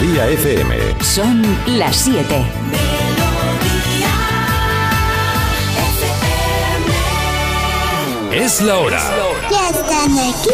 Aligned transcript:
Melodía 0.00 0.28
FM. 0.28 0.76
Son 1.02 1.42
las 1.66 1.96
7. 1.96 2.46
Es 8.32 8.60
la 8.60 8.78
hora. 8.78 9.00
Ya 9.50 9.68
están 9.70 10.12
aquí. 10.18 10.50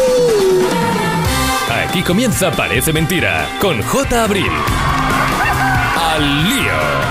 Aquí 1.87 2.01
comienza 2.01 2.49
Parece 2.51 2.91
Mentira 2.91 3.47
con 3.61 3.81
J. 3.83 4.23
Abril. 4.23 4.51
Al 5.97 6.49
lío. 6.49 7.04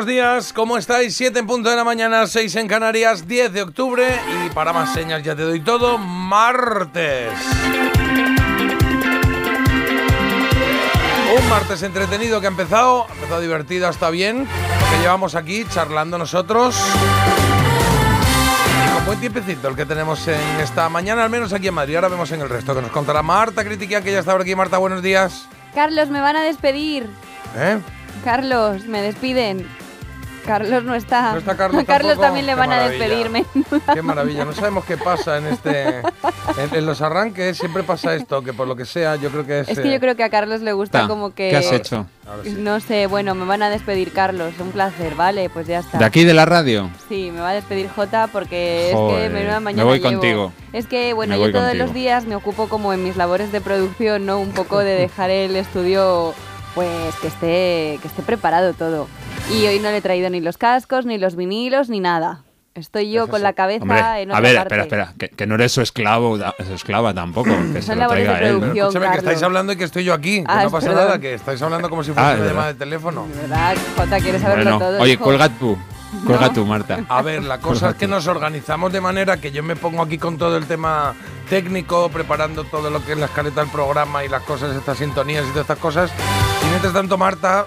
Buenos 0.00 0.14
días. 0.14 0.52
¿Cómo 0.54 0.78
estáis? 0.78 1.14
7 1.14 1.40
en 1.40 1.46
punto 1.46 1.68
de 1.68 1.76
la 1.76 1.84
mañana, 1.84 2.26
6 2.26 2.56
en 2.56 2.68
Canarias, 2.68 3.28
10 3.28 3.52
de 3.52 3.60
octubre. 3.60 4.06
Y 4.46 4.48
para 4.48 4.72
más 4.72 4.94
señas 4.94 5.22
ya 5.22 5.36
te 5.36 5.42
doy 5.42 5.60
todo, 5.60 5.98
martes. 5.98 7.30
Un 11.36 11.48
martes 11.50 11.82
entretenido 11.82 12.40
que 12.40 12.46
ha 12.46 12.48
empezado, 12.48 13.06
ha 13.10 13.12
empezado 13.12 13.40
divertido, 13.42 13.90
está 13.90 14.08
bien. 14.08 14.46
Que 14.90 15.02
llevamos 15.02 15.34
aquí 15.34 15.66
charlando 15.68 16.16
nosotros. 16.16 16.80
Y 18.72 18.94
con 18.94 19.04
buen 19.04 19.20
tiempecito 19.20 19.68
el 19.68 19.76
que 19.76 19.84
tenemos 19.84 20.26
en 20.28 20.60
esta 20.62 20.88
mañana, 20.88 21.24
al 21.24 21.30
menos 21.30 21.52
aquí 21.52 21.68
en 21.68 21.74
Madrid. 21.74 21.96
Ahora 21.96 22.08
vemos 22.08 22.32
en 22.32 22.40
el 22.40 22.48
resto 22.48 22.74
que 22.74 22.80
nos 22.80 22.90
contará 22.90 23.22
Marta 23.22 23.64
Critiquia, 23.64 24.00
que 24.00 24.12
ya 24.12 24.20
está 24.20 24.32
por 24.32 24.40
aquí. 24.40 24.54
Marta, 24.54 24.78
buenos 24.78 25.02
días. 25.02 25.46
Carlos, 25.74 26.08
me 26.08 26.22
van 26.22 26.36
a 26.36 26.42
despedir. 26.42 27.10
¿Eh? 27.54 27.78
Carlos, 28.24 28.86
me 28.86 29.02
despiden. 29.02 29.79
Carlos 30.40 30.84
no 30.84 30.94
está. 30.94 31.32
¿No 31.32 31.38
está 31.38 31.56
Carlos 31.56 31.84
tampoco? 31.86 32.20
también 32.20 32.46
le 32.46 32.52
Qué 32.52 32.58
van 32.58 32.72
a 32.72 32.88
despedirme. 32.88 33.44
Qué 33.94 34.02
maravilla, 34.02 34.44
no 34.44 34.52
sabemos 34.52 34.84
qué 34.84 34.96
pasa 34.96 35.38
en 35.38 35.46
este. 35.46 35.98
En, 35.98 36.74
en 36.74 36.86
los 36.86 37.00
arranques 37.02 37.56
siempre 37.58 37.82
pasa 37.82 38.14
esto, 38.14 38.42
que 38.42 38.52
por 38.52 38.66
lo 38.68 38.76
que 38.76 38.84
sea, 38.84 39.16
yo 39.16 39.30
creo 39.30 39.46
que 39.46 39.60
es. 39.60 39.68
Es 39.68 39.78
que 39.80 39.88
eh, 39.88 39.92
yo 39.94 40.00
creo 40.00 40.16
que 40.16 40.24
a 40.24 40.30
Carlos 40.30 40.60
le 40.60 40.72
gusta 40.72 41.02
Ta, 41.02 41.08
como 41.08 41.34
que... 41.34 41.50
¿Qué 41.50 41.56
has 41.56 41.72
hecho? 41.72 42.06
ahora 42.26 42.42
sí. 42.44 42.56
No 42.58 42.80
sé, 42.80 43.06
bueno, 43.06 43.34
me 43.34 43.44
van 43.44 43.62
a 43.62 43.70
despedir 43.70 44.12
Carlos, 44.12 44.52
un 44.60 44.70
placer, 44.70 45.14
vale, 45.14 45.48
pues 45.50 45.66
ya 45.66 45.78
está. 45.80 45.98
¿De 45.98 46.04
aquí 46.04 46.24
de 46.24 46.34
la 46.34 46.44
radio? 46.44 46.90
Sí, 47.08 47.30
me 47.32 47.40
va 47.40 47.50
a 47.50 47.54
despedir 47.54 47.88
Jota 47.88 48.28
porque 48.28 48.90
es 48.90 48.96
que 48.96 49.28
menuda 49.30 49.60
me 49.60 49.64
mañana 49.64 49.84
voy 49.84 49.98
llevo. 49.98 50.10
contigo. 50.12 50.52
Es 50.72 50.86
que, 50.86 51.12
bueno, 51.12 51.32
Me 51.32 51.38
yo 51.38 51.42
voy 51.44 51.52
todos 51.52 51.64
contigo. 51.66 51.84
los 51.84 51.94
días 51.94 52.24
me 52.26 52.36
ocupo 52.36 52.68
como 52.68 52.92
en 52.92 53.02
mis 53.02 53.16
labores 53.16 53.50
de 53.52 53.60
producción, 53.60 54.26
¿no? 54.26 54.38
Un 54.38 54.52
poco 54.52 54.78
de 54.78 54.92
dejar 54.94 55.30
el 55.30 55.56
estudio, 55.56 56.34
pues, 56.74 57.14
que 57.16 57.28
esté, 57.28 57.98
que 58.02 58.08
esté 58.08 58.22
preparado 58.22 58.72
todo. 58.74 59.08
Y 59.52 59.66
hoy 59.66 59.78
no 59.80 59.90
le 59.90 59.98
he 59.98 60.00
traído 60.02 60.30
ni 60.30 60.40
los 60.40 60.58
cascos, 60.58 61.06
ni 61.06 61.18
los 61.18 61.36
vinilos, 61.36 61.88
ni 61.88 62.00
nada. 62.00 62.42
Estoy 62.74 63.10
yo 63.10 63.26
con 63.26 63.42
la 63.42 63.52
cabeza 63.52 63.82
Hombre, 63.82 63.98
en 64.22 64.30
a 64.30 64.34
otra 64.34 64.40
ver, 64.40 64.56
parte. 64.56 64.74
espera, 64.80 65.02
espera, 65.04 65.14
que, 65.18 65.28
que 65.30 65.46
no 65.46 65.56
eres 65.56 65.72
su 65.72 65.80
esclavo, 65.82 66.38
da- 66.38 66.54
su 66.64 66.72
esclava 66.72 67.12
tampoco, 67.12 67.50
que 67.72 67.82
se 67.82 67.96
lo 67.96 68.02
de 68.02 68.08
traiga 68.08 68.38
él. 68.38 68.62
Escúchame, 68.76 69.10
que 69.10 69.18
estáis 69.18 69.42
hablando 69.42 69.72
y 69.72 69.76
que 69.76 69.84
estoy 69.84 70.04
yo 70.04 70.14
aquí. 70.14 70.38
Que 70.38 70.44
Ah, 70.46 70.60
no 70.60 70.66
es 70.68 70.72
pasa 70.72 70.86
perdón. 70.86 71.04
nada, 71.06 71.18
que 71.18 71.34
estáis 71.34 71.60
hablando 71.60 71.90
como 71.90 72.04
si 72.04 72.12
fuese 72.12 72.28
Ah, 72.30 72.34
una 72.38 72.46
llamada 72.46 72.68
de 72.68 72.74
teléfono. 72.74 73.26
De 73.26 73.40
verdad, 73.42 73.76
Jota, 73.96 74.20
quieres 74.20 74.40
saberlo 74.40 74.62
Bueno, 74.64 74.78
todo. 74.78 75.00
oye, 75.02 75.12
hijo? 75.14 75.24
cuelga 75.24 75.48
tú, 75.48 75.76
cuelga 76.26 76.52
tú, 76.52 76.64
Marta. 76.64 77.00
A 77.08 77.22
ver, 77.22 77.42
la 77.42 77.58
cosa 77.58 77.90
es 77.90 77.96
que 77.96 78.06
nos 78.06 78.28
organizamos 78.28 78.92
de 78.92 79.00
manera 79.00 79.38
que 79.38 79.50
yo 79.50 79.64
me 79.64 79.74
pongo 79.74 80.02
aquí 80.02 80.16
con 80.18 80.38
todo 80.38 80.56
el 80.56 80.66
tema 80.66 81.14
técnico, 81.50 82.08
preparando 82.10 82.62
todo 82.62 82.88
lo 82.88 83.04
que 83.04 83.12
es 83.12 83.18
la 83.18 83.26
escaleta 83.26 83.62
del 83.62 83.70
programa 83.70 84.24
y 84.24 84.28
las 84.28 84.42
cosas, 84.44 84.76
estas 84.76 84.96
sintonías 84.96 85.42
y 85.44 85.48
todas 85.48 85.62
estas 85.62 85.78
cosas. 85.78 86.12
Mientras 86.70 86.92
tanto, 86.92 87.18
Marta, 87.18 87.66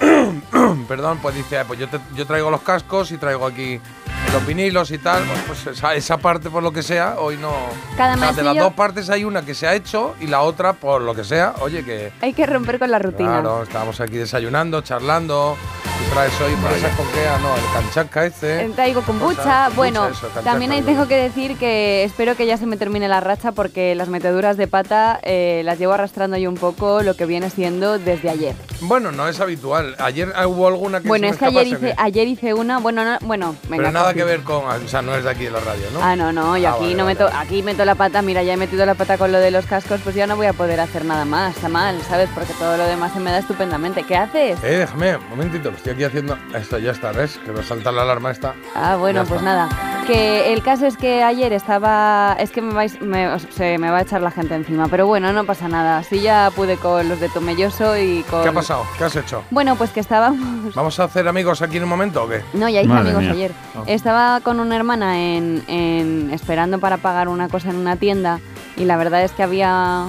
perdón, 0.88 1.18
pues 1.22 1.34
dice, 1.34 1.58
"Ah, 1.58 1.64
pues 1.66 1.80
yo, 1.80 1.88
te- 1.88 2.00
yo 2.14 2.26
traigo 2.26 2.50
los 2.50 2.60
cascos 2.62 3.10
y 3.12 3.18
traigo 3.18 3.46
aquí 3.46 3.80
los 4.36 4.46
vinilos 4.46 4.90
y 4.90 4.98
tal. 4.98 5.24
Bueno, 5.24 5.42
pues 5.46 5.66
esa, 5.66 5.94
esa 5.94 6.18
parte, 6.18 6.50
por 6.50 6.62
lo 6.62 6.72
que 6.72 6.82
sea, 6.82 7.16
hoy 7.18 7.36
no. 7.38 7.52
Cada 7.96 8.14
O 8.14 8.18
sea, 8.18 8.32
de 8.32 8.42
las 8.42 8.56
dos 8.56 8.74
partes 8.74 9.08
hay 9.08 9.24
una 9.24 9.42
que 9.44 9.54
se 9.54 9.66
ha 9.66 9.74
hecho 9.74 10.14
y 10.20 10.26
la 10.26 10.42
otra, 10.42 10.74
por 10.74 11.00
lo 11.02 11.14
que 11.14 11.24
sea, 11.24 11.54
oye, 11.60 11.84
que. 11.84 12.12
Hay 12.20 12.32
que 12.34 12.44
romper 12.46 12.78
con 12.78 12.90
la 12.90 12.98
rutina. 12.98 13.40
Claro, 13.40 13.62
estábamos 13.62 14.00
aquí 14.00 14.16
desayunando, 14.18 14.82
charlando. 14.82 15.56
Y 16.06 16.10
traes 16.12 16.38
hoy, 16.42 16.54
por 16.56 16.70
esa 16.72 16.90
con 16.90 17.06
qué, 17.08 17.26
Ah, 17.26 17.38
no, 17.40 17.54
el 17.56 17.62
canchaca 17.72 18.26
este. 18.26 18.64
Eh, 18.66 18.70
Traigo 18.74 19.00
kombucha. 19.02 19.36
Cosa- 19.36 19.70
Bueno, 19.74 20.00
kombucha, 20.00 20.18
eso, 20.18 20.26
canchaca, 20.28 20.50
también 20.50 20.72
ahí 20.72 20.82
tengo 20.82 21.08
que 21.08 21.16
decir 21.16 21.56
que 21.56 22.04
espero 22.04 22.36
que 22.36 22.46
ya 22.46 22.58
se 22.58 22.66
me 22.66 22.76
termine 22.76 23.08
la 23.08 23.20
racha 23.20 23.52
porque 23.52 23.94
las 23.94 24.08
meteduras 24.08 24.58
de 24.58 24.66
pata 24.68 25.18
eh, 25.22 25.62
las 25.64 25.78
llevo 25.78 25.94
arrastrando 25.94 26.36
yo 26.36 26.50
un 26.50 26.56
poco 26.58 27.02
lo 27.02 27.14
que 27.16 27.24
viene 27.24 27.48
siendo 27.48 27.98
desde 27.98 28.28
ayer. 28.28 28.54
Bueno, 28.82 29.10
no 29.10 29.26
es 29.26 29.40
habitual. 29.40 29.96
Ayer 29.98 30.30
ah, 30.36 30.46
hubo 30.46 30.68
alguna 30.68 31.00
que 31.00 31.08
bueno, 31.08 31.24
se 31.24 31.30
me 31.30 31.34
es 31.34 31.38
que 31.38 31.46
ayer 31.46 31.74
¿o 31.74 31.78
hice, 31.78 31.94
ayer 31.96 32.28
hice 32.28 32.52
una, 32.54 32.78
bueno, 32.78 33.02
no- 33.04 33.18
bueno, 33.22 33.56
venga. 33.70 33.76
Pero 33.84 33.92
nada 33.92 34.12
que 34.12 34.24
ver 34.26 34.42
con. 34.42 34.64
O 34.66 34.88
sea, 34.88 35.00
no 35.02 35.14
es 35.14 35.24
de 35.24 35.30
aquí 35.30 35.44
de 35.44 35.50
la 35.50 35.60
radio, 35.60 35.86
¿no? 35.94 36.00
Ah, 36.02 36.14
no, 36.14 36.32
no, 36.32 36.56
yo 36.58 36.68
Ah, 36.68 36.72
aquí 36.72 36.80
vale, 36.84 36.94
no 36.96 37.04
vale, 37.04 37.14
meto, 37.18 37.30
aquí 37.34 37.62
meto 37.62 37.84
la 37.84 37.94
pata, 37.94 38.20
mira, 38.22 38.42
ya 38.42 38.52
he 38.52 38.56
metido 38.58 38.84
la 38.84 38.94
pata 38.94 39.16
con 39.16 39.32
lo 39.32 39.38
de 39.38 39.50
los 39.50 39.64
cascos, 39.66 40.00
pues 40.04 40.14
ya 40.14 40.26
no 40.26 40.36
voy 40.36 40.46
a 40.46 40.52
poder 40.52 40.78
hacer 40.80 41.04
nada 41.04 41.24
más, 41.24 41.56
está 41.56 41.68
mal, 41.68 42.00
¿sabes? 42.02 42.28
Porque 42.34 42.52
todo 42.54 42.76
lo 42.76 42.84
demás 42.86 43.12
se 43.12 43.20
me 43.20 43.30
da 43.30 43.38
estupendamente. 43.38 44.02
¿Qué 44.02 44.16
haces? 44.16 44.58
Eh, 44.62 44.76
déjame, 44.78 45.16
un 45.16 45.28
momentito, 45.30 45.70
que 45.70 45.76
estoy 45.76 45.92
aquí 45.94 46.04
haciendo. 46.04 46.36
Esto 46.54 46.78
ya 46.78 46.90
está, 46.92 47.12
¿ves? 47.12 47.38
Que 47.44 47.52
me 47.52 47.62
salta 47.62 47.90
la 47.92 48.02
alarma 48.02 48.30
esta. 48.30 48.54
Ah, 48.74 48.96
bueno, 48.96 49.24
pues 49.24 49.40
nada. 49.42 49.68
Que 50.06 50.52
el 50.52 50.62
caso 50.62 50.86
es 50.86 50.96
que 50.96 51.24
ayer 51.24 51.52
estaba. 51.52 52.36
Es 52.38 52.50
que 52.52 52.62
me, 52.62 52.72
vais, 52.72 53.00
me- 53.00 53.38
se 53.40 53.76
me 53.78 53.90
va 53.90 53.98
a 53.98 54.02
echar 54.02 54.20
la 54.22 54.30
gente 54.30 54.54
encima. 54.54 54.86
Pero 54.88 55.04
bueno, 55.06 55.32
no 55.32 55.44
pasa 55.44 55.66
nada. 55.68 56.02
Sí, 56.04 56.20
ya 56.20 56.50
pude 56.54 56.76
con 56.76 57.08
los 57.08 57.18
de 57.18 57.28
Tomelloso 57.28 57.96
y 57.98 58.22
con. 58.30 58.42
¿Qué 58.44 58.48
ha 58.50 58.52
pasado? 58.52 58.84
¿Qué 58.96 59.04
has 59.04 59.16
hecho? 59.16 59.42
Bueno, 59.50 59.74
pues 59.74 59.90
que 59.90 59.98
estábamos. 60.00 60.74
¿Vamos 60.76 61.00
a 61.00 61.04
hacer 61.04 61.26
amigos 61.26 61.60
aquí 61.60 61.78
en 61.78 61.82
un 61.84 61.88
momento 61.88 62.22
o 62.22 62.28
qué? 62.28 62.40
No, 62.54 62.68
ya 62.68 62.80
hice 62.82 62.88
Madre 62.88 63.00
amigos 63.10 63.22
mía. 63.22 63.32
ayer. 63.32 63.52
Ah. 63.74 63.82
Estaba 64.06 64.38
con 64.40 64.60
una 64.60 64.76
hermana 64.76 65.18
en, 65.18 65.64
en- 65.66 66.30
esperando 66.30 66.78
para 66.78 66.96
pagar 66.98 67.26
una 67.26 67.48
cosa 67.48 67.70
en 67.70 67.76
una 67.76 67.96
tienda 67.96 68.38
y 68.76 68.84
la 68.84 68.96
verdad 68.96 69.24
es 69.24 69.32
que 69.32 69.42
había 69.42 70.04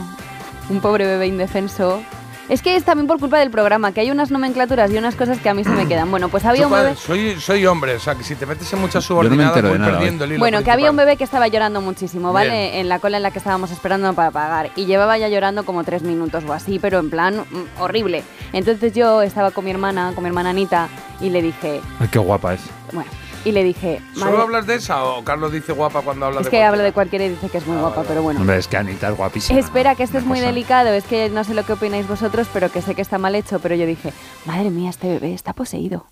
un 0.70 0.82
pobre 0.82 1.08
bebé 1.08 1.26
indefenso. 1.26 2.00
Es 2.48 2.62
que 2.62 2.76
es 2.76 2.84
también 2.84 3.08
por 3.08 3.20
culpa 3.20 3.40
del 3.40 3.50
programa, 3.50 3.94
que 3.94 4.02
hay 4.02 4.12
unas 4.12 4.30
nomenclaturas 4.30 4.92
y 4.92 5.00
unas 5.00 5.16
cosas 5.16 5.40
que 5.40 5.50
a 5.50 5.56
mí 5.56 5.64
se 5.64 5.72
me 5.72 5.88
quedan. 5.90 6.12
Bueno, 6.12 6.30
pues 6.30 6.46
había 6.46 6.68
un 6.68 6.74
Yo, 6.74 6.78
bebé... 6.78 6.96
soy, 6.96 7.42
soy 7.42 7.66
hombre, 7.66 7.96
o 7.96 8.00
sea, 8.00 8.14
que 8.14 8.24
si 8.24 8.36
te 8.36 8.46
metes 8.46 8.72
en 8.72 8.80
muchas 8.82 8.98
no 8.98 9.02
subordinadas 9.02 9.56
de 9.56 9.68
voy 9.68 9.80
nada, 9.80 9.94
perdiendo 9.94 10.26
el 10.26 10.34
hilo 10.34 10.40
Bueno, 10.42 10.62
que 10.64 10.70
había 10.70 10.92
un 10.92 10.96
principal. 10.96 11.06
bebé 11.08 11.18
que 11.18 11.24
estaba 11.24 11.48
llorando 11.48 11.82
muchísimo, 11.82 12.32
¿vale? 12.32 12.52
Bien. 12.52 12.76
En 12.76 12.90
la 12.90 13.00
cola 13.00 13.18
en 13.18 13.24
la 13.24 13.32
que 13.32 13.40
estábamos 13.40 13.72
esperando 13.72 14.14
para 14.14 14.30
pagar. 14.30 14.70
Y 14.76 14.86
llevaba 14.86 15.18
ya 15.18 15.28
llorando 15.28 15.66
como 15.66 15.84
tres 15.84 16.04
minutos 16.04 16.44
o 16.48 16.54
así, 16.54 16.78
pero 16.78 17.00
en 17.00 17.10
plan 17.10 17.38
mm, 17.50 17.82
horrible. 17.82 18.24
Entonces 18.54 18.94
yo 18.94 19.24
estaba 19.24 19.50
con 19.50 19.66
mi 19.66 19.72
hermana, 19.72 20.12
con 20.14 20.24
mi 20.24 20.28
hermana 20.28 20.52
Anita, 20.52 20.88
y 21.20 21.32
le 21.32 21.42
dije, 21.42 21.82
Ay, 22.00 22.08
qué 22.12 22.20
guapa 22.20 22.54
es. 22.54 22.62
bueno, 22.94 23.10
y 23.48 23.52
le 23.54 23.64
dije, 23.64 24.02
¿Solo 24.14 24.26
"Madre- 24.32 24.42
hablas 24.44 24.68
de 24.68 24.76
esa 24.76 25.04
o 25.04 25.24
Carlos 25.24 25.52
dice 25.52 25.72
guapa 25.74 26.02
cuando 26.02 26.26
habla 26.26 26.40
es 26.42 26.46
de 26.46 26.52
que 26.52 26.64
habla 26.64 26.84
de 26.84 26.92
cualquiera? 26.92 27.24
cualquiera 27.24 27.26
y 27.26 27.30
dice 27.30 27.50
que 27.50 27.58
es 27.60 27.66
muy 27.68 27.78
Ah, 27.78 27.82
guapa, 27.82 27.96
vale, 27.98 28.08
pero 28.10 28.22
bueno. 28.24 28.40
Hombre, 28.42 28.58
es 28.58 28.68
que 28.68 28.78
Anita 28.78 29.10
es 29.10 29.16
guapísima. 29.18 29.60
Espera, 29.60 29.96
que 29.96 30.04
esto 30.04 30.18
es 30.18 30.26
muy 30.26 30.40
cosa. 30.40 30.48
delicado, 30.50 30.90
es 30.90 31.04
que 31.06 31.30
no 31.30 31.44
sé 31.44 31.54
lo 31.54 31.64
que 31.66 31.74
opináis 31.74 32.08
vosotros, 32.08 32.48
pero 32.52 32.70
que 32.72 32.82
sé 32.82 32.96
que 32.96 33.02
está 33.02 33.18
mal 33.18 33.36
hecho, 33.36 33.60
pero 33.60 33.76
yo 33.76 33.86
dije, 33.86 34.12
madre 34.46 34.70
mía, 34.70 34.90
este 34.90 35.08
bebé 35.08 35.34
está 35.34 35.54
poseído. 35.54 36.06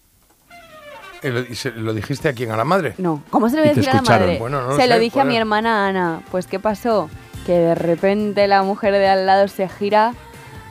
¿Y 1.49 1.55
se- 1.55 1.71
lo 1.71 1.93
dijiste 1.93 2.29
a 2.29 2.33
quién? 2.33 2.51
¿A 2.51 2.57
la 2.57 2.65
madre? 2.65 2.93
No, 2.99 3.23
¿cómo 3.31 3.49
se 3.49 3.55
lo 3.55 3.63
voy 3.63 3.71
a 3.71 3.73
decir 3.73 3.89
a 3.89 3.95
la 3.95 4.01
madre? 4.03 4.37
Bueno, 4.37 4.61
no 4.61 4.75
se 4.75 4.85
lo 4.87 4.93
sé, 4.93 4.99
dije 4.99 5.19
a 5.19 5.25
mi 5.25 5.35
hermana 5.35 5.87
Ana. 5.87 6.21
Pues, 6.29 6.45
¿qué 6.45 6.59
pasó? 6.59 7.09
Que 7.47 7.53
de 7.53 7.75
repente 7.75 8.47
la 8.47 8.61
mujer 8.63 8.93
de 8.93 9.07
al 9.07 9.25
lado 9.25 9.47
se 9.47 9.67
gira. 9.67 10.13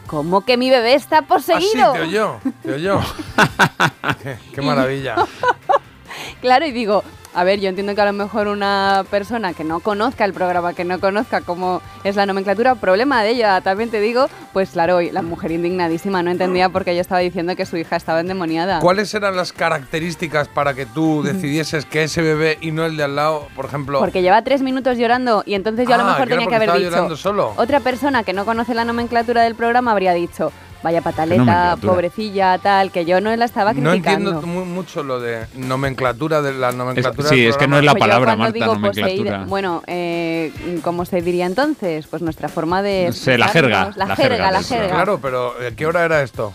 ¿Cómo 0.07 0.45
que 0.45 0.57
mi 0.57 0.71
bebé 0.71 0.95
está 0.95 1.19
Ah, 1.19 1.21
sí, 1.23 1.27
poseído? 1.27 1.93
te 1.95 2.03
oyó, 2.03 2.37
te 2.63 2.75
oyó. 2.75 3.01
qué, 4.23 4.37
qué 4.55 4.63
maravilla. 4.63 5.17
Claro, 6.45 6.67
y 6.67 6.73
digo, 6.73 7.03
a 7.33 7.43
ver, 7.43 7.59
yo 7.59 7.71
entiendo 7.71 7.95
que 7.95 8.03
a 8.03 8.05
lo 8.05 8.13
mejor 8.13 8.49
una 8.49 9.03
persona 9.11 9.55
que 9.55 9.65
no 9.65 9.81
conozca 9.81 10.27
el 10.27 10.35
programa, 10.35 10.75
que 10.75 10.85
no 10.85 11.01
conozca 11.01 11.41
cómo 11.41 11.81
es 12.05 12.17
la 12.17 12.27
nomenclatura, 12.27 12.75
problema 12.75 13.23
de 13.23 13.31
ella, 13.31 13.63
también 13.63 13.89
te 13.89 13.99
digo, 13.99 14.27
pues 14.53 14.73
claro, 14.73 15.01
la 15.01 15.23
mujer 15.23 15.53
indignadísima 15.53 16.23
no 16.23 16.31
entendía 16.31 16.69
por 16.69 16.85
qué 16.85 16.95
yo 16.95 17.01
estaba 17.01 17.21
diciendo 17.23 17.57
que 17.57 17.65
su 17.65 17.79
hija 17.79 17.97
estaba 17.97 18.21
endemoniada. 18.21 18.81
¿Cuáles 18.81 19.15
eran 19.15 19.37
las 19.37 19.55
características 19.55 20.49
para 20.49 20.75
que 20.75 20.85
tú 20.85 21.23
decidieses 21.23 21.87
que 21.87 22.03
ese 22.03 22.21
bebé 22.21 22.59
y 22.61 22.73
no 22.73 22.85
el 22.85 22.99
de 22.99 23.05
al 23.05 23.17
lado, 23.17 23.49
por 23.57 23.65
ejemplo? 23.65 24.01
Porque 24.01 24.21
lleva 24.21 24.43
tres 24.43 24.61
minutos 24.61 24.99
llorando 24.99 25.45
y 25.47 25.55
entonces 25.55 25.89
yo 25.89 25.95
a 25.95 25.97
lo 25.97 26.05
Ah, 26.05 26.09
mejor 26.13 26.29
tenía 26.29 26.47
que 26.47 26.57
haber 26.57 26.73
dicho. 26.75 26.91
llorando 26.91 27.17
solo. 27.17 27.55
Otra 27.57 27.81
persona 27.81 28.23
que 28.23 28.35
no 28.35 28.45
conoce 28.45 28.75
la 28.75 28.85
nomenclatura 28.85 29.45
del 29.45 29.55
programa 29.55 29.93
habría 29.93 30.13
dicho, 30.13 30.53
vaya 30.85 31.01
pataleta, 31.01 31.77
pobrecilla, 31.81 32.59
tal, 32.59 32.93
que 32.93 33.05
yo 33.05 33.21
no 33.21 33.35
la 33.35 33.47
estaba 33.47 33.73
No 33.73 33.91
criticando. 33.91 34.31
entiendo 34.33 34.47
mu- 34.47 34.65
mucho 34.67 35.03
lo 35.03 35.19
de 35.19 35.47
nomenclatura 35.57 36.43
de 36.43 36.53
la 36.53 36.71
nomenclatura. 36.71 37.29
sí, 37.31 37.41
del 37.41 37.49
es 37.51 37.57
que 37.57 37.67
no 37.67 37.79
es 37.79 37.85
la 37.85 37.93
Pues 37.93 38.01
palabra, 38.01 38.37
Marta, 38.37 38.53
digo 38.53 38.67
nomenclatura. 38.75 39.09
poseída- 39.41 39.45
bueno, 39.49 39.83
eh, 39.87 40.53
¿cómo 40.85 41.05
se 41.07 41.21
diría 41.23 41.47
entonces? 41.47 42.07
Pues 42.07 42.23
nuestra 42.23 42.49
forma 42.49 42.83
de... 42.83 43.11
Sí, 43.13 43.37
la 43.37 43.49
jerga, 43.49 43.93
La, 43.97 44.07
la 44.09 44.15
jerga, 44.17 44.35
jerga, 44.37 44.51
la 44.53 44.63
sí, 44.63 44.75
jerga. 44.75 44.95
Claro, 44.95 45.19
pero 45.21 45.55
¿a 45.67 45.71
qué 45.75 45.87
hora 45.87 46.05
era 46.05 46.23
esto? 46.23 46.53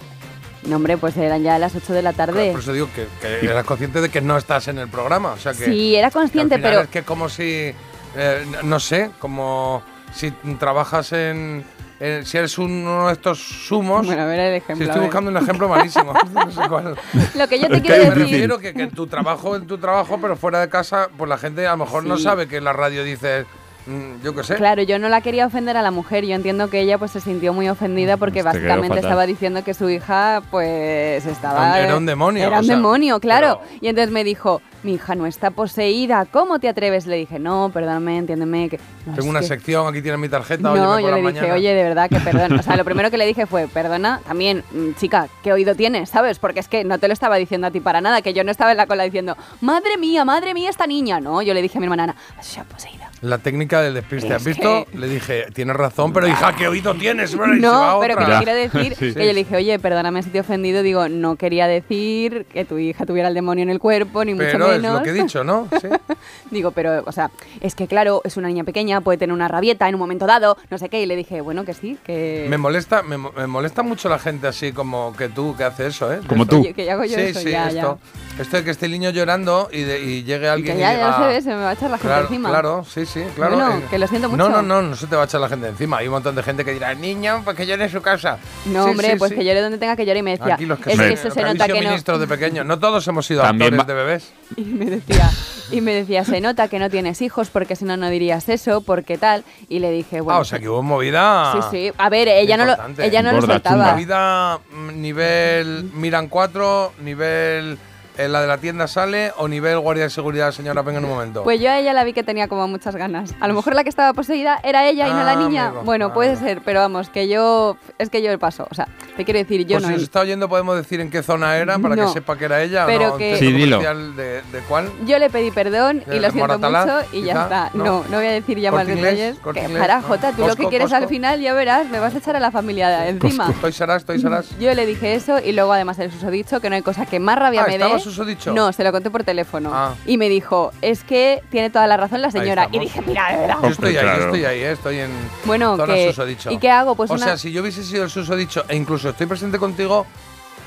No, 0.64 0.76
hombre, 0.76 0.98
pues 0.98 1.18
eran 1.18 1.42
ya 1.42 1.58
las 1.58 1.74
8 1.76 1.92
de 1.94 2.02
la 2.04 2.14
tarde. 2.14 2.52
Por 2.52 2.60
eso 2.60 2.72
digo 2.74 2.88
que, 2.94 3.08
que 3.22 3.46
eras 3.46 3.66
consciente 3.66 4.00
de 4.00 4.10
que 4.10 4.22
no 4.22 4.38
estás 4.38 4.68
en 4.68 4.78
el 4.78 4.90
programa. 4.90 5.32
O 5.32 5.38
sea 5.38 5.54
que, 5.54 5.66
Sí, 5.66 5.96
era 5.96 6.10
que 6.12 6.18
al 6.20 6.24
consciente, 6.24 6.56
final 6.58 6.72
pero... 6.72 6.82
Es 6.84 6.90
que 6.90 7.02
como 7.04 7.30
si. 7.30 7.74
eh, 8.16 8.46
no 8.64 8.80
sé, 8.80 9.10
como 9.20 9.82
si 10.14 10.30
trabajas 10.60 11.14
en. 11.14 11.64
En- 12.00 12.26
si 12.26 12.38
eres 12.38 12.58
uno 12.58 13.08
de 13.08 13.14
estos 13.14 13.40
sumos. 13.40 14.06
Bueno, 14.06 14.22
a 14.22 14.26
ver 14.26 14.40
el 14.40 14.54
si 14.60 14.64
ejemplo. 14.64 14.86
estoy 14.86 14.98
a 14.98 15.02
ver. 15.02 15.10
buscando 15.10 15.32
un 15.32 15.38
ejemplo 15.38 15.70
malísimo. 15.70 16.14
no 16.34 16.52
sé 16.52 16.62
cuál. 16.70 16.96
Lo 17.36 17.48
que 17.48 17.60
yo 17.60 17.68
te 17.70 17.82
quiero 17.82 18.04
Me 18.04 18.10
es 18.10 18.16
decir... 18.16 18.24
refiero 18.32 18.60
que, 18.60 18.74
que 18.74 18.84
en 18.84 18.92
tu 18.92 19.08
trabajo, 19.08 19.56
en 19.56 19.68
tu 19.68 19.78
trabajo, 19.78 20.18
pero 20.22 20.36
fuera 20.36 20.60
de 20.60 20.70
casa, 20.70 21.10
pues 21.18 21.28
la 21.30 21.38
gente 21.38 21.68
a 21.68 21.72
lo 21.72 21.78
mejor 21.86 22.04
no 22.06 22.18
sabe 22.18 22.48
que 22.48 22.58
en 22.58 22.64
la 22.64 22.74
radio 22.74 23.04
dices. 23.04 23.46
Mm, 23.90 24.24
yo 24.24 24.36
qué 24.36 24.44
sé. 24.44 24.56
Claro, 24.56 24.82
yo 24.84 25.00
no 25.00 25.10
la 25.10 25.22
quería 25.22 25.46
ofender 25.46 25.76
a 25.78 25.82
la 25.82 25.92
mujer. 25.92 26.26
Yo 26.26 26.36
entiendo 26.36 26.70
que 26.70 26.82
ella 26.82 26.98
pues 26.98 27.12
se 27.12 27.20
sintió 27.22 27.54
muy 27.54 27.68
ofendida 27.70 28.18
porque 28.18 28.40
Te 28.44 28.50
quedó 28.52 28.52
básicamente 28.54 29.00
estaba 29.00 29.26
diciendo 29.26 29.64
que 29.64 29.74
su 29.74 29.90
hija 29.90 30.42
pues 30.52 31.26
estaba... 31.26 31.80
Era 31.80 31.98
un 31.98 32.06
demonio, 32.06 32.46
Era 32.46 32.58
o 32.58 32.60
un 32.60 32.66
sea, 32.66 32.76
demonio, 32.76 33.20
claro. 33.20 33.62
pero- 33.64 33.80
Y 33.82 33.88
entonces 33.88 34.12
me 34.14 34.24
dijo, 34.24 34.62
mi 34.84 34.94
hija 34.94 35.16
no 35.16 35.26
está 35.26 35.52
poseída, 35.52 36.26
¿cómo 36.26 36.60
te 36.60 36.70
atreves? 36.70 37.06
Le 37.08 37.16
dije, 37.18 37.40
no, 37.40 37.70
perdóname, 37.74 38.18
entiéndeme. 38.18 38.70
Que, 38.70 38.80
no, 39.06 39.14
Tengo 39.16 39.30
una 39.30 39.40
que- 39.42 39.48
sección, 39.48 39.88
aquí 39.88 40.02
tienes 40.02 40.20
mi 40.20 40.30
tarjeta. 40.30 40.62
No, 40.64 40.72
óyeme 40.74 41.02
yo 41.02 41.10
le 41.12 41.18
dije, 41.18 41.34
mañana. 41.42 41.54
oye, 41.54 41.74
de 41.74 41.84
verdad 41.84 42.10
que 42.10 42.20
perdón. 42.20 42.60
O 42.60 42.64
sea, 42.64 42.78
lo 42.78 42.86
primero 42.86 43.10
que 43.12 43.18
le 43.18 43.26
dije 43.26 43.46
fue, 43.46 43.68
perdona, 43.68 44.22
también, 44.28 44.64
mm, 44.72 44.94
chica, 45.00 45.28
¿qué 45.44 45.52
oído 45.54 45.76
tienes? 45.76 46.10
¿Sabes? 46.10 46.40
Porque 46.40 46.60
es 46.60 46.68
que 46.68 46.84
no 46.84 46.98
te 47.00 47.08
lo 47.08 47.14
estaba 47.14 47.36
diciendo 47.38 47.68
a 47.68 47.72
ti 47.72 47.80
para 47.80 48.02
nada, 48.02 48.22
que 48.22 48.34
yo 48.34 48.44
no 48.44 48.52
estaba 48.52 48.72
en 48.72 48.78
la 48.78 48.88
cola 48.88 49.04
diciendo, 49.04 49.36
madre 49.62 49.98
mía, 49.98 50.24
madre 50.26 50.54
mía, 50.54 50.70
esta 50.70 50.88
niña. 50.88 51.20
No, 51.20 51.42
yo 51.42 51.54
le 51.54 51.62
dije 51.62 51.78
a 51.78 51.82
mi 51.82 51.86
hermana, 51.86 52.04
Ana, 52.04 52.16
se 52.42 52.60
ha 52.60 52.64
poseída. 52.64 53.09
La 53.22 53.38
técnica 53.38 53.82
del 53.82 53.94
despiste. 53.96 54.34
¿Has 54.34 54.42
Es 54.42 54.46
visto? 54.48 54.86
que- 54.92 54.98
Le 54.98 55.08
dije, 55.10 55.46
tienes 55.54 55.76
razón, 55.76 56.14
pero 56.14 56.28
hija, 56.28 56.56
¿qué 56.56 56.68
oído 56.68 56.94
tienes? 56.96 57.34
Y 57.34 57.36
va 57.36 57.48
No, 57.48 57.98
pero 58.00 58.16
que 58.16 58.26
te 58.26 58.38
quiero 58.38 58.54
decir 58.54 58.96
Sí. 59.00 59.14
que 59.14 59.26
yo 59.28 59.34
le 59.34 59.40
dije, 59.44 59.56
oye, 59.58 59.78
perdóname 59.80 60.24
si 60.24 60.30
te 60.30 60.38
he 60.38 60.42
ofendido, 60.42 60.82
digo, 60.84 61.10
no 61.10 61.36
quería 61.36 61.68
decir 61.68 62.46
que 62.52 62.64
tu 62.66 62.78
hija 62.78 63.06
tuviera 63.06 63.28
el 63.28 63.34
demonio 63.34 63.64
en 63.64 63.70
el 63.70 63.80
cuerpo, 63.80 64.24
ni 64.24 64.34
Pero 64.36 64.58
mucho 64.60 64.72
es 64.74 64.82
menos. 64.82 64.98
lo 65.00 65.04
que 65.04 65.10
he 65.10 65.14
dicho, 65.14 65.44
¿no? 65.44 65.68
Sí. 65.82 65.88
Digo, 66.52 66.72
pero, 66.72 67.04
o 67.06 67.12
sea, 67.12 67.30
es 67.62 67.76
que 67.76 67.88
claro, 67.88 68.22
es 68.24 68.38
una 68.38 68.48
niña 68.48 68.64
pequeña, 68.64 69.02
puede 69.02 69.18
tener 69.18 69.34
una 69.34 69.48
rabieta 69.48 69.88
en 69.90 69.96
un 69.96 70.00
momento 70.00 70.26
dado, 70.26 70.58
no 70.70 70.78
sé 70.78 70.90
qué, 70.90 71.02
y 71.02 71.06
le 71.06 71.16
dije, 71.16 71.42
bueno, 71.42 71.64
que 71.66 71.74
sí, 71.74 71.98
que... 72.06 72.48
Me 72.50 72.58
molesta, 72.58 73.04
me, 73.04 73.18
mo- 73.18 73.32
me 73.36 73.46
molesta 73.48 73.84
mucho 73.84 74.10
la 74.10 74.18
gente 74.20 74.48
así 74.48 74.72
como 74.72 75.14
que 75.16 75.30
tú, 75.30 75.56
que 75.58 75.64
hace 75.66 75.88
eso, 75.88 76.12
¿eh? 76.12 76.20
Como 76.28 76.46
tú. 76.46 76.62
Oye, 76.62 76.74
que 76.74 76.90
hago 76.90 77.04
yo 77.06 77.16
sí, 77.16 77.22
eso, 77.22 77.40
sí, 77.42 77.52
ya, 77.52 77.68
esto. 77.70 78.00
Esto 78.40 78.58
de 78.58 78.64
que 78.64 78.72
esté 78.72 78.86
el 78.88 78.94
niño 78.94 79.10
llorando 79.12 79.70
y, 79.72 79.82
de- 79.84 80.00
y 80.02 80.24
llegue 80.24 80.48
alguien 80.50 80.74
Que 80.76 80.80
y 80.80 80.82
ya, 80.82 80.92
diga, 80.94 81.10
ya 81.12 81.18
se 81.18 81.28
ve, 81.28 81.42
se 81.42 81.50
me 81.50 81.56
va 81.62 81.70
a 81.70 81.74
echar 81.74 81.90
la 81.92 81.98
gente 81.98 82.08
Claro, 82.08 82.24
encima. 82.28 82.50
claro, 82.50 82.86
sí, 82.86 83.06
sí, 83.10 83.24
claro. 83.36 83.56
Bueno, 83.56 83.78
eh, 83.78 83.84
que 83.90 83.98
lo 84.00 84.08
siento 84.08 84.28
No, 84.30 84.36
mucho. 84.38 84.50
no, 84.50 84.62
no, 84.62 84.82
no 84.82 84.96
se 84.96 85.08
te 85.08 85.16
va 85.16 85.24
a 85.24 85.26
echar 85.26 85.42
la 85.42 85.50
gente 85.50 85.68
encima. 85.68 85.98
Hay 85.98 86.08
un 86.08 86.14
montón 86.14 86.36
de 86.36 86.44
gente 86.44 86.64
que 86.64 86.72
dirá, 86.74 86.94
niño, 86.94 87.42
pues 87.44 87.56
que 87.58 87.66
llore 87.66 87.84
en 87.86 87.90
su 87.90 88.02
casa. 88.02 88.38
No, 88.66 88.84
Sí, 88.86 88.90
hombre, 88.92 89.12
sí, 89.12 89.16
pues 89.18 89.30
sí. 89.30 89.36
que 89.38 89.46
llore 89.46 89.62
donde 89.62 89.78
tenga 89.78 89.96
que 89.96 90.06
llore 90.06 90.20
y 90.20 90.24
me 90.24 90.32
decía, 90.38 90.54
Aquí 90.56 90.66
los 90.66 90.80
que 90.80 90.92
es 90.94 91.00
que 91.00 91.14
eso 91.14 91.30
se 91.32 91.42
nota 91.44 91.68
que 91.68 91.82
no... 91.82 92.18
de 92.20 92.28
pequeños. 92.28 92.66
No 92.66 92.80
todos 92.80 93.08
hemos 93.08 93.26
sido 93.26 93.42
También 93.42 93.74
actores 93.74 93.88
de 93.88 93.94
bebés. 93.94 94.34
Y 94.56 94.64
me 94.64 94.86
decía, 94.86 95.30
y 95.72 95.82
me 95.82 95.94
decía, 95.94 96.24
se 96.26 96.42
nota 96.42 96.68
que 96.68 96.80
no 96.80 96.90
tienes 96.90 97.22
hijos 97.22 97.50
porque 97.50 97.76
si 97.76 97.86
no 97.86 97.98
no 97.98 98.10
dirías 98.10 98.50
eso, 98.50 98.82
porque 98.82 99.18
tal. 99.18 99.44
Y 99.68 99.80
le 99.80 99.92
dije, 99.92 100.22
bueno, 100.22 100.38
ah, 100.38 100.42
o 100.42 100.46
sea 100.46 100.60
que 100.60 100.70
hubo 100.70 100.82
movida. 100.84 101.54
sí, 101.54 101.60
sí. 101.72 101.92
A 101.98 102.10
ver, 102.10 102.28
ella 102.28 102.58
no 102.58 102.66
lo, 102.66 102.76
ella 102.98 103.22
no 103.22 103.32
lo 103.32 103.40
Gorda, 103.40 103.54
soltaba. 103.56 103.92
Movida 103.94 104.60
mm, 104.72 105.02
nivel 105.02 105.84
Miran 105.94 106.28
4, 106.28 106.94
nivel 107.04 107.78
eh, 108.20 108.28
la 108.28 108.42
de 108.42 108.48
la 108.48 108.58
tienda 108.58 108.88
sale 108.88 109.32
o 109.38 109.48
nivel 109.48 109.80
guardia 109.80 110.04
de 110.04 110.10
seguridad, 110.10 110.52
señora, 110.52 110.82
venga 110.82 111.00
en 111.00 111.06
un 111.06 111.12
momento. 111.12 111.44
Pues 111.44 111.60
yo 111.62 111.70
a 111.72 111.80
ella 111.80 111.94
la 111.94 112.04
vi 112.04 112.14
que 112.14 112.24
tenía 112.24 112.48
como 112.48 112.68
muchas 112.68 112.96
ganas. 112.96 113.34
A 113.40 113.48
lo 113.48 113.54
mejor 113.54 113.74
la 113.76 113.84
que 113.84 113.90
estaba 113.90 114.14
poseída 114.14 114.60
era 114.64 114.88
ella 114.88 115.08
y 115.08 115.12
no 115.12 115.24
la 115.24 115.32
Ah, 115.32 115.36
niña. 115.36 115.68
amigo, 115.68 115.84
Bueno, 115.84 116.10
vale. 116.10 116.16
puede 116.16 116.36
ser, 116.36 116.62
pero 116.64 116.82
vamos, 116.82 117.10
que 117.10 117.28
yo 117.28 117.78
es 117.98 118.10
que 118.10 118.22
yo 118.22 118.32
el 118.32 118.40
paso. 118.40 118.68
O 118.70 118.76
sea, 118.76 118.88
te 119.18 119.26
quiero 119.26 119.40
decir, 119.40 119.66
yo 119.66 119.78
Pues 119.78 119.84
si 119.86 119.90
no. 119.92 119.96
os 119.98 120.04
está 120.04 120.20
oyendo 120.20 120.50
podemos 120.50 120.76
decir 120.76 121.00
en 121.02 121.10
qué 121.10 121.24
zona 121.24 121.58
era 121.58 121.80
para 121.80 121.96
No. 121.96 122.08
que 122.08 122.14
sepa 122.14 122.38
que 122.38 122.46
era 122.46 122.62
ella 122.62 122.86
Pero 122.86 123.06
o 123.06 123.10
no. 123.12 123.18
que- 123.18 123.38
Sí, 123.38 123.52
dilo. 123.52 123.78
comercial 123.78 124.16
De, 124.16 124.42
de 124.52 124.60
cuál? 124.68 124.90
Yo 125.06 125.18
le 125.20 125.30
pedí 125.30 125.52
perdón 125.52 126.04
y 126.06 126.10
¿De 126.10 126.16
lo 126.20 126.32
siento 126.32 126.40
Moratalaz, 126.60 126.86
mucho 126.86 127.08
y 127.18 127.22
ya 127.24 127.44
está. 127.44 127.70
¿No? 127.74 127.84
No, 127.86 128.04
no 128.10 128.18
voy 128.18 128.28
a 128.28 128.32
decir 128.32 128.60
ya 128.60 128.72
más 128.72 128.86
detalles. 128.86 129.38
¿Corte 129.40 129.62
Que 129.62 129.70
para. 129.70 130.02
Jota, 130.02 130.32
tú 130.32 130.42
lo 130.42 130.48
Costco, 130.48 130.64
que 130.64 130.70
quieres 130.70 130.92
al 130.94 131.08
final 131.08 131.40
ya 131.40 131.54
verás, 131.54 131.88
me 131.90 132.00
vas 132.00 132.14
a 132.16 132.18
echar 132.18 132.36
a 132.36 132.40
la 132.40 132.52
familia 132.52 133.08
encima. 133.08 133.54
Toy 133.62 133.72
Saras, 133.72 134.04
Toy 134.04 134.20
Saras. 134.20 134.50
Yo 134.60 134.74
le 134.74 134.86
dije 134.86 135.14
eso 135.16 135.40
y 135.40 135.52
luego 135.54 135.72
además 135.74 136.00
el 136.00 136.12
susodicho, 136.12 136.60
que 136.60 136.70
no 136.70 136.76
hay 136.76 136.82
cosa 136.82 137.06
que 137.06 137.20
más 137.20 137.38
rabia 137.38 137.64
Ah, 137.64 137.68
me 137.68 137.74
¿estaba 137.76 137.96
dé. 137.96 138.00
Susodicho? 138.10 138.54
No, 138.54 138.72
se 138.74 138.84
lo 138.84 138.92
conté 138.92 139.10
por 139.10 139.24
teléfono. 139.24 139.72
Ah. 139.74 139.94
Y 140.06 140.18
me 140.18 140.28
dijo, 140.30 140.72
es 140.82 141.04
que 141.04 141.42
tiene 141.50 141.70
toda 141.70 141.88
la 141.88 141.98
razón 141.98 142.22
la 142.22 142.32
señora. 142.32 142.68
Y 142.72 142.80
dije, 142.80 143.02
mira, 143.06 143.32
de 143.32 143.38
verdad. 143.38 143.58
Yo 143.64 143.70
estoy 143.70 143.98
ahí, 143.98 144.06
yo 144.06 144.24
estoy 144.26 144.46
ahí, 144.46 144.60
eh, 144.60 144.72
estoy 144.72 145.00
en 145.00 145.12
Bueno, 145.46 145.78
zona 145.78 145.94
que- 145.94 146.08
susodicho. 146.10 146.52
¿y 146.52 146.58
qué 146.58 146.70
hago? 146.72 146.96
Pues 146.96 147.10
o 147.12 147.14
una- 147.16 147.26
sea, 147.26 147.38
si 147.38 147.52
yo 147.52 147.62
hubiese 147.62 147.84
sido 147.84 148.04
el 148.04 148.10
susodicho 148.10 148.64
e 148.68 148.76
incluso 148.76 149.10
estoy 149.10 149.28
presente 149.28 149.58
contigo, 149.60 150.06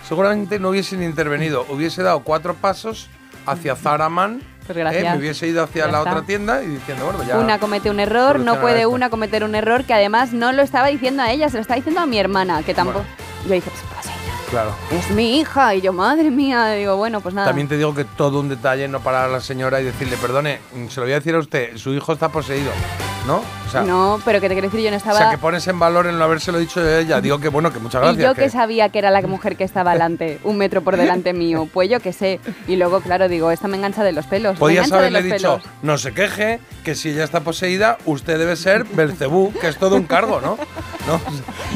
seguramente 0.09 0.59
no 0.59 0.71
hubiese 0.71 0.97
ni 0.97 1.05
intervenido. 1.05 1.67
Hubiese 1.69 2.03
dado 2.03 2.21
cuatro 2.21 2.55
pasos 2.55 3.09
hacia 3.47 3.75
Zaraman, 3.77 4.41
Pues 4.67 4.79
eh, 4.79 5.03
me 5.03 5.17
hubiese 5.19 5.49
ido 5.49 5.65
hacia 5.65 5.87
Ya 5.87 5.93
la 5.93 5.99
está. 5.99 6.11
otra 6.11 6.23
tienda 6.23 6.63
y 6.63 6.69
diciendo, 6.69 7.05
bueno, 7.07 7.25
ya... 7.25 7.39
Una 7.39 7.59
comete 7.59 7.91
un 7.91 7.99
error, 7.99 8.39
no 8.39 8.61
puede 8.61 8.79
esto. 8.83 8.91
una 8.91 9.11
cometer 9.11 9.43
un 9.45 9.55
error 9.57 9.85
que 9.85 9.95
además 9.95 10.33
no 10.33 10.53
lo 10.53 10.63
estaba 10.63 10.87
diciendo 10.89 11.23
a 11.23 11.33
ella, 11.33 11.49
se 11.49 11.57
lo 11.57 11.63
estaba 11.63 11.77
diciendo 11.77 12.01
a 12.01 12.07
mi 12.07 12.19
hermana, 12.19 12.63
que 12.63 12.73
tampoco... 12.73 13.05
Yo 13.47 13.55
dije, 13.55 13.69
pues. 13.71 13.83
Claro. 14.53 14.75
Es 14.91 15.09
mi 15.11 15.39
hija. 15.41 15.75
Y 15.75 15.81
yo, 15.81 15.95
madre 15.95 16.31
mía, 16.31 16.73
digo, 16.75 16.95
bueno, 16.99 17.23
pues 17.23 17.35
nada. 17.35 17.47
También 17.47 17.69
te 17.69 17.79
digo 17.79 17.95
que 17.95 18.05
todo 18.05 18.39
un 18.39 18.51
detalle 18.51 18.87
no 18.87 19.01
parar 19.01 19.25
a 19.25 19.33
la 19.33 19.41
señora 19.41 19.81
y 19.81 19.85
decirle, 19.85 20.19
perdone, 20.19 20.59
se 20.91 21.01
lo 21.01 21.07
voy 21.07 21.13
a 21.13 21.17
decir 21.17 21.35
a 21.35 21.39
usted, 21.39 21.75
su 21.79 21.95
hijo 21.95 22.13
está 22.13 22.29
poseído, 22.29 22.71
¿no? 23.27 23.37
O 23.67 23.71
sea, 23.73 23.81
no, 23.81 24.21
pero 24.27 24.39
que 24.43 24.49
te 24.51 24.55
quiero 24.55 24.69
decir, 24.69 24.85
yo 24.85 24.91
no 24.91 24.97
o 24.97 24.99
estaba... 24.99 25.17
sea, 25.17 25.31
que 25.31 25.39
pones 25.39 25.67
en 25.67 25.79
valor 25.79 26.07
en 26.07 26.19
no 26.19 26.25
habérselo 26.25 26.59
dicho 26.59 26.83
de 26.83 27.01
ella. 27.01 27.23
Digo 27.23 27.39
que 27.39 27.49
bueno, 27.49 27.73
que 27.73 27.79
muchas 27.79 28.03
gracias. 28.03 28.19
Y 28.23 28.23
yo 28.29 28.35
que 28.35 28.43
que- 28.43 28.51
sabía 28.51 28.91
que 28.91 28.99
era 28.99 29.11
la 29.11 29.23
mujer 29.23 29.57
que 29.57 29.65
estaba 29.65 29.95
delante, 29.95 30.39
un 30.45 30.59
metro 30.59 30.83
por 30.83 30.99
delante 30.99 31.33
mío, 31.33 31.67
pues 31.73 31.89
yo 31.89 32.01
que 32.01 32.13
sé. 32.13 32.39
Y 32.69 32.77
luego, 32.77 33.01
claro, 33.01 33.29
digo, 33.29 33.51
esta 33.51 33.69
me 33.69 33.79
engancha 33.79 34.05
de 34.05 34.13
los 34.13 34.27
pelos. 34.27 34.59
Podías 34.59 34.93
haberle 34.93 35.23
dicho, 35.23 35.37
pelos. 35.37 35.63
no 35.81 35.97
se 35.97 36.13
queje, 36.13 36.61
que 36.85 36.95
si 36.95 37.09
ella 37.09 37.25
está 37.25 37.41
poseída, 37.41 37.97
usted 38.05 38.39
debe 38.39 38.57
ser 38.57 38.85
Belcebú, 38.85 39.55
que 39.59 39.69
es 39.69 39.79
todo 39.79 39.97
un 39.97 40.05
cargo, 40.05 40.43
¿no? 40.43 40.59
¿No? 41.07 41.15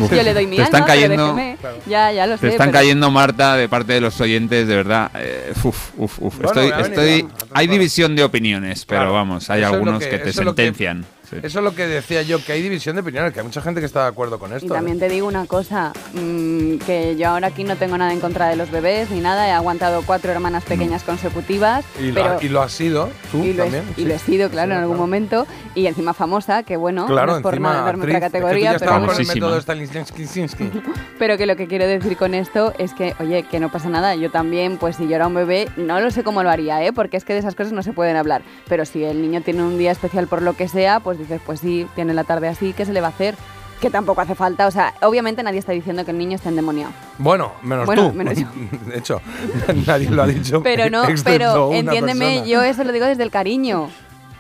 Uf, 0.04 0.12
Yo 0.12 0.22
le 0.22 0.34
doy 0.34 0.46
mi 0.46 0.56
te 0.56 0.62
están 0.64 0.84
pero. 0.84 1.78
Ya, 1.86 2.12
ya 2.12 2.26
lo 2.26 2.36
te 2.36 2.50
sé. 2.50 2.56
Están 2.66 2.72
pero- 2.72 2.82
cayendo 2.84 3.10
Marta 3.10 3.56
de 3.56 3.68
parte 3.68 3.92
de 3.94 4.00
los 4.00 4.20
oyentes, 4.20 4.66
de 4.68 4.76
verdad. 4.76 5.10
eh, 5.14 5.52
uf, 5.64 5.90
uf, 5.96 6.18
uf. 6.20 6.36
Bueno, 6.38 6.48
estoy, 6.62 6.82
estoy, 6.90 7.28
hay 7.52 7.66
división 7.66 8.14
de 8.16 8.24
opiniones, 8.24 8.84
pero 8.84 9.00
Claro, 9.02 9.12
vamos, 9.14 9.48
hay 9.50 9.62
algunos 9.62 10.02
que- 10.02 10.10
que, 10.10 10.18
te 10.18 10.24
que- 10.24 10.32
sentencian. 10.32 11.04
Sí. 11.28 11.36
Eso 11.42 11.58
es 11.58 11.64
lo 11.64 11.74
que 11.74 11.86
decía 11.86 12.22
yo, 12.22 12.42
que 12.44 12.52
hay 12.52 12.62
división 12.62 12.96
de 12.96 13.02
opiniones, 13.02 13.32
que 13.32 13.40
hay 13.40 13.46
mucha 13.46 13.60
gente 13.60 13.80
que 13.80 13.86
está 13.86 14.02
de 14.02 14.08
acuerdo 14.08 14.38
con 14.38 14.52
esto. 14.52 14.66
Y 14.66 14.68
también 14.68 14.96
¿eh? 14.96 15.00
te 15.00 15.08
digo 15.08 15.26
una 15.28 15.46
cosa, 15.46 15.92
mm, 16.14 16.76
que 16.78 17.16
yo 17.16 17.28
ahora 17.28 17.48
aquí 17.48 17.64
no 17.64 17.76
tengo 17.76 17.96
nada 17.98 18.12
en 18.12 18.20
contra 18.20 18.48
de 18.48 18.56
los 18.56 18.70
bebés 18.70 19.10
ni 19.10 19.20
nada, 19.20 19.48
he 19.48 19.52
aguantado 19.52 20.02
cuatro 20.06 20.30
hermanas 20.32 20.64
pequeñas 20.64 21.02
consecutivas, 21.02 21.84
y, 22.00 22.12
lo, 22.12 22.14
pero... 22.14 22.38
y 22.40 22.48
lo 22.48 22.62
has 22.62 22.72
sido, 22.72 23.10
tú 23.30 23.42
y 23.44 23.52
lo, 23.52 23.64
he, 23.64 23.70
también. 23.70 23.84
y 23.96 24.02
sí. 24.02 24.04
lo 24.06 24.14
he 24.14 24.18
sido, 24.18 24.50
claro, 24.50 24.66
Sí, 24.68 24.72
en 24.72 24.78
algún 24.80 24.96
claro. 24.96 25.06
momento. 25.06 25.46
Y 25.74 25.86
encima 25.86 26.14
famosa, 26.14 26.62
que 26.62 26.76
bueno, 26.76 27.06
Claro, 27.06 27.32
no 27.32 27.36
es 27.38 27.42
por 27.42 27.54
encima 27.54 27.72
nada 27.72 27.84
darme 27.84 28.04
actriz. 28.04 28.16
otra 28.16 28.26
Es 28.26 28.32
que 28.32 28.38
tú 28.38 28.42
categoría, 28.44 28.72
ya 28.72 28.78
pero, 28.78 29.06
con 29.06 29.20
el 29.20 29.26
método 29.26 29.60
Stanislavski. 29.60 30.24
pero 31.18 31.36
que 31.36 31.46
lo 31.46 31.56
que 31.56 31.66
quiero 31.66 31.86
decir 31.86 32.16
con 32.16 32.34
esto 32.34 32.72
es 32.78 32.94
que, 32.94 33.14
oye, 33.20 33.42
que 33.44 33.60
no 33.60 33.70
pasa 33.70 33.88
nada. 33.88 34.14
Yo 34.14 34.30
también, 34.30 34.78
pues 34.78 34.96
si 34.96 35.06
yo 35.08 35.16
era 35.16 35.26
un 35.26 35.34
bebé, 35.34 35.68
no 35.76 36.00
lo 36.00 36.10
sé 36.10 36.22
cómo 36.24 36.42
lo 36.42 36.50
haría, 36.50 36.82
¿eh? 36.84 36.92
Porque 36.92 37.16
es 37.16 37.24
que 37.24 37.32
de 37.34 37.40
esas 37.40 37.54
cosas 37.54 37.72
no 37.72 37.82
se 37.82 37.92
pueden 37.92 38.16
hablar. 38.16 38.42
Pero 38.68 38.84
si 38.84 39.04
el 39.04 39.20
niño 39.20 39.42
tiene 39.42 39.62
un 39.62 39.78
día 39.78 39.92
especial 39.92 40.26
por 40.26 40.42
lo 40.42 40.54
que 40.54 40.68
sea, 40.68 41.00
pues 41.00 41.15
dices, 41.18 41.40
pues 41.44 41.60
sí, 41.60 41.86
tiene 41.94 42.14
la 42.14 42.24
tarde 42.24 42.48
así, 42.48 42.72
¿qué 42.72 42.84
se 42.84 42.92
le 42.92 43.00
va 43.00 43.08
a 43.08 43.10
hacer? 43.10 43.34
Que 43.80 43.90
tampoco 43.90 44.22
hace 44.22 44.34
falta. 44.34 44.66
O 44.66 44.70
sea, 44.70 44.94
obviamente 45.02 45.42
nadie 45.42 45.58
está 45.58 45.72
diciendo 45.72 46.04
que 46.04 46.10
el 46.10 46.18
niño 46.18 46.36
está 46.36 46.48
endemoniado. 46.48 46.92
Bueno, 47.18 47.52
menos 47.62 47.84
Bueno, 47.86 48.08
tú. 48.08 48.14
menos 48.14 48.38
yo. 48.38 48.46
De 48.86 48.98
hecho, 48.98 49.20
nadie 49.86 50.08
lo 50.10 50.22
ha 50.22 50.26
dicho. 50.26 50.62
Pero 50.62 50.88
no, 50.88 51.02
pero 51.24 51.72
entiéndeme, 51.72 52.26
persona. 52.26 52.46
yo 52.46 52.62
eso 52.62 52.84
lo 52.84 52.92
digo 52.92 53.04
desde 53.06 53.22
el 53.22 53.30
cariño. 53.30 53.90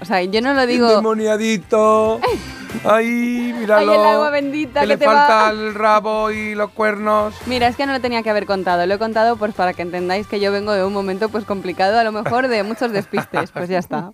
O 0.00 0.04
sea, 0.04 0.22
yo 0.22 0.40
no 0.42 0.52
lo 0.54 0.66
digo... 0.66 0.88
Endemoniadito. 0.88 2.20
Ay, 2.84 3.54
míralo. 3.58 3.92
Ay, 3.92 3.98
el 3.98 4.06
agua 4.06 4.28
bendita 4.30 4.80
que 4.80 4.86
que 4.86 4.86
le 4.88 4.96
te 4.98 5.06
falta 5.06 5.28
va. 5.44 5.50
el 5.50 5.74
rabo 5.74 6.30
y 6.30 6.54
los 6.54 6.70
cuernos. 6.72 7.34
Mira, 7.46 7.66
es 7.68 7.76
que 7.76 7.86
no 7.86 7.92
lo 7.94 8.00
tenía 8.00 8.22
que 8.22 8.28
haber 8.28 8.44
contado. 8.44 8.86
Lo 8.86 8.94
he 8.94 8.98
contado 8.98 9.36
pues 9.38 9.54
para 9.54 9.72
que 9.72 9.80
entendáis 9.80 10.26
que 10.26 10.38
yo 10.38 10.52
vengo 10.52 10.72
de 10.72 10.84
un 10.84 10.92
momento 10.92 11.30
pues 11.30 11.44
complicado, 11.44 11.98
a 11.98 12.04
lo 12.04 12.12
mejor 12.12 12.48
de 12.48 12.62
muchos 12.62 12.92
despistes. 12.92 13.50
Pues 13.52 13.70
ya 13.70 13.78
está. 13.78 14.10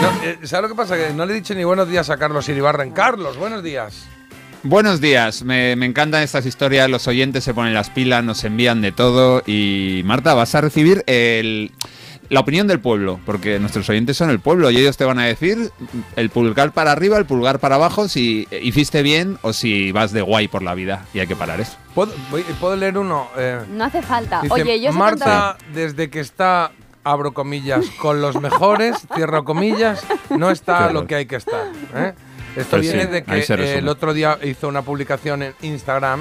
No, 0.00 0.08
eh, 0.24 0.38
¿Sabes 0.44 0.62
lo 0.62 0.68
que 0.68 0.74
pasa? 0.74 0.96
Que 0.96 1.12
no 1.12 1.26
le 1.26 1.32
he 1.32 1.36
dicho 1.36 1.54
ni 1.54 1.64
buenos 1.64 1.88
días 1.88 2.08
a 2.10 2.16
Carlos 2.16 2.48
Iribarren. 2.48 2.92
Carlos, 2.92 3.36
buenos 3.36 3.62
días. 3.62 4.06
Buenos 4.62 5.00
días, 5.00 5.42
me, 5.42 5.74
me 5.74 5.86
encantan 5.86 6.22
estas 6.22 6.44
historias, 6.44 6.90
los 6.90 7.08
oyentes 7.08 7.42
se 7.44 7.54
ponen 7.54 7.72
las 7.72 7.88
pilas, 7.88 8.22
nos 8.22 8.44
envían 8.44 8.82
de 8.82 8.92
todo 8.92 9.42
y 9.46 10.02
Marta, 10.04 10.34
vas 10.34 10.54
a 10.54 10.60
recibir 10.60 11.02
el... 11.06 11.70
la 12.28 12.40
opinión 12.40 12.66
del 12.66 12.78
pueblo, 12.78 13.18
porque 13.24 13.58
nuestros 13.58 13.88
oyentes 13.88 14.18
son 14.18 14.28
el 14.28 14.38
pueblo 14.38 14.70
y 14.70 14.76
ellos 14.76 14.98
te 14.98 15.06
van 15.06 15.18
a 15.18 15.24
decir 15.24 15.70
el 16.14 16.28
pulgar 16.28 16.72
para 16.72 16.92
arriba, 16.92 17.16
el 17.16 17.24
pulgar 17.24 17.58
para 17.58 17.76
abajo, 17.76 18.06
si 18.06 18.46
hiciste 18.60 19.02
bien 19.02 19.38
o 19.40 19.54
si 19.54 19.92
vas 19.92 20.12
de 20.12 20.20
guay 20.20 20.46
por 20.48 20.62
la 20.62 20.74
vida 20.74 21.06
y 21.14 21.20
hay 21.20 21.26
que 21.26 21.36
parar 21.36 21.58
eso. 21.62 21.78
¿Puedo, 21.94 22.12
voy- 22.30 22.42
¿puedo 22.60 22.76
leer 22.76 22.98
uno? 22.98 23.28
Eh, 23.38 23.60
No 23.70 23.84
hace 23.84 24.02
falta. 24.02 24.40
dice, 24.42 24.52
Oye, 24.52 24.78
yo 24.82 24.92
Marta, 24.92 25.56
desde 25.72 26.10
que 26.10 26.20
está, 26.20 26.70
abro 27.04 27.32
comillas, 27.32 27.86
con 28.00 28.20
los 28.20 28.40
mejores, 28.40 28.96
cierro 29.14 29.44
comillas, 29.44 30.04
no 30.30 30.50
está 30.50 30.92
lo 30.92 31.06
que 31.06 31.14
hay 31.16 31.26
que 31.26 31.36
estar. 31.36 31.66
¿eh? 31.94 32.14
Esto 32.56 32.70
Pues 32.76 32.82
viene 32.82 33.04
sí, 33.04 33.08
de 33.10 33.22
que 33.24 33.38
eh, 33.38 33.78
el 33.78 33.88
otro 33.88 34.12
día 34.12 34.38
hizo 34.42 34.66
una 34.68 34.82
publicación 34.82 35.42
en 35.42 35.54
Instagram 35.62 36.20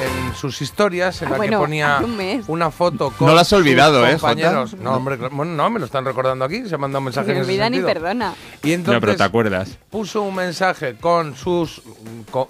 en 0.00 0.34
sus 0.36 0.62
historias 0.62 1.20
en 1.22 1.28
Ah, 1.28 1.30
la 1.32 1.36
bueno, 1.38 1.58
que 1.58 1.64
ponía 1.64 2.00
un 2.04 2.44
una 2.46 2.70
foto 2.70 3.10
con 3.10 3.26
No 3.26 3.34
lo 3.34 3.40
has 3.40 3.48
sus 3.48 3.58
olvidado, 3.58 4.06
¿eh, 4.06 4.12
compañeros. 4.12 4.70
Jota? 4.70 4.82
No, 4.82 4.92
hombre, 4.94 5.16
bueno, 5.16 5.52
no, 5.56 5.70
me 5.70 5.80
lo 5.80 5.86
están 5.86 6.04
recordando 6.04 6.44
aquí, 6.44 6.68
se 6.68 6.76
ha 6.76 6.78
mandado 6.78 7.00
un 7.00 7.06
mensaje 7.06 7.26
Ni 7.32 7.32
en 7.32 7.38
ese 7.42 7.50
olvida 7.50 7.68
ni 7.70 7.80
perdona. 7.80 8.34
Y 8.62 8.76
No, 8.76 8.84
pero 8.84 8.94
entonces 8.96 9.16
te 9.18 9.22
acuerdas. 9.24 9.78
puso 9.90 10.22
un 10.22 10.36
mensaje 10.36 10.94
con 10.96 11.34
sus 11.36 11.82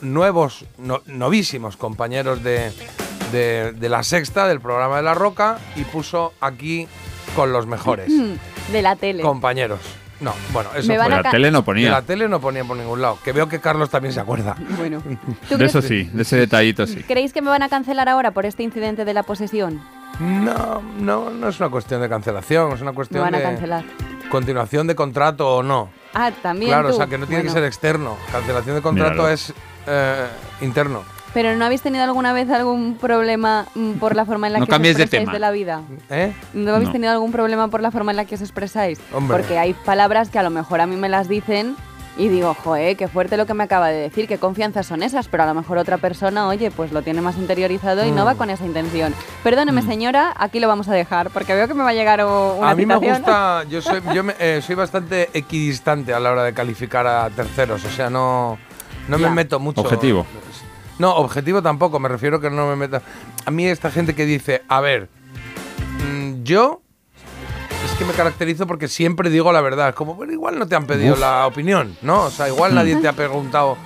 nuevos, 0.02 0.64
no- 0.76 1.00
novísimos 1.06 1.76
compañeros 1.78 2.42
de, 2.44 2.70
de, 3.32 3.72
de 3.72 3.88
la 3.88 4.02
sexta, 4.02 4.46
del 4.46 4.60
programa 4.60 4.98
de 4.98 5.02
La 5.04 5.14
Roca, 5.14 5.58
y 5.76 5.84
puso 5.84 6.34
aquí 6.42 6.87
con 7.38 7.52
los 7.52 7.66
mejores 7.68 8.11
De 8.73 8.83
la 8.83 8.97
tele. 8.97 9.23
compañeros. 9.23 9.78
No, 10.21 10.35
bueno, 10.52 10.71
eso 10.75 10.88
Me 10.88 10.95
fue. 10.95 10.99
van 11.04 11.12
a 11.12 11.16
la 11.18 11.23
ca- 11.23 11.30
tele 11.30 11.52
no 11.52 11.59
De 11.61 11.64
ponía. 11.64 11.90
la 11.92 12.02
tele 12.02 12.28
no 12.28 12.40
ponía 12.40 12.64
por 12.64 12.76
ningún 12.76 13.00
lado. 13.00 13.21
Que 13.25 13.30
veo 13.33 13.49
que 13.49 13.61
Carlos 13.61 13.88
también 13.90 14.12
se 14.12 14.18
acuerda. 14.18 14.57
Bueno. 14.76 15.00
¿Tú 15.49 15.57
De 15.57 15.57
crees- 15.59 15.71
eso 15.76 15.80
sí, 15.83 16.11
de 16.12 16.23
ese 16.23 16.37
detallito 16.37 16.85
sí. 16.88 17.04
¿Creéis 17.04 17.33
que 17.33 17.40
me 17.40 17.50
van 17.50 17.62
a 17.62 17.68
cancelar 17.68 18.09
ahora 18.09 18.33
por 18.33 18.45
este 18.45 18.64
incidente 18.64 19.04
de 19.04 19.14
la 19.14 19.23
posesión? 19.23 19.80
No, 20.18 20.83
no, 20.99 21.30
no 21.30 21.49
es 21.49 21.61
una 21.61 21.68
cuestión 21.68 22.00
de 22.00 22.09
cancelación, 22.09 22.73
es 22.73 22.80
una 22.80 22.90
Me 22.90 22.97
cuestión 22.97 23.23
van 23.23 23.35
a 23.37 23.38
de 23.38 23.45
cancelar. 23.45 23.85
continuación 24.28 24.88
de 24.88 24.97
contrato 24.97 25.59
o 25.59 25.62
no. 25.62 25.90
Ah, 26.14 26.33
también. 26.42 26.73
Claro, 26.73 26.88
o 26.88 26.92
sea, 26.92 27.07
que 27.07 27.16
no 27.18 27.26
tiene 27.28 27.42
que 27.45 27.50
Bueno. 27.50 27.61
ser 27.61 27.64
externo. 27.68 28.16
Cancelación 28.33 28.75
de 28.75 28.83
contrato 28.83 29.12
Míralo. 29.12 29.28
es 29.28 29.54
eh, 29.87 30.26
interno. 30.62 31.04
Pero 31.38 31.54
¿no 31.54 31.64
habéis 31.66 31.83
tenido 31.83 32.02
alguna 32.02 32.33
vez 32.33 32.50
algún 32.50 32.97
problema 32.97 33.64
mm, 33.76 33.92
por 33.92 34.16
la 34.16 34.25
forma 34.25 34.49
en 34.49 34.54
la 34.54 34.59
No 34.59 34.66
que 34.66 34.73
os 34.73 34.75
cambies 34.75 34.97
de 34.97 35.04
expresáis 35.04 35.26
tema. 35.26 35.33
de 35.35 35.38
la 35.38 35.52
vida? 35.52 35.83
¿Eh? 36.11 36.33
¿No 36.52 36.73
habéis 36.75 36.88
No. 36.88 36.92
tenido 36.95 37.12
algún 37.12 37.30
problema 37.30 37.68
por 37.68 37.80
la 37.80 37.92
forma 37.92 38.11
en 38.11 38.16
la 38.16 38.25
que 38.25 38.35
os 38.35 38.40
expresáis? 38.40 38.99
Hombre. 39.14 39.37
Porque 39.37 39.57
hay 39.57 39.73
palabras 39.73 40.30
que 40.30 40.40
a 40.40 40.42
lo 40.42 40.50
mejor 40.50 40.80
a 40.80 40.88
mí 40.88 40.97
me 40.97 41.09
las 41.09 41.28
dicen 41.28 41.76
y 42.16 42.26
digo, 42.26 42.57
joe, 42.64 42.97
qué 42.97 43.07
fuerte 43.07 43.37
lo 43.37 43.47
que 43.47 43.54
me 43.54 43.62
acaba 43.62 43.87
de 43.87 44.00
decir, 44.00 44.26
qué 44.26 44.38
confianzas 44.38 44.85
son 44.87 45.04
esas, 45.04 45.28
pero 45.28 45.45
a 45.45 45.47
lo 45.47 45.54
mejor 45.54 45.78
otra 45.78 45.99
persona, 45.99 46.49
oye, 46.49 46.73
pues 46.73 46.90
lo 46.90 47.02
tiene 47.02 47.21
más 47.21 47.37
interiorizado 47.37 48.04
y 48.04 48.11
no 48.11 48.25
Mm. 48.25 48.26
va 48.26 48.35
con 48.35 48.50
esa 48.50 48.66
intención. 48.66 49.14
Perdóneme, 49.45 49.83
señora, 49.83 50.35
aquí 50.37 50.59
lo 50.59 50.66
vamos 50.66 50.88
a 50.88 50.92
dejar, 50.95 51.30
porque 51.30 51.54
veo 51.54 51.68
que 51.68 51.75
me 51.75 51.85
va 51.85 51.90
a 51.90 51.95
llegar 51.95 52.18
una 52.25 52.68
a 52.71 52.75
mí 52.75 52.85
me 52.85 52.97
gusta, 52.97 53.62
yo 53.71 53.80
soy, 53.80 54.02
yo 54.12 54.25
me- 54.25 54.35
eh, 54.40 54.61
soy 54.61 54.75
bastante 54.75 55.30
equidistante 55.35 56.12
a 56.12 56.18
la 56.18 56.33
hora 56.33 56.42
de 56.42 56.52
calificar 56.52 57.07
a 57.07 57.30
terceros, 57.30 57.85
o 57.85 57.90
sea, 57.90 58.11
no, 58.11 58.59
no 59.07 59.18
Ya. 59.18 59.28
me 59.28 59.35
meto 59.37 59.61
mucho. 59.61 59.83
Objetivo. 59.83 60.26
No, 60.99 61.14
objetivo 61.14 61.62
tampoco, 61.62 61.99
me 62.00 62.09
refiero 62.09 62.40
que 62.40 62.50
no 62.50 62.67
me 62.69 62.76
meta. 62.76 63.02
A 63.45 63.50
mí 63.50 63.67
esta 63.67 63.90
gente 63.90 64.14
que 64.14 64.26
dice, 64.26 64.62
a 64.69 64.81
ver, 64.81 65.09
mm, 66.05 66.43
yo 66.43 66.83
es 67.85 67.93
que 67.93 68.05
me 68.05 68.12
caracterizo 68.12 68.67
porque 68.67 68.88
siempre 68.88 69.31
digo 69.31 69.52
la 69.52 69.61
verdad, 69.61 69.90
es 69.90 69.95
como, 69.95 70.14
bueno, 70.14 70.33
igual 70.33 70.59
no 70.59 70.67
te 70.67 70.75
han 70.75 70.87
pedido 70.87 71.14
Uf. 71.14 71.21
la 71.21 71.47
opinión, 71.47 71.97
¿no? 72.02 72.25
O 72.25 72.31
sea, 72.31 72.49
igual 72.49 72.75
nadie 72.75 72.97
te 72.97 73.07
ha 73.09 73.12
preguntado, 73.12 73.76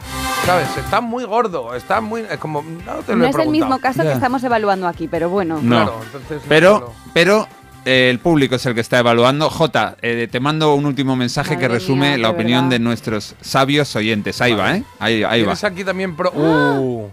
¿sabes? 0.46 0.74
Está 0.78 1.00
muy 1.00 1.24
gordo, 1.24 1.74
está 1.74 2.00
muy, 2.00 2.22
es 2.22 2.38
como, 2.38 2.62
no 2.62 2.94
te 3.02 3.12
lo 3.12 3.18
No 3.18 3.26
he 3.26 3.30
es 3.30 3.36
el 3.36 3.48
mismo 3.50 3.78
caso 3.78 4.02
que 4.02 4.12
estamos 4.12 4.42
evaluando 4.44 4.88
aquí, 4.88 5.08
pero 5.08 5.28
bueno. 5.28 5.58
No. 5.62 5.84
Claro, 5.84 6.00
entonces 6.04 6.42
no 6.42 6.48
Pero, 6.48 6.92
pero 7.12 7.46
el 7.84 8.18
público 8.20 8.54
es 8.56 8.66
el 8.66 8.74
que 8.74 8.80
está 8.80 8.98
evaluando. 8.98 9.50
Jota, 9.50 9.96
eh, 10.02 10.28
te 10.30 10.40
mando 10.40 10.74
un 10.74 10.86
último 10.86 11.16
mensaje 11.16 11.58
que 11.58 11.68
resume 11.68 12.10
mía, 12.10 12.18
la 12.18 12.28
de 12.28 12.34
opinión 12.34 12.60
verdad. 12.68 12.70
de 12.70 12.78
nuestros 12.78 13.34
sabios 13.40 13.94
oyentes. 13.96 14.40
Ahí 14.40 14.52
va, 14.54 14.76
¿eh? 14.76 14.84
Ahí, 14.98 15.22
ahí 15.24 15.42
va. 15.42 15.54
Aquí 15.60 15.84
también 15.84 16.14
pro. 16.16 16.30
Uh, 16.32 17.08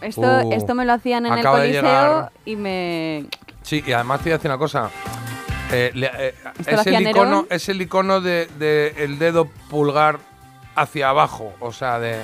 Esto, 0.00 0.20
Uh, 0.22 0.52
esto 0.52 0.74
me 0.74 0.84
lo 0.84 0.92
hacían 0.94 1.26
en 1.26 1.32
el 1.32 1.38
acaba 1.38 1.60
de 1.60 1.68
coliseo 1.80 2.30
y 2.44 2.56
me... 2.56 3.24
sí, 3.62 3.82
y 3.86 3.92
además 3.92 4.18
te 4.20 4.24
voy 4.24 4.32
a 4.32 4.36
decir 4.36 4.50
una 4.50 4.58
cosa. 4.58 4.90
Eh, 5.72 5.90
le- 5.94 6.10
eh, 6.18 6.34
¿Esto 6.58 6.72
lo 6.72 6.80
es, 6.82 6.86
el 6.88 7.08
icono, 7.08 7.46
es 7.48 7.68
el 7.70 7.80
icono 7.80 8.20
de, 8.20 8.46
de 8.58 8.94
el 8.98 9.18
dedo 9.18 9.46
pulgar 9.70 10.18
hacia 10.76 11.08
abajo, 11.08 11.54
o 11.60 11.72
sea, 11.72 11.98
de, 11.98 12.16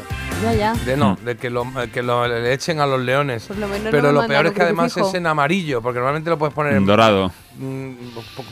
Ya, 0.42 0.52
ya. 0.54 0.74
de 0.74 0.96
no, 0.96 1.14
Hmm. 1.20 1.24
de 1.24 1.36
que 1.36 1.50
lo, 1.50 1.62
eh, 1.82 1.90
que 1.92 2.02
lo 2.02 2.26
le 2.26 2.52
echen 2.52 2.80
a 2.80 2.86
los 2.86 3.00
leones. 3.00 3.44
Por 3.44 3.58
lo 3.58 3.68
menos 3.68 3.84
no 3.84 3.90
Pero 3.90 4.12
lo 4.12 4.26
peor 4.26 4.46
es 4.46 4.52
que 4.52 4.62
además 4.62 4.96
es 4.96 5.14
en 5.14 5.26
amarillo, 5.26 5.82
porque 5.82 5.98
normalmente 5.98 6.30
lo 6.30 6.38
puedes 6.38 6.54
poner 6.54 6.74
en 6.74 6.86
Dorado. 6.86 7.30
mm, 7.56 7.92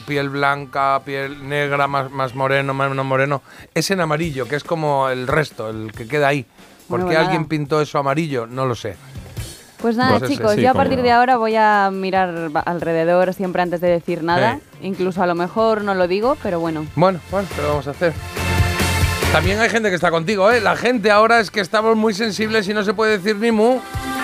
piel 0.07 0.29
blanca, 0.29 1.01
piel 1.05 1.49
negra, 1.49 1.87
más, 1.87 2.11
más 2.11 2.35
moreno, 2.35 2.75
más 2.75 2.95
no 2.95 3.05
moreno. 3.05 3.43
Es 3.75 3.91
en 3.91 4.01
amarillo, 4.01 4.47
que 4.47 4.57
es 4.57 4.65
como 4.65 5.09
el 5.09 5.27
resto, 5.27 5.71
el 5.71 5.93
que 5.93 6.07
queda 6.07 6.29
ahí. 6.29 6.45
¿Por 6.89 7.01
Bueno, 7.01 7.09
qué 7.09 7.15
nada. 7.15 7.27
alguien 7.27 7.47
pintó 7.47 7.81
eso 7.81 7.99
amarillo? 7.99 8.47
No 8.47 8.67
lo 8.67 8.75
sé. 8.75 8.97
Pues 9.81 9.97
nada, 9.97 10.19
Pues 10.19 10.31
chicos, 10.31 10.55
sí, 10.55 10.63
yo 10.63 10.71
a 10.71 10.75
partir 10.75 10.99
no. 10.99 11.05
de 11.05 11.13
ahora 11.13 11.37
voy 11.37 11.55
a 11.55 11.89
mirar 11.93 12.51
alrededor 12.67 13.33
siempre 13.33 13.63
antes 13.63 13.81
de 13.81 13.89
decir 13.89 14.25
nada. 14.25 14.59
Incluso 14.83 15.23
a 15.23 15.27
lo 15.27 15.35
mejor 15.37 15.83
no 15.85 15.95
lo 15.95 16.09
digo, 16.09 16.37
pero 16.43 16.59
bueno. 16.61 16.85
Bueno, 16.97 17.21
bueno, 17.31 17.47
¿qué 17.55 17.63
lo 17.63 17.69
vamos 17.69 17.87
a 17.87 17.91
hacer? 17.93 18.13
También 19.33 19.61
hay 19.61 19.69
gente 19.69 19.91
que 19.91 19.95
está 19.95 20.11
contigo, 20.11 20.51
¿eh? 20.51 20.61
La 20.61 20.75
gente 20.75 21.11
ahora 21.11 21.39
es 21.39 21.51
que 21.51 21.61
estamos 21.61 21.97
muy 21.97 22.15
sensibles 22.15 22.67
y 22.69 22.75
no 22.75 22.83
se 22.83 22.95
puede 22.95 23.19
decir 23.19 23.37
ni 23.37 23.53
mu. 23.53 23.79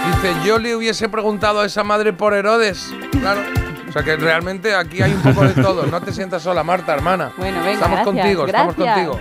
Dice, 0.06 0.34
yo 0.44 0.58
le 0.58 0.75
hubiese 0.75 1.08
preguntado 1.08 1.61
a 1.61 1.66
esa 1.66 1.84
madre 1.84 2.12
por 2.12 2.34
Herodes. 2.34 2.92
Claro. 3.20 3.42
O 3.88 3.92
sea 3.92 4.02
que 4.02 4.16
realmente 4.16 4.75
aquí 4.75 5.02
hay 5.02 5.12
un 5.12 5.23
poco 5.23 5.46
de 5.46 5.62
todo. 5.62 5.87
No 5.87 6.00
te 6.00 6.12
sientas 6.12 6.42
sola, 6.42 6.64
Marta, 6.64 6.94
hermana. 6.94 7.32
Bueno, 7.37 7.58
venga, 7.58 7.73
Estamos 7.73 7.99
gracias, 7.99 8.23
contigo, 8.23 8.46
estamos 8.46 8.75
contigo. 8.75 9.20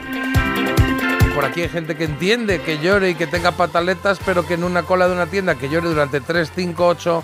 Por 1.35 1.45
aquí 1.45 1.61
hay 1.61 1.69
gente 1.69 1.95
que 1.95 2.03
entiende 2.03 2.61
que 2.61 2.77
llore 2.77 3.09
y 3.11 3.15
que 3.15 3.25
tenga 3.25 3.51
pataletas, 3.51 4.19
pero 4.23 4.45
que 4.45 4.53
en 4.53 4.63
una 4.63 4.83
cola 4.83 5.07
de 5.07 5.13
una 5.13 5.25
tienda 5.25 5.55
que 5.55 5.67
llore 5.67 5.89
durante 5.89 6.21
3, 6.21 6.51
5, 6.55 6.85
8. 6.87 7.23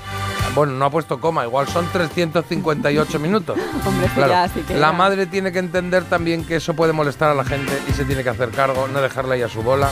Bueno, 0.55 0.73
no 0.73 0.85
ha 0.85 0.89
puesto 0.89 1.19
coma, 1.19 1.43
igual 1.45 1.67
son 1.67 1.87
358 1.91 3.19
minutos. 3.19 3.55
Hombre, 3.85 4.05
eso 4.07 4.15
Claro, 4.15 4.31
ya 4.31 4.47
sí 4.49 4.61
que 4.67 4.73
la 4.73 4.87
ya. 4.87 4.93
madre 4.93 5.25
tiene 5.27 5.51
que 5.51 5.59
entender 5.59 6.03
también 6.05 6.43
que 6.43 6.55
eso 6.55 6.73
puede 6.73 6.91
molestar 6.91 7.29
a 7.29 7.35
la 7.35 7.45
gente 7.45 7.71
y 7.87 7.93
se 7.93 8.03
tiene 8.05 8.23
que 8.23 8.29
hacer 8.29 8.49
cargo, 8.49 8.87
no 8.91 8.99
dejarla 8.99 9.35
ahí 9.35 9.43
a 9.43 9.49
su 9.49 9.61
bola. 9.61 9.91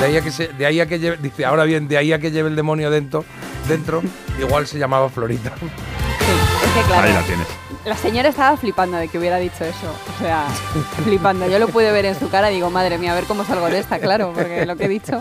De 0.00 0.06
ahí 0.06 0.16
a 0.16 0.22
que 0.22 0.32
se, 0.32 0.48
de 0.48 0.66
ahí 0.66 0.80
a 0.80 0.86
que 0.86 0.98
lleve, 0.98 1.18
dice, 1.18 1.44
ahora 1.44 1.62
bien, 1.62 1.86
de 1.86 1.96
ahí 1.98 2.12
a 2.12 2.18
que 2.18 2.32
lleve 2.32 2.48
el 2.48 2.56
demonio 2.56 2.90
dentro, 2.90 3.24
dentro, 3.68 4.02
igual 4.40 4.66
se 4.66 4.78
llamaba 4.78 5.08
Florita. 5.08 5.52
Sí, 5.60 5.66
es 5.66 6.72
que 6.72 6.86
claro. 6.88 7.06
Ahí 7.06 7.12
la 7.14 7.22
tienes. 7.22 7.46
La 7.84 7.96
señora 7.96 8.28
estaba 8.28 8.56
flipando 8.56 8.96
de 8.96 9.08
que 9.08 9.18
hubiera 9.18 9.38
dicho 9.38 9.64
eso. 9.64 9.92
O 10.16 10.18
sea, 10.22 10.46
flipando. 11.04 11.48
Yo 11.48 11.58
lo 11.58 11.68
pude 11.68 11.90
ver 11.90 12.04
en 12.04 12.18
su 12.18 12.30
cara 12.30 12.50
y 12.50 12.54
digo, 12.56 12.70
madre 12.70 12.96
mía, 12.98 13.12
a 13.12 13.14
ver 13.16 13.24
cómo 13.24 13.44
salgo 13.44 13.66
de 13.68 13.80
esta, 13.80 13.98
claro, 13.98 14.32
porque 14.34 14.64
lo 14.66 14.76
que 14.76 14.84
he 14.84 14.88
dicho. 14.88 15.20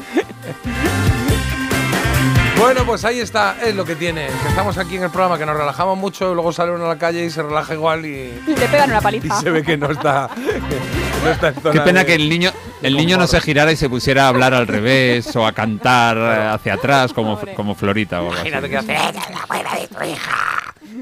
Bueno, 2.57 2.85
pues 2.85 3.03
ahí 3.05 3.19
está, 3.19 3.55
es 3.65 3.73
lo 3.73 3.83
que 3.85 3.95
tiene. 3.95 4.27
Que 4.27 4.49
estamos 4.49 4.77
aquí 4.77 4.95
en 4.97 5.03
el 5.03 5.09
programa, 5.09 5.39
que 5.39 5.47
nos 5.47 5.57
relajamos 5.57 5.97
mucho, 5.97 6.29
y 6.31 6.35
luego 6.35 6.53
sale 6.53 6.71
uno 6.71 6.85
a 6.85 6.89
la 6.89 6.97
calle 6.99 7.25
y 7.25 7.31
se 7.31 7.41
relaja 7.41 7.73
igual 7.73 8.05
y, 8.05 8.31
Y 8.45 8.55
le 8.55 8.67
pegan 8.67 8.91
una 8.91 8.99
y 8.99 9.01
paliza. 9.01 9.39
se 9.41 9.49
ve 9.49 9.63
que 9.63 9.77
no 9.77 9.89
está, 9.89 10.29
que 10.35 11.23
no 11.25 11.31
está 11.31 11.47
en 11.47 11.55
zona 11.55 11.71
Qué 11.71 11.79
pena 11.81 11.99
de- 12.01 12.05
que 12.05 12.13
el 12.13 12.29
niño, 12.29 12.51
el 12.83 12.95
niño 12.95 13.17
no 13.17 13.25
se 13.25 13.41
girara 13.41 13.71
y 13.71 13.75
se 13.75 13.89
pusiera 13.89 14.25
a 14.25 14.27
hablar 14.27 14.53
al 14.53 14.67
revés 14.67 15.35
o 15.35 15.47
a 15.47 15.53
cantar 15.53 16.19
hacia 16.53 16.75
atrás 16.75 17.13
como, 17.13 17.39
como 17.55 17.73
Florita 17.73 18.17
o 18.21 18.25
algo 18.29 18.33
así. 18.33 18.41
Imagínate 18.49 18.69
que 18.69 18.77
hace. 18.77 18.93
"Ella 18.93 19.09
es 19.09 19.29
la 19.31 19.39
abuela 19.41 19.75
de 19.79 19.87
tu 19.87 20.03
hija". 20.03 20.31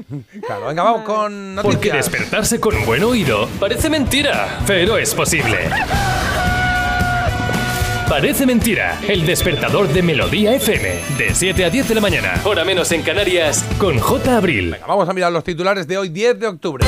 Claro, 0.46 0.66
venga, 0.66 0.82
vamos 0.82 1.02
con 1.02 1.54
noticias. 1.54 1.76
Porque 1.76 1.92
despertarse 1.92 2.60
con 2.60 2.84
buen 2.86 3.02
oído 3.04 3.48
parece 3.58 3.90
mentira, 3.90 4.60
pero 4.66 4.98
es 4.98 5.14
posible. 5.14 5.58
Parece 8.08 8.44
mentira, 8.44 8.98
el 9.06 9.24
despertador 9.24 9.86
de 9.86 10.02
Melodía 10.02 10.52
FM, 10.54 10.88
de 11.16 11.32
7 11.32 11.64
a 11.64 11.70
10 11.70 11.88
de 11.90 11.94
la 11.94 12.00
mañana, 12.00 12.34
hora 12.44 12.64
menos 12.64 12.90
en 12.90 13.02
Canarias, 13.02 13.64
con 13.78 14.00
J. 14.00 14.36
Abril. 14.36 14.72
Venga, 14.72 14.86
vamos 14.86 15.08
a 15.08 15.12
mirar 15.12 15.30
los 15.30 15.44
titulares 15.44 15.86
de 15.86 15.96
hoy, 15.96 16.08
10 16.08 16.40
de 16.40 16.46
octubre. 16.48 16.84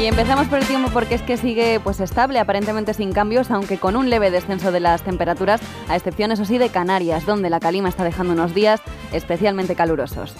Y 0.00 0.06
empezamos 0.06 0.46
por 0.46 0.58
el 0.58 0.64
tiempo 0.64 0.88
porque 0.94 1.14
es 1.14 1.20
que 1.20 1.36
sigue 1.36 1.78
pues 1.78 2.00
estable, 2.00 2.38
aparentemente 2.38 2.94
sin 2.94 3.12
cambios, 3.12 3.50
aunque 3.50 3.76
con 3.76 3.96
un 3.96 4.08
leve 4.08 4.30
descenso 4.30 4.72
de 4.72 4.80
las 4.80 5.02
temperaturas, 5.02 5.60
a 5.88 5.96
excepción 5.96 6.32
eso 6.32 6.46
sí 6.46 6.56
de 6.56 6.70
Canarias, 6.70 7.26
donde 7.26 7.50
la 7.50 7.60
calima 7.60 7.90
está 7.90 8.02
dejando 8.02 8.32
unos 8.32 8.54
días 8.54 8.80
especialmente 9.12 9.74
calurosos. 9.74 10.34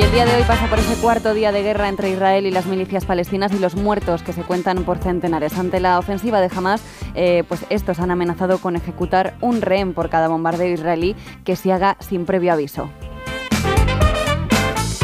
Y 0.00 0.02
el 0.02 0.12
día 0.12 0.24
de 0.24 0.34
hoy 0.34 0.44
pasa 0.44 0.66
por 0.66 0.78
ese 0.78 0.94
cuarto 0.94 1.34
día 1.34 1.52
de 1.52 1.62
guerra 1.62 1.90
entre 1.90 2.08
Israel 2.08 2.46
y 2.46 2.50
las 2.50 2.64
milicias 2.64 3.04
palestinas 3.04 3.52
y 3.52 3.58
los 3.58 3.74
muertos 3.74 4.22
que 4.22 4.32
se 4.32 4.44
cuentan 4.44 4.84
por 4.84 4.96
centenares. 4.96 5.58
Ante 5.58 5.78
la 5.78 5.98
ofensiva 5.98 6.40
de 6.40 6.48
Hamas, 6.56 6.82
eh, 7.14 7.44
pues 7.46 7.66
estos 7.68 8.00
han 8.00 8.10
amenazado 8.10 8.56
con 8.56 8.76
ejecutar 8.76 9.34
un 9.42 9.60
rehén 9.60 9.92
por 9.92 10.08
cada 10.08 10.28
bombardeo 10.28 10.72
israelí 10.72 11.16
que 11.44 11.54
se 11.54 11.70
haga 11.70 11.98
sin 12.00 12.24
previo 12.24 12.50
aviso. 12.54 12.88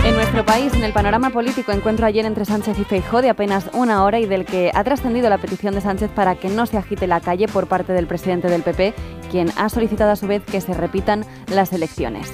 En 0.02 0.14
nuestro 0.14 0.46
país, 0.46 0.72
en 0.72 0.82
el 0.82 0.94
panorama 0.94 1.28
político, 1.28 1.72
encuentro 1.72 2.06
ayer 2.06 2.24
entre 2.24 2.46
Sánchez 2.46 2.78
y 2.78 2.84
Feijóo 2.84 3.20
de 3.20 3.28
apenas 3.28 3.68
una 3.74 4.02
hora 4.02 4.18
y 4.18 4.24
del 4.24 4.46
que 4.46 4.70
ha 4.72 4.82
trascendido 4.82 5.28
la 5.28 5.36
petición 5.36 5.74
de 5.74 5.82
Sánchez 5.82 6.10
para 6.10 6.36
que 6.36 6.48
no 6.48 6.64
se 6.64 6.78
agite 6.78 7.06
la 7.06 7.20
calle 7.20 7.48
por 7.48 7.66
parte 7.66 7.92
del 7.92 8.06
presidente 8.06 8.48
del 8.48 8.62
PP, 8.62 8.94
quien 9.30 9.52
ha 9.58 9.68
solicitado 9.68 10.12
a 10.12 10.16
su 10.16 10.26
vez 10.26 10.42
que 10.42 10.62
se 10.62 10.72
repitan 10.72 11.26
las 11.48 11.74
elecciones. 11.74 12.32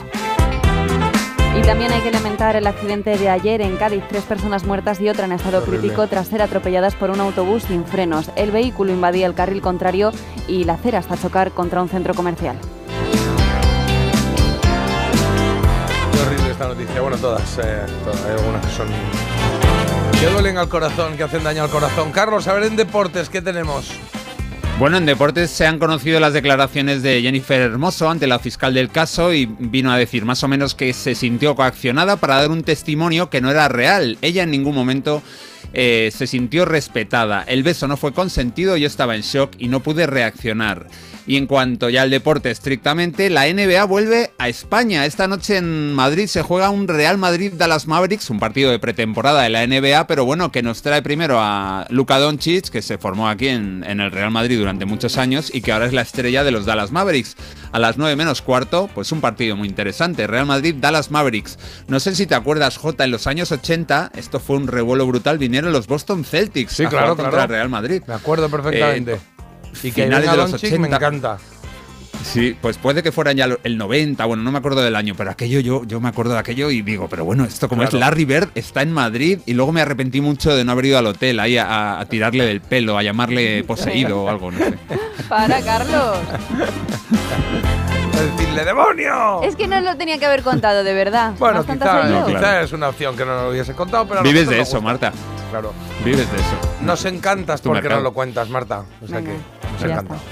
Y 1.55 1.61
también 1.63 1.93
hay 1.93 2.01
que 2.01 2.11
lamentar 2.11 2.57
el 2.57 2.67
accidente 2.67 3.19
de 3.19 3.29
ayer 3.29 3.61
en 3.61 3.77
Cádiz. 3.77 4.03
Tres 4.09 4.25
personas 4.25 4.65
muertas 4.65 5.01
y 5.01 5.09
otra 5.09 5.27
en 5.27 5.33
estado 5.33 5.59
Horrible. 5.59 5.81
crítico 5.81 6.07
tras 6.07 6.29
ser 6.29 6.41
atropelladas 6.41 6.95
por 6.95 7.11
un 7.11 7.21
autobús 7.21 7.65
sin 7.65 7.85
frenos. 7.85 8.31
El 8.37 8.51
vehículo 8.51 8.91
invadía 8.93 9.27
el 9.27 9.35
carril 9.35 9.61
contrario 9.61 10.13
y 10.49 10.65
la 10.65 10.75
acera 10.75 10.99
hasta 11.01 11.17
chocar 11.17 11.53
contra 11.53 11.83
un 11.83 11.91
centro 11.91 12.15
comercial. 12.15 12.57
Qué 16.13 16.21
horrible 16.21 16.51
esta 16.53 16.69
noticia. 16.69 17.01
Bueno, 17.03 17.17
todas, 17.19 17.59
eh, 17.59 17.87
todas. 18.05 18.25
Hay 18.25 18.33
algunas 18.33 18.67
que 18.67 18.73
son. 18.73 18.89
que 20.19 20.27
duelen 20.29 20.57
al 20.57 20.69
corazón, 20.69 21.17
que 21.17 21.25
hacen 21.25 21.45
daño 21.45 21.65
al 21.65 21.71
corazón. 21.71 22.13
Carlos, 22.13 22.49
a 22.49 22.55
ver 22.55 22.65
en 22.65 22.77
deportes, 22.77 23.29
¿qué 23.29 23.43
tenemos? 23.43 23.93
Bueno, 24.83 24.97
en 24.97 25.07
deportes 25.07 25.53
se 25.53 25.65
han 25.65 25.79
conocido 25.79 26.19
las 26.19 26.33
declaraciones 26.33 27.05
de 27.05 27.23
Jennifer 27.23 27.61
Hermoso 27.61 28.11
ante 28.11 28.27
la 28.27 28.41
fiscal 28.41 28.75
del 28.75 28.91
caso 28.91 29.33
y 29.33 29.47
vino 29.47 29.93
a 29.93 29.97
decir 29.97 30.25
más 30.25 30.43
o 30.43 30.49
menos 30.49 30.75
que 30.75 30.93
se 30.93 31.15
sintió 31.15 31.55
coaccionada 31.55 32.17
para 32.17 32.41
dar 32.41 32.51
un 32.51 32.65
testimonio 32.65 33.31
que 33.31 33.41
no 33.41 33.49
era 33.49 33.69
real. 33.69 34.19
Ella 34.23 34.43
en 34.43 34.51
ningún 34.51 34.75
momento 34.75 35.23
eh, 35.73 36.11
se 36.13 36.27
sintió 36.27 36.65
respetada. 36.65 37.45
El 37.47 37.63
beso 37.63 37.87
no 37.87 37.97
fue 37.97 38.13
consentido, 38.13 38.77
yo 38.77 38.89
estaba 38.89 39.15
en 39.15 39.23
shock 39.23 39.53
y 39.57 39.69
no 39.69 39.85
pude 39.85 40.09
reaccionar. 40.09 40.89
Y 41.27 41.37
en 41.37 41.47
cuanto 41.47 41.89
ya 41.89 42.03
al 42.03 42.11
deporte 42.11 42.51
estrictamente, 42.51 43.31
la 43.31 43.47
NBA 43.47 43.85
vuelve 43.85 44.33
a 44.39 44.49
España. 44.49 45.07
Esta 45.07 45.29
noche 45.29 45.57
en 45.57 45.93
Madrid 45.95 46.27
se 46.27 46.43
juega 46.43 46.71
un 46.71 46.89
Real 46.89 47.17
Madrid-Dallas 47.17 47.87
Mavericks, 47.87 48.29
un 48.31 48.41
partido 48.41 48.71
de 48.71 48.79
pretemporada 48.81 49.43
de 49.43 49.51
la 49.51 49.67
NBA, 49.67 50.07
pero 50.09 50.25
bueno, 50.25 50.51
que 50.51 50.63
nos 50.63 50.83
trae 50.83 51.01
primero 51.03 51.39
a 51.41 51.87
Luka 51.91 52.19
Doncic, 52.19 52.71
que 52.71 52.83
se 52.83 52.99
formó 52.99 53.29
aquí 53.29 53.49
en, 53.49 53.85
en 53.87 54.01
el 54.01 54.11
Real 54.11 54.31
Madrid 54.33 54.59
durante 54.59 54.85
muchos 54.85 55.17
años 55.17 55.55
y 55.55 55.61
que 55.61 55.73
ahora 55.73 55.87
es 55.87 55.93
la 55.93 56.03
estrella 56.03 56.43
de 56.43 56.51
los 56.51 56.67
Dallas 56.67 56.91
Mavericks. 56.91 57.37
A 57.71 57.79
las 57.79 57.97
9 57.99 58.17
menos 58.17 58.43
cuarto, 58.43 58.91
pues 58.93 59.13
un 59.13 59.21
partido 59.21 59.57
muy 59.57 59.69
interesante. 59.69 60.27
Real 60.27 60.47
Madrid-Dallas 60.47 61.11
Mavericks. 61.11 61.59
No 61.89 62.01
sé 62.01 62.15
si 62.15 62.27
te 62.27 62.35
acuerdas, 62.35 62.77
Jota, 62.77 63.05
en 63.05 63.13
los 63.13 63.27
años 63.27 63.53
80, 63.53 64.13
esto 64.17 64.41
fue 64.41 64.57
un 64.57 64.67
revuelo 64.67 65.07
brutal, 65.07 65.39
vinieron 65.39 65.73
los 65.73 65.87
Boston 65.87 66.25
Celtics 66.25 66.73
Sí, 66.73 66.85
a 66.85 66.89
claro, 66.89 67.13
jugar 67.13 67.17
contra 67.17 67.31
claro. 67.31 67.45
el 67.45 67.49
Real 67.51 67.69
Madrid. 67.69 68.03
Me 68.07 68.15
acuerdo 68.15 68.49
perfectamente. 68.51 69.13
Eh, 69.15 69.21
y 69.83 69.91
que 69.93 70.05
finales 70.05 70.31
de 70.31 70.37
los 70.37 70.51
Doncic 70.53 70.71
me 70.79 70.89
80. 70.89 70.97
encanta. 70.97 71.39
Sí, 72.25 72.57
pues 72.61 72.79
puede 72.79 73.03
que 73.03 73.11
fueran 73.11 73.37
ya 73.37 73.49
el 73.65 73.77
90, 73.77 74.25
bueno, 74.27 74.45
no 74.45 74.53
me 74.53 74.59
acuerdo 74.59 74.81
del 74.81 74.95
año, 74.95 75.15
pero 75.17 75.33
aquello 75.33 75.59
yo, 75.59 75.83
yo 75.85 76.01
me 76.01 76.09
acuerdo 76.09 76.35
de 76.35 76.39
aquello 76.39 76.71
y 76.71 76.81
digo, 76.83 77.09
pero 77.09 77.25
bueno, 77.25 77.45
esto 77.45 77.69
como 77.69 77.81
Claro. 77.83 77.97
es 77.97 78.01
Larry 78.01 78.25
Bird, 78.25 78.51
está 78.55 78.83
en 78.83 78.93
Madrid 78.93 79.41
y 79.45 79.55
luego 79.55 79.73
me 79.73 79.81
arrepentí 79.81 80.21
mucho 80.21 80.55
de 80.55 80.65
no 80.65 80.71
haber 80.71 80.85
ido 80.87 80.99
al 80.99 81.07
hotel 81.09 81.41
ahí 81.41 81.57
a, 81.59 81.65
a- 81.67 82.01
a 82.01 82.05
tirarle 82.07 82.47
del 82.47 82.61
pelo, 82.61 82.97
a 82.97 83.03
llamarle 83.03 83.65
poseído 83.65 84.23
o 84.23 84.29
algo, 84.29 84.53
no 84.53 84.59
sé. 84.59 84.75
Para, 85.29 85.61
Carlos. 85.63 86.17
Decirle 88.53 88.65
¡Demonio! 88.65 89.43
Es 89.43 89.57
que 89.57 89.67
no 89.67 89.81
lo 89.81 89.97
tenía 89.97 90.19
que 90.19 90.27
haber 90.27 90.43
contado, 90.43 90.85
de 90.85 90.93
verdad. 90.93 91.33
Bueno, 91.39 91.65
tonta 91.65 92.03
quizá. 92.27 92.53
No, 92.59 92.61
es 92.61 92.73
una 92.73 92.89
opción 92.91 93.17
que 93.17 93.25
no 93.25 93.35
nos 93.35 93.45
lo 93.45 93.51
hubiese 93.51 93.73
contado, 93.73 94.07
pero 94.07 94.23
Vives 94.23 94.47
de 94.49 94.61
eso. 94.61 94.83
Marta. 94.83 95.11
Claro. 95.51 95.73
Vives 96.05 96.31
de 96.31 96.37
eso. 96.37 96.57
Nos 96.83 97.03
encantas 97.07 97.63
porque 97.63 97.81
mercado. 97.81 97.97
nos 97.97 98.05
lo 98.05 98.13
cuentas, 98.13 98.49
Marta. 98.51 98.85
O 99.03 99.07
sea 99.07 99.19
Venga, 99.21 99.31
que 99.33 99.73
nos 99.73 99.83
encanta. 99.85 100.15
está. 100.17 100.27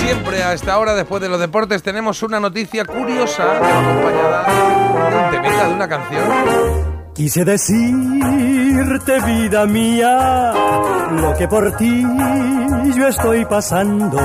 Siempre 0.00 0.42
a 0.42 0.52
esta 0.54 0.78
hora, 0.78 0.94
después 0.94 1.20
de 1.20 1.28
los 1.28 1.38
deportes, 1.40 1.82
tenemos 1.82 2.22
una 2.22 2.40
noticia 2.40 2.84
curiosa 2.84 3.56
acompañada 3.58 4.46
de 5.10 5.16
un 5.16 5.30
temita, 5.42 5.68
de 5.68 5.74
una 5.74 5.88
canción. 5.88 6.95
Quise 7.16 7.46
decirte, 7.46 9.20
vida 9.24 9.64
mía, 9.64 10.52
lo 11.12 11.34
que 11.34 11.48
por 11.48 11.74
ti 11.78 12.04
yo 12.94 13.08
estoy 13.08 13.46
pasando. 13.46 14.18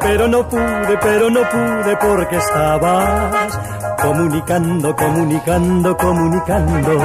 Pero 0.00 0.28
no 0.28 0.48
pude, 0.48 0.98
pero 1.02 1.30
no 1.30 1.40
pude 1.48 1.96
porque 1.96 2.36
estabas 2.36 3.58
comunicando, 4.00 4.96
comunicando, 4.96 5.96
comunicando. 5.96 7.02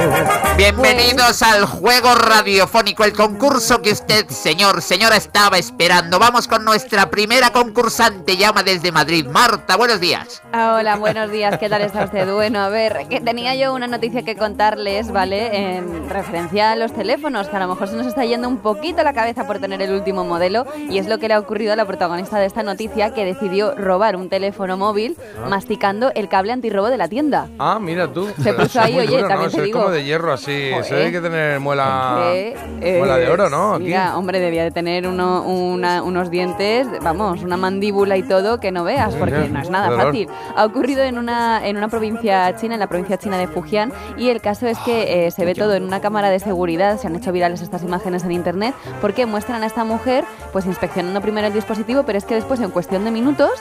Bienvenidos 0.56 1.42
al 1.42 1.66
juego 1.66 2.14
radiofónico, 2.14 3.04
el 3.04 3.12
concurso 3.12 3.82
que 3.82 3.92
usted, 3.92 4.26
señor, 4.28 4.80
señora, 4.80 5.16
estaba 5.16 5.58
esperando. 5.58 6.18
Vamos 6.18 6.48
con 6.48 6.64
nuestra 6.64 7.10
primera 7.10 7.50
concursante, 7.50 8.38
llama 8.38 8.62
desde 8.62 8.92
Madrid. 8.92 9.26
Marta, 9.26 9.76
buenos 9.76 10.00
días. 10.00 10.42
Ah, 10.52 10.76
Hola, 10.78 10.96
buenos 10.96 11.30
días, 11.30 11.58
¿qué 11.58 11.68
tal 11.68 11.82
está 11.82 12.04
usted? 12.04 12.32
Bueno, 12.32 12.60
a 12.60 12.70
ver, 12.70 13.06
que 13.10 13.20
tenía 13.20 13.54
yo 13.54 13.74
una 13.74 13.86
noticia 13.86 14.22
que 14.22 14.36
contarles, 14.36 15.10
¿vale? 15.12 15.76
En 15.76 16.08
referencia 16.08 16.70
a 16.70 16.76
los 16.76 16.92
teléfonos, 16.94 17.48
que 17.48 17.56
a 17.56 17.60
lo 17.60 17.68
mejor 17.68 17.88
se 17.88 17.96
nos 17.96 18.06
está 18.06 18.24
yendo 18.24 18.48
un 18.48 18.58
poquito 18.58 19.02
la 19.02 19.12
cabeza 19.12 19.46
por 19.46 19.58
tener 19.58 19.82
el 19.82 19.92
último 19.92 20.24
modelo, 20.24 20.64
y 20.88 20.98
es 20.98 21.06
lo 21.06 21.18
que 21.18 21.28
le 21.28 21.34
ha 21.34 21.38
ocurrido 21.38 21.74
a 21.74 21.76
la 21.76 21.84
protagonista 21.84 22.38
de 22.38 22.46
esta 22.46 22.62
noticia, 22.62 22.85
que 22.86 23.24
decidió 23.24 23.74
robar 23.74 24.16
un 24.16 24.28
teléfono 24.28 24.76
móvil 24.76 25.16
masticando 25.48 26.10
el 26.14 26.28
cable 26.28 26.52
antirrobo 26.52 26.88
de 26.88 26.96
la 26.96 27.08
tienda. 27.08 27.48
Ah, 27.58 27.78
mira 27.80 28.06
tú. 28.12 28.28
Se 28.42 28.52
puso 28.52 28.80
ahí, 28.80 28.98
oye, 28.98 29.16
duro, 29.16 29.28
también 29.28 29.50
¿no? 29.50 29.56
te 29.56 29.62
digo. 29.62 29.78
es 29.78 29.84
como 29.84 29.94
de 29.94 30.04
hierro 30.04 30.32
así. 30.32 30.70
Joder. 30.70 30.84
Se 30.84 30.94
hay 30.96 31.12
que 31.12 31.20
tener 31.20 31.60
muela, 31.60 32.20
Eh, 32.32 32.54
muela 32.98 33.16
de 33.18 33.28
oro, 33.30 33.50
¿no? 33.50 33.74
Aquí. 33.74 33.84
Mira, 33.84 34.16
hombre, 34.16 34.40
debía 34.40 34.64
de 34.64 34.70
tener 34.70 35.06
uno- 35.06 35.42
una- 35.42 36.02
unos 36.02 36.30
dientes, 36.30 36.86
vamos, 37.02 37.42
una 37.42 37.56
mandíbula 37.56 38.16
y 38.16 38.22
todo 38.22 38.60
que 38.60 38.72
no 38.72 38.84
veas, 38.84 39.14
porque 39.14 39.42
sí, 39.46 39.48
no 39.52 39.60
es 39.60 39.70
nada 39.70 39.90
fácil. 39.96 40.28
Ha 40.56 40.64
ocurrido 40.64 41.02
en 41.02 41.18
una, 41.18 41.66
en 41.66 41.76
una 41.76 41.88
provincia 41.88 42.54
china, 42.56 42.74
en 42.74 42.80
la 42.80 42.86
provincia 42.88 43.18
china 43.18 43.38
de 43.38 43.46
Fujian, 43.48 43.92
y 44.16 44.28
el 44.28 44.40
caso 44.40 44.66
es 44.66 44.78
que 44.80 45.26
eh, 45.26 45.30
se 45.30 45.44
ve 45.44 45.54
todo 45.54 45.74
en 45.74 45.84
una 45.84 46.00
cámara 46.00 46.30
de 46.30 46.38
seguridad, 46.40 46.98
se 46.98 47.06
han 47.06 47.16
hecho 47.16 47.32
virales 47.32 47.62
estas 47.62 47.82
imágenes 47.82 48.24
en 48.24 48.32
internet, 48.32 48.74
porque 49.00 49.26
muestran 49.26 49.62
a 49.62 49.66
esta 49.66 49.84
mujer 49.84 50.24
pues 50.52 50.66
inspeccionando 50.66 51.20
primero 51.20 51.46
el 51.46 51.52
dispositivo, 51.52 52.02
pero 52.04 52.18
es 52.18 52.24
que 52.24 52.34
después 52.34 52.60
en 52.60 52.70
cuestión 52.76 53.06
de 53.06 53.10
minutos 53.10 53.52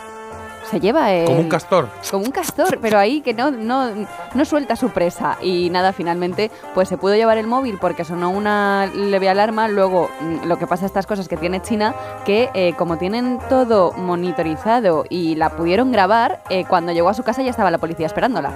se 0.69 0.80
lleva 0.80 1.12
el... 1.13 1.25
Como 1.25 1.39
un 1.39 1.49
castor. 1.49 1.89
Como 2.12 2.25
un 2.25 2.32
castor, 2.32 2.80
pero 2.82 2.97
ahí 2.99 3.21
que 3.21 3.34
no, 3.34 3.51
no, 3.51 3.89
no 4.34 4.45
suelta 4.45 4.75
su 4.75 4.89
presa. 4.89 5.38
Y 5.41 5.69
nada, 5.69 5.93
finalmente, 5.93 6.51
pues 6.73 6.89
se 6.89 6.97
pudo 6.97 7.15
llevar 7.15 7.38
el 7.38 7.47
móvil 7.47 7.78
porque 7.80 8.04
sonó 8.06 8.30
una 8.30 8.88
leve 8.93 9.30
alarma. 9.30 9.67
Luego, 9.67 10.10
mm, 10.21 10.47
lo 10.47 10.58
que 10.58 10.67
pasa 10.67 10.86
estas 10.86 11.06
cosas 11.08 11.28
que 11.28 11.38
tiene 11.38 11.62
China, 11.62 11.93
que 12.25 12.49
eh, 12.54 12.73
como 12.78 12.97
tienen 12.97 13.39
todo 13.49 13.93
monitorizado 13.93 15.06
y 15.10 15.36
la 15.36 15.49
pudieron 15.51 15.91
grabar, 15.91 16.41
eh, 16.49 16.65
cuando 16.67 16.91
llegó 16.91 17.10
a 17.10 17.13
su 17.13 17.23
casa 17.23 17.41
ya 17.41 17.51
estaba 17.51 17.71
la 17.71 17.78
policía 17.78 18.06
esperándola. 18.06 18.54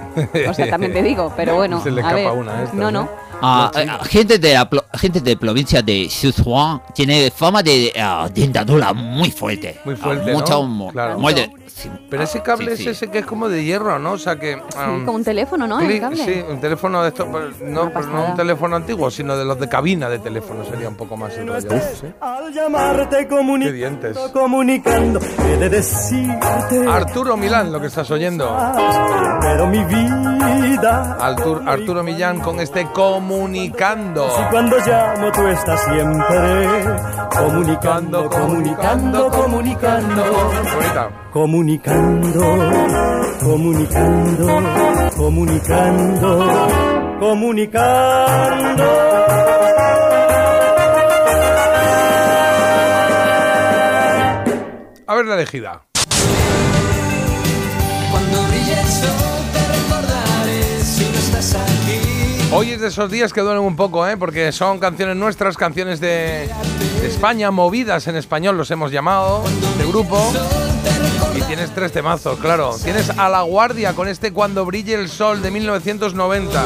O 0.48 0.54
sea, 0.54 0.68
también 0.68 0.92
te 0.92 1.02
digo, 1.02 1.32
pero 1.36 1.54
bueno. 1.56 1.82
Se 1.82 1.90
le 1.90 2.02
a 2.02 2.12
ver, 2.12 2.30
una 2.30 2.52
a 2.58 2.62
estas, 2.62 2.74
No, 2.74 2.90
¿no? 2.90 3.02
no. 3.02 3.08
Ah, 3.42 3.70
eh, 3.74 3.86
gente 4.10 4.38
de 4.38 4.52
la 4.52 4.68
gente 4.98 5.20
de 5.20 5.34
provincia 5.34 5.80
de 5.80 6.08
Sichuan 6.10 6.82
tiene 6.94 7.30
fama 7.30 7.62
de 7.62 7.90
ah, 7.98 8.28
dentadura 8.32 8.92
muy 8.92 9.30
fuerte. 9.30 9.80
Muy 9.84 9.96
fuerte, 9.96 10.30
mucho 10.32 10.54
¿no? 10.54 10.62
mo- 10.66 10.90
Claro. 10.92 11.18
muerde- 11.18 11.50
sí. 11.82 11.90
Pero 12.08 12.22
Ah, 12.22 12.24
ese 12.24 12.42
cable 12.42 12.66
sí, 12.66 12.72
es 12.72 12.78
sí. 12.80 12.88
ese 13.04 13.08
que 13.10 13.18
es 13.18 13.26
como 13.26 13.48
de 13.48 13.64
hierro, 13.64 13.98
¿no? 13.98 14.12
O 14.12 14.18
sea 14.18 14.36
que. 14.36 14.54
Sí, 14.56 14.78
um, 14.78 15.04
como 15.04 15.16
un 15.18 15.24
teléfono, 15.24 15.66
¿no? 15.66 15.80
El 15.80 16.00
cable. 16.00 16.24
Sí, 16.24 16.44
un 16.48 16.60
teléfono 16.60 17.02
de 17.02 17.08
estos, 17.08 17.26
pero 17.32 17.50
no, 17.70 17.84
no 17.84 17.90
pasada. 17.92 18.30
un 18.30 18.36
teléfono 18.36 18.76
antiguo, 18.76 19.10
sino 19.10 19.36
de 19.36 19.44
los 19.44 19.58
de 19.58 19.68
cabina 19.68 20.08
de 20.08 20.18
teléfono, 20.18 20.64
sería 20.64 20.88
un 20.88 20.96
poco 20.96 21.16
más 21.16 21.36
el 21.36 21.48
rollo. 21.48 21.70
¿sí? 22.00 22.12
Al 22.20 22.52
llamarte 22.52 23.26
Qué 23.28 23.72
dientes. 23.72 24.16
comunicando, 24.16 24.32
comunicando, 24.32 25.20
he 25.48 25.56
de 25.56 25.68
decirte. 25.68 26.86
Arturo 26.88 27.36
Milán, 27.36 27.72
lo 27.72 27.80
que 27.80 27.86
estás 27.86 28.10
oyendo. 28.10 28.56
Pero 29.40 29.66
mi 29.66 29.82
vida. 29.84 31.16
Artur- 31.20 31.62
Arturo 31.66 32.02
Millán 32.02 32.40
con 32.40 32.60
este 32.60 32.86
comunicando. 32.92 34.28
Si 34.30 34.42
cuando 34.50 34.76
llamo 34.78 35.30
tú 35.32 35.46
estás 35.46 35.80
siempre 35.84 36.84
comunicando, 37.36 38.28
comunicando, 38.30 39.28
comunicando, 39.30 40.22
Qué 40.62 40.74
bonita. 40.76 41.10
Comunicando, 41.30 42.58
comunicando, 43.40 44.46
comunicando, 45.16 46.68
comunicando. 47.20 48.84
A 55.06 55.14
ver 55.14 55.26
la 55.26 55.34
elegida. 55.34 55.82
Hoy 62.52 62.72
es 62.72 62.80
de 62.80 62.88
esos 62.88 63.08
días 63.10 63.32
que 63.32 63.40
duelen 63.42 63.62
un 63.62 63.76
poco, 63.76 64.06
¿eh? 64.08 64.16
porque 64.16 64.50
son 64.50 64.80
canciones 64.80 65.16
nuestras, 65.16 65.56
canciones 65.56 66.00
de 66.00 66.50
España, 67.04 67.52
movidas 67.52 68.08
en 68.08 68.16
español, 68.16 68.56
los 68.56 68.70
hemos 68.72 68.90
llamado, 68.90 69.44
de 69.78 69.86
grupo. 69.86 70.32
Tienes 71.50 71.74
tres 71.74 71.90
temazos, 71.90 72.38
claro. 72.38 72.76
Tienes 72.80 73.10
A 73.10 73.28
la 73.28 73.42
Guardia 73.42 73.92
con 73.92 74.06
este 74.06 74.32
Cuando 74.32 74.64
brille 74.64 74.94
el 74.94 75.08
sol 75.08 75.42
de 75.42 75.50
1990. 75.50 76.62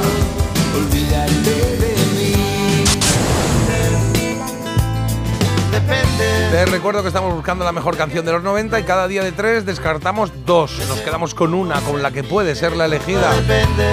Te 6.50 6.66
recuerdo 6.66 7.00
que 7.00 7.08
estamos 7.08 7.34
buscando 7.34 7.64
la 7.64 7.72
mejor 7.72 7.96
canción 7.96 8.26
de 8.26 8.32
los 8.32 8.42
90 8.42 8.78
y 8.78 8.82
cada 8.82 9.08
día 9.08 9.24
de 9.24 9.32
tres 9.32 9.64
descartamos 9.64 10.30
dos. 10.44 10.78
Nos 10.86 11.00
quedamos 11.00 11.34
con 11.34 11.54
una, 11.54 11.80
con 11.80 12.02
la 12.02 12.10
que 12.10 12.22
puede 12.22 12.54
ser 12.54 12.76
la 12.76 12.84
elegida. 12.84 13.32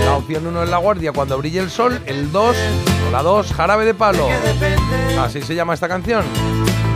La 0.03 0.15
opción 0.17 0.45
1 0.45 0.63
es 0.63 0.69
La 0.69 0.77
Guardia 0.77 1.13
cuando 1.13 1.37
brille 1.37 1.59
el 1.59 1.71
sol, 1.71 2.01
el 2.05 2.33
2 2.33 2.57
o 3.07 3.11
la 3.11 3.23
2 3.23 3.53
Jarabe 3.53 3.85
de 3.85 3.93
Palo. 3.93 4.27
Así 5.21 5.41
se 5.41 5.55
llama 5.55 5.73
esta 5.73 5.87
canción. 5.87 6.25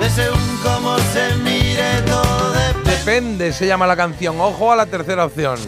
De 0.01 0.09
según 0.09 0.59
cómo 0.61 0.97
se 1.13 1.33
mire 1.37 2.01
todo 2.05 2.54
depende. 3.05 3.53
Se 3.53 3.67
llama 3.67 3.85
la 3.85 3.95
canción. 3.95 4.41
Ojo 4.41 4.71
a 4.71 4.75
la 4.75 4.87
tercera 4.87 5.25
opción. 5.25 5.59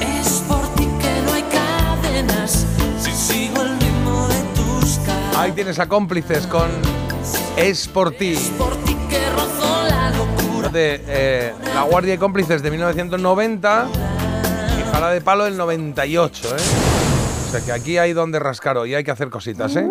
Es 0.00 0.44
por 0.46 0.62
ti 0.74 0.88
que 1.00 1.22
no 1.22 1.32
hay 1.32 1.42
cadenas. 1.42 2.64
Si 3.00 3.10
sigo 3.10 3.62
el 3.62 3.78
ritmo 3.80 4.28
de 4.28 4.40
tus 4.54 4.98
cadenas. 4.98 5.36
Ahí 5.36 5.52
tienes 5.52 5.80
a 5.80 5.88
cómplices 5.88 6.46
con 6.46 6.68
Es 7.56 7.88
por 7.88 8.12
ti. 8.12 8.38
Por 8.56 8.76
ti 8.84 8.96
que 9.10 9.18
rozó 9.30 9.88
la 9.88 10.10
locura. 10.10 10.68
De 10.68 11.02
eh, 11.08 11.52
La 11.74 11.82
Guardia 11.82 12.14
y 12.14 12.18
Cómplices 12.18 12.62
de 12.62 12.70
1990 12.70 13.88
y 14.78 14.92
Jala 14.92 15.10
de 15.10 15.20
Palo 15.20 15.44
del 15.44 15.56
98, 15.56 16.48
¿eh? 16.48 16.60
O 17.48 17.50
sea 17.50 17.60
que 17.64 17.72
aquí 17.72 17.98
hay 17.98 18.12
donde 18.12 18.38
rascar 18.38 18.76
hoy, 18.76 18.94
hay 18.94 19.02
que 19.02 19.10
hacer 19.10 19.30
cositas, 19.30 19.74
¿eh? 19.76 19.88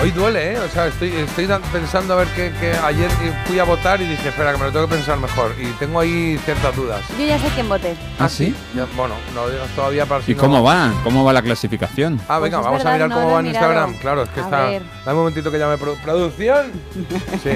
Hoy 0.00 0.12
duele, 0.12 0.52
¿eh? 0.52 0.58
O 0.60 0.68
sea, 0.68 0.86
estoy, 0.86 1.08
estoy 1.12 1.48
pensando 1.72 2.14
a 2.14 2.18
ver 2.18 2.28
que, 2.28 2.52
que 2.60 2.70
ayer 2.84 3.10
fui 3.46 3.58
a 3.58 3.64
votar 3.64 4.00
y 4.00 4.06
dije, 4.06 4.28
espera, 4.28 4.52
que 4.52 4.58
me 4.58 4.66
lo 4.66 4.72
tengo 4.72 4.86
que 4.86 4.94
pensar 4.94 5.18
mejor. 5.18 5.52
Y 5.58 5.66
tengo 5.72 5.98
ahí 5.98 6.38
ciertas 6.44 6.76
dudas. 6.76 7.02
Yo 7.18 7.26
ya 7.26 7.36
sé 7.36 7.48
quién 7.52 7.68
voté. 7.68 7.96
¿Ah, 8.20 8.28
sí? 8.28 8.54
Ya, 8.76 8.86
bueno, 8.96 9.16
no 9.34 9.46
lo 9.46 9.50
digas 9.50 9.68
todavía 9.74 10.06
para 10.06 10.22
si 10.22 10.32
¿Y 10.32 10.34
cómo 10.36 10.62
va? 10.62 10.92
¿Cómo 11.02 11.24
va 11.24 11.32
la 11.32 11.42
clasificación? 11.42 12.20
Ah, 12.28 12.38
Pues 12.38 12.52
venga, 12.52 12.60
vamos 12.62 12.84
a 12.84 12.92
mirar 12.92 13.08
no 13.08 13.14
cómo 13.16 13.32
va 13.32 13.40
en. 13.40 13.46
Instagram. 13.46 13.94
Claro, 13.94 14.22
es 14.22 14.28
que 14.30 14.38
A 14.40 14.44
está. 14.44 14.60
ver. 14.66 14.82
Dame 15.04 15.12
un 15.14 15.18
momentito 15.24 15.50
que 15.50 15.58
llame 15.58 15.76
produ- 15.76 15.96
producción. 16.00 16.70
Sí. 17.42 17.50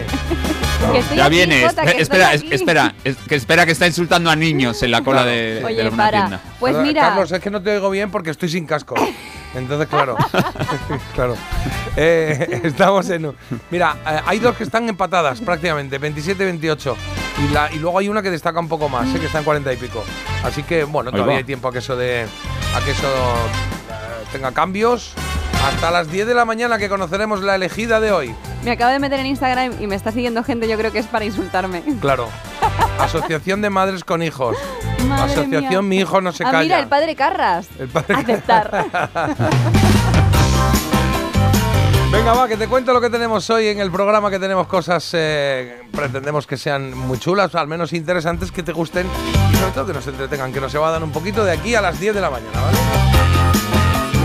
Que 0.91 1.17
Ya 1.17 1.27
aquí, 1.27 1.35
viene, 1.37 1.67
Jota, 1.67 1.85
que 1.85 1.91
espe- 1.93 2.01
espera, 2.01 2.35
es- 2.35 2.43
espera, 2.51 2.95
es- 3.05 3.17
que 3.17 3.35
espera 3.37 3.65
que 3.67 3.73
está 3.73 3.87
insultando 3.87 4.31
a 4.31 4.37
niños 4.37 4.83
en 4.83 4.91
la 4.91 5.03
cola 5.03 5.25
de, 5.25 5.61
de 5.61 5.65
Oye, 5.65 5.89
una 5.89 5.97
para. 5.97 6.19
tienda. 6.19 6.41
Pues 6.59 6.77
mira, 6.79 7.03
Carlos, 7.03 7.33
es 7.33 7.41
que 7.41 7.51
no 7.51 7.63
te 7.63 7.71
oigo 7.71 7.91
bien 7.91 8.11
porque 8.11 8.31
estoy 8.31 8.49
sin 8.49 8.67
casco. 8.67 8.95
Entonces, 9.55 9.87
claro. 9.89 10.17
claro. 11.15 11.37
Eh, 11.97 12.61
estamos 12.65 13.09
en. 13.11 13.27
un- 13.27 13.37
Mira, 13.71 13.97
eh, 14.07 14.21
hay 14.27 14.39
dos 14.39 14.57
que 14.57 14.65
están 14.65 14.89
empatadas 14.89 15.41
prácticamente, 15.41 16.01
27-28. 16.01 16.95
Y, 17.49 17.53
la, 17.53 17.73
y 17.73 17.79
luego 17.79 17.99
hay 17.99 18.09
una 18.09 18.21
que 18.23 18.31
destaca 18.31 18.59
un 18.61 18.69
poco 18.69 18.89
más, 18.89 19.09
eh, 19.15 19.19
que 19.21 19.27
está 19.27 19.39
en 19.39 19.45
40 19.45 19.73
y 19.73 19.77
pico. 19.77 20.05
Así 20.45 20.63
que, 20.63 20.85
bueno, 20.85 21.09
Ahí 21.11 21.13
todavía 21.15 21.35
va. 21.35 21.39
hay 21.39 21.45
tiempo 21.45 21.69
a 21.69 21.73
que 21.73 21.79
eso, 21.79 21.97
de, 21.97 22.27
a 22.77 22.85
que 22.85 22.91
eso 22.91 23.07
eh, 23.09 24.25
tenga 24.33 24.53
cambios. 24.53 25.13
Hasta 25.65 25.91
las 25.93 26.11
10 26.11 26.27
de 26.27 26.35
la 26.35 26.45
mañana 26.45 26.77
que 26.77 26.89
conoceremos 26.89 27.41
la 27.43 27.55
elegida 27.55 28.01
de 28.01 28.11
hoy. 28.13 28.35
Me 28.65 28.71
acabo 28.71 28.93
de 28.93 28.99
meter 28.99 29.21
en 29.21 29.27
Instagram 29.27 29.73
y 29.81 29.87
me 29.87 29.95
está 29.95 30.13
siguiendo 30.13 30.43
gente, 30.45 30.69
yo 30.69 30.77
creo 30.79 30.93
que 30.93 30.99
es 31.01 31.07
para 31.07 31.25
insultarme. 31.25 31.83
Claro. 32.01 32.29
Asociación 32.99 33.61
de 33.63 33.71
Madres 33.71 34.05
con 34.05 34.23
Hijos. 34.23 34.57
Madre 35.07 35.33
Asociación 35.33 35.89
mía. 35.89 35.97
Mi 35.97 35.99
Hijo 35.99 36.21
No 36.21 36.33
Se 36.33 36.45
ah, 36.45 36.51
Calla. 36.51 36.63
mira, 36.63 36.79
el 36.79 36.87
padre 36.89 37.17
Carras. 37.17 37.69
El 37.79 37.89
padre- 37.89 38.15
Aceptar. 38.15 38.87
Venga, 42.13 42.35
va, 42.35 42.47
que 42.47 42.59
te 42.59 42.69
cuento 42.69 42.93
lo 42.93 43.01
que 43.01 43.09
tenemos 43.09 43.49
hoy 43.49 43.69
en 43.69 43.81
el 43.81 43.91
programa, 43.91 44.31
que 44.31 44.39
tenemos 44.39 44.67
cosas, 44.67 45.09
eh, 45.15 45.81
pretendemos 45.93 46.47
que 46.47 46.59
sean 46.59 46.95
muy 46.97 47.19
chulas, 47.19 47.55
al 47.55 47.67
menos 47.69 47.95
interesantes, 47.95 48.53
que 48.53 48.63
te 48.63 48.73
gusten 48.73 49.07
y 49.51 49.57
sobre 49.57 49.73
todo 49.73 49.87
que 49.87 49.93
nos 49.95 50.07
entretengan, 50.07 50.53
que 50.53 50.61
nos 50.61 50.75
evadan 50.75 51.03
un 51.03 51.11
poquito 51.11 51.43
de 51.43 51.53
aquí 51.53 51.75
a 51.75 51.81
las 51.81 51.99
10 51.99 52.15
de 52.15 52.21
la 52.21 52.29
mañana, 52.29 52.61
¿vale? 52.61 53.12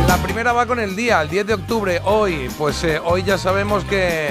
La 0.08 0.18
primera 0.18 0.54
va 0.54 0.66
con 0.66 0.80
el 0.80 0.96
día, 0.96 1.22
el 1.22 1.30
10 1.30 1.48
de 1.48 1.54
octubre, 1.54 2.02
hoy, 2.06 2.50
pues 2.58 2.84
eh, 2.84 3.00
hoy 3.04 3.24
ya 3.24 3.38
sabemos 3.38 3.84
que, 3.84 4.30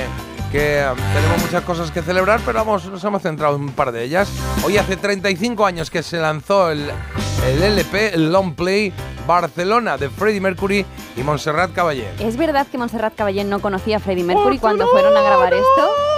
que 0.51 0.81
eh, 0.81 0.87
tenemos 1.15 1.43
muchas 1.43 1.63
cosas 1.65 1.91
que 1.91 2.01
celebrar, 2.03 2.41
pero 2.47 2.59
vamos, 2.59 2.87
nos 2.87 3.05
hemos 3.05 3.23
centrado 3.23 3.57
en 3.57 3.63
un 3.63 3.73
par 3.73 3.93
de 3.93 4.03
ellas. 4.05 4.31
Hoy 4.65 4.79
hace 4.79 4.97
35 4.97 5.67
años 5.67 5.91
que 5.91 6.03
se 6.03 6.17
lanzó 6.17 6.71
el, 6.71 6.91
el 7.47 7.63
LP, 7.63 8.15
el 8.15 8.33
Long 8.33 8.55
Play 8.55 8.93
Barcelona 9.27 9.99
de 9.99 10.09
Freddie 10.09 10.41
Mercury 10.41 10.87
y 11.17 11.23
Montserrat 11.23 11.73
Caballé. 11.73 12.09
¿Es 12.21 12.37
verdad 12.37 12.67
que 12.67 12.79
Montserrat 12.79 13.15
Caballé 13.15 13.45
no 13.45 13.61
conocía 13.61 13.99
a 13.99 14.01
Freddie 14.01 14.25
Mercury 14.25 14.59
cuando 14.59 14.87
fueron 14.89 15.17
a 15.17 15.23
grabar 15.23 15.53
esto? 15.53 16.16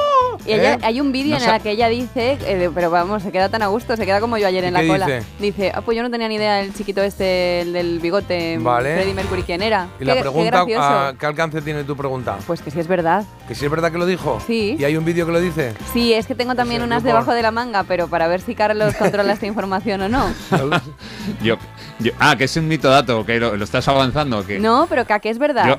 Y 0.48 0.52
ella- 0.54 0.74
¿Eh? 0.74 0.78
hay 0.82 1.00
un 1.00 1.12
vídeo 1.12 1.38
No 1.38 1.44
en 1.44 1.50
el 1.54 1.60
que 1.60 1.70
ella 1.72 1.88
dice, 1.88 2.38
eh, 2.46 2.70
pero 2.74 2.90
vamos, 2.90 3.22
se 3.22 3.30
queda 3.30 3.48
tan 3.48 3.62
a 3.62 3.66
gusto, 3.66 3.96
se 3.96 4.06
queda 4.06 4.20
como 4.20 4.38
yo 4.38 4.46
ayer 4.46 4.64
en 4.64 4.70
¿Y 4.70 4.72
la 4.72 4.80
qué 4.80 4.88
cola. 4.88 5.06
dice? 5.06 5.22
Dice, 5.38 5.72
ah, 5.74 5.82
pues 5.82 5.96
yo 5.96 6.02
no 6.02 6.10
tenía 6.10 6.26
ni 6.28 6.36
idea 6.36 6.60
el 6.60 6.72
chiquito 6.74 7.02
este, 7.02 7.60
el 7.60 7.72
del 7.72 7.98
bigote, 8.00 8.58
Vale. 8.58 8.94
Freddie 8.94 9.14
Mercury, 9.14 9.42
quién 9.42 9.62
era. 9.62 9.88
Y 9.96 9.98
Qué- 10.00 10.04
la 10.06 10.14
qué 10.14 10.20
pregunta, 10.22 10.50
gracioso. 10.50 10.82
¿a 10.82 11.14
¿qué 11.18 11.26
alcance 11.26 11.60
tiene 11.62 11.84
tu 11.84 11.96
pregunta? 11.96 12.38
Pues 12.46 12.62
que 12.62 12.70
sí 12.70 12.80
es 12.80 12.88
verdad. 12.88 13.24
¿Que 13.46 13.54
si 13.54 13.64
es 13.64 13.70
verdad 13.70 13.92
que 13.92 13.98
lo 13.98 14.06
dijo? 14.06 14.40
Sí. 14.46 14.76
¿Y 14.78 14.84
hay 14.84 14.96
un 14.96 15.04
vídeo 15.04 15.26
que 15.26 15.32
lo 15.32 15.40
dice? 15.40 15.74
Sí, 15.92 16.12
es 16.14 16.26
que 16.26 16.34
tengo 16.34 16.54
también 16.54 16.82
unas 16.82 17.02
debajo 17.02 17.34
de 17.34 17.42
la 17.42 17.50
manga, 17.50 17.84
pero 17.84 18.08
para 18.08 18.26
ver 18.28 18.40
si 18.40 18.54
Carlos 18.54 18.94
controla 18.98 19.32
esta 19.34 19.46
información 19.46 20.00
o 20.02 20.08
no. 20.08 20.32
Yo, 21.42 21.56
yo- 21.98 22.12
ah, 22.18 22.36
que 22.36 22.44
es 22.44 22.56
un 22.56 22.68
mito 22.68 22.88
dato, 22.88 23.24
que 23.26 23.38
lo, 23.38 23.56
lo 23.56 23.64
estás 23.64 23.86
avanzando. 23.88 24.46
Que 24.46 24.58
No, 24.58 24.86
pero 24.88 25.04
que 25.06 25.28
es 25.28 25.38
verdad. 25.38 25.66
Yo- 25.66 25.78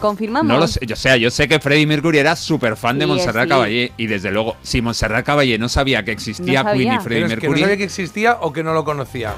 Confirmamos. 0.00 0.46
No 0.52 0.58
lo 0.58 0.68
sé, 0.68 0.80
yo, 0.86 0.94
o 0.94 0.96
sea, 0.96 1.16
yo 1.16 1.30
sé 1.30 1.48
que 1.48 1.58
Freddie 1.58 1.86
Mercury 1.86 2.18
era 2.18 2.36
súper 2.36 2.76
fan 2.76 2.98
de 2.98 3.06
Montserrat 3.06 3.44
sí. 3.44 3.48
Caballé 3.48 3.92
y 3.96 4.06
desde 4.06 4.30
luego, 4.30 4.56
si 4.62 4.82
Montserrat 4.82 5.24
Caballé 5.24 5.58
no 5.58 5.68
sabía 5.68 6.04
que 6.04 6.12
existía 6.12 6.62
No 6.62 6.72
Queen 6.72 6.92
y. 6.94 6.98
Freddie 6.98 7.24
es 7.24 7.28
que 7.30 7.36
no 7.36 7.40
Mercury, 7.40 7.60
sabía 7.60 7.76
que 7.76 7.84
existía 7.84 8.36
o 8.40 8.52
que 8.52 8.62
no 8.62 8.74
lo 8.74 8.84
conocía. 8.84 9.34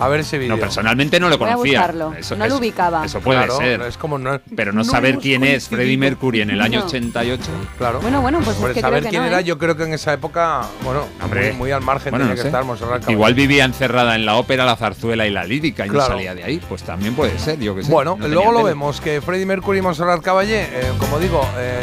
A 0.00 0.08
ver 0.08 0.20
ese 0.20 0.38
vídeo. 0.38 0.54
no, 0.56 0.60
personalmente 0.60 1.20
no 1.20 1.28
lo 1.28 1.36
Voy 1.38 1.48
a 1.48 1.52
conocía. 1.54 1.92
No 2.36 2.46
lo 2.48 2.56
ubicaba. 2.56 3.04
Eso 3.04 3.20
puede 3.20 3.38
Claro, 3.40 3.58
ser. 3.58 3.82
Es 3.82 3.96
como 3.98 4.18
no. 4.18 4.40
Pero 4.56 4.72
no, 4.72 4.78
No 4.78 4.84
saber 4.84 5.18
quién 5.18 5.44
es. 5.44 5.68
Freddie 5.68 5.98
Mercury 5.98 6.40
en 6.40 6.50
el 6.50 6.60
año 6.62 6.80
No. 6.80 6.86
88. 6.86 7.42
Claro. 7.78 8.00
Bueno, 8.00 8.20
bueno, 8.22 8.40
pues 8.42 8.56
Hombre, 8.56 8.70
es 8.72 8.74
que 8.76 8.80
saber 8.80 9.00
creo 9.00 9.04
que 9.04 9.10
quién 9.10 9.22
no, 9.22 9.28
era, 9.28 9.40
¿eh? 9.40 9.44
yo 9.44 9.58
creo 9.58 9.76
que 9.76 9.84
en 9.84 9.92
esa 9.92 10.12
época, 10.14 10.62
bueno, 10.82 11.04
Hombre. 11.22 11.48
muy, 11.50 11.56
muy 11.58 11.70
al 11.72 11.82
margen 11.82 12.10
Bueno, 12.12 12.24
tenía 12.24 12.30
no 12.32 12.36
que 12.36 12.42
sé. 12.42 12.48
estar 12.48 12.64
Montserrat 12.64 12.94
Caballé. 13.00 13.12
Igual 13.12 13.34
vivía 13.34 13.64
encerrada 13.64 14.14
en 14.16 14.24
la 14.24 14.36
ópera, 14.36 14.64
la 14.64 14.76
zarzuela 14.76 15.26
y 15.26 15.30
la 15.30 15.44
lírica 15.44 15.84
y 15.86 15.90
Claro. 15.90 16.08
no 16.10 16.14
salía 16.16 16.34
de 16.34 16.44
ahí. 16.44 16.60
Pues 16.68 16.82
también 16.82 17.14
puede 17.14 17.38
ser, 17.38 17.58
yo 17.60 17.74
que 17.74 17.82
sé. 17.82 17.90
Bueno, 17.92 18.16
luego 18.20 18.52
lo 18.52 18.62
vemos, 18.64 19.00
que 19.00 19.20
Freddie 19.20 19.46
Mercury 19.46 19.78
y 19.80 19.82
Montserrat 19.82 20.22
Caballé, 20.22 20.62
eh, 20.72 20.92
como 20.98 21.18
digo, 21.18 21.46
eh, 21.58 21.80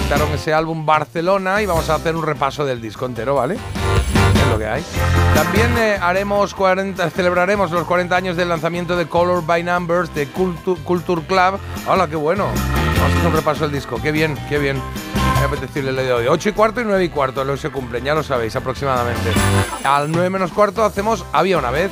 editaron 0.00 0.28
ese 0.32 0.52
álbum 0.52 0.84
Barcelona 0.84 1.62
y 1.62 1.66
vamos 1.66 1.88
a 1.90 1.94
hacer 1.94 2.16
un 2.16 2.24
repaso 2.24 2.64
del 2.64 2.80
disco 2.80 3.06
entero, 3.06 3.36
¿vale? 3.36 3.56
Lo 4.54 4.58
que 4.60 4.66
hay. 4.66 4.84
También 5.34 5.76
eh, 5.78 5.98
haremos 6.00 6.54
40, 6.54 7.10
celebraremos 7.10 7.72
los 7.72 7.84
40 7.86 8.14
años 8.14 8.36
del 8.36 8.48
lanzamiento 8.48 8.94
de 8.96 9.06
Color 9.08 9.44
by 9.44 9.64
Numbers 9.64 10.14
de 10.14 10.28
Cultu- 10.32 10.78
Culture 10.84 11.22
Club. 11.22 11.58
¡Hola, 11.88 12.06
qué 12.06 12.14
bueno! 12.14 12.44
Vamos 12.46 13.00
a 13.02 13.06
hacer 13.16 13.26
un 13.26 13.32
repaso 13.34 13.60
del 13.64 13.72
disco. 13.72 13.98
¡Qué 14.00 14.12
bien, 14.12 14.38
qué 14.48 14.58
bien! 14.58 14.80
Muy 15.36 15.44
apetecible 15.44 15.90
el 15.90 15.96
de 15.96 16.12
hoy. 16.12 16.26
8 16.28 16.50
y 16.50 16.52
cuarto 16.52 16.80
y 16.80 16.84
9 16.84 17.02
y 17.04 17.08
cuarto, 17.08 17.44
lo 17.44 17.54
que 17.54 17.58
se 17.62 17.70
cumplen, 17.70 18.04
ya 18.04 18.14
lo 18.14 18.22
sabéis 18.22 18.54
aproximadamente. 18.54 19.32
Al 19.82 20.10
9 20.12 20.30
menos 20.30 20.52
cuarto 20.52 20.84
hacemos 20.84 21.24
Había 21.32 21.58
una 21.58 21.70
vez. 21.72 21.90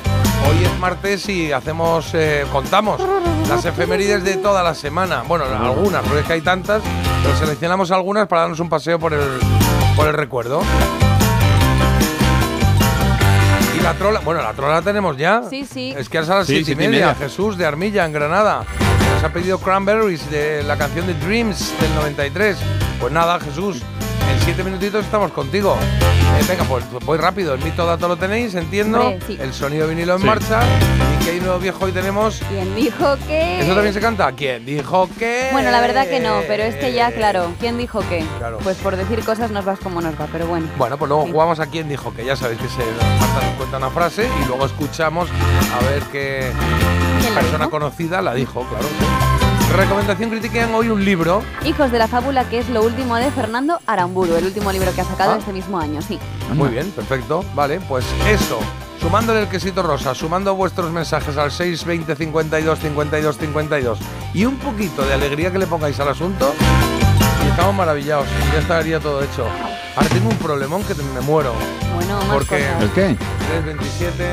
Hoy 0.49 0.63
es 0.63 0.79
martes 0.79 1.27
y 1.27 1.51
hacemos, 1.51 2.11
eh, 2.13 2.45
contamos 2.51 3.01
las 3.49 3.65
efemérides 3.65 4.23
de 4.23 4.37
toda 4.37 4.63
la 4.63 4.73
semana. 4.73 5.23
Bueno, 5.27 5.43
algunas, 5.45 6.01
porque 6.03 6.21
es 6.21 6.25
que 6.25 6.33
hay 6.33 6.41
tantas, 6.41 6.81
pero 7.23 7.35
seleccionamos 7.37 7.91
algunas 7.91 8.27
para 8.27 8.41
darnos 8.43 8.59
un 8.61 8.69
paseo 8.69 8.97
por 8.99 9.11
el, 9.13 9.21
por 9.97 10.07
el 10.07 10.13
recuerdo. 10.13 10.61
La 13.83 13.93
trola, 13.95 14.21
bueno, 14.21 14.41
la 14.41 14.53
trola 14.53 14.75
la 14.75 14.81
tenemos 14.81 15.17
ya. 15.17 15.43
Sí, 15.49 15.65
sí. 15.65 15.93
Es 15.97 16.07
que 16.07 16.19
es 16.19 16.29
a 16.29 16.35
las 16.37 16.47
Sí, 16.47 16.53
siete 16.53 16.61
y 16.61 16.65
siete 16.65 16.83
y 16.83 16.87
media. 16.87 17.07
media. 17.07 17.15
Jesús 17.19 17.57
de 17.57 17.65
Armilla, 17.65 18.05
en 18.05 18.13
Granada. 18.13 18.63
Nos 19.15 19.23
ha 19.23 19.33
pedido 19.33 19.59
Cranberries 19.59 20.29
de 20.31 20.63
la 20.63 20.77
canción 20.77 21.05
de 21.05 21.13
Dreams 21.15 21.73
del 21.81 21.93
93. 21.95 22.57
Pues 23.01 23.11
nada, 23.11 23.39
Jesús, 23.41 23.81
siete 24.43 24.63
minutitos 24.63 25.05
estamos 25.05 25.31
contigo. 25.31 25.77
Eh, 25.81 26.43
venga, 26.47 26.63
pues 26.65 26.83
voy 27.05 27.17
rápido. 27.17 27.53
El 27.53 27.63
mito 27.63 27.85
dato 27.85 28.07
lo 28.07 28.17
tenéis, 28.17 28.55
entiendo. 28.55 28.99
Hombre, 29.01 29.19
sí. 29.25 29.37
El 29.39 29.53
sonido 29.53 29.87
vinilo 29.87 30.15
en 30.15 30.21
Sí. 30.21 30.25
marcha. 30.27 30.61
Y 31.21 31.23
que 31.23 31.31
hay 31.31 31.39
nuevo 31.39 31.59
viejo 31.59 31.85
hoy 31.85 31.91
tenemos. 31.91 32.41
¿Quién 32.49 32.75
dijo 32.75 33.15
que...? 33.27 33.61
¿Eso 33.61 33.73
también 33.73 33.93
se 33.93 34.01
canta? 34.01 34.31
¿Quién 34.33 34.65
dijo 34.65 35.07
que? 35.17 35.49
Bueno, 35.51 35.71
la 35.71 35.79
verdad 35.79 36.07
que 36.07 36.19
no, 36.19 36.41
pero 36.47 36.63
es 36.63 36.75
que 36.75 36.91
ya, 36.91 37.11
claro, 37.11 37.53
¿quién 37.59 37.77
dijo 37.77 38.01
qué? 38.09 38.25
Claro. 38.39 38.57
Pues 38.63 38.77
por 38.77 38.95
decir 38.97 39.23
cosas 39.23 39.51
nos 39.51 39.63
vas 39.63 39.79
como 39.79 40.01
nos 40.01 40.19
va, 40.19 40.27
pero 40.31 40.47
bueno. 40.47 40.67
Bueno, 40.77 40.97
pues 40.97 41.07
luego 41.09 41.25
Sí. 41.25 41.31
jugamos 41.31 41.59
a 41.59 41.67
quién 41.67 41.87
dijo 41.87 42.13
que 42.13 42.25
ya 42.25 42.35
sabéis 42.35 42.59
que 42.59 42.67
se 42.67 42.83
cuenta 43.57 43.77
una 43.77 43.89
frase 43.91 44.27
y 44.43 44.47
luego 44.47 44.65
escuchamos 44.65 45.29
a 45.79 45.83
ver 45.85 46.03
qué 46.11 46.51
¿Quién 47.21 47.33
la 47.35 47.39
persona 47.41 47.65
dijo? 47.65 47.69
conocida 47.69 48.21
la 48.21 48.33
dijo, 48.33 48.65
claro. 48.67 48.85
Recomendación 49.75 50.29
critiquean 50.29 50.73
hoy 50.75 50.89
un 50.89 51.03
libro. 51.03 51.41
Hijos 51.65 51.91
de 51.91 51.97
la 51.97 52.07
fábula, 52.07 52.47
que 52.47 52.59
es 52.59 52.69
lo 52.69 52.83
último 52.83 53.15
de 53.15 53.31
Fernando 53.31 53.79
Aramburu, 53.87 54.35
el 54.35 54.45
último 54.45 54.71
libro 54.71 54.93
que 54.93 55.01
ha 55.01 55.05
sacado 55.05 55.31
Ah. 55.33 55.37
este 55.39 55.51
mismo 55.51 55.79
año, 55.79 56.01
sí. 56.01 56.19
Muy 56.53 56.69
bien, 56.69 56.91
perfecto. 56.91 57.43
Vale, 57.55 57.79
pues 57.81 58.05
eso. 58.29 58.59
Sumándole 59.01 59.41
el 59.41 59.47
quesito 59.49 59.81
rosa, 59.81 60.13
sumando 60.13 60.55
vuestros 60.55 60.91
mensajes 60.91 61.35
al 61.37 61.51
620 61.51 62.15
52 62.15 62.79
52 62.79 63.37
52 63.37 63.99
y 64.33 64.45
un 64.45 64.57
poquito 64.57 65.03
de 65.03 65.13
alegría 65.15 65.51
que 65.51 65.57
le 65.57 65.65
pongáis 65.67 65.99
al 65.99 66.07
asunto 66.09 66.53
y 67.43 67.49
estamos 67.49 67.73
maravillados. 67.75 68.27
Ya 68.53 68.59
estaría 68.59 68.99
todo 68.99 69.23
hecho. 69.23 69.45
Ahora 69.95 70.09
tengo 70.09 70.29
un 70.29 70.37
problemón 70.37 70.83
que 70.83 70.93
me 70.95 71.21
muero. 71.21 71.53
Bueno, 71.95 72.17
más 72.19 72.27
Porque- 72.27 72.59
cosas. 72.59 72.81
¿El 72.83 72.89
qué? 72.91 73.17
327 73.49 74.23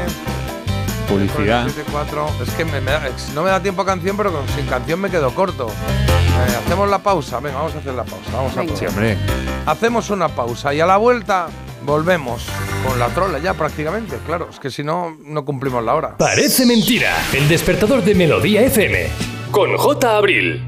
Publicidad. 1.10 1.66
4, 1.90 2.26
Es 2.42 2.50
que 2.54 2.64
me- 2.64 2.80
me 2.80 2.90
da- 2.92 3.06
es- 3.08 3.30
no 3.34 3.42
me 3.42 3.50
da 3.50 3.60
tiempo 3.60 3.82
a 3.82 3.86
canción, 3.86 4.16
pero 4.16 4.32
con- 4.32 4.48
sin 4.48 4.66
canción 4.66 5.00
me 5.00 5.10
quedo 5.10 5.34
corto. 5.34 5.66
Eh, 5.68 6.56
hacemos 6.64 6.88
la 6.88 6.98
pausa. 6.98 7.40
Venga, 7.40 7.58
vamos 7.58 7.74
a 7.74 7.78
hacer 7.78 7.94
la 7.94 8.04
pausa. 8.04 8.30
Vamos 8.32 8.56
a. 8.56 8.76
Sí, 8.76 8.86
hombre. 8.86 9.18
Hacemos 9.66 10.08
una 10.10 10.28
pausa 10.28 10.72
y 10.72 10.80
a 10.80 10.86
la 10.86 10.96
vuelta 10.96 11.48
volvemos 11.84 12.46
con 12.86 12.98
la 12.98 13.08
trola 13.08 13.38
ya 13.38 13.54
prácticamente. 13.54 14.16
Claro, 14.24 14.48
es 14.50 14.58
que 14.60 14.70
si 14.70 14.82
no, 14.84 15.16
no 15.24 15.44
cumplimos 15.44 15.84
la 15.84 15.94
hora. 15.94 16.16
Parece 16.16 16.64
mentira. 16.64 17.12
El 17.32 17.48
despertador 17.48 18.02
de 18.02 18.14
Melodía 18.14 18.62
FM. 18.62 19.08
Con 19.50 19.76
J. 19.76 20.16
Abril. 20.16 20.62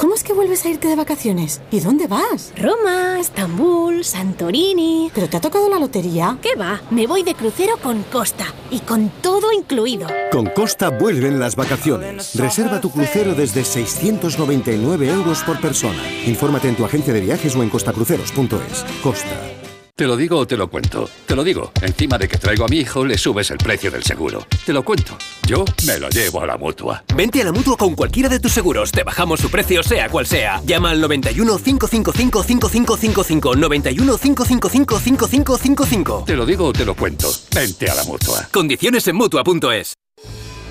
¿Cómo 0.00 0.14
es 0.14 0.24
que 0.24 0.32
vuelves 0.32 0.64
a 0.64 0.70
irte 0.70 0.88
de 0.88 0.96
vacaciones? 0.96 1.60
¿Y 1.70 1.80
dónde 1.80 2.06
vas? 2.06 2.54
Roma, 2.56 3.20
Estambul, 3.20 4.02
Santorini. 4.02 5.10
¿Pero 5.14 5.28
te 5.28 5.36
ha 5.36 5.42
tocado 5.42 5.68
la 5.68 5.78
lotería? 5.78 6.38
¿Qué 6.40 6.56
va? 6.56 6.80
Me 6.90 7.06
voy 7.06 7.22
de 7.22 7.34
crucero 7.34 7.76
con 7.82 8.02
Costa 8.04 8.46
y 8.70 8.78
con 8.78 9.10
todo 9.20 9.52
incluido. 9.52 10.08
Con 10.32 10.46
Costa 10.46 10.88
vuelven 10.88 11.38
las 11.38 11.54
vacaciones. 11.54 12.34
Reserva 12.34 12.80
tu 12.80 12.90
crucero 12.90 13.34
desde 13.34 13.62
699 13.62 15.06
euros 15.06 15.42
por 15.42 15.60
persona. 15.60 16.02
Infórmate 16.24 16.70
en 16.70 16.76
tu 16.76 16.86
agencia 16.86 17.12
de 17.12 17.20
viajes 17.20 17.54
o 17.54 17.62
en 17.62 17.68
costacruceros.es. 17.68 18.86
Costa. 19.02 19.59
Te 20.00 20.06
lo 20.06 20.16
digo 20.16 20.38
o 20.38 20.46
te 20.46 20.56
lo 20.56 20.70
cuento. 20.70 21.10
Te 21.26 21.36
lo 21.36 21.44
digo. 21.44 21.72
Encima 21.82 22.16
de 22.16 22.26
que 22.26 22.38
traigo 22.38 22.64
a 22.64 22.68
mi 22.68 22.78
hijo, 22.78 23.04
le 23.04 23.18
subes 23.18 23.50
el 23.50 23.58
precio 23.58 23.90
del 23.90 24.02
seguro. 24.02 24.46
Te 24.64 24.72
lo 24.72 24.82
cuento. 24.82 25.14
Yo 25.46 25.62
me 25.84 25.98
lo 25.98 26.08
llevo 26.08 26.40
a 26.40 26.46
la 26.46 26.56
mutua. 26.56 27.04
Vente 27.14 27.42
a 27.42 27.44
la 27.44 27.52
mutua 27.52 27.76
con 27.76 27.94
cualquiera 27.94 28.30
de 28.30 28.40
tus 28.40 28.50
seguros. 28.50 28.92
Te 28.92 29.02
bajamos 29.02 29.40
su 29.40 29.50
precio, 29.50 29.82
sea 29.82 30.08
cual 30.08 30.26
sea. 30.26 30.62
Llama 30.64 30.92
al 30.92 31.02
91 31.02 31.58
555 31.58 32.42
5555. 32.42 33.56
91 33.56 34.16
555 34.16 35.00
5555. 35.00 36.24
Te 36.26 36.34
lo 36.34 36.46
digo 36.46 36.68
o 36.68 36.72
te 36.72 36.86
lo 36.86 36.96
cuento. 36.96 37.30
Vente 37.54 37.90
a 37.90 37.94
la 37.94 38.04
mutua. 38.04 38.48
Condiciones 38.50 39.06
en 39.06 39.16
mutua.es. 39.16 39.92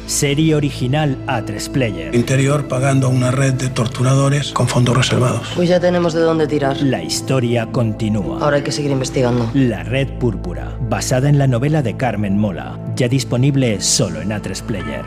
Serie 0.10 0.56
original 0.56 1.24
A3 1.28 1.70
Player. 1.70 2.16
Interior 2.16 2.68
pagando 2.68 3.06
a 3.06 3.10
una 3.12 3.30
red 3.30 3.54
de 3.54 3.70
torturadores 3.70 4.52
con 4.54 4.68
fondos 4.68 4.98
reservados. 4.98 5.48
Pues 5.56 5.70
ya 5.70 5.80
tenemos 5.80 6.14
de 6.14 6.22
dónde 6.22 6.48
tirar. 6.48 6.82
La 6.82 7.04
historia 7.04 7.68
continúa. 7.68 8.40
Ahora 8.42 8.58
hay 8.58 8.64
que 8.64 8.72
seguir 8.72 8.90
investigando. 8.90 9.52
La 9.54 9.84
Red 9.84 10.18
Púrpura, 10.18 10.76
basada 10.90 11.30
en 11.30 11.38
la 11.38 11.46
novela 11.46 11.84
de 11.84 11.96
Carmen 11.96 12.40
Mola, 12.40 12.80
ya 12.96 13.08
disponible 13.08 13.82
solo 13.82 14.20
en 14.20 14.30
A3 14.30 14.64
Player. 14.64 15.06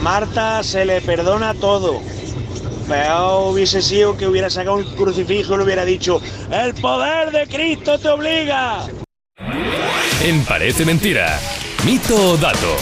A 0.00 0.02
Marta 0.02 0.62
se 0.62 0.86
le 0.86 1.02
perdona 1.02 1.52
todo. 1.52 2.00
Peor 2.88 3.52
hubiese 3.52 3.82
sido 3.82 4.16
que 4.16 4.26
hubiera 4.26 4.48
sacado 4.48 4.76
un 4.76 4.84
crucifijo 4.96 5.52
y 5.52 5.56
le 5.58 5.64
hubiera 5.64 5.84
dicho, 5.84 6.22
el 6.50 6.72
poder 6.72 7.30
de 7.30 7.46
Cristo 7.46 7.98
te 7.98 8.08
obliga. 8.08 8.86
En 10.24 10.42
Parece 10.46 10.86
Mentira. 10.86 11.38
Mito 11.84 12.30
o 12.30 12.36
dato. 12.38 12.76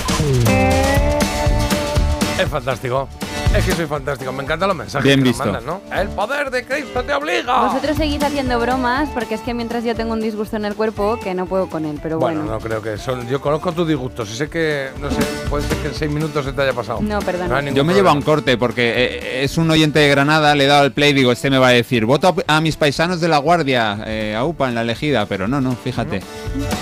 Es 2.40 2.48
fantástico. 2.48 3.08
Es 3.56 3.64
que 3.64 3.72
soy 3.72 3.86
fantástico. 3.86 4.30
Me 4.30 4.42
encantan 4.44 4.68
los 4.68 4.76
mensajes 4.76 5.04
Bien 5.04 5.18
que 5.22 5.30
visto. 5.30 5.44
nos 5.46 5.64
mandan, 5.64 5.80
¿no? 5.90 5.96
El 5.96 6.08
poder 6.08 6.50
de 6.50 6.64
Cristo 6.64 7.02
te 7.02 7.14
obliga. 7.14 7.66
Vosotros 7.66 7.96
seguís 7.96 8.22
haciendo 8.22 8.58
bromas 8.60 9.08
porque 9.14 9.34
es 9.34 9.40
que 9.40 9.54
mientras 9.54 9.84
yo 9.84 9.96
tengo 9.96 10.12
un 10.12 10.20
disgusto 10.20 10.56
en 10.56 10.66
el 10.66 10.74
cuerpo 10.74 11.18
que 11.18 11.34
no 11.34 11.46
puedo 11.46 11.66
con 11.68 11.84
él, 11.86 11.98
pero 12.02 12.18
Bueno, 12.18 12.40
bueno. 12.40 12.52
no 12.54 12.60
creo 12.60 12.82
que 12.82 12.98
son. 12.98 13.26
Yo 13.26 13.40
conozco 13.40 13.72
tus 13.72 13.88
disgustos 13.88 14.30
y 14.30 14.34
sé 14.36 14.48
que, 14.50 14.90
no 15.00 15.10
sé, 15.10 15.16
puede 15.48 15.66
ser 15.66 15.76
que 15.78 15.88
en 15.88 15.94
seis 15.94 16.10
minutos 16.10 16.44
se 16.44 16.52
te 16.52 16.60
haya 16.62 16.74
pasado. 16.74 17.00
No, 17.00 17.18
perdón. 17.20 17.48
No 17.48 17.72
Yo 17.72 17.84
me 17.84 17.94
llevo 17.94 18.10
a 18.10 18.12
un 18.12 18.22
corte 18.22 18.58
porque 18.58 18.92
eh, 18.96 19.44
es 19.44 19.56
un 19.56 19.70
oyente 19.70 19.98
de 19.98 20.08
Granada, 20.08 20.54
le 20.54 20.64
he 20.64 20.68
dado 20.68 20.84
el 20.84 20.92
play, 20.92 21.14
digo, 21.14 21.32
este 21.32 21.48
me 21.48 21.58
va 21.58 21.68
a 21.68 21.72
decir, 21.72 22.04
voto 22.04 22.34
a, 22.46 22.60
mis 22.60 22.76
paisanos 22.76 23.20
de 23.20 23.28
la 23.28 23.38
Guardia, 23.38 23.98
eh, 24.06 24.36
a 24.36 24.44
UPA 24.44 24.68
en 24.68 24.74
la 24.74 24.82
elegida, 24.82 25.24
pero 25.26 25.48
no, 25.48 25.60
no, 25.60 25.72
fíjate. 25.72 26.20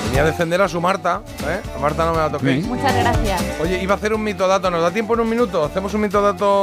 Venía 0.06 0.22
a 0.22 0.26
defender 0.26 0.60
a 0.60 0.68
su 0.68 0.80
Marta, 0.80 1.22
¿eh? 1.48 1.60
A 1.76 1.78
Marta 1.78 2.04
no 2.06 2.12
me 2.12 2.18
la 2.18 2.30
toquéis. 2.30 2.64
Sí. 2.64 2.70
Muchas 2.70 2.94
gracias. 2.94 3.42
Oye, 3.60 3.80
iba 3.82 3.94
a 3.94 3.96
hacer 3.96 4.12
un 4.12 4.24
mitodato. 4.24 4.68
¿Nos 4.70 4.82
da 4.82 4.90
tiempo 4.90 5.14
en 5.14 5.20
un 5.20 5.28
minuto? 5.28 5.64
¿Hacemos 5.64 5.94
un 5.94 6.00
mitodato 6.00 6.55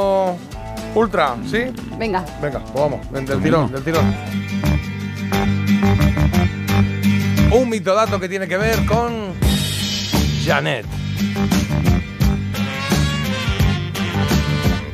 Ultra, 0.94 1.36
¿sí? 1.50 1.64
Venga. 1.98 2.24
Venga, 2.40 2.60
pues 2.60 2.74
vamos, 2.74 3.12
del 3.12 3.42
tirón, 3.42 3.72
del 3.72 3.82
tirón. 3.82 4.14
Un 7.50 7.68
mitodato 7.68 8.18
que 8.20 8.28
tiene 8.28 8.46
que 8.46 8.56
ver 8.56 8.84
con 8.86 9.32
Janet. 10.44 10.86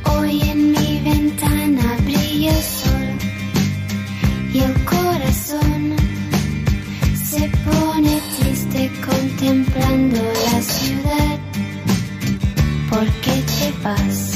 Hoy 0.05 0.41
en 0.49 0.71
mi 0.71 1.01
ventana 1.03 1.97
brilla 2.03 2.51
el 2.51 2.63
sol 2.63 3.09
y 4.53 4.59
el 4.59 4.85
corazón 4.85 5.95
se 7.23 7.49
pone 7.65 8.19
triste 8.39 8.91
contemplando 9.05 10.19
la 10.19 10.61
ciudad. 10.61 11.39
¿Por 12.89 13.05
qué 13.21 13.43
te 13.59 13.73
vas? 13.83 14.30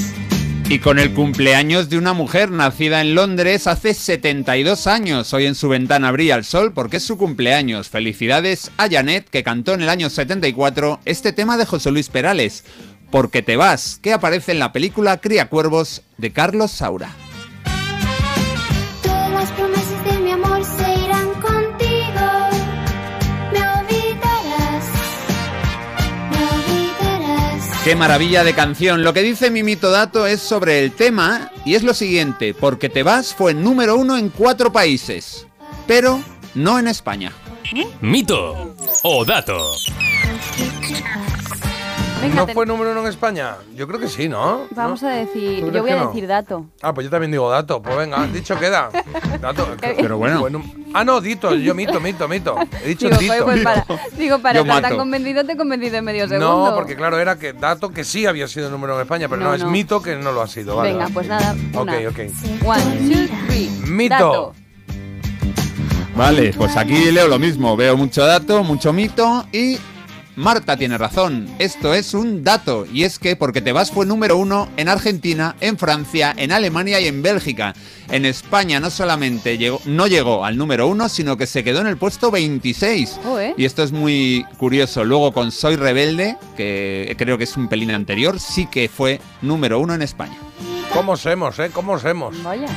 Y 0.67 0.79
con 0.79 0.97
el 0.97 1.13
cumpleaños 1.13 1.89
de 1.89 1.97
una 1.99 2.13
mujer 2.13 2.49
nacida 2.49 2.99
en 2.99 3.13
Londres 3.13 3.67
hace 3.67 3.93
72 3.93 4.87
años. 4.87 5.31
Hoy 5.31 5.45
en 5.45 5.53
su 5.53 5.69
ventana 5.69 6.11
brilla 6.11 6.35
el 6.35 6.43
sol 6.43 6.73
porque 6.73 6.97
es 6.97 7.03
su 7.03 7.17
cumpleaños. 7.17 7.89
Felicidades 7.89 8.71
a 8.77 8.89
Janet, 8.89 9.29
que 9.29 9.43
cantó 9.43 9.75
en 9.75 9.83
el 9.83 9.89
año 9.89 10.09
74 10.09 11.01
este 11.05 11.33
tema 11.33 11.57
de 11.57 11.67
José 11.67 11.91
Luis 11.91 12.09
Perales, 12.09 12.63
Porque 13.11 13.43
te 13.43 13.57
vas, 13.57 13.99
que 14.01 14.11
aparece 14.11 14.53
en 14.53 14.59
la 14.59 14.73
película 14.73 15.21
Cría 15.21 15.49
Cuervos 15.49 16.01
de 16.17 16.31
Carlos 16.31 16.71
Saura. 16.71 17.15
Qué 27.85 27.95
maravilla 27.95 28.43
de 28.43 28.55
canción. 28.55 29.03
Lo 29.03 29.13
que 29.13 29.21
dice 29.21 29.51
Mimito 29.51 29.91
Dato 29.91 30.25
es 30.25 30.41
sobre 30.41 30.83
el 30.83 30.91
tema 30.91 31.51
y 31.65 31.75
es 31.75 31.83
lo 31.83 31.93
siguiente, 31.93 32.55
Porque 32.55 32.89
te 32.89 33.03
vas 33.03 33.35
fue 33.35 33.53
número 33.53 33.95
uno 33.95 34.17
en 34.17 34.29
cuatro 34.29 34.71
países, 34.71 35.45
pero 35.85 36.19
no 36.55 36.79
en 36.79 36.87
España. 36.87 37.31
Mito 38.01 38.75
o 39.03 39.23
dato. 39.23 39.75
Venga, 42.29 42.45
¿No 42.45 42.53
fue 42.53 42.65
número 42.65 42.91
uno 42.91 43.01
en 43.01 43.07
España? 43.07 43.55
Yo 43.75 43.87
creo 43.87 43.99
que 43.99 44.07
sí, 44.07 44.27
¿no? 44.27 44.61
Vamos 44.71 45.03
a 45.03 45.09
decir, 45.09 45.61
¿Tú 45.61 45.71
yo 45.71 45.81
voy 45.81 45.91
a 45.91 45.97
no? 45.97 46.07
decir 46.07 46.27
dato. 46.27 46.65
Ah, 46.81 46.93
pues 46.93 47.05
yo 47.05 47.11
también 47.11 47.31
digo 47.31 47.49
dato. 47.49 47.81
Pues 47.81 47.95
venga, 47.97 48.25
dicho 48.27 48.57
queda. 48.59 48.89
Dato. 49.41 49.67
Pero 49.79 50.17
bueno. 50.17 50.63
Ah, 50.93 51.03
no, 51.03 51.21
dito. 51.21 51.53
Yo 51.55 51.75
mito, 51.75 51.99
mito, 51.99 52.27
mito. 52.27 52.55
He 52.83 52.89
dicho 52.89 53.09
Digo, 53.09 53.33
dito. 53.33 53.45
pues, 53.45 53.63
para, 53.63 53.85
digo, 54.17 54.39
para 54.39 54.59
estar 54.61 54.81
tan 54.81 54.97
convencido 54.97 55.45
te 55.45 55.53
he 55.53 55.57
convencido 55.57 55.97
en 55.97 56.05
medio 56.05 56.27
segundo. 56.27 56.69
No, 56.69 56.75
porque 56.75 56.95
claro, 56.95 57.19
era 57.19 57.37
que 57.37 57.53
dato 57.53 57.89
que 57.89 58.03
sí 58.03 58.25
había 58.25 58.47
sido 58.47 58.69
número 58.69 58.93
uno 58.93 59.01
en 59.01 59.05
España, 59.05 59.27
pero 59.29 59.41
no, 59.41 59.49
No, 59.49 59.53
es 59.55 59.63
mito 59.65 60.01
que 60.01 60.15
no 60.15 60.31
lo 60.31 60.41
ha 60.41 60.47
sido. 60.47 60.77
Vale, 60.77 60.93
Venga, 60.93 61.09
pues 61.13 61.27
nada. 61.27 61.53
Ok, 61.73 61.81
una. 61.81 62.09
ok. 62.09 62.19
One, 62.65 63.13
two, 63.13 63.35
three. 63.47 63.69
Mito. 63.87 64.15
Dato. 64.15 64.53
Vale, 66.15 66.53
pues 66.53 66.77
aquí 66.77 67.11
leo 67.11 67.27
lo 67.27 67.37
mismo. 67.39 67.75
Veo 67.75 67.97
mucho 67.97 68.25
dato, 68.25 68.63
mucho 68.63 68.93
mito 68.93 69.45
y 69.51 69.77
Marta 70.35 70.75
tiene 70.77 70.97
razón. 70.97 71.47
Esto 71.59 71.93
es 71.93 72.13
un 72.13 72.43
dato 72.43 72.85
y 72.91 73.03
es 73.03 73.19
que 73.19 73.35
Porque 73.35 73.61
te 73.61 73.71
vas 73.71 73.91
fue 73.91 74.05
número 74.05 74.37
uno 74.37 74.69
en 74.77 74.89
Argentina, 74.89 75.55
en 75.61 75.77
Francia, 75.77 76.33
en 76.37 76.51
Alemania 76.51 76.99
y 76.99 77.07
en 77.07 77.21
Bélgica. 77.21 77.73
En 78.09 78.25
España 78.25 78.79
no 78.79 78.89
solamente 78.89 79.57
llegó, 79.57 79.81
no 79.85 80.07
llegó 80.07 80.45
al 80.45 80.57
número 80.57 80.87
uno, 80.87 81.09
sino 81.09 81.37
que 81.37 81.47
se 81.47 81.63
quedó 81.63 81.81
en 81.81 81.87
el 81.87 81.97
puesto 81.97 82.31
26. 82.31 83.19
Joder. 83.23 83.53
Y 83.57 83.65
esto 83.65 83.83
es 83.83 83.91
muy 83.91 84.45
curioso. 84.57 85.03
Luego 85.03 85.31
con 85.31 85.51
Soy 85.51 85.75
Rebelde, 85.75 86.37
que 86.55 87.15
creo 87.17 87.37
que 87.37 87.45
es 87.45 87.57
un 87.57 87.67
pelín 87.67 87.91
anterior, 87.91 88.39
sí 88.39 88.67
que 88.67 88.89
fue 88.89 89.19
número 89.41 89.79
uno 89.79 89.93
en 89.93 90.01
España. 90.01 90.37
¿Cómo 90.93 91.17
semos, 91.17 91.59
eh? 91.59 91.71
¿Cómo 91.73 91.99
semos? 91.99 92.41
Vaya. 92.43 92.67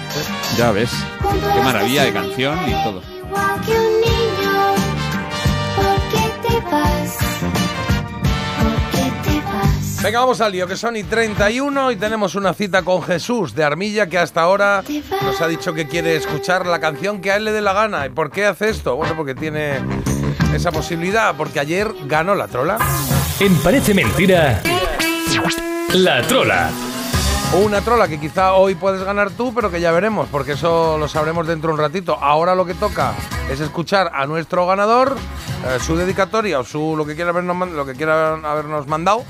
Ya 0.56 0.72
ves. 0.72 0.90
Qué 1.20 1.60
maravilla 1.62 2.04
de 2.04 2.12
canción 2.12 2.58
y 2.66 2.72
todo. 2.82 3.02
Igual 3.26 3.60
que 3.64 3.72
un 3.72 4.00
niño. 4.00 4.74
¿Por 5.76 5.96
qué 6.10 6.48
te 6.48 6.60
vas? 6.70 7.27
Venga, 10.02 10.20
vamos 10.20 10.40
al 10.40 10.52
lío, 10.52 10.66
que 10.68 10.76
son 10.76 10.96
y 10.96 11.02
31 11.02 11.90
y 11.90 11.96
tenemos 11.96 12.36
una 12.36 12.54
cita 12.54 12.82
con 12.82 13.02
Jesús 13.02 13.54
de 13.54 13.64
Armilla 13.64 14.06
que 14.06 14.16
hasta 14.16 14.42
ahora 14.42 14.84
nos 15.22 15.40
ha 15.40 15.48
dicho 15.48 15.74
que 15.74 15.88
quiere 15.88 16.14
escuchar 16.14 16.66
la 16.66 16.78
canción 16.78 17.20
que 17.20 17.32
a 17.32 17.36
él 17.36 17.44
le 17.44 17.52
dé 17.52 17.60
la 17.60 17.72
gana. 17.72 18.06
¿Y 18.06 18.10
por 18.10 18.30
qué 18.30 18.46
hace 18.46 18.68
esto? 18.68 18.94
Bueno, 18.94 19.16
porque 19.16 19.34
tiene 19.34 19.80
esa 20.54 20.70
posibilidad, 20.70 21.34
porque 21.36 21.58
ayer 21.58 21.92
ganó 22.06 22.36
la 22.36 22.46
trola. 22.46 22.78
En 23.40 23.56
Parece 23.56 23.92
Mentira, 23.92 24.62
La 25.94 26.22
Trola. 26.22 26.70
Una 27.54 27.80
trola 27.80 28.06
que 28.08 28.20
quizá 28.20 28.52
hoy 28.52 28.74
puedes 28.74 29.02
ganar 29.02 29.30
tú, 29.30 29.54
pero 29.54 29.70
que 29.70 29.80
ya 29.80 29.90
veremos, 29.90 30.28
porque 30.30 30.52
eso 30.52 30.96
lo 30.98 31.08
sabremos 31.08 31.46
dentro 31.46 31.68
de 31.68 31.74
un 31.74 31.80
ratito. 31.80 32.18
Ahora 32.20 32.54
lo 32.54 32.66
que 32.66 32.74
toca 32.74 33.14
es 33.50 33.58
escuchar 33.60 34.12
a 34.14 34.26
nuestro 34.26 34.66
ganador, 34.66 35.16
eh, 35.66 35.78
su 35.80 35.96
dedicatoria 35.96 36.60
o 36.60 36.64
su 36.64 36.94
lo 36.96 37.06
que 37.06 37.14
quiera 37.14 37.30
habernos, 37.30 37.70
lo 37.70 37.86
que 37.86 37.94
quiera 37.94 38.34
habernos 38.34 38.86
mandado, 38.86 39.24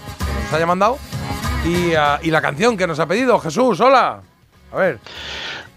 nos 0.49 0.55
haya 0.55 0.67
mandado, 0.67 0.97
y, 1.67 1.93
ah, 1.95 2.19
y 2.23 2.31
la 2.31 2.41
canción 2.41 2.79
que 2.79 2.87
nos 2.87 2.99
ha 3.01 3.07
pedido. 3.07 3.39
Jesús, 3.39 3.79
hola. 3.81 4.23
A 4.73 4.77
ver. 4.79 4.99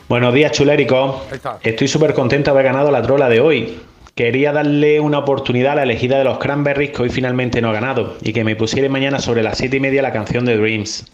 Buenos 0.07 0.33
días, 0.33 0.53
chulérico. 0.53 1.25
Estoy 1.61 1.89
súper 1.89 2.13
contento 2.13 2.51
de 2.51 2.51
haber 2.51 2.71
ganado 2.71 2.89
la 2.89 3.01
trola 3.01 3.27
de 3.27 3.41
hoy. 3.41 3.81
Quería 4.15 4.53
darle 4.53 5.01
una 5.01 5.19
oportunidad 5.19 5.73
a 5.73 5.75
la 5.75 5.83
elegida 5.83 6.17
de 6.17 6.23
los 6.23 6.37
Cranberries 6.37 6.91
que 6.91 7.01
hoy 7.01 7.09
finalmente 7.09 7.61
no 7.61 7.69
ha 7.69 7.73
ganado 7.73 8.15
y 8.21 8.31
que 8.31 8.45
me 8.45 8.55
pusiera 8.55 8.87
mañana 8.87 9.19
sobre 9.19 9.43
las 9.43 9.57
7 9.57 9.75
y 9.75 9.79
media 9.81 10.01
la 10.01 10.13
canción 10.13 10.45
de 10.45 10.55
Dreams. 10.55 11.05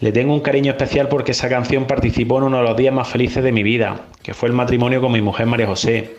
Le 0.00 0.10
tengo 0.10 0.34
un 0.34 0.40
cariño 0.40 0.72
especial 0.72 1.08
porque 1.08 1.30
esa 1.30 1.48
canción 1.48 1.86
participó 1.86 2.38
en 2.38 2.44
uno 2.44 2.58
de 2.58 2.64
los 2.64 2.76
días 2.76 2.92
más 2.92 3.08
felices 3.08 3.44
de 3.44 3.52
mi 3.52 3.62
vida, 3.62 4.06
que 4.24 4.34
fue 4.34 4.48
el 4.48 4.54
matrimonio 4.56 5.00
con 5.00 5.12
mi 5.12 5.20
mujer 5.20 5.46
María 5.46 5.68
José. 5.68 6.14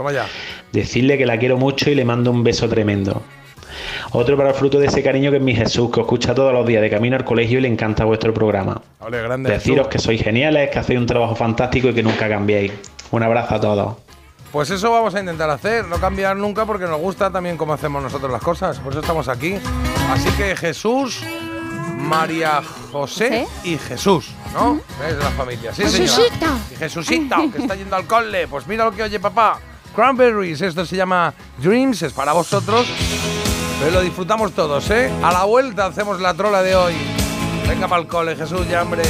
Decirle 0.71 1.17
que 1.17 1.25
la 1.25 1.37
quiero 1.37 1.57
mucho 1.57 1.89
y 1.89 1.95
le 1.95 2.05
mando 2.05 2.31
un 2.31 2.41
beso 2.41 2.69
tremendo. 2.69 3.21
Otro 4.15 4.37
para 4.37 4.49
el 4.49 4.55
fruto 4.55 4.77
de 4.77 4.85
ese 4.85 5.01
cariño 5.01 5.31
que 5.31 5.37
es 5.37 5.43
mi 5.43 5.55
Jesús, 5.55 5.89
que 5.89 5.99
os 5.99 6.05
escucha 6.05 6.35
todos 6.35 6.53
los 6.53 6.67
días 6.67 6.83
de 6.83 6.89
camino 6.91 7.15
al 7.15 7.25
colegio 7.25 7.57
y 7.57 7.61
le 7.63 7.67
encanta 7.67 8.05
vuestro 8.05 8.31
programa. 8.31 8.79
Ole, 8.99 9.19
grande. 9.23 9.49
Deciros 9.49 9.87
Jesús. 9.87 9.91
que 9.91 9.99
sois 9.99 10.21
geniales, 10.21 10.69
que 10.69 10.77
hacéis 10.77 10.99
un 10.99 11.07
trabajo 11.07 11.35
fantástico 11.35 11.89
y 11.89 11.95
que 11.95 12.03
nunca 12.03 12.29
cambiéis. 12.29 12.71
Un 13.09 13.23
abrazo 13.23 13.55
a 13.55 13.59
todos. 13.59 13.95
Pues 14.51 14.69
eso 14.69 14.91
vamos 14.91 15.15
a 15.15 15.19
intentar 15.19 15.49
hacer, 15.49 15.85
no 15.87 15.97
cambiar 15.97 16.37
nunca 16.37 16.63
porque 16.63 16.85
nos 16.85 16.99
gusta 16.99 17.31
también 17.31 17.57
cómo 17.57 17.73
hacemos 17.73 18.03
nosotros 18.03 18.31
las 18.31 18.43
cosas. 18.43 18.77
Por 18.77 18.93
eso 18.93 18.99
estamos 19.01 19.27
aquí. 19.27 19.55
Así 20.11 20.29
que 20.37 20.55
Jesús, 20.55 21.23
María 21.97 22.61
José 22.91 23.47
y 23.63 23.79
Jesús, 23.79 24.29
¿no? 24.53 24.79
Es 25.07 25.17
de 25.17 25.23
la 25.23 25.31
familia. 25.31 25.73
Sí. 25.73 25.81
Jesucito. 25.81 26.45
Y 26.71 26.75
Jesucito, 26.75 27.35
que 27.51 27.63
está 27.63 27.73
yendo 27.73 27.95
al 27.95 28.05
cole. 28.05 28.47
Pues 28.47 28.67
mira 28.67 28.85
lo 28.85 28.91
que 28.91 29.01
oye 29.01 29.19
papá. 29.19 29.59
Cranberries, 29.95 30.61
esto 30.61 30.85
se 30.85 30.97
llama 30.97 31.33
Dreams, 31.57 32.03
es 32.03 32.13
para 32.13 32.33
vosotros. 32.33 32.85
Pero 33.79 33.91
lo 33.91 34.01
disfrutamos 34.01 34.53
todos, 34.53 34.89
¿eh? 34.91 35.11
A 35.23 35.31
la 35.31 35.43
vuelta 35.43 35.85
hacemos 35.87 36.19
la 36.21 36.33
trola 36.33 36.61
de 36.61 36.75
hoy. 36.75 36.93
Venga 37.67 37.87
para 37.87 38.01
el 38.01 38.07
cole, 38.07 38.35
Jesús, 38.35 38.67
ya, 38.69 38.81
hombre. 38.81 39.03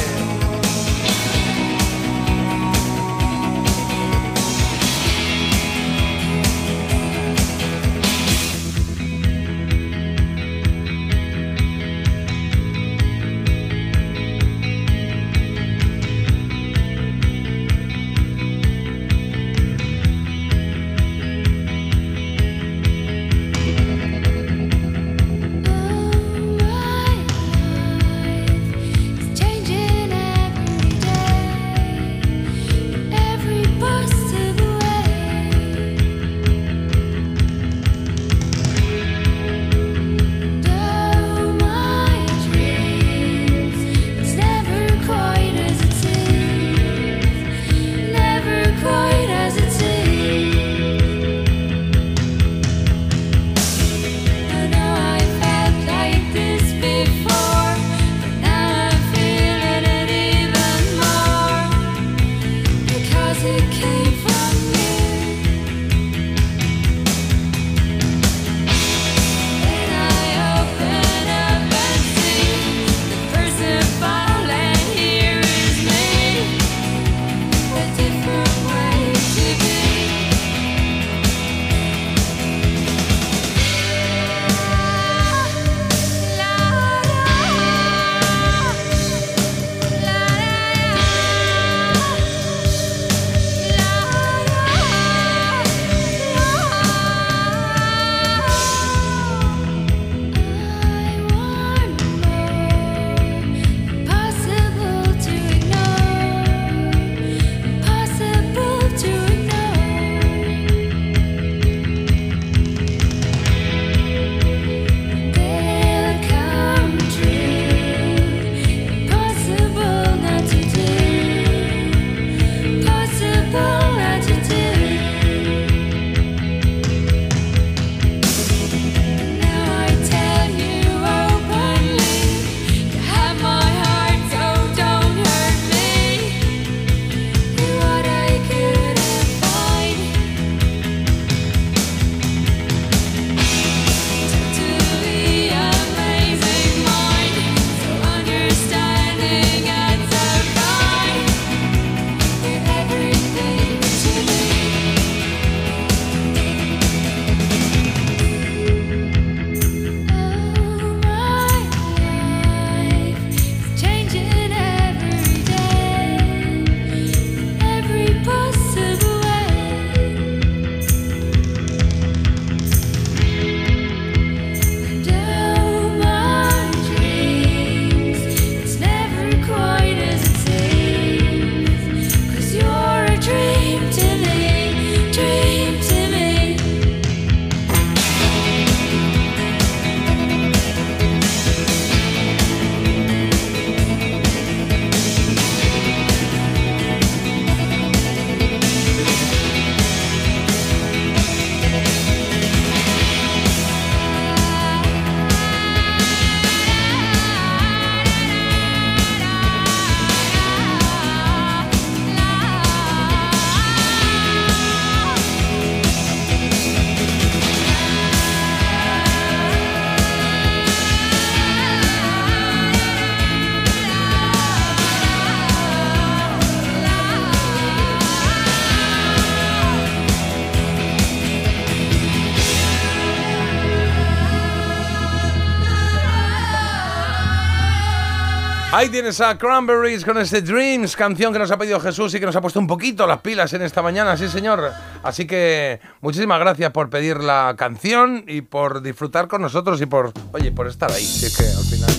Ahí 238.84 238.90
tienes 238.90 239.18
a 239.22 239.38
Cranberries 239.38 240.04
con 240.04 240.18
este 240.18 240.42
Dreams, 240.42 240.94
canción 240.94 241.32
que 241.32 241.38
nos 241.38 241.50
ha 241.50 241.56
pedido 241.56 241.80
Jesús 241.80 242.14
y 242.14 242.20
que 242.20 242.26
nos 242.26 242.36
ha 242.36 242.42
puesto 242.42 242.60
un 242.60 242.66
poquito 242.66 243.06
las 243.06 243.22
pilas 243.22 243.50
en 243.54 243.62
esta 243.62 243.80
mañana, 243.80 244.14
sí 244.14 244.28
señor. 244.28 244.72
Así 245.02 245.26
que 245.26 245.80
muchísimas 246.02 246.38
gracias 246.38 246.70
por 246.70 246.90
pedir 246.90 247.16
la 247.16 247.54
canción 247.56 248.26
y 248.28 248.42
por 248.42 248.82
disfrutar 248.82 249.26
con 249.26 249.40
nosotros 249.40 249.80
y 249.80 249.86
por, 249.86 250.12
oye, 250.32 250.52
por 250.52 250.66
estar 250.66 250.90
ahí, 250.92 251.02
si 251.02 251.24
es 251.24 251.34
que 251.34 251.44
al 251.44 251.64
final. 251.64 251.90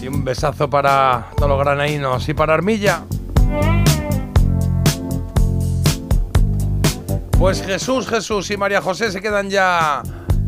Y 0.00 0.06
un 0.06 0.24
besazo 0.24 0.70
para 0.70 1.30
todos 1.36 1.48
los 1.48 1.58
granaínos 1.58 2.28
y 2.28 2.34
para 2.34 2.54
Armilla. 2.54 3.02
Pues 7.36 7.60
Jesús, 7.60 8.06
Jesús 8.06 8.48
y 8.52 8.56
María 8.56 8.80
José 8.80 9.10
se 9.10 9.20
quedan 9.20 9.50
ya 9.50 10.04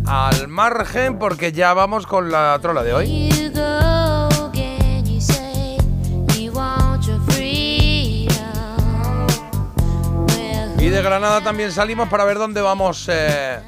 al 0.06 0.46
margen 0.46 1.18
porque 1.18 1.50
ya 1.50 1.74
vamos 1.74 2.06
con 2.06 2.30
la 2.30 2.56
trola 2.62 2.84
de 2.84 2.94
hoy. 2.94 3.30
Y 10.88 10.90
de 10.90 11.02
Granada 11.02 11.42
también 11.42 11.70
salimos 11.70 12.08
para 12.08 12.24
ver 12.24 12.38
dónde 12.38 12.62
vamos 12.62 13.10
eh, 13.12 13.58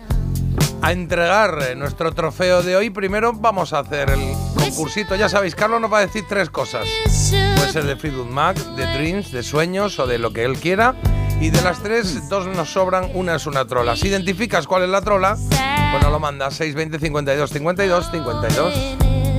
a 0.81 0.91
entregar 0.91 1.59
eh, 1.61 1.75
nuestro 1.75 2.15
trofeo 2.15 2.63
de 2.63 2.77
hoy. 2.77 2.89
Primero 2.89 3.35
vamos 3.35 3.75
a 3.75 3.81
hacer 3.81 4.09
el 4.09 4.33
concursito. 4.55 5.15
Ya 5.17 5.29
sabéis, 5.29 5.55
Carlos 5.55 5.83
nos 5.83 5.93
va 5.93 5.99
a 5.99 6.01
decir 6.01 6.25
tres 6.27 6.49
cosas. 6.49 6.89
Puede 7.29 7.73
ser 7.73 7.85
de 7.85 7.97
Fleetwood 7.97 8.31
Mac, 8.31 8.57
de 8.57 8.87
Dreams, 8.95 9.33
de 9.33 9.43
Sueños 9.43 9.99
o 9.99 10.07
de 10.07 10.17
lo 10.17 10.33
que 10.33 10.45
él 10.45 10.57
quiera. 10.57 10.95
Y 11.43 11.51
de 11.51 11.61
las 11.61 11.83
tres, 11.83 12.27
dos 12.31 12.47
nos 12.47 12.73
sobran, 12.73 13.11
una 13.13 13.35
es 13.35 13.47
una 13.47 13.67
trola. 13.67 13.97
Si 13.97 14.09
identificas 14.09 14.67
cuál 14.67 14.85
es 14.85 14.89
la 14.89 15.03
trola, 15.03 15.37
pues 15.37 16.03
nos 16.03 16.11
lo 16.11 16.21
mandas 16.21 16.55
620 16.55 16.99
52 17.05 17.51
52 17.51 18.11
52. 18.11 19.30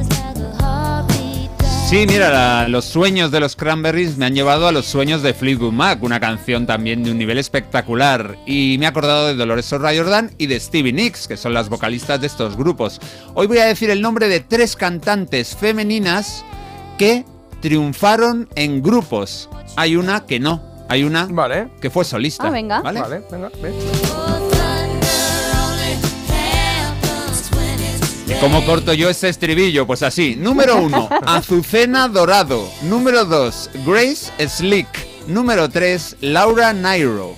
Sí, 1.92 2.06
mira, 2.08 2.30
la- 2.30 2.68
los 2.70 2.86
sueños 2.86 3.32
de 3.32 3.42
los 3.42 3.58
Cranberries 3.58 4.16
me 4.16 4.26
han 4.26 4.34
llevado 4.34 4.66
a 4.66 4.72
los 4.72 4.86
sueños 4.86 5.22
de 5.24 5.34
Fleetwood 5.34 5.74
Mac, 5.74 6.02
una 6.02 6.22
canción 6.22 6.66
también 6.66 7.04
de 7.04 7.12
un 7.12 7.18
nivel 7.18 7.38
espectacular. 7.38 8.38
Y 8.46 8.78
me 8.80 8.86
he 8.86 8.88
acordado 8.88 9.28
de 9.28 9.36
Dolores 9.36 9.74
O'Riordan 9.74 10.32
y 10.38 10.48
de 10.48 10.58
Stevie 10.58 10.94
Nicks, 10.94 11.28
que 11.28 11.36
son 11.36 11.54
las 11.54 11.68
vocalistas 11.68 12.22
de 12.22 12.28
estos 12.28 12.56
grupos. 12.56 13.02
Hoy 13.34 13.48
voy 13.48 13.58
a 13.58 13.66
decir 13.66 13.90
el 13.90 14.02
nombre 14.02 14.30
de 14.30 14.40
tres 14.40 14.78
cantantes 14.78 15.54
femeninas 15.54 16.46
que 16.98 17.26
triunfaron 17.60 18.48
en 18.56 18.82
grupos. 18.82 19.50
Hay 19.76 19.98
una 19.98 20.26
que 20.26 20.40
no, 20.40 20.64
hay 20.88 21.04
una 21.04 21.28
que 21.82 21.90
fue 21.90 22.06
solista. 22.06 22.48
Ah, 22.48 22.52
venga. 22.52 22.80
¿vale? 22.80 23.02
Vale, 23.02 23.22
venga, 23.30 23.50
¿Cómo 28.40 28.66
corto 28.66 28.94
yo 28.94 29.10
ese 29.10 29.30
estribillo? 29.30 29.86
Pues 29.86 30.02
así. 30.04 30.36
Número 30.36 30.78
uno, 30.78 31.08
Azucena 31.26 32.08
Dorado. 32.08 32.68
Número 32.84 33.26
dos, 33.26 33.70
Grace 33.86 34.32
Slick. 34.48 34.88
Número 35.28 35.70
tres, 35.70 36.16
Laura 36.22 36.74
Nairo. 36.74 37.36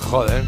Joder, 0.00 0.44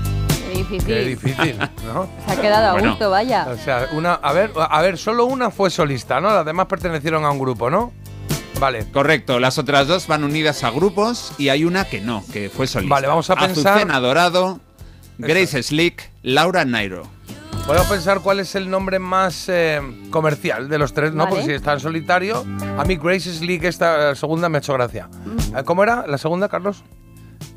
Qué 0.51 0.59
difícil. 0.59 0.85
qué 0.87 1.05
difícil, 1.05 1.59
¿no? 1.87 2.09
Se 2.27 2.33
ha 2.33 2.41
quedado 2.41 2.69
a 2.69 2.73
Bueno. 2.73 2.91
gusto, 2.91 3.11
vaya. 3.11 3.47
O 3.51 3.57
sea, 3.57 3.89
una, 3.93 4.15
a 4.15 4.33
ver, 4.33 4.53
a 4.57 4.83
ver, 4.83 4.99
solo 4.99 5.25
una 5.25 5.51
fue 5.51 5.71
solista, 5.71 6.21
¿no? 6.21 6.29
Las 6.31 6.45
demás 6.45 6.67
pertenecieron 6.67 7.25
a 7.25 7.31
un 7.31 7.39
grupo, 7.39 7.71
¿no? 7.71 7.93
Vale. 8.61 8.87
Correcto, 8.93 9.41
las 9.41 9.59
otras 9.59 9.87
dos 9.89 10.07
van 10.07 10.25
unidas 10.25 10.63
a 10.65 10.71
grupos 10.71 11.33
y 11.39 11.49
hay 11.49 11.65
una 11.65 11.85
que 11.87 12.01
no, 12.01 12.23
que 12.33 12.51
fue 12.51 12.67
solista. 12.67 12.95
Vale, 12.95 13.07
vamos 13.07 13.29
a 13.31 13.37
pensar- 13.37 13.73
Azucena 13.75 13.99
Dorado, 14.01 14.61
Grace 15.19 15.63
Slick, 15.63 16.11
Laura 16.23 16.65
Nairo. 16.65 17.09
Podemos 17.67 17.87
pensar 17.89 18.21
cuál 18.21 18.41
es 18.41 18.55
el 18.55 18.69
nombre 18.69 18.99
más 18.99 19.49
eh, 19.49 19.81
comercial 20.11 20.69
de 20.69 20.79
los 20.79 20.93
tres, 20.93 21.13
¿no? 21.13 21.25
Vale. 21.25 21.31
Porque 21.37 21.47
si 21.47 21.53
está 21.53 21.73
en 21.75 21.81
solitario, 21.81 22.45
a 22.77 22.85
mí 22.85 22.97
Grace 22.97 23.33
Slick, 23.33 23.65
esta 23.65 24.15
segunda, 24.15 24.49
me 24.49 24.59
ha 24.59 24.61
hecho 24.61 24.73
gracia. 24.75 25.09
Mm. 25.25 25.57
Eh, 25.57 25.65
¿Cómo 25.65 25.83
era 25.83 26.07
la 26.07 26.19
segunda, 26.19 26.49
Carlos? 26.49 26.83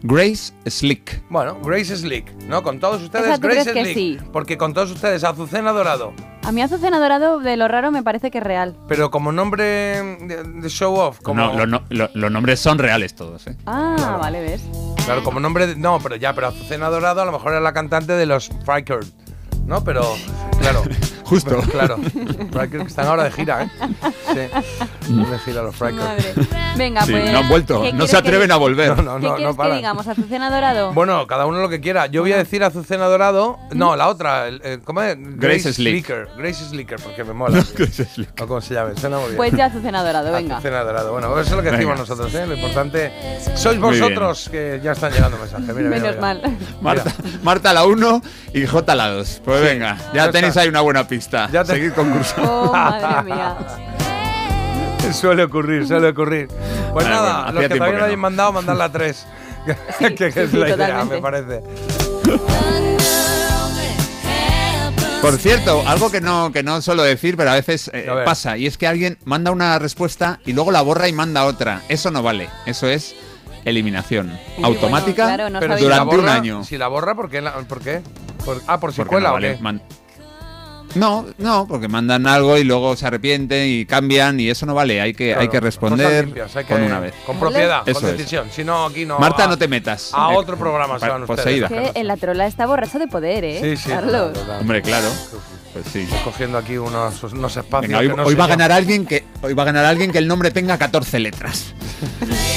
Grace 0.03 0.53
Slick. 0.68 1.24
Bueno, 1.30 1.60
Grace 1.64 1.97
Slick, 1.97 2.32
¿no? 2.47 2.62
Con 2.64 2.80
todos 2.80 3.01
ustedes, 3.01 3.39
Grace 3.39 3.41
crees 3.41 3.68
que 3.68 3.93
Slick. 3.93 3.95
sí. 3.95 4.18
Porque 4.32 4.58
con 4.58 4.74
todos 4.74 4.91
ustedes, 4.91 5.24
Azucena 5.24 5.72
Dorado. 5.72 6.14
A 6.43 6.51
mí 6.51 6.62
Azucena 6.62 6.99
Dorado, 6.99 7.39
de 7.39 7.58
lo 7.58 7.68
raro, 7.68 7.91
me 7.91 8.03
parece 8.03 8.30
que 8.30 8.38
es 8.38 8.43
real. 8.43 8.78
Pero 8.88 9.10
como 9.10 9.32
nombre 9.32 9.64
de, 9.64 10.43
de 10.62 10.70
show 10.70 10.93
off, 10.95 11.20
como. 11.24 11.41
No, 11.41 11.53
lo- 11.53 11.66
no- 11.66 11.84
lo- 11.89 12.10
los 12.14 12.32
nombres 12.32 12.60
son 12.60 12.78
reales 12.78 13.16
todos, 13.16 13.47
¿eh? 13.47 13.58
Ah, 13.66 14.18
vale, 14.22 14.41
ves. 14.41 14.62
Claro, 15.06 15.24
como 15.24 15.39
nombre. 15.39 15.66
de- 15.68 15.76
no, 15.76 15.99
pero 15.99 16.16
ya, 16.16 16.34
pero 16.34 16.47
Azucena 16.47 16.89
Dorado 16.89 17.22
a 17.22 17.26
lo 17.26 17.32
mejor 17.32 17.51
era 17.53 17.62
la 17.62 17.74
cantante 17.74 18.14
de 18.14 18.26
los 18.28 18.49
Frikers, 18.64 19.12
¿no? 19.66 19.84
Pero, 19.84 20.16
claro. 20.59 20.84
Justo. 21.26 21.57
Claro. 21.72 21.97
Frikers 21.97 22.84
que 22.84 22.88
están 22.88 23.07
ahora 23.07 23.24
de 23.24 23.32
gira, 23.32 23.63
¿eh? 23.63 23.70
Sí. 24.28 25.16
De 25.16 25.39
gira 25.39 25.63
los 25.63 25.76
Frikers. 25.76 26.47
Venga, 26.78 27.01
Sí, 27.05 27.11
pues. 27.11 27.32
no 27.32 27.39
han 27.39 27.49
vuelto, 27.49 27.82
¿qué 27.82 27.93
no 27.93 28.07
se 28.07 28.17
atreven 28.17 28.51
a 28.51 28.57
volver. 28.57 28.95
No, 28.97 29.01
no, 29.03 29.19
¿Qué 29.19 29.28
no, 29.28 29.36
quieres 29.36 29.55
que 29.55 29.76
digamos? 29.76 30.07
¿Azucena 30.07 30.49
Dorado? 30.49 30.93
Bueno, 30.93 31.26
cada 31.28 31.45
uno 31.45 31.59
lo 31.59 31.69
que 31.69 31.80
quiera. 31.82 32.07
Yo 32.07 32.21
voy 32.21 32.34
a 32.34 32.38
decir 32.38 32.63
Azucena 32.63 33.05
Dorado. 33.05 33.57
No, 33.73 33.95
la 33.95 34.07
otra. 34.07 34.47
el- 34.47 34.61
el- 34.63 34.82
¿Cómo 34.82 35.01
es? 35.01 35.15
Grace 35.19 35.73
Slick. 35.73 36.05
Slicker. 36.05 36.28
Grace 36.38 36.65
Slicker, 36.65 36.99
porque 37.01 37.23
me 37.23 37.34
mola. 37.34 37.59
o 38.41 38.47
cómo 38.47 38.61
se 38.61 38.73
llama. 38.73 38.91
Suena 38.95 39.17
muy 39.17 39.26
bien. 39.28 39.38
Pues 39.38 39.53
ya 39.53 39.65
Azucena 39.65 40.03
Dorado, 40.03 40.32
venga. 40.32 40.55
Azucena 40.57 40.84
Dorado. 40.84 41.11
Bueno, 41.11 41.28
eso 41.39 41.41
es 41.41 41.51
lo 41.55 41.61
que 41.63 41.71
decimos 41.71 41.93
Venga. 41.93 42.09
nosotros, 42.09 42.34
¿eh? 42.36 42.45
Lo 42.47 42.55
importante 42.55 43.11
sois 43.55 43.80
vosotros 43.80 44.49
que 44.51 44.80
ya 44.84 44.91
están 44.93 45.11
llegando 45.11 45.38
mensajes. 45.38 45.76
Mira, 45.76 45.89
Menos 45.89 46.09
mira. 46.09 46.21
mal. 46.21 46.41
Marta, 46.82 47.11
Marta 47.43 47.73
la 47.73 47.86
1 47.86 48.21
y 48.53 48.65
J 48.65 48.95
la 48.95 49.09
2. 49.09 49.41
Pues 49.43 49.59
Sí, 49.59 49.65
venga, 49.65 49.97
ya 50.13 50.32
tenéis 50.32 50.57
ahí 50.57 50.67
una 50.67 50.82
buena 50.82 51.07
pista. 51.07 51.49
Ya 51.51 51.63
te- 51.63 51.73
Seguid 51.73 51.93
concursando. 51.93 52.51
Oh, 52.65 52.71
madre 52.71 53.23
mía. 53.23 53.55
Suele 55.14 55.43
ocurrir, 55.43 55.88
suele 55.88 56.10
ocurrir. 56.10 56.47
Pues 56.47 57.06
Vale, 57.06 57.10
nada, 57.10 57.43
bueno, 57.45 57.62
los 57.62 57.70
que 57.70 57.76
todavía 57.76 57.99
no 57.99 58.06
hayan 58.06 58.18
no. 58.18 58.22
mandado, 58.22 58.51
mandar 58.53 58.76
la 58.78 58.91
3. 58.91 59.28
que 59.99 60.16
que 60.16 60.32
sí, 60.32 60.39
es 60.39 60.51
sí, 60.51 60.58
la 60.58 60.68
idea, 60.70 60.76
totalmente. 60.78 61.16
me 61.16 61.22
parece. 61.22 61.62
Por 65.22 65.38
cierto, 65.39 65.82
algo 65.88 66.12
que 66.12 66.22
no, 66.22 66.51
que 66.51 66.62
no 66.62 66.82
suelo 66.82 67.01
decir, 67.01 67.36
pero 67.36 67.49
a 67.49 67.56
veces 67.56 67.89
eh, 67.93 68.08
A 68.10 68.24
pasa, 68.26 68.58
y 68.58 68.68
es 68.68 68.78
que 68.78 68.86
alguien 68.86 69.18
manda 69.26 69.49
una 69.49 69.80
respuesta 69.80 70.39
y 70.45 70.53
luego 70.53 70.72
la 70.72 70.82
borra 70.84 71.08
y 71.08 71.14
manda 71.14 71.45
otra. 71.45 71.82
Eso 71.89 72.12
no 72.12 72.22
vale. 72.22 72.47
Eso 72.68 72.88
es 72.88 73.16
eliminación 73.66 74.38
automática 74.62 75.26
claro, 75.26 75.49
no 75.49 75.60
Pero 75.60 75.74
sabéis- 75.74 75.84
si 75.84 75.89
la 75.89 75.95
durante 76.03 76.16
un 76.20 76.30
año. 76.30 76.64
Si 76.64 76.78
la 76.78 76.88
borra, 76.89 77.16
¿por 77.16 77.32
qué? 77.32 77.41
la- 77.41 77.53
¿Por 77.53 77.80
qué? 77.82 78.01
Por- 78.45 78.62
ah, 78.68 78.80
por 78.80 78.93
si 78.93 79.01
cuela 79.03 79.30
no 79.30 79.32
o 79.32 79.34
vale, 79.34 79.56
qué? 79.56 79.64
man- 79.64 79.82
No, 80.96 81.26
no, 81.38 81.68
porque 81.68 81.88
mandan 81.88 82.26
algo 82.28 82.58
y 82.58 82.64
luego 82.64 82.96
se 82.96 83.06
arrepienten 83.06 83.68
y 83.70 83.86
cambian 83.86 84.39
y 84.39 84.50
eso 84.50 84.66
no 84.66 84.74
vale. 84.74 85.02
Hay 85.02 85.14
que, 85.14 85.30
hay 85.30 85.34
Claro, 85.34 85.41
que 85.52 85.58
cosas 85.60 85.64
responder 85.64 86.26
limpias, 86.26 86.56
hay 86.56 86.66
con 86.66 86.78
que- 86.78 86.86
una 86.86 87.00
vez. 87.00 87.14
Con 87.26 87.38
propiedad, 87.39 87.82
Eso 87.88 88.00
con 88.02 88.10
es. 88.10 88.18
decisión. 88.18 88.48
Si 88.52 88.64
no, 88.64 88.86
aquí 88.86 89.06
no. 89.06 89.20
Marta, 89.20 89.43
a- 89.43 89.48
no 89.48 89.58
te 89.58 89.68
metas. 89.68 90.12
A 90.14 90.34
Eh, 90.34 90.38
otro 90.38 90.58
programa 90.58 91.00
se 91.00 91.08
van 91.08 91.22
ustedes. 91.24 91.39
poseída. 91.41 91.68
Que 91.68 91.91
en 92.00 92.08
la 92.08 92.18
trola 92.18 92.48
está 92.48 92.66
borracho 92.66 92.98
de 93.00 93.08
poder, 93.08 93.43
¿eh? 93.43 93.60
Sí, 93.62 93.78
sí. 93.84 93.89
Carlos. 93.89 94.34
total. 94.34 94.62
Hombre, 94.62 94.82
claro. 94.82 95.08
Pues 95.74 95.86
sí. 95.91 96.00
Estoy 96.02 96.20
cogiendo 96.24 96.58
aquí 96.58 96.78
unos, 96.78 97.22
unos 97.24 97.58
espacios. 97.58 97.89
Venga, 97.89 98.00
hoy, 98.00 98.08
que 98.10 98.16
no 98.16 98.24
hoy 98.24 98.36
va 98.36 98.46
a 98.46 98.48
ganar 98.48 98.72
alguien 98.72 99.06
que 99.06 99.26
hoy 99.41 99.54
va 99.54 99.64
a 99.64 99.66
ganar 99.66 99.84
alguien 99.86 100.12
que 100.12 100.18
el 100.20 100.28
nombre 100.28 100.50
tenga 100.52 100.78
14 100.78 101.20
letras. 101.20 101.74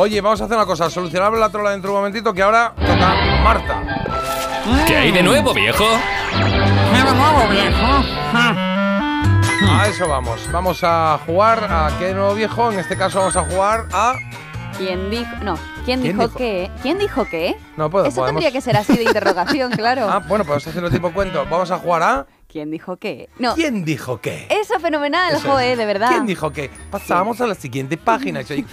Oye, 0.00 0.20
vamos 0.20 0.40
a 0.40 0.44
hacer 0.44 0.56
una 0.56 0.64
cosa. 0.66 0.88
Solucionar 0.88 1.32
la 1.32 1.48
trola 1.48 1.72
dentro 1.72 1.90
de 1.90 1.96
un 1.96 2.00
momentito 2.02 2.32
que 2.32 2.40
ahora 2.42 2.72
toca 2.76 3.14
Marta. 3.42 3.82
¿Qué 4.86 4.96
hay 4.96 5.10
de 5.10 5.22
nuevo, 5.24 5.52
viejo? 5.52 5.84
A 9.70 9.86
eso 9.88 10.08
vamos. 10.08 10.48
Vamos 10.52 10.80
a 10.84 11.18
jugar 11.26 11.64
a 11.68 11.90
qué 11.98 12.14
nuevo 12.14 12.34
viejo. 12.34 12.70
En 12.70 12.78
este 12.78 12.96
caso 12.96 13.18
vamos 13.18 13.36
a 13.36 13.42
jugar 13.44 13.86
a. 13.92 14.12
¿Quién 14.76 15.10
dijo? 15.10 15.30
No. 15.42 15.56
¿Quién, 15.84 16.00
¿Quién 16.00 16.16
dijo, 16.16 16.22
dijo? 16.28 16.38
qué? 16.38 16.70
¿Quién 16.82 16.98
dijo 16.98 17.24
qué? 17.28 17.56
No 17.76 17.90
puedo. 17.90 18.06
Eso 18.06 18.20
podemos- 18.20 18.40
tendría 18.40 18.52
que 18.52 18.60
ser 18.60 18.76
así 18.76 18.96
de 18.96 19.02
interrogación, 19.02 19.72
claro. 19.76 20.08
Ah, 20.08 20.20
bueno, 20.20 20.44
pues 20.44 20.64
haciendo 20.66 20.90
tipo 20.90 21.10
cuento. 21.12 21.44
Vamos 21.50 21.70
a 21.72 21.78
jugar 21.78 22.02
a. 22.04 22.26
¿Quién 22.50 22.70
dijo 22.70 22.96
qué? 22.96 23.28
No. 23.38 23.54
¿Quién 23.54 23.84
dijo 23.84 24.22
qué? 24.22 24.46
Eso 24.48 24.80
fenomenal, 24.80 25.34
Eso 25.34 25.46
es. 25.46 25.52
joe, 25.52 25.76
de 25.76 25.84
verdad. 25.84 26.08
¿Quién 26.08 26.24
dijo 26.24 26.50
qué? 26.50 26.70
Pasamos 26.90 27.38
a 27.42 27.46
la 27.46 27.54
siguiente 27.54 27.98
página. 27.98 28.42
¿Quién 28.44 28.64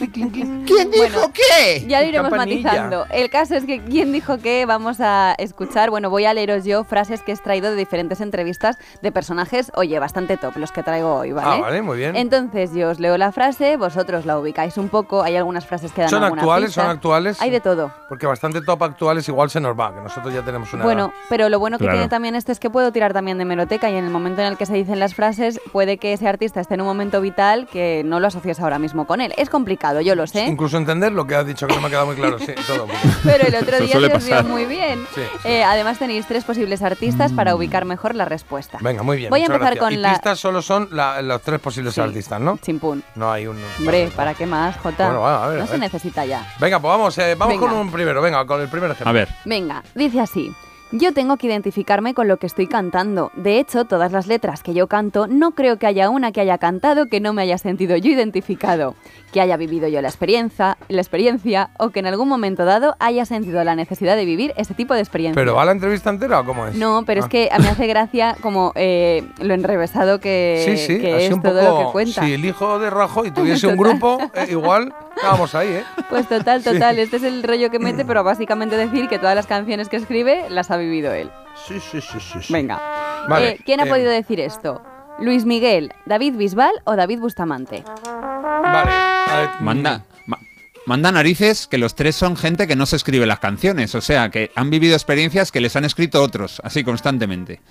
Bueno, 0.95 1.31
qué? 1.33 1.85
Ya 1.85 1.99
lo 2.01 2.07
iremos 2.07 2.29
Campanilla. 2.29 2.63
matizando. 2.69 3.05
El 3.11 3.29
caso 3.29 3.55
es 3.55 3.65
que 3.65 3.81
quién 3.81 4.13
dijo 4.13 4.37
que 4.37 4.65
vamos 4.65 5.01
a 5.01 5.35
escuchar, 5.37 5.89
bueno, 5.89 6.09
voy 6.09 6.23
a 6.23 6.33
leeros 6.33 6.63
yo 6.63 6.85
frases 6.85 7.21
que 7.21 7.31
he 7.31 7.35
extraído 7.35 7.69
de 7.69 7.75
diferentes 7.75 8.21
entrevistas 8.21 8.77
de 9.01 9.11
personajes, 9.11 9.73
oye, 9.75 9.99
bastante 9.99 10.37
top 10.37 10.55
los 10.55 10.71
que 10.71 10.81
traigo 10.81 11.13
hoy, 11.13 11.33
¿vale? 11.33 11.57
Ah, 11.57 11.59
vale, 11.59 11.81
muy 11.81 11.97
bien. 11.97 12.15
Entonces 12.15 12.71
yo 12.73 12.89
os 12.91 13.01
leo 13.01 13.17
la 13.17 13.33
frase, 13.33 13.75
vosotros 13.75 14.25
la 14.25 14.39
ubicáis 14.39 14.77
un 14.77 14.87
poco, 14.87 15.21
hay 15.21 15.35
algunas 15.35 15.65
frases 15.65 15.91
que 15.91 15.99
dan 16.01 16.09
¿Son 16.09 16.23
actuales? 16.23 16.69
pista. 16.69 16.81
¿Son 16.83 16.91
actuales? 16.91 17.41
Hay 17.41 17.49
de 17.49 17.59
todo. 17.59 17.91
Porque 18.07 18.25
bastante 18.25 18.61
top 18.61 18.81
actuales 18.83 19.27
igual 19.27 19.49
se 19.49 19.59
nos 19.59 19.77
va, 19.77 19.93
que 19.93 19.99
nosotros 19.99 20.33
ya 20.33 20.43
tenemos 20.43 20.73
una. 20.73 20.83
Bueno, 20.85 21.11
pero 21.27 21.49
lo 21.49 21.59
bueno 21.59 21.77
que 21.77 21.83
Claro. 21.83 21.97
tiene 21.97 22.09
también 22.09 22.35
este 22.35 22.53
es 22.53 22.59
que 22.61 22.69
puedo 22.69 22.91
tirar 22.93 23.11
también 23.11 23.37
de 23.37 23.43
discoteca 23.75 23.89
y 23.93 23.97
en 23.97 24.05
el 24.05 24.11
momento 24.11 24.41
en 24.41 24.47
el 24.47 24.57
que 24.57 24.65
se 24.65 24.73
dicen 24.73 24.99
las 24.99 25.15
frases, 25.15 25.59
puede 25.71 25.97
que 25.97 26.13
ese 26.13 26.27
artista 26.27 26.61
esté 26.61 26.75
en 26.75 26.81
un 26.81 26.87
momento 26.87 27.21
vital 27.21 27.67
que 27.71 28.03
no 28.05 28.19
lo 28.19 28.27
asocies 28.27 28.59
ahora 28.59 28.79
mismo 28.79 29.05
con 29.05 29.21
él. 29.21 29.33
Es 29.37 29.49
complicado, 29.49 30.01
yo 30.01 30.15
lo 30.15 30.27
sé. 30.27 30.45
Incluso 30.45 30.77
entender 30.77 31.11
lo 31.11 31.27
que 31.27 31.35
has 31.35 31.45
dicho, 31.45 31.67
que 31.67 31.75
no 31.75 31.81
me 31.81 31.87
ha 31.87 31.89
quedado 31.89 32.05
muy 32.07 32.15
claro. 32.15 32.39
Sí, 32.39 32.53
todo. 32.67 32.87
Pero 33.23 33.47
el 33.47 33.55
otro 33.55 33.79
día 33.79 34.19
se 34.19 34.33
os 34.35 34.45
muy 34.45 34.65
bien. 34.65 35.05
Sí, 35.13 35.21
sí. 35.41 35.47
Eh, 35.47 35.63
además 35.63 35.99
tenéis 35.99 36.25
tres 36.27 36.43
posibles 36.43 36.81
artistas 36.81 37.31
para 37.33 37.55
ubicar 37.55 37.85
mejor 37.85 38.15
la 38.15 38.25
respuesta. 38.25 38.77
Venga, 38.81 39.03
muy 39.03 39.17
bien. 39.17 39.29
Voy 39.29 39.41
a 39.41 39.45
empezar 39.45 39.61
gracias. 39.75 39.83
con 39.83 39.93
y 39.93 39.97
la... 39.97 40.11
pistas 40.13 40.39
solo 40.39 40.61
son 40.61 40.87
la- 40.91 41.21
los 41.21 41.41
tres 41.41 41.59
posibles 41.59 41.93
Sí. 41.95 42.01
artistas, 42.01 42.39
¿no? 42.41 42.57
Chimpún. 42.61 43.03
No 43.15 43.31
hay 43.31 43.47
uno. 43.47 43.59
Hombre, 43.79 44.09
¿para 44.15 44.33
qué 44.33 44.45
más, 44.45 44.77
Jota? 44.77 45.05
Bueno, 45.05 45.21
va, 45.21 45.45
a 45.45 45.47
ver, 45.47 45.57
no 45.59 45.63
a 45.63 45.67
se 45.67 45.73
ver. 45.73 45.79
necesita 45.81 46.25
ya. 46.25 46.45
Venga, 46.59 46.79
pues 46.79 46.89
vamos, 46.89 47.17
eh, 47.17 47.35
vamos 47.37 47.55
Venga. 47.55 47.67
con 47.69 47.77
un 47.79 47.91
primero. 47.91 48.21
Venga, 48.21 48.45
con 48.45 48.61
el 48.61 48.67
primer 48.69 48.91
ejemplo. 48.91 49.09
A 49.09 49.13
ver. 49.13 49.29
Venga, 49.45 49.83
dice 49.93 50.19
así. 50.21 50.53
Yo 50.91 51.13
tengo 51.13 51.35
que 51.37 51.47
identificarme 51.47 52.13
con 52.13 52.27
lo 52.27 52.37
que 52.37 52.45
estoy 52.45 52.67
cantando. 52.67 53.31
De 53.35 53.59
hecho, 53.59 53.85
todas 53.85 54.11
las 54.11 54.27
letras 54.27 54.61
que 54.61 54.73
yo 54.73 54.87
canto, 54.87 55.27
no 55.27 55.51
creo 55.51 55.77
que 55.77 55.87
haya 55.87 56.09
una 56.09 56.31
que 56.31 56.41
haya 56.41 56.57
cantado 56.59 57.07
que 57.07 57.19
no 57.19 57.33
me 57.33 57.41
haya 57.41 57.57
sentido 57.57 57.97
yo 57.97 58.11
identificado, 58.11 58.93
que 59.33 59.41
haya 59.41 59.57
vivido 59.57 59.87
yo 59.87 60.01
la 60.01 60.07
experiencia, 60.07 60.77
la 60.87 61.01
experiencia 61.01 61.71
o 61.79 61.89
que 61.89 61.99
en 61.99 62.05
algún 62.05 62.29
momento 62.29 62.65
dado 62.65 62.95
haya 62.99 63.25
sentido 63.25 63.63
la 63.63 63.75
necesidad 63.75 64.15
de 64.15 64.25
vivir 64.25 64.53
ese 64.57 64.73
tipo 64.75 64.93
de 64.93 64.99
experiencia. 65.01 65.41
¿Pero 65.41 65.55
va 65.55 65.65
la 65.65 65.71
entrevista 65.71 66.11
entera 66.11 66.39
o 66.41 66.45
cómo 66.45 66.67
es? 66.67 66.75
No, 66.75 67.03
pero 67.05 67.21
Ah. 67.21 67.25
es 67.25 67.29
que 67.31 67.49
a 67.51 67.57
mí 67.57 67.63
me 67.65 67.71
hace 67.71 67.87
gracia 67.87 68.37
como 68.41 68.71
eh, 68.75 69.23
lo 69.41 69.53
enrevesado 69.55 70.19
que, 70.19 70.61
Sí, 70.65 70.77
sí, 70.77 70.99
que 70.99 71.25
es 71.25 71.33
un 71.33 71.41
todo 71.41 71.59
poco. 71.61 71.79
lo 71.81 71.87
que 71.87 71.91
cuenta. 71.93 72.23
Si 72.23 72.31
el 72.33 72.45
hijo 72.45 72.77
de 72.79 72.91
Rajoy 72.91 73.31
tuviese 73.31 73.65
un 73.67 73.75
grupo, 73.75 74.19
eh, 74.35 74.47
igual 74.51 74.93
estábamos 75.15 75.55
ahí, 75.55 75.67
¿eh? 75.69 75.83
Pues 76.09 76.29
total, 76.29 76.61
Sí. 76.61 76.71
total. 76.71 76.99
Este 76.99 77.17
es 77.17 77.23
el 77.23 77.41
rollo 77.43 77.71
que 77.71 77.79
mete, 77.79 78.05
pero 78.05 78.23
básicamente 78.23 78.77
decir 78.77 79.07
que 79.09 79.17
todas 79.17 79.35
las 79.35 79.47
canciones 79.47 79.89
que 79.89 79.97
escribe 79.97 80.45
las 80.49 80.71
ha 80.75 80.77
vivido 80.77 81.11
él. 81.13 81.31
Sí, 81.67 81.79
sí, 81.79 81.99
sí, 82.01 82.19
sí. 82.19 82.39
sí. 82.41 82.53
Venga. 82.53 82.79
Vale, 83.27 83.49
Eh, 83.51 83.59
¿Quién 83.65 83.79
ha 83.79 83.85
eh, 83.85 83.89
podido 83.89 84.11
decir 84.11 84.39
esto? 84.39 84.81
¿Luis 85.19 85.45
Miguel, 85.45 85.91
David 86.05 86.35
Bisbal 86.35 86.73
o 86.83 86.95
David 86.95 87.19
Bustamante? 87.19 87.83
Vale. 88.05 88.91
a 88.91 89.37
ver, 89.39 89.49
Manda, 89.61 90.03
ma- 90.27 90.39
manda 90.85 91.11
narices 91.11 91.67
que 91.67 91.77
los 91.77 91.95
tres 91.95 92.15
son 92.15 92.35
gente 92.35 92.67
que 92.67 92.75
no 92.75 92.85
se 92.85 92.97
escribe 92.97 93.25
las 93.25 93.39
canciones, 93.39 93.95
o 93.95 94.01
sea, 94.01 94.29
que 94.29 94.51
han 94.55 94.69
vivido 94.69 94.93
experiencias 94.93 95.51
que 95.51 95.61
les 95.61 95.75
han 95.75 95.85
escrito 95.85 96.21
otros, 96.21 96.61
así 96.63 96.83
constantemente. 96.83 97.61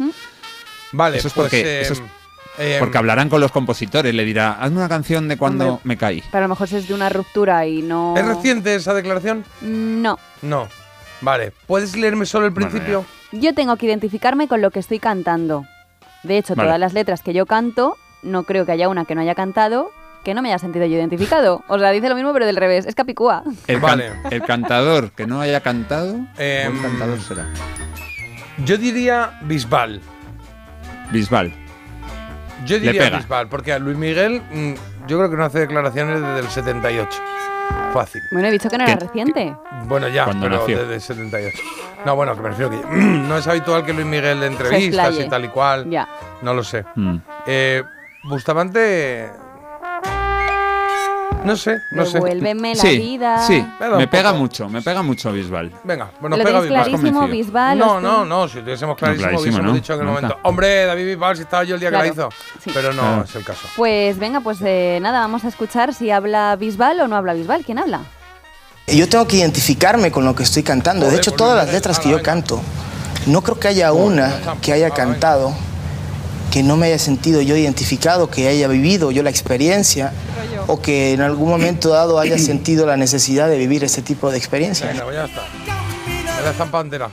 Vale, 0.92 1.18
eso 1.18 1.28
es 1.28 1.34
pues, 1.34 1.44
porque, 1.44 1.60
eh, 1.60 1.80
eso 1.82 1.92
es 1.94 2.02
eh, 2.58 2.76
porque 2.78 2.96
hablarán 2.98 3.28
con 3.28 3.40
los 3.40 3.50
compositores, 3.52 4.14
le 4.14 4.24
dirá, 4.24 4.52
hazme 4.60 4.78
una 4.78 4.88
canción 4.88 5.28
de 5.28 5.36
cuando 5.36 5.66
Hombre. 5.68 5.80
me 5.84 5.96
caí. 5.98 6.22
Pero 6.30 6.44
a 6.44 6.48
lo 6.48 6.54
mejor 6.54 6.68
si 6.68 6.76
es 6.76 6.88
de 6.88 6.94
una 6.94 7.08
ruptura 7.08 7.66
y 7.66 7.82
no... 7.82 8.14
¿Es 8.16 8.24
reciente 8.24 8.74
esa 8.76 8.94
declaración? 8.94 9.44
No. 9.60 10.18
No. 10.40 10.68
Vale. 11.24 11.52
¿Puedes 11.66 11.96
leerme 11.96 12.26
solo 12.26 12.46
el 12.46 12.52
principio? 12.52 13.04
Yo 13.32 13.54
tengo 13.54 13.76
que 13.76 13.86
identificarme 13.86 14.46
con 14.46 14.60
lo 14.60 14.70
que 14.70 14.78
estoy 14.80 14.98
cantando. 14.98 15.64
De 16.22 16.38
hecho, 16.38 16.54
Vale. 16.54 16.68
todas 16.68 16.80
las 16.80 16.92
letras 16.92 17.22
que 17.22 17.32
yo 17.32 17.46
canto, 17.46 17.96
no 18.22 18.44
creo 18.44 18.64
que 18.66 18.72
haya 18.72 18.88
una 18.88 19.04
que 19.04 19.14
no 19.14 19.20
haya 19.22 19.34
cantado 19.34 19.90
que 20.24 20.32
no 20.32 20.40
me 20.40 20.48
haya 20.48 20.58
sentido 20.58 20.86
yo 20.86 20.96
identificado. 20.96 21.62
O 21.68 21.78
sea, 21.78 21.90
dice 21.90 22.08
lo 22.08 22.14
mismo 22.14 22.32
pero 22.32 22.46
del 22.46 22.56
revés. 22.56 22.86
Es 22.86 22.94
Capicúa. 22.94 23.42
El, 23.66 23.78
can- 23.82 24.00
el 24.30 24.42
cantador 24.42 25.10
que 25.10 25.26
no 25.26 25.42
haya 25.42 25.60
cantado, 25.60 26.14
¿cuál 26.34 26.80
cantador 26.80 27.20
será? 27.20 27.46
Yo 28.64 28.78
diría 28.78 29.38
Bisbal. 29.42 30.00
Bisbal. 31.12 31.52
Yo 32.64 32.78
diría. 32.80 33.10
Bisbal, 33.10 33.48
porque 33.48 33.74
a 33.74 33.78
Luis 33.78 33.98
Miguel 33.98 34.40
mm, 34.50 34.72
yo 35.06 35.18
creo 35.18 35.28
que 35.30 35.36
no 35.36 35.44
hace 35.44 35.58
declaraciones 35.58 36.22
desde 36.22 36.38
el 36.40 36.48
78. 36.48 37.08
Fácil. 37.92 38.22
Bueno, 38.32 38.48
he 38.48 38.50
dicho 38.50 38.68
que 38.68 38.76
no 38.78 38.84
era 38.84 38.96
¿Qué? 38.98 39.04
reciente. 39.06 39.56
Bueno, 39.86 40.08
ya, 40.08 40.24
Cuando 40.24 40.46
pero 40.46 40.58
nació. 40.60 40.78
desde 40.80 40.94
el 40.94 41.00
78. 41.00 41.58
No, 42.04 42.16
bueno, 42.16 42.34
que 42.34 42.42
me 42.42 42.48
refiero 42.48 42.70
que 42.70 42.76
no 42.96 43.36
es 43.38 43.46
habitual 43.46 43.84
que 43.84 43.92
Luis 43.92 44.06
Miguel 44.06 44.40
de 44.40 44.46
entrevistas 44.48 45.14
y 45.18 45.28
tal 45.28 45.44
y 45.44 45.48
cual. 45.48 45.88
Ya. 45.88 46.08
No 46.42 46.54
lo 46.54 46.64
sé. 46.64 46.84
Mm. 46.96 47.16
Eh, 47.46 47.82
Bustamante... 48.24 49.30
No 51.44 51.56
sé, 51.56 51.82
no 51.90 52.04
sé. 52.06 52.14
Devuélveme 52.14 52.74
la 52.74 52.80
Sí, 52.82 52.98
vida. 52.98 53.46
sí, 53.46 53.64
Me 53.96 54.08
pega 54.08 54.32
mucho, 54.32 54.68
me 54.68 54.80
pega 54.82 55.02
mucho 55.02 55.30
Bisbal. 55.30 55.70
Venga, 55.84 56.10
bueno, 56.20 56.36
Lo 56.36 56.42
pega 56.44 56.60
Bisbal. 56.60 56.84
clarísimo. 56.84 57.28
Bisbal. 57.28 57.78
No, 57.78 58.00
no, 58.00 58.24
no, 58.24 58.48
si 58.48 58.60
tuviésemos 58.60 58.96
clarísimo, 58.96 59.28
clarísimo, 59.28 59.42
hubiésemos 59.42 59.70
¿no? 59.70 59.74
dicho 59.74 59.92
en 59.94 60.00
el 60.00 60.06
Marta. 60.06 60.20
momento. 60.22 60.40
Hombre, 60.48 60.86
David 60.86 61.06
Bisbal, 61.06 61.36
si 61.36 61.42
estaba 61.42 61.64
yo 61.64 61.74
el 61.74 61.80
día 61.80 61.90
que 61.90 61.96
la 61.98 62.06
hizo. 62.06 62.28
sí. 62.62 62.70
Pero 62.72 62.92
no 62.92 63.02
Claro. 63.02 63.24
es 63.24 63.34
el 63.36 63.44
caso. 63.44 63.68
Pues 63.76 64.18
venga, 64.18 64.40
pues 64.40 64.58
eh, 64.62 64.98
nada, 65.02 65.20
vamos 65.20 65.44
a 65.44 65.48
escuchar 65.48 65.92
si 65.94 66.10
habla 66.10 66.56
Bisbal 66.56 67.00
o 67.00 67.08
no 67.08 67.16
habla 67.16 67.34
Bisbal. 67.34 67.64
¿Quién 67.64 67.78
habla? 67.78 68.00
Yo 68.86 69.08
tengo 69.08 69.26
que 69.26 69.36
identificarme 69.36 70.10
con 70.10 70.24
lo 70.24 70.34
que 70.34 70.42
estoy 70.42 70.62
cantando. 70.62 71.08
De 71.10 71.16
hecho, 71.16 71.32
todas 71.32 71.56
las 71.56 71.72
letras 71.72 71.98
que 71.98 72.10
yo 72.10 72.22
canto, 72.22 72.60
no 73.26 73.42
creo 73.42 73.58
que 73.58 73.68
haya 73.68 73.92
una 73.92 74.30
que 74.60 74.72
haya 74.72 74.90
cantado 74.90 75.54
que 76.54 76.62
no 76.62 76.76
me 76.76 76.86
haya 76.86 77.00
sentido 77.00 77.42
yo 77.42 77.56
identificado, 77.56 78.30
que 78.30 78.46
haya 78.46 78.68
vivido 78.68 79.10
yo 79.10 79.24
la 79.24 79.30
experiencia 79.30 80.12
o 80.68 80.80
que 80.80 81.12
en 81.12 81.20
algún 81.20 81.48
momento 81.48 81.88
dado 81.88 82.20
haya 82.20 82.38
sentido 82.52 82.86
la 82.86 82.96
necesidad 82.96 83.48
de 83.48 83.58
vivir 83.58 83.82
ese 83.82 84.02
tipo 84.02 84.30
de 84.30 84.38
experiencia. 84.38 84.86
Venga, 84.86 85.02
pues 85.02 85.16
ya 85.16 85.24
está. 85.24 85.42
Ya 86.44 86.50
está 86.52 86.62
en 86.62 86.70
pantera. 86.70 87.10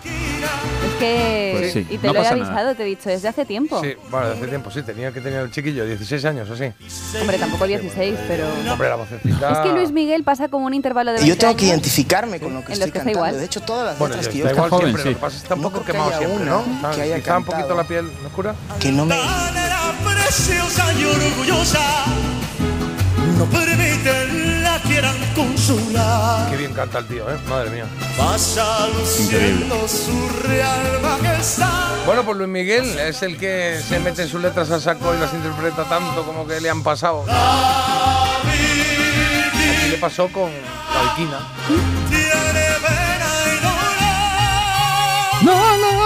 Que... 1.01 1.55
Pues 1.57 1.73
sí, 1.73 1.87
y 1.89 1.97
te 1.97 2.07
no 2.07 2.13
lo 2.13 2.19
he 2.19 2.23
pasa 2.23 2.35
nada. 2.35 2.51
avisado, 2.51 2.75
te 2.75 2.83
he 2.83 2.85
dicho, 2.85 3.09
desde 3.09 3.27
hace 3.27 3.45
tiempo. 3.45 3.81
Sí, 3.81 3.93
bueno, 4.09 4.27
hace 4.27 4.47
tiempo 4.47 4.71
sí, 4.71 4.81
tenía 4.83 5.11
que 5.11 5.21
tener 5.21 5.41
el 5.41 5.51
chiquillo, 5.51 5.85
16 5.85 6.25
años 6.25 6.49
o 6.49 6.53
así. 6.53 6.71
Hombre, 7.19 7.37
tampoco 7.37 7.67
16, 7.67 8.15
pero... 8.27 8.45
Hombre, 8.71 8.89
la 8.89 8.95
vocecita. 8.95 9.51
Es 9.51 9.57
que 9.59 9.69
Luis 9.73 9.91
Miguel 9.91 10.23
pasa 10.23 10.47
como 10.47 10.65
un 10.65 10.73
intervalo 10.73 11.11
de 11.11 11.17
Y 11.17 11.21
yo 11.21 11.27
20 11.29 11.39
tengo 11.39 11.55
que 11.57 11.65
identificarme 11.65 12.39
con 12.39 12.53
lo 12.53 12.59
que 12.63 12.73
en 12.73 12.79
los 12.79 12.87
estoy 12.87 12.91
que 12.91 12.97
está 12.99 13.11
cantando. 13.11 13.17
igual. 13.19 13.37
De 13.39 13.45
hecho, 13.45 13.61
todas 13.61 13.85
las 13.85 13.99
Bueno, 13.99 14.15
letras 14.15 14.33
que 14.33 14.39
yo 14.39 14.45
canto, 14.55 14.79
siempre, 14.79 15.03
lo 15.03 15.09
que 15.09 15.15
pasa 15.15 15.35
es 15.35 15.41
que 15.41 15.45
está 15.45 15.55
un 15.55 15.61
poco 15.61 15.79
que 15.83 15.91
quemado 15.91 16.17
siempre, 16.17 16.45
¿no? 16.45 16.63
Que 16.95 17.01
haya 17.01 17.15
quizá 17.19 17.37
un 17.37 17.45
poquito 17.45 17.75
la 17.75 17.83
piel 17.83 18.11
oscura. 18.25 18.55
que 18.79 18.91
no 18.91 19.05
me 19.05 19.15
preciosa 20.05 20.93
y 20.93 21.03
orgullosa 21.03 22.05
no 23.37 23.45
permiten 23.45 24.60
la 24.71 24.79
quieran 24.87 25.15
consolar. 25.35 26.49
Qué 26.49 26.57
bien 26.57 26.73
canta 26.73 26.99
el 26.99 27.05
tío, 27.07 27.29
¿eh? 27.29 27.37
Madre 27.49 27.69
mía. 27.71 27.85
Pasa 28.17 28.87
luciendo 28.87 29.87
su 29.87 30.29
real 30.47 30.99
majestad. 31.01 32.05
Bueno, 32.05 32.23
pues 32.23 32.37
Luis 32.37 32.49
Miguel 32.49 32.97
es 32.99 33.21
el 33.23 33.37
que 33.37 33.79
se 33.87 33.99
mete 33.99 34.27
sus 34.27 34.41
letras 34.41 34.69
a 34.71 34.79
saco 34.79 35.13
y 35.15 35.19
las 35.19 35.33
interpreta 35.33 35.83
tanto 35.85 36.23
como 36.25 36.47
que 36.47 36.59
le 36.61 36.69
han 36.69 36.83
pasado. 36.83 37.25
Así 38.43 39.89
le 39.91 39.97
pasó 39.97 40.27
con 40.29 40.49
la 40.51 41.09
alquina. 41.09 41.39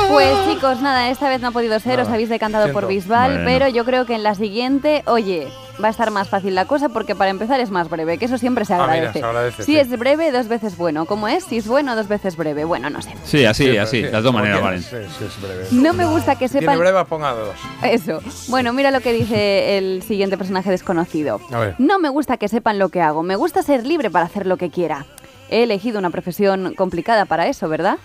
Pues 0.10 0.34
chicos, 0.48 0.82
nada, 0.82 1.10
esta 1.10 1.28
vez 1.30 1.42
no 1.42 1.50
ha 1.50 1.52
podido 1.52 1.78
ser, 1.80 2.00
os 2.00 2.08
habéis 2.08 2.30
decantado 2.30 2.72
por. 2.72 2.88
Bisbal, 2.88 3.32
Bueno. 3.32 3.46
pero 3.46 3.68
yo 3.68 3.84
creo 3.84 4.06
que 4.06 4.16
en 4.16 4.24
la 4.24 4.34
siguiente, 4.36 5.04
oye, 5.08 5.52
va 5.84 5.88
a 5.88 5.92
estar 5.92 6.10
más 6.12 6.30
fácil 6.30 6.56
la 6.56 6.66
cosa 6.66 6.90
porque 6.90 7.16
para 7.16 7.30
empezar 7.30 7.60
es 7.60 7.70
más 7.70 7.90
breve, 7.90 8.18
que 8.18 8.26
eso 8.26 8.38
siempre 8.38 8.66
se 8.66 8.74
Ah, 8.74 8.78
mira, 8.78 8.94
agradece. 8.94 9.20
se 9.20 9.26
agradece, 9.26 9.64
si 9.64 9.72
sí. 9.74 9.78
es 9.80 9.90
breve, 10.00 10.32
dos 10.32 10.48
veces 10.48 10.78
bueno. 10.78 11.06
¿Cómo 11.06 11.28
es? 11.28 11.44
Si 11.44 11.58
es 11.58 11.68
bueno, 11.68 11.96
dos 11.96 12.08
veces 12.08 12.38
breve. 12.38 12.64
Bueno, 12.66 12.90
no 12.90 13.02
sé. 13.02 13.14
Sí, 13.24 13.46
así, 13.46 13.66
Sí, 13.72 13.78
así, 13.78 14.04
sí, 14.04 14.10
las 14.12 14.24
dos 14.24 14.34
maneras 14.34 14.62
valen. 14.62 14.82
Sí, 14.82 14.96
sí, 15.18 15.26
es 15.26 15.42
breve. 15.42 15.66
No 15.72 15.94
me 15.94 16.06
gusta 16.06 16.34
que 16.36 16.48
Tiene 16.48 16.62
sepan... 16.62 16.80
breve, 16.80 17.06
ponga 17.06 17.32
dos. 17.34 17.56
Eso. 17.84 18.20
Bueno, 18.50 18.72
mira 18.74 18.92
lo 18.92 19.02
que 19.02 19.14
dice 19.14 19.78
el 19.78 20.02
siguiente 20.04 20.38
personaje 20.38 20.70
desconocido. 20.72 21.40
A 21.52 21.60
ver. 21.60 21.76
No 21.78 22.00
me 22.00 22.10
gusta 22.10 22.38
que 22.38 22.48
sepan 22.48 22.80
lo 22.80 22.90
que 22.90 23.02
hago, 23.02 23.24
me 23.24 23.36
gusta 23.36 23.62
ser 23.64 23.86
libre 23.86 24.10
para 24.10 24.26
hacer 24.26 24.46
lo 24.48 24.58
que 24.58 24.70
quiera. 24.70 25.06
He 25.50 25.64
elegido 25.64 26.00
una 26.00 26.10
profesión 26.10 26.74
complicada 26.76 27.26
para 27.26 27.48
eso, 27.48 27.68
¿verdad? 27.70 27.98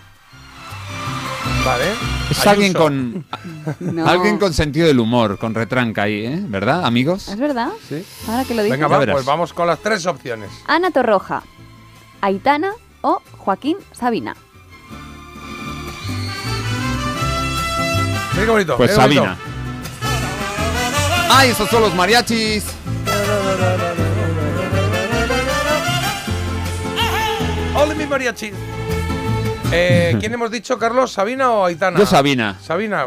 Vale. 1.65 2.20
Es 2.31 2.47
alguien 2.47 2.73
con 2.73 3.25
No. 3.79 4.07
alguien 4.07 4.37
con 4.37 4.53
sentido 4.53 4.87
del 4.87 4.99
humor, 4.99 5.37
con 5.37 5.53
retranca 5.53 6.03
ahí, 6.03 6.25
¿eh? 6.25 6.39
¿Verdad, 6.47 6.85
amigos? 6.85 7.27
¿Es 7.27 7.37
verdad? 7.37 7.69
Sí. 7.87 8.03
Ahora 8.27 8.43
que 8.45 8.55
lo 8.55 8.63
dices. 8.63 8.79
Venga, 8.79 8.87
va, 8.87 9.05
pues 9.11 9.25
vamos 9.25 9.53
con 9.53 9.67
las 9.67 9.79
tres 9.79 10.05
opciones. 10.05 10.49
Ana 10.67 10.91
Torroja, 10.91 11.43
Aitana 12.21 12.71
o 13.01 13.21
Joaquín 13.37 13.77
Sabina. 13.91 14.35
Qué 18.33 18.45
bonito. 18.45 18.77
Pues 18.77 18.91
mira 18.91 19.07
qué 19.09 19.19
bonito. 19.19 19.35
Sabina. 19.35 19.37
¡Ay, 21.33 21.49
esos 21.51 21.69
son 21.69 21.81
los 21.81 21.93
mariachis! 21.95 22.63
¡Ole 27.75 27.95
mi 27.95 28.05
mariachi! 28.05 28.51
Eh, 29.71 30.15
¿Quién 30.19 30.33
hemos 30.33 30.51
dicho, 30.51 30.77
Carlos? 30.77 31.11
¿Sabina 31.13 31.51
o 31.51 31.65
Aitana? 31.65 31.97
Yo 31.99 32.05
Sabina. 32.05 32.57
Sabina. 32.61 33.05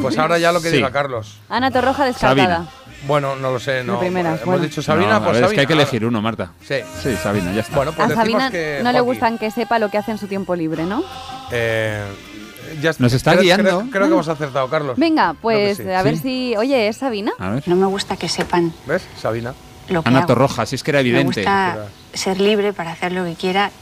Pues 0.00 0.18
ahora 0.18 0.38
ya 0.38 0.52
lo 0.52 0.60
que 0.60 0.70
Sí. 0.70 0.76
diga 0.76 0.90
Carlos. 0.90 1.38
Ana 1.48 1.70
Torroja 1.70 2.04
descartada. 2.04 2.46
Sabina. 2.46 2.68
Bueno, 3.06 3.34
no 3.34 3.50
lo 3.50 3.58
sé, 3.58 3.82
no. 3.82 3.94
De 3.94 3.98
primeras, 4.00 4.34
Hemos 4.34 4.44
bueno. 4.46 4.62
dicho 4.62 4.80
Sabina, 4.82 5.10
No, 5.10 5.16
a 5.16 5.18
pues 5.24 5.32
ver, 5.32 5.36
es 5.36 5.40
Sabina. 5.48 5.54
que 5.56 5.60
hay 5.60 5.66
que 5.66 5.72
elegir 5.72 6.04
uno, 6.04 6.22
Marta. 6.22 6.52
Sí. 6.66 6.76
Sí, 7.02 7.16
Sabina, 7.16 7.52
ya 7.52 7.62
está. 7.62 7.74
Bueno, 7.76 7.92
pues 7.92 8.10
A 8.10 8.14
Sabina 8.14 8.50
que 8.50 8.80
no 8.84 8.92
le 8.92 9.00
gustan 9.00 9.38
que 9.38 9.50
sepa 9.50 9.78
lo 9.80 9.88
que 9.90 9.98
hace 9.98 10.12
en 10.12 10.18
su 10.18 10.28
tiempo 10.28 10.54
libre, 10.54 10.84
¿no? 10.84 11.02
Eh, 11.50 12.00
ya 12.80 12.90
está. 12.90 13.02
Nos 13.02 13.12
está 13.12 13.32
Creo- 13.32 13.42
guiando. 13.42 13.64
Creo, 13.80 13.90
creo 13.90 14.06
que 14.06 14.12
hemos 14.12 14.28
acertado, 14.28 14.68
Carlos. 14.68 14.96
Venga, 14.98 15.34
pues 15.40 15.78
sí. 15.78 15.90
a 15.90 16.02
ver 16.02 16.16
Sí. 16.16 16.22
si... 16.22 16.56
Oye, 16.56 16.86
¿es 16.88 16.98
Sabina? 16.98 17.32
A 17.40 17.50
ver. 17.50 17.62
No 17.66 17.74
me 17.74 17.86
gusta 17.86 18.16
que 18.16 18.28
sepan 18.28 18.72
¿Ves? 18.86 19.02
Sabina. 19.20 19.52
lo 19.88 20.02
que 20.04 20.08
Ana 20.08 20.18
hago. 20.18 20.28
Torroja, 20.28 20.64
si 20.66 20.76
es 20.76 20.84
que 20.84 20.92
era 20.92 20.98
Me 20.98 21.08
evidente. 21.08 21.40
gusta 21.40 21.86
ser 22.14 22.40
libre 22.40 22.72
para 22.72 22.92
hacer 22.92 23.10
lo 23.10 23.24
que 23.24 23.34
quiera 23.34 23.72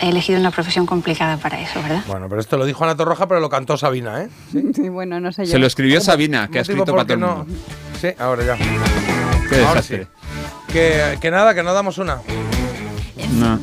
he 0.00 0.08
elegido 0.08 0.38
una 0.40 0.50
profesión 0.50 0.86
complicada 0.86 1.36
para 1.36 1.60
eso, 1.60 1.80
¿verdad? 1.82 2.02
Bueno, 2.06 2.28
pero 2.28 2.40
esto 2.40 2.56
lo 2.56 2.64
dijo 2.64 2.82
Ana 2.84 2.96
Torroja, 2.96 3.26
pero 3.28 3.40
lo 3.40 3.48
cantó 3.50 3.76
Sabina, 3.76 4.22
¿eh? 4.22 4.28
Sí, 4.74 4.88
bueno, 4.88 5.20
no 5.20 5.32
sé 5.32 5.44
yo. 5.46 5.52
Se 5.52 5.58
lo 5.58 5.66
escribió 5.66 6.00
Sabina, 6.00 6.48
que 6.48 6.58
ha 6.58 6.62
escrito 6.62 6.86
para 6.94 7.04
todo 7.06 7.44
el. 7.46 7.98
Sí, 8.00 8.08
ahora 8.18 8.44
ya. 8.44 8.56
Qué 8.56 9.56
Ahora 9.56 9.74
desastre. 9.80 10.04
sí. 10.04 10.72
Que, 10.72 11.18
que 11.20 11.30
nada, 11.30 11.54
que 11.54 11.62
no 11.62 11.72
damos 11.74 11.98
una. 11.98 12.20
No. 13.34 13.58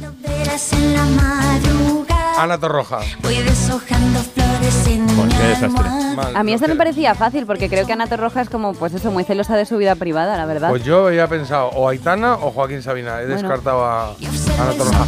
Ana 2.37 2.57
Torroja. 2.59 2.99
Voy 3.23 3.35
deshojando 3.37 4.19
flores 4.19 4.87
en 4.87 5.07
Pues 5.07 5.33
qué 5.33 5.43
desastre. 5.47 5.89
Mal, 6.15 6.35
A 6.35 6.43
mí 6.43 6.53
esto 6.53 6.67
no 6.67 6.73
me 6.75 6.77
parecía 6.77 7.15
fácil 7.15 7.45
porque 7.47 7.67
creo 7.69 7.85
que 7.87 7.93
Ana 7.93 8.05
Torroja 8.07 8.41
es 8.41 8.49
como, 8.49 8.73
pues 8.73 8.93
eso, 8.93 9.11
muy 9.11 9.23
celosa 9.23 9.55
de 9.55 9.65
su 9.65 9.77
vida 9.77 9.95
privada, 9.95 10.37
la 10.37 10.45
verdad. 10.45 10.69
Pues 10.69 10.83
yo 10.83 11.07
había 11.07 11.27
pensado 11.27 11.69
o 11.69 11.89
Aitana 11.89 12.35
o 12.35 12.51
Joaquín 12.51 12.81
Sabina. 12.83 13.21
He 13.21 13.25
Bueno. 13.25 13.41
descartado 13.41 13.83
a 13.85 14.09
Ana 14.09 14.71
Torroja. 14.77 15.05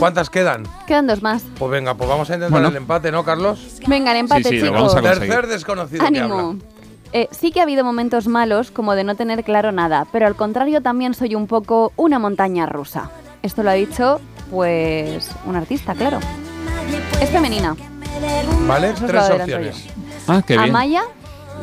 ¿Cuántas 0.00 0.30
quedan? 0.30 0.64
Quedan 0.86 1.06
dos 1.06 1.22
más. 1.22 1.42
Pues 1.58 1.70
venga, 1.70 1.94
pues 1.94 2.08
vamos 2.08 2.28
a 2.30 2.34
intentar 2.34 2.50
Bueno. 2.50 2.68
el 2.68 2.76
empate, 2.76 3.12
¿no, 3.12 3.22
Carlos? 3.22 3.80
Venga, 3.86 4.12
el 4.12 4.16
empate, 4.16 4.44
Sí, 4.44 4.48
sí, 4.48 4.56
lo 4.56 4.62
chicos. 4.66 4.74
vamos 4.80 4.94
a 4.96 5.00
conseguir. 5.02 5.28
Tercer 5.30 5.46
desconocido 5.46 6.00
que 6.00 6.06
Ánimo. 6.06 6.34
habla. 6.38 6.58
Eh, 7.12 7.28
sí 7.32 7.52
que 7.52 7.60
ha 7.60 7.64
habido 7.64 7.84
momentos 7.84 8.26
malos, 8.26 8.70
como 8.70 8.94
de 8.94 9.04
no 9.04 9.14
tener 9.14 9.44
claro 9.44 9.72
nada, 9.72 10.06
pero 10.10 10.26
al 10.26 10.36
contrario 10.36 10.80
también 10.80 11.12
soy 11.12 11.34
un 11.34 11.46
poco 11.46 11.92
una 11.96 12.18
montaña 12.18 12.64
rusa. 12.66 13.10
Esto 13.42 13.62
lo 13.62 13.70
ha 13.70 13.74
dicho, 13.74 14.20
pues, 14.50 15.28
un 15.44 15.54
artista, 15.56 15.94
claro. 15.94 16.18
Es 17.20 17.28
femenina. 17.30 17.76
¿Vale? 18.66 18.90
Eso 18.90 19.06
Tres 19.06 19.28
opciones. 19.30 19.84
Ah, 20.28 20.42
qué 20.46 20.56
bien. 20.56 20.70
Amaya, 20.70 21.02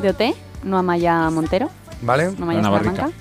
de 0.01 0.09
OT, 0.09 0.21
no 0.63 0.77
Amaya 0.77 1.29
Montero, 1.31 1.69
¿Vale? 2.01 2.31
no 2.38 2.43
Amaya 2.43 2.59
Ana 2.59 2.67
Salamanca, 2.69 3.01
Barrica. 3.03 3.17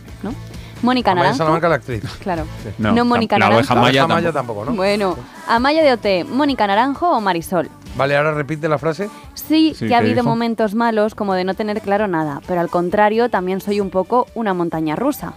Mónica 0.83 1.13
Amaya 1.13 1.25
Naranjo. 1.25 1.39
Salamanca, 1.39 1.69
la 1.69 1.75
actriz. 1.77 2.03
Claro. 2.23 2.45
No, 2.79 2.93
No, 2.93 3.05
Mónica 3.05 3.39
la 3.39 3.49
Naranjo. 3.49 3.75
Maya 3.77 4.01
La 4.01 4.05
Amaya 4.05 4.33
tampoco. 4.33 4.61
tampoco, 4.61 4.65
¿no? 4.67 4.77
Bueno, 4.77 5.17
Amaya 5.49 5.83
de 5.83 5.93
OT, 6.25 6.29
Mónica 6.29 6.67
Naranjo 6.67 7.11
o 7.11 7.21
Marisol. 7.21 7.69
Vale, 7.97 8.15
ahora 8.17 8.33
repite 8.35 8.69
la 8.69 8.77
frase. 8.79 9.09
Sí, 9.35 9.75
Sí, 9.75 9.87
que 9.87 9.95
ha 9.95 9.99
¿qué 10.01 10.05
habido 10.05 10.17
dijo? 10.17 10.29
momentos 10.29 10.75
malos 10.75 11.15
como 11.15 11.33
de 11.35 11.45
no 11.45 11.55
tener 11.55 11.81
claro 11.81 12.07
nada, 12.09 12.41
pero 12.47 12.61
al 12.61 12.69
contrario 12.69 13.31
también 13.31 13.61
soy 13.61 13.81
un 13.81 13.89
poco 13.91 14.27
una 14.35 14.53
montaña 14.53 14.97
rusa. 14.97 15.33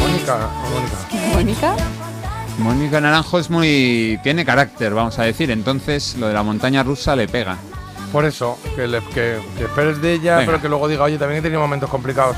Mónica, 0.00 0.48
Mónica. 0.72 1.34
Mónica. 1.34 1.76
Mónica 2.58 3.00
Naranjo 3.00 3.38
es 3.38 3.50
muy. 3.50 4.18
tiene 4.22 4.44
carácter, 4.44 4.92
vamos 4.94 5.18
a 5.18 5.22
decir. 5.24 5.50
Entonces, 5.50 6.16
lo 6.16 6.26
de 6.28 6.34
la 6.34 6.42
montaña 6.42 6.82
rusa 6.82 7.14
le 7.14 7.28
pega. 7.28 7.56
Por 8.12 8.24
eso, 8.24 8.58
que, 8.76 8.86
le- 8.86 9.00
que- 9.14 9.40
que 9.58 9.64
esperes 9.64 10.00
de 10.00 10.12
ella, 10.14 10.36
Venga. 10.36 10.46
pero 10.46 10.62
que 10.62 10.68
luego 10.68 10.88
diga, 10.88 11.04
oye, 11.04 11.18
también 11.18 11.40
he 11.40 11.42
tenido 11.42 11.60
momentos 11.60 11.90
complicados. 11.90 12.36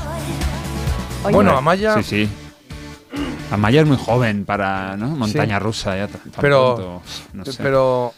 Oye, 1.23 1.33
bueno, 1.35 1.55
Amaya, 1.57 1.95
Sí, 1.95 2.03
sí. 2.03 2.29
Amaya 3.51 3.81
es 3.81 3.87
muy 3.87 3.97
joven 3.97 4.45
para. 4.45 4.95
¿no? 4.97 5.07
Montaña 5.07 5.57
rusa, 5.59 5.95
ya 5.97 6.07
tan- 6.07 6.21
tan 6.31 6.41
Pero- 6.41 6.75
pronto, 6.75 7.01
no 7.33 7.45
sé. 7.45 7.61
pero 7.63 8.13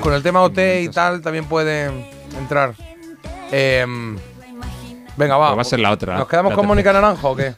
con 0.00 0.12
el 0.14 0.22
tema 0.22 0.42
OT 0.42 0.82
y 0.82 0.88
tal 0.88 1.20
también 1.22 1.44
puede 1.44 1.90
entrar. 2.38 2.74
Em, 3.50 4.16
venga, 5.16 5.36
va. 5.36 5.48
Pues 5.48 5.58
va 5.58 5.62
a 5.62 5.64
ser 5.64 5.80
la 5.80 5.90
otra, 5.90 6.16
¿Nos 6.18 6.26
quedamos 6.28 6.54
con. 6.54 6.66
Mónica 6.66 6.92
Naranjo 6.92 7.30
o 7.30 7.36
qué? 7.36 7.54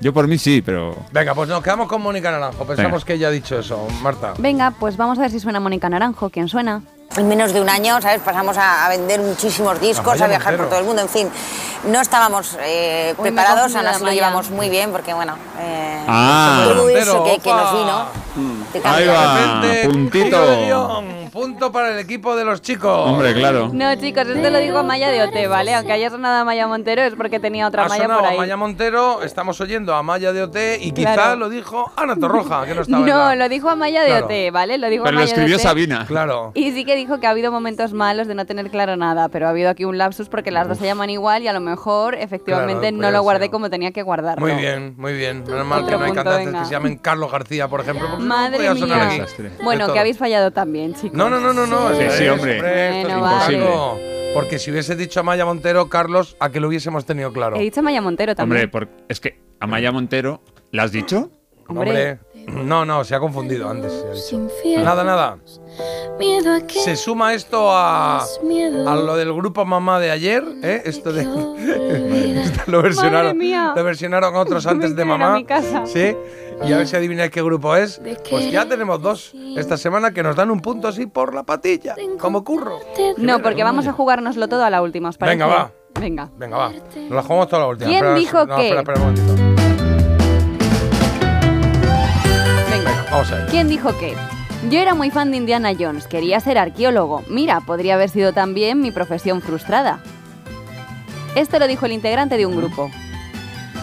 Yo 0.00 0.12
por 0.12 0.26
mí 0.28 0.36
sí, 0.38 0.62
pero. 0.62 0.96
Venga, 1.12 1.34
pues 1.34 1.48
nos 1.48 1.62
quedamos 1.62 1.86
con 1.88 2.02
Mónica 2.02 2.30
Naranjo. 2.30 2.64
Pensamos 2.64 2.92
Venga. 2.92 3.06
que 3.06 3.14
ella 3.14 3.28
ha 3.28 3.30
dicho 3.30 3.58
eso, 3.58 3.86
Marta. 4.02 4.34
Venga, 4.38 4.72
pues 4.72 4.96
vamos 4.96 5.18
a 5.18 5.22
ver 5.22 5.30
si 5.30 5.40
suena 5.40 5.60
Mónica 5.60 5.88
Naranjo. 5.88 6.30
¿Quién 6.30 6.48
suena? 6.48 6.82
En 7.16 7.26
menos 7.26 7.52
de 7.52 7.60
un 7.60 7.68
año, 7.68 8.00
¿sabes? 8.00 8.20
Pasamos 8.20 8.56
a, 8.56 8.86
a 8.86 8.88
vender 8.88 9.20
muchísimos 9.20 9.80
discos, 9.80 10.20
a 10.20 10.28
viajar 10.28 10.56
por 10.56 10.68
todo 10.68 10.78
el 10.78 10.84
mundo, 10.84 11.02
en 11.02 11.08
fin. 11.08 11.28
No 11.84 12.00
estábamos 12.00 12.56
eh, 12.60 13.14
preparados, 13.20 13.74
aún 13.74 13.86
así 13.86 14.04
lo 14.04 14.12
llevamos 14.12 14.50
muy 14.50 14.68
bien, 14.68 14.92
porque 14.92 15.12
bueno, 15.12 15.34
eh, 15.58 16.04
Ah. 16.06 16.62
todo 16.68 16.88
eso 16.88 17.14
Montero, 17.16 17.24
que, 17.24 17.40
que 17.40 17.52
nos 17.52 17.72
vino. 17.72 18.06
Ahí 18.84 19.06
va, 19.06 19.34
repente, 19.60 19.88
puntito. 19.88 21.02
De. 21.32 21.40
Punto 21.40 21.72
para 21.72 21.92
el 21.94 21.98
equipo 21.98 22.36
de 22.36 22.44
los 22.44 22.60
chicos. 22.62 23.06
Hombre, 23.08 23.32
claro. 23.34 23.70
No, 23.72 23.94
chicos, 23.96 24.26
esto 24.26 24.50
lo 24.50 24.58
digo 24.58 24.78
Amaya 24.78 25.10
de 25.10 25.22
OT, 25.22 25.48
¿vale? 25.48 25.74
Aunque 25.74 25.92
haya 25.92 26.10
sonado 26.10 26.40
Amaya 26.42 26.66
Montero 26.66 27.02
es 27.02 27.14
porque 27.14 27.38
tenía 27.40 27.66
otra 27.66 27.84
Ha 27.84 27.88
Maya 27.88 28.02
sonado 28.02 28.20
por 28.20 28.28
ahí. 28.30 28.36
Amaya 28.36 28.56
Montero, 28.56 29.22
estamos 29.22 29.60
oyendo 29.60 29.94
a 29.94 29.98
Amaya 29.98 30.32
de 30.32 30.42
OT 30.42 30.56
y 30.80 30.92
quizá 30.92 31.14
Claro. 31.14 31.36
lo 31.36 31.48
dijo 31.48 31.90
Ana 31.96 32.16
Torroja, 32.16 32.64
que 32.66 32.74
no 32.74 32.82
estaba 32.82 33.02
en 33.02 33.06
No, 33.10 33.16
la- 33.18 33.36
lo 33.36 33.48
dijo 33.48 33.68
Amaya 33.70 34.02
de 34.02 34.08
Claro. 34.08 34.26
OT, 34.26 34.50
¿vale? 34.52 34.78
Lo 34.78 34.88
dijo 34.88 35.04
Pero 35.04 35.14
lo 35.14 35.20
Amaya 35.20 35.34
de 35.34 35.40
escribió. 35.40 35.58
Sabina. 35.58 36.04
Claro. 36.06 36.52
Y 36.54 36.72
sí 36.72 36.84
que 36.84 36.96
dijo 36.96 37.18
que 37.20 37.26
ha 37.26 37.30
habido 37.30 37.50
momentos 37.52 37.92
malos 37.92 38.26
de 38.28 38.34
no 38.34 38.44
tener 38.46 38.70
claro 38.70 38.96
nada, 38.96 39.28
pero 39.28 39.46
ha 39.46 39.50
habido 39.50 39.70
aquí 39.70 39.84
un 39.84 39.98
lapsus 39.98 40.28
porque 40.28 40.50
las 40.50 40.68
dos 40.68 40.78
se 40.78 40.86
llaman 40.86 41.10
igual 41.10 41.42
y 41.42 41.48
a 41.48 41.52
lo 41.52 41.60
mejor 41.60 42.14
efectivamente 42.14 42.88
Claro, 42.88 42.96
no 42.96 43.10
lo 43.10 43.22
guardé 43.22 43.50
como 43.50 43.70
tenía 43.70 43.92
que 43.92 44.02
guardarlo. 44.02 44.44
Muy 44.44 44.54
bien, 44.54 44.94
muy 44.96 45.12
bien. 45.14 45.44
Menos 45.46 45.66
mal 45.66 45.84
que 45.86 45.92
no 45.96 46.04
hay 46.04 46.12
cantantes 46.12 46.46
venga. 46.46 46.58
que 46.60 46.64
se 46.66 46.70
llamen 46.72 46.96
Carlos 46.98 47.30
García, 47.30 47.68
por 47.68 47.80
ejemplo. 47.80 48.08
Madre 48.18 48.70
mía. 48.74 48.96
De 49.38 49.50
Bueno, 49.62 49.92
que 49.92 49.98
habéis 49.98 50.18
fallado 50.18 50.50
también, 50.50 50.94
chicos. 50.94 51.12
No, 51.20 51.30
no, 51.30 51.40
no, 51.40 51.52
no, 51.52 51.66
no. 51.66 51.94
Sí, 51.94 52.04
sí, 52.18 52.28
hombre. 52.28 52.56
esto 52.56 52.66
es 52.66 53.04
Bueno, 53.18 53.32
imposible. 53.32 54.30
Porque 54.34 54.58
si 54.58 54.70
hubiese 54.70 54.94
dicho 54.96 55.20
Amaya 55.20 55.44
Montero, 55.44 55.88
Carlos, 55.88 56.36
a 56.40 56.50
que 56.50 56.60
lo 56.60 56.68
hubiésemos 56.68 57.04
tenido 57.04 57.32
claro. 57.32 57.56
He 57.56 57.60
dicho 57.60 57.80
Amaya 57.80 58.00
Montero 58.00 58.32
Hombre, 58.38 58.68
también. 58.68 58.70
por- 58.70 58.88
es 59.08 59.20
que 59.20 59.40
Amaya 59.58 59.90
Montero. 59.92 60.40
¿La 60.72 60.84
has 60.84 60.92
dicho? 60.92 61.30
Hombre. 61.66 62.18
No, 62.52 62.84
no, 62.84 63.04
se 63.04 63.14
ha 63.14 63.20
confundido 63.20 63.68
antes. 63.68 63.92
se 63.92 64.06
ha 64.06 64.10
dicho. 64.10 64.22
Sin 64.22 64.50
fiel. 64.62 64.84
Nada, 64.84 65.04
nada. 65.04 65.38
Que 66.18 66.80
Se 66.80 66.96
suma 66.96 67.32
esto 67.32 67.70
a, 67.70 68.22
a 68.22 68.96
lo 68.96 69.16
del 69.16 69.32
grupo 69.32 69.64
mamá 69.64 69.98
de 69.98 70.10
ayer, 70.10 70.44
¿eh? 70.62 70.82
Esto 70.84 71.12
de. 71.12 71.22
esto 72.42 72.62
lo, 72.66 72.82
versionaron, 72.82 73.38
lo 73.38 73.84
versionaron 73.84 74.36
otros 74.36 74.66
antes 74.66 74.94
de 74.94 75.04
mamá. 75.04 75.40
Sí. 75.86 76.14
Y 76.62 76.72
a 76.72 76.76
ver 76.76 76.86
si 76.86 76.96
adivináis 76.96 77.30
qué 77.30 77.42
grupo 77.42 77.74
es. 77.74 78.00
Pues 78.28 78.50
ya 78.50 78.66
tenemos 78.68 79.00
dos 79.00 79.32
esta 79.56 79.78
semana 79.78 80.12
que 80.12 80.22
nos 80.22 80.36
dan 80.36 80.50
un 80.50 80.60
punto 80.60 80.88
así 80.88 81.06
por 81.06 81.34
la 81.34 81.44
patilla, 81.44 81.96
como 82.18 82.44
curro. 82.44 82.78
No, 83.16 83.40
porque 83.40 83.64
vamos 83.64 83.86
a 83.86 83.92
jugárnoslo 83.92 84.48
todo 84.48 84.64
a 84.64 84.70
la 84.70 84.82
última, 84.82 85.08
¿os 85.08 85.16
parece? 85.16 85.36
Venga, 85.36 85.46
va. 85.46 85.72
Venga. 85.98 86.30
Venga, 86.36 86.56
va. 86.56 86.70
Nos 86.70 87.10
la 87.10 87.22
jugamos 87.22 87.48
toda 87.48 87.62
la 87.62 87.68
última. 87.68 87.88
¿Quién 87.88 88.04
Espera, 88.04 88.14
dijo 88.14 88.44
no, 88.46 88.56
qué? 88.56 88.62
Espera, 88.68 88.80
espera 88.80 89.00
un 89.00 89.06
momentito. 89.06 89.59
Vamos 93.10 93.32
a 93.32 93.36
ver. 93.36 93.46
¿Quién 93.46 93.68
dijo 93.68 93.96
qué? 93.98 94.14
Yo 94.70 94.78
era 94.78 94.94
muy 94.94 95.10
fan 95.10 95.30
de 95.30 95.38
Indiana 95.38 95.70
Jones, 95.78 96.06
quería 96.06 96.38
ser 96.40 96.58
arqueólogo. 96.58 97.24
Mira, 97.28 97.60
podría 97.62 97.94
haber 97.94 98.10
sido 98.10 98.32
también 98.32 98.80
mi 98.80 98.90
profesión 98.90 99.40
frustrada. 99.40 100.00
Esto 101.34 101.58
lo 101.58 101.66
dijo 101.66 101.86
el 101.86 101.92
integrante 101.92 102.36
de 102.36 102.46
un 102.46 102.56
grupo. 102.56 102.90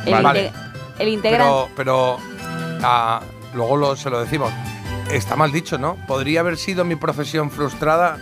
El, 0.06 0.22
Vale. 0.24 0.48
inte- 0.48 0.54
el 1.00 1.08
integrante... 1.10 1.54
Pero, 1.76 2.18
pero 2.18 2.18
ah, 2.84 3.22
luego 3.54 3.78
lo- 3.78 3.96
se 3.96 4.10
lo 4.10 4.20
decimos. 4.22 4.52
Está 5.12 5.36
mal 5.36 5.52
dicho, 5.52 5.78
¿no? 5.78 5.96
Podría 6.08 6.42
haber 6.42 6.58
sido 6.58 6.84
mi 6.86 6.96
profesión 6.96 7.50
frustrada. 7.50 8.18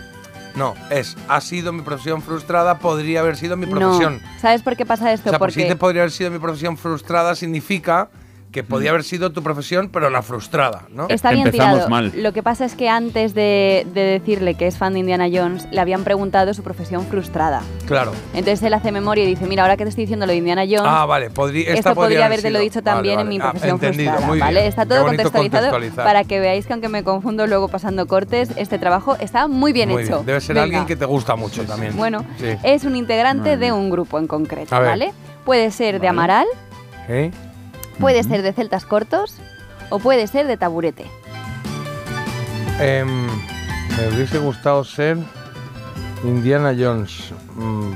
No, 0.54 0.74
es, 0.90 1.16
ha 1.28 1.40
sido 1.42 1.72
mi 1.72 1.82
profesión 1.82 2.22
frustrada, 2.22 2.78
podría 2.78 3.20
haber 3.20 3.36
sido 3.36 3.56
mi 3.58 3.66
profesión. 3.66 4.20
No. 4.22 4.40
¿Sabes 4.40 4.62
por 4.62 4.74
qué 4.76 4.86
pasa 4.86 5.12
esto? 5.12 5.28
o 5.28 5.32
sea, 5.32 5.38
Porque 5.38 5.54
sí 5.62 5.68
te 5.68 5.76
podría 5.76 6.02
haber 6.02 6.12
sido 6.12 6.30
mi 6.30 6.38
profesión 6.38 6.78
frustrada 6.78 7.34
significa 7.34 8.08
que 8.52 8.64
podía 8.64 8.90
haber 8.90 9.04
sido 9.04 9.32
tu 9.32 9.42
profesión, 9.42 9.90
pero 9.92 10.08
la 10.08 10.22
frustrada, 10.22 10.84
¿no? 10.90 11.08
está 11.10 11.30
bien 11.30 11.46
Empezamos 11.46 11.74
tirado. 11.74 11.90
mal. 11.90 12.12
Lo 12.16 12.32
que 12.32 12.42
pasa 12.42 12.64
es 12.64 12.74
que 12.74 12.88
antes 12.88 13.34
de, 13.34 13.86
de 13.92 14.00
decirle 14.02 14.54
que 14.54 14.66
es 14.66 14.78
fan 14.78 14.94
de 14.94 15.00
Indiana 15.00 15.26
Jones, 15.30 15.68
le 15.70 15.80
habían 15.80 16.04
preguntado 16.04 16.54
su 16.54 16.62
profesión 16.62 17.04
frustrada. 17.06 17.60
Claro. 17.86 18.12
Entonces 18.32 18.62
él 18.62 18.72
hace 18.72 18.92
memoria 18.92 19.24
y 19.24 19.26
dice, 19.26 19.46
mira, 19.46 19.62
ahora 19.62 19.76
que 19.76 19.84
te 19.84 19.90
estoy 19.90 20.04
diciendo 20.04 20.24
lo 20.26 20.32
de 20.32 20.38
Indiana 20.38 20.62
Jones, 20.64 20.82
Ah, 20.86 21.04
vale, 21.04 21.26
esta 21.26 21.72
esto 21.74 21.94
podría 21.94 22.18
haber 22.26 22.38
habértelo 22.38 22.58
sido. 22.58 22.62
dicho 22.62 22.80
Vale, 22.82 22.94
también 22.96 23.20
en 23.20 23.28
mi 23.28 23.38
Ah, 23.38 23.42
profesión 23.50 23.74
entendido, 23.74 24.10
frustrada, 24.12 24.26
muy 24.26 24.38
¿vale? 24.40 24.60
bien. 24.60 24.66
Está 24.68 24.86
todo 24.86 25.04
contextualizado 25.06 25.78
para 25.96 26.24
que 26.24 26.40
veáis 26.40 26.66
que 26.66 26.72
aunque 26.72 26.88
me 26.88 27.04
confundo 27.04 27.46
luego 27.46 27.68
pasando 27.68 28.06
cortes, 28.06 28.50
este 28.56 28.78
trabajo 28.78 29.16
está 29.20 29.48
muy 29.48 29.72
bien 29.72 29.90
Muy 29.90 30.04
hecho. 30.04 30.14
bien. 30.16 30.26
Debe 30.26 30.40
ser 30.40 30.54
Venga. 30.54 30.64
alguien 30.64 30.86
que 30.86 30.96
te 30.96 31.04
gusta 31.04 31.36
mucho 31.36 31.64
también. 31.64 31.96
Bueno, 31.96 32.24
Sí. 32.38 32.46
es 32.62 32.84
un 32.84 32.96
integrante 32.96 33.56
de 33.58 33.72
un 33.72 33.90
grupo 33.90 34.18
en 34.18 34.26
concreto. 34.26 34.74
¿vale? 34.74 35.12
Puede 35.44 35.70
ser 35.70 36.00
de. 36.00 36.08
Amaral, 36.08 36.46
¿Eh? 37.08 37.30
Puede 37.98 38.22
ser 38.22 38.42
de 38.42 38.52
Celtas 38.52 38.84
Cortos 38.84 39.34
o 39.90 39.98
puede 39.98 40.26
ser 40.26 40.46
de 40.46 40.56
Taburete. 40.56 41.06
Em, 42.80 43.26
me 43.26 44.08
hubiese 44.14 44.38
gustado 44.38 44.84
ser 44.84 45.16
Indiana 46.24 46.74
Jones. 46.78 47.32
Mm. 47.56 47.92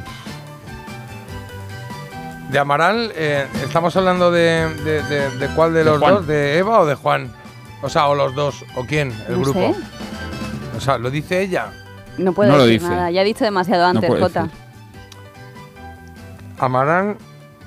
De 2.50 2.58
Amaral, 2.58 3.12
eh, 3.14 3.46
¿estamos 3.62 3.94
hablando 3.96 4.30
de, 4.32 4.68
de- 4.84 5.02
de- 5.04 5.30
de 5.38 5.48
cuál 5.54 5.72
de 5.72 5.84
los 5.84 5.98
Juan. 5.98 6.14
dos? 6.14 6.26
¿De 6.26 6.58
Eva 6.58 6.80
o 6.80 6.86
de 6.86 6.94
Juan? 6.96 7.32
O 7.82 7.88
sea, 7.88 8.08
o 8.08 8.14
los 8.14 8.34
dos, 8.34 8.64
o 8.74 8.84
quién, 8.84 9.12
el 9.28 9.34
No 9.36 9.40
grupo. 9.42 9.60
sé. 9.74 9.74
O 10.76 10.80
sea, 10.80 10.98
¿lo 10.98 11.10
dice 11.10 11.40
ella? 11.42 11.72
No 12.18 12.32
puedo 12.32 12.50
No 12.50 12.56
lo 12.58 12.64
decir 12.66 12.80
dice. 12.80 12.92
nada, 12.92 13.10
ya 13.10 13.22
he 13.22 13.24
dicho 13.24 13.44
demasiado 13.44 13.86
antes, 13.86 14.08
puede 14.08 14.22
Jota. 14.22 14.42
decir. 14.44 14.58
Amaral, 16.58 17.16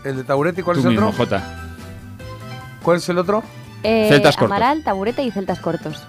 el 0.04 0.18
de 0.18 0.24
Tauretti, 0.24 0.62
¿cuál 0.62 0.76
Tú 0.76 0.80
es 0.82 0.86
el 0.86 0.92
mismo, 0.92 1.08
otro? 1.10 1.24
Jota. 1.26 1.63
¿Cuál 2.84 2.98
es 2.98 3.10
el 3.10 3.18
otro? 3.18 3.44
Eh, 3.84 4.08
Celtas 4.10 4.36
Cortos. 4.38 4.56
Amaral, 4.58 4.84
Taburete 4.84 5.24
y 5.24 5.32
Celtas 5.32 5.60
Cortos. 5.60 6.02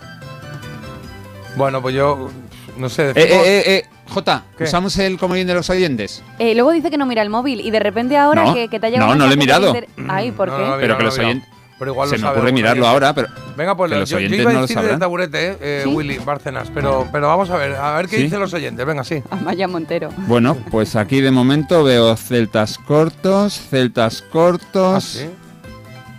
Bueno, 1.57 1.81
pues 1.81 1.95
yo, 1.95 2.31
no 2.77 2.89
sé, 2.89 3.11
Eh, 3.11 3.13
eh, 3.17 3.29
eh, 3.31 3.63
eh, 3.67 3.85
Jota, 4.09 4.43
¿Qué? 4.59 4.65
¿usamos 4.65 4.97
el 4.99 5.19
comodín 5.19 5.47
de 5.47 5.55
los 5.55 5.71
oyentes? 5.71 6.23
Eh, 6.39 6.55
luego 6.55 6.73
dice 6.73 6.91
que 6.91 6.99
no 6.99 7.07
mira 7.07 7.23
el 7.23 7.31
móvil 7.31 7.61
y 7.61 7.71
de 7.71 7.79
repente 7.81 8.17
ahora 8.17 8.45
No, 8.45 8.55
que, 8.55 8.69
que 8.69 8.79
te 8.81 8.87
ha 8.87 8.91
llegado 8.91 9.11
no, 9.11 9.17
no 9.17 9.27
lo 9.27 9.33
he 9.33 9.37
mirado. 9.37 9.69
inter- 9.69 9.89
Ay, 10.09 10.33
¿por 10.33 10.49
No, 10.49 10.57
qué? 10.57 10.63
no, 10.65 10.77
Pero 10.79 10.99
que 10.99 11.05
los 11.05 11.19
oyentes. 11.19 11.49
Pero 11.79 11.91
igual 11.91 12.09
Se 12.09 12.19
lo 12.19 12.27
me 12.29 12.33
ocurre 12.33 12.53
mirarlo 12.53 12.87
ahora, 12.87 13.13
pero 13.15 13.29
Venga, 13.57 13.77
pues 13.77 13.91
los 13.91 14.09
yo, 14.09 14.19
yo 14.19 14.27
oyentes 14.27 14.41
iba 14.41 14.51
a 14.51 14.55
no 14.55 14.61
lo 14.61 14.93
de 14.93 14.97
taburete, 14.97 15.49
eh, 15.53 15.57
eh, 15.61 15.81
¿Sí? 15.85 15.89
Willy 15.91 16.19
Bárcenas, 16.19 16.71
pero, 16.73 17.09
pero 17.11 17.27
vamos 17.29 17.51
a 17.51 17.57
ver, 17.57 17.75
a 17.75 17.97
ver 17.97 18.07
qué 18.09 18.17
¿Sí? 18.17 18.23
dicen 18.25 18.39
los 18.41 18.53
oyentes. 18.55 18.87
Venga, 18.87 19.03
sí. 19.03 19.23
Amaya 19.31 19.67
Montero. 19.67 20.09
Bueno, 20.29 20.57
pues 20.71 20.95
aquí 20.95 21.21
de 21.21 21.33
momento 21.33 21.83
veo 21.83 22.17
celtas 22.17 22.79
cortos, 22.79 23.61
celtas 23.71 24.23
cortos. 24.23 25.21
¿Ah, 25.21 25.29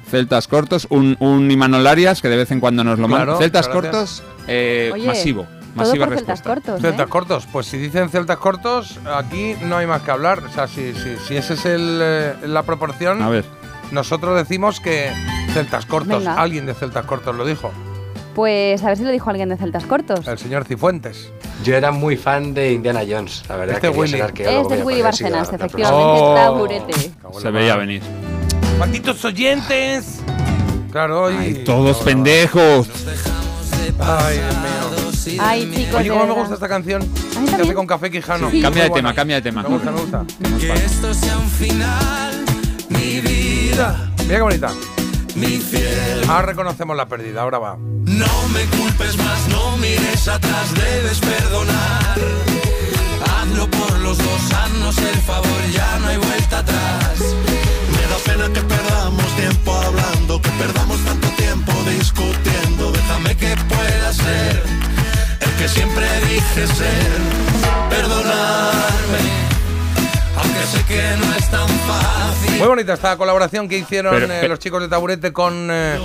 Celtas 0.09 0.47
cortos, 0.47 0.87
un, 0.89 1.17
un 1.19 1.49
Imanol 1.49 1.85
Arias 1.87 2.21
que 2.21 2.29
de 2.29 2.37
vez 2.37 2.51
en 2.51 2.59
cuando 2.59 2.83
nos 2.83 2.99
lo 2.99 3.07
manda. 3.07 3.25
Claro, 3.25 3.39
Celtas 3.39 3.67
gracias. 3.67 3.91
cortos, 3.91 4.23
eh, 4.47 4.91
Oye, 4.93 5.07
masivo. 5.07 5.47
Masiva 5.73 6.07
celtas 6.07 6.41
cortos, 6.41 6.79
Celtas 6.81 7.05
¿eh? 7.05 7.09
cortos, 7.09 7.47
pues 7.51 7.65
si 7.65 7.77
dicen 7.77 8.07
celtas 8.09 8.37
cortos, 8.37 8.97
aquí 9.13 9.55
no 9.63 9.75
hay 9.75 9.85
más 9.87 10.03
que 10.03 10.11
hablar. 10.11 10.41
O 10.45 10.49
sea, 10.49 10.67
si, 10.69 10.93
si, 10.93 11.17
si 11.17 11.35
esa 11.35 11.53
es 11.55 11.65
el, 11.65 11.99
eh, 12.01 12.33
la 12.45 12.63
proporción, 12.63 13.21
A 13.21 13.27
ver. 13.29 13.43
nosotros 13.91 14.37
decimos 14.37 14.79
que 14.79 15.09
celtas 15.53 15.85
cortos. 15.85 16.19
Venga. 16.19 16.35
Alguien 16.41 16.65
de 16.65 16.73
celtas 16.75 17.05
cortos 17.05 17.35
lo 17.35 17.45
dijo, 17.45 17.71
Pues 18.35 18.81
a 18.83 18.87
ver 18.87 18.97
si 18.97 19.03
lo 19.03 19.09
dijo 19.11 19.29
alguien 19.29 19.49
de 19.49 19.57
celtas 19.57 19.83
cortos. 19.85 20.25
el 20.27 20.37
señor 20.37 20.63
Cifuentes. 20.63 21.29
Yo 21.65 21.75
era 21.75 21.91
muy 21.91 22.15
fan 22.15 22.53
de 22.53 22.71
Indiana 22.71 23.01
Jones, 23.09 23.43
la 23.49 23.57
verdad. 23.57 23.75
Este 23.75 23.89
Willy. 23.89 24.19
Este 24.21 24.75
es 24.77 24.83
Willy 24.85 25.01
la 25.01 25.09
efectivamente, 25.09 25.87
Oh. 25.89 26.35
taburete. 26.35 26.93
Se 27.41 27.51
veía 27.51 27.75
venir. 27.75 28.01
¡Malditos 28.79 29.23
oyentes! 29.25 30.19
Claro, 30.91 31.23
hoy. 31.23 31.35
Ay, 31.37 31.63
todos 31.65 31.97
pendejos. 31.97 32.87
Ay, 33.99 34.37
Dios 34.37 34.55
mío. 34.57 35.41
Ay, 35.41 35.71
chicos, 35.75 35.95
Oye, 35.99 36.09
¿cómo 36.09 36.27
me 36.27 36.33
gusta 36.33 36.53
esta 36.53 36.67
canción? 36.67 37.01
también. 37.33 37.73
con 37.73 37.87
Café 37.87 38.11
Quijano. 38.11 38.49
Sí. 38.51 38.61
Cambia 38.61 38.83
de 38.83 38.89
tema, 38.91 39.13
cambia 39.13 39.37
de 39.37 39.41
tema. 39.41 39.63
Me 39.63 39.69
gusta, 39.69 39.91
me 39.91 39.99
gusta. 40.01 40.23
Que 40.59 40.73
esto 40.73 41.13
sea 41.13 41.37
un 41.37 41.49
final, 41.49 42.45
mi 42.89 43.19
vida, 43.21 44.11
Mira 44.23 44.35
qué 44.35 44.41
bonita. 44.41 44.71
mi 45.35 45.47
fiel. 45.57 46.21
Ahora 46.29 46.43
reconocemos 46.43 46.95
la 46.95 47.07
pérdida, 47.07 47.41
ahora 47.41 47.57
va. 47.59 47.77
No 47.77 48.47
me 48.53 48.63
culpes 48.77 49.17
más, 49.17 49.47
no 49.49 49.77
mires 49.77 50.27
atrás, 50.27 50.73
debes 50.75 51.19
perdonar. 51.19 52.19
Hazlo 53.41 53.69
por 53.71 53.99
los 53.99 54.17
dos, 54.17 54.53
haznos 54.53 54.97
el 54.99 55.15
favor, 55.21 55.61
ya 55.73 55.99
no 55.99 56.07
hay 56.07 56.17
vuelta 56.17 56.59
atrás. 56.59 57.04
Pena 58.45 58.53
que 58.53 58.61
perdamos 58.61 59.35
tiempo 59.37 59.73
hablando, 59.73 60.39
que 60.41 60.49
perdamos 60.51 61.03
tanto 61.03 61.27
tiempo 61.29 61.71
discutiendo. 61.89 62.91
Déjame 62.91 63.35
que 63.37 63.55
pueda 63.67 64.13
ser 64.13 64.63
el 65.41 65.49
que 65.57 65.67
siempre 65.67 66.05
dije 66.29 66.67
ser. 66.67 67.11
Perdonarme, 67.89 69.19
aunque 70.37 70.63
sé 70.71 70.83
que 70.87 71.01
no 71.25 71.33
es 71.35 71.49
tan 71.49 71.67
fácil. 71.67 72.57
Muy 72.59 72.67
bonita 72.67 72.93
esta 72.93 73.17
colaboración 73.17 73.67
que 73.67 73.77
hicieron 73.79 74.13
Pero- 74.13 74.25
eh, 74.27 74.37
pero- 74.41 74.53
los 74.53 74.59
chicos 74.59 74.81
de 74.81 74.89
Taburete 74.89 75.33
con, 75.33 75.69
eh, 75.71 75.97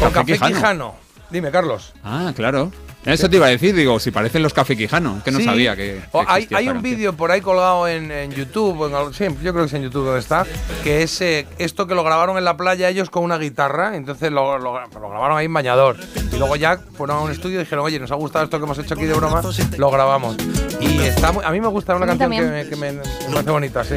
con 0.00 0.10
Café 0.10 0.12
Café 0.12 0.32
Quijano. 0.32 0.54
Quijano. 0.54 0.94
Dime, 1.30 1.50
Carlos. 1.50 1.92
Ah, 2.02 2.32
claro. 2.34 2.72
Eso 3.06 3.30
te 3.30 3.36
iba 3.36 3.46
a 3.46 3.50
decir, 3.50 3.74
digo, 3.74 3.98
si 4.00 4.10
parecen 4.10 4.42
los 4.42 4.52
café 4.52 4.76
quijano, 4.76 5.20
que 5.24 5.30
no 5.30 5.38
Sí. 5.38 5.44
sabía 5.44 5.76
que. 5.76 6.00
Hay 6.26 6.48
hay 6.52 6.68
un 6.68 6.82
vídeo 6.82 7.12
por 7.14 7.30
ahí 7.30 7.40
colgado 7.40 7.86
en, 7.88 8.10
en 8.10 8.32
YouTube, 8.32 8.80
o 8.80 8.88
en 8.88 8.94
algo- 8.94 9.12
sí, 9.12 9.24
yo 9.42 9.52
creo 9.52 9.64
que 9.64 9.68
es 9.68 9.74
en 9.74 9.82
YouTube 9.84 10.04
donde 10.06 10.20
está, 10.20 10.44
que 10.82 11.02
es 11.02 11.20
eh, 11.20 11.46
esto 11.58 11.86
que 11.86 11.94
lo 11.94 12.02
grabaron 12.04 12.36
en 12.36 12.44
la 12.44 12.56
playa 12.56 12.88
ellos 12.88 13.08
con 13.10 13.22
una 13.22 13.38
guitarra, 13.38 13.96
entonces 13.96 14.30
lo, 14.32 14.58
lo- 14.58 14.80
lo 14.80 15.08
grabaron 15.08 15.38
ahí 15.38 15.46
en 15.46 15.52
bañador. 15.54 15.96
Y 16.32 16.36
luego 16.36 16.56
ya 16.56 16.78
fueron 16.96 17.16
a 17.18 17.20
un 17.20 17.30
estudio 17.30 17.56
y 17.56 17.60
dijeron, 17.64 17.84
oye, 17.84 17.98
nos 18.00 18.10
ha 18.10 18.16
gustado 18.16 18.44
esto 18.44 18.58
que 18.58 18.64
hemos 18.64 18.78
hecho 18.78 18.94
aquí 18.94 19.04
de 19.04 19.14
broma, 19.14 19.40
lo 19.78 19.90
grabamos. 19.90 20.36
Y 20.80 20.98
está 21.02 21.32
muy- 21.32 21.44
a 21.44 21.50
mí 21.50 21.60
me 21.60 21.68
gusta 21.68 21.94
una 21.94 22.06
canción 22.06 22.30
que, 22.30 22.40
me, 22.42 22.68
que 22.68 22.76
me- 22.76 22.92
me 22.92 23.00
parece 23.32 23.50
bonita, 23.50 23.84
sí. 23.84 23.94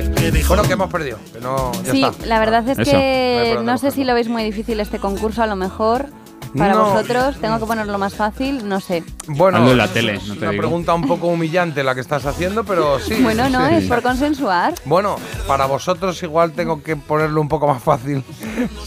Bueno, 0.47 0.63
que 0.63 0.73
hemos 0.73 0.89
perdido, 0.91 1.17
que 1.33 1.39
no, 1.41 1.71
ya 1.83 1.91
Sí, 1.91 2.03
está. 2.03 2.25
la 2.25 2.39
verdad 2.39 2.67
es 2.69 2.77
Eso. 2.79 2.91
No 2.93 2.97
hay 2.99 3.57
que 3.57 3.63
no 3.63 3.77
sé 3.77 3.91
si 3.91 4.03
lo 4.03 4.13
veis 4.13 4.29
muy 4.29 4.43
difícil 4.43 4.79
este 4.79 4.99
concurso, 4.99 5.41
a 5.43 5.47
lo 5.47 5.55
mejor. 5.55 6.07
Para 6.57 6.73
No. 6.73 6.85
vosotros, 6.91 7.35
tengo 7.39 7.59
que 7.59 7.65
ponerlo 7.65 7.97
más 7.99 8.15
fácil, 8.15 8.67
no 8.67 8.79
sé. 8.79 9.03
Bueno, 9.27 9.59
Hazlo 9.59 9.71
en 9.71 9.77
la 9.77 9.85
es 9.85 9.93
tele, 9.93 10.13
no 10.13 10.33
te 10.33 10.39
una 10.39 10.49
digo. 10.51 10.61
pregunta 10.61 10.93
un 10.95 11.07
poco 11.07 11.27
humillante 11.27 11.83
la 11.83 11.93
que 11.93 12.01
estás 12.01 12.25
haciendo, 12.25 12.63
pero 12.63 12.99
sí. 12.99 13.15
bueno, 13.21 13.49
no, 13.49 13.67
sí. 13.69 13.75
es 13.75 13.85
por 13.85 14.01
consensuar. 14.01 14.73
Bueno, 14.85 15.17
para 15.47 15.65
vosotros 15.67 16.21
igual 16.23 16.51
tengo 16.53 16.81
que 16.81 16.95
ponerlo 16.95 17.39
un 17.41 17.47
poco 17.49 17.67
más 17.67 17.81
fácil. 17.83 18.23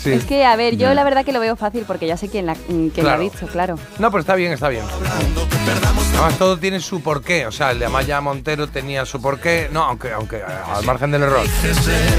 Sí. 0.02 0.10
Es 0.12 0.24
que, 0.24 0.44
a 0.44 0.56
ver, 0.56 0.76
yo 0.76 0.92
la 0.94 1.04
verdad 1.04 1.24
que 1.24 1.32
lo 1.32 1.38
veo 1.40 1.54
fácil 1.56 1.84
porque 1.86 2.06
ya 2.08 2.16
sé 2.16 2.28
quién, 2.28 2.44
la, 2.44 2.54
quién 2.56 2.90
lo 3.04 3.10
ha 3.10 3.16
dicho, 3.18 3.46
claro. 3.46 3.76
No, 4.00 4.10
pero 4.10 4.20
está 4.20 4.34
bien, 4.34 4.52
está 4.52 4.68
bien. 4.68 4.82
Además, 6.14 6.38
todo 6.38 6.58
tiene 6.58 6.80
su 6.80 7.00
porqué. 7.02 7.46
O 7.46 7.52
sea, 7.52 7.70
el 7.70 7.78
de 7.78 7.86
Amaya 7.86 8.20
Montero 8.20 8.66
tenía 8.68 9.04
su 9.06 9.22
porqué. 9.22 9.68
No, 9.72 9.82
aunque, 9.84 10.12
aunque 10.12 10.38
eh, 10.38 10.42
al 10.74 10.84
margen 10.84 11.10
del 11.12 11.22
error. 11.22 11.46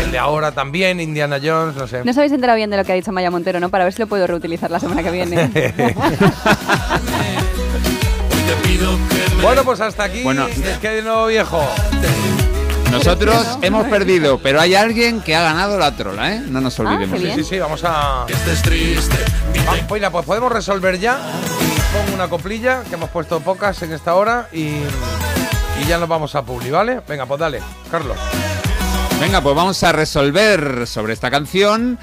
El 0.01 0.11
de 0.11 0.17
ahora 0.17 0.51
también, 0.53 0.99
Indiana 0.99 1.39
Jones, 1.43 1.75
no 1.75 1.87
sé. 1.87 2.03
No 2.03 2.11
os 2.11 2.17
habéis 2.17 2.31
enterado 2.33 2.55
bien 2.55 2.69
de 2.69 2.77
lo 2.77 2.85
que 2.85 2.93
ha 2.93 2.95
dicho 2.95 3.11
Maya 3.11 3.29
Montero, 3.29 3.59
¿no? 3.59 3.69
Para 3.69 3.83
ver 3.83 3.93
si 3.93 3.99
lo 3.99 4.07
puedo 4.07 4.25
reutilizar 4.25 4.71
la 4.71 4.79
semana 4.79 5.03
que 5.03 5.11
viene. 5.11 5.32
Bueno, 9.41 9.63
pues 9.63 9.81
hasta 9.81 10.05
aquí. 10.05 10.23
Bueno. 10.23 10.47
Es 10.47 10.77
que 10.79 10.89
de 10.89 11.01
nuevo 11.01 11.27
viejo. 11.27 11.61
Nosotros 12.91 13.57
hemos 13.61 13.87
perdido, 13.87 14.37
pero 14.37 14.61
hay 14.61 14.75
alguien 14.75 15.21
que 15.21 15.35
ha 15.35 15.41
ganado 15.41 15.77
la 15.79 15.95
trola, 15.95 16.35
¿eh? 16.35 16.43
No 16.47 16.61
nos 16.61 16.79
olvidemos. 16.79 17.19
Sí, 17.19 17.31
sí, 17.35 17.43
sí, 17.43 17.59
vamos 17.59 17.83
a. 17.83 18.25
Va, 18.25 18.25
pues 19.87 19.99
mira, 19.99 20.11
pues 20.11 20.25
podemos 20.25 20.51
resolver 20.51 20.99
ya. 20.99 21.17
Pongo 21.91 22.13
una 22.13 22.27
coplilla, 22.27 22.83
que 22.87 22.95
hemos 22.95 23.09
puesto 23.09 23.39
pocas 23.39 23.81
en 23.81 23.93
esta 23.93 24.13
hora 24.15 24.47
y, 24.51 24.65
y 24.65 25.87
ya 25.87 25.97
nos 25.97 26.07
vamos 26.07 26.35
a 26.35 26.43
Publi, 26.43 26.69
¿vale? 26.69 27.01
Venga, 27.07 27.25
pues 27.25 27.39
dale, 27.39 27.61
Carlos. 27.89 28.17
Venga, 29.19 29.41
pues 29.41 29.55
vamos 29.55 29.83
a 29.83 29.91
resolver 29.91 30.85
sobre 30.85 31.13
esta 31.13 31.31
canción. 31.31 31.97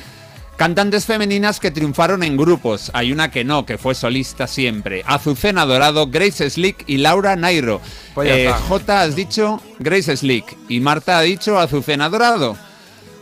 Cantantes 0.60 1.06
femeninas 1.06 1.58
que 1.58 1.70
triunfaron 1.70 2.22
en 2.22 2.36
grupos. 2.36 2.90
Hay 2.92 3.12
una 3.12 3.30
que 3.30 3.44
no, 3.44 3.64
que 3.64 3.78
fue 3.78 3.94
solista 3.94 4.46
siempre. 4.46 5.02
Azucena 5.06 5.64
Dorado, 5.64 6.08
Grace 6.08 6.50
Slick 6.50 6.84
y 6.86 6.98
Laura 6.98 7.34
Nairo. 7.34 7.80
Pues 8.14 8.28
Eh. 8.30 8.52
J 8.68 9.00
has 9.00 9.16
dicho 9.16 9.62
Grace 9.78 10.14
Slick 10.18 10.54
y 10.68 10.80
Marta 10.80 11.16
ha 11.16 11.22
dicho 11.22 11.58
Azucena 11.58 12.10
Dorado. 12.10 12.58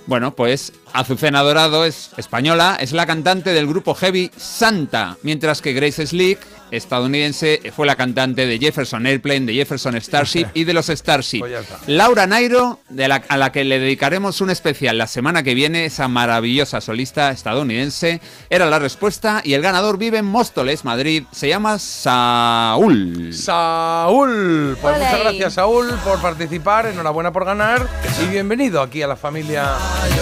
Bueno, 0.07 0.34
pues 0.34 0.72
Azucena 0.93 1.43
Dorado 1.43 1.84
es 1.84 2.11
española, 2.16 2.76
es 2.80 2.91
la 2.91 3.07
cantante 3.07 3.53
del 3.53 3.68
grupo 3.68 3.95
heavy 3.95 4.32
Santa, 4.36 5.16
mientras 5.22 5.62
que 5.62 5.74
Grace 5.74 6.09
Slick, 6.09 6.41
estadounidense, 6.70 7.60
fue 7.74 7.86
la 7.86 7.96
cantante 7.96 8.46
de 8.46 8.58
Jefferson 8.58 9.06
Airplane, 9.06 9.40
de 9.46 9.54
Jefferson 9.54 9.94
Starship 10.00 10.46
y 10.54 10.64
de 10.64 10.74
los 10.74 10.86
Starship. 10.86 11.40
Pues. 11.40 11.66
Laura 11.86 12.26
Nairo, 12.26 12.80
de 12.88 13.08
la- 13.08 13.22
a 13.28 13.36
la 13.36 13.52
que 13.52 13.64
le 13.64 13.78
dedicaremos 13.78 14.40
un 14.40 14.50
especial 14.50 14.98
la 14.98 15.06
semana 15.06 15.42
que 15.42 15.54
viene, 15.54 15.84
esa 15.84 16.08
maravillosa 16.08 16.80
solista 16.80 17.30
estadounidense, 17.30 18.20
era 18.50 18.66
la 18.66 18.78
respuesta 18.78 19.40
y 19.44 19.54
el 19.54 19.62
ganador 19.62 19.98
vive 19.98 20.18
en 20.18 20.24
Móstoles, 20.26 20.84
Madrid, 20.84 21.24
se 21.32 21.48
llama 21.48 21.78
Saúl. 21.78 23.32
Saúl. 23.32 24.76
Pues 24.80 24.96
muchas 24.98 25.20
gracias, 25.20 25.54
Saúl, 25.54 25.88
por 26.04 26.20
participar. 26.20 26.86
Enhorabuena 26.86 27.32
por 27.32 27.44
ganar. 27.44 27.86
Y 28.22 28.26
bienvenido 28.30 28.80
aquí 28.82 29.02
a 29.02 29.06
la 29.06 29.16
familia. 29.16 29.72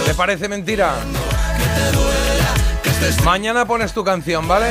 ¿Te 0.05 0.13
parece 0.13 0.47
mentira? 0.47 0.93
Mañana 3.23 3.65
pones 3.65 3.93
tu 3.93 4.03
canción, 4.03 4.47
¿vale? 4.47 4.67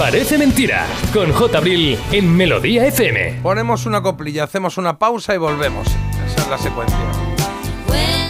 Parece 0.00 0.38
mentira. 0.38 0.86
Con 1.12 1.30
J. 1.30 1.58
Abril 1.58 1.98
en 2.10 2.34
Melodía 2.34 2.86
FM. 2.86 3.40
Ponemos 3.42 3.84
una 3.84 4.00
coplilla, 4.00 4.44
hacemos 4.44 4.78
una 4.78 4.98
pausa 4.98 5.34
y 5.34 5.36
volvemos. 5.36 5.86
Esa 6.26 6.40
es 6.40 6.48
la 6.48 6.56
secuencia. 6.56 6.96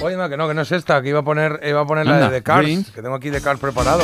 Oye, 0.02 0.16
no, 0.16 0.28
que 0.28 0.36
no, 0.36 0.48
que 0.48 0.54
no 0.54 0.62
es 0.62 0.72
esta, 0.72 1.00
que 1.00 1.10
iba 1.10 1.20
a 1.20 1.22
poner, 1.22 1.60
iba 1.62 1.80
a 1.80 1.86
poner 1.86 2.06
la 2.06 2.28
de 2.28 2.38
The 2.38 2.42
Cars, 2.42 2.64
Dreams. 2.64 2.90
que 2.90 3.00
tengo 3.02 3.14
aquí 3.14 3.30
The 3.30 3.40
Cars 3.40 3.60
preparado. 3.60 4.02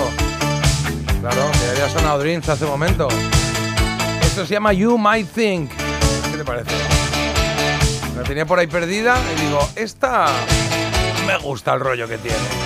Claro, 1.21 1.51
que 1.51 1.71
había 1.71 1.89
sonado 1.89 2.21
Dreams 2.21 2.49
hace 2.49 2.64
un 2.67 2.71
momento. 2.71 3.09
Esto 4.23 4.47
se 4.47 4.55
llama 4.55 4.73
You 4.73 4.97
Might 4.97 5.29
Think. 5.33 5.73
¿Qué 6.31 6.39
te 6.39 6.45
parece? 6.45 6.71
La 8.17 8.23
tenía 8.23 8.47
por 8.47 8.61
ahí 8.61 8.69
perdida 8.69 9.19
y 9.37 9.41
digo, 9.45 9.59
esta 9.75 10.29
me 11.27 11.37
gusta 11.39 11.75
el 11.75 11.81
rollo 11.81 12.07
que 12.07 12.19
tiene. 12.19 12.66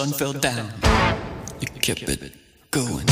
Sun 0.00 0.14
fell 0.14 0.32
down. 0.32 0.72
You 1.60 1.68
kept 1.80 2.08
it 2.08 2.32
going. 2.70 3.06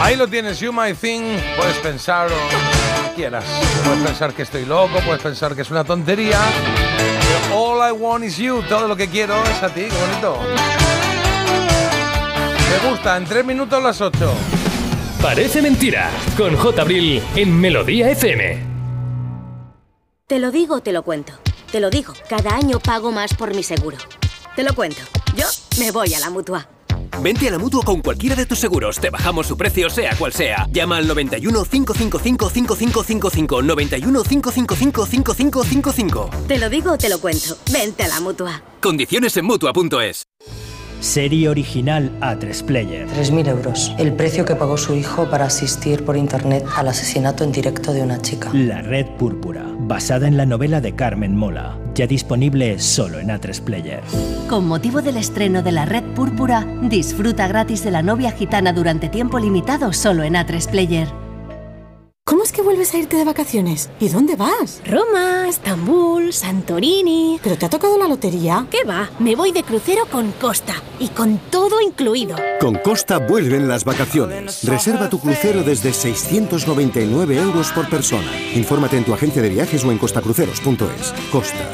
Ahí 0.00 0.14
lo 0.14 0.28
tienes, 0.28 0.60
You 0.60 0.72
My 0.72 0.94
Thing. 0.94 1.22
Puedes 1.56 1.76
pensar 1.78 2.30
lo 2.30 2.36
que 2.36 3.16
quieras. 3.16 3.44
Puedes 3.84 4.06
pensar 4.06 4.32
que 4.34 4.42
estoy 4.42 4.66
loco, 4.66 5.00
puedes 5.04 5.20
pensar 5.20 5.56
que 5.56 5.62
es 5.62 5.70
una 5.70 5.82
tontería. 5.82 6.38
Pero 7.26 7.60
all 7.60 7.88
I 7.88 7.92
want 7.92 8.24
is 8.24 8.36
you. 8.36 8.62
Todo 8.68 8.86
lo 8.86 8.94
que 8.94 9.08
quiero 9.08 9.42
es 9.42 9.60
a 9.60 9.68
ti. 9.68 9.82
Qué 9.82 10.06
bonito. 10.06 10.38
Me 12.70 12.88
gusta. 12.88 13.16
En 13.16 13.24
tres 13.24 13.44
minutos 13.44 13.82
las 13.82 14.00
ocho. 14.00 14.32
Parece 15.20 15.60
mentira, 15.60 16.10
con 16.36 16.56
J. 16.56 16.82
Abril 16.82 17.20
en 17.34 17.60
Melodía 17.60 18.08
FM. 18.10 18.68
Te 20.28 20.38
lo 20.38 20.52
digo, 20.52 20.80
te 20.82 20.92
lo 20.92 21.02
cuento. 21.02 21.32
Te 21.70 21.80
lo 21.80 21.90
digo, 21.90 22.14
cada 22.28 22.56
año 22.56 22.80
pago 22.80 23.12
más 23.12 23.34
por 23.34 23.54
mi 23.54 23.62
seguro. 23.62 23.98
Te 24.56 24.62
lo 24.62 24.74
cuento. 24.74 25.02
Yo 25.36 25.46
me 25.78 25.90
voy 25.90 26.14
a 26.14 26.20
la 26.20 26.30
mutua. 26.30 26.66
Vente 27.20 27.48
a 27.48 27.50
la 27.50 27.58
mutua 27.58 27.82
con 27.84 28.00
cualquiera 28.00 28.34
de 28.34 28.46
tus 28.46 28.58
seguros. 28.58 28.98
Te 28.98 29.10
bajamos 29.10 29.46
su 29.46 29.56
precio, 29.56 29.90
sea 29.90 30.16
cual 30.16 30.32
sea. 30.32 30.66
Llama 30.70 30.96
al 30.96 31.06
91 31.06 31.64
555 31.64 32.48
5555. 32.50 33.62
91 33.62 34.22
555 34.22 35.06
5555. 35.06 36.30
Te 36.46 36.58
lo 36.58 36.70
digo, 36.70 36.96
te 36.96 37.08
lo 37.08 37.20
cuento. 37.20 37.58
Vente 37.70 38.04
a 38.04 38.08
la 38.08 38.20
mutua. 38.20 38.62
Condiciones 38.80 39.36
en 39.36 39.44
mutua.es. 39.44 40.24
Serie 41.00 41.48
original 41.48 42.10
A3 42.20 42.64
Player. 42.64 43.06
3.000 43.06 43.48
euros. 43.48 43.94
El 43.98 44.12
precio 44.14 44.44
que 44.44 44.56
pagó 44.56 44.76
su 44.76 44.94
hijo 44.94 45.30
para 45.30 45.44
asistir 45.44 46.04
por 46.04 46.16
internet 46.16 46.64
al 46.76 46.88
asesinato 46.88 47.44
en 47.44 47.52
directo 47.52 47.92
de 47.92 48.02
una 48.02 48.20
chica. 48.20 48.50
La 48.52 48.82
Red 48.82 49.06
Púrpura, 49.16 49.64
basada 49.78 50.26
en 50.26 50.36
la 50.36 50.46
novela 50.46 50.80
de 50.80 50.94
Carmen 50.94 51.36
Mola, 51.36 51.78
ya 51.94 52.06
disponible 52.06 52.78
solo 52.80 53.20
en 53.20 53.28
A3 53.28 53.60
Player. 53.62 54.02
Con 54.48 54.66
motivo 54.66 55.00
del 55.00 55.16
estreno 55.16 55.62
de 55.62 55.72
La 55.72 55.84
Red 55.84 56.04
Púrpura, 56.14 56.66
disfruta 56.82 57.46
gratis 57.46 57.84
de 57.84 57.92
la 57.92 58.02
novia 58.02 58.32
gitana 58.32 58.72
durante 58.72 59.08
tiempo 59.08 59.38
limitado 59.38 59.92
solo 59.92 60.24
en 60.24 60.34
A3 60.34 60.68
Player. 60.68 61.27
¿Cómo 62.28 62.42
es 62.42 62.52
que 62.52 62.60
vuelves 62.60 62.92
a 62.92 62.98
irte 62.98 63.16
de 63.16 63.24
vacaciones? 63.24 63.88
¿Y 64.00 64.10
dónde 64.10 64.36
vas? 64.36 64.82
Roma, 64.84 65.48
Estambul, 65.48 66.34
Santorini. 66.34 67.40
¿Pero 67.42 67.56
te 67.56 67.64
ha 67.64 67.70
tocado 67.70 67.96
la 67.96 68.06
lotería? 68.06 68.66
¿Qué 68.70 68.84
va? 68.84 69.08
Me 69.18 69.34
voy 69.34 69.50
de 69.50 69.62
crucero 69.62 70.02
con 70.12 70.32
Costa 70.32 70.74
y 71.00 71.08
con 71.08 71.38
todo 71.50 71.80
incluido. 71.80 72.36
Con 72.60 72.74
Costa 72.74 73.16
vuelven 73.16 73.66
las 73.66 73.86
vacaciones. 73.86 74.62
Reserva 74.64 75.08
tu 75.08 75.20
crucero 75.20 75.62
desde 75.62 75.94
699 75.94 77.34
euros 77.34 77.72
por 77.72 77.88
persona. 77.88 78.30
Infórmate 78.54 78.98
en 78.98 79.04
tu 79.04 79.14
agencia 79.14 79.40
de 79.40 79.48
viajes 79.48 79.82
o 79.86 79.90
en 79.90 79.96
costacruceros.es. 79.96 81.14
Costa. 81.32 81.66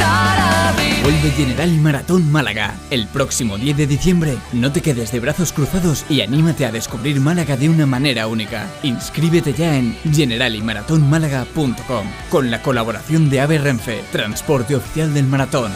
Vuelve 1.07 1.31
General 1.31 1.71
Maratón 1.79 2.33
Málaga. 2.33 2.75
El 2.91 3.07
próximo 3.07 3.59
10 3.59 3.77
de 3.77 3.87
diciembre, 3.87 4.39
no 4.53 4.73
te 4.73 4.81
quedes 4.83 5.13
de 5.13 5.21
brazos 5.21 5.53
cruzados 5.53 6.05
y 6.09 6.21
anímate 6.21 6.67
a 6.67 6.73
descubrir 6.73 7.21
Málaga 7.21 7.57
de 7.57 7.69
una 7.69 7.87
manera 7.87 8.27
única. 8.27 8.67
Inscríbete 8.83 9.53
ya 9.53 9.77
en 9.77 9.97
generaliMaratónmálaga.com 10.13 12.09
con 12.29 12.51
la 12.51 12.61
colaboración 12.61 13.31
de 13.31 13.41
AVE 13.41 13.59
Renfe, 13.59 14.03
transporte 14.11 14.75
oficial 14.75 15.15
del 15.15 15.27
maratón. 15.27 15.71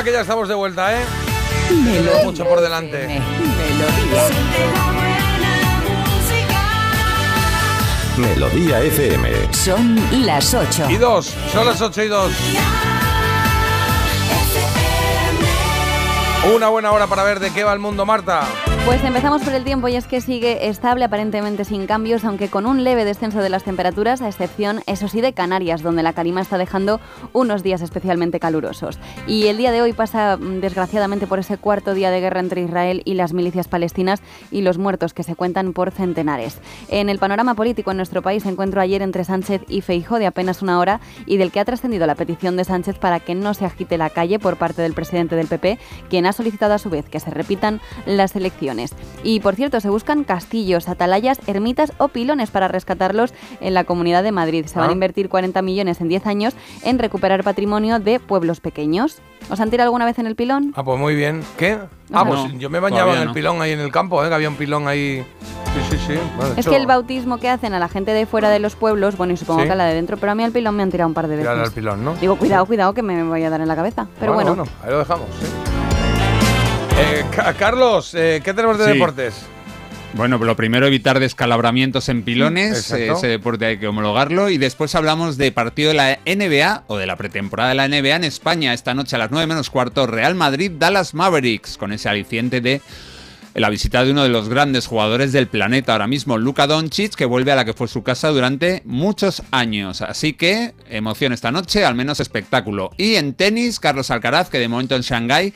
Venga, 0.00 0.12
que 0.12 0.16
ya 0.16 0.22
estamos 0.22 0.48
de 0.48 0.54
vuelta, 0.54 0.98
¿eh? 0.98 1.04
Tenemos 1.68 2.24
mucho 2.24 2.46
por 2.46 2.62
delante. 2.62 3.20
Melodía 8.16 8.80
FM. 8.80 9.52
Son 9.52 10.24
las 10.24 10.54
8. 10.54 10.86
Y 10.88 10.96
dos, 10.96 11.34
son 11.52 11.66
las 11.66 11.82
8 11.82 12.02
y 12.02 12.08
2. 12.08 12.32
Una 16.54 16.68
buena 16.68 16.92
hora 16.92 17.06
para 17.06 17.22
ver 17.22 17.38
de 17.38 17.50
qué 17.50 17.62
va 17.62 17.74
el 17.74 17.78
mundo, 17.78 18.06
Marta. 18.06 18.48
Pues 18.86 19.04
empezamos 19.04 19.42
por 19.42 19.52
el 19.52 19.62
tiempo 19.62 19.88
y 19.88 19.94
es 19.94 20.06
que 20.06 20.20
sigue 20.20 20.68
estable, 20.68 21.04
aparentemente 21.04 21.64
sin 21.64 21.86
cambios, 21.86 22.24
aunque 22.24 22.48
con 22.48 22.66
un 22.66 22.82
leve 22.82 23.04
descenso 23.04 23.40
de 23.40 23.50
las 23.50 23.62
temperaturas, 23.62 24.22
a 24.22 24.28
excepción, 24.28 24.80
eso 24.86 25.06
sí, 25.06 25.20
de 25.20 25.34
Canarias, 25.34 25.82
donde 25.82 26.02
la 26.02 26.14
calima 26.14 26.40
está 26.40 26.58
dejando 26.58 26.98
unos 27.32 27.62
días 27.62 27.82
especialmente 27.82 28.40
calurosos. 28.40 28.98
Y 29.26 29.46
el 29.46 29.58
día 29.58 29.70
de 29.70 29.82
hoy 29.82 29.92
pasa, 29.92 30.38
mm, 30.38 30.60
desgraciadamente, 30.60 31.26
por 31.26 31.38
ese 31.38 31.58
cuarto 31.58 31.94
día 31.94 32.10
de 32.10 32.20
guerra 32.20 32.40
entre 32.40 32.62
Israel 32.62 33.02
y 33.04 33.14
las 33.14 33.32
milicias 33.32 33.68
palestinas 33.68 34.22
y 34.50 34.62
los 34.62 34.78
muertos 34.78 35.12
que 35.12 35.24
se 35.24 35.36
cuentan 35.36 35.72
por 35.72 35.92
centenares. 35.92 36.58
En 36.88 37.10
el 37.10 37.18
panorama 37.18 37.54
político 37.54 37.90
en 37.90 37.98
nuestro 37.98 38.22
país, 38.22 38.44
encuentro 38.46 38.80
ayer 38.80 39.02
entre 39.02 39.24
Sánchez 39.24 39.62
y 39.68 39.82
Feijó 39.82 40.18
de 40.18 40.26
apenas 40.26 40.62
una 40.62 40.78
hora 40.78 41.00
y 41.26 41.36
del 41.36 41.52
que 41.52 41.60
ha 41.60 41.64
trascendido 41.64 42.06
la 42.06 42.14
petición 42.14 42.56
de 42.56 42.64
Sánchez 42.64 42.98
para 42.98 43.20
que 43.20 43.34
no 43.34 43.52
se 43.54 43.66
agite 43.66 43.98
la 43.98 44.10
calle 44.10 44.38
por 44.38 44.56
parte 44.56 44.82
del 44.82 44.94
presidente 44.94 45.36
del 45.36 45.48
PP, 45.48 45.78
quien 46.08 46.26
ha 46.26 46.32
solicitado 46.32 46.74
a 46.74 46.78
su 46.78 46.88
vez 46.88 47.08
que 47.08 47.20
se 47.20 47.30
repitan 47.30 47.80
las 48.06 48.34
elecciones. 48.34 48.69
Y 49.24 49.40
por 49.40 49.54
cierto, 49.56 49.80
se 49.80 49.88
buscan 49.90 50.24
castillos, 50.24 50.88
atalayas, 50.88 51.38
ermitas 51.46 51.92
o 51.98 52.08
pilones 52.08 52.50
para 52.50 52.68
rescatarlos 52.68 53.32
en 53.60 53.74
la 53.74 53.84
Comunidad 53.84 54.22
de 54.22 54.32
Madrid. 54.32 54.66
Se 54.66 54.78
van 54.78 54.88
a 54.88 54.90
Ah. 54.90 54.94
invertir 54.94 55.28
40 55.28 55.62
millones 55.62 56.00
en 56.00 56.08
10 56.08 56.26
años 56.26 56.54
en 56.82 56.98
recuperar 56.98 57.42
patrimonio 57.44 57.98
de 57.98 58.20
pueblos 58.20 58.60
pequeños. 58.60 59.18
¿Os 59.50 59.58
han 59.60 59.70
tirado 59.70 59.88
alguna 59.88 60.04
vez 60.04 60.18
en 60.18 60.26
el 60.26 60.36
pilón? 60.36 60.72
Ah, 60.76 60.84
pues 60.84 60.98
muy 60.98 61.14
bien. 61.14 61.42
¿Qué? 61.56 61.78
Ah, 62.12 62.24
No. 62.24 62.26
pues 62.26 62.40
yo 62.58 62.70
me 62.70 62.78
bañaba 62.80 63.14
en 63.14 63.20
el 63.22 63.26
no. 63.28 63.34
pilón 63.34 63.60
ahí 63.62 63.72
en 63.72 63.80
el 63.80 63.90
campo, 63.90 64.24
¿eh? 64.24 64.28
que 64.28 64.34
había 64.34 64.48
un 64.48 64.56
pilón 64.56 64.86
ahí. 64.88 65.24
Sí, 65.72 65.80
sí, 65.96 65.96
sí. 66.08 66.18
Bueno, 66.36 66.52
Es 66.54 66.58
hecho, 66.58 66.70
que 66.70 66.76
el 66.76 66.86
bautismo 66.86 67.38
que 67.38 67.48
hacen 67.48 67.74
a 67.74 67.78
la 67.78 67.88
gente 67.88 68.12
de 68.12 68.26
fuera 68.26 68.50
de 68.50 68.58
los 68.58 68.74
pueblos, 68.74 69.16
bueno, 69.16 69.32
y 69.32 69.36
supongo 69.36 69.60
Sí. 69.60 69.66
que 69.66 69.72
a 69.72 69.76
la 69.76 69.84
de 69.86 69.94
dentro, 69.94 70.16
pero 70.16 70.32
a 70.32 70.34
mí 70.34 70.42
al 70.42 70.50
pilón 70.50 70.74
me 70.74 70.82
han 70.82 70.90
tirado 70.90 71.06
un 71.08 71.14
par 71.14 71.28
de 71.28 71.36
veces. 71.36 71.48
al 71.50 71.70
pilón, 71.70 72.04
¿no? 72.04 72.14
Digo, 72.16 72.36
cuidado, 72.36 72.66
cuidado, 72.66 72.92
que 72.92 73.02
me 73.02 73.22
voy 73.22 73.44
a 73.44 73.50
dar 73.50 73.60
en 73.60 73.68
la 73.68 73.76
cabeza. 73.76 74.06
Pero 74.18 74.34
bueno, 74.34 74.64
ahí 74.82 74.90
lo 74.90 74.98
dejamos. 74.98 75.26
sí. 75.40 75.99
Eh, 77.02 77.24
Ca- 77.34 77.54
Carlos, 77.54 78.12
eh, 78.14 78.42
¿qué 78.44 78.52
tenemos 78.52 78.78
de 78.78 78.84
Sí. 78.84 78.92
deportes? 78.92 79.34
Bueno, 80.12 80.38
lo 80.38 80.56
primero 80.56 80.86
evitar 80.86 81.18
descalabramientos 81.20 82.08
en 82.08 82.24
pilones, 82.24 82.76
Exacto. 82.90 82.96
eh, 83.04 83.12
ese 83.16 83.26
deporte 83.28 83.64
hay 83.64 83.78
que 83.78 83.86
homologarlo 83.86 84.50
y 84.50 84.58
después 84.58 84.94
hablamos 84.96 85.36
de 85.38 85.52
partido 85.52 85.88
de 85.90 85.94
la 85.94 86.18
NBA 86.26 86.82
o 86.88 86.96
de 86.98 87.06
la 87.06 87.16
pretemporada 87.16 87.68
de 87.70 87.74
la 87.76 87.84
NBA 87.88 88.16
en 88.16 88.24
España 88.24 88.74
esta 88.74 88.92
noche 88.92 89.14
a 89.16 89.20
las 89.20 89.30
9 89.30 89.46
menos 89.46 89.70
cuarto 89.70 90.06
Real 90.06 90.34
Madrid 90.34 90.72
Dallas 90.78 91.14
Mavericks 91.14 91.76
con 91.78 91.92
ese 91.92 92.08
aliciente 92.08 92.60
de 92.60 92.80
la 93.54 93.70
visita 93.70 94.04
de 94.04 94.10
uno 94.10 94.22
de 94.24 94.28
los 94.28 94.48
grandes 94.48 94.86
jugadores 94.86 95.32
del 95.32 95.46
planeta 95.46 95.92
ahora 95.92 96.06
mismo, 96.06 96.38
Luka 96.38 96.66
Doncic, 96.66 97.14
que 97.14 97.24
vuelve 97.24 97.52
a 97.52 97.56
la 97.56 97.64
que 97.64 97.72
fue 97.72 97.88
su 97.88 98.02
casa 98.02 98.28
durante 98.28 98.82
muchos 98.84 99.42
años. 99.52 100.02
Así 100.02 100.32
que 100.34 100.72
emoción 100.88 101.32
esta 101.32 101.50
noche, 101.52 101.84
al 101.84 101.94
menos 101.94 102.20
espectáculo. 102.20 102.90
Y 102.96 103.14
en 103.16 103.34
tenis, 103.34 103.80
Carlos 103.80 104.10
Alcaraz, 104.10 104.50
que 104.50 104.58
de 104.58 104.68
momento 104.68 104.94
en 104.96 105.02
Shanghái 105.02 105.52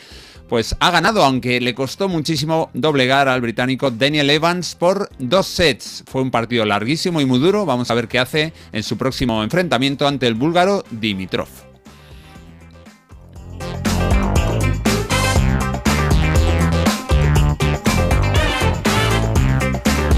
pues 0.49 0.77
ha 0.81 0.91
ganado, 0.91 1.25
aunque 1.25 1.61
le 1.61 1.75
costó 1.75 2.09
muchísimo 2.09 2.71
doblegar 2.75 3.29
al 3.29 3.41
británico 3.41 3.91
Daniel 3.91 4.31
Evans 4.31 4.75
por 4.75 5.09
dos 5.19 5.47
sets. 5.47 6.05
Fue 6.07 6.23
un 6.23 6.31
partido 6.31 6.65
larguísimo 6.65 7.21
y 7.21 7.27
muy 7.27 7.39
duro. 7.39 7.67
Vamos 7.67 7.91
a 7.91 7.95
ver 7.95 8.09
qué 8.09 8.19
hace 8.19 8.53
en 8.73 8.83
su 8.83 8.97
próximo 8.97 9.43
enfrentamiento 9.43 10.07
ante 10.07 10.27
el 10.27 10.35
búlgaro 10.35 10.85
Dimitrov. 10.91 11.49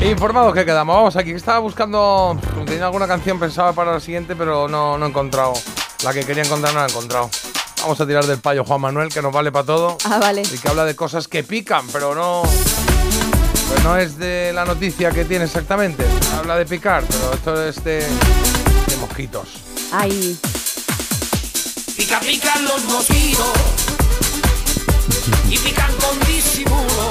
Informados 0.02 0.54
que 0.54 0.64
quedamos. 0.64 0.94
Vamos 0.94 1.16
aquí, 1.16 1.32
estaba 1.32 1.58
buscando. 1.58 2.38
Tenía 2.64 2.86
alguna 2.86 3.08
canción 3.08 3.40
pensada 3.40 3.72
para 3.72 3.92
la 3.92 4.00
siguiente, 4.00 4.36
pero 4.36 4.68
no, 4.68 4.96
no 4.96 5.06
he 5.06 5.08
encontrado. 5.08 5.54
La 6.04 6.12
que 6.12 6.24
quería 6.24 6.44
encontrar 6.44 6.72
no 6.74 6.80
la 6.80 6.86
he 6.86 6.90
encontrado. 6.90 7.28
Vamos 7.86 8.00
a 8.00 8.06
tirar 8.08 8.26
del 8.26 8.40
payo 8.40 8.64
Juan 8.64 8.80
Manuel, 8.80 9.10
que 9.10 9.22
nos 9.22 9.32
vale 9.32 9.52
para 9.52 9.64
todo. 9.64 9.96
Ah, 10.06 10.18
vale. 10.18 10.42
Y 10.42 10.58
que 10.58 10.68
habla 10.68 10.84
de 10.84 10.96
cosas 10.96 11.28
que 11.28 11.44
pican, 11.44 11.86
pero 11.92 12.16
no. 12.16 12.42
Pues 12.42 13.84
no 13.84 13.96
es 13.96 14.18
de 14.18 14.50
la 14.52 14.64
noticia 14.64 15.12
que 15.12 15.24
tiene 15.24 15.44
exactamente. 15.44 16.04
Habla 16.36 16.56
de 16.56 16.66
picar, 16.66 17.04
pero 17.06 17.32
esto 17.32 17.64
es 17.64 17.84
de. 17.84 17.98
de 18.88 18.96
mosquitos. 18.98 19.46
ay, 19.92 20.36
Pica, 21.96 22.18
pican 22.18 22.64
los 22.64 22.84
mosquitos 22.86 23.52
y 25.48 25.56
pican 25.56 25.92
con 25.94 26.18
disimulo. 26.26 27.08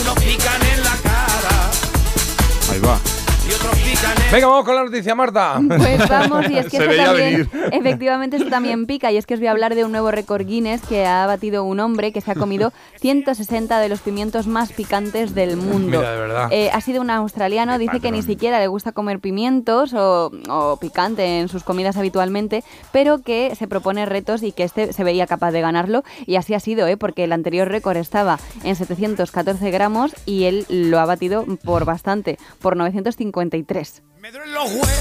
Unos 0.00 0.14
pican 0.14 0.62
en 0.62 0.84
la 0.84 0.96
cara 1.02 1.70
Ahí 2.70 2.78
va. 2.78 3.00
Venga, 4.32 4.46
vamos 4.46 4.64
con 4.64 4.76
la 4.76 4.84
noticia, 4.84 5.14
Marta. 5.16 5.60
Pues 5.66 6.08
vamos, 6.08 6.48
y 6.48 6.56
es 6.56 6.68
que 6.68 6.78
veía 6.86 7.06
también, 7.06 7.48
venir. 7.52 7.72
efectivamente, 7.72 8.36
esto 8.36 8.48
también 8.48 8.86
pica, 8.86 9.10
y 9.10 9.16
es 9.16 9.26
que 9.26 9.34
os 9.34 9.40
voy 9.40 9.48
a 9.48 9.50
hablar 9.50 9.74
de 9.74 9.84
un 9.84 9.90
nuevo 9.90 10.12
récord 10.12 10.46
Guinness 10.46 10.82
que 10.82 11.04
ha 11.04 11.26
batido 11.26 11.64
un 11.64 11.80
hombre 11.80 12.12
que 12.12 12.20
se 12.20 12.30
ha 12.30 12.34
comido 12.36 12.72
160 13.00 13.80
de 13.80 13.88
los 13.88 14.00
pimientos 14.00 14.46
más 14.46 14.72
picantes 14.72 15.34
del 15.34 15.56
mundo. 15.56 15.98
Mira, 15.98 16.12
de 16.12 16.20
verdad. 16.20 16.48
Eh, 16.52 16.70
ha 16.72 16.80
sido 16.80 17.00
un 17.00 17.10
australiano, 17.10 17.76
dice 17.78 17.98
que 17.98 18.12
ni 18.12 18.22
siquiera 18.22 18.60
le 18.60 18.68
gusta 18.68 18.92
comer 18.92 19.18
pimientos 19.18 19.94
o, 19.94 20.30
o 20.48 20.76
picante 20.76 21.40
en 21.40 21.48
sus 21.48 21.64
comidas 21.64 21.96
habitualmente, 21.96 22.62
pero 22.92 23.22
que 23.22 23.54
se 23.56 23.66
propone 23.66 24.06
retos 24.06 24.44
y 24.44 24.52
que 24.52 24.62
este 24.62 24.92
se 24.92 25.04
veía 25.04 25.26
capaz 25.26 25.50
de 25.50 25.60
ganarlo, 25.60 26.04
y 26.26 26.36
así 26.36 26.54
ha 26.54 26.60
sido, 26.60 26.86
¿eh? 26.86 26.96
porque 26.96 27.24
el 27.24 27.32
anterior 27.32 27.68
récord 27.68 27.96
estaba 27.96 28.38
en 28.62 28.76
714 28.76 29.70
gramos 29.72 30.14
y 30.24 30.44
él 30.44 30.66
lo 30.68 31.00
ha 31.00 31.04
batido 31.04 31.44
por 31.64 31.84
bastante, 31.84 32.38
por 32.60 32.76
953. 33.40 34.02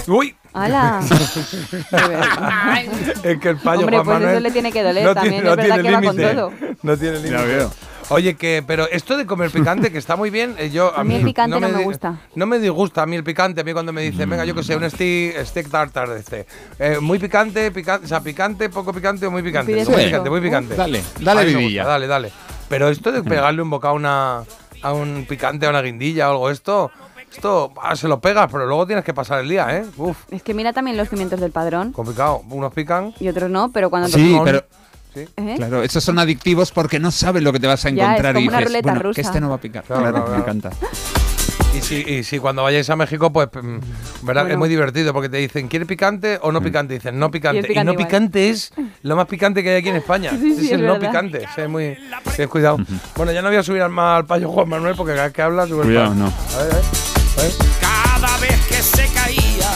Uy. 0.07 0.35
¡Hala! 0.53 1.01
es 3.23 3.39
que 3.39 3.49
el 3.49 3.57
payo 3.57 3.81
Hombre, 3.81 3.97
Juan 3.97 4.05
pues 4.05 4.17
eso 4.17 4.25
Manuel 4.25 4.43
le 4.43 4.51
tiene 4.51 4.71
que 4.71 4.81
doler, 4.81 5.03
no 5.03 5.13
también 5.13 5.43
tiene- 5.43 5.49
es 5.49 5.53
no 5.55 5.55
verdad 5.61 5.75
tiene 5.75 5.89
que 5.89 5.95
va 5.95 6.01
con 6.01 6.15
límite. 6.15 6.35
todo. 6.35 6.51
No 6.81 6.97
tiene 6.97 7.15
límite. 7.17 7.35
Ya 7.35 7.41
veo. 7.43 7.71
Oye, 8.11 8.35
que, 8.35 8.63
pero 8.65 8.89
esto 8.89 9.17
de 9.17 9.27
comer 9.27 9.51
picante, 9.51 9.91
que 9.91 9.99
está 9.99 10.15
muy 10.15 10.31
bien, 10.31 10.55
eh, 10.57 10.71
yo... 10.71 10.91
A 10.97 11.03
mí 11.03 11.13
el 11.13 11.23
picante 11.23 11.59
no 11.59 11.69
me 11.69 11.83
gusta. 11.83 12.19
No 12.33 12.47
me 12.47 12.57
disgusta 12.57 13.03
a 13.03 13.05
mí 13.05 13.15
el 13.15 13.23
picante, 13.23 13.61
a 13.61 13.63
mí 13.63 13.71
cuando 13.71 13.93
me 13.93 14.01
dicen, 14.01 14.27
venga, 14.27 14.45
yo 14.45 14.55
que 14.55 14.63
sé, 14.63 14.75
un 14.75 14.89
steak, 14.89 15.45
steak 15.45 15.69
tartar 15.69 16.09
de 16.09 16.19
este. 16.19 16.47
Eh, 16.79 16.97
muy 16.99 17.19
picante, 17.19 17.69
picante, 17.71 18.05
o 18.05 18.09
sea, 18.09 18.21
picante, 18.21 18.67
poco 18.69 18.91
picante 18.93 19.27
o 19.27 19.31
muy 19.31 19.43
picante. 19.43 19.73
Muy 19.73 19.81
eso. 19.81 19.91
picante, 19.91 20.27
muy 20.29 20.41
picante. 20.41 20.75
dale, 20.75 21.03
dale 21.19 21.55
A 21.55 21.59
gusta, 21.61 21.83
dale, 21.85 22.07
dale. 22.07 22.31
Pero 22.67 22.89
esto 22.89 23.11
de 23.11 23.21
pegarle 23.21 23.61
un 23.61 23.69
bocado 23.69 23.93
a 23.93 23.97
una, 23.97 24.43
a 24.81 24.93
un 24.93 25.27
picante, 25.29 25.67
a 25.67 25.69
una 25.69 25.81
guindilla 25.83 26.29
o 26.29 26.31
algo, 26.31 26.49
esto... 26.49 26.89
Esto 27.33 27.71
ah, 27.81 27.95
se 27.95 28.07
lo 28.07 28.19
pegas, 28.19 28.47
pero 28.51 28.65
luego 28.65 28.85
tienes 28.87 29.05
que 29.05 29.13
pasar 29.13 29.39
el 29.39 29.49
día, 29.49 29.77
¿eh? 29.77 29.85
Uf, 29.97 30.17
Es 30.31 30.41
que 30.43 30.53
mira 30.53 30.73
también 30.73 30.97
los 30.97 31.07
pimientos 31.09 31.39
del 31.39 31.51
padrón 31.51 31.91
complicado. 31.93 32.41
Unos 32.49 32.73
pican. 32.73 33.13
y 33.19 33.27
otros 33.27 33.49
no, 33.49 33.71
pero 33.71 33.89
cuando 33.89 34.09
te 34.09 34.15
Sí, 34.15 34.33
comes- 34.35 34.43
pero 34.43 34.65
¿Eh? 35.37 35.55
claro, 35.57 35.81
esos 35.83 36.03
son 36.03 36.19
adictivos 36.19 36.71
porque 36.71 36.99
no 36.99 37.11
sabes 37.11 37.43
lo 37.43 37.51
que 37.51 37.59
te 37.59 37.67
vas 37.67 37.83
a 37.85 37.89
Ya, 37.89 37.95
es 38.03 38.09
encontrar 38.09 38.33
como 38.35 38.45
y 38.45 38.47
una 38.47 38.57
dices, 38.57 38.69
ruleta 38.71 38.89
bueno, 38.91 39.03
rusa. 39.03 39.15
que 39.15 39.21
este 39.21 39.41
no 39.41 39.49
va 39.49 39.55
a 39.55 39.59
picar. 39.61 39.83
Claro, 39.83 40.01
Claro, 40.01 40.15
claro, 40.25 40.37
me 40.37 40.43
claro. 40.43 40.59
encanta. 40.59 40.85
Y 41.75 41.81
si, 41.81 41.95
y 41.97 42.23
si 42.23 42.39
cuando 42.39 42.63
vayáis 42.63 42.89
a 42.89 42.95
México, 42.95 43.31
pues 43.31 43.47
mm, 43.47 43.77
que 43.79 43.81
es 44.19 44.23
Bueno. 44.23 44.57
muy 44.57 44.69
divertido 44.69 45.13
porque 45.13 45.29
te 45.29 45.37
dicen, 45.37 45.67
¿quiere 45.67 45.85
picante 45.85 46.39
o 46.41 46.51
no 46.51 46.61
picante? 46.61 46.95
Y 46.95 46.97
dicen, 46.97 47.19
no 47.19 47.29
picante. 47.29 47.59
Y, 47.59 47.61
picante 47.61 47.85
no 47.85 47.91
igual. 47.93 48.07
picante 48.07 48.49
es 48.49 48.71
lo 49.03 49.15
más 49.15 49.27
picante 49.27 49.61
que 49.63 49.69
hay 49.69 49.75
aquí 49.77 49.89
en 49.89 49.97
España. 49.97 50.31
Sí, 50.39 50.55
sí, 50.55 50.61
es 50.61 50.65
es 50.67 50.71
el 50.73 50.85
no 50.85 50.93
verdad. 50.93 51.07
picante. 51.09 51.39
Sí, 51.55 51.61
es 51.61 51.69
muy. 51.69 51.95
sí, 52.35 52.45
cuidado. 52.47 52.77
Bueno, 53.15 53.31
ya 53.31 53.41
no 53.43 53.49
voy 53.49 53.57
a 53.57 53.63
subir 53.63 53.81
al 53.83 53.91
más 53.91 54.17
al 54.17 54.25
payo 54.25 54.49
Juan 54.49 54.67
Manuel 54.69 54.95
porque 54.95 55.13
cada 55.13 55.25
vez 55.25 55.33
que 55.33 55.41
habla 55.43 55.67
sube 55.67 55.81
el 55.81 55.87
Cuidado, 55.89 56.15
no. 56.15 56.25
A 56.27 56.63
ver, 56.63 56.71
a 56.71 56.75
ver. 56.75 56.83
Ver. 57.41 57.51
cada 57.79 58.37
vez 58.37 58.65
que 58.67 58.81
se 58.83 59.07
caía. 59.13 59.71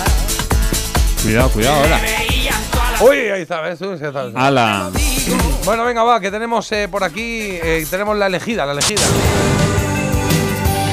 Cuidado, 1.24 1.50
cuidado 1.50 1.76
ahora. 1.76 2.02
Uy, 3.02 3.18
ahí 3.18 3.42
está, 3.42 3.62
¿ves? 3.62 3.82
Uy, 3.82 3.98
sí. 3.98 4.06
Ala. 4.36 4.90
Bueno, 5.66 5.86
venga, 5.86 6.04
va, 6.04 6.20
que 6.20 6.32
tenemos 6.32 6.70
eh, 6.72 6.88
por 6.90 7.04
aquí, 7.04 7.60
eh, 7.64 7.86
tenemos 7.90 8.18
la 8.18 8.28
elegida, 8.28 8.66
la 8.66 8.74
elegida. 8.74 9.02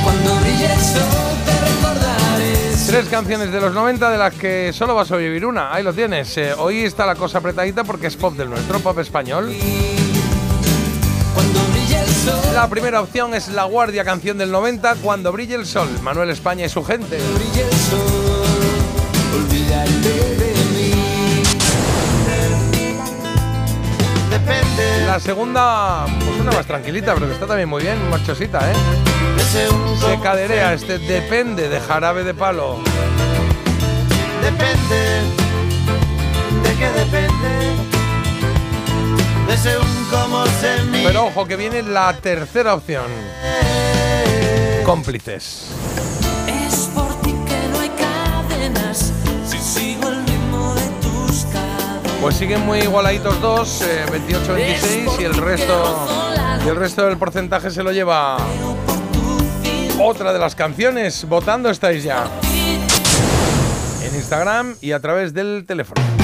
Cuando 0.02 0.36
brille 0.36 0.72
el 0.72 0.80
sol 0.80 1.02
te 1.44 1.52
recordaré. 1.60 2.76
Tres 2.86 3.06
canciones 3.08 3.52
de 3.52 3.60
los 3.60 3.74
90 3.74 4.10
de 4.10 4.18
las 4.18 4.34
que 4.34 4.72
solo 4.72 4.94
va 4.94 5.02
a 5.02 5.04
sobrevivir 5.04 5.44
una. 5.46 5.72
Ahí 5.72 5.82
lo 5.82 5.92
tienes. 5.92 6.36
Eh, 6.36 6.54
hoy 6.56 6.84
está 6.84 7.06
la 7.06 7.14
cosa 7.16 7.38
apretadita 7.38 7.84
porque 7.84 8.06
es 8.06 8.16
pop 8.16 8.34
del 8.34 8.50
nuestro, 8.50 8.80
pop 8.80 8.98
español. 8.98 9.54
Cuando. 11.34 11.69
La 12.54 12.68
primera 12.68 13.00
opción 13.00 13.34
es 13.34 13.48
La 13.48 13.64
Guardia, 13.64 14.04
canción 14.04 14.36
del 14.38 14.50
90, 14.50 14.96
Cuando 14.96 15.32
brille 15.32 15.54
el 15.54 15.66
sol. 15.66 15.88
Manuel 16.02 16.30
España 16.30 16.66
y 16.66 16.68
su 16.68 16.84
gente. 16.84 17.18
La 25.06 25.18
segunda, 25.18 26.06
pues 26.06 26.40
una 26.40 26.52
más 26.52 26.66
tranquilita, 26.66 27.14
pero 27.14 27.26
que 27.26 27.32
está 27.32 27.46
también 27.46 27.68
muy 27.68 27.82
bien, 27.82 27.98
marchosita, 28.10 28.60
¿eh? 28.70 28.74
Se 29.50 30.20
caderea 30.22 30.72
este 30.72 30.98
Depende 30.98 31.68
de 31.68 31.80
Jarabe 31.80 32.22
de 32.22 32.32
Palo. 32.34 32.78
Depende. 34.42 35.22
¿De 36.62 36.74
qué 36.76 36.90
depende? 36.90 37.99
Pero 41.02 41.26
ojo, 41.26 41.44
que 41.44 41.56
viene 41.56 41.82
la 41.82 42.12
tercera 42.12 42.72
opción. 42.74 43.06
Cómplices. 44.84 45.66
Es 46.46 46.88
por 46.94 47.20
ti 47.22 47.34
que 47.46 47.68
no 47.72 47.80
hay 47.80 47.90
cadenas. 47.90 49.12
Si 49.44 49.58
sigo 49.58 50.08
el 50.08 50.24
ritmo 50.24 50.72
de 50.74 50.86
tus 51.00 51.46
caderas. 51.46 52.18
Pues 52.20 52.36
siguen 52.36 52.64
muy 52.64 52.78
igualaditos 52.78 53.40
dos, 53.40 53.82
eh, 53.82 54.06
28-26 54.10 55.20
y 55.20 55.24
el 55.24 55.34
resto 55.34 56.08
y 56.64 56.68
el 56.68 56.76
resto 56.76 57.06
del 57.06 57.16
porcentaje 57.16 57.70
se 57.70 57.82
lo 57.82 57.90
lleva 57.90 58.36
otra 60.00 60.32
de 60.32 60.38
las 60.38 60.54
canciones. 60.54 61.24
Votando 61.28 61.70
estáis 61.70 62.04
ya. 62.04 62.28
En 64.04 64.14
Instagram 64.14 64.76
y 64.80 64.92
a 64.92 65.00
través 65.00 65.34
del 65.34 65.64
teléfono. 65.66 66.19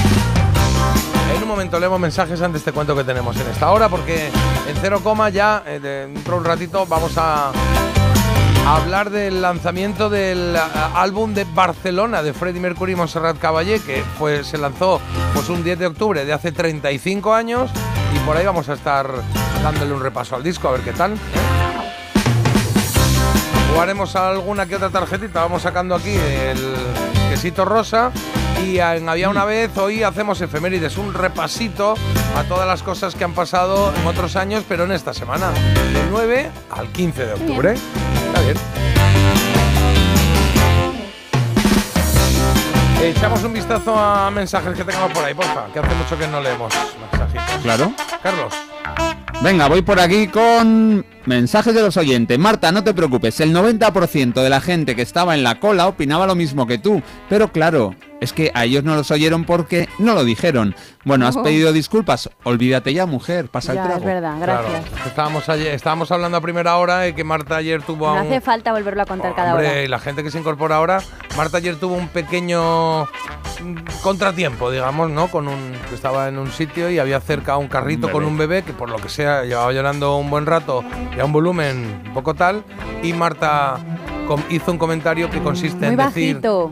En 1.37 1.43
un 1.43 1.49
momento 1.49 1.79
leemos 1.79 1.99
mensajes 1.99 2.41
antes 2.41 2.63
te 2.63 2.71
cuento 2.71 2.95
que 2.95 3.03
tenemos 3.03 3.39
en 3.39 3.47
esta 3.47 3.69
hora 3.69 3.87
porque 3.89 4.25
en 4.25 4.75
cero 4.81 5.01
coma 5.03 5.29
ya 5.29 5.63
eh, 5.67 5.79
dentro 5.79 6.33
de 6.33 6.39
un 6.39 6.45
ratito 6.45 6.87
vamos 6.87 7.15
a 7.15 7.51
hablar 8.65 9.11
del 9.11 9.43
lanzamiento 9.43 10.09
del 10.09 10.57
álbum 10.95 11.35
de 11.35 11.45
Barcelona 11.45 12.23
de 12.23 12.33
Freddie 12.33 12.59
Mercury 12.59 12.93
y 12.93 12.95
Montserrat 12.95 13.37
Caballé, 13.37 13.79
que 13.79 14.03
fue, 14.17 14.43
se 14.43 14.57
lanzó 14.57 14.99
pues, 15.35 15.47
un 15.49 15.63
10 15.63 15.77
de 15.77 15.85
octubre 15.85 16.25
de 16.25 16.33
hace 16.33 16.51
35 16.51 17.31
años 17.35 17.69
y 18.15 18.19
por 18.25 18.35
ahí 18.35 18.45
vamos 18.45 18.67
a 18.69 18.73
estar 18.73 19.07
dándole 19.61 19.93
un 19.93 20.01
repaso 20.01 20.35
al 20.35 20.41
disco, 20.41 20.67
a 20.69 20.71
ver 20.71 20.81
qué 20.81 20.93
tal. 20.93 21.15
Jugaremos 23.71 24.15
alguna 24.15 24.65
que 24.65 24.75
otra 24.75 24.89
tarjetita, 24.89 25.41
vamos 25.41 25.61
sacando 25.61 25.93
aquí 25.93 26.15
el 26.15 26.73
quesito 27.29 27.63
rosa 27.63 28.11
y 28.63 28.79
en 28.79 29.09
Había 29.09 29.29
una 29.29 29.45
vez, 29.45 29.77
hoy 29.77 30.03
hacemos 30.03 30.41
efemérides, 30.41 30.97
un 30.97 31.13
repasito 31.13 31.95
a 32.35 32.43
todas 32.43 32.67
las 32.67 32.83
cosas 32.83 33.15
que 33.15 33.23
han 33.23 33.33
pasado 33.33 33.93
en 33.95 34.05
otros 34.07 34.35
años, 34.35 34.63
pero 34.67 34.85
en 34.85 34.91
esta 34.91 35.13
semana, 35.13 35.51
del 35.93 36.09
9 36.09 36.49
al 36.71 36.87
15 36.89 37.25
de 37.25 37.33
octubre. 37.33 37.73
Está 37.73 38.41
bien. 38.41 38.57
Echamos 43.01 43.43
un 43.43 43.53
vistazo 43.53 43.97
a 43.97 44.29
mensajes 44.31 44.75
que 44.75 44.83
tengamos 44.83 45.11
por 45.11 45.23
ahí, 45.23 45.33
porfa, 45.33 45.67
que 45.71 45.79
hace 45.79 45.95
mucho 45.95 46.17
que 46.17 46.27
no 46.27 46.41
leemos 46.41 46.73
mensajitos. 47.11 47.61
Claro. 47.63 47.93
Carlos. 48.21 48.53
Venga, 49.41 49.67
voy 49.67 49.81
por 49.81 49.99
aquí 49.99 50.27
con 50.27 51.05
mensajes 51.27 51.75
de 51.75 51.81
los 51.81 51.97
oyentes. 51.97 52.39
Marta, 52.39 52.71
no 52.71 52.83
te 52.83 52.93
preocupes, 52.93 53.39
el 53.41 53.53
90% 53.53 54.41
de 54.41 54.49
la 54.49 54.61
gente 54.61 54.95
que 54.95 55.01
estaba 55.03 55.35
en 55.35 55.43
la 55.43 55.59
cola 55.59 55.87
opinaba 55.87 56.25
lo 56.25 56.35
mismo 56.35 56.65
que 56.65 56.77
tú. 56.77 57.01
Pero 57.29 57.51
claro, 57.51 57.93
es 58.21 58.33
que 58.33 58.51
a 58.55 58.65
ellos 58.65 58.83
no 58.83 58.95
los 58.95 59.11
oyeron 59.11 59.43
porque 59.43 59.87
no 59.99 60.13
lo 60.15 60.23
dijeron. 60.23 60.75
Bueno, 61.05 61.27
has 61.27 61.37
Oh. 61.37 61.43
pedido 61.43 61.71
disculpas. 61.71 62.29
Olvídate 62.43 62.93
ya, 62.93 63.05
mujer, 63.05 63.47
pasa 63.49 63.73
Ya, 63.73 63.81
el 63.81 63.87
trago. 63.87 63.99
es 64.01 64.05
verdad, 64.05 64.35
gracias. 64.39 64.85
Claro, 64.85 65.05
estábamos, 65.07 65.49
ayer, 65.49 65.67
estábamos 65.75 66.11
hablando 66.11 66.37
a 66.37 66.41
primera 66.41 66.75
hora 66.77 66.99
de 66.99 67.13
que 67.13 67.23
Marta 67.23 67.57
ayer 67.57 67.81
tuvo 67.83 68.07
No 68.07 68.13
un... 68.21 68.27
hace 68.27 68.41
falta 68.41 68.71
volverlo 68.71 69.03
a 69.03 69.05
contar 69.05 69.35
cada 69.35 69.51
Hombre, 69.53 69.69
hora. 69.69 69.83
y 69.83 69.87
la 69.87 69.99
gente 69.99 70.23
que 70.23 70.31
se 70.31 70.39
incorpora 70.39 70.77
ahora, 70.77 70.99
Marta 71.35 71.57
ayer 71.57 71.75
tuvo 71.75 71.93
un 71.95 72.07
pequeño 72.07 73.03
mm, 73.03 73.75
contratiempo, 74.01 74.71
digamos, 74.71 75.09
¿no? 75.11 75.27
Con 75.29 75.47
un 75.47 75.73
que 75.89 75.95
estaba 75.95 76.27
en 76.27 76.37
un 76.39 76.51
sitio 76.51 76.89
y 76.89 76.99
había 76.99 77.19
cerca 77.19 77.57
un 77.57 77.67
carrito 77.67 78.07
Un 78.07 78.13
con 78.13 78.23
un 78.25 78.37
bebé 78.37 78.63
que 78.63 78.73
por 78.73 78.89
lo 78.89 78.97
que 78.97 79.09
sea 79.09 79.43
llevaba 79.43 79.71
llorando 79.73 80.17
un 80.17 80.29
buen 80.29 80.45
rato 80.45 80.83
y 81.17 81.19
a 81.19 81.25
un 81.25 81.31
volumen 81.31 82.03
un 82.05 82.13
poco 82.13 82.35
tal 82.35 82.63
y 83.01 83.11
Marta 83.13 83.79
hizo 84.49 84.71
un 84.71 84.77
comentario 84.77 85.29
que 85.31 85.41
consiste 85.41 85.87
Muy 85.87 85.87
en 85.87 85.97
decir 85.97 86.35
bajito, 86.35 86.71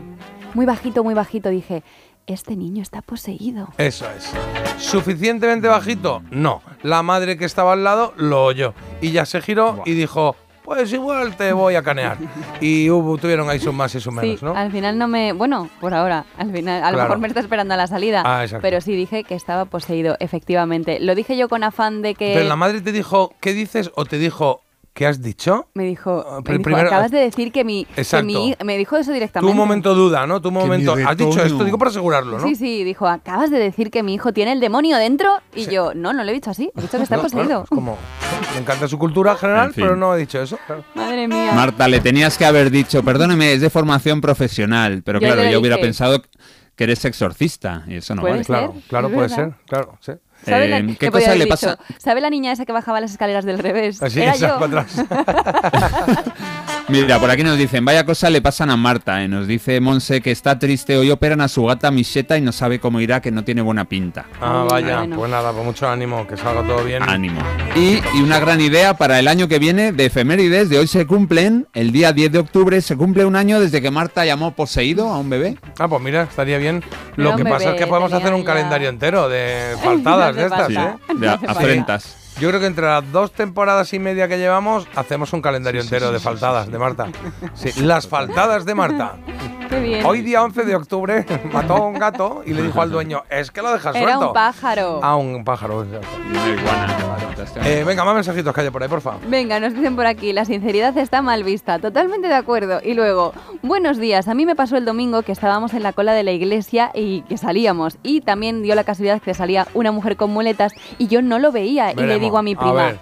muy 0.54 0.66
bajito, 0.66 1.02
muy 1.02 1.14
bajito. 1.14 1.48
Dije, 1.48 1.82
este 2.26 2.54
niño 2.54 2.82
está 2.82 3.02
poseído. 3.02 3.68
Eso 3.76 4.06
es. 4.16 4.32
¿Suficientemente 4.78 5.66
bajito? 5.66 6.22
No. 6.30 6.62
La 6.82 7.02
madre 7.02 7.36
que 7.36 7.44
estaba 7.44 7.72
al 7.72 7.82
lado 7.82 8.14
lo 8.16 8.44
oyó. 8.44 8.72
Y 9.00 9.10
ya 9.10 9.26
se 9.26 9.40
giró 9.40 9.82
y 9.84 9.94
dijo, 9.94 10.36
pues 10.66 10.92
igual 10.92 11.34
te 11.36 11.52
voy 11.54 11.76
a 11.76 11.82
canear. 11.82 12.18
Y 12.60 12.90
hubo, 12.90 13.16
tuvieron 13.16 13.48
ahí 13.48 13.58
sus 13.60 13.72
más 13.72 13.94
y 13.94 14.00
sus 14.00 14.12
menos, 14.12 14.40
sí, 14.40 14.44
¿no? 14.44 14.54
al 14.54 14.70
final 14.72 14.98
no 14.98 15.06
me... 15.08 15.32
Bueno, 15.32 15.70
por 15.80 15.94
ahora, 15.94 16.26
al 16.36 16.52
final, 16.52 16.82
a 16.82 16.90
lo 16.90 16.96
Claro. 16.96 17.08
mejor 17.08 17.18
me 17.20 17.28
está 17.28 17.40
esperando 17.40 17.72
a 17.74 17.76
la 17.78 17.86
salida. 17.86 18.22
Ah, 18.26 18.42
exacto. 18.42 18.62
pero 18.62 18.80
sí 18.80 18.94
dije 18.94 19.22
que 19.24 19.34
estaba 19.36 19.64
poseído, 19.66 20.16
efectivamente. 20.20 20.98
Lo 21.00 21.14
dije 21.14 21.36
yo 21.36 21.48
con 21.48 21.62
afán 21.64 22.02
de 22.02 22.14
que... 22.14 22.34
Pero 22.34 22.48
la 22.48 22.56
madre 22.56 22.80
te 22.82 22.90
dijo, 22.92 23.32
¿qué 23.40 23.52
dices? 23.52 23.90
O 23.94 24.04
te 24.04 24.18
dijo, 24.18 24.62
¿qué 24.96 25.06
has 25.06 25.20
dicho? 25.20 25.68
Me 25.74 25.84
dijo, 25.84 26.24
Ah, 26.26 26.40
me 26.42 26.52
dijo, 26.54 26.62
primero- 26.64 26.88
acabas 26.88 27.10
de 27.10 27.18
decir 27.18 27.52
que 27.52 27.64
mi, 27.64 27.84
que 27.84 28.22
mi 28.22 28.56
Me 28.64 28.78
dijo 28.78 28.96
eso 28.96 29.12
directamente. 29.12 29.50
un 29.50 29.56
momento 29.56 29.94
duda, 29.94 30.26
¿no? 30.26 30.40
Mi 30.40 30.50
momento, 30.50 30.94
has 31.06 31.16
dicho 31.16 31.42
esto, 31.44 31.62
digo 31.64 31.76
para 31.78 31.90
asegurarlo, 31.90 32.38
¿no? 32.38 32.46
Sí, 32.48 32.54
sí, 32.56 32.82
dijo, 32.82 33.06
acabas 33.06 33.50
de 33.50 33.58
decir 33.58 33.90
que 33.90 34.02
mi 34.02 34.14
hijo 34.14 34.32
tiene 34.32 34.52
el 34.52 34.60
demonio 34.60 34.96
dentro. 34.96 35.30
Y 35.54 35.66
yo, 35.66 35.92
no, 35.94 36.14
no 36.14 36.24
lo 36.24 36.30
he 36.30 36.34
dicho 36.34 36.50
así. 36.50 36.70
He 36.74 36.80
dicho 36.80 36.96
que 36.96 37.02
está 37.04 37.16
No, 37.16 37.22
poseído. 37.22 37.44
claro, 37.46 37.62
es 37.64 37.68
como, 37.68 37.98
me 38.54 38.60
encanta 38.60 38.88
su 38.88 38.98
cultura 38.98 39.36
general, 39.36 39.66
En 39.68 39.74
fin. 39.74 39.84
pero 39.84 39.96
no 39.96 40.14
he 40.14 40.18
dicho 40.18 40.40
eso. 40.40 40.58
claro. 40.66 40.82
Madre 40.94 41.28
mía. 41.28 41.52
Marta, 41.52 41.86
le 41.88 42.00
tenías 42.00 42.38
que 42.38 42.46
haber 42.46 42.70
dicho, 42.70 43.02
perdóneme, 43.04 43.52
es 43.52 43.60
de 43.60 43.68
formación 43.68 44.22
profesional. 44.22 45.02
Pero 45.04 45.20
Yo 45.20 45.26
claro, 45.28 45.50
yo 45.50 45.60
hubiera 45.60 45.76
pensado 45.78 46.22
que 46.74 46.84
eres 46.84 47.04
exorcista 47.04 47.84
y 47.86 47.96
eso 47.96 48.14
no 48.14 48.22
Puede 48.22 48.32
vale. 48.34 48.44
ser, 48.44 48.56
Claro, 48.56 48.74
claro, 48.88 49.10
puede 49.10 49.28
ser, 49.28 49.52
claro, 49.66 49.98
sí. 50.00 50.12
¿Sabe 50.46 50.68
la- 50.68 50.78
Eh, 50.78 50.86
que 50.86 50.96
¿Qué 50.96 51.10
cosa 51.10 51.30
le 51.34 51.44
dicho, 51.44 51.48
pasa? 51.48 51.78
¿Sabe 51.98 52.20
la 52.20 52.30
niña 52.30 52.52
esa 52.52 52.64
que 52.64 52.72
bajaba 52.72 53.00
las 53.00 53.10
escaleras 53.12 53.44
del 53.44 53.58
revés? 53.58 54.02
Así, 54.02 54.20
Era 54.20 54.32
esa 54.32 54.48
yo. 54.48 54.58
para 54.58 54.80
atrás. 54.82 55.04
Mira, 56.88 57.18
por 57.18 57.28
aquí 57.30 57.42
nos 57.42 57.58
dicen, 57.58 57.84
vaya 57.84 58.04
cosa 58.06 58.30
le 58.30 58.40
pasan 58.40 58.70
a 58.70 58.76
Marta. 58.76 59.20
eh. 59.24 59.26
Nos 59.26 59.48
dice 59.48 59.80
Monse 59.80 60.20
que 60.20 60.30
está 60.30 60.56
triste, 60.60 60.96
hoy 60.96 61.10
operan 61.10 61.40
a 61.40 61.48
su 61.48 61.64
gata 61.64 61.90
Micheta 61.90 62.38
y 62.38 62.40
no 62.42 62.52
sabe 62.52 62.78
cómo 62.78 63.00
irá, 63.00 63.20
que 63.20 63.32
no 63.32 63.42
tiene 63.42 63.60
buena 63.60 63.86
pinta. 63.86 64.26
Ah, 64.40 64.64
vaya, 64.70 64.98
bueno. 64.98 65.16
pues 65.16 65.28
nada, 65.30 65.50
pues 65.52 65.64
mucho 65.64 65.88
ánimo, 65.88 66.24
que 66.28 66.36
salga 66.36 66.62
todo 66.62 66.84
bien. 66.84 67.02
Ánimo. 67.02 67.40
Y, 67.74 67.98
y 68.16 68.22
una 68.22 68.38
gran 68.38 68.60
idea 68.60 68.94
para 68.94 69.18
el 69.18 69.26
año 69.26 69.48
que 69.48 69.58
viene 69.58 69.90
de 69.90 70.06
efemérides, 70.06 70.68
de 70.70 70.78
hoy 70.78 70.86
se 70.86 71.06
cumplen, 71.08 71.66
el 71.74 71.90
día 71.90 72.12
10 72.12 72.30
de 72.30 72.38
octubre 72.38 72.80
se 72.80 72.96
cumple 72.96 73.24
un 73.24 73.34
año 73.34 73.58
desde 73.58 73.82
que 73.82 73.90
Marta 73.90 74.24
llamó 74.24 74.52
poseído 74.52 75.08
a 75.08 75.18
un 75.18 75.28
bebé. 75.28 75.56
Ah, 75.80 75.88
pues 75.88 76.00
mira, 76.00 76.22
estaría 76.22 76.58
bien. 76.58 76.84
Pero 77.16 77.30
Lo 77.30 77.36
que 77.36 77.44
pasa 77.44 77.70
es 77.72 77.78
que 77.80 77.88
podemos 77.88 78.12
hacer 78.12 78.32
un 78.32 78.42
ya- 78.42 78.46
calendario 78.46 78.88
entero 78.90 79.28
de 79.28 79.74
faltadas 79.82 80.35
de 80.36 80.44
hace 80.44 80.54
estas, 80.54 80.74
falta. 80.74 80.98
¿eh? 81.08 81.14
De 81.16 81.28
afrentas. 81.28 82.16
Yo 82.38 82.48
creo 82.50 82.60
que 82.60 82.66
entre 82.66 82.84
las 82.86 83.10
dos 83.12 83.32
temporadas 83.32 83.92
y 83.94 83.98
media 83.98 84.28
que 84.28 84.36
llevamos 84.36 84.86
hacemos 84.94 85.32
un 85.32 85.40
calendario 85.40 85.80
entero 85.80 86.12
de 86.12 86.20
faltadas 86.20 86.70
de 86.70 86.78
Marta. 86.78 87.06
Sí, 87.54 87.72
las 87.82 88.06
faltadas 88.06 88.64
de 88.66 88.74
Marta. 88.74 89.16
Qué 89.70 89.80
bien. 89.80 90.04
Hoy 90.04 90.20
día 90.20 90.42
11 90.44 90.64
de 90.64 90.76
octubre 90.76 91.24
mató 91.52 91.74
a 91.76 91.86
un 91.86 91.98
gato 91.98 92.42
y 92.46 92.52
le 92.52 92.62
dijo 92.62 92.80
al 92.82 92.90
dueño, 92.90 93.24
es 93.30 93.50
que 93.50 93.62
lo 93.62 93.72
dejas 93.72 93.96
Era 93.96 94.04
suelto. 94.14 94.28
un 94.28 94.34
pájaro. 94.34 95.00
Ah, 95.02 95.16
un 95.16 95.44
pájaro. 95.44 95.82
exacto. 95.82 96.08
Una 96.30 96.48
iguana. 96.48 96.96
Eh, 97.64 97.84
venga, 97.84 98.04
más 98.04 98.14
mensajitos 98.14 98.54
que 98.54 98.60
haya 98.60 98.70
por 98.70 98.82
ahí, 98.82 98.88
porfa. 98.88 99.18
Venga, 99.28 99.60
nos 99.60 99.74
dicen 99.74 99.96
por 99.96 100.06
aquí, 100.06 100.32
la 100.32 100.44
sinceridad 100.44 100.96
está 100.96 101.22
mal 101.22 101.44
vista, 101.44 101.78
totalmente 101.78 102.28
de 102.28 102.34
acuerdo. 102.34 102.80
Y 102.82 102.94
luego, 102.94 103.32
buenos 103.62 103.98
días, 103.98 104.28
a 104.28 104.34
mí 104.34 104.46
me 104.46 104.56
pasó 104.56 104.76
el 104.76 104.84
domingo 104.84 105.22
que 105.22 105.32
estábamos 105.32 105.74
en 105.74 105.82
la 105.82 105.92
cola 105.92 106.12
de 106.14 106.22
la 106.22 106.32
iglesia 106.32 106.90
y 106.94 107.22
que 107.22 107.36
salíamos. 107.36 107.98
Y 108.02 108.22
también 108.22 108.62
dio 108.62 108.74
la 108.74 108.84
casualidad 108.84 109.20
que 109.20 109.34
salía 109.34 109.66
una 109.74 109.92
mujer 109.92 110.16
con 110.16 110.30
muletas 110.30 110.72
y 110.98 111.08
yo 111.08 111.22
no 111.22 111.38
lo 111.38 111.52
veía. 111.52 111.92
y 111.92 111.96
le 111.96 112.18
digo 112.18 112.38
a 112.38 112.42
mi 112.42 112.54
prima, 112.54 112.94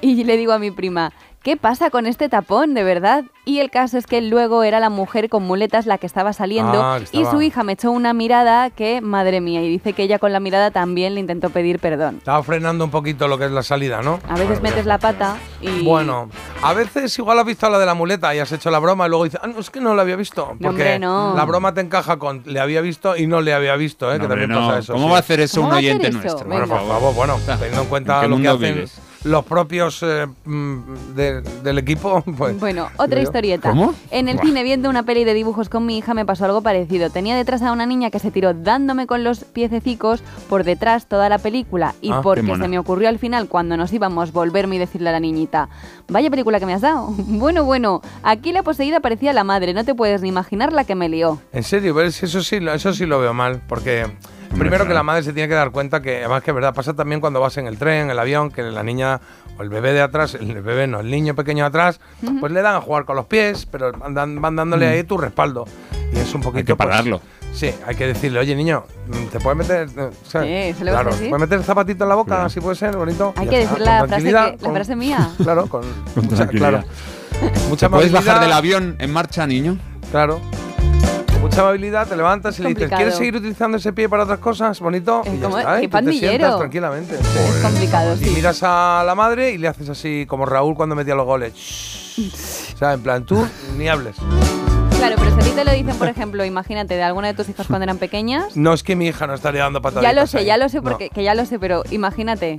y 0.00 0.24
le 0.24 0.36
digo 0.36 0.52
a 0.52 0.58
mi 0.58 0.70
prima, 0.70 1.12
¿qué 1.42 1.56
pasa 1.56 1.90
con 1.90 2.06
este 2.06 2.28
tapón, 2.28 2.74
de 2.74 2.84
verdad? 2.84 3.24
Y 3.44 3.60
el 3.60 3.70
caso 3.70 3.98
es 3.98 4.06
que 4.06 4.20
luego 4.20 4.62
era 4.62 4.78
la 4.80 4.90
mujer 4.90 5.28
con 5.28 5.42
muletas 5.42 5.86
la 5.86 5.98
que 5.98 6.06
estaba 6.06 6.32
saliendo 6.32 6.82
Ah, 6.82 6.98
que 7.10 7.16
y 7.16 7.24
su 7.24 7.40
hija 7.42 7.62
me 7.64 7.72
echó 7.72 7.90
una 7.90 8.12
mirada 8.12 8.70
que, 8.70 9.00
madre 9.00 9.40
mía, 9.40 9.62
y 9.62 9.68
dice 9.68 9.92
que 9.92 10.02
ella 10.02 10.18
con 10.18 10.32
la 10.32 10.40
mirada 10.40 10.70
también 10.70 11.14
le 11.14 11.20
intentó 11.20 11.50
pedir 11.50 11.78
perdón. 11.78 12.16
Estaba 12.18 12.42
frenando 12.42 12.84
un 12.84 12.90
poquito 12.90 13.28
lo 13.28 13.38
que 13.38 13.46
es 13.46 13.50
la 13.50 13.62
salida, 13.62 14.02
¿no? 14.02 14.20
A 14.28 14.34
veces 14.34 14.60
metes 14.60 14.86
la 14.86 14.98
pata 14.98 15.36
y... 15.60 15.84
Bueno, 15.84 16.28
a 16.62 16.74
veces 16.74 17.18
igual 17.18 17.38
has 17.38 17.46
visto 17.46 17.68
la 17.70 17.78
de 17.78 17.86
la 17.86 17.94
muleta 17.94 18.34
y 18.34 18.38
has 18.38 18.52
hecho 18.52 18.70
la 18.70 18.78
broma 18.78 19.06
y 19.06 19.08
luego 19.08 19.24
dices, 19.24 19.40
ah, 19.42 19.46
no, 19.46 19.58
es 19.58 19.70
que 19.70 19.80
no 19.80 19.94
la 19.94 20.02
había 20.02 20.16
visto. 20.16 20.48
Porque 20.48 20.68
hombre, 20.68 20.98
no. 20.98 21.34
la 21.34 21.44
broma 21.44 21.74
te 21.74 21.80
encaja 21.80 22.18
con 22.18 22.42
le 22.44 22.60
había 22.60 22.80
visto 22.80 23.16
y 23.16 23.26
no 23.26 23.40
le 23.40 23.54
había 23.54 23.76
visto, 23.76 24.12
¿eh? 24.12 24.18
No, 24.18 24.24
que 24.24 24.28
también 24.28 24.50
hombre, 24.50 24.62
no. 24.62 24.68
pasa 24.68 24.80
eso. 24.80 24.92
¿Cómo 24.92 25.06
sí. 25.06 25.10
va 25.10 25.16
a 25.16 25.20
hacer 25.20 25.40
eso 25.40 25.60
¿Cómo 25.60 25.72
un 25.72 25.76
oyente 25.76 26.08
eso? 26.08 26.18
nuestro? 26.18 26.46
Bueno, 26.46 26.66
por 26.66 26.86
favor, 26.86 27.14
bueno, 27.14 27.38
teniendo 27.46 27.82
en 27.82 27.88
cuenta 27.88 28.16
¿en 28.16 28.20
qué 28.20 28.28
lo 28.28 28.36
que 28.36 28.42
mundo 28.42 28.50
hacen 28.54 28.74
vives? 28.74 29.00
Los 29.24 29.44
propios 29.44 30.02
eh, 30.02 30.26
mm, 30.44 31.14
de- 31.14 31.40
del 31.42 31.78
equipo, 31.78 32.22
pues. 32.38 32.58
Bueno, 32.58 32.88
otra 32.96 33.20
historieta. 33.20 33.70
¿Cómo? 33.70 33.94
En 34.10 34.28
el 34.28 34.36
Buah. 34.36 34.46
cine 34.46 34.62
viendo 34.62 34.88
una 34.88 35.02
peli 35.02 35.24
de 35.24 35.34
dibujos 35.34 35.68
con 35.68 35.84
mi 35.86 35.98
hija 35.98 36.14
me 36.14 36.24
pasó 36.24 36.44
algo 36.46 36.62
parecido. 36.62 37.10
Tenía 37.10 37.36
detrás 37.36 37.62
a 37.62 37.72
una 37.72 37.86
niña 37.86 38.10
que 38.10 38.18
se 38.18 38.30
tiró 38.30 38.54
dándome 38.54 39.06
con 39.06 39.22
los 39.24 39.44
piececicos 39.44 40.22
por 40.48 40.64
detrás 40.64 41.06
toda 41.06 41.28
la 41.28 41.38
película 41.38 41.94
y 42.00 42.10
Ah, 42.12 42.20
porque 42.22 42.56
se 42.56 42.68
me 42.68 42.78
ocurrió 42.78 43.08
al 43.08 43.18
final 43.18 43.48
cuando 43.48 43.76
nos 43.76 43.92
íbamos 43.92 44.32
volverme 44.32 44.76
y 44.76 44.78
decirle 44.78 45.10
a 45.10 45.12
la 45.12 45.20
niñita, 45.20 45.68
vaya 46.08 46.30
película 46.30 46.58
que 46.58 46.66
me 46.66 46.74
has 46.74 46.80
dado. 46.80 47.08
Bueno, 47.26 47.64
bueno, 47.64 48.02
aquí 48.22 48.52
la 48.52 48.62
poseída 48.62 49.00
parecía 49.00 49.32
la 49.32 49.44
madre, 49.44 49.72
no 49.72 49.84
te 49.84 49.94
puedes 49.94 50.20
ni 50.22 50.28
imaginar 50.28 50.72
la 50.72 50.84
que 50.84 50.94
me 50.94 51.08
lió. 51.08 51.40
En 51.52 51.62
serio, 51.62 51.98
eso 52.00 52.42
sí, 52.42 52.58
eso 52.72 52.92
sí 52.92 53.06
lo 53.06 53.18
veo 53.20 53.32
mal, 53.34 53.62
porque 53.66 54.06
primero 54.58 54.86
que 54.86 54.94
la 54.94 55.02
madre 55.02 55.22
se 55.22 55.32
tiene 55.32 55.48
que 55.48 55.54
dar 55.54 55.70
cuenta 55.70 56.00
que, 56.02 56.18
además 56.18 56.42
que 56.42 56.50
es 56.50 56.54
verdad, 56.54 56.74
pasa 56.74 56.94
también 56.94 57.20
cuando 57.20 57.40
vas 57.40 57.56
en 57.58 57.66
el 57.66 57.78
tren, 57.78 58.02
en 58.04 58.10
el 58.10 58.18
avión, 58.18 58.50
que 58.50 58.62
la 58.62 58.82
niña 58.82 59.20
o 59.58 59.62
el 59.62 59.68
bebé 59.68 59.92
de 59.92 60.02
atrás, 60.02 60.34
el 60.34 60.60
bebé 60.62 60.86
no, 60.86 61.00
el 61.00 61.10
niño 61.10 61.34
pequeño 61.34 61.64
de 61.64 61.68
atrás, 61.68 62.00
pues 62.40 62.52
le 62.52 62.62
dan 62.62 62.76
a 62.76 62.80
jugar 62.80 63.04
con 63.04 63.16
los 63.16 63.26
pies, 63.26 63.66
pero 63.66 63.92
van, 63.92 64.40
van 64.40 64.56
dándole 64.56 64.86
ahí 64.86 65.04
tu 65.04 65.16
respaldo. 65.18 65.66
Y 66.12 66.18
es 66.18 66.34
un 66.34 66.40
poquito... 66.42 66.58
Hay 66.58 66.64
que 66.64 66.76
pues, 66.76 66.88
pararlo. 66.88 67.20
sí, 67.52 67.72
hay 67.86 67.94
que 67.94 68.06
decirle, 68.08 68.40
oye 68.40 68.54
niño, 68.56 68.84
¿te 69.30 69.38
puedes 69.38 69.56
meter...? 69.58 69.88
eh, 69.96 70.10
¿sabes? 70.26 70.72
Sí, 70.74 70.78
se 70.78 70.84
le 70.84 70.90
claro. 70.90 71.10
¿puedes 71.10 71.38
meter 71.40 71.58
el 71.58 71.64
zapatito 71.64 72.04
en 72.04 72.08
la 72.08 72.14
boca? 72.16 72.44
Así 72.44 72.60
puede 72.60 72.74
ser, 72.76 72.96
bonito. 72.96 73.32
Hay 73.36 73.46
que 73.46 73.58
decir 73.58 73.76
con 73.76 73.84
la 73.84 74.06
frase, 74.06 74.24
que- 74.24 74.32
la 74.32 74.56
con- 74.56 74.74
frase 74.74 74.96
mía. 74.96 75.30
Claro, 75.42 75.66
con, 75.68 75.82
Con 76.14 76.24
mucha, 76.24 76.36
tranquilidad. 76.36 76.68
claro. 76.70 76.84
Mucha 77.68 77.86
¿Te 77.86 77.90
puedes 77.94 78.12
bajar 78.12 78.40
del 78.40 78.52
avión 78.52 78.96
en 78.98 79.12
marcha, 79.12 79.46
niño? 79.46 79.78
Claro. 80.10 80.40
Mucha 81.40 81.62
movilidad, 81.64 82.06
te 82.06 82.16
levantas 82.16 82.58
y 82.58 82.62
le 82.62 82.68
dices, 82.70 82.82
complicado. 82.82 82.98
¿quieres 82.98 83.14
seguir 83.16 83.36
utilizando 83.36 83.76
ese 83.78 83.92
pie 83.92 84.08
para 84.08 84.24
otras 84.24 84.38
cosas? 84.38 84.78
Bonito. 84.80 85.22
Y 85.24 85.38
ya 85.38 85.42
como- 85.44 85.58
está, 85.58 85.78
qué 85.78 85.84
y 85.84 85.88
tú 85.88 85.98
te 86.04 86.12
sientas 86.12 86.58
tranquilamente. 86.58 87.14
Es 87.16 87.62
complicado, 87.62 88.14
Y 88.14 88.24
sí. 88.24 88.30
miras 88.30 88.60
a 88.62 89.02
la 89.06 89.14
madre 89.14 89.50
y 89.52 89.58
le 89.58 89.68
haces 89.68 89.88
así, 89.88 90.26
como 90.28 90.46
Raúl 90.46 90.74
cuando 90.74 90.94
metía 90.94 91.14
los 91.14 91.26
goles. 91.26 91.52
O 92.74 92.76
sea, 92.80 92.94
en 92.94 93.02
plan, 93.02 93.24
tú 93.26 93.46
ni 93.76 93.88
hables. 93.88 94.16
Claro, 94.96 95.16
pero 95.18 95.30
si 95.34 95.40
a 95.40 95.42
ti 95.44 95.50
te 95.50 95.64
lo 95.66 95.72
dicen, 95.72 95.94
por 95.96 96.08
ejemplo, 96.08 96.44
imagínate, 96.46 96.94
de 96.94 97.02
alguna 97.02 97.28
de 97.28 97.34
tus 97.34 97.46
hijas 97.50 97.66
cuando 97.66 97.84
eran 97.84 97.98
pequeñas. 97.98 98.56
No 98.56 98.72
es 98.72 98.82
que 98.82 98.96
mi 98.96 99.06
hija 99.06 99.26
no 99.26 99.34
estaría 99.34 99.62
dando 99.62 99.82
pataditas. 99.82 100.14
Ya 100.14 100.18
lo 100.20 100.26
sé, 100.26 100.38
ahí. 100.38 100.44
ya 100.46 100.56
lo 100.56 100.68
sé, 100.70 100.78
No. 100.78 100.82
porque 100.84 101.10
que 101.10 101.22
ya 101.22 101.34
lo 101.34 101.44
sé, 101.44 101.58
pero 101.58 101.82
imagínate 101.90 102.58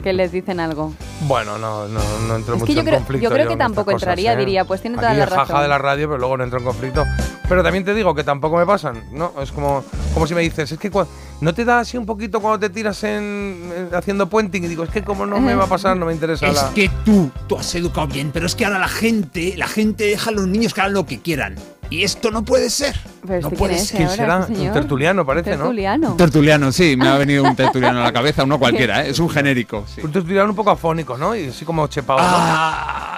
que 0.00 0.12
les 0.12 0.32
dicen 0.32 0.60
algo. 0.60 0.92
Bueno, 1.22 1.58
no, 1.58 1.86
no, 1.88 2.00
no 2.26 2.36
entro 2.36 2.54
Es 2.54 2.60
mucho 2.60 2.66
que 2.66 2.74
yo 2.74 2.80
en 2.80 2.86
creo- 2.86 2.98
conflicto. 2.98 3.24
yo 3.24 3.30
creo 3.30 3.46
que 3.46 3.52
estas 3.52 3.66
tampoco 3.66 3.92
cosas, 3.92 4.02
entraría, 4.02 4.32
¿eh? 4.32 4.36
diría, 4.36 4.64
pues 4.64 4.80
tiene 4.80 4.96
toda 4.96 5.10
Aquí 5.10 5.18
la 5.18 5.24
es 5.24 5.30
jaja 5.30 5.42
razón. 5.44 5.62
de 5.62 5.68
la 5.68 5.78
radio, 5.78 6.08
pero 6.08 6.18
luego 6.18 6.36
no 6.36 6.44
entro 6.44 6.58
en 6.58 6.64
conflicto. 6.64 7.04
Pero 7.48 7.62
también 7.62 7.84
te 7.84 7.94
digo 7.94 8.14
que 8.14 8.22
tampoco 8.24 8.56
me 8.56 8.64
pasan, 8.64 9.02
¿no? 9.12 9.32
Es 9.42 9.50
como, 9.52 9.84
como 10.14 10.26
si 10.26 10.34
me 10.34 10.40
dices, 10.40 10.70
es 10.70 10.78
que 10.78 10.90
no 11.40 11.52
te 11.54 11.64
da 11.64 11.80
así 11.80 11.96
un 11.96 12.06
poquito 12.06 12.40
cuando 12.40 12.60
te 12.60 12.70
tiras 12.70 13.02
en, 13.04 13.72
en- 13.76 13.94
haciendo 13.94 14.28
puenting 14.28 14.64
y 14.64 14.68
digo, 14.68 14.84
es 14.84 14.90
que 14.90 15.02
como 15.02 15.26
no 15.26 15.40
me 15.40 15.54
va 15.54 15.64
a 15.64 15.68
pasar, 15.68 15.96
no 15.96 16.06
me 16.06 16.12
interesa 16.12 16.46
Es 16.46 16.54
la... 16.54 16.70
que 16.74 16.88
tú, 17.04 17.30
tú 17.48 17.56
has 17.58 17.74
educado 17.74 18.06
bien, 18.06 18.30
pero 18.32 18.46
es 18.46 18.54
que 18.54 18.64
ahora 18.64 18.78
la 18.78 18.88
gente, 18.88 19.54
la 19.56 19.66
gente 19.66 20.04
deja 20.04 20.30
a 20.30 20.32
los 20.32 20.46
niños 20.46 20.74
que 20.74 20.80
hagan 20.80 20.92
lo 20.94 21.06
que 21.06 21.18
quieran. 21.20 21.56
Y 21.90 22.04
esto 22.04 22.30
no 22.30 22.44
puede 22.44 22.70
ser. 22.70 22.96
Pero 23.26 23.40
no 23.40 23.48
este 23.48 23.58
puede 23.58 23.78
ser. 23.78 23.96
¿Quién 23.96 24.08
será? 24.08 24.46
este 24.48 24.68
Un 24.68 24.72
tertuliano 24.72 25.26
parece, 25.26 25.50
¿no? 25.50 25.64
Tertuliano. 25.64 26.14
Tertuliano, 26.16 26.72
sí, 26.72 26.96
me 26.96 27.08
ha 27.08 27.18
venido 27.18 27.42
un 27.44 27.56
tertuliano 27.56 28.00
a 28.00 28.04
la 28.04 28.12
cabeza, 28.12 28.44
uno 28.44 28.58
cualquiera, 28.58 29.04
¿eh? 29.04 29.10
es 29.10 29.18
un 29.18 29.28
genérico. 29.28 29.84
sí. 29.92 30.00
Un 30.02 30.12
tertuliano 30.12 30.50
un 30.50 30.56
poco 30.56 30.70
afónico, 30.70 31.18
¿no? 31.18 31.34
Y 31.34 31.48
así 31.48 31.64
como 31.64 31.86
chepao, 31.88 32.18
¿no? 32.18 32.24
Ah, 32.26 33.09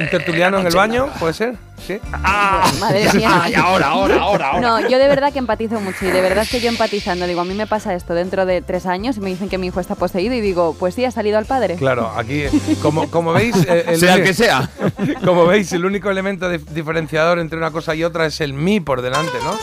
¿Un 0.00 0.08
tertuliano 0.10 0.58
en 0.60 0.66
el 0.66 0.74
baño? 0.74 1.08
¿Puede 1.18 1.34
ser? 1.34 1.54
¿Sí? 1.86 1.98
Madre 2.80 3.12
mía. 3.14 3.30
Ay, 3.42 3.54
ahora, 3.54 3.88
ahora, 3.88 4.16
ahora, 4.20 4.48
ahora. 4.50 4.60
No, 4.60 4.88
yo 4.88 4.98
de 4.98 5.06
verdad 5.08 5.32
que 5.32 5.38
empatizo 5.38 5.80
mucho 5.80 6.06
y 6.06 6.10
de 6.10 6.20
verdad 6.20 6.44
es 6.44 6.50
que 6.50 6.60
yo 6.60 6.68
empatizando, 6.68 7.26
digo, 7.26 7.40
a 7.40 7.44
mí 7.44 7.54
me 7.54 7.66
pasa 7.66 7.94
esto 7.94 8.14
dentro 8.14 8.46
de 8.46 8.62
tres 8.62 8.86
años 8.86 9.16
y 9.16 9.20
me 9.20 9.30
dicen 9.30 9.48
que 9.48 9.58
mi 9.58 9.66
hijo 9.68 9.80
está 9.80 9.94
poseído 9.94 10.34
y 10.34 10.40
digo, 10.40 10.76
pues 10.78 10.94
sí, 10.94 11.04
ha 11.04 11.10
salido 11.10 11.36
al 11.38 11.44
padre. 11.46 11.76
Claro, 11.76 12.10
aquí, 12.16 12.44
como, 12.80 13.10
como 13.10 13.32
veis... 13.34 13.54
eh, 13.68 13.84
el- 13.88 13.98
Sea 14.00 14.14
el 14.14 14.22
que 14.24 14.34
sea. 14.34 14.70
Como 15.24 15.46
veis, 15.46 15.72
el 15.72 15.84
único 15.84 16.10
elemento 16.10 16.50
dif- 16.52 16.64
diferenciador 16.66 17.38
entre 17.38 17.58
una 17.58 17.70
cosa 17.70 17.94
y 17.94 18.04
otra 18.04 18.26
es 18.26 18.40
el 18.40 18.52
mí 18.54 18.80
por 18.80 19.02
delante, 19.02 19.32
¿no? 19.42 19.56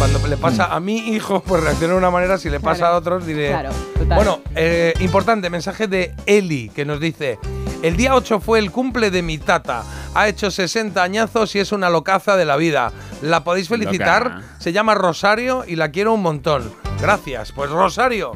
Cuando 0.00 0.26
le 0.28 0.38
pasa 0.38 0.74
a 0.74 0.80
mi 0.80 0.96
hijo, 0.96 1.42
pues 1.42 1.62
reacciona 1.62 1.92
de 1.92 1.98
una 1.98 2.10
manera, 2.10 2.38
si 2.38 2.48
le 2.48 2.58
pasa 2.58 2.78
Claro. 2.78 2.94
a 2.94 2.98
otros, 3.00 3.26
diré... 3.26 3.48
Claro, 3.48 3.68
total. 3.98 4.16
Bueno, 4.16 4.40
eh, 4.56 4.94
importante, 5.00 5.50
mensaje 5.50 5.88
de 5.88 6.14
Eli, 6.24 6.70
que 6.70 6.86
nos 6.86 7.00
dice... 7.00 7.38
El 7.82 7.98
día 7.98 8.14
8 8.14 8.40
fue 8.40 8.60
el 8.60 8.70
cumple 8.70 9.10
de 9.10 9.20
mi 9.20 9.36
tata. 9.36 9.84
Ha 10.14 10.26
hecho 10.28 10.50
60 10.50 11.02
añazos 11.02 11.54
y 11.54 11.58
es 11.58 11.70
una 11.72 11.90
locaza 11.90 12.38
de 12.38 12.46
la 12.46 12.56
vida. 12.56 12.92
La 13.20 13.44
podéis 13.44 13.68
felicitar. 13.68 14.22
Loca. 14.24 14.42
Se 14.58 14.72
llama 14.72 14.94
Rosario 14.94 15.64
y 15.66 15.76
la 15.76 15.90
quiero 15.90 16.14
un 16.14 16.22
montón. 16.22 16.72
Gracias. 17.02 17.52
Pues 17.52 17.68
Rosario, 17.70 18.32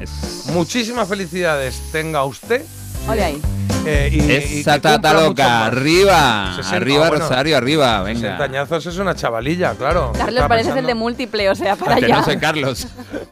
muchísimas 0.53 1.09
felicidades. 1.09 1.81
Tenga 1.91 2.25
usted. 2.25 2.63
Ole 3.07 3.23
ahí. 3.23 3.41
Eh, 3.87 4.09
y- 4.11 4.59
Esa 4.61 4.79
tata 4.81 5.13
loca, 5.13 5.65
arriba, 5.67 6.53
60, 6.55 6.75
arriba 6.75 7.07
bueno, 7.09 7.23
Rosario, 7.23 7.55
arriba, 7.55 8.03
60 8.03 8.29
venga. 8.31 8.43
añazos 8.43 8.83
es 8.87 8.97
una 8.97 9.13
chavalilla, 9.13 9.75
claro. 9.75 10.11
Carlos 10.17 10.45
parece 10.47 10.71
el 10.79 10.87
de 10.87 10.95
múltiple, 10.95 11.47
o 11.51 11.55
sea, 11.55 11.75
para 11.75 11.97
Que 11.97 12.05
allá. 12.05 12.17
no 12.17 12.25
sé, 12.25 12.39
Carlos. 12.39 12.87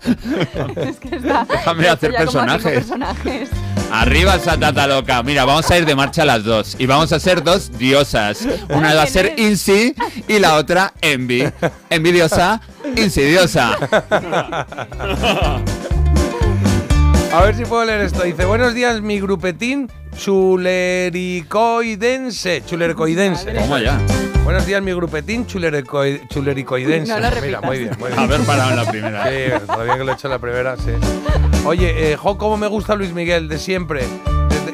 es 0.76 1.00
que 1.00 1.16
está, 1.16 1.46
Déjame 1.50 1.90
hacer 1.90 2.14
personajes. 2.14 2.86
Arriba 3.92 4.36
esa 4.36 4.56
tata 4.60 4.86
loca. 4.86 5.24
Mira, 5.24 5.44
vamos 5.46 5.70
a 5.72 5.78
ir 5.78 5.86
de 5.88 5.96
marcha 5.96 6.24
las 6.24 6.44
dos. 6.44 6.76
Y 6.78 6.86
vamos 6.86 7.12
a 7.14 7.20
ser 7.20 7.44
dos 7.44 7.76
diosas. 7.78 8.40
Una 8.70 8.94
va 8.94 9.04
a 9.04 9.08
ser 9.08 9.34
Insi 9.38 9.96
y 10.28 10.38
la 10.40 10.56
otra 10.56 10.94
Envy. 11.02 11.48
Envidiosa, 11.90 12.62
insidiosa. 12.96 13.76
A 17.34 17.42
ver 17.42 17.56
si 17.56 17.66
puedo 17.66 17.84
leer 17.84 18.02
esto. 18.02 18.22
Dice, 18.24 18.46
buenos 18.46 18.74
días, 18.76 19.02
mi 19.02 19.20
grupetín 19.20 19.90
chulericoidense. 20.16 22.64
Chulericoidense. 22.66 23.56
¿Cómo 23.56 23.78
ya? 23.80 24.00
Buenos 24.44 24.66
días, 24.68 24.82
mi 24.84 24.92
grupetín 24.94 25.48
chulerico- 25.48 26.04
chulericoidense. 26.30 27.12
No 27.12 27.20
lo 27.20 27.30
Mira, 27.42 27.60
muy 27.62 27.80
bien, 27.80 27.92
muy 27.98 28.10
bien. 28.10 28.20
Haber 28.20 28.42
parado 28.42 28.70
en 28.72 28.76
la 28.76 28.86
primera. 28.86 29.24
Sí, 29.30 29.36
todavía 29.66 29.98
que 29.98 30.04
lo 30.04 30.12
he 30.12 30.16
hecho 30.16 30.28
en 30.28 30.32
la 30.32 30.40
primera, 30.40 30.76
sí. 30.78 30.92
Oye, 31.66 32.12
eh, 32.12 32.18
jo, 32.18 32.38
cómo 32.38 32.58
me 32.58 32.68
gusta 32.68 32.94
Luis 32.96 33.14
Miguel, 33.14 33.48
de 33.48 33.58
siempre. 33.58 34.04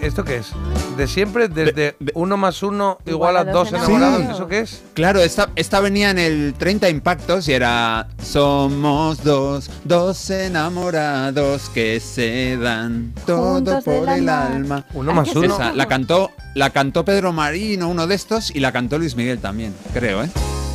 ¿Esto 0.01 0.23
qué 0.23 0.37
es? 0.37 0.51
De 0.97 1.07
siempre, 1.07 1.47
desde 1.49 1.95
uno 2.13 2.37
más 2.37 2.63
uno 2.63 2.99
igual 3.05 3.35
a 3.37 3.43
dos 3.43 3.69
enamorados. 3.73 4.21
Sí. 4.21 4.27
¿Eso 4.31 4.47
qué 4.47 4.59
es? 4.59 4.81
Claro, 4.93 5.19
esta, 5.19 5.49
esta 5.55 5.79
venía 5.81 6.09
en 6.11 6.19
el 6.19 6.53
30 6.57 6.89
Impactos 6.89 7.47
y 7.47 7.53
era 7.53 8.07
Somos 8.23 9.23
dos, 9.23 9.69
dos 9.83 10.29
enamorados 10.29 11.69
que 11.69 11.99
se 11.99 12.57
dan 12.57 13.13
todo 13.25 13.55
Juntos 13.55 13.83
por 13.83 14.09
el 14.09 14.29
alma. 14.29 14.45
alma. 14.45 14.85
Uno 14.93 15.13
más 15.13 15.35
uno. 15.35 15.53
Esa, 15.55 15.73
la 15.73 15.87
cantó, 15.87 16.31
la 16.55 16.69
cantó 16.69 17.03
Pedro 17.03 17.33
Marino, 17.33 17.89
uno 17.89 18.07
de 18.07 18.15
estos, 18.15 18.55
y 18.55 18.59
la 18.59 18.71
cantó 18.71 18.97
Luis 18.97 19.15
Miguel 19.15 19.39
también, 19.39 19.73
creo, 19.93 20.23
¿eh? 20.23 20.29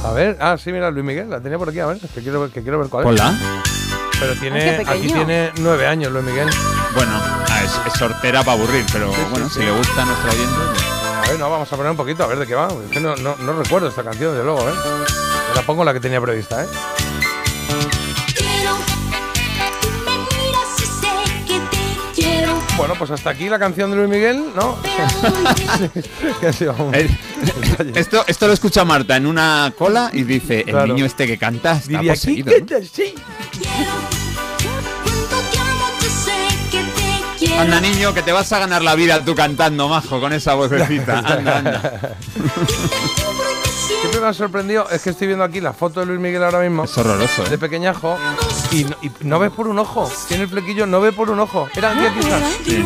A 0.04 0.12
ver, 0.12 0.36
ah, 0.38 0.56
sí, 0.62 0.70
mira, 0.70 0.90
Luis 0.90 1.04
Miguel, 1.04 1.30
la 1.30 1.40
tenía 1.40 1.58
por 1.58 1.70
aquí, 1.70 1.78
a 1.78 1.86
ver, 1.86 1.98
que 1.98 2.20
quiero 2.20 2.42
ver, 2.42 2.50
que 2.50 2.62
quiero 2.62 2.78
ver 2.78 2.88
cuál 2.88 3.04
es. 3.06 3.10
Hola. 3.20 3.34
Pero 4.20 4.34
tiene, 4.40 4.84
aquí 4.86 5.06
tiene 5.08 5.52
nueve 5.58 5.86
años 5.86 6.12
Luis 6.12 6.24
Miguel. 6.24 6.48
Bueno, 6.94 7.12
ah, 7.20 7.60
es, 7.64 7.92
es 7.92 7.98
sortera 7.98 8.42
para 8.42 8.58
aburrir, 8.58 8.84
pero 8.92 9.12
Sí, 9.12 9.20
bueno, 9.30 9.48
sí. 9.48 9.54
si 9.60 9.60
le 9.64 9.70
gusta 9.72 10.02
a 10.02 10.04
nuestro 10.06 10.30
oyente. 10.30 10.54
pues- 10.72 10.84
A 10.84 11.30
ver, 11.30 11.38
no, 11.38 11.50
vamos 11.50 11.72
a 11.72 11.76
poner 11.76 11.90
un 11.90 11.96
poquito, 11.96 12.22
a 12.24 12.26
ver 12.26 12.38
de 12.38 12.46
qué 12.46 12.54
va. 12.54 12.68
Es 12.68 12.90
que 12.90 13.00
no, 13.00 13.16
no, 13.16 13.34
no 13.36 13.52
recuerdo 13.54 13.88
esta 13.88 14.02
canción, 14.04 14.32
desde 14.32 14.44
luego, 14.44 14.68
¿eh? 14.68 14.72
Me 15.48 15.54
la 15.54 15.62
pongo 15.62 15.84
la 15.84 15.92
que 15.92 16.00
tenía 16.00 16.20
prevista, 16.20 16.62
¿eh? 16.64 16.68
Bueno, 22.76 22.94
pues 22.98 23.10
hasta 23.12 23.30
aquí 23.30 23.48
la 23.48 23.58
canción 23.58 23.90
de 23.90 23.96
Luis 23.96 24.08
Miguel, 24.08 24.46
¿no? 24.54 24.76
Eh. 26.92 27.08
Esto, 27.94 28.24
esto 28.26 28.46
lo 28.46 28.52
escucha 28.52 28.84
Marta 28.84 29.16
en 29.16 29.26
una 29.26 29.72
cola 29.76 30.10
y 30.12 30.22
dice, 30.24 30.60
el 30.60 30.66
Claro. 30.70 30.86
niño 30.88 31.04
este 31.04 31.26
que 31.26 31.38
canta 31.38 31.72
está 31.72 31.88
Diría, 31.88 32.14
¿qué, 32.14 32.18
poseído. 32.18 32.52
Anda 37.58 37.80
niño, 37.80 38.12
que 38.14 38.22
te 38.22 38.32
vas 38.32 38.52
a 38.52 38.58
ganar 38.58 38.82
la 38.82 38.94
vida 38.94 39.24
tú 39.24 39.34
cantando, 39.34 39.88
majo, 39.88 40.20
con 40.20 40.32
esa 40.32 40.54
vocecita. 40.54 41.18
Anda, 41.24 41.58
anda. 41.58 42.16
Siempre 44.04 44.20
me 44.20 44.26
ha 44.28 44.34
sorprendido, 44.34 44.86
es 44.90 45.00
que 45.02 45.10
estoy 45.10 45.28
viendo 45.28 45.44
aquí 45.44 45.60
la 45.62 45.72
foto 45.72 46.00
de 46.00 46.06
Luis 46.06 46.20
Miguel 46.20 46.44
ahora 46.44 46.60
mismo. 46.60 46.84
Es 46.84 46.96
horroroso, 46.98 47.42
De 47.44 47.54
¿eh? 47.54 47.58
pequeñajo. 47.58 48.18
Y 48.70 48.84
no, 48.84 48.96
y 49.00 49.10
no 49.20 49.38
ve 49.38 49.48
por 49.50 49.66
un 49.66 49.78
ojo. 49.78 50.10
Tiene 50.28 50.42
el 50.44 50.50
flequillo, 50.50 50.86
no 50.86 51.00
ve 51.00 51.12
por 51.12 51.30
un 51.30 51.40
ojo. 51.40 51.68
Era 51.74 51.92
aquí, 51.92 52.04
aquí 52.06 52.18
está. 52.20 52.38
De 52.38 52.82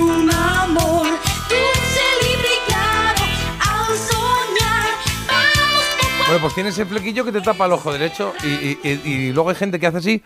Bueno, 6.26 6.42
pues 6.42 6.54
tiene 6.54 6.68
ese 6.70 6.84
flequillo 6.84 7.24
que 7.24 7.32
te 7.32 7.40
tapa 7.40 7.64
el 7.66 7.72
ojo 7.72 7.90
derecho. 7.92 8.34
Y, 8.44 8.46
y- 8.48 8.78
y- 8.82 9.10
y 9.10 9.32
luego 9.32 9.48
hay 9.50 9.56
gente 9.56 9.80
que 9.80 9.86
hace 9.86 9.98
así. 9.98 10.22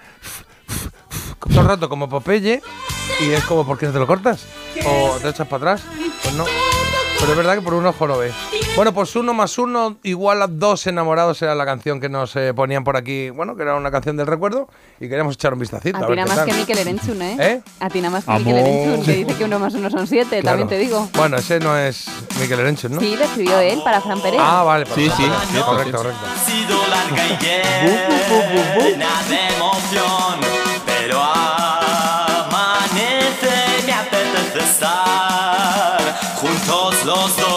Todo 1.48 1.60
el 1.60 1.68
rato 1.68 1.88
como 1.88 2.08
Popeye. 2.08 2.60
Y 3.20 3.30
es 3.30 3.44
como, 3.44 3.64
¿por 3.64 3.78
qué 3.78 3.86
no 3.86 3.92
te 3.92 3.98
lo 4.00 4.06
cortas? 4.06 4.44
O 4.84 5.16
te 5.22 5.28
echas 5.28 5.46
para 5.46 5.74
atrás. 5.74 5.82
Pues 6.22 6.34
no. 6.34 6.44
Pero 7.20 7.30
es 7.32 7.36
verdad 7.36 7.54
que 7.54 7.62
por 7.62 7.74
un 7.74 7.86
ojo 7.86 8.06
no 8.08 8.18
ve. 8.18 8.32
Bueno, 8.74 8.94
pues 8.94 9.14
uno 9.16 9.34
más 9.34 9.58
uno 9.58 9.96
igual 10.02 10.40
a 10.40 10.46
dos 10.46 10.86
enamorados 10.86 11.42
era 11.42 11.54
la 11.54 11.66
canción 11.66 12.00
que 12.00 12.08
nos 12.08 12.34
eh, 12.36 12.54
ponían 12.54 12.84
por 12.84 12.96
aquí. 12.96 13.28
Bueno, 13.28 13.54
que 13.54 13.62
era 13.64 13.74
una 13.74 13.90
canción 13.90 14.16
del 14.16 14.26
recuerdo. 14.26 14.66
Y 14.98 15.08
queríamos 15.10 15.34
echar 15.34 15.52
un 15.52 15.58
vistacito. 15.58 15.98
A 15.98 16.04
A, 16.04 16.06
ti 16.06 16.14
nada 16.16 16.26
más 16.26 16.36
tal. 16.38 16.46
que 16.46 16.54
Mikel 16.54 16.78
Erenchun, 16.78 17.20
¿eh? 17.20 17.36
¿Eh? 17.38 17.60
A 17.80 17.90
ti 17.90 18.00
nada 18.00 18.12
más 18.12 18.24
que 18.24 18.30
Amor. 18.30 18.46
Mikel 18.46 18.58
Erenchun, 18.66 19.04
que 19.04 19.12
dice 19.12 19.34
que 19.34 19.44
uno 19.44 19.58
más 19.58 19.74
uno 19.74 19.90
son 19.90 20.06
siete, 20.06 20.40
Claro. 20.40 20.56
también 20.58 20.68
te 20.68 20.78
digo. 20.78 21.06
Bueno, 21.14 21.36
ese 21.36 21.60
no 21.60 21.76
es 21.76 22.06
Miquel 22.40 22.60
Erenchun, 22.60 22.94
¿no? 22.94 23.00
Sí, 23.00 23.14
lo 23.14 23.24
escribió 23.24 23.58
él 23.60 23.82
para 23.84 24.00
Fran 24.00 24.22
Pérez. 24.22 24.40
Ah, 24.42 24.62
vale. 24.62 24.86
Sí, 24.86 25.10
sí, 25.16 25.22
correcto, 25.22 25.46
sí, 25.52 25.58
correcto, 25.60 25.96
correcto. 25.98 26.18
Ha 26.24 26.38
sido 26.50 26.78
larga 26.88 27.26
y 27.26 27.36
llena 28.90 29.22
de 29.28 29.48
emoción, 29.54 30.40
pero 30.86 31.20
amanece, 32.42 33.52
me 33.86 33.92
apetece 33.92 34.58
estar 34.64 36.00
juntos 36.36 37.04
los 37.04 37.36
dos. 37.36 37.51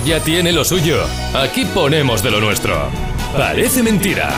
Ya 0.00 0.20
tiene 0.20 0.52
lo 0.52 0.64
suyo. 0.64 1.04
Aquí 1.34 1.66
ponemos 1.66 2.22
de 2.22 2.30
lo 2.30 2.40
nuestro. 2.40 2.88
Parece 3.36 3.82
mentira. 3.82 4.34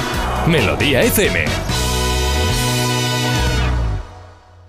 Melodía 0.49 1.03
FM. 1.03 1.45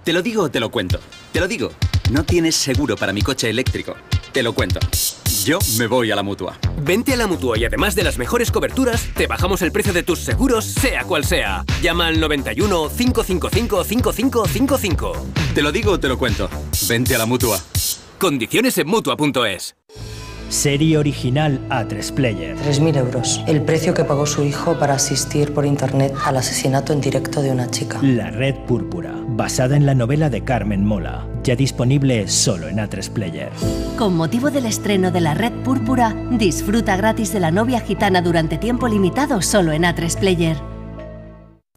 Te 0.04 0.14
lo 0.14 0.22
digo 0.22 0.44
o 0.44 0.52
te 0.52 0.60
lo 0.60 0.70
cuento. 0.70 1.00
Te 1.34 1.40
lo 1.40 1.48
digo. 1.48 1.72
No 2.12 2.24
tienes 2.24 2.56
seguro 2.56 2.96
para 2.96 3.12
mi 3.14 3.24
coche 3.24 3.50
eléctrico. 3.50 3.96
Te 4.32 4.44
lo 4.44 4.54
cuento. 4.54 4.80
Yo 5.44 5.58
me 5.78 5.88
voy 5.88 6.12
a 6.12 6.16
la 6.16 6.22
mutua. 6.24 6.58
Vente 6.84 7.14
a 7.14 7.18
la 7.18 7.26
mutua 7.26 7.58
y 7.58 7.66
además 7.66 7.96
de 7.96 8.04
las 8.04 8.20
mejores 8.20 8.52
coberturas, 8.52 9.10
te 9.16 9.26
bajamos 9.26 9.64
el 9.64 9.72
precio 9.72 9.92
de 9.92 10.04
tus 10.04 10.20
seguros, 10.20 10.66
sea 10.66 11.04
cual 11.04 11.26
sea. 11.26 11.66
Llama 11.82 12.08
al 12.08 12.20
91 12.20 12.90
555 12.96 13.84
5555. 13.84 15.14
Te 15.56 15.62
lo 15.64 15.72
digo 15.72 15.94
o 15.94 16.00
te 16.00 16.08
lo 16.08 16.18
cuento. 16.18 16.48
Vente 16.88 17.16
a 17.16 17.18
la 17.18 17.26
mutua. 17.26 17.60
Condiciones 18.20 18.78
en 18.78 18.88
mutua.es. 18.88 19.76
Serie 20.50 20.98
original 20.98 21.60
A3 21.70 22.14
Player. 22.14 22.56
3.000 22.58 22.98
euros. 22.98 23.44
El 23.48 23.62
precio 23.62 23.94
que 23.94 24.04
pagó 24.04 24.26
su 24.26 24.44
hijo 24.44 24.78
para 24.78 24.94
asistir 24.94 25.54
por 25.54 25.66
internet 25.66 26.14
al 26.24 26.38
asesinato 26.38 26.94
en 26.94 27.02
directo 27.02 27.42
de 27.42 27.52
una 27.52 27.70
chica. 27.70 28.00
La 28.02 28.32
Red 28.32 28.56
Púrpura, 28.68 29.14
basada 29.28 29.76
en 29.76 29.86
la 29.86 29.96
novela 29.96 30.30
de 30.30 30.44
Carmen 30.44 30.86
Mola, 30.86 31.28
ya 31.44 31.56
disponible 31.56 32.28
solo 32.28 32.68
en 32.68 32.78
A3 32.78 33.10
Player. 33.10 33.50
Con 33.98 34.16
motivo 34.16 34.52
del 34.52 34.66
estreno 34.66 35.12
de 35.12 35.22
La 35.22 35.34
Red 35.34 35.54
Púrpura, 35.64 36.16
disfruta 36.32 36.96
gratis 36.96 37.34
de 37.34 37.40
la 37.40 37.52
novia 37.52 37.80
gitana 37.80 38.22
durante 38.22 38.58
tiempo 38.58 38.88
limitado 38.88 39.42
solo 39.42 39.72
en 39.72 39.84
A3 39.84 40.20
Player. 40.20 40.75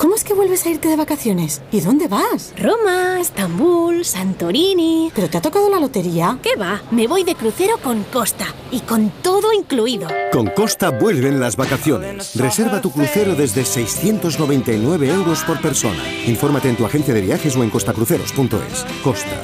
¿Cómo 0.00 0.14
es 0.14 0.22
que 0.22 0.32
vuelves 0.32 0.64
a 0.64 0.70
irte 0.70 0.86
de 0.86 0.94
vacaciones? 0.94 1.60
¿Y 1.72 1.80
dónde 1.80 2.06
vas? 2.06 2.54
Roma, 2.56 3.18
Estambul, 3.20 4.04
Santorini. 4.04 5.10
¿Pero 5.12 5.28
te 5.28 5.38
ha 5.38 5.42
tocado 5.42 5.68
la 5.68 5.80
lotería? 5.80 6.38
¿Qué 6.40 6.54
va? 6.54 6.80
Me 6.92 7.08
voy 7.08 7.24
de 7.24 7.34
crucero 7.34 7.78
con 7.82 8.04
Costa 8.04 8.46
y 8.70 8.78
con 8.82 9.10
todo 9.10 9.52
incluido. 9.52 10.06
Con 10.30 10.50
Costa 10.50 10.90
vuelven 10.90 11.40
las 11.40 11.56
vacaciones. 11.56 12.36
Reserva 12.36 12.80
tu 12.80 12.92
crucero 12.92 13.34
desde 13.34 13.64
699 13.64 15.08
euros 15.08 15.42
por 15.42 15.60
persona. 15.60 16.00
Infórmate 16.28 16.68
en 16.68 16.76
tu 16.76 16.86
agencia 16.86 17.12
de 17.12 17.20
viajes 17.20 17.56
o 17.56 17.64
en 17.64 17.70
costacruceros.es. 17.70 18.86
Costa. 19.02 19.36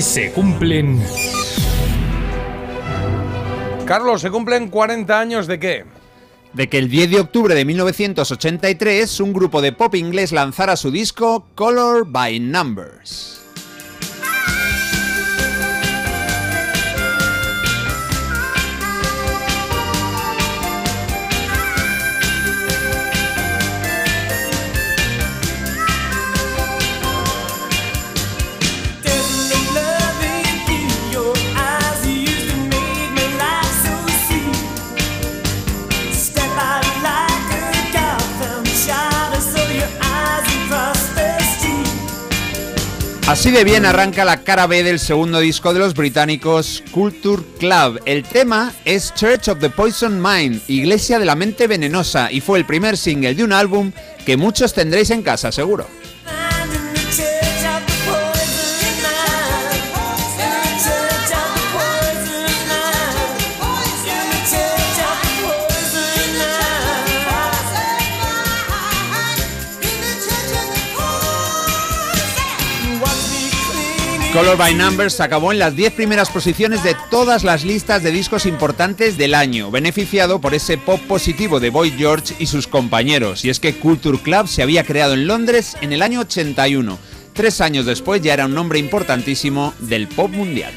Hoy 0.00 0.04
se 0.04 0.32
cumplen 0.32 0.98
Carlos, 3.84 4.22
¿se 4.22 4.30
cumplen 4.30 4.68
40 4.68 5.20
años 5.20 5.46
de 5.46 5.58
qué? 5.58 5.84
De 6.54 6.70
que 6.70 6.78
el 6.78 6.88
10 6.88 7.10
de 7.10 7.20
octubre 7.20 7.54
de 7.54 7.66
1983 7.66 9.20
un 9.20 9.34
grupo 9.34 9.60
de 9.60 9.72
pop 9.72 9.94
inglés 9.94 10.32
lanzara 10.32 10.76
su 10.76 10.90
disco 10.90 11.48
Color 11.54 12.06
by 12.10 12.40
Numbers. 12.40 13.29
Así 43.30 43.52
de 43.52 43.62
bien 43.62 43.86
arranca 43.86 44.24
la 44.24 44.42
cara 44.42 44.66
B 44.66 44.82
del 44.82 44.98
segundo 44.98 45.38
disco 45.38 45.72
de 45.72 45.78
los 45.78 45.94
británicos 45.94 46.82
Culture 46.90 47.40
Club. 47.60 48.00
El 48.04 48.24
tema 48.24 48.72
es 48.84 49.14
Church 49.14 49.46
of 49.46 49.60
the 49.60 49.70
Poison 49.70 50.20
Mind, 50.20 50.60
Iglesia 50.66 51.20
de 51.20 51.26
la 51.26 51.36
Mente 51.36 51.68
Venenosa, 51.68 52.32
y 52.32 52.40
fue 52.40 52.58
el 52.58 52.66
primer 52.66 52.96
single 52.96 53.36
de 53.36 53.44
un 53.44 53.52
álbum 53.52 53.92
que 54.26 54.36
muchos 54.36 54.74
tendréis 54.74 55.10
en 55.10 55.22
casa, 55.22 55.52
seguro. 55.52 55.86
Color 74.40 74.56
by 74.56 74.74
Numbers 74.74 75.20
acabó 75.20 75.52
en 75.52 75.58
las 75.58 75.76
10 75.76 75.92
primeras 75.92 76.30
posiciones 76.30 76.82
de 76.82 76.96
todas 77.10 77.44
las 77.44 77.62
listas 77.62 78.02
de 78.02 78.10
discos 78.10 78.46
importantes 78.46 79.18
del 79.18 79.34
año, 79.34 79.70
beneficiado 79.70 80.40
por 80.40 80.54
ese 80.54 80.78
pop 80.78 80.98
positivo 81.06 81.60
de 81.60 81.68
Boy 81.68 81.90
George 81.90 82.36
y 82.38 82.46
sus 82.46 82.66
compañeros. 82.66 83.44
Y 83.44 83.50
es 83.50 83.60
que 83.60 83.74
Culture 83.74 84.16
Club 84.16 84.48
se 84.48 84.62
había 84.62 84.82
creado 84.82 85.12
en 85.12 85.26
Londres 85.26 85.76
en 85.82 85.92
el 85.92 86.00
año 86.00 86.20
81. 86.20 86.98
Tres 87.34 87.60
años 87.60 87.84
después 87.84 88.22
ya 88.22 88.32
era 88.32 88.46
un 88.46 88.54
nombre 88.54 88.78
importantísimo 88.78 89.74
del 89.78 90.08
pop 90.08 90.30
mundial. 90.30 90.72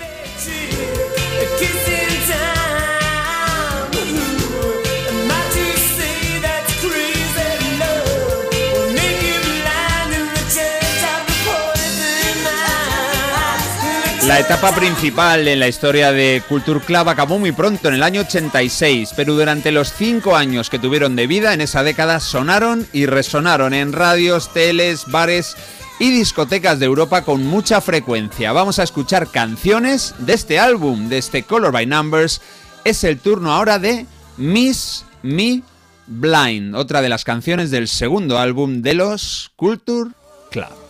La 14.27 14.39
etapa 14.39 14.73
principal 14.73 15.49
en 15.49 15.59
la 15.59 15.67
historia 15.67 16.13
de 16.13 16.41
Culture 16.47 16.79
Club 16.79 17.09
acabó 17.09 17.39
muy 17.39 17.51
pronto, 17.51 17.89
en 17.89 17.95
el 17.95 18.03
año 18.03 18.21
86, 18.21 19.11
pero 19.17 19.33
durante 19.33 19.73
los 19.73 19.91
cinco 19.91 20.37
años 20.37 20.69
que 20.69 20.79
tuvieron 20.79 21.17
de 21.17 21.27
vida 21.27 21.53
en 21.53 21.59
esa 21.59 21.83
década 21.83 22.21
sonaron 22.21 22.87
y 22.93 23.05
resonaron 23.05 23.73
en 23.73 23.91
radios, 23.91 24.53
teles, 24.53 25.07
bares 25.07 25.57
y 25.99 26.09
discotecas 26.09 26.79
de 26.79 26.85
Europa 26.85 27.23
con 27.23 27.45
mucha 27.45 27.81
frecuencia. 27.81 28.53
Vamos 28.53 28.79
a 28.79 28.83
escuchar 28.83 29.27
canciones 29.27 30.15
de 30.19 30.33
este 30.33 30.57
álbum, 30.57 31.09
de 31.09 31.17
este 31.17 31.43
Color 31.43 31.73
by 31.73 31.85
Numbers. 31.85 32.39
Es 32.85 33.03
el 33.03 33.19
turno 33.19 33.51
ahora 33.51 33.77
de 33.77 34.05
Miss 34.37 35.03
Me 35.21 35.63
Blind, 36.07 36.75
otra 36.75 37.01
de 37.01 37.09
las 37.09 37.25
canciones 37.25 37.71
del 37.71 37.89
segundo 37.89 38.39
álbum 38.39 38.81
de 38.81 38.93
los 38.93 39.51
Culture 39.57 40.11
Club. 40.49 40.82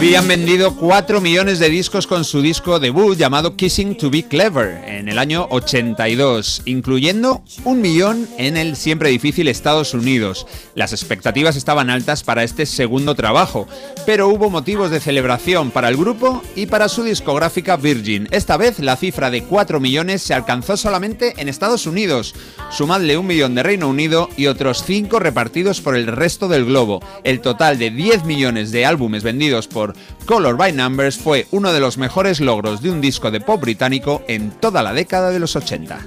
Habían 0.00 0.28
vendido 0.28 0.76
4 0.76 1.20
millones 1.20 1.58
de 1.58 1.68
discos 1.68 2.06
con 2.06 2.24
su 2.24 2.40
disco 2.40 2.80
debut 2.80 3.18
llamado 3.18 3.54
Kissing 3.54 3.98
to 3.98 4.08
Be 4.08 4.22
Clever 4.22 4.82
en 4.86 5.10
el 5.10 5.18
año 5.18 5.46
82, 5.50 6.62
incluyendo 6.64 7.42
un 7.64 7.82
millón 7.82 8.26
en 8.38 8.56
el 8.56 8.76
siempre 8.76 9.10
difícil 9.10 9.46
Estados 9.46 9.92
Unidos. 9.92 10.46
Las 10.74 10.94
expectativas 10.94 11.54
estaban 11.54 11.90
altas 11.90 12.24
para 12.24 12.44
este 12.44 12.64
segundo 12.64 13.14
trabajo, 13.14 13.68
pero 14.06 14.28
hubo 14.28 14.48
motivos 14.48 14.90
de 14.90 15.00
celebración 15.00 15.70
para 15.70 15.90
el 15.90 15.98
grupo 15.98 16.42
y 16.56 16.64
para 16.64 16.88
su 16.88 17.02
discográfica 17.02 17.76
Virgin. 17.76 18.26
Esta 18.30 18.56
vez 18.56 18.78
la 18.78 18.96
cifra 18.96 19.30
de 19.30 19.42
4 19.42 19.80
millones 19.80 20.22
se 20.22 20.32
alcanzó 20.32 20.78
solamente 20.78 21.34
en 21.36 21.50
Estados 21.50 21.86
Unidos. 21.86 22.34
Sumadle 22.70 23.18
un 23.18 23.26
millón 23.26 23.54
de 23.54 23.64
Reino 23.64 23.86
Unido 23.86 24.30
y 24.38 24.46
otros 24.46 24.82
5 24.82 25.18
repartidos 25.18 25.82
por 25.82 25.94
el 25.94 26.06
resto 26.06 26.48
del 26.48 26.64
globo. 26.64 27.02
El 27.22 27.42
total 27.42 27.78
de 27.78 27.90
10 27.90 28.24
millones 28.24 28.72
de 28.72 28.86
álbumes 28.86 29.22
vendidos 29.22 29.68
por 29.68 29.89
Color 30.26 30.56
by 30.56 30.72
Numbers 30.72 31.18
fue 31.18 31.46
uno 31.50 31.72
de 31.72 31.80
los 31.80 31.98
mejores 31.98 32.40
logros 32.40 32.82
de 32.82 32.90
un 32.90 33.00
disco 33.00 33.30
de 33.30 33.40
pop 33.40 33.60
británico 33.60 34.22
en 34.28 34.50
toda 34.50 34.82
la 34.82 34.92
década 34.92 35.30
de 35.30 35.38
los 35.38 35.56
80. 35.56 35.98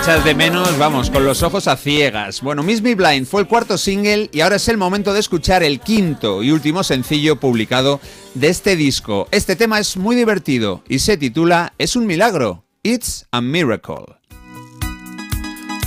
echas 0.02 0.24
de 0.24 0.34
menos, 0.34 0.78
vamos, 0.78 1.10
con 1.10 1.24
los 1.24 1.44
ojos 1.44 1.68
a 1.68 1.76
ciegas. 1.76 2.40
Bueno, 2.40 2.64
Miss 2.64 2.82
Me 2.82 2.96
Blind 2.96 3.24
fue 3.24 3.42
el 3.42 3.46
cuarto 3.46 3.78
single 3.78 4.28
y 4.32 4.40
ahora 4.40 4.56
es 4.56 4.66
el 4.66 4.76
momento 4.76 5.12
de 5.12 5.20
escuchar 5.20 5.62
el 5.62 5.78
quinto 5.78 6.42
y 6.42 6.50
último 6.50 6.82
sencillo 6.82 7.36
publicado 7.38 8.00
de 8.34 8.48
este 8.48 8.74
disco. 8.74 9.28
Este 9.30 9.54
tema 9.54 9.78
es 9.78 9.96
muy 9.96 10.16
divertido 10.16 10.82
y 10.88 10.98
se 10.98 11.16
titula 11.16 11.72
Es 11.78 11.94
un 11.94 12.06
milagro. 12.06 12.64
It's 12.82 13.26
a 13.30 13.40
miracle. 13.40 14.16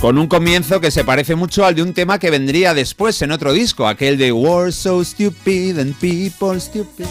Con 0.00 0.16
un 0.16 0.28
comienzo 0.28 0.80
que 0.80 0.90
se 0.90 1.04
parece 1.04 1.34
mucho 1.34 1.66
al 1.66 1.74
de 1.74 1.82
un 1.82 1.92
tema 1.92 2.18
que 2.18 2.30
vendría 2.30 2.72
después 2.72 3.20
en 3.20 3.32
otro 3.32 3.52
disco, 3.52 3.86
aquel 3.86 4.16
de 4.16 4.32
War 4.32 4.72
so 4.72 5.04
stupid 5.04 5.78
and 5.78 5.94
people 5.96 6.58
stupid. 6.58 7.04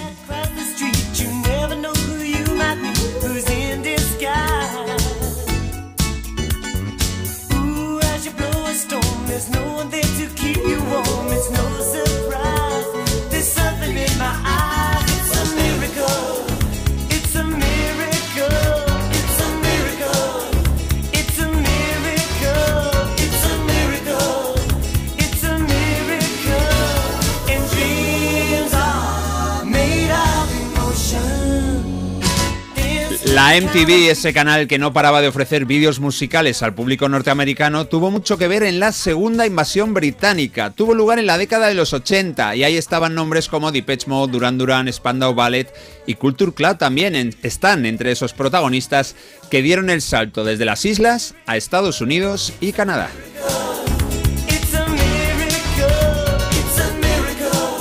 La 33.47 33.61
MTV, 33.61 34.09
ese 34.09 34.33
canal 34.33 34.67
que 34.67 34.79
no 34.79 34.91
paraba 34.91 35.21
de 35.21 35.27
ofrecer 35.27 35.65
vídeos 35.65 35.99
musicales 35.99 36.63
al 36.63 36.73
público 36.73 37.07
norteamericano, 37.07 37.85
tuvo 37.85 38.09
mucho 38.09 38.39
que 38.39 38.47
ver 38.47 38.63
en 38.63 38.79
la 38.79 38.91
segunda 38.91 39.45
invasión 39.45 39.93
británica. 39.93 40.71
Tuvo 40.71 40.95
lugar 40.95 41.19
en 41.19 41.27
la 41.27 41.37
década 41.37 41.67
de 41.67 41.75
los 41.75 41.93
80 41.93 42.55
y 42.55 42.63
ahí 42.63 42.75
estaban 42.75 43.13
nombres 43.13 43.47
como 43.47 43.71
Depeche 43.71 44.07
Mode, 44.07 44.31
Duran 44.31 44.57
Duran, 44.57 44.91
Spandau 44.91 45.35
Ballet 45.35 45.71
y 46.07 46.15
Culture 46.15 46.53
Club 46.53 46.79
también 46.79 47.35
están 47.43 47.85
entre 47.85 48.11
esos 48.11 48.33
protagonistas 48.33 49.15
que 49.51 49.61
dieron 49.61 49.91
el 49.91 50.01
salto 50.01 50.43
desde 50.43 50.65
las 50.65 50.83
islas 50.83 51.35
a 51.45 51.55
Estados 51.55 52.01
Unidos 52.01 52.51
y 52.61 52.71
Canadá. 52.71 53.11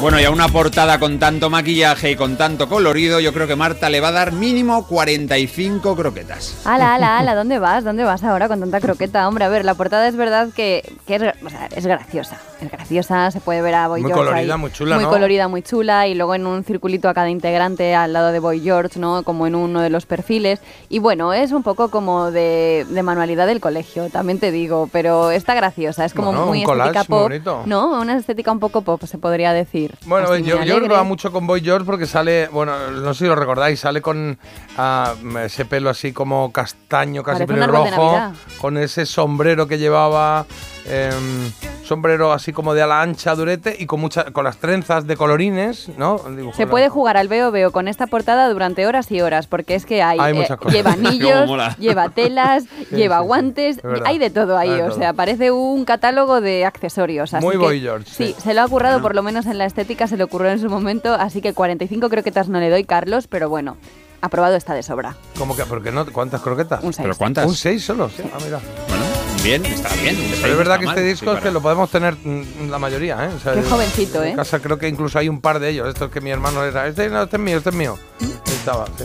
Bueno, 0.05 0.20
y 0.20 0.24
a 0.24 0.31
una 0.31 0.48
portada 0.48 0.98
con 0.98 1.18
tanto 1.18 1.48
maquillaje 1.48 2.10
y 2.10 2.14
con 2.16 2.36
tanto 2.36 2.68
colorido, 2.68 3.20
yo 3.20 3.32
creo 3.32 3.47
que 3.47 3.56
Marta 3.56 3.89
le 3.89 4.01
va 4.02 4.09
a 4.09 4.12
dar 4.12 4.32
mínimo 4.32 4.86
45 4.86 5.97
croquetas. 5.97 6.56
Ala, 6.66 6.97
ala, 6.97 7.16
ala, 7.18 7.35
¿dónde 7.40 7.59
vas? 7.59 7.85
¿Dónde 7.85 8.05
vas 8.05 8.22
ahora 8.22 8.47
con 8.47 8.60
tanta 8.60 8.82
croqueta? 8.82 9.26
Hombre, 9.26 9.47
a 9.47 9.48
ver, 9.48 9.64
la 9.64 9.72
portada 9.72 10.06
es 10.06 10.14
verdad 10.14 10.48
que, 10.55 10.93
que 11.06 11.14
es, 11.14 11.22
gra- 11.22 11.35
o 11.43 11.48
sea, 11.48 11.68
es 11.74 11.86
graciosa. 11.86 12.36
Es 12.65 12.70
graciosa, 12.73 13.31
se 13.31 13.41
puede 13.41 13.61
ver 13.62 13.74
a 13.74 13.89
Boy 13.89 14.01
Muy 14.03 14.11
George 14.11 14.27
colorida, 14.31 14.55
ahí, 14.55 14.61
muy 14.61 14.73
chula, 14.73 14.95
Muy 14.97 15.05
¿no? 15.05 15.11
colorida, 15.11 15.49
muy 15.49 15.62
chula. 15.62 16.07
Y 16.07 16.15
luego 16.15 16.35
en 16.35 16.47
un 16.47 16.65
circulito 16.65 17.09
a 17.09 17.15
cada 17.15 17.28
integrante 17.31 17.95
al 17.95 18.12
lado 18.12 18.32
de 18.32 18.39
Boy 18.39 18.61
George, 18.61 18.99
¿no? 18.99 19.23
Como 19.23 19.47
en 19.47 19.55
uno 19.55 19.81
de 19.81 19.91
los 19.91 20.07
perfiles. 20.07 20.61
Y 20.89 20.99
bueno, 20.99 21.32
es 21.32 21.53
un 21.53 21.62
poco 21.62 21.91
como 21.91 22.31
de, 22.31 22.86
de 22.89 23.03
manualidad 23.03 23.47
del 23.47 23.61
colegio, 23.61 24.09
también 24.11 24.39
te 24.39 24.51
digo. 24.51 24.89
Pero 24.93 25.31
está 25.31 25.55
graciosa, 25.55 26.05
es 26.05 26.15
como 26.15 26.28
Bueno, 26.28 26.47
muy 26.47 26.62
collage 26.65 26.91
estética 26.91 27.12
muy 27.12 27.19
pop. 27.20 27.28
bonito. 27.31 27.62
¿No? 27.66 28.01
Una 28.01 28.16
estética 28.16 28.53
un 28.53 28.61
poco 28.61 28.82
pop, 28.82 29.03
se 29.05 29.19
podría 29.19 29.53
decir. 29.53 29.95
Bueno, 30.07 30.32
Así, 30.32 30.43
yo, 30.43 30.59
muy 30.59 30.66
yo 30.66 30.81
creo 30.82 31.05
mucho 31.05 31.31
con 31.32 31.47
Boy 31.47 31.61
George 31.61 31.85
porque 31.85 32.07
sale, 32.07 32.49
bueno, 32.49 32.91
no 32.91 33.12
sé 33.15 33.20
si 33.20 33.27
lo 33.27 33.35
recordáis, 33.36 33.81
sale 33.81 34.01
con 34.01 34.39
ah, 34.78 35.15
ese 35.45 35.65
pelo 35.65 35.91
así 35.91 36.12
como 36.12 36.51
castaño, 36.53 37.23
casi 37.23 37.45
pelirrojo, 37.47 38.32
con 38.61 38.78
ese 38.78 39.05
sombrero 39.07 39.66
que 39.66 39.78
llevaba, 39.78 40.47
em, 40.86 41.51
sombrero 41.85 42.32
así 42.32 42.52
como 42.52 42.74
de 42.74 42.82
ala 42.82 43.02
ancha, 43.02 43.35
durete, 43.35 43.77
y 43.78 43.86
con 43.86 44.01
mucha, 44.01 44.24
con 44.32 44.44
las 44.44 44.56
trenzas 44.59 45.06
de 45.06 45.16
colorines, 45.16 45.90
¿no? 45.98 46.19
Dibujo 46.19 46.56
Se 46.56 46.65
la- 46.65 46.70
puede 46.70 46.89
jugar 46.89 47.16
al 47.16 47.28
veo 47.28 47.51
veo 47.51 47.73
con 47.73 47.89
esta 47.89 48.06
portada 48.06 48.48
durante 48.48 48.86
horas 48.86 49.11
y 49.11 49.20
horas, 49.20 49.47
porque 49.47 49.74
es 49.74 49.85
que 49.86 50.02
hay, 50.02 50.19
Hay 50.19 50.39
eh, 50.39 50.48
lleva 50.70 50.93
anillos, 50.94 51.51
lleva 51.78 52.09
telas, 52.09 52.65
Sí, 52.65 52.97
lleva 52.97 53.20
sí, 53.20 53.27
guantes, 53.27 53.78
hay 54.05 54.19
de 54.19 54.31
todo 54.31 54.56
ahí, 54.59 54.70
o 54.70 54.89
todo. 54.89 54.97
sea, 54.98 55.12
parece 55.12 55.51
un 55.51 55.85
catálogo 55.85 56.40
de 56.40 56.65
accesorios. 56.65 57.35
así 57.35 57.44
Muy 57.44 57.52
que, 57.52 57.59
Boy 57.59 57.81
George, 57.81 58.11
Sí, 58.11 58.35
sí. 58.36 58.43
se 58.43 58.55
lo 58.55 58.62
ha 58.62 58.69
currado 58.69 59.02
por 59.02 59.15
lo 59.15 59.23
menos 59.23 59.47
en 59.47 59.59
la 59.59 59.66
estética, 59.66 60.06
se 60.06 60.16
le 60.16 60.24
ocurrió 60.24 60.51
en 60.51 60.59
su 60.61 60.69
momento, 60.70 61.12
así 61.15 61.40
que 61.43 61.52
45 61.55 62.09
croquetas 62.09 62.48
no 62.48 62.61
le 62.61 62.70
doy, 62.70 62.85
Carlos, 62.85 63.27
pero 63.27 63.48
bueno, 63.48 63.77
aprobado 64.23 64.56
está 64.56 64.73
de 64.74 64.82
sobra. 64.82 65.16
¿Cómo 65.39 65.55
que? 65.55 65.65
¿Por 65.65 65.82
qué 65.82 65.93
no? 65.93 66.06
¿Cuántas 66.06 66.40
croquetas? 66.40 66.82
Un 66.82 66.93
seis. 66.94 67.05
¿Pero 67.05 67.16
cuántas? 67.16 67.47
Un 67.47 67.55
6 67.55 67.85
solo, 67.85 68.09
sí. 68.09 68.23
Ah, 68.32 68.39
mira. 68.43 68.59
Bueno, 68.89 69.03
también 69.44 69.66
está 69.66 69.94
bien. 69.96 70.16
Pero 70.40 70.52
es 70.52 70.56
verdad 70.56 70.78
que 70.78 70.86
este 70.86 71.02
disco 71.02 71.30
sí, 71.32 71.36
es 71.36 71.42
que 71.42 71.50
lo 71.50 71.60
podemos 71.60 71.90
tener 71.90 72.14
mm, 72.14 72.70
la 72.70 72.78
mayoría, 72.78 73.26
¿eh? 73.26 73.28
O 73.28 73.38
sea, 73.38 73.52
Qué 73.52 73.62
jovencito, 73.62 74.22
¿eh? 74.22 74.30
En 74.30 74.36
casa 74.36 74.58
creo 74.60 74.78
que 74.78 74.88
incluso 74.88 75.18
hay 75.18 75.28
un 75.28 75.42
par 75.42 75.58
de 75.58 75.68
ellos. 75.68 75.86
Estos 75.86 76.10
que 76.10 76.22
mi 76.22 76.30
hermano 76.30 76.64
era. 76.64 76.86
Este 76.86 77.10
no, 77.10 77.24
este 77.24 77.36
es 77.36 77.42
mío, 77.42 77.58
este 77.58 77.68
es 77.68 77.76
mío. 77.76 77.98
Estaba, 78.46 78.86
sí. 78.96 79.04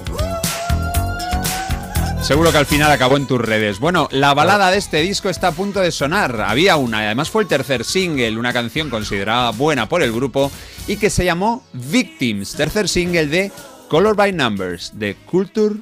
Seguro 2.22 2.54
que 2.54 2.58
al 2.58 2.66
final 2.66 2.90
acabó 2.90 3.18
en 3.18 3.28
tus 3.28 3.42
redes. 3.42 3.80
Bueno, 3.80 4.08
la 4.12 4.34
balada 4.34 4.72
de 4.72 4.78
este 4.78 5.02
disco 5.02 5.28
está 5.28 5.50
a 5.50 5.52
punto 5.52 5.82
de 5.82 5.92
sonar. 5.92 6.40
Había 6.40 6.78
una, 6.78 7.02
y 7.02 7.06
además 7.08 7.30
fue 7.30 7.44
el 7.44 7.50
tercer 7.50 7.84
single, 7.84 8.38
una 8.38 8.54
canción 8.54 8.90
considerada 8.90 9.52
buena 9.52 9.90
por 9.90 10.04
el 10.04 10.14
grupo 10.14 10.52
y 10.88 10.96
que 10.96 11.10
se 11.10 11.26
llamó 11.26 11.66
Victims, 11.74 12.54
tercer 12.54 12.88
single 12.88 13.28
de 13.28 13.52
Color 13.90 14.16
by 14.16 14.32
Numbers 14.32 14.98
de 14.98 15.16
Culture 15.16 15.76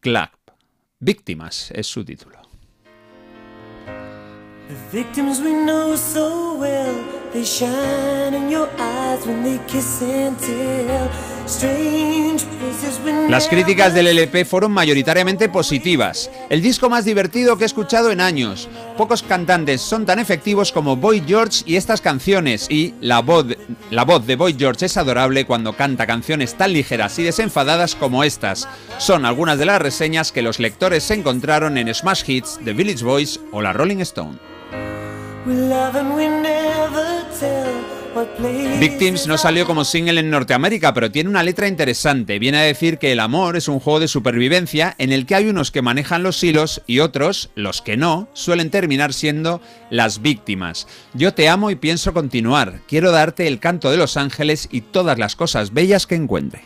Club. 0.00 0.30
Víctimas 1.00 1.70
es 1.74 1.86
su 1.86 2.02
título. 2.02 2.33
The 4.66 4.74
victims 4.74 5.42
we 5.42 5.52
know 5.52 5.94
so 5.94 6.56
well, 6.56 7.23
they 7.34 7.44
shine 7.44 8.32
in 8.32 8.48
your 8.48 8.68
eyes 8.78 9.26
when 9.26 9.42
they 9.42 9.58
kiss 9.66 10.00
and 10.00 10.38
tell. 10.38 11.10
Strange 11.46 12.42
places 12.58 12.98
we 13.04 13.28
Las 13.28 13.48
críticas 13.48 13.92
del 13.92 14.06
LP 14.06 14.46
fueron 14.46 14.72
mayoritariamente 14.72 15.50
positivas. 15.50 16.30
El 16.48 16.62
disco 16.62 16.88
más 16.88 17.04
divertido 17.04 17.58
que 17.58 17.64
he 17.64 17.66
escuchado 17.66 18.10
en 18.10 18.20
años. 18.20 18.68
Pocos 18.96 19.22
cantantes 19.22 19.82
son 19.82 20.06
tan 20.06 20.18
efectivos 20.20 20.72
como 20.72 20.96
Boy 20.96 21.22
George 21.26 21.62
y 21.66 21.76
estas 21.76 22.00
canciones. 22.00 22.66
Y 22.70 22.94
la 23.00 23.20
voz, 23.20 23.46
la 23.90 24.04
voz 24.04 24.26
de 24.26 24.36
Boy 24.36 24.56
George 24.58 24.86
es 24.86 24.96
adorable 24.96 25.44
cuando 25.44 25.76
canta 25.76 26.06
canciones 26.06 26.54
tan 26.54 26.72
ligeras 26.72 27.18
y 27.18 27.24
desenfadadas 27.24 27.94
como 27.94 28.24
estas. 28.24 28.66
Son 28.98 29.26
algunas 29.26 29.58
de 29.58 29.66
las 29.66 29.82
reseñas 29.82 30.32
que 30.32 30.42
los 30.42 30.60
lectores 30.60 31.02
se 31.02 31.14
encontraron 31.14 31.76
en 31.76 31.92
Smash 31.92 32.22
Hits, 32.26 32.58
The 32.64 32.72
Village 32.72 33.04
Boys 33.04 33.40
o 33.52 33.60
la 33.60 33.74
Rolling 33.74 34.00
Stone. 34.00 34.38
We 35.46 35.52
love 35.56 35.94
and 35.94 36.14
we 36.14 36.26
never 36.26 36.42
tell 36.42 36.94
what 36.94 36.94
place. 36.94 37.13
Victims 38.78 39.26
no 39.26 39.38
salió 39.38 39.66
como 39.66 39.84
single 39.84 40.20
en 40.20 40.30
Norteamérica, 40.30 40.94
pero 40.94 41.10
tiene 41.10 41.30
una 41.30 41.42
letra 41.42 41.68
interesante. 41.68 42.38
Viene 42.38 42.58
a 42.58 42.62
decir 42.62 42.98
que 42.98 43.12
el 43.12 43.20
amor 43.20 43.56
es 43.56 43.68
un 43.68 43.80
juego 43.80 44.00
de 44.00 44.08
supervivencia 44.08 44.94
en 44.98 45.12
el 45.12 45.26
que 45.26 45.34
hay 45.34 45.48
unos 45.48 45.70
que 45.70 45.82
manejan 45.82 46.22
los 46.22 46.42
hilos 46.42 46.82
y 46.86 47.00
otros, 47.00 47.50
los 47.54 47.82
que 47.82 47.96
no, 47.96 48.28
suelen 48.32 48.70
terminar 48.70 49.12
siendo 49.12 49.60
las 49.90 50.22
víctimas. 50.22 50.86
Yo 51.14 51.34
te 51.34 51.48
amo 51.48 51.70
y 51.70 51.76
pienso 51.76 52.12
continuar. 52.12 52.80
Quiero 52.88 53.10
darte 53.10 53.46
el 53.46 53.58
canto 53.58 53.90
de 53.90 53.96
los 53.96 54.16
ángeles 54.16 54.68
y 54.70 54.82
todas 54.82 55.18
las 55.18 55.36
cosas 55.36 55.72
bellas 55.72 56.06
que 56.06 56.14
encuentre. 56.14 56.62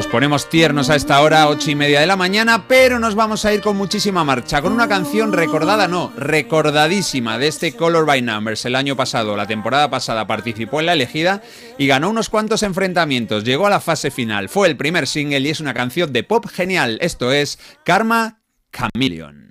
Nos 0.00 0.06
ponemos 0.06 0.48
tiernos 0.48 0.88
a 0.88 0.96
esta 0.96 1.20
hora, 1.20 1.46
ocho 1.46 1.70
y 1.70 1.74
media 1.74 2.00
de 2.00 2.06
la 2.06 2.16
mañana, 2.16 2.64
pero 2.66 2.98
nos 2.98 3.14
vamos 3.14 3.44
a 3.44 3.52
ir 3.52 3.60
con 3.60 3.76
muchísima 3.76 4.24
marcha, 4.24 4.62
con 4.62 4.72
una 4.72 4.88
canción 4.88 5.30
recordada, 5.30 5.88
no, 5.88 6.10
recordadísima 6.16 7.36
de 7.36 7.48
este 7.48 7.76
Color 7.76 8.06
by 8.06 8.22
Numbers. 8.22 8.64
El 8.64 8.76
año 8.76 8.96
pasado, 8.96 9.36
la 9.36 9.46
temporada 9.46 9.90
pasada, 9.90 10.26
participó 10.26 10.80
en 10.80 10.86
la 10.86 10.94
elegida 10.94 11.42
y 11.76 11.86
ganó 11.86 12.08
unos 12.08 12.30
cuantos 12.30 12.62
enfrentamientos. 12.62 13.44
Llegó 13.44 13.66
a 13.66 13.70
la 13.70 13.80
fase 13.80 14.10
final, 14.10 14.48
fue 14.48 14.68
el 14.68 14.78
primer 14.78 15.06
single 15.06 15.40
y 15.40 15.50
es 15.50 15.60
una 15.60 15.74
canción 15.74 16.14
de 16.14 16.24
pop 16.24 16.46
genial. 16.46 16.96
Esto 17.02 17.30
es 17.30 17.58
Karma 17.84 18.40
Chameleon. 18.72 19.50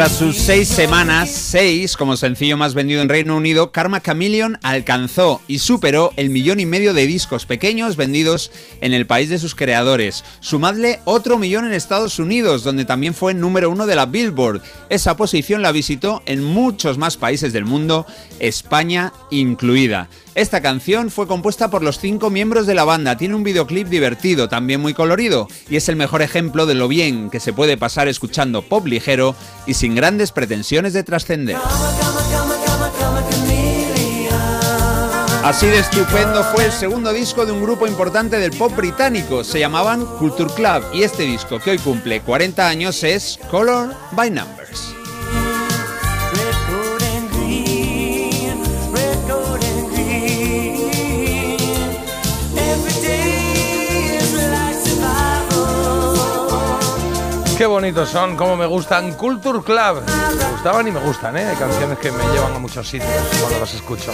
Tras 0.00 0.16
sus 0.16 0.38
seis 0.38 0.66
semanas, 0.66 1.28
seis 1.28 1.94
como 1.94 2.16
sencillo 2.16 2.56
más 2.56 2.72
vendido 2.72 3.02
en 3.02 3.10
Reino 3.10 3.36
Unido, 3.36 3.70
Karma 3.70 4.00
Chameleon 4.00 4.58
alcanzó 4.62 5.42
y 5.46 5.58
superó 5.58 6.14
el 6.16 6.30
millón 6.30 6.58
y 6.58 6.64
medio 6.64 6.94
de 6.94 7.06
discos 7.06 7.44
pequeños 7.44 7.96
vendidos 7.96 8.50
en 8.80 8.94
el 8.94 9.04
país 9.06 9.28
de 9.28 9.38
sus 9.38 9.54
creadores. 9.54 10.24
Sumadle 10.40 11.00
otro 11.04 11.36
millón 11.36 11.66
en 11.66 11.74
Estados 11.74 12.18
Unidos, 12.18 12.64
donde 12.64 12.86
también 12.86 13.12
fue 13.12 13.34
número 13.34 13.68
uno 13.68 13.84
de 13.84 13.94
la 13.94 14.06
Billboard. 14.06 14.62
Esa 14.88 15.18
posición 15.18 15.60
la 15.60 15.70
visitó 15.70 16.22
en 16.24 16.42
muchos 16.42 16.96
más 16.96 17.18
países 17.18 17.52
del 17.52 17.66
mundo, 17.66 18.06
España 18.38 19.12
incluida. 19.30 20.08
Esta 20.40 20.62
canción 20.62 21.10
fue 21.10 21.26
compuesta 21.26 21.68
por 21.68 21.82
los 21.82 21.98
cinco 21.98 22.30
miembros 22.30 22.66
de 22.66 22.74
la 22.74 22.84
banda, 22.84 23.18
tiene 23.18 23.34
un 23.34 23.42
videoclip 23.42 23.88
divertido, 23.88 24.48
también 24.48 24.80
muy 24.80 24.94
colorido, 24.94 25.48
y 25.68 25.76
es 25.76 25.90
el 25.90 25.96
mejor 25.96 26.22
ejemplo 26.22 26.64
de 26.64 26.74
lo 26.74 26.88
bien 26.88 27.28
que 27.28 27.40
se 27.40 27.52
puede 27.52 27.76
pasar 27.76 28.08
escuchando 28.08 28.62
pop 28.62 28.86
ligero 28.86 29.34
y 29.66 29.74
sin 29.74 29.94
grandes 29.94 30.32
pretensiones 30.32 30.94
de 30.94 31.02
trascender. 31.02 31.58
Así 35.44 35.66
de 35.66 35.80
estupendo 35.80 36.42
fue 36.54 36.64
el 36.64 36.72
segundo 36.72 37.12
disco 37.12 37.44
de 37.44 37.52
un 37.52 37.60
grupo 37.60 37.86
importante 37.86 38.38
del 38.38 38.52
pop 38.52 38.74
británico, 38.74 39.44
se 39.44 39.60
llamaban 39.60 40.06
Culture 40.06 40.54
Club, 40.54 40.84
y 40.94 41.02
este 41.02 41.24
disco 41.24 41.58
que 41.58 41.72
hoy 41.72 41.78
cumple 41.78 42.22
40 42.22 42.66
años 42.66 43.04
es 43.04 43.38
Color 43.50 43.94
by 44.12 44.30
Numbers. 44.30 44.99
Qué 57.60 57.66
bonitos 57.66 58.08
son, 58.08 58.38
cómo 58.38 58.56
me 58.56 58.64
gustan. 58.64 59.12
Culture 59.12 59.60
Club. 59.60 60.02
Me 60.38 60.50
gustaban 60.52 60.88
y 60.88 60.92
me 60.92 61.00
gustan, 61.00 61.36
¿eh? 61.36 61.44
Hay 61.44 61.56
canciones 61.56 61.98
que 61.98 62.10
me 62.10 62.24
llevan 62.32 62.54
a 62.54 62.58
muchos 62.58 62.88
sitios 62.88 63.10
cuando 63.38 63.60
las 63.60 63.74
escucho. 63.74 64.10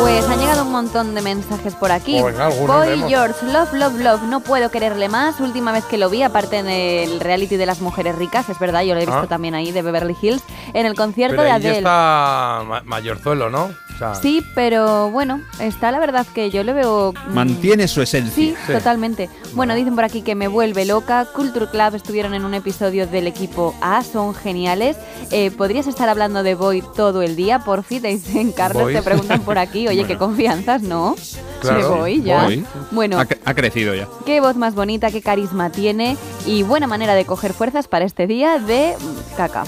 Pues 0.00 0.24
han 0.28 0.38
llegado 0.38 0.64
un 0.64 0.72
montón 0.72 1.14
de 1.14 1.22
mensajes 1.22 1.74
por 1.74 1.90
aquí. 1.92 2.18
Pues 2.20 2.36
Boy 2.66 2.86
leemos. 2.88 3.08
George, 3.08 3.46
love, 3.46 3.72
love, 3.74 3.98
love. 4.00 4.22
No 4.24 4.40
puedo 4.40 4.70
quererle 4.70 5.08
más. 5.08 5.40
Última 5.40 5.72
vez 5.72 5.84
que 5.84 5.96
lo 5.98 6.10
vi, 6.10 6.22
aparte 6.22 6.58
en 6.58 6.68
el 6.68 7.20
reality 7.20 7.56
de 7.56 7.64
las 7.66 7.80
mujeres 7.80 8.16
ricas, 8.16 8.48
es 8.48 8.58
verdad, 8.58 8.82
yo 8.82 8.94
lo 8.94 9.00
he 9.00 9.06
visto 9.06 9.20
Ah. 9.22 9.26
también 9.28 9.54
ahí 9.54 9.72
de 9.72 9.82
Beverly 9.82 10.16
Hills, 10.20 10.42
en 10.74 10.84
el 10.86 10.94
concierto 10.94 11.36
Pero 11.36 11.44
de 11.44 11.50
Adele. 11.52 11.78
está 11.78 12.62
ma- 12.66 12.82
mayorzuelo, 12.84 13.48
¿no? 13.50 13.70
O 13.94 13.96
sea, 13.98 14.16
Sí, 14.16 14.44
pero 14.56 15.08
bueno, 15.10 15.40
está 15.60 15.92
la 15.92 16.00
verdad 16.00 16.26
que 16.34 16.50
yo 16.50 16.64
le 16.64 16.72
veo. 16.72 17.12
mm, 17.28 17.32
Mantiene 17.32 17.86
su 17.86 18.02
esencia. 18.02 18.34
Sí, 18.34 18.54
totalmente. 18.66 19.30
Bueno, 19.54 19.76
dicen 19.76 19.94
por 19.94 20.02
aquí 20.02 20.22
que 20.22 20.34
me 20.34 20.48
vuelve 20.48 20.84
loca. 20.84 21.26
Culture 21.32 21.68
Club 21.68 21.94
estuvieron 21.94 22.34
en 22.34 22.44
un 22.44 22.54
episodio 22.54 23.06
del 23.06 23.28
equipo 23.28 23.72
A, 23.80 24.02
son 24.02 24.34
geniales. 24.34 24.96
Eh, 25.30 25.52
¿Podrías 25.52 25.86
estar 25.86 26.08
hablando 26.08 26.42
de 26.42 26.56
Boy 26.56 26.82
todo 26.96 27.22
el 27.22 27.36
día? 27.36 27.60
Por 27.60 27.84
fin, 27.84 28.02
te 28.02 28.08
dicen 28.08 28.50
Carlos, 28.50 28.82
Boy. 28.82 28.94
te 28.94 29.02
preguntan 29.02 29.40
por 29.42 29.58
aquí. 29.58 29.83
Oye, 29.88 30.04
qué 30.04 30.16
confianzas, 30.16 30.82
¿no? 30.82 31.16
Claro. 31.60 31.78
De 31.78 31.96
Boy, 31.98 32.22
ya. 32.22 32.48
Bueno, 32.90 33.18
Ha, 33.18 33.24
cre- 33.26 33.38
ha 33.44 33.54
crecido 33.54 33.94
ya. 33.94 34.06
qué 34.26 34.40
voz 34.40 34.56
más 34.56 34.74
bonita, 34.74 35.10
qué 35.10 35.22
carisma 35.22 35.70
tiene 35.70 36.16
y 36.46 36.62
buena 36.62 36.86
manera 36.86 37.14
de 37.14 37.24
coger 37.24 37.52
fuerzas 37.54 37.88
para 37.88 38.04
este 38.04 38.26
día 38.26 38.58
de 38.58 38.94
caca. 39.36 39.64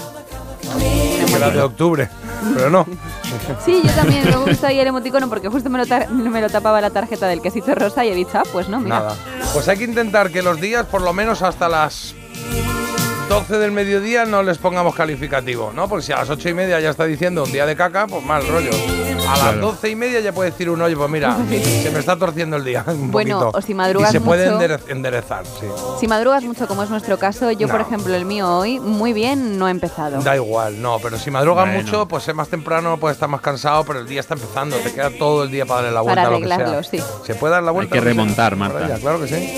que 1.27 1.33
era 1.35 1.49
de 1.49 1.61
octubre, 1.61 2.09
pero 2.55 2.69
no. 2.69 2.85
Sí, 3.65 3.81
yo 3.83 3.91
también 3.91 4.23
me 4.25 4.35
gusta 4.37 4.67
ahí 4.67 4.79
el 4.79 4.87
emoticono 4.87 5.27
porque 5.27 5.49
justo 5.49 5.69
me 5.69 5.77
lo, 5.79 5.85
tar- 5.85 6.09
me 6.09 6.39
lo 6.41 6.49
tapaba 6.49 6.79
la 6.81 6.89
tarjeta 6.91 7.27
del 7.27 7.41
quesito 7.41 7.75
rosa 7.75 8.05
y 8.05 8.09
he 8.09 8.15
dicho, 8.15 8.31
ah, 8.35 8.43
pues 8.53 8.69
no, 8.69 8.79
mira. 8.79 8.99
Nada. 8.99 9.15
Pues 9.53 9.67
hay 9.67 9.77
que 9.77 9.83
intentar 9.83 10.31
que 10.31 10.41
los 10.41 10.59
días, 10.61 10.85
por 10.85 11.01
lo 11.01 11.11
menos 11.13 11.41
hasta 11.41 11.67
las 11.67 12.15
12 13.29 13.57
del 13.57 13.71
mediodía 13.73 14.25
no 14.25 14.41
les 14.41 14.57
pongamos 14.57 14.95
calificativo, 14.95 15.71
¿no? 15.73 15.87
Porque 15.89 16.05
si 16.05 16.11
a 16.13 16.17
las 16.17 16.29
8 16.29 16.49
y 16.49 16.53
media 16.53 16.79
ya 16.79 16.89
está 16.89 17.03
diciendo 17.03 17.43
un 17.43 17.51
día 17.51 17.65
de 17.65 17.75
caca, 17.75 18.07
pues 18.07 18.23
mal 18.25 18.47
rollo. 18.47 18.71
A 18.71 19.31
las 19.31 19.39
Claro. 19.39 19.59
12 19.67 19.89
y 19.89 19.95
media 19.97 20.21
ya 20.21 20.31
puede 20.31 20.51
decir 20.51 20.69
un 20.69 20.81
oye, 20.81 20.95
pues 20.95 21.09
mira, 21.09 21.35
se 21.83 21.91
me 21.91 21.99
está 21.99 22.15
torciendo 22.17 22.55
el 22.55 22.63
día. 22.63 22.85
Un 22.87 23.11
Bueno, 23.11 23.39
poquito. 23.39 23.57
o 23.57 23.61
si 23.61 23.73
madrugas 23.73 24.09
Y 24.09 24.13
se 24.13 24.21
puede 24.21 24.49
mucho- 24.49 24.61
endere- 24.65 24.79
enderezar, 24.91 25.45
sí. 25.45 25.67
Si 25.99 26.07
madrugas 26.07 26.43
mucho, 26.45 26.67
como 26.67 26.83
es 26.83 26.89
nuestro 26.89 27.19
caso, 27.19 27.51
yo, 27.51 27.67
por 27.67 27.81
ejemplo, 27.81 28.15
el 28.15 28.23
mío 28.25 28.49
hoy, 28.49 28.79
muy 28.79 29.11
bien, 29.11 29.59
no 29.59 29.67
he 29.67 29.71
empezado. 29.71 30.21
Da 30.21 30.35
igual, 30.37 30.81
no, 30.81 30.97
pero 30.99 31.17
si 31.17 31.29
madrugas 31.29 31.65
Bueno. 31.65 31.83
mucho, 31.83 32.07
pues 32.07 32.25
es 32.29 32.33
más 32.33 32.47
temprano, 32.47 32.97
puedes 32.97 33.17
estar 33.17 33.27
más 33.29 33.41
cansado, 33.41 33.83
pero 33.83 33.99
el 33.99 34.07
día 34.07 34.21
está 34.21 34.35
empezando, 34.35 34.77
te 34.77 34.93
queda 34.93 35.09
todo 35.11 35.43
el 35.43 35.51
día 35.51 35.65
para 35.65 35.81
darle 35.81 35.93
la 35.93 36.01
vuelta 36.01 36.21
Para 36.23 36.27
a 36.29 36.31
lo 36.31 36.39
que 36.39 36.47
sea. 36.47 36.55
arreglarlo, 36.55 36.83
sí. 36.89 37.03
Se 37.25 37.35
puede 37.35 37.53
dar 37.55 37.63
la 37.63 37.71
vuelta. 37.71 37.91
que 37.91 37.97
lo 37.99 38.03
sea. 38.03 38.13
remontar, 38.13 38.55
Marta. 38.55 38.95
Claro 39.01 39.19
que 39.19 39.27
sí. 39.27 39.57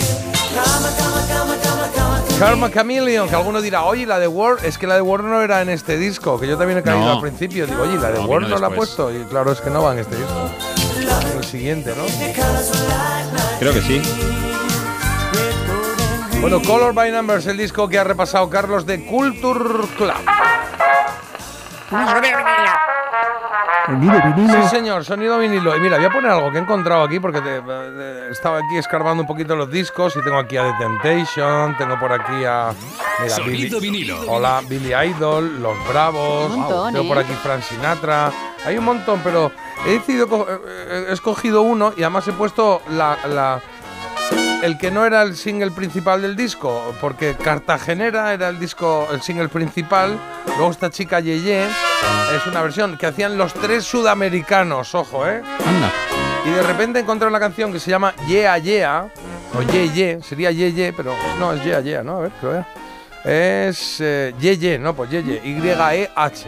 Karma 2.40 2.72
Chameleon, 2.72 3.28
que 3.28 3.36
alguno 3.36 3.61
dirá, 3.61 3.84
oye, 3.84 4.06
la 4.06 4.18
de 4.18 4.28
Word, 4.28 4.64
es 4.64 4.78
que 4.78 4.88
la 4.88 4.95
de 4.95 5.02
Word 5.02 5.24
no 5.26 5.41
era 5.41 5.61
en 5.61 5.68
este 5.70 5.98
disco, 5.98 6.40
que 6.40 6.48
yo 6.48 6.57
también 6.57 6.80
he 6.80 6.84
caído 6.84 7.03
No. 7.06 7.14
al 7.16 7.22
principio. 7.22 7.68
Digo, 7.68 7.82
oye, 7.84 7.98
la 7.98 8.11
de 8.11 8.20
No, 8.20 8.26
Word 8.28 8.48
no 8.48 8.57
la 8.57 8.68
ha 8.68 8.70
puesto. 8.70 9.11
Y 9.14 9.26
claro, 9.26 9.52
es 9.52 9.60
que 9.60 9.70
no 9.70 9.84
va 9.84 9.91
en 9.91 9.99
este 9.99 10.16
disco. 10.16 10.49
En 11.32 11.38
el 11.38 11.44
siguiente, 11.44 11.94
¿no? 11.98 12.06
Creo 13.60 13.74
que 13.74 13.82
sí. 13.82 14.02
Bueno, 16.40 16.61
Color 16.61 16.94
by 16.94 17.11
Numbers, 17.11 17.45
el 17.48 17.57
disco 17.57 17.90
que 17.90 17.99
ha 17.99 18.06
repasado 18.06 18.49
Carlos 18.49 18.86
de 18.86 19.06
Culture 19.06 19.86
Club. 19.98 20.14
Sí, 23.94 24.68
señor, 24.70 25.03
sonido 25.03 25.40
vinilo. 25.40 25.76
Y 25.76 25.80
mira, 25.80 25.98
voy 25.98 26.06
a 26.06 26.10
poner 26.10 26.32
algo 26.32 26.52
que 26.52 26.57
he 26.57 26.61
encontrado 26.61 27.03
aquí 27.03 27.20
porque 27.20 27.41
te- 27.41 27.57
eh, 27.57 28.28
estaba 28.32 28.60
aquí 28.60 28.78
escarbando 28.78 29.22
un 29.24 29.28
poquito 29.28 29.56
los 29.56 29.70
discos 29.72 30.16
y 30.16 30.22
tengo 30.24 30.38
aquí 30.38 30.57
a 30.57 30.64
The 30.64 30.74
Temptation, 30.80 31.76
tengo 31.78 31.99
por 31.99 32.11
aquí 32.14 32.45
a. 32.45 32.72
Mira, 33.20 33.36
Sonido 33.36 33.80
Billy- 33.80 34.03
vinilo. 34.03 34.22
Hola, 34.32 34.61
Billy 34.68 34.94
Idol, 34.94 35.61
Los 35.61 35.76
Bravos, 35.88 36.52
Un 36.52 36.60
montón, 36.60 36.94
tengo 36.94 37.07
por 37.07 37.18
¿eh? 37.18 37.22
aquí 37.22 37.34
Frank 37.41 37.61
Sinatra. 37.64 38.32
Hay 38.66 38.78
un 38.78 38.86
montón, 38.86 39.22
pero 39.24 39.52
he 39.88 39.91
decidido, 39.94 40.28
co- 40.28 40.45
eh, 40.49 41.06
he 41.10 41.14
escogido 41.14 41.61
uno 41.64 41.94
y 41.98 42.03
además 42.03 42.28
he 42.28 42.34
puesto 42.34 42.82
la- 42.90 43.18
la, 43.28 43.60
el 44.61 44.77
que 44.77 44.91
no 44.91 45.06
era 45.06 45.22
el 45.22 45.36
single 45.36 45.72
principal 45.72 46.22
del 46.22 46.36
disco, 46.36 46.94
porque 46.99 47.36
Cartagenera 47.36 48.34
era 48.34 48.49
el 48.49 48.60
disco, 48.60 49.07
el 49.11 49.22
single 49.22 49.48
principal. 49.48 50.19
Luego 50.45 50.72
esta 50.72 50.90
chica 50.90 51.19
Yeye 51.19 51.65
es 51.65 52.45
una 52.45 52.61
versión 52.61 52.98
que 52.98 53.06
hacían 53.06 53.38
los 53.38 53.53
tres 53.53 53.86
sudamericanos, 53.86 54.94
ojo, 54.95 55.26
¿eh? 55.27 55.41
Anda. 55.65 55.91
Y 56.45 56.49
de 56.52 56.64
repente 56.64 56.99
encontré 56.99 57.27
una 57.27 57.40
canción 57.40 57.72
que 57.72 57.80
se 57.80 57.90
llama 57.90 58.14
Yeah 58.27 58.57
Yeah, 58.57 59.10
o 59.57 59.61
Ye 59.61 59.90
Ye, 59.90 60.19
sería 60.22 60.52
Ye 60.52 60.73
Ye, 60.73 60.94
pero 60.94 61.14
no, 61.40 61.53
es 61.53 61.64
Yeah 61.64 61.81
Yeah, 61.81 62.03
¿no? 62.03 62.18
A 62.18 62.19
ver, 62.22 62.31
que 62.31 62.45
lo 62.45 62.52
vea. 62.53 62.68
Es 63.23 63.98
eh, 63.99 64.34
Ye 64.40 64.57
Ye, 64.57 64.80
no, 64.80 64.94
pues 64.94 65.10
Ye 65.10 65.23
Ye, 65.23 65.41
Y-E-H. 65.44 66.48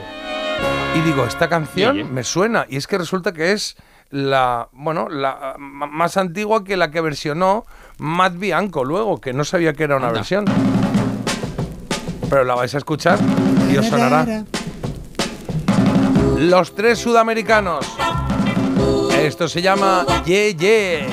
Y 0.96 1.02
digo, 1.02 1.26
esta 1.26 1.48
canción 1.48 2.14
me 2.14 2.24
suena, 2.24 2.66
y 2.68 2.78
es 2.78 2.88
que 2.88 2.98
resulta 2.98 3.32
que 3.32 3.54
es 3.54 3.76
la, 4.12 4.68
bueno, 4.74 5.10
la 5.10 5.56
más 5.58 6.18
antigua 6.18 6.64
que 6.64 6.78
la 6.78 6.92
que 6.92 7.02
versionó 7.02 7.66
Matt 7.98 8.38
Bianco 8.38 8.84
luego, 8.84 9.20
que 9.20 9.34
no 9.34 9.44
sabía 9.44 9.74
que 9.74 9.84
era 9.84 9.98
una 9.98 10.08
Anda. 10.08 10.20
versión. 10.20 10.46
Pero 12.30 12.44
la 12.44 12.56
vais 12.56 12.74
a 12.76 12.78
escuchar 12.78 13.20
y 13.72 13.78
os 13.78 13.86
sonará. 13.88 14.46
Los 16.38 16.76
tres 16.76 17.00
sudamericanos. 17.00 17.86
Esto 19.18 19.48
se 19.48 19.62
llama 19.62 20.06
Ye 20.26 20.56
Ye. 20.56 21.08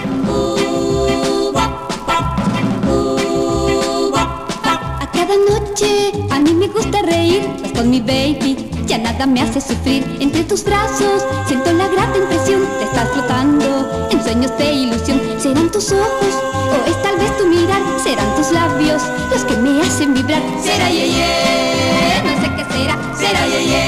A 5.01 5.11
cada 5.13 5.35
noche 5.37 6.13
a 6.31 6.39
mí 6.41 6.55
me 6.55 6.69
gusta 6.69 7.03
reír, 7.03 7.49
pues 7.61 7.73
con 7.73 7.91
mi 7.91 8.01
baby 8.01 8.78
ya 8.89 8.99
nada 8.99 9.27
me 9.27 9.43
hace 9.43 9.61
sufrir. 9.61 10.03
Entre 10.19 10.43
tus 10.45 10.65
brazos 10.65 11.23
siento 11.47 11.73
la 11.73 11.89
grata 11.89 12.17
impresión 12.17 12.63
de 12.79 12.85
estar 12.85 13.07
flotando 13.09 14.09
en 14.11 14.23
sueños 14.25 14.51
de 14.59 14.73
ilusión. 14.73 15.21
Serán 15.39 15.71
tus 15.71 15.93
ojos 15.93 16.33
o 16.73 16.91
es 16.91 17.03
tal 17.03 17.17
vez 17.19 17.37
tu 17.37 17.47
mirar, 17.47 17.83
serán 18.03 18.35
tus 18.35 18.51
labios 18.51 19.03
los 19.31 19.45
que 19.45 19.57
me 19.59 19.83
hacen 19.83 20.15
vibrar. 20.15 20.43
Será 20.63 20.89
ye 20.91 21.09
ye, 21.13 22.23
no 22.25 22.33
sé 22.41 22.49
qué 22.57 22.65
será, 22.73 22.97
será 23.15 23.47
ye 23.47 23.61
ye, 23.73 23.85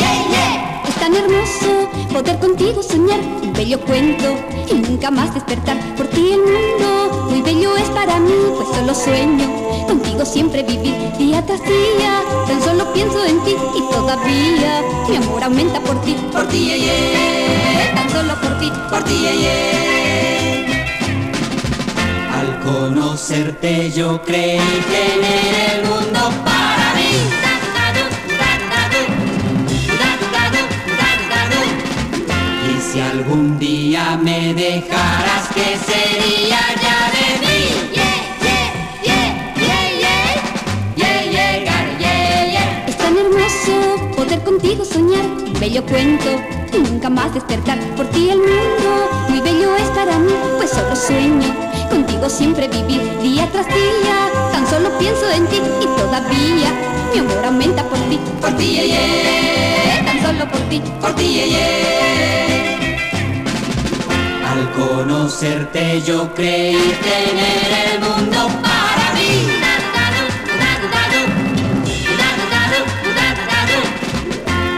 ye 0.00 0.12
ye. 0.32 0.88
Es 0.88 0.94
tan 0.96 1.14
hermoso 1.14 1.90
poder 2.12 2.38
contigo 2.38 2.82
soñar 2.82 3.20
bello 3.62 3.80
cuento 3.82 4.36
y 4.68 4.74
nunca 4.74 5.08
más 5.12 5.32
despertar. 5.34 5.78
Por 5.96 6.08
ti 6.08 6.32
el 6.32 6.40
mundo 6.40 7.28
muy 7.30 7.42
bello 7.42 7.76
es 7.76 7.88
para 7.90 8.18
mí, 8.18 8.32
pues 8.56 8.68
solo 8.76 8.92
sueño 8.92 9.46
contigo 9.86 10.24
siempre 10.24 10.64
vivir 10.64 10.96
día 11.16 11.46
tras 11.46 11.60
día. 11.62 12.22
Tan 12.48 12.60
solo 12.60 12.92
pienso 12.92 13.24
en 13.24 13.38
ti 13.44 13.54
y 13.76 13.92
todavía 13.92 14.82
mi 15.08 15.16
amor 15.16 15.44
aumenta 15.44 15.78
por 15.80 16.00
ti, 16.02 16.16
por 16.32 16.48
ti, 16.48 16.58
ye, 16.70 16.80
ye. 16.80 17.92
tan 17.94 18.10
solo 18.10 18.34
por 18.40 18.58
ti, 18.58 18.72
por 18.90 19.04
ti, 19.04 19.14
ye, 19.24 19.32
ye. 19.42 20.66
Al 22.34 22.58
conocerte 22.64 23.92
yo 23.92 24.20
creí 24.22 24.58
tener 24.90 25.78
el 25.78 25.88
mundo 25.88 26.20
para 26.44 26.61
Si 32.92 33.00
algún 33.00 33.58
día 33.58 34.20
me 34.22 34.52
dejaras, 34.52 35.48
¿qué 35.54 35.78
sería 35.78 36.58
ya 36.82 37.10
de 37.16 37.26
mí? 37.40 37.62
Es 42.86 42.98
tan 42.98 43.16
hermoso 43.16 44.12
poder 44.14 44.44
contigo 44.44 44.84
soñar, 44.84 45.24
bello 45.58 45.82
cuento, 45.86 46.38
y 46.74 46.78
nunca 46.80 47.08
más 47.08 47.32
despertar 47.32 47.78
por 47.96 48.06
ti 48.08 48.28
el 48.28 48.40
mundo. 48.40 49.08
Muy 49.30 49.40
bello 49.40 49.74
es 49.74 49.88
para 49.96 50.18
mí, 50.18 50.34
pues 50.58 50.68
solo 50.68 50.94
sueño, 50.94 51.48
contigo 51.88 52.28
siempre 52.28 52.68
vivir 52.68 53.00
día 53.22 53.48
tras 53.52 53.68
día. 53.68 54.28
Tan 54.52 54.68
solo 54.68 54.90
pienso 54.98 55.30
en 55.30 55.46
ti 55.46 55.62
y 55.80 55.86
todavía 55.98 56.70
mi 57.14 57.20
amor 57.20 57.42
aumenta 57.42 57.84
por 57.84 57.98
ti, 58.10 58.20
por 58.38 58.54
ti, 58.58 58.66
yeah, 58.66 58.84
yeah. 58.84 60.04
tan 60.04 60.20
solo 60.20 60.50
por 60.50 60.60
ti, 60.68 60.82
por 61.00 61.14
ti, 61.14 61.32
yeah, 61.32 61.46
yeah. 61.46 62.41
Al 64.52 64.70
conocerte 64.72 66.02
yo 66.02 66.34
creí 66.34 66.76
tener 66.76 67.68
el 67.86 68.00
mundo 68.00 68.48
para 68.60 69.06
mí. 69.14 69.48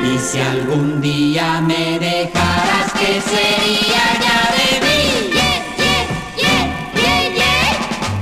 Y 0.04 0.18
si 0.18 0.38
algún 0.38 1.00
día 1.00 1.60
me 1.60 1.98
dejaras, 1.98 2.92
¿qué 3.00 3.20
sería 3.20 4.04
ya 4.24 4.38
de 4.58 4.68
mí? 4.84 5.00
Yeah, 5.34 5.58
yeah, 5.82 6.02
yeah, 6.38 6.64
yeah, 6.94 7.22
yeah, 7.34 7.72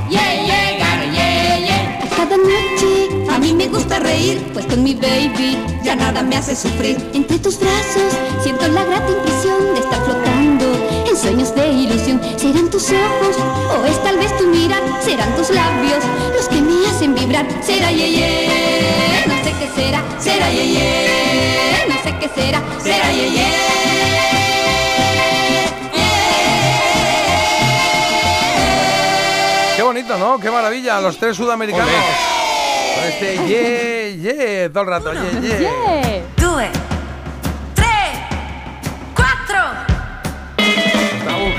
yeah, 0.08 0.32
yeah, 0.46 0.78
gar, 0.78 1.00
yeah, 1.12 1.58
yeah. 1.66 2.08
Cada 2.16 2.36
noche 2.38 2.90
a 3.30 3.38
mí 3.38 3.52
me 3.52 3.68
gusta 3.68 3.98
reír, 3.98 4.42
pues 4.54 4.64
con 4.64 4.82
mi 4.82 4.94
baby 4.94 5.58
ya 5.84 5.96
nada 5.96 6.22
me 6.22 6.36
hace 6.36 6.56
sufrir. 6.56 6.96
Entre 7.12 7.38
tus 7.38 7.60
brazos 7.60 8.10
siento 8.42 8.66
la 8.68 8.84
grata 8.84 9.10
impresión 9.10 9.74
de 9.74 9.80
estar 9.80 10.02
flotando 10.02 10.41
sueños 11.22 11.54
de 11.54 11.68
ilusión. 11.68 12.20
Serán 12.36 12.68
tus 12.68 12.90
ojos 12.90 13.36
o 13.78 13.86
es 13.86 14.02
tal 14.02 14.18
vez 14.18 14.36
tu 14.36 14.46
mirar, 14.48 14.82
serán 15.00 15.34
tus 15.36 15.50
labios 15.50 16.02
los 16.34 16.48
que 16.48 16.60
me 16.60 16.86
hacen 16.88 17.14
vibrar. 17.14 17.46
Será 17.62 17.90
ye, 17.92 18.10
ye, 18.10 19.24
no 19.26 19.34
sé 19.44 19.54
qué 19.58 19.68
será, 19.74 20.02
será 20.18 20.50
ye, 20.50 20.66
ye, 20.72 21.86
no 21.88 21.94
sé 22.02 22.18
qué 22.18 22.28
será, 22.28 22.60
será 22.82 23.12
ye, 23.12 23.30
ye. 23.30 23.46
Qué 29.76 29.82
bonito, 29.82 30.18
¿no? 30.18 30.38
Qué 30.38 30.50
maravilla. 30.50 31.00
Los 31.00 31.16
tres 31.18 31.36
sudamericanos. 31.36 31.88
Con 32.94 33.04
este 33.04 33.38
ye, 33.46 34.18
ye, 34.20 34.68
todo 34.70 34.82
el 34.82 34.88
rato. 34.88 35.12
Ye, 35.40 35.48
ye. 35.48 36.81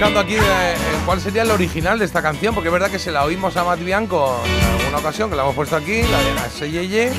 Buscando 0.04 0.20
aquí 0.20 0.36
eh, 0.36 0.74
eh, 0.74 0.78
cuál 1.06 1.22
sería 1.22 1.44
el 1.44 1.52
original 1.52 1.98
de 1.98 2.04
esta 2.04 2.22
canción, 2.22 2.54
porque 2.54 2.68
es 2.68 2.74
verdad 2.74 2.92
que 2.92 3.00
se 3.00 3.10
la 3.10 3.24
oímos 3.24 3.56
a 3.56 3.64
Matt 3.64 3.80
Bianco 3.80 4.38
en 4.46 4.80
alguna 4.82 4.98
ocasión, 4.98 5.30
que 5.30 5.36
la 5.38 5.44
hemos 5.44 5.56
puesto 5.56 5.78
aquí, 5.78 6.02
la 6.02 6.20
de 6.22 6.36
la 6.36 6.46
Ese 6.48 6.70
Ye, 6.70 6.88
Ye. 6.90 7.12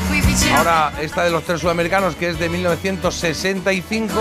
Ahora 0.54 0.92
esta 1.00 1.24
de 1.24 1.30
los 1.30 1.44
tres 1.44 1.62
sudamericanos, 1.62 2.14
que 2.14 2.28
es 2.28 2.38
de 2.38 2.50
1965. 2.50 4.12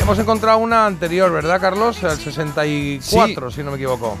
Hemos 0.00 0.18
encontrado 0.18 0.58
una 0.58 0.84
anterior, 0.86 1.30
¿verdad, 1.30 1.60
Carlos? 1.60 2.02
El 2.02 2.18
64, 2.18 3.52
si 3.52 3.62
no 3.62 3.70
me 3.70 3.76
equivoco. 3.76 4.18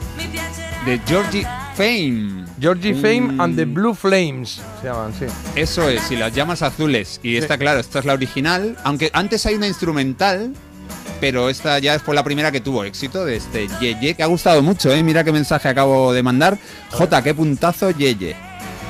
De 0.86 1.00
Georgie 1.04 1.44
Fame. 1.74 2.44
Georgie 2.60 2.92
Un- 2.92 3.00
Fame 3.02 3.42
and 3.42 3.56
the 3.56 3.64
Blue 3.64 3.94
Flames 3.94 4.60
se 4.80 4.86
llaman, 4.86 5.12
sí. 5.18 5.24
Eso 5.56 5.88
es, 5.88 6.08
y 6.12 6.16
las 6.16 6.32
llamas 6.32 6.62
azules. 6.62 7.18
Y 7.24 7.36
esta, 7.36 7.58
claro, 7.58 7.80
esta 7.80 7.98
es 7.98 8.04
la 8.04 8.12
original. 8.12 8.76
Aunque 8.84 9.10
antes 9.12 9.44
hay 9.46 9.54
una 9.56 9.66
instrumental, 9.66 10.54
pero 11.20 11.48
esta 11.50 11.78
ya 11.78 11.98
fue 11.98 12.14
la 12.14 12.24
primera 12.24 12.50
que 12.50 12.60
tuvo 12.60 12.84
éxito 12.84 13.24
de 13.24 13.36
este 13.36 13.68
Yeye, 13.80 14.14
que 14.14 14.22
ha 14.22 14.26
gustado 14.26 14.62
mucho, 14.62 14.90
¿eh? 14.92 15.02
Mira 15.02 15.22
qué 15.24 15.32
mensaje 15.32 15.68
acabo 15.68 16.12
de 16.12 16.22
mandar. 16.22 16.58
J, 16.90 17.22
qué 17.22 17.34
puntazo 17.34 17.90
Yeye. 17.90 18.36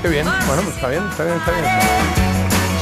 Qué 0.02 0.08
bien. 0.08 0.24
Bueno, 0.46 0.62
pues 0.62 0.74
está 0.76 0.88
bien, 0.88 1.02
está 1.10 1.24
bien, 1.24 1.36
está 1.36 1.50
bien. 1.52 1.64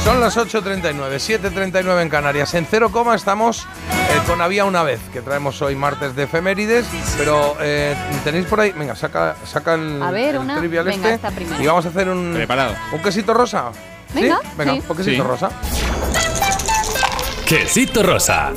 Son 0.03 0.21
las 0.21 0.37
8.39, 0.37 0.93
7.39 1.41 2.01
en 2.01 2.09
Canarias. 2.09 2.53
En 2.53 2.65
cero 2.65 2.89
coma 2.89 3.15
estamos 3.15 3.63
eh, 3.63 4.19
con 4.25 4.41
Había 4.41 4.63
una 4.63 4.81
vez, 4.81 5.01
que 5.11 5.21
traemos 5.21 5.61
hoy 5.61 5.75
martes 5.75 6.15
de 6.15 6.23
efemérides. 6.23 6.85
Pero 7.17 7.57
eh, 7.59 7.93
tenéis 8.23 8.45
por 8.45 8.61
ahí. 8.61 8.71
Venga, 8.71 8.95
saca, 8.95 9.35
saca 9.45 9.73
el, 9.73 10.01
A 10.01 10.09
ver, 10.11 10.35
el 10.35 10.41
una. 10.41 10.57
trivial 10.57 10.85
Venga, 10.85 11.09
este. 11.11 11.27
esta 11.27 11.31
primera. 11.31 11.61
Y 11.61 11.67
vamos 11.67 11.85
a 11.85 11.89
hacer 11.89 12.07
un. 12.07 12.31
Preparado. 12.33 12.75
¿Un 12.93 12.99
quesito 13.01 13.33
rosa? 13.33 13.71
Venga, 14.13 14.39
¿Sí? 14.41 14.47
Venga, 14.57 14.73
sí. 14.75 14.83
un 14.87 14.97
quesito 14.97 15.23
Sí. 15.23 15.29
rosa. 15.29 15.49
Quesito 17.45 18.01
rosa. 18.01 18.53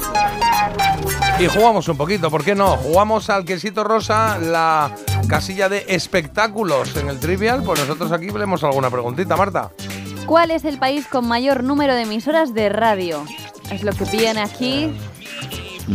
Y 1.38 1.46
jugamos 1.46 1.88
un 1.88 1.96
poquito, 1.96 2.30
¿por 2.30 2.44
qué 2.44 2.54
no? 2.54 2.76
Jugamos 2.76 3.28
al 3.30 3.44
quesito 3.44 3.82
rosa 3.84 4.38
la 4.38 4.94
casilla 5.28 5.68
de 5.68 5.84
espectáculos 5.88 6.96
en 6.96 7.08
el 7.08 7.18
trivial. 7.18 7.62
Pues 7.64 7.80
nosotros 7.80 8.12
aquí 8.12 8.30
leemos 8.30 8.62
alguna 8.64 8.90
preguntita, 8.90 9.36
Marta. 9.36 9.70
¿Cuál 10.26 10.50
es 10.52 10.64
el 10.64 10.78
país 10.78 11.06
con 11.06 11.26
mayor 11.26 11.64
número 11.64 11.94
de 11.94 12.02
emisoras 12.02 12.54
de 12.54 12.68
radio? 12.68 13.24
Es 13.70 13.82
lo 13.82 13.92
que 13.92 14.06
piden 14.06 14.38
aquí. 14.38 14.96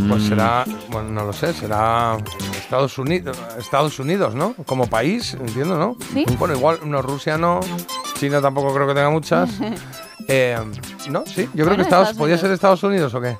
Pues 0.06 0.24
será, 0.24 0.64
bueno, 0.90 1.08
no 1.08 1.24
lo 1.24 1.32
sé, 1.32 1.54
será 1.54 2.18
Estados 2.58 2.98
Unidos, 2.98 3.38
Estados 3.58 3.98
Unidos, 3.98 4.34
¿no? 4.34 4.52
Como 4.66 4.86
país, 4.86 5.32
entiendo, 5.32 5.78
¿no? 5.78 5.96
Sí. 6.12 6.26
Bueno, 6.38 6.54
igual, 6.54 6.80
no, 6.84 7.00
Rusia 7.00 7.38
no, 7.38 7.60
China 8.18 8.42
tampoco 8.42 8.74
creo 8.74 8.86
que 8.86 8.94
tenga 8.94 9.10
muchas. 9.10 9.50
Eh, 10.30 10.58
¿No? 11.08 11.24
Sí, 11.24 11.48
yo 11.54 11.64
creo 11.64 11.76
que 11.76 11.82
Estados, 11.82 12.08
Estados 12.10 12.18
¿podía 12.18 12.34
Unidos. 12.34 12.40
ser 12.42 12.50
Estados 12.52 12.82
Unidos 12.82 13.14
o 13.14 13.20
qué? 13.22 13.34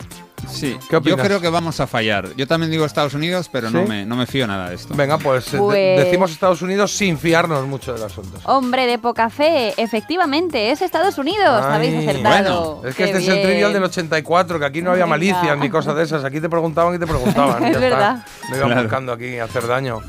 Sí, 0.48 0.78
yo 0.90 1.02
creo 1.16 1.40
que 1.40 1.48
vamos 1.48 1.80
a 1.80 1.86
fallar. 1.86 2.34
Yo 2.36 2.46
también 2.46 2.70
digo 2.70 2.84
Estados 2.84 3.14
Unidos, 3.14 3.48
pero 3.50 3.70
no, 3.70 3.82
me, 3.84 4.04
no 4.06 4.16
me 4.16 4.26
fío 4.26 4.46
nada 4.46 4.68
de 4.70 4.76
esto. 4.76 4.94
Venga, 4.94 5.18
pues, 5.18 5.48
eh, 5.48 5.56
de- 5.56 5.58
Pues- 5.58 6.04
decimos 6.04 6.30
Estados 6.30 6.62
Unidos 6.62 6.92
sin 6.92 7.18
fiarnos 7.18 7.66
mucho 7.66 7.92
del 7.94 8.02
asunto. 8.02 8.38
Hombre 8.44 8.86
de 8.86 8.98
poca 8.98 9.30
fe, 9.30 9.74
efectivamente, 9.76 10.70
es 10.70 10.82
Estados 10.82 11.18
Unidos. 11.18 11.62
Ay, 11.64 11.74
Habéis 11.76 12.08
acertado. 12.08 12.74
Bueno, 12.76 12.88
es 12.88 12.94
que 12.94 13.04
Qué 13.04 13.10
este 13.10 13.22
es 13.22 13.28
el 13.28 13.42
trivial 13.42 13.72
del 13.72 13.84
84, 13.84 14.58
que 14.58 14.64
aquí 14.64 14.82
no 14.82 14.90
había 14.90 15.04
Venga. 15.04 15.16
malicias 15.16 15.58
ni 15.58 15.68
cosas 15.70 15.96
de 15.96 16.04
esas. 16.04 16.24
Aquí 16.24 16.40
te 16.40 16.48
preguntaban 16.48 16.94
y 16.94 16.98
te 16.98 17.06
preguntaban. 17.06 17.64
Es 17.68 17.72
ya 17.74 17.78
verdad. 17.80 18.24
Está. 18.42 18.56
Iban 18.56 18.66
Claro. 18.68 18.82
buscando 18.82 19.12
aquí 19.12 19.38
hacer 19.38 19.66
daño. 19.66 20.00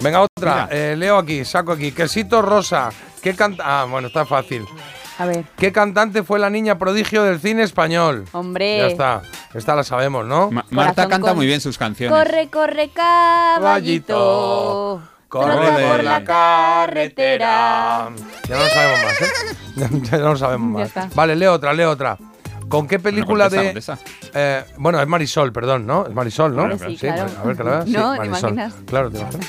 Venga, 0.00 0.20
otra. 0.22 0.68
Eh, 0.70 0.94
leo 0.96 1.18
aquí, 1.18 1.44
saco 1.44 1.72
aquí. 1.72 1.92
Quesito 1.92 2.42
rosa. 2.42 2.90
¿Qué 3.22 3.34
canta? 3.34 3.62
Ah, 3.66 3.86
bueno, 3.90 4.08
está 4.08 4.24
fácil. 4.26 4.64
A 5.18 5.24
ver, 5.26 5.44
¿Qué 5.56 5.72
cantante 5.72 6.22
fue 6.22 6.38
la 6.38 6.50
niña 6.50 6.78
prodigio 6.78 7.22
del 7.24 7.40
cine 7.40 7.62
español? 7.62 8.26
hombre. 8.32 8.78
Ya 8.78 8.86
está. 8.88 9.22
Esta 9.54 9.74
la 9.74 9.82
sabemos, 9.84 10.26
¿no? 10.26 10.50
Ma- 10.50 10.64
Marta 10.70 10.92
Corazón 11.04 11.10
canta 11.10 11.28
con- 11.28 11.36
muy 11.38 11.46
bien 11.46 11.60
sus 11.62 11.78
canciones. 11.78 12.16
Corre, 12.18 12.48
corre, 12.50 12.90
caballito. 13.86 15.02
Corre 15.28 15.70
de 15.72 15.86
por 15.88 16.04
la 16.04 16.22
carretera. 16.24 18.10
Ya 18.48 18.56
no 18.56 18.62
lo 18.62 18.68
sabemos 18.68 19.00
más, 19.04 19.22
¿eh? 19.22 19.26
ya 20.10 20.18
no 20.18 20.28
lo 20.32 20.36
sabemos 20.36 20.72
Ya 20.72 20.78
más. 20.78 20.88
está. 20.88 21.08
Vale, 21.14 21.34
leo 21.36 21.52
otra, 21.52 21.72
leo 21.72 21.90
otra. 21.90 22.16
¿Con 22.68 22.86
qué 22.88 22.98
película 22.98 23.44
contesta, 23.50 23.62
de...? 23.62 23.98
contesta. 23.98 24.30
Eh, 24.34 24.64
bueno, 24.78 25.00
es 25.00 25.06
Marisol, 25.06 25.52
perdón, 25.52 25.86
¿no? 25.86 26.06
Es 26.06 26.12
Marisol, 26.14 26.54
¿no? 26.56 26.62
Claro, 26.64 26.78
sí, 26.78 26.96
claro. 26.96 27.30
A 27.40 27.44
ver, 27.44 27.56
que 27.56 27.64
la 27.64 27.70
veas. 27.70 27.84
Sí, 27.86 27.92
No, 27.92 28.12
¿te 28.12 28.18
Marisol. 28.18 28.38
imaginas? 28.52 28.74
Claro, 28.86 29.10
te 29.10 29.18
imaginas. 29.20 29.46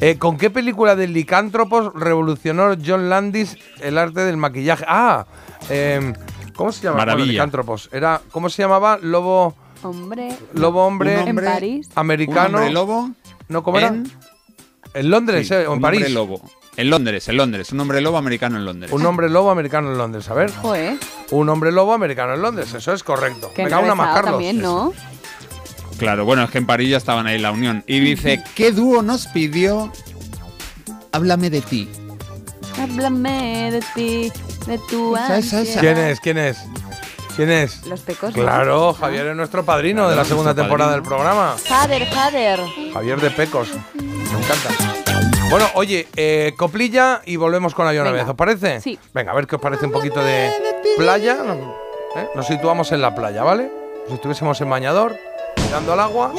Eh, 0.00 0.18
¿Con 0.18 0.38
qué 0.38 0.50
película 0.50 0.96
de 0.96 1.06
licántropos 1.08 1.92
revolucionó 1.94 2.74
John 2.84 3.08
Landis 3.10 3.56
el 3.80 3.98
arte 3.98 4.20
del 4.20 4.36
maquillaje? 4.38 4.84
Ah, 4.88 5.26
eh, 5.68 6.12
¿cómo 6.54 6.72
se 6.72 6.82
llama? 6.84 6.98
Maravilla. 6.98 7.32
Licántropos. 7.32 7.90
Era, 7.92 8.20
¿Cómo 8.30 8.48
se 8.48 8.62
llamaba? 8.62 8.98
Lobo, 9.02 9.54
Hombre. 9.82 10.36
lobo 10.54 10.86
hombre, 10.86 11.22
Un 11.22 11.28
hombre- 11.28 11.46
En 11.46 11.52
París. 11.52 11.90
americano. 11.94 12.48
Un 12.48 12.54
hombre 12.64 12.72
lobo 12.72 13.10
¿No, 13.48 13.62
cómo 13.62 13.78
era? 13.78 13.88
en- 13.88 14.10
En 14.94 15.10
Londres, 15.10 15.46
Sí, 15.48 15.52
eh, 15.54 15.58
o 15.58 15.72
en 15.72 15.72
un 15.72 15.80
París. 15.82 16.00
hombre 16.00 16.14
lobo. 16.14 16.40
En 16.76 16.90
Londres, 16.90 17.26
en 17.28 17.36
Londres. 17.38 17.72
Un 17.72 17.80
hombre 17.80 18.00
lobo 18.00 18.18
americano 18.18 18.58
en 18.58 18.64
Londres. 18.66 18.92
Un 18.92 19.04
hombre 19.06 19.28
lobo 19.30 19.50
americano 19.50 19.90
en 19.92 19.98
Londres, 19.98 20.28
a 20.28 20.34
ver. 20.34 20.52
Joder, 20.52 20.96
Un 21.30 21.48
hombre 21.48 21.72
lobo 21.72 21.92
americano 21.94 22.34
en 22.34 22.42
Londres, 22.42 22.72
eso 22.74 22.92
es 22.92 23.02
correcto. 23.02 23.50
qué 23.54 23.64
Venga, 23.64 23.78
una 23.78 23.94
más, 23.94 24.14
Carlos. 24.14 24.32
también, 24.32 24.60
¿no? 24.60 24.92
Claro, 25.98 26.26
bueno, 26.26 26.42
es 26.44 26.50
que 26.50 26.58
en 26.58 26.66
París 26.66 26.90
ya 26.90 26.98
estaban 26.98 27.26
ahí 27.26 27.38
la 27.38 27.50
unión. 27.52 27.82
Y 27.86 28.00
dice, 28.00 28.42
¿qué 28.54 28.72
dúo 28.72 29.00
nos 29.02 29.26
pidió? 29.28 29.90
Háblame 31.12 31.48
de 31.48 31.62
ti. 31.62 31.88
Háblame 32.78 33.70
de 33.72 33.80
ti, 33.94 34.32
de 34.66 34.78
tu 34.90 35.16
Esa, 35.16 35.38
esa, 35.38 35.60
esa. 35.62 35.78
ansia. 35.78 35.80
¿Quién 35.80 35.96
es? 35.96 36.20
¿Quién 36.20 36.38
es? 36.38 36.58
¿Quién 37.36 37.50
es? 37.50 37.86
Los 37.86 38.00
pecos. 38.00 38.36
¿no? 38.36 38.42
Claro, 38.42 38.92
Javier 38.92 39.28
es 39.28 39.36
nuestro 39.36 39.64
padrino 39.64 40.02
Claro, 40.02 40.10
de 40.10 40.16
la 40.16 40.24
segunda 40.26 40.54
temporada 40.54 40.92
del 40.92 41.02
programa. 41.02 41.56
Jader, 41.66 42.06
Jader. 42.10 42.60
Javier 42.92 43.20
de 43.20 43.30
Pecos. 43.30 43.68
Me 43.94 44.02
encanta. 44.02 44.85
Bueno, 45.50 45.66
oye, 45.74 46.08
eh, 46.16 46.54
coplilla 46.56 47.22
y 47.24 47.36
volvemos 47.36 47.74
con 47.74 47.86
Venga. 48.10 48.22
vez, 48.24 48.28
¿os 48.30 48.36
parece? 48.36 48.80
Sí. 48.80 48.98
Venga, 49.14 49.32
a 49.32 49.34
ver 49.34 49.46
qué 49.46 49.56
os 49.56 49.62
parece 49.62 49.86
un 49.86 49.92
poquito 49.92 50.22
de 50.22 50.50
playa. 50.96 51.36
¿eh? 52.16 52.28
Nos 52.34 52.46
situamos 52.46 52.90
en 52.92 53.00
la 53.00 53.14
playa, 53.14 53.42
¿vale? 53.44 53.70
Si 54.08 54.14
estuviésemos 54.14 54.60
en 54.60 54.70
bañador, 54.70 55.16
mirando 55.64 55.92
al 55.92 56.00
agua. 56.00 56.32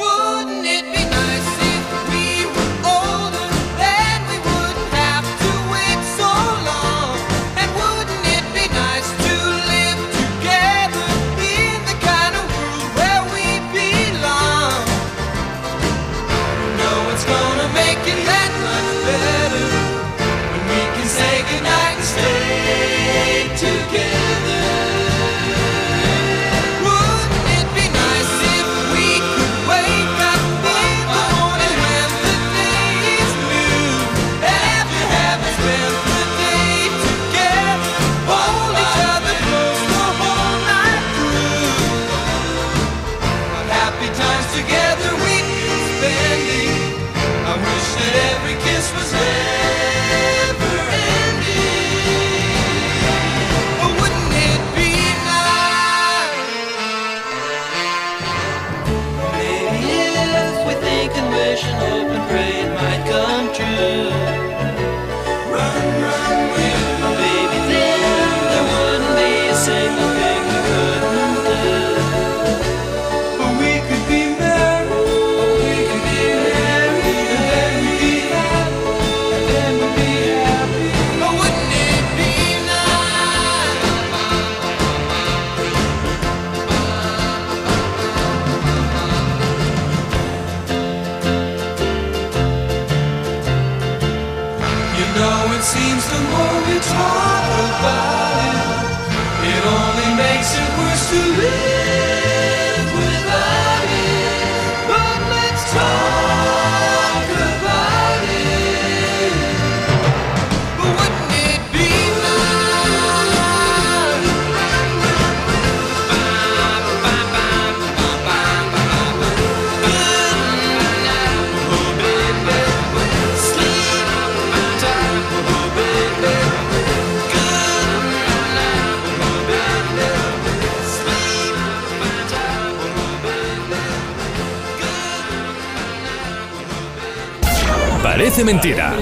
Parece 138.38 138.54
mentira. 138.54 138.94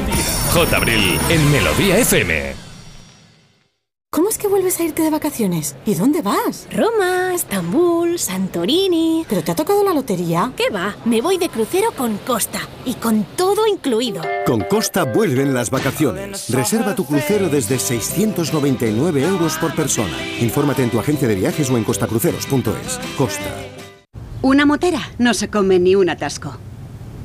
J. 0.55 0.77
Abril 0.79 1.19
en 1.29 1.53
Melodía 1.53 1.99
FM. 1.99 2.55
¿Cómo 4.11 4.31
es 4.31 4.39
que 4.39 4.49
vuelves 4.49 4.81
a 4.81 4.85
irte 4.85 5.03
de 5.03 5.11
vacaciones? 5.11 5.77
¿Y 5.85 5.93
dónde 5.93 6.23
vas? 6.23 6.67
Roma, 6.73 7.35
Estambul, 7.35 8.19
Santorini. 8.19 9.27
¿Pero 9.29 9.45
te 9.45 9.53
ha 9.53 9.55
tocado 9.55 9.85
la 9.85 9.93
lotería? 9.93 10.53
¿Qué 10.57 10.71
va? 10.71 10.97
Me 11.05 11.21
voy 11.21 11.37
de 11.37 11.51
crucero 11.51 11.91
con 11.93 12.17
Costa 12.17 12.61
y 12.87 12.95
con 12.95 13.25
todo 13.37 13.67
incluido. 13.67 14.23
Con 14.47 14.63
Costa 14.63 15.05
vuelven 15.05 15.53
las 15.53 15.69
vacaciones. 15.69 16.49
Reserva 16.49 16.95
tu 16.95 17.05
crucero 17.05 17.51
desde 17.51 17.79
699 17.79 19.23
euros 19.23 19.59
por 19.59 19.75
persona. 19.75 20.17
Infórmate 20.41 20.83
en 20.83 20.89
tu 20.89 20.99
agencia 20.99 21.29
de 21.29 21.35
viajes 21.35 21.69
o 21.69 21.77
en 21.77 21.85
costacruceros.es. 21.85 23.01
Costa. 23.19 23.55
Una 24.41 24.65
motera 24.65 25.01
no 25.19 25.35
se 25.35 25.51
come 25.51 25.79
ni 25.79 25.95
un 25.95 26.09
atasco. 26.09 26.57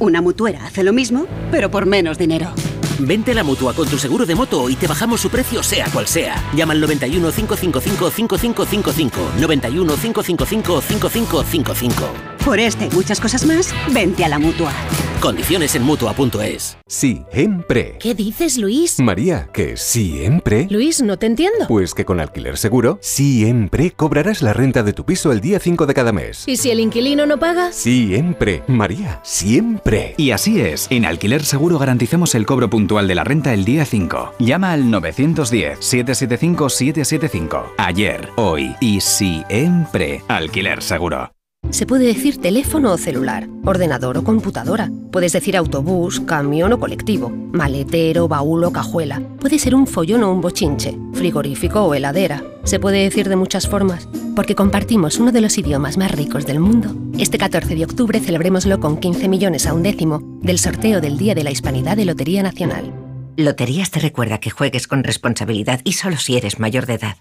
Una 0.02 0.19
mutuera 0.19 0.65
hace 0.65 0.84
lo 0.84 0.94
mismo, 0.94 1.28
pero 1.52 1.69
por 1.69 1.86
menos 1.86 2.18
dinero. 2.18 2.56
Vente 2.98 3.34
a 3.34 3.36
la 3.36 3.44
mutua 3.44 3.76
con 3.76 3.88
tu 3.88 3.99
seguro 3.99 4.26
de 4.26 4.34
moto 4.34 4.68
y 4.68 4.76
te 4.76 4.88
bajamos 4.88 5.22
su 5.22 5.30
precio, 5.30 5.61
sea 5.61 5.86
cual 5.94 6.07
sea. 6.07 6.44
Llama 6.56 6.73
al 6.73 6.82
91 6.82 7.32
555 7.32 8.10
5555. 8.10 9.32
91 9.40 9.94
555 9.94 10.82
5555. 10.82 12.10
Por 12.44 12.60
este 12.60 12.88
y 12.88 12.90
muchas 12.90 13.19
cosas 13.19 13.45
más, 13.45 13.76
vente 13.94 14.26
a 14.26 14.30
la 14.30 14.40
mutua. 14.40 14.73
Condiciones 15.22 15.76
en 15.76 15.84
mutua.es. 15.84 16.77
Siempre. 16.88 17.98
¿Qué 17.99 18.15
dices, 18.15 18.57
Luis? 18.57 18.99
María, 18.99 19.49
que 19.53 19.77
siempre. 19.77 20.65
Luis, 20.72 21.03
no 21.03 21.18
te 21.18 21.27
entiendo. 21.27 21.68
Pues 21.68 21.93
que 21.93 22.06
con 22.06 22.19
Alquiler 22.19 22.57
Seguro, 22.57 22.98
siempre 23.02 23.91
cobrarás 23.91 24.41
la 24.41 24.53
renta 24.53 24.81
de 24.81 24.93
tu 24.93 25.06
piso 25.06 25.31
el 25.31 25.39
día 25.39 25.60
5 25.60 25.85
de 25.85 25.93
cada 25.93 26.11
mes. 26.11 26.48
¿Y 26.48 26.57
si 26.57 26.72
el 26.72 26.80
inquilino 26.80 27.27
no 27.27 27.38
paga? 27.38 27.72
Siempre, 27.72 28.64
María, 28.68 29.19
siempre. 29.23 30.15
Y 30.18 30.31
así 30.31 30.60
es, 30.60 30.88
en 30.89 31.06
Alquiler 31.06 31.45
Seguro 31.45 31.77
garantizamos 31.77 32.34
el 32.34 32.48
cobro 32.48 32.72
puntual 32.72 33.07
de 33.07 33.14
la 33.14 33.23
renta 33.23 33.53
el 33.53 33.64
día 33.64 33.85
5. 33.85 34.34
Llama 34.39 34.72
al 34.72 34.85
910-775-775. 34.85 37.73
Ayer, 37.77 38.30
hoy 38.38 38.76
y 38.80 39.02
siempre. 39.02 40.23
Alquiler 40.27 40.81
Seguro. 40.81 41.30
Se 41.71 41.85
puede 41.85 42.05
decir 42.05 42.38
teléfono 42.38 42.91
o 42.91 42.97
celular, 42.97 43.47
ordenador 43.63 44.17
o 44.17 44.23
computadora. 44.23 44.91
Puedes 45.09 45.31
decir 45.31 45.55
autobús, 45.55 46.19
camión 46.19 46.73
o 46.73 46.79
colectivo, 46.79 47.29
maletero, 47.29 48.27
baúl 48.27 48.65
o 48.65 48.71
cajuela. 48.71 49.21
Puede 49.39 49.57
ser 49.57 49.73
un 49.73 49.88
follón 49.88 50.23
o 50.23 50.33
un 50.33 50.41
bochinche, 50.41 50.97
frigorífico 51.13 51.81
o 51.81 51.95
heladera. 51.95 52.43
Se 52.65 52.79
puede 52.79 53.03
decir 53.03 53.29
de 53.29 53.38
muchas 53.38 53.69
formas, 53.69 54.09
porque 54.35 54.53
compartimos 54.53 55.17
uno 55.17 55.31
de 55.31 55.39
los 55.39 55.57
idiomas 55.57 55.97
más 55.97 56.11
ricos 56.11 56.45
del 56.45 56.59
mundo. 56.59 56.93
Este 57.17 57.38
14 57.38 57.73
de 57.73 57.85
octubre 57.85 58.19
celebrémoslo 58.19 58.81
con 58.81 58.97
15 58.97 59.29
millones 59.29 59.65
a 59.65 59.73
un 59.73 59.81
décimo 59.81 60.19
del 60.41 60.59
sorteo 60.59 60.99
del 60.99 61.17
Día 61.17 61.35
de 61.35 61.45
la 61.45 61.51
Hispanidad 61.51 61.95
de 61.95 62.05
Lotería 62.05 62.43
Nacional. 62.43 62.93
Loterías 63.38 63.91
te 63.91 64.01
recuerda 64.01 64.39
que 64.39 64.49
juegues 64.49 64.88
con 64.88 65.05
responsabilidad 65.05 65.79
y 65.85 65.93
solo 65.93 66.17
si 66.17 66.35
eres 66.35 66.59
mayor 66.59 66.85
de 66.85 66.95
edad. 66.95 67.15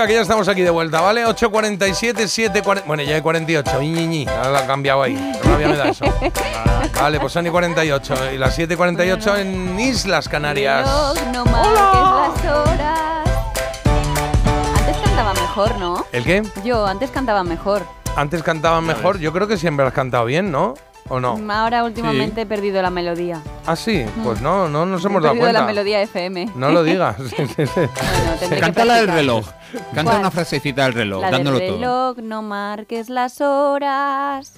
Venga, 0.00 0.08
que 0.08 0.14
ya 0.14 0.22
estamos 0.22 0.48
aquí 0.48 0.62
de 0.62 0.70
vuelta, 0.70 1.02
¿vale? 1.02 1.26
8.47, 1.26 2.54
7.40... 2.54 2.84
Bueno, 2.86 3.02
ya 3.02 3.16
hay 3.16 3.20
48, 3.20 3.82
ñiñi, 3.82 4.26
ahora 4.26 4.50
lo 4.50 4.58
han 4.60 4.66
cambiado 4.66 5.02
ahí. 5.02 5.14
Rabia 5.44 5.68
me 5.68 5.76
da 5.76 5.88
eso. 5.90 6.06
Vale, 6.98 7.20
pues 7.20 7.34
son 7.34 7.46
y 7.46 7.50
48. 7.50 8.32
Y 8.32 8.38
las 8.38 8.58
7.48 8.58 9.40
en 9.40 9.78
Islas 9.78 10.26
Canarias. 10.26 10.88
Reloj, 10.88 11.32
no 11.34 11.44
marques 11.44 12.44
las 12.44 12.56
horas. 12.56 13.28
Antes 14.78 14.96
cantaba 15.04 15.34
mejor, 15.34 15.78
¿no? 15.78 16.06
¿El 16.12 16.24
qué? 16.24 16.42
Yo, 16.64 16.86
antes 16.86 17.10
cantaba 17.10 17.44
mejor. 17.44 17.84
Antes 18.16 18.42
cantaban 18.42 18.86
mejor. 18.86 19.18
Yo 19.18 19.34
creo 19.34 19.48
que 19.48 19.58
siempre 19.58 19.84
has 19.84 19.92
cantado 19.92 20.24
bien, 20.24 20.50
¿no? 20.50 20.76
¿O 21.10 21.18
no? 21.20 21.36
Ahora 21.52 21.82
últimamente 21.84 22.42
he 22.42 22.46
perdido 22.46 22.80
la 22.80 22.88
melodía. 22.90 23.42
Ah, 23.66 23.74
sí. 23.74 24.06
Pues 24.22 24.40
no, 24.40 24.68
no 24.68 24.86
nos 24.86 25.04
he 25.04 25.08
hemos 25.08 25.20
dado 25.22 25.34
perdido 25.34 25.46
cuenta. 25.46 25.60
la 25.60 25.66
melodía 25.66 26.00
FM. 26.02 26.52
No 26.54 26.70
lo 26.70 26.82
digas. 26.84 27.16
Sí, 27.36 27.46
sí, 27.46 27.66
sí. 27.66 27.80
tendré 28.38 28.56
que 28.56 28.60
Canta 28.60 28.84
la 28.84 28.94
del 28.94 29.08
reloj. 29.08 29.46
Canta 29.94 30.04
¿Cuál? 30.04 30.18
una 30.20 30.30
frasecita 30.30 30.84
del 30.84 30.94
reloj, 30.94 31.20
La 31.20 31.26
del 31.30 31.36
dándolo 31.44 31.58
todo. 31.58 31.70
reloj, 31.76 32.18
no 32.22 32.42
marques 32.42 33.08
las 33.10 33.40
horas. 33.40 34.54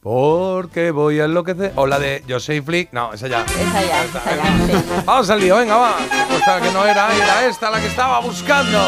Porque 0.00 0.92
voy 0.92 1.18
a 1.18 1.24
enloquecer. 1.24 1.72
O 1.74 1.88
la 1.88 1.98
de 1.98 2.22
Yo 2.28 2.38
soy 2.38 2.60
Flick. 2.60 2.92
No, 2.92 3.12
esa 3.12 3.26
ya. 3.26 3.42
Esa 3.44 3.82
ya, 3.82 4.04
esa 4.04 4.22
ya, 4.24 4.66
sí. 4.66 5.02
Vamos 5.04 5.28
al 5.28 5.40
lío, 5.40 5.56
venga, 5.56 5.76
va. 5.76 5.96
O 6.34 6.44
sea, 6.44 6.60
que 6.60 6.70
no 6.70 6.84
era, 6.86 7.08
era 7.16 7.46
esta 7.46 7.68
la 7.70 7.80
que 7.80 7.88
estaba 7.88 8.20
buscando. 8.20 8.78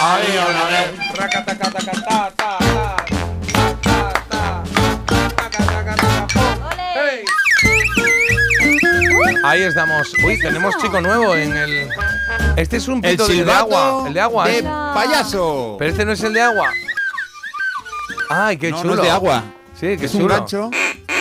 Ahí, 0.00 0.36
ahora, 0.36 0.60
a 2.38 2.61
Ahí 9.44 9.62
estamos. 9.62 10.12
Uy, 10.24 10.38
tenemos 10.40 10.76
chico 10.78 11.00
nuevo 11.00 11.34
en 11.34 11.56
el. 11.56 11.88
Este 12.56 12.76
es 12.76 12.88
un 12.88 13.04
El 13.04 13.12
pito 13.12 13.26
de, 13.26 13.44
de 13.44 13.52
agua. 13.52 14.04
El 14.06 14.14
de 14.14 14.20
agua. 14.20 14.46
de 14.46 14.58
¿eh? 14.58 14.62
payaso. 14.62 15.76
Pero 15.78 15.90
este 15.90 16.04
no 16.04 16.12
es 16.12 16.22
el 16.22 16.32
de 16.32 16.40
agua. 16.42 16.70
Ay, 18.30 18.56
qué 18.56 18.70
No, 18.70 18.76
no 18.78 18.82
chulo. 18.82 18.94
es 18.96 19.02
de 19.02 19.10
agua. 19.10 19.42
Sí, 19.74 19.96
que 19.96 20.06
es 20.06 20.14
un 20.14 20.22
chulo. 20.22 20.34
gancho. 20.34 20.70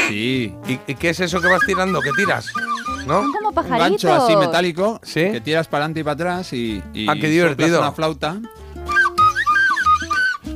Sí. 0.07 0.53
¿Y, 0.67 0.79
y 0.87 0.95
qué 0.95 1.09
es 1.09 1.19
eso 1.19 1.41
que 1.41 1.47
vas 1.47 1.61
tirando? 1.65 1.99
¿Qué 2.01 2.11
tiras? 2.15 2.45
¿No? 3.07 3.21
Son 3.23 3.31
como 3.33 3.49
Un 3.49 3.55
pajaritos. 3.55 4.03
gancho 4.03 4.13
así 4.13 4.35
metálico 4.35 4.99
Sí. 5.03 5.31
que 5.31 5.41
tiras 5.41 5.67
para 5.67 5.85
adelante 5.85 6.01
y 6.01 6.03
para 6.03 6.13
atrás 6.13 6.53
y, 6.53 6.83
y 6.93 7.09
Ah, 7.09 7.15
qué 7.19 7.27
divertido. 7.27 7.79
una 7.79 7.91
flauta. 7.91 8.35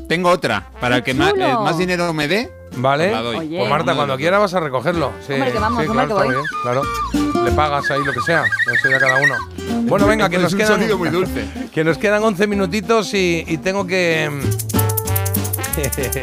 Tengo 0.08 0.30
otra. 0.30 0.70
Para 0.80 0.98
¡Qué 1.04 1.16
que 1.16 1.22
eh, 1.24 1.54
más 1.64 1.78
dinero 1.80 2.14
me 2.14 2.28
dé, 2.28 2.52
Vale. 2.78 3.12
Pues 3.48 3.70
Marta, 3.70 3.96
cuando 3.96 4.18
quiera 4.18 4.38
vas 4.38 4.54
a 4.54 4.60
recogerlo. 4.60 5.14
Sí, 5.26 5.34
Hombre, 5.34 5.52
que 5.52 5.60
vamos, 5.60 5.84
sí, 5.84 5.90
hombre, 5.90 6.06
claro, 6.06 6.08
que 6.08 6.14
está 6.14 6.26
voy. 6.26 6.26
muy 6.28 6.36
bien, 6.36 6.62
claro. 6.62 7.25
Le 7.46 7.52
pagas 7.52 7.90
ahí 7.92 8.04
lo 8.04 8.12
que 8.12 8.22
sea. 8.22 8.44
Eso 8.74 8.90
ya 8.90 9.00
cada 9.00 9.22
uno. 9.22 9.36
Bueno, 9.88 10.08
venga, 10.08 10.28
que 10.30 10.38
Es 10.38 10.42
nos 10.42 10.54
un 10.54 10.58
quedan. 10.60 10.74
sonido 10.74 10.98
muy 10.98 11.10
dulce. 11.12 11.46
Que 11.72 11.84
nos 11.84 11.98
quedan 11.98 12.24
11 12.24 12.48
minutitos 12.48 13.14
y, 13.14 13.44
y 13.48 13.58
tengo 13.60 13.86
que. 13.88 14.30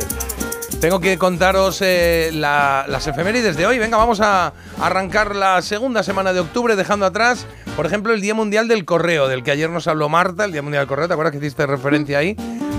Tengo 0.81 0.99
que 0.99 1.17
contaros 1.17 1.79
eh, 1.81 2.31
la- 2.33 2.87
las 2.89 3.07
efemérides 3.07 3.57
de 3.57 3.67
hoy. 3.67 3.79
Venga, 3.79 3.97
vamos 3.99 4.21
a 4.21 4.53
arrancar 4.81 5.37
la 5.37 5.63
segunda 5.63 6.03
semana 6.03 6.33
de 6.33 6.41
octubre, 6.41 6.75
dejando 6.75 7.07
atrás, 7.07 7.47
por 7.77 7.87
ejemplo, 7.87 8.13
el 8.13 8.21
Día 8.21 8.35
Mundial 8.35 8.67
del 8.67 8.85
Correo, 8.85 9.29
del 9.29 9.45
que 9.45 9.53
ayer 9.53 9.71
nos 9.71 9.87
habló 9.87 10.09
Marta, 10.09 10.45
el 10.45 10.51
Día 10.51 10.63
Mundial 10.63 10.81
del 10.83 10.89
Correo. 10.89 11.07
¿Te 11.07 11.13
acuerdas 11.13 11.31
que 11.31 11.39
hiciste 11.39 11.67
referencia 11.67 12.19
ahí? 12.19 12.35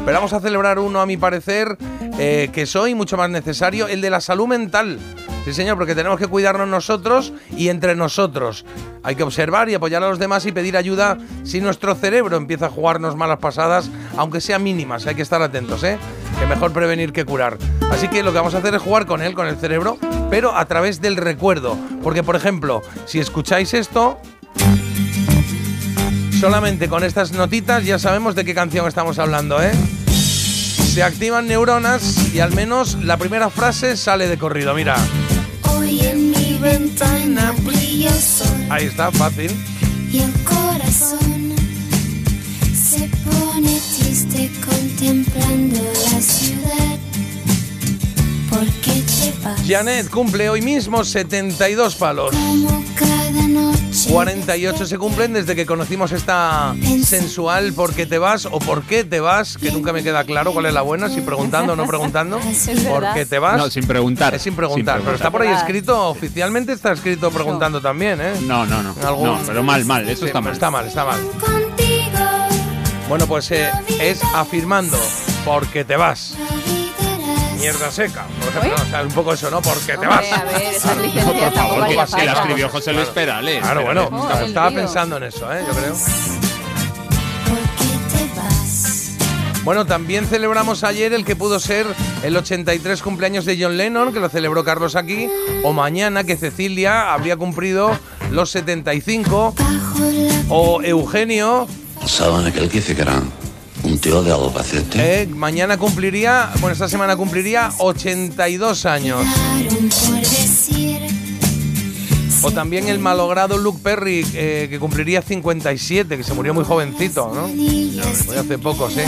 Pero 0.06 0.18
vamos 0.18 0.34
a 0.34 0.42
celebrar 0.42 0.80
uno, 0.80 1.00
a 1.00 1.06
mi 1.06 1.16
parecer, 1.16 1.78
eh, 2.20 2.50
que 2.52 2.64
es 2.64 2.76
hoy 2.76 2.94
mucho 2.94 3.16
más 3.16 3.30
necesario, 3.30 3.88
el 3.88 4.02
de 4.02 4.10
la 4.10 4.20
salud 4.20 4.48
mental. 4.48 5.00
Sí, 5.46 5.54
señor, 5.54 5.78
porque 5.78 5.96
tenemos 5.96 6.20
que 6.20 6.28
cuidarnos 6.28 6.68
nosotros 6.68 7.34
y 7.56 7.70
entre 7.70 7.96
nosotros. 7.96 8.66
Hay 9.04 9.16
que 9.16 9.24
observar 9.24 9.70
y 9.70 9.76
apoyar 9.76 10.04
a 10.04 10.10
los 10.10 10.20
demás 10.20 10.46
y 10.46 10.52
pedir 10.52 10.76
ayuda 10.76 11.18
si 11.44 11.62
nuestro 11.62 11.96
cerebro 11.96 12.36
empieza 12.38 12.66
a 12.68 12.70
jugarnos 12.70 13.16
malas 13.16 13.40
pasadas, 13.40 13.90
aunque 14.18 14.42
sean 14.42 14.64
mínimas. 14.64 15.08
Hay 15.08 15.16
que 15.16 15.22
estar 15.22 15.42
atentos, 15.42 15.84
¿eh? 15.84 15.98
Que 16.40 16.46
mejor 16.46 16.72
prevenir 16.74 17.14
que 17.14 17.26
curar. 17.26 17.58
Así 17.92 18.08
que 18.10 18.24
lo 18.24 18.32
que 18.32 18.40
vamos 18.40 18.56
a 18.56 18.60
hacer 18.60 18.74
es 18.76 18.82
jugar 18.82 19.06
con 19.06 19.22
él, 19.22 19.34
con 19.34 19.48
el 19.48 19.58
cerebro, 19.58 19.98
pero 20.30 20.56
a 20.56 20.66
través 20.66 21.00
del 21.02 21.16
recuerdo. 21.16 21.78
Porque, 22.02 22.24
por 22.24 22.36
ejemplo, 22.36 22.82
si 23.06 23.20
escucháis 23.20 23.74
esto, 23.74 24.20
solamente 26.44 26.90
con 26.90 27.06
estas 27.06 27.32
notitas 27.32 27.86
ya 27.86 27.98
sabemos 27.98 28.36
de 28.36 28.44
qué 28.44 28.54
canción 28.54 28.86
estamos 28.86 29.18
hablando, 29.18 29.64
¿eh? 29.64 29.72
Se 30.12 31.02
activan 31.02 31.48
neuronas 31.48 32.34
y 32.34 32.42
al 32.42 32.54
menos 32.54 32.98
la 33.02 33.16
primera 33.16 33.50
frase 33.50 33.96
sale 33.96 34.28
de 34.28 34.38
corrido, 34.38 34.74
mira. 34.74 34.98
Hoy 35.74 36.02
en 36.02 36.32
mi 36.32 36.58
ventana 36.60 37.54
brilla 37.64 38.12
sol 38.12 38.48
Ahí 38.70 38.88
está, 38.88 39.10
fácil. 39.14 39.52
y 40.12 40.18
el 40.20 40.34
corazón 40.44 41.56
se 42.76 43.10
pone 43.24 43.80
triste 43.98 44.52
contemplando 44.66 45.82
la 46.12 46.20
ciudad. 46.20 46.98
¿Por 48.50 48.68
qué 48.82 49.02
te 49.02 49.34
vas? 49.46 49.62
Janet 49.66 50.10
cumple 50.10 50.50
hoy 50.50 50.62
mismo 50.62 51.06
72 51.06 51.96
palos. 51.96 52.36
Como. 52.36 52.83
48 54.10 54.86
se 54.86 54.98
cumplen 54.98 55.34
desde 55.34 55.56
que 55.56 55.66
conocimos 55.66 56.12
esta 56.12 56.74
sensual 57.06 57.74
¿Por 57.74 57.94
qué 57.94 58.06
te 58.06 58.18
vas? 58.18 58.46
o 58.46 58.60
¿por 58.60 58.84
qué 58.84 59.04
te 59.04 59.20
vas? 59.20 59.58
Que 59.58 59.72
nunca 59.72 59.94
me 59.94 60.04
queda 60.04 60.24
claro 60.24 60.52
cuál 60.54 60.66
es 60.66 60.74
la 60.74 60.82
buena, 60.82 61.10
si 61.10 61.22
preguntando 61.22 61.74
o 61.74 61.76
no 61.76 61.86
preguntando. 61.86 62.40
¿Por 62.90 63.14
qué 63.14 63.26
te 63.26 63.40
vas? 63.40 63.58
No, 63.58 63.70
sin 63.70 63.86
preguntar. 63.86 64.34
Es 64.34 64.42
sin 64.42 64.56
preguntar, 64.56 64.98
Sin 64.98 65.04
pero 65.06 65.16
está 65.16 65.32
por 65.32 65.42
ahí 65.42 65.50
escrito, 65.54 66.10
oficialmente 66.10 66.74
está 66.74 66.92
escrito 66.92 67.30
preguntando 67.32 67.82
también, 67.82 68.20
¿eh? 68.22 68.34
No, 68.42 68.66
no, 68.66 68.82
no. 68.84 68.96
Algún- 69.06 69.26
No, 69.26 69.40
pero 69.46 69.64
mal, 69.64 69.86
mal. 69.86 70.08
Eso 70.10 70.22
Sí, 70.22 70.26
está 70.28 70.42
mal. 70.42 70.54
Está 70.54 70.72
mal, 70.72 70.88
está 70.88 71.06
mal. 71.06 71.20
Contigo 71.40 72.20
Bueno, 73.10 73.28
pues 73.28 73.52
eh, 73.52 73.70
es 74.00 74.22
afirmando, 74.36 74.98
porque 75.46 75.84
te 75.86 75.96
vas. 75.98 76.36
Mierda 77.64 77.92
seca, 77.92 78.26
por 78.40 78.50
ejemplo. 78.50 78.84
O 78.84 78.90
sea, 78.90 79.02
un 79.04 79.12
poco 79.12 79.34
eso, 79.34 79.50
¿no? 79.50 79.62
Porque 79.62 79.94
te 79.94 79.94
Hombre, 79.98 80.10
vas. 80.10 80.32
a 80.34 80.44
ver, 80.44 80.62
esa 80.76 80.94
por 80.94 81.54
favor, 81.54 81.88
que, 81.88 82.16
que 82.18 82.26
la 82.26 82.34
escribió 82.34 82.70
José 82.70 82.94
Luis 82.94 83.08
Perales. 83.08 83.62
Claro, 83.62 83.84
bueno, 83.84 84.10
Oh, 84.12 84.30
estaba, 84.46 84.68
el 84.68 84.74
pensando 84.76 85.18
en 85.18 85.24
eso, 85.24 85.52
¿eh? 85.54 85.64
Yo 85.68 85.74
creo. 85.74 85.94
¿Por 85.94 87.58
qué 87.58 88.18
te 88.18 88.40
vas? 88.40 89.12
Bueno, 89.64 89.86
también 89.86 90.26
celebramos 90.28 90.84
ayer 90.84 91.14
el 91.14 91.24
que 91.24 91.36
pudo 91.38 91.60
ser 91.60 91.86
el 92.24 92.36
83 92.36 93.02
cumpleaños 93.02 93.46
de 93.46 93.58
John 93.62 93.78
Lennon, 93.78 94.12
que 94.12 94.20
lo 94.20 94.28
celebró 94.28 94.64
Carlos 94.66 94.96
aquí, 94.98 95.30
o 95.64 95.72
mañana 95.72 96.26
que 96.26 96.36
Cecilia 96.36 97.14
habría 97.14 97.38
cumplido 97.38 97.98
los 98.32 98.50
75, 98.52 99.54
Bajo 99.58 100.00
la 100.00 100.44
o 100.50 100.82
Eugenio, 100.82 101.68
¿Saben 102.06 102.46
aquel 102.46 102.68
que 102.70 102.80
dice 102.80 102.94
que 102.96 103.04
era 103.04 103.22
un 103.84 104.00
tío 104.00 104.24
de 104.24 104.32
Albacete? 104.32 105.24
eh, 105.24 105.28
mañana 105.28 105.78
cumpliría, 105.78 106.50
bueno, 106.60 106.74
esta 106.74 106.88
semana 106.88 107.16
cumpliría 107.16 107.72
82 107.78 108.86
años. 108.86 109.26
O 112.46 112.52
también 112.52 112.88
el 112.90 113.00
malogrado 113.00 113.58
Luke 113.58 113.80
Perry, 113.82 114.26
eh, 114.34 114.68
que 114.70 114.80
cumpliría 114.80 115.22
57, 115.22 116.18
que 116.18 116.24
se 116.24 116.34
murió 116.34 116.54
muy 116.54 116.66
jovencito, 116.66 117.32
¿no? 117.34 117.48
Muy 117.48 118.00
hace 118.38 118.58
poco, 118.58 118.90
sí. 118.90 119.02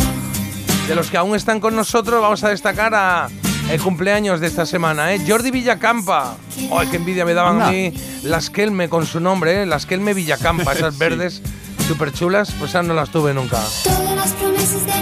De 0.88 0.96
los 0.96 1.10
que 1.10 1.18
aún 1.18 1.36
están 1.36 1.60
con 1.60 1.76
nosotros, 1.76 2.22
vamos 2.22 2.44
a 2.44 2.50
destacar 2.50 2.94
a 2.96 3.28
el 3.70 3.82
cumpleaños 3.82 4.40
de 4.40 4.48
esta 4.48 4.66
semana, 4.66 5.14
¿eh? 5.14 5.22
Jordi 5.28 5.52
Villacampa. 5.52 6.38
¡Ay, 6.72 6.88
qué 6.90 6.98
envidia 6.98 7.26
me 7.26 7.34
daban 7.34 7.62
a 7.62 7.72
mí 7.72 7.92
las 8.24 8.50
Kelme 8.50 8.88
con 8.88 9.06
su 9.06 9.20
nombre, 9.20 9.64
¿eh? 9.64 9.66
Las 9.66 9.86
Kelme 9.86 10.14
Villacampa, 10.14 10.74
esas 10.74 10.98
verdes 10.98 11.42
súper 11.88 12.12
chulas, 12.12 12.52
pues 12.58 12.72
esas 12.72 12.86
no 12.86 12.94
las 12.94 13.10
tuve 13.10 13.34
nunca. 13.34 13.60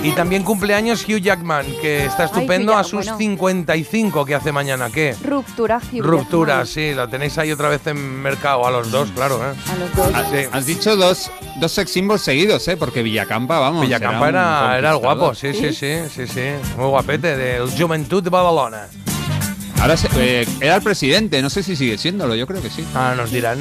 Y 0.03 0.11
también 0.11 0.43
cumpleaños 0.43 1.05
Hugh 1.07 1.21
Jackman, 1.21 1.65
que 1.81 2.05
está 2.05 2.25
estupendo 2.25 2.73
Hugh 2.73 2.77
a 2.77 2.83
sus 2.83 3.05
bueno. 3.05 3.17
55 3.17 4.25
que 4.25 4.35
hace 4.35 4.51
mañana. 4.51 4.89
¿Qué? 4.89 5.15
Ruptura. 5.23 5.79
Hugh 5.91 6.01
Ruptura, 6.03 6.53
Jackman. 6.55 6.67
sí, 6.67 6.93
la 6.93 7.07
tenéis 7.07 7.37
ahí 7.37 7.51
otra 7.51 7.69
vez 7.69 7.85
en 7.87 8.21
mercado, 8.21 8.67
a 8.67 8.71
los 8.71 8.91
dos, 8.91 9.09
claro, 9.11 9.37
¿eh? 9.37 9.55
A 9.71 9.75
los 9.75 9.95
dos. 9.95 10.07
Ah, 10.13 10.23
sí. 10.29 10.37
Has 10.51 10.65
dicho 10.65 10.95
dos, 10.97 11.31
dos 11.59 11.71
sex 11.71 11.89
symbols 11.91 12.21
seguidos, 12.21 12.67
¿eh? 12.67 12.75
Porque 12.75 13.01
Villacampa, 13.01 13.59
vamos. 13.59 13.83
Villacampa 13.83 14.27
era, 14.29 14.65
era, 14.65 14.77
era 14.79 14.91
el 14.91 14.97
guapo, 14.97 15.33
sí, 15.33 15.53
sí, 15.53 15.71
sí, 15.73 15.95
sí, 16.13 16.27
sí. 16.27 16.41
Muy 16.77 16.87
guapete, 16.87 17.37
del 17.37 17.69
Juventud 17.71 18.21
de 18.21 18.29
Badalona. 18.29 18.87
Ahora 19.79 19.95
se- 19.97 20.09
eh, 20.15 20.47
era 20.59 20.75
el 20.75 20.81
presidente, 20.81 21.41
no 21.41 21.49
sé 21.49 21.63
si 21.63 21.75
sigue 21.75 21.97
siéndolo, 21.97 22.35
yo 22.35 22.45
creo 22.47 22.61
que 22.61 22.69
sí. 22.69 22.85
Ah, 22.95 23.13
nos 23.15 23.31
dirán. 23.31 23.59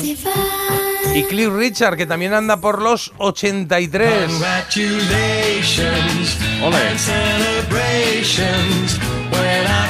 Y 1.15 1.25
Cliff 1.25 1.51
Richard, 1.53 1.97
que 1.97 2.07
también 2.07 2.33
anda 2.33 2.57
por 2.59 2.81
los 2.81 3.13
83. 3.19 4.31
Ole. 6.63 6.77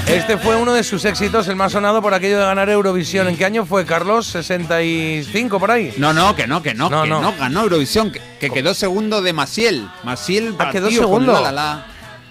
Este 0.08 0.36
fue 0.36 0.56
uno 0.56 0.72
de 0.74 0.82
sus 0.82 1.04
éxitos, 1.04 1.46
el 1.48 1.56
más 1.56 1.72
sonado 1.72 2.02
por 2.02 2.12
aquello 2.12 2.38
de 2.38 2.44
ganar 2.44 2.68
Eurovisión. 2.68 3.28
¿En 3.28 3.36
qué 3.36 3.44
año 3.44 3.64
fue, 3.64 3.86
Carlos? 3.86 4.34
¿65 4.34 5.58
por 5.60 5.70
ahí? 5.70 5.94
No, 5.96 6.12
no, 6.12 6.34
que 6.34 6.46
no, 6.46 6.60
que 6.62 6.74
no, 6.74 6.90
No, 6.90 7.04
que 7.04 7.08
no. 7.08 7.20
no, 7.20 7.34
ganó 7.38 7.62
Eurovisión, 7.62 8.10
que, 8.10 8.20
que 8.40 8.50
quedó 8.50 8.74
segundo 8.74 9.22
de 9.22 9.32
Maciel. 9.32 9.88
Maciel 10.02 10.54
Ah, 10.58 10.70
quedó 10.70 10.86
con 10.88 10.94
segundo. 10.96 11.32
La, 11.32 11.40
la, 11.40 11.52
la. 11.52 11.86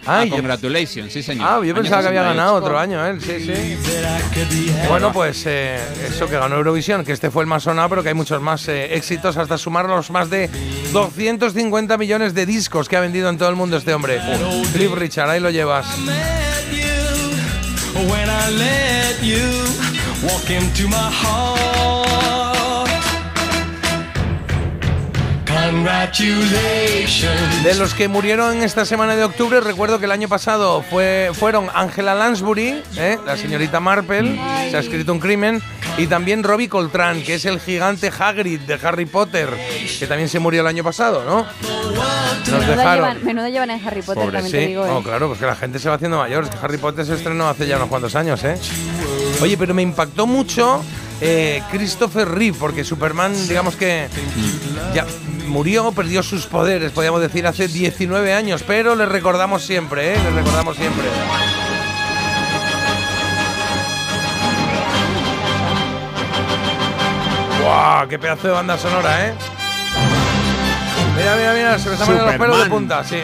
Ay, 0.05 0.23
Ah, 0.23 0.25
yo- 0.25 0.35
congratulations, 0.37 1.13
sí 1.13 1.21
señor. 1.21 1.47
Ah, 1.47 1.55
yo 1.57 1.61
Año 1.61 1.75
pensaba 1.75 2.01
que 2.01 2.07
había 2.07 2.21
68. 2.21 2.37
ganado 2.37 2.55
otro 2.55 2.79
año, 2.79 3.05
él, 3.05 3.21
sí, 3.21 3.45
sí. 3.45 3.77
Bueno, 4.89 5.11
pues 5.13 5.43
eh, 5.45 5.79
eso 6.09 6.27
que 6.27 6.37
ganó 6.37 6.55
Eurovisión, 6.55 7.05
que 7.05 7.11
este 7.11 7.29
fue 7.29 7.43
el 7.43 7.47
más 7.47 7.63
sonado, 7.63 7.89
pero 7.89 8.01
que 8.03 8.09
hay 8.09 8.15
muchos 8.15 8.41
más 8.41 8.67
eh, 8.67 8.95
éxitos, 8.95 9.37
hasta 9.37 9.57
sumar 9.59 9.85
los 9.87 10.09
más 10.09 10.29
de 10.29 10.49
250 10.91 11.97
millones 11.97 12.33
de 12.33 12.45
discos 12.47 12.89
que 12.89 12.97
ha 12.97 12.99
vendido 13.01 13.29
en 13.29 13.37
todo 13.37 13.49
el 13.49 13.55
mundo 13.55 13.77
este 13.77 13.93
hombre. 13.93 14.19
Cliff 14.73 14.91
Richard, 14.93 15.29
ahí 15.29 15.39
lo 15.39 15.49
llevas. 15.51 15.85
When 17.93 18.27
I 18.29 18.49
let 18.57 19.21
you 19.21 19.37
walk 20.23 20.49
into 20.49 20.87
my 20.87 20.95
heart. 21.11 22.10
De 27.63 27.75
los 27.75 27.93
que 27.93 28.07
murieron 28.07 28.57
en 28.57 28.63
esta 28.63 28.83
semana 28.83 29.15
de 29.15 29.23
octubre, 29.23 29.61
recuerdo 29.61 29.99
que 29.99 30.05
el 30.05 30.11
año 30.11 30.27
pasado 30.27 30.81
fue, 30.81 31.31
fueron 31.33 31.69
Angela 31.73 32.13
Lansbury, 32.13 32.83
¿eh? 32.97 33.17
la 33.25 33.37
señorita 33.37 33.79
Marple, 33.79 34.37
se 34.69 34.75
ha 34.75 34.79
escrito 34.79 35.13
un 35.13 35.19
crimen, 35.19 35.61
y 35.97 36.07
también 36.07 36.43
Robbie 36.43 36.67
Coltrane, 36.67 37.23
que 37.23 37.35
es 37.35 37.45
el 37.45 37.59
gigante 37.59 38.11
Hagrid 38.17 38.61
de 38.61 38.79
Harry 38.83 39.05
Potter, 39.05 39.49
que 39.97 40.07
también 40.07 40.27
se 40.27 40.39
murió 40.39 40.61
el 40.61 40.67
año 40.67 40.83
pasado, 40.83 41.23
¿no? 41.23 41.45
Nos 41.45 42.47
Menudo 42.47 42.75
dejaron. 42.75 43.09
llevan, 43.09 43.25
menudo 43.25 43.47
llevan 43.47 43.71
en 43.71 43.87
Harry 43.87 44.01
Potter, 44.01 44.23
Pobre, 44.23 44.37
también 44.37 44.51
te 44.51 44.61
sí. 44.61 44.67
digo. 44.67 44.83
Oh, 44.83 44.99
¿eh? 44.99 45.03
claro, 45.03 45.27
pues 45.27 45.39
que 45.39 45.45
la 45.45 45.55
gente 45.55 45.79
se 45.79 45.87
va 45.89 45.95
haciendo 45.95 46.17
mayor. 46.17 46.43
Es 46.43 46.49
que 46.49 46.57
Harry 46.61 46.77
Potter 46.77 47.05
se 47.05 47.13
estrenó 47.13 47.47
hace 47.47 47.67
ya 47.67 47.77
unos 47.77 47.87
cuantos 47.87 48.15
años, 48.15 48.43
¿eh? 48.43 48.57
Oye, 49.41 49.57
pero 49.57 49.73
me 49.73 49.81
impactó 49.83 50.27
mucho 50.27 50.83
eh, 51.21 51.61
Christopher 51.71 52.27
Reeve, 52.27 52.57
porque 52.59 52.83
Superman, 52.83 53.33
digamos 53.47 53.75
que 53.75 54.07
ya 54.93 55.05
murió, 55.51 55.91
perdió 55.91 56.23
sus 56.23 56.47
poderes, 56.47 56.91
podríamos 56.91 57.21
decir, 57.21 57.45
hace 57.45 57.67
19 57.67 58.33
años, 58.33 58.63
pero 58.65 58.95
le 58.95 59.05
recordamos 59.05 59.63
siempre, 59.63 60.15
¿eh? 60.15 60.17
Le 60.17 60.31
recordamos 60.31 60.75
siempre. 60.75 61.03
¡Guau! 67.61 68.07
¡Qué 68.07 68.17
pedazo 68.17 68.47
de 68.47 68.53
banda 68.53 68.77
sonora, 68.77 69.27
eh! 69.27 69.33
Mira, 71.15 71.35
mira, 71.35 71.53
mira, 71.53 71.79
se 71.79 71.89
me 71.89 71.93
están 71.93 72.07
poniendo 72.07 72.31
los 72.31 72.39
pelos 72.39 72.63
de 72.63 72.69
punta, 72.69 73.03
sí. 73.03 73.19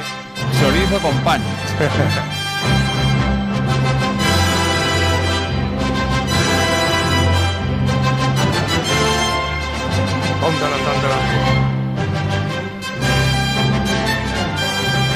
Chorizo 0.60 1.00
con 1.00 1.18
pan. 1.24 1.42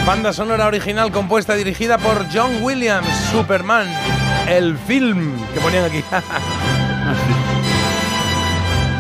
Banda 0.06 0.34
sonora 0.34 0.68
original 0.68 1.12
compuesta 1.12 1.56
y 1.56 1.60
dirigida 1.60 1.98
por 1.98 2.26
John 2.34 2.62
Williams, 2.62 3.08
Superman, 3.32 3.88
el 4.50 4.78
film 4.78 5.34
que 5.54 5.60
ponían 5.60 5.86
aquí. 5.86 6.00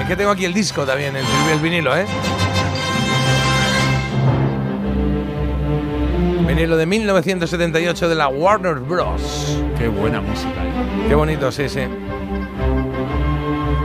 es 0.02 0.08
que 0.08 0.16
tengo 0.16 0.32
aquí 0.32 0.46
el 0.46 0.54
disco 0.54 0.86
también, 0.86 1.16
el, 1.16 1.26
el 1.52 1.60
vinilo, 1.60 1.98
¿eh? 1.98 2.06
Vinilo 6.48 6.78
de 6.78 6.86
1978 6.86 8.08
de 8.08 8.16
la 8.16 8.28
Warner 8.28 8.76
Bros. 8.76 9.58
Qué 9.78 9.88
buena 9.88 10.22
música. 10.22 10.64
¿eh? 10.64 11.06
Qué 11.08 11.16
bonito, 11.16 11.52
sí, 11.52 11.68
sí. 11.68 11.82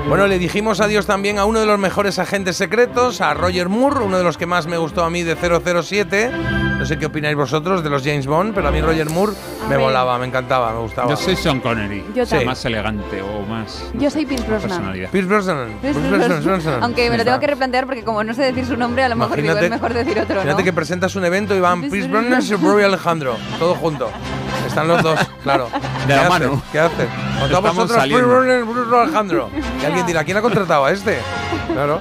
Bueno, 0.09 0.28
le 0.28 0.39
dijimos 0.39 0.81
adiós 0.81 1.05
también 1.05 1.39
a 1.39 1.47
uno 1.47 1.59
de 1.59 1.66
los 1.66 1.81
mejores 1.81 2.20
agentes 2.20 2.57
secretos, 2.57 3.20
a 3.20 3.35
Roger 3.35 3.69
Moore, 3.69 4.05
uno 4.05 4.19
de 4.19 4.23
los 4.23 4.39
que 4.39 4.47
más 4.47 4.69
me 4.69 4.77
gustó 4.78 5.03
a 5.05 5.11
mí 5.11 5.24
de 5.24 5.35
007. 5.35 6.31
No 6.78 6.87
sé 6.87 6.97
qué 6.97 7.07
opináis 7.07 7.35
vosotros 7.35 7.83
de 7.83 7.91
los 7.91 8.05
James 8.05 8.27
Bond, 8.27 8.55
pero 8.55 8.69
a 8.69 8.70
mí 8.70 8.81
Roger 8.81 9.11
Moore 9.11 9.33
me 9.65 9.70
ver. 9.70 9.81
volaba, 9.81 10.16
me 10.19 10.27
encantaba, 10.27 10.73
me 10.73 10.78
gustaba. 10.78 11.11
Yo 11.11 11.16
soy 11.16 11.35
Sean 11.35 11.59
Connery. 11.59 12.05
Yo 12.15 12.24
Sí. 12.24 12.37
Más 12.45 12.65
elegante 12.65 13.20
o 13.20 13.43
más. 13.47 13.83
Yo 13.95 14.09
soy 14.09 14.27
Pierce 14.27 14.47
Brosnan. 14.47 14.93
Pierce 15.11 15.28
Brosnan. 15.28 15.78
Pierce 15.83 16.01
Brosnan. 16.45 16.83
Aunque 16.85 17.11
me 17.11 17.19
lo 17.19 17.24
tengo 17.24 17.41
que 17.41 17.47
replantear 17.49 17.87
porque 17.87 18.05
como 18.05 18.23
no 18.23 18.33
sé 18.33 18.43
decir 18.43 18.65
su 18.65 18.77
nombre, 18.77 19.03
a 19.03 19.09
lo 19.09 19.16
mejor 19.16 19.43
digo, 19.43 19.57
es 19.57 19.70
mejor 19.70 19.93
decir 19.93 20.20
otro, 20.20 20.35
imagínate 20.37 20.62
¿no? 20.62 20.65
que 20.65 20.73
presentas 20.73 21.16
un 21.16 21.24
evento 21.24 21.55
y 21.57 21.61
van 21.61 21.81
Pierce 21.81 22.09
Brosnan 22.09 22.43
y 22.45 22.53
Rory 22.55 22.85
Alejandro, 22.85 23.37
todo 23.59 23.74
junto. 23.74 24.11
Están 24.66 24.88
los 24.88 25.02
dos, 25.02 25.18
claro. 25.43 25.68
De 26.06 26.06
¿Qué 26.06 26.12
la 26.14 26.20
hace? 26.22 26.28
mano. 26.28 26.62
¿Qué 26.72 26.78
hace? 26.80 27.06
Con 27.40 27.51
todos 27.51 27.74
vosotros, 27.76 28.10
Rory 28.10 29.01
Alejandro. 29.02 29.51
Y 29.80 29.84
alguien 29.84 30.06
dirá, 30.06 30.24
¿quién 30.24 30.36
ha 30.36 30.43
contratado 30.43 30.84
a 30.84 30.93
este? 30.93 31.18
Claro. 31.72 32.01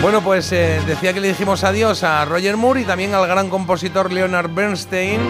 Bueno, 0.00 0.20
pues 0.20 0.50
eh, 0.52 0.80
decía 0.86 1.12
que 1.12 1.20
le 1.20 1.28
dijimos 1.28 1.62
adiós 1.62 2.02
a 2.02 2.24
Roger 2.24 2.56
Moore 2.56 2.80
y 2.80 2.84
también 2.84 3.14
al 3.14 3.26
gran 3.26 3.48
compositor 3.48 4.12
Leonard 4.12 4.50
Bernstein 4.52 5.20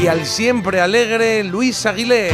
y 0.00 0.06
al 0.06 0.24
siempre 0.26 0.80
alegre 0.80 1.42
Luis 1.42 1.86
Aguilé. 1.86 2.30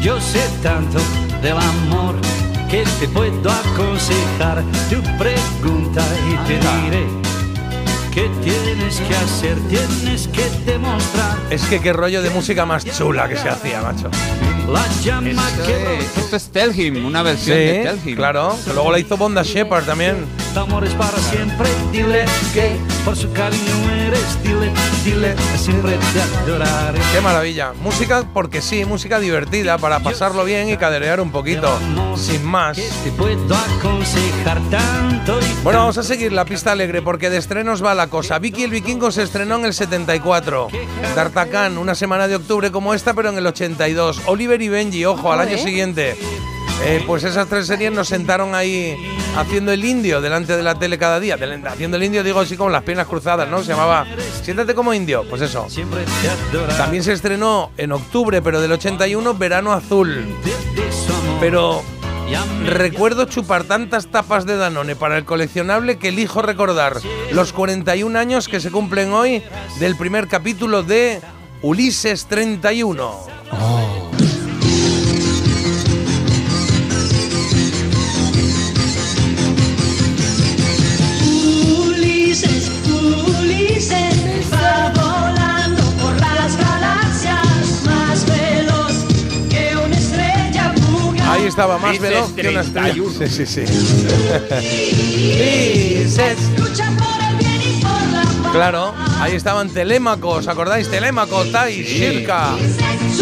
Yo 0.00 0.20
sé 0.20 0.40
tanto 0.62 0.98
del 1.42 1.56
amor 1.56 2.14
que 2.68 2.84
te 3.00 3.08
puedo 3.08 3.50
aconsejar. 3.50 4.62
Tu 4.90 5.02
pregunta 5.18 6.02
y 6.28 6.36
te 6.46 6.54
diré 6.54 7.06
qué 8.12 8.30
tienes 8.42 9.00
que 9.00 9.14
hacer, 9.16 9.56
tienes 9.68 10.28
que 10.28 10.48
demostrar. 10.70 11.38
Es 11.50 11.64
que 11.64 11.80
qué 11.80 11.92
rollo 11.92 12.22
de 12.22 12.30
música 12.30 12.66
más 12.66 12.84
chula 12.84 13.28
que 13.28 13.36
se 13.36 13.48
hacía, 13.48 13.80
macho. 13.82 14.10
La 14.72 14.86
llama 15.02 15.42
que 15.64 15.98
Esto 16.20 16.36
es 16.36 16.48
Telhim, 16.50 17.06
una 17.06 17.22
versión 17.22 17.56
Sí, 17.56 17.62
de 17.64 17.82
Telhim. 17.84 18.16
claro. 18.16 18.54
Que 18.66 18.72
luego 18.74 18.92
la 18.92 18.98
hizo 18.98 19.16
Bonda 19.16 19.42
Shepard 19.42 19.84
también. 19.86 20.26
para 20.98 21.18
siempre. 21.18 21.68
Dile 21.90 22.24
que 22.52 22.76
por 23.04 23.16
su 23.16 23.32
cariño 23.32 23.90
eres. 24.06 24.42
Dile, 24.42 24.70
dile, 25.04 25.34
siempre 25.56 25.96
te 26.12 26.20
adoraré. 26.50 26.98
Qué 27.14 27.20
maravilla. 27.22 27.72
Música 27.80 28.24
porque 28.34 28.60
sí, 28.60 28.84
música 28.84 29.18
divertida 29.20 29.78
para 29.78 30.00
pasarlo 30.00 30.44
bien 30.44 30.68
y 30.68 30.76
caderear 30.76 31.20
un 31.20 31.30
poquito. 31.30 31.78
Sin 32.16 32.44
más. 32.44 32.76
Te 32.76 33.10
puedo 33.16 33.54
aconsejar 33.54 34.60
tanto 34.70 35.38
y 35.40 35.62
Bueno, 35.64 35.78
vamos 35.80 35.96
a 35.98 36.02
seguir 36.02 36.32
la 36.32 36.44
pista 36.44 36.72
alegre 36.72 37.00
porque 37.02 37.30
de 37.30 37.38
estrenos 37.38 37.82
va 37.82 37.94
la 37.94 38.08
cosa. 38.08 38.38
Vicky 38.38 38.64
el 38.64 38.70
Vikingo 38.70 39.10
se 39.10 39.22
estrenó 39.22 39.56
en 39.56 39.64
el 39.66 39.72
74. 39.74 40.68
D'Artagnan, 41.14 41.78
una 41.78 41.94
semana 41.94 42.28
de 42.28 42.36
octubre 42.36 42.70
como 42.70 42.92
esta, 42.94 43.14
pero 43.14 43.30
en 43.30 43.38
el 43.38 43.46
82. 43.46 44.22
Oliver 44.26 44.57
y 44.62 44.68
Benji, 44.68 45.04
ojo, 45.04 45.32
al 45.32 45.40
año 45.40 45.50
Joder. 45.50 45.64
siguiente. 45.64 46.16
Eh, 46.84 47.02
pues 47.06 47.24
esas 47.24 47.48
tres 47.48 47.66
series 47.66 47.90
nos 47.92 48.06
sentaron 48.08 48.54
ahí 48.54 48.96
haciendo 49.36 49.72
el 49.72 49.84
indio 49.84 50.20
delante 50.20 50.56
de 50.56 50.62
la 50.62 50.76
tele 50.76 50.96
cada 50.96 51.18
día. 51.18 51.36
Haciendo 51.66 51.96
el 51.96 52.02
indio, 52.04 52.22
digo 52.22 52.40
así 52.40 52.56
como 52.56 52.70
las 52.70 52.84
piernas 52.84 53.06
cruzadas, 53.06 53.48
¿no? 53.48 53.62
Se 53.62 53.72
llamaba 53.72 54.06
Siéntate 54.42 54.74
como 54.74 54.94
indio. 54.94 55.24
Pues 55.28 55.42
eso. 55.42 55.66
También 56.76 57.02
se 57.02 57.12
estrenó 57.12 57.70
en 57.76 57.92
octubre, 57.92 58.40
pero 58.42 58.60
del 58.60 58.72
81, 58.72 59.34
Verano 59.34 59.72
Azul. 59.72 60.24
Pero 61.40 61.82
recuerdo 62.64 63.24
chupar 63.24 63.64
tantas 63.64 64.08
tapas 64.08 64.46
de 64.46 64.56
Danone 64.56 64.94
para 64.96 65.16
el 65.16 65.24
coleccionable 65.24 65.98
que 65.98 66.08
elijo 66.08 66.42
recordar 66.42 66.94
los 67.32 67.52
41 67.52 68.18
años 68.18 68.48
que 68.48 68.60
se 68.60 68.70
cumplen 68.70 69.12
hoy 69.12 69.42
del 69.80 69.96
primer 69.96 70.28
capítulo 70.28 70.82
de 70.82 71.20
Ulises 71.62 72.26
31. 72.26 73.38
Ulises, 73.50 73.87
estaba, 91.48 91.78
más 91.78 91.98
veloz 91.98 92.32
que 92.32 92.48
una 92.48 92.60
estrella. 92.60 92.92
31. 92.94 93.18
Sí, 93.18 93.28
sí, 93.28 93.46
sí. 93.46 93.60
Ulises. 95.08 96.38
Lucha 96.58 96.90
por 96.96 97.22
el 97.30 97.36
bien 97.38 97.62
y 97.62 97.80
por 97.82 97.90
la 98.12 98.22
paz. 98.42 98.52
Claro, 98.52 98.94
ahí 99.20 99.34
estaban 99.34 99.68
Telémaco, 99.70 100.28
¿os 100.30 100.48
acordáis? 100.48 100.88
Telémaco, 100.88 101.44
Tai, 101.46 101.72
Shirka. 101.82 102.54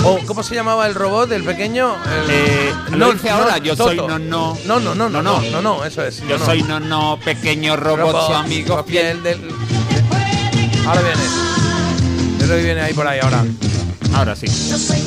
O, 0.05 0.19
¿Cómo 0.27 0.43
se 0.43 0.55
llamaba 0.55 0.87
el 0.87 0.95
robot, 0.95 1.33
el 1.33 1.43
pequeño? 1.45 1.95
El- 2.05 2.31
Eh, 2.31 2.73
lo 2.93 3.13
dice 3.13 3.31
ahora, 3.31 3.59
yo 3.59 3.75
soy 3.77 3.97
no, 3.97 4.19
no. 4.19 4.57
No, 4.67 4.79
no, 4.81 4.95
no, 4.95 5.09
no, 5.09 5.23
No, 5.23 5.23
no, 5.23 5.41
no. 5.43 5.51
no, 5.51 5.63
no, 5.63 5.85
eso 5.85 6.03
es. 6.05 6.21
Yo 6.21 6.35
no, 6.35 6.39
no. 6.39 6.45
soy 6.45 6.63
no, 6.63 6.81
no, 6.81 7.19
pequeño 7.25 7.77
robot, 7.77 8.27
su 8.27 8.33
amigo. 8.35 8.75
Ahora 8.77 8.93
viene. 11.03 11.23
Creo 12.39 12.57
que 12.59 12.63
viene 12.65 12.81
ahí 12.83 12.93
por 12.95 13.07
ahí 13.09 13.19
ahora. 13.21 13.45
Ahora 14.15 14.35
sí. 14.37 14.47
Yo 14.47 14.79
soy 14.79 14.99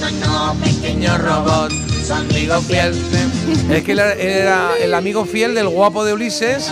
pequeño 0.64 1.18
robot, 1.18 1.72
su 2.06 2.14
amigo 2.14 2.62
fiel. 2.62 2.94
Es 3.72 3.84
que 3.84 3.92
él 3.92 4.00
era 4.00 4.78
el 4.78 4.94
amigo 4.94 5.26
fiel 5.26 5.54
del 5.54 5.70
guapo 5.70 6.04
de 6.04 6.14
Ulises, 6.14 6.72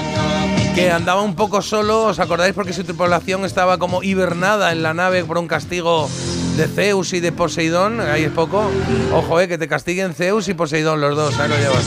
que 0.76 0.92
andaba 0.92 1.22
un 1.22 1.36
poco 1.36 1.62
solo, 1.62 2.06
¿os 2.06 2.20
acordáis? 2.20 2.54
Porque 2.54 2.74
su 2.74 2.84
tripulación 2.84 3.46
estaba 3.46 3.78
como 3.78 4.04
hibernada 4.04 4.72
en 4.72 4.84
la 4.84 4.94
nave 4.94 5.24
por 5.24 5.38
un 5.38 5.48
castigo 5.48 6.10
de 6.58 6.68
Zeus 6.68 7.14
y 7.14 7.20
de 7.20 7.32
Poseidón. 7.32 8.02
Ahí 8.02 8.24
es 8.24 8.32
poco. 8.32 8.70
Ojo, 9.14 9.40
eh, 9.40 9.48
que 9.48 9.60
te 9.60 9.68
castiguen 9.68 10.16
Zeus 10.16 10.48
y 10.48 10.56
Poseidón 10.56 11.00
los 11.00 11.16
dos, 11.16 11.40
ahí 11.40 11.50
lo 11.50 11.56
llevas. 11.56 11.86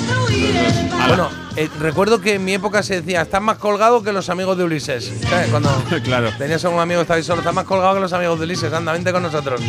Bueno, 1.09 1.28
eh, 1.56 1.68
recuerdo 1.80 2.20
que 2.20 2.34
en 2.34 2.44
mi 2.44 2.55
época 2.55 2.84
se 2.84 3.01
decía, 3.01 3.22
estás 3.22 3.42
más 3.42 3.59
colgado 3.59 4.02
que 4.05 4.12
los 4.12 4.28
amigos 4.30 4.56
de 4.56 4.64
Ulises. 4.64 5.12
¿Sabes? 5.28 5.48
Cuando 5.51 5.70
claro. 6.05 6.30
tenías 6.38 6.64
a 6.64 6.68
un 6.68 6.78
amigo 6.78 7.01
que 7.01 7.02
estaba 7.02 7.16
ahí 7.18 7.24
solo, 7.24 7.40
estás 7.40 7.55
más 7.55 7.64
colgado 7.64 7.94
que 7.94 8.01
los 8.01 8.12
amigos 8.12 8.38
de 8.38 8.44
Ulises. 8.44 8.72
Anda, 8.72 8.92
vente 8.92 9.10
con 9.12 9.24
nosotros. 9.24 9.60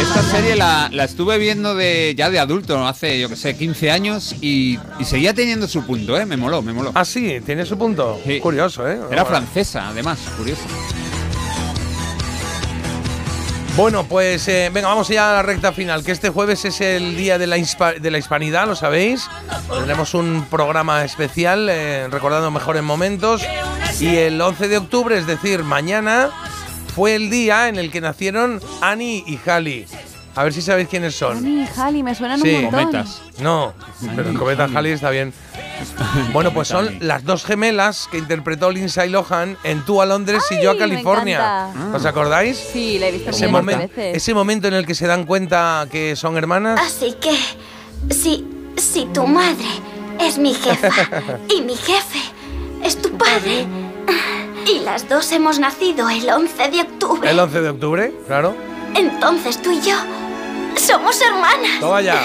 Esta 0.00 0.22
serie 0.22 0.56
la, 0.56 0.88
la 0.90 1.04
estuve 1.04 1.36
viendo 1.36 1.74
de 1.74 2.14
ya 2.16 2.30
de 2.30 2.38
adulto, 2.38 2.86
hace, 2.86 3.20
yo 3.20 3.28
que 3.28 3.36
sé, 3.36 3.56
15 3.56 3.90
años 3.90 4.34
y, 4.40 4.78
y 4.98 5.04
seguía 5.04 5.34
teniendo 5.34 5.68
su 5.68 5.84
punto, 5.84 6.18
¿eh? 6.18 6.24
Me 6.24 6.36
moló, 6.38 6.62
me 6.62 6.72
moló. 6.72 6.92
Ah, 6.94 7.04
sí, 7.04 7.40
tiene 7.44 7.66
su 7.66 7.76
punto. 7.76 8.18
Sí. 8.26 8.40
Curioso, 8.40 8.88
¿eh? 8.88 8.98
Era 9.10 9.24
francesa, 9.24 9.88
además, 9.88 10.18
curioso. 10.38 10.62
Bueno, 13.76 14.04
pues 14.04 14.46
eh, 14.46 14.70
venga, 14.72 14.86
vamos 14.86 15.08
ya 15.08 15.30
a 15.30 15.34
la 15.34 15.42
recta 15.42 15.72
final, 15.72 16.04
que 16.04 16.12
este 16.12 16.30
jueves 16.30 16.64
es 16.64 16.80
el 16.80 17.16
día 17.16 17.38
de 17.38 17.48
la, 17.48 17.56
de 17.56 18.10
la 18.12 18.18
hispanidad, 18.18 18.68
lo 18.68 18.76
sabéis. 18.76 19.28
Tendremos 19.68 20.14
un 20.14 20.46
programa 20.48 21.04
especial 21.04 21.68
eh, 21.68 22.06
recordando 22.08 22.52
mejores 22.52 22.84
momentos. 22.84 23.42
Y 23.98 24.14
el 24.14 24.40
11 24.40 24.68
de 24.68 24.76
octubre, 24.78 25.18
es 25.18 25.26
decir, 25.26 25.64
mañana, 25.64 26.30
fue 26.94 27.16
el 27.16 27.30
día 27.30 27.68
en 27.68 27.76
el 27.76 27.90
que 27.90 28.00
nacieron 28.00 28.60
Annie 28.80 29.24
y 29.26 29.40
Halley. 29.44 29.86
A 30.36 30.42
ver 30.42 30.52
si 30.52 30.62
sabéis 30.62 30.88
quiénes 30.88 31.14
son. 31.14 31.66
Halley, 31.76 32.02
me 32.02 32.14
suenan 32.14 32.40
Sí. 32.40 32.54
un 32.56 32.62
montón. 32.64 32.80
Cometas. 32.86 33.22
No, 33.38 33.72
pero 34.16 34.30
el 34.30 34.38
cometa 34.38 34.64
Halley 34.74 34.92
está 34.92 35.10
bien. 35.10 35.32
Bueno, 36.32 36.52
pues 36.52 36.68
son 36.68 36.96
las 37.00 37.24
dos 37.24 37.44
gemelas 37.44 38.08
que 38.10 38.18
interpretó 38.18 38.70
Lindsay 38.70 39.08
Lohan 39.10 39.56
en 39.64 39.84
Tú 39.84 40.00
a 40.00 40.06
Londres 40.06 40.42
y 40.50 40.60
yo 40.62 40.70
a 40.72 40.78
California. 40.78 41.68
¿Os 41.92 42.04
acordáis? 42.06 42.56
Sí, 42.72 42.98
la 42.98 43.08
he 43.08 43.12
visto 43.12 43.30
Ese, 43.30 43.48
momen- 43.48 43.78
veces. 43.88 44.16
ese 44.16 44.34
momento 44.34 44.68
en 44.68 44.74
el 44.74 44.86
que 44.86 44.94
se 44.94 45.06
dan 45.06 45.24
cuenta 45.24 45.86
que 45.90 46.14
son 46.16 46.36
hermanas. 46.36 46.80
Así 46.80 47.14
que, 47.20 47.36
si, 48.14 48.46
si 48.76 49.06
tu 49.06 49.26
madre 49.26 49.66
es 50.20 50.38
mi 50.38 50.54
jefa 50.54 50.88
y 51.56 51.60
mi 51.62 51.74
jefe 51.76 52.20
es 52.82 53.00
tu 53.00 53.10
padre, 53.16 53.66
y 54.66 54.80
las 54.80 55.08
dos 55.08 55.30
hemos 55.32 55.58
nacido 55.58 56.08
el 56.08 56.28
11 56.28 56.68
de 56.70 56.80
octubre, 56.82 57.30
El 57.30 57.38
11 57.38 57.60
de 57.60 57.68
octubre, 57.68 58.14
claro. 58.26 58.56
entonces 58.94 59.60
tú 59.60 59.72
y 59.72 59.80
yo 59.82 59.96
somos 60.78 61.20
hermanas. 61.20 61.80
Toma 61.80 62.00
ya. 62.00 62.20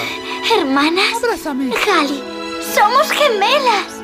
¿Hermanas? 0.57 1.05
Jali, 1.85 2.23
somos 2.73 3.11
gemelas. 3.11 3.99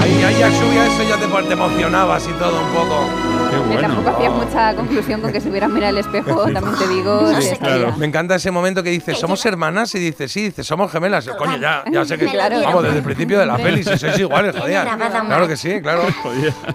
Ahí, 0.00 0.22
ahí 0.24 0.36
ya 0.38 0.50
subía 0.50 0.86
eso, 0.86 1.02
ya 1.04 1.16
te, 1.16 1.26
te 1.26 1.52
emocionabas 1.52 2.26
y 2.28 2.32
todo 2.32 2.60
un 2.60 2.72
poco. 2.72 3.32
Que 3.70 3.76
tampoco 3.76 4.10
hacía 4.10 4.30
mucha 4.30 4.74
conclusión 4.74 5.20
con 5.20 5.32
que 5.32 5.40
se 5.40 5.48
hubieran 5.50 5.72
mirado 5.72 5.90
al 5.90 5.98
espejo, 5.98 6.44
también 6.52 6.76
te 6.78 6.88
digo. 6.88 7.40
Sí, 7.40 7.56
claro. 7.56 7.94
Me 7.96 8.06
encanta 8.06 8.36
ese 8.36 8.50
momento 8.50 8.82
que 8.82 8.90
dice, 8.90 9.14
¿somos 9.14 9.44
hermanas? 9.44 9.94
Y 9.94 9.98
dice, 9.98 10.28
sí, 10.28 10.44
dice, 10.44 10.64
somos 10.64 10.90
gemelas. 10.90 11.28
Coño, 11.38 11.58
ya, 11.58 11.84
ya 11.90 12.04
sé 12.04 12.18
que. 12.18 12.26
Claro. 12.32 12.60
Vamos, 12.64 12.82
desde 12.84 12.98
el 12.98 13.04
principio 13.04 13.38
de 13.38 13.46
la 13.46 13.56
peli, 13.56 13.84
si 13.84 13.98
sois 13.98 14.18
iguales, 14.18 14.56
joder. 14.56 14.88
Claro 15.26 15.46
que 15.46 15.56
sí, 15.56 15.80
claro. 15.82 16.02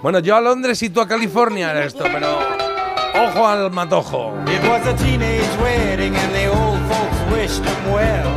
Bueno, 0.02 0.20
yo 0.20 0.36
a 0.36 0.40
Londres 0.40 0.80
y 0.82 0.90
tú 0.90 1.00
a 1.00 1.08
California 1.08 1.72
era 1.72 1.84
esto, 1.84 2.04
pero. 2.04 2.77
Ojo 3.14 3.46
al 3.46 3.70
matojo. 3.70 4.32
It 4.46 4.62
was 4.68 4.86
a 4.86 4.94
teenage 4.94 5.42
wedding 5.62 6.14
and 6.16 6.32
the 6.34 6.48
old 6.48 6.78
folks 6.88 7.32
wished 7.32 7.64
him 7.64 7.92
well. 7.92 8.28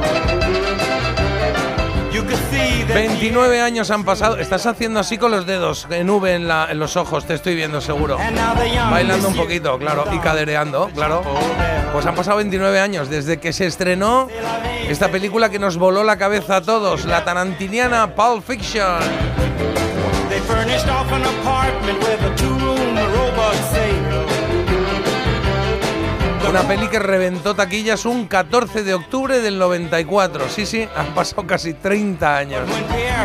You 2.11 2.23
could 2.23 2.39
see 2.51 2.83
that 2.83 2.93
29 2.95 3.61
años 3.61 3.89
han 3.91 4.03
pasado. 4.03 4.37
Estás 4.37 4.65
haciendo 4.65 4.99
así 4.99 5.17
con 5.17 5.31
los 5.31 5.45
dedos 5.45 5.87
en 5.89 6.09
V 6.09 6.33
en, 6.35 6.47
la- 6.47 6.67
en 6.71 6.79
los 6.79 6.97
ojos, 6.97 7.25
te 7.25 7.33
estoy 7.35 7.55
viendo 7.55 7.79
seguro. 7.81 8.17
Bailando 8.89 9.27
un 9.29 9.35
poquito, 9.35 9.77
claro, 9.77 10.05
y 10.11 10.19
cadereando, 10.19 10.89
claro. 10.93 11.21
Pues 11.93 12.05
han 12.05 12.15
pasado 12.15 12.37
29 12.37 12.79
años 12.79 13.09
desde 13.09 13.39
que 13.39 13.53
se 13.53 13.65
estrenó 13.67 14.27
esta 14.87 15.09
película 15.09 15.49
que 15.49 15.59
nos 15.59 15.77
voló 15.77 16.03
la 16.03 16.17
cabeza 16.17 16.57
a 16.57 16.61
todos, 16.61 17.05
la 17.05 17.23
tarantiniana 17.23 18.13
Pulp 18.15 18.43
Fiction. 18.45 18.99
Una 26.51 26.63
peli 26.67 26.87
que 26.89 26.99
reventó 26.99 27.55
taquillas 27.55 28.05
un 28.05 28.27
14 28.27 28.83
de 28.83 28.93
octubre 28.93 29.39
del 29.39 29.57
94. 29.57 30.49
Sí, 30.49 30.65
sí, 30.65 30.85
han 30.97 31.07
pasado 31.15 31.47
casi 31.47 31.73
30 31.73 32.37
años 32.37 32.61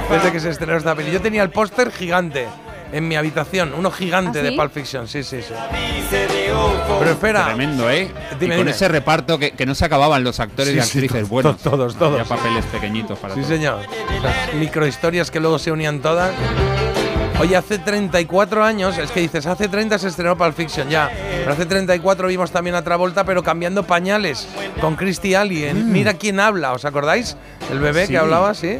desde 0.08 0.30
que 0.30 0.38
se 0.38 0.50
estrenó 0.50 0.76
esta 0.76 0.94
peli. 0.94 1.10
Yo 1.10 1.20
tenía 1.20 1.42
el 1.42 1.50
póster 1.50 1.90
gigante 1.90 2.46
en 2.92 3.08
mi 3.08 3.16
habitación, 3.16 3.74
uno 3.76 3.90
gigante 3.90 4.38
¿Ah, 4.38 4.42
de? 4.44 4.52
Pulp 4.52 4.72
Fiction, 4.72 5.08
sí, 5.08 5.24
sí, 5.24 5.42
sí. 5.42 5.52
Pero 7.00 7.10
espera. 7.10 7.46
Tremendo, 7.46 7.90
¿eh? 7.90 8.08
Dime, 8.38 8.54
y 8.54 8.58
con 8.58 8.66
dime. 8.66 8.70
ese 8.70 8.86
reparto 8.86 9.40
que, 9.40 9.50
que 9.50 9.66
no 9.66 9.74
se 9.74 9.84
acababan 9.84 10.22
los 10.22 10.38
actores 10.38 10.70
Sí, 10.70 10.76
y 10.76 10.80
actrices 10.80 11.28
buenos. 11.28 11.56
todos, 11.58 11.96
todos. 11.96 12.20
Había 12.20 12.24
papeles 12.24 12.64
pequeñitos 12.66 13.18
para 13.18 13.34
Sí, 13.34 13.40
todos. 13.40 13.52
señor. 13.52 13.80
Las 14.22 14.54
microhistorias 14.54 15.32
que 15.32 15.40
luego 15.40 15.58
se 15.58 15.72
unían 15.72 15.98
todas. 15.98 16.30
Oye, 17.38 17.54
hace 17.54 17.78
34 17.78 18.64
años, 18.64 18.96
es 18.96 19.10
que 19.10 19.20
dices, 19.20 19.46
hace 19.46 19.68
30 19.68 19.98
se 19.98 20.08
estrenó 20.08 20.38
Pulp 20.38 20.54
Fiction, 20.56 20.88
ya. 20.88 21.10
Pero 21.40 21.52
hace 21.52 21.66
34 21.66 22.28
vimos 22.28 22.50
también 22.50 22.74
a 22.76 22.82
Travolta, 22.82 23.24
pero 23.24 23.42
cambiando 23.42 23.86
pañales, 23.86 24.48
con 24.80 24.96
Christy 24.96 25.34
Alley. 25.34 25.64
en 25.64 25.92
Mira 25.92 26.14
quién 26.14 26.40
habla, 26.40 26.72
¿os 26.72 26.86
acordáis? 26.86 27.36
El 27.70 27.78
bebé 27.78 28.06
Sí. 28.06 28.12
que 28.12 28.18
hablaba, 28.18 28.54
sí. 28.54 28.78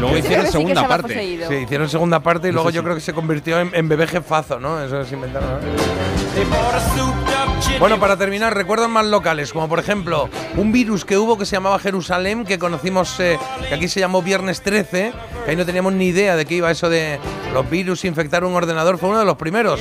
Luego 0.00 0.16
hicieron 0.16 0.46
sí 0.46 0.52
segunda 0.52 0.88
parte. 0.88 1.08
poseído. 1.08 1.48
Sí, 1.48 1.54
hicieron 1.54 1.88
segunda 1.88 2.20
parte 2.20 2.48
y 2.48 2.52
luego 2.52 2.70
sí. 2.70 2.76
yo 2.76 2.82
creo 2.82 2.94
que 2.94 3.00
se 3.00 3.12
convirtió 3.12 3.60
en, 3.60 3.70
en 3.74 3.88
bebé 3.88 4.06
jefazo, 4.06 4.58
¿no? 4.58 4.82
Eso 4.82 5.00
es 5.00 5.12
inventaron. 5.12 5.48
¿no? 5.50 6.10
Bueno, 7.78 7.98
para 7.98 8.16
terminar, 8.16 8.54
recuerdos 8.54 8.88
más 8.88 9.06
locales, 9.06 9.52
como 9.52 9.68
por 9.68 9.78
ejemplo 9.78 10.28
un 10.56 10.72
virus 10.72 11.04
que 11.04 11.16
hubo 11.18 11.38
que 11.38 11.46
se 11.46 11.56
llamaba 11.56 11.78
Jerusalén, 11.78 12.44
que 12.44 12.58
conocimos, 12.58 13.18
eh, 13.20 13.38
que 13.68 13.74
aquí 13.74 13.88
se 13.88 14.00
llamó 14.00 14.22
Viernes 14.22 14.62
13, 14.62 15.12
que 15.44 15.50
ahí 15.50 15.56
no 15.56 15.64
teníamos 15.66 15.92
ni 15.92 16.06
idea 16.06 16.36
de 16.36 16.44
qué 16.44 16.56
iba 16.56 16.70
eso 16.70 16.88
de 16.88 17.18
los 17.52 17.68
virus 17.68 18.04
infectar 18.04 18.44
un 18.44 18.54
ordenador, 18.54 18.98
fue 18.98 19.08
uno 19.08 19.18
de 19.18 19.24
los 19.24 19.36
primeros. 19.36 19.80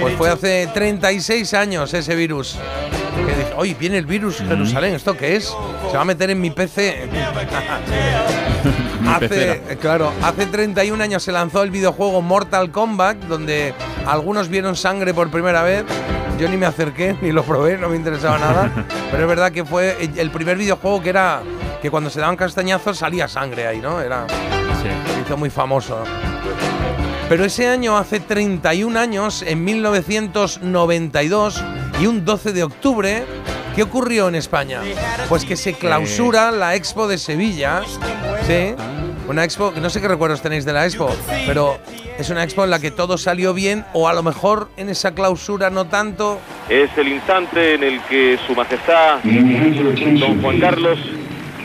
Pues 0.00 0.14
fue 0.14 0.30
hace 0.30 0.68
36 0.72 1.54
años 1.54 1.92
ese 1.94 2.14
virus. 2.14 2.56
Que 3.14 3.34
dije, 3.34 3.52
oye, 3.56 3.76
viene 3.78 3.98
el 3.98 4.06
virus 4.06 4.38
Jerusalén, 4.38 4.94
¿esto 4.94 5.16
qué 5.16 5.36
es? 5.36 5.54
Se 5.90 5.96
va 5.96 6.02
a 6.02 6.04
meter 6.04 6.30
en 6.30 6.40
mi 6.40 6.50
PC. 6.50 7.08
hace, 9.14 9.28
pecera. 9.28 9.52
eh, 9.54 9.76
claro, 9.80 10.12
hace 10.22 10.46
31 10.46 11.02
años 11.02 11.22
se 11.22 11.32
lanzó 11.32 11.62
el 11.62 11.70
videojuego 11.70 12.22
Mortal 12.22 12.70
Kombat, 12.70 13.16
donde 13.24 13.74
algunos 14.06 14.48
vieron 14.48 14.76
sangre 14.76 15.12
por 15.14 15.30
primera 15.30 15.62
vez. 15.62 15.84
Yo 16.38 16.48
ni 16.48 16.56
me 16.56 16.66
acerqué, 16.66 17.16
ni 17.22 17.32
lo 17.32 17.42
probé, 17.44 17.78
no 17.78 17.88
me 17.88 17.96
interesaba 17.96 18.38
nada. 18.38 18.70
Pero 19.10 19.22
es 19.22 19.28
verdad 19.28 19.52
que 19.52 19.64
fue 19.64 19.96
el- 20.16 20.30
primer 20.30 20.56
videojuego 20.58 21.02
que 21.02 21.10
era 21.10 21.40
que 21.80 21.90
cuando 21.90 22.10
se 22.10 22.20
daban 22.20 22.36
castañazos 22.36 22.98
salía 22.98 23.28
sangre 23.28 23.66
ahí, 23.66 23.78
¿no? 23.80 24.00
Era 24.00 24.26
se 24.28 25.20
hizo 25.22 25.36
muy 25.36 25.50
famoso. 25.50 26.02
Pero 27.28 27.44
ese 27.44 27.66
año, 27.68 27.96
hace 27.98 28.20
31 28.20 28.98
años, 29.00 29.42
en 29.42 29.64
1992 29.64 31.62
y 32.00 32.06
un 32.06 32.24
12 32.24 32.52
de 32.52 32.62
octubre, 32.62 33.24
¿qué 33.74 33.82
ocurrió 33.82 34.28
en 34.28 34.36
España? 34.36 34.80
Pues 35.28 35.44
que 35.44 35.56
se 35.56 35.72
clausura 35.74 36.50
la 36.52 36.74
Expo 36.76 37.08
de 37.08 37.18
Sevilla. 37.18 37.82
Sí. 38.46 38.74
Una 39.28 39.42
expo, 39.44 39.72
que 39.74 39.80
no 39.80 39.90
sé 39.90 40.00
qué 40.00 40.06
recuerdos 40.06 40.40
tenéis 40.40 40.64
de 40.64 40.72
la 40.72 40.84
expo, 40.86 41.10
pero 41.46 41.78
es 42.16 42.30
una 42.30 42.44
expo 42.44 42.62
en 42.62 42.70
la 42.70 42.78
que 42.78 42.92
todo 42.92 43.18
salió 43.18 43.52
bien, 43.54 43.84
o 43.92 44.06
a 44.08 44.12
lo 44.14 44.22
mejor 44.22 44.68
en 44.76 44.88
esa 44.88 45.12
clausura 45.14 45.68
no 45.68 45.86
tanto. 45.86 46.38
Es 46.68 46.90
el 46.96 47.08
instante 47.08 47.74
en 47.74 47.82
el 47.82 48.00
que 48.02 48.38
Su 48.46 48.54
Majestad 48.54 49.18
Don 49.24 50.40
Juan 50.40 50.60
Carlos 50.60 50.98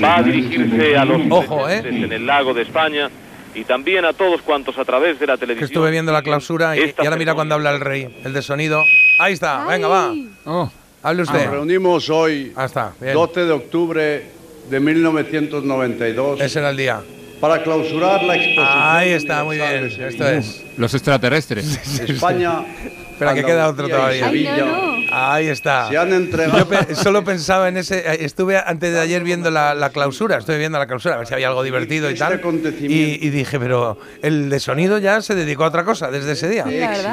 va 0.04 0.18
a 0.18 0.24
dirigirse 0.24 0.98
a 0.98 1.06
los 1.06 1.22
Ojo, 1.30 1.70
¿eh? 1.70 1.82
presentes 1.82 2.04
en 2.06 2.14
el 2.14 2.26
lago 2.26 2.56
de 2.56 2.64
España 2.64 3.12
y 3.54 3.64
también 3.64 4.06
a 4.06 4.14
todos 4.14 4.42
cuantos 4.42 4.76
a 4.80 4.86
través 4.86 5.20
de 5.20 5.28
la 5.28 5.34
Que 5.34 5.42
televisión. 5.42 5.66
estuve 5.70 5.92
viendo 5.92 6.12
la 6.12 6.24
clausura 6.24 6.76
y, 6.76 6.80
y 7.00 7.06
ahora 7.06 7.16
mira 7.18 7.36
cuando 7.36 7.54
habla 7.54 7.70
el 7.72 7.80
rey, 7.80 8.22
el 8.24 8.34
de 8.34 8.42
sonido. 8.42 8.82
Ahí 9.20 9.34
está, 9.34 9.66
venga, 9.66 9.88
va. 9.88 10.12
Hable 11.04 11.22
usted. 11.24 11.44
Nos 11.46 11.52
reunimos 11.54 12.10
hoy, 12.10 12.54
Ah, 12.56 12.66
está, 12.66 12.94
bien. 13.00 13.14
12 13.14 13.46
de 13.46 13.52
octubre 13.52 14.26
de 14.72 14.80
1992. 14.80 16.40
Ese 16.42 16.60
era 16.60 16.70
el 16.70 16.78
día. 16.78 17.02
Para 17.42 17.62
clausurar 17.62 18.24
la 18.24 18.36
exposición. 18.36 18.68
Ahí 18.70 19.10
está, 19.10 19.44
muy 19.44 19.58
bien. 19.58 19.86
Esto 19.86 20.28
es. 20.30 20.64
Los 20.78 20.94
extraterrestres. 20.94 22.00
España. 22.10 22.64
Espera, 23.26 23.34
que 23.34 23.44
queda 23.46 23.68
otro 23.70 23.86
Andalucía 23.86 24.16
y 24.16 24.20
todavía. 24.20 24.56
Sevilla 24.56 24.88
Ahí 25.14 25.48
está. 25.48 25.90
Se 25.90 25.98
han 25.98 26.14
entregado. 26.14 26.58
Yo 26.60 26.68
pe- 26.70 26.96
solo 26.96 27.24
pensaba 27.24 27.68
en 27.68 27.78
ese. 27.78 28.00
eh, 28.00 28.18
Estuve 28.26 28.58
antes 28.58 28.94
de 28.94 29.00
ayer 29.00 29.24
viendo 29.24 29.52
la, 29.52 29.74
la 29.76 29.90
clausura. 29.90 30.38
Estuve 30.38 30.58
viendo 30.58 30.80
la 30.80 30.88
clausura, 30.88 31.16
a 31.16 31.18
ver 31.18 31.28
si 31.28 31.34
había 31.34 31.50
algo 31.50 31.64
divertido 31.64 32.10
y 32.10 32.14
tal. 32.16 32.34
Y, 32.96 33.28
y 33.28 33.30
dije, 33.30 33.60
pero 33.60 33.98
el 34.22 34.50
de 34.50 34.60
sonido 34.60 35.00
ya 35.00 35.22
se 35.22 35.36
dedicó 35.36 35.66
a 35.66 35.68
otra 35.68 35.84
cosa 35.84 36.10
desde 36.12 36.32
ese 36.32 36.48
día. 36.50 36.64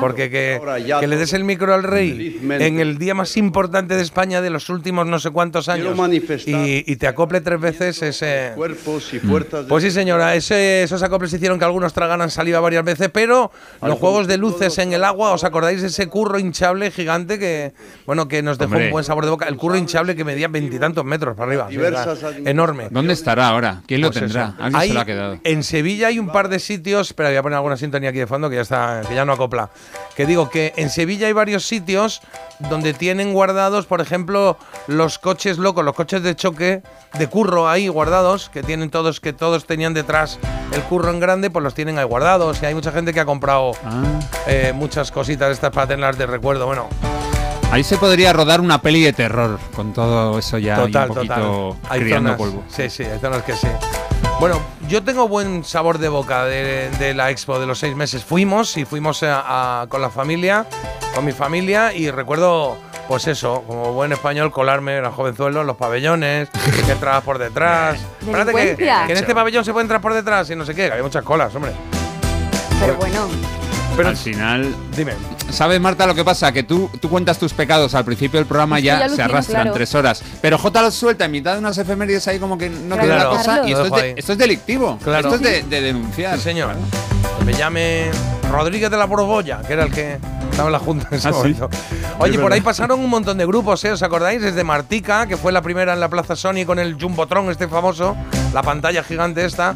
Porque 0.01 0.31
que, 0.31 0.61
que 1.01 1.07
le 1.09 1.17
des 1.17 1.33
el 1.33 1.43
micro 1.45 1.75
al 1.75 1.83
rey 1.83 2.11
felizmente. 2.13 2.67
en 2.67 2.79
el 2.79 2.99
día 2.99 3.15
más 3.15 3.37
importante 3.37 3.97
de 3.97 4.03
España 4.03 4.41
de 4.41 4.51
los 4.51 4.69
últimos 4.71 5.07
no 5.07 5.19
sé 5.19 5.31
cuántos 5.31 5.69
años 5.69 5.89
y, 6.57 6.85
y 6.93 6.97
te 6.97 7.09
acople 7.09 7.41
tres 7.41 7.61
veces 7.61 8.01
ese. 8.03 8.53
Cuerpos 8.55 9.13
y 9.13 9.19
fuerzas. 9.19 9.63
de- 9.65 9.69
Pues 9.69 9.83
sí, 9.83 9.91
señora, 9.91 10.37
ese- 10.37 10.85
esos 10.85 11.03
acoples 11.03 11.33
hicieron 11.33 11.59
que 11.59 11.65
algunos 11.65 11.93
tragaran 11.93 12.31
saliva 12.31 12.61
varias 12.61 12.85
veces, 12.85 13.09
pero 13.13 13.51
los 13.83 13.99
juegos 13.99 14.29
de 14.29 14.37
luces 14.37 14.79
en 14.79 14.93
el 14.93 15.03
agua, 15.03 15.33
¿os 15.33 15.43
acordáis 15.43 15.81
de 15.83 15.89
ese 15.89 15.98
curro 16.07 16.39
hinchable 16.39 16.91
gigante 16.93 17.39
que, 17.39 17.73
bueno, 18.07 18.29
que 18.29 18.41
nos 18.43 18.57
dejó 18.59 18.73
Hombre. 18.75 18.87
un 18.87 18.93
buen 18.93 19.05
sabor 19.05 19.25
de 19.25 19.31
boca? 19.31 19.49
El 19.49 19.57
curro 19.57 19.77
hinchable 19.77 20.15
que 20.15 20.25
medía 20.25 20.47
veintitantos 20.49 21.05
metros 21.05 21.37
para 21.37 21.49
arriba, 21.51 21.69
enorme. 22.45 22.89
¿Dónde 22.91 23.13
estará 23.15 23.49
ahora? 23.49 23.83
¿Quién 23.87 24.01
lo 24.01 24.09
Pues 24.13 24.21
tendrá? 24.21 24.45
eso. 24.55 24.55
Alguien 24.63 24.81
Hay- 24.81 24.89
se 24.89 24.95
lo 24.95 25.01
ha 25.01 25.05
quedado. 25.05 25.41
En 25.43 25.63
Sevilla 25.65 26.07
hay 26.09 26.19
un 26.19 26.29
par 26.31 26.49
de 26.49 26.61
sitios, 26.61 27.13
pero 27.13 27.29
voy 27.31 27.37
a 27.37 27.43
poner 27.43 27.57
alguna 27.57 27.77
sintonía 27.77 28.11
aquí 28.11 28.19
de 28.19 28.27
fondo 28.27 28.49
que 28.49 28.57
ya 28.57 28.63
está, 28.63 29.03
que 29.09 29.15
ya 29.15 29.25
no 29.25 29.33
acopla. 29.33 29.71
Que 30.17 30.25
digo 30.27 30.49
que 30.51 30.73
en 30.77 30.91
Sevilla 30.91 31.27
hay 31.27 31.33
varios 31.33 31.67
sitios 31.67 32.21
donde 32.59 32.93
tienen 32.95 33.33
guardados, 33.33 33.87
por 33.87 34.01
ejemplo, 34.01 34.57
los 34.87 35.19
coches 35.19 35.59
locos, 35.59 35.85
los 35.85 35.95
coches 35.95 36.23
de 36.23 36.35
choque 36.35 36.83
de 37.19 37.27
curro 37.29 37.69
ahí 37.69 37.89
guardados, 37.89 38.49
que 38.51 38.63
tienen 38.63 38.91
todos, 38.91 39.21
que 39.21 39.33
todos 39.33 39.65
tenían 39.67 39.95
detrás 39.95 40.39
el 40.73 40.83
curro 40.83 41.11
en 41.11 41.21
grande, 41.21 41.51
pues 41.51 41.63
los 41.63 41.75
tienen 41.75 41.99
ahí 41.99 42.05
guardados. 42.05 42.63
Y 42.63 42.67
hay 42.67 42.75
mucha 42.75 42.93
gente 42.93 43.15
que 43.15 43.21
ha 43.21 43.25
comprado 43.25 43.73
Ah. 43.85 44.03
eh, 44.47 44.73
muchas 44.75 45.11
cositas 45.13 45.53
estas 45.53 45.71
para 45.71 45.87
tenerlas 45.87 46.19
de 46.19 46.27
recuerdo. 46.27 46.67
Bueno, 46.67 46.89
Ahí 47.71 47.85
se 47.85 47.99
podría 47.99 48.33
rodar 48.33 48.63
una 48.63 48.81
peli 48.81 49.03
de 49.03 49.13
terror 49.13 49.59
con 49.77 49.93
todo 49.93 50.39
eso 50.39 50.57
ya 50.57 50.77
total, 50.77 51.07
y 51.07 51.11
un 51.11 51.15
poquito 51.17 51.35
total. 51.35 51.91
Hay 51.91 52.01
criando 52.01 52.31
zonas- 52.31 52.39
polvo. 52.39 52.65
Sí, 52.75 52.89
sí, 52.89 53.03
hay 53.05 53.19
zonas 53.19 53.43
que 53.43 53.53
sí. 53.55 53.67
Bueno, 54.41 54.61
yo 54.89 55.03
tengo 55.03 55.27
buen 55.27 55.65
sabor 55.65 55.99
de 55.99 56.09
boca 56.09 56.45
de, 56.45 56.91
de 56.99 57.13
la 57.13 57.31
expo 57.31 57.59
de 57.59 57.67
los 57.67 57.81
seis 57.81 57.97
meses. 57.97 58.23
Fuimos 58.25 58.77
y 58.77 58.85
fuimos 58.85 59.23
a- 59.25 59.83
a- 59.83 59.87
con 59.89 60.01
la 60.01 60.11
familia, 60.11 60.65
con 61.15 61.25
mi 61.25 61.33
familia, 61.33 61.93
y 61.93 62.09
recuerdo, 62.13 62.77
pues 63.09 63.27
eso, 63.27 63.65
como 63.67 63.93
buen 63.93 64.13
español, 64.13 64.53
colarme, 64.53 64.95
era 64.95 65.11
jovenzuelo, 65.11 65.63
en 65.63 65.67
los 65.67 65.77
pabellones, 65.77 66.49
que 66.87 66.93
entrabas 66.93 67.25
por 67.25 67.39
detrás. 67.39 67.99
Espérate 68.21 68.53
que, 68.53 68.77
que 69.07 69.13
en 69.13 69.19
este 69.19 69.35
pabellón 69.35 69.65
se 69.65 69.73
puede 69.73 69.83
entrar 69.83 70.01
por 70.01 70.15
detrás 70.15 70.49
y 70.51 70.55
no 70.57 70.65
sé 70.65 70.73
qué, 70.73 70.87
que 70.87 70.93
había 70.93 71.03
muchas 71.05 71.25
colas, 71.25 71.53
hombre. 71.57 71.73
Pero 72.81 72.95
bueno. 72.95 73.27
Al 74.07 74.17
final. 74.17 74.75
Dime. 74.97 75.13
¿Sabes, 75.51 75.81
Marta, 75.81 76.07
lo 76.07 76.15
que 76.15 76.25
pasa? 76.25 76.53
Que 76.53 76.63
tú, 76.63 76.91
tú 77.01 77.09
cuentas 77.09 77.39
tus 77.39 77.53
pecados 77.53 77.95
al 77.95 78.05
principio 78.05 78.39
del 78.39 78.47
programa 78.47 78.79
ya 78.81 79.07
yo 79.09 79.15
se 79.17 79.23
arrastran 79.23 79.63
claro. 79.63 79.75
tres 79.75 79.95
horas. 79.95 80.23
Pero 80.41 80.59
J 80.59 80.83
lo 80.83 80.91
suelta 80.91 81.25
en 81.25 81.31
mitad 81.33 81.55
de 81.55 81.59
unas 81.61 81.77
efemérides 81.79 82.27
ahí 82.29 82.39
como 82.39 82.57
que 82.59 82.69
no 82.71 82.97
Claro. 82.97 83.03
queda 83.03 83.15
la 83.17 83.21
Claro. 83.23 83.37
cosa. 83.37 83.69
Y 83.69 83.73
Lo 83.73 83.83
esto 83.85 83.97
es, 83.97 84.03
de- 84.03 84.15
esto 84.19 84.33
es 84.33 84.39
delictivo. 84.39 84.99
Claro. 85.03 85.33
Esto 85.35 85.35
es 85.37 85.41
de, 85.43 85.63
de 85.77 85.81
denunciar. 85.83 86.37
Sí, 86.37 86.43
señor. 86.45 86.75
Que 87.39 87.45
me 87.45 87.53
llame 87.55 88.11
Rodríguez 88.51 88.91
de 88.91 88.97
la 88.97 89.05
Borbolla, 89.07 89.63
que 89.67 89.73
era 89.73 89.85
el 89.85 89.91
que 89.93 90.19
estaba 90.51 90.69
en 90.69 90.73
la 90.73 90.79
Junta 90.79 91.09
en 91.11 91.19
ese 91.19 91.29
Ah, 91.29 91.33
sí. 91.33 91.39
momento. 91.39 91.71
Oye, 92.19 92.39
por 92.39 92.53
ahí 92.53 92.61
pasaron 92.61 92.99
un 93.01 93.09
montón 93.11 93.39
de 93.39 93.47
grupos, 93.47 93.85
¿eh? 93.85 93.93
¿Os 93.93 94.03
acordáis? 94.03 94.43
Desde 94.43 94.65
Martica, 94.65 95.27
que 95.27 95.37
fue 95.37 95.53
la 95.53 95.63
primera 95.63 95.93
en 95.93 96.01
la 96.01 96.09
Plaza 96.09 96.35
Sony 96.37 96.65
con 96.67 96.79
el 96.79 96.97
Jumbotron 97.01 97.51
este 97.51 97.69
famoso, 97.69 98.17
la 98.53 98.63
pantalla 98.63 99.03
gigante 99.05 99.45
esta. 99.45 99.75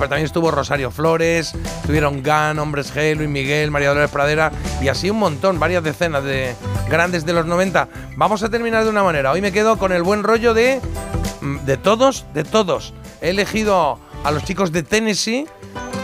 Pero 0.00 0.08
también 0.08 0.24
estuvo 0.24 0.50
Rosario 0.50 0.90
Flores, 0.90 1.54
estuvieron 1.82 2.22
Gan, 2.22 2.58
Hombres 2.58 2.90
G, 2.94 3.14
Luis 3.16 3.28
Miguel, 3.28 3.70
María 3.70 3.90
Dolores 3.90 4.10
Pradera 4.10 4.50
y 4.80 4.88
así 4.88 5.10
un 5.10 5.18
montón, 5.18 5.60
varias 5.60 5.84
decenas 5.84 6.24
de 6.24 6.54
grandes 6.88 7.26
de 7.26 7.34
los 7.34 7.44
90. 7.44 7.86
Vamos 8.16 8.42
a 8.42 8.48
terminar 8.48 8.84
de 8.84 8.88
una 8.88 9.02
manera. 9.02 9.30
Hoy 9.30 9.42
me 9.42 9.52
quedo 9.52 9.76
con 9.76 9.92
el 9.92 10.02
buen 10.02 10.22
rollo 10.22 10.54
de 10.54 10.80
mm, 11.42 11.66
de 11.66 11.76
todos, 11.76 12.24
de 12.32 12.44
todos. 12.44 12.94
He 13.20 13.28
elegido 13.28 13.98
a 14.24 14.30
los 14.30 14.42
chicos 14.44 14.72
de 14.72 14.84
Tennessee 14.84 15.46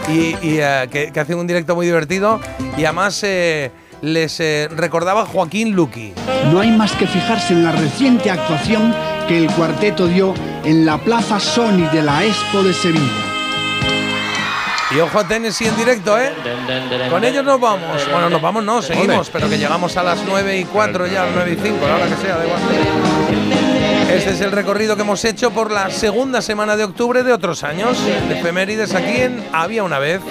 y, 0.07 0.35
eh, 0.43 0.87
que, 0.91 1.11
que 1.11 1.19
hacen 1.19 1.39
un 1.39 1.47
directo 1.47 1.73
muy 1.73 1.87
divertido 1.87 2.39
y 2.77 2.85
además 2.85 3.19
eh, 3.23 3.71
les 4.03 4.39
eh, 4.39 4.69
recordaba 4.75 5.25
Joaquín 5.25 5.75
Luqui. 5.75 6.13
No 6.51 6.59
hay 6.59 6.69
más 6.69 6.91
que 6.91 7.07
fijarse 7.07 7.53
en 7.53 7.63
la 7.63 7.71
reciente 7.71 8.29
actuación 8.29 8.93
que 9.27 9.39
el 9.39 9.51
cuarteto 9.53 10.05
dio 10.05 10.35
en 10.63 10.85
la 10.85 10.99
Plaza 10.99 11.39
Sony 11.39 11.89
de 11.91 12.03
la 12.03 12.23
Expo 12.23 12.61
de 12.61 12.73
Sevilla. 12.75 13.26
Y 14.89 14.99
ojo 14.99 15.19
a 15.19 15.27
Tennessee 15.27 15.67
en 15.67 15.75
directo, 15.75 16.17
¿eh? 16.17 16.33
Con 17.09 17.23
ellos 17.23 17.43
nos 17.43 17.59
vamos. 17.59 18.07
Bueno, 18.09 18.29
nos 18.29 18.41
vamos, 18.41 18.63
no, 18.63 18.81
seguimos, 18.81 19.29
pero 19.29 19.49
que 19.49 19.57
llegamos 19.57 19.97
a 19.97 20.03
las 20.03 20.23
9 20.25 20.59
y 20.59 20.65
4 20.65 21.07
ya, 21.07 21.23
a 21.23 21.25
las 21.25 21.35
9 21.35 21.51
y 21.51 21.55
5, 21.61 21.85
a 21.85 21.87
la 21.89 21.95
hora 21.95 22.05
que 22.07 22.15
sea, 22.15 22.37
da 22.37 22.45
igual. 22.45 22.61
Este 24.09 24.31
es 24.31 24.41
el 24.41 24.51
recorrido 24.51 24.95
que 24.95 25.01
hemos 25.01 25.23
hecho 25.25 25.51
por 25.51 25.71
la 25.71 25.89
segunda 25.89 26.41
semana 26.41 26.77
de 26.77 26.85
octubre 26.85 27.23
de 27.23 27.33
otros 27.33 27.63
años, 27.63 27.97
de 28.03 28.39
efemérides 28.39 28.95
aquí 28.95 29.17
en 29.17 29.45
Había 29.51 29.83
una 29.83 29.99
vez. 29.99 30.21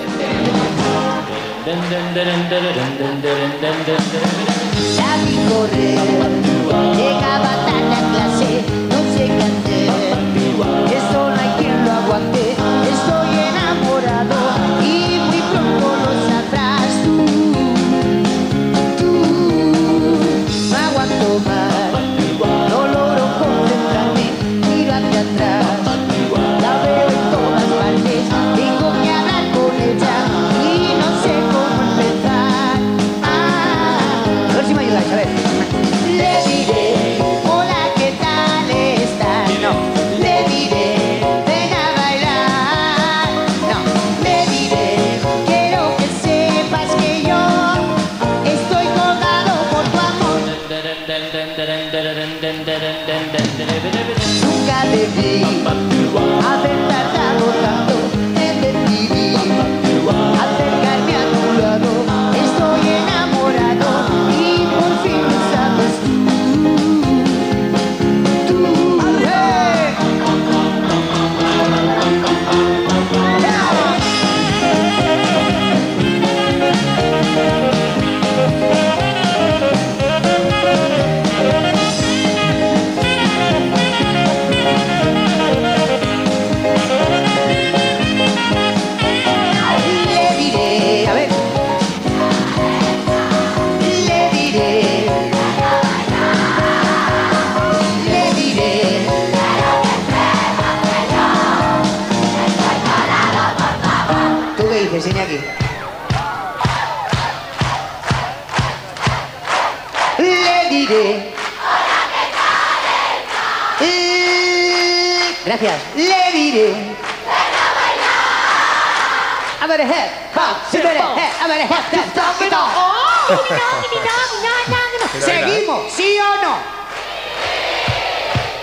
Seguimos, 125.20 125.92
¿sí 125.92 126.16
o 126.18 126.42
no? 126.44 126.58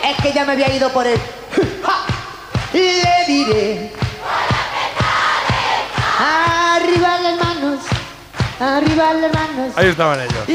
Es 0.10 0.18
que 0.22 0.31
ya 0.34 0.45
me 0.45 0.53
había 0.53 0.73
ido 0.73 0.90
por 0.91 1.07
el. 1.07 1.19
Le 2.73 3.26
diré. 3.27 3.91
Arriba 6.19 7.19
las 7.19 7.40
manos, 7.40 7.80
arriba 8.60 9.14
las 9.14 9.34
manos. 9.34 9.73
Ahí 9.76 9.88
estaban 9.88 10.22
ellos. 10.22 10.48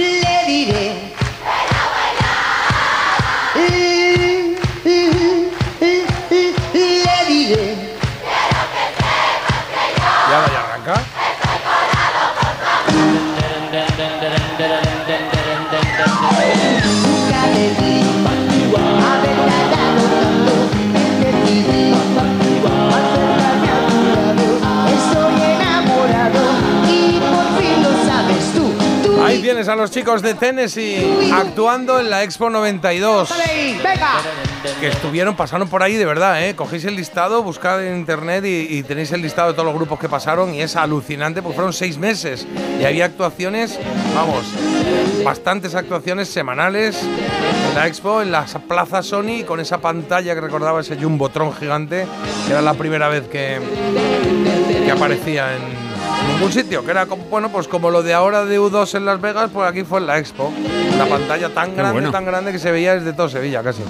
Los 29.78 29.92
chicos 29.92 30.22
de 30.22 30.34
Tennessee 30.34 31.30
actuando 31.32 32.00
en 32.00 32.10
la 32.10 32.24
Expo 32.24 32.50
92. 32.50 33.32
¡Venga! 33.80 34.14
Que 34.80 34.88
estuvieron, 34.88 35.36
pasaron 35.36 35.68
por 35.68 35.84
ahí 35.84 35.94
de 35.94 36.04
verdad, 36.04 36.44
¿eh? 36.44 36.56
Cogéis 36.56 36.84
el 36.84 36.96
listado, 36.96 37.44
buscad 37.44 37.86
en 37.86 37.96
internet 37.96 38.44
y, 38.44 38.66
y 38.76 38.82
tenéis 38.82 39.12
el 39.12 39.22
listado 39.22 39.50
de 39.50 39.54
todos 39.54 39.66
los 39.66 39.76
grupos 39.76 40.00
que 40.00 40.08
pasaron 40.08 40.52
y 40.52 40.62
es 40.62 40.74
alucinante, 40.74 41.42
porque 41.42 41.54
fueron 41.54 41.72
seis 41.72 41.96
meses 41.96 42.44
y 42.80 42.84
había 42.86 43.04
actuaciones, 43.04 43.78
vamos, 44.16 44.46
bastantes 45.24 45.76
actuaciones 45.76 46.28
semanales 46.28 47.00
en 47.00 47.74
la 47.76 47.86
Expo, 47.86 48.20
en 48.20 48.32
la 48.32 48.46
Plaza 48.66 49.04
Sony, 49.04 49.44
con 49.46 49.60
esa 49.60 49.78
pantalla 49.78 50.34
que 50.34 50.40
recordaba 50.40 50.80
ese 50.80 50.96
Jumbotron 50.96 51.54
gigante, 51.54 52.04
que 52.46 52.52
era 52.52 52.62
la 52.62 52.74
primera 52.74 53.06
vez 53.06 53.28
que, 53.28 53.60
que 54.84 54.90
aparecía 54.90 55.54
en 55.54 55.87
ningún 56.32 56.52
sitio, 56.52 56.84
que 56.84 56.90
era 56.90 57.06
como, 57.06 57.24
bueno, 57.24 57.48
pues 57.50 57.68
como 57.68 57.90
lo 57.90 58.02
de 58.02 58.14
ahora 58.14 58.44
de 58.44 58.58
U2 58.60 58.94
en 58.96 59.04
Las 59.04 59.20
Vegas, 59.20 59.50
pues 59.52 59.68
aquí 59.68 59.82
fue 59.84 60.00
en 60.00 60.06
la 60.06 60.18
Expo. 60.18 60.52
Una 60.94 61.06
pantalla 61.06 61.48
tan 61.50 61.74
grande, 61.76 61.92
bueno. 61.92 62.10
tan 62.10 62.24
grande 62.24 62.50
que 62.52 62.58
se 62.58 62.70
veía 62.72 62.94
desde 62.94 63.12
todo 63.12 63.28
Sevilla 63.28 63.62
casi. 63.62 63.82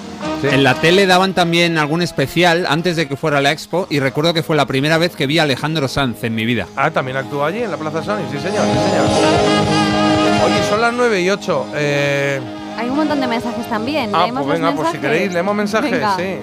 Sí. 0.42 0.48
En 0.50 0.62
la 0.62 0.74
tele 0.74 1.06
daban 1.06 1.32
también 1.34 1.78
algún 1.78 2.02
especial 2.02 2.66
antes 2.68 2.96
de 2.96 3.08
que 3.08 3.16
fuera 3.16 3.40
la 3.40 3.50
expo 3.50 3.86
y 3.90 3.98
recuerdo 3.98 4.34
que 4.34 4.42
fue 4.42 4.54
la 4.56 4.66
primera 4.66 4.98
vez 4.98 5.16
que 5.16 5.26
vi 5.26 5.38
a 5.38 5.44
Alejandro 5.44 5.88
Sanz 5.88 6.22
en 6.24 6.34
mi 6.34 6.44
vida. 6.44 6.66
Ah, 6.76 6.90
también 6.90 7.16
actuó 7.16 7.44
allí 7.44 7.62
en 7.62 7.70
la 7.70 7.76
Plaza 7.76 8.02
Sony, 8.04 8.18
sí 8.30 8.38
señor, 8.38 8.64
sí 8.66 8.90
señor. 8.90 10.44
Oye, 10.44 10.62
son 10.68 10.80
las 10.80 10.92
9 10.92 11.20
y 11.22 11.30
8. 11.30 11.66
Eh, 11.74 12.40
Hay 12.78 12.88
un 12.88 12.96
montón 12.96 13.20
de 13.20 13.26
mensajes 13.26 13.68
también. 13.68 14.10
ah, 14.14 14.22
¿Leemos 14.24 14.44
pues 14.46 14.60
los 14.60 14.68
venga, 14.68 14.76
pues 14.76 14.88
si 14.90 14.92
mensajes? 14.98 15.00
queréis, 15.18 15.32
leemos 15.32 15.54
mensajes, 15.56 15.90
Venga. 15.90 16.16
sí. 16.16 16.36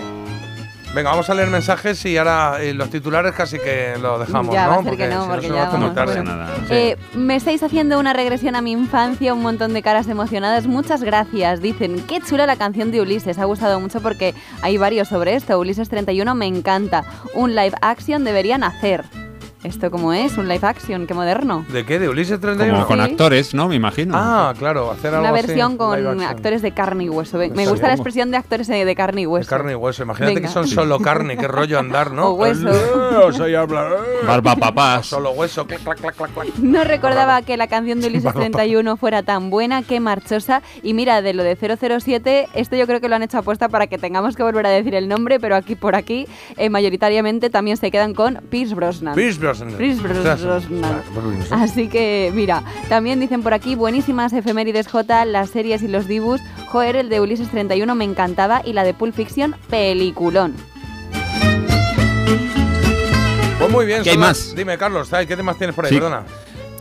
Venga, 0.95 1.09
vamos 1.09 1.29
a 1.29 1.33
leer 1.33 1.49
mensajes 1.49 2.05
y 2.05 2.15
ahora 2.15 2.55
eh, 2.61 2.73
los 2.73 2.89
titulares 2.89 3.33
casi 3.33 3.59
que 3.59 3.97
lo 4.01 4.17
dejamos, 4.17 4.53
Ya, 4.55 4.69
va 4.69 4.75
¿no? 4.75 4.79
a 4.79 4.83
ser 4.85 4.95
que 4.95 5.07
no, 5.09 5.23
si 5.23 5.29
porque 5.29 5.47
ya 5.49 5.65
muy 5.71 5.89
tarde. 5.89 6.21
Bueno. 6.21 6.45
Eh, 6.69 6.95
me 7.13 7.35
estáis 7.35 7.61
haciendo 7.63 7.99
una 7.99 8.13
regresión 8.13 8.55
a 8.55 8.61
mi 8.61 8.71
infancia, 8.71 9.33
un 9.33 9.41
montón 9.41 9.73
de 9.73 9.81
caras 9.81 10.07
emocionadas. 10.07 10.67
Muchas 10.67 11.03
gracias. 11.03 11.59
Dicen, 11.61 12.01
qué 12.07 12.21
chula 12.21 12.45
la 12.45 12.55
canción 12.55 12.91
de 12.91 13.01
Ulises. 13.01 13.37
Ha 13.39 13.43
gustado 13.43 13.77
mucho 13.81 13.99
porque 13.99 14.33
hay 14.61 14.77
varios 14.77 15.09
sobre 15.09 15.35
esto. 15.35 15.59
Ulises 15.59 15.89
31 15.89 16.33
me 16.33 16.45
encanta. 16.45 17.03
Un 17.33 17.55
live 17.55 17.75
action 17.81 18.23
deberían 18.23 18.63
hacer. 18.63 19.03
¿Esto 19.65 19.89
cómo 19.89 20.13
es? 20.13 20.37
¿Un 20.37 20.47
live 20.47 20.59
action? 20.67 21.07
¿Qué 21.07 21.15
moderno? 21.15 21.65
¿De 21.69 21.83
qué? 21.85 21.97
¿De 21.97 22.07
Ulises 22.07 22.39
31? 22.39 22.73
Como 22.75 22.87
con 22.87 22.97
Sí. 23.03 23.11
actores, 23.11 23.53
¿no? 23.55 23.67
Me 23.67 23.73
imagino. 23.75 24.13
Ah, 24.15 24.53
claro, 24.59 24.91
hacer 24.91 25.07
algo 25.13 25.21
Una 25.27 25.35
así, 25.35 25.47
versión 25.47 25.75
con 25.77 26.21
actores 26.21 26.61
de 26.61 26.71
carne 26.71 27.05
y 27.05 27.09
hueso. 27.09 27.39
Me- 27.39 27.49
Me 27.49 27.65
gusta 27.67 27.87
la 27.87 27.93
expresión 27.93 28.29
de 28.29 28.37
actores 28.37 28.67
de, 28.67 28.85
de 28.85 28.95
carne 28.95 29.21
y 29.21 29.23
De 29.23 29.27
hueso. 29.27 29.49
carne 29.49 29.71
y 29.71 29.75
hueso. 29.75 30.03
Imagínate 30.03 30.35
Venga. 30.35 30.47
que 30.47 30.53
son 30.53 30.67
solo 30.67 30.99
carne, 30.99 31.35
qué 31.35 31.47
rollo 31.47 31.79
andar, 31.79 32.11
¿no? 32.11 32.27
O 32.29 32.33
hueso. 32.33 32.69
Eh, 32.69 33.33
soy 33.33 33.55
habla-. 33.55 33.89
Barba 34.27 34.55
papás. 34.55 35.07
Solo 35.07 35.31
hueso, 35.31 35.65
clac, 35.65 35.81
clac, 35.83 36.15
clac. 36.15 36.55
No 36.59 36.83
recordaba 36.83 37.41
que 37.41 37.57
la 37.57 37.65
canción 37.67 38.01
de 38.01 38.07
Ulises 38.07 38.33
31 38.33 38.97
fuera 38.97 39.23
tan 39.23 39.49
buena, 39.49 39.81
que 39.81 39.99
marchosa. 39.99 40.61
Y 40.83 40.93
mira, 40.93 41.23
de 41.23 41.33
lo 41.33 41.41
de 41.43 41.55
007, 41.55 42.49
esto 42.53 42.75
yo 42.75 42.85
creo 42.85 43.01
que 43.01 43.09
lo 43.09 43.15
han 43.15 43.23
hecho 43.23 43.39
apuesta 43.39 43.67
para 43.67 43.87
que 43.87 43.97
tengamos 43.97 44.35
que 44.35 44.43
volver 44.43 44.67
a 44.67 44.69
decir 44.69 44.93
el 44.93 45.07
nombre, 45.07 45.39
pero 45.39 45.55
aquí 45.55 45.75
por 45.75 45.95
aquí, 45.95 46.27
eh, 46.57 46.69
mayoritariamente 46.69 47.49
también 47.49 47.77
se 47.77 47.89
quedan 47.89 48.13
con 48.13 48.35
Pierce 48.51 48.75
Brosnan. 48.75 49.15
Pierce 49.15 49.39
Brosnan. 49.39 49.54
Así 51.51 51.87
que, 51.87 52.31
mira, 52.33 52.63
también 52.89 53.19
dicen 53.19 53.43
por 53.43 53.53
aquí, 53.53 53.75
buenísimas 53.75 54.33
efemérides 54.33 54.87
J, 54.87 55.25
las 55.25 55.49
series 55.49 55.83
y 55.83 55.87
los 55.87 56.07
dibus. 56.07 56.41
Joder, 56.67 56.95
el 56.95 57.09
de 57.09 57.21
Ulises 57.21 57.49
31 57.49 57.95
me 57.95 58.05
encantaba 58.05 58.61
y 58.63 58.73
la 58.73 58.83
de 58.83 58.93
Pulp 58.93 59.15
Fiction, 59.15 59.55
peliculón. 59.69 60.53
Pues 63.59 63.71
muy 63.71 63.85
bien. 63.85 64.03
¿Qué 64.03 64.11
hay 64.11 64.17
más? 64.17 64.53
Dime, 64.55 64.77
Carlos, 64.77 65.07
¿sabes 65.07 65.27
¿qué 65.27 65.35
temas 65.35 65.57
tienes 65.57 65.75
por 65.75 65.85
ahí? 65.85 65.89
Sí. 65.89 65.95
Perdona. 65.95 66.23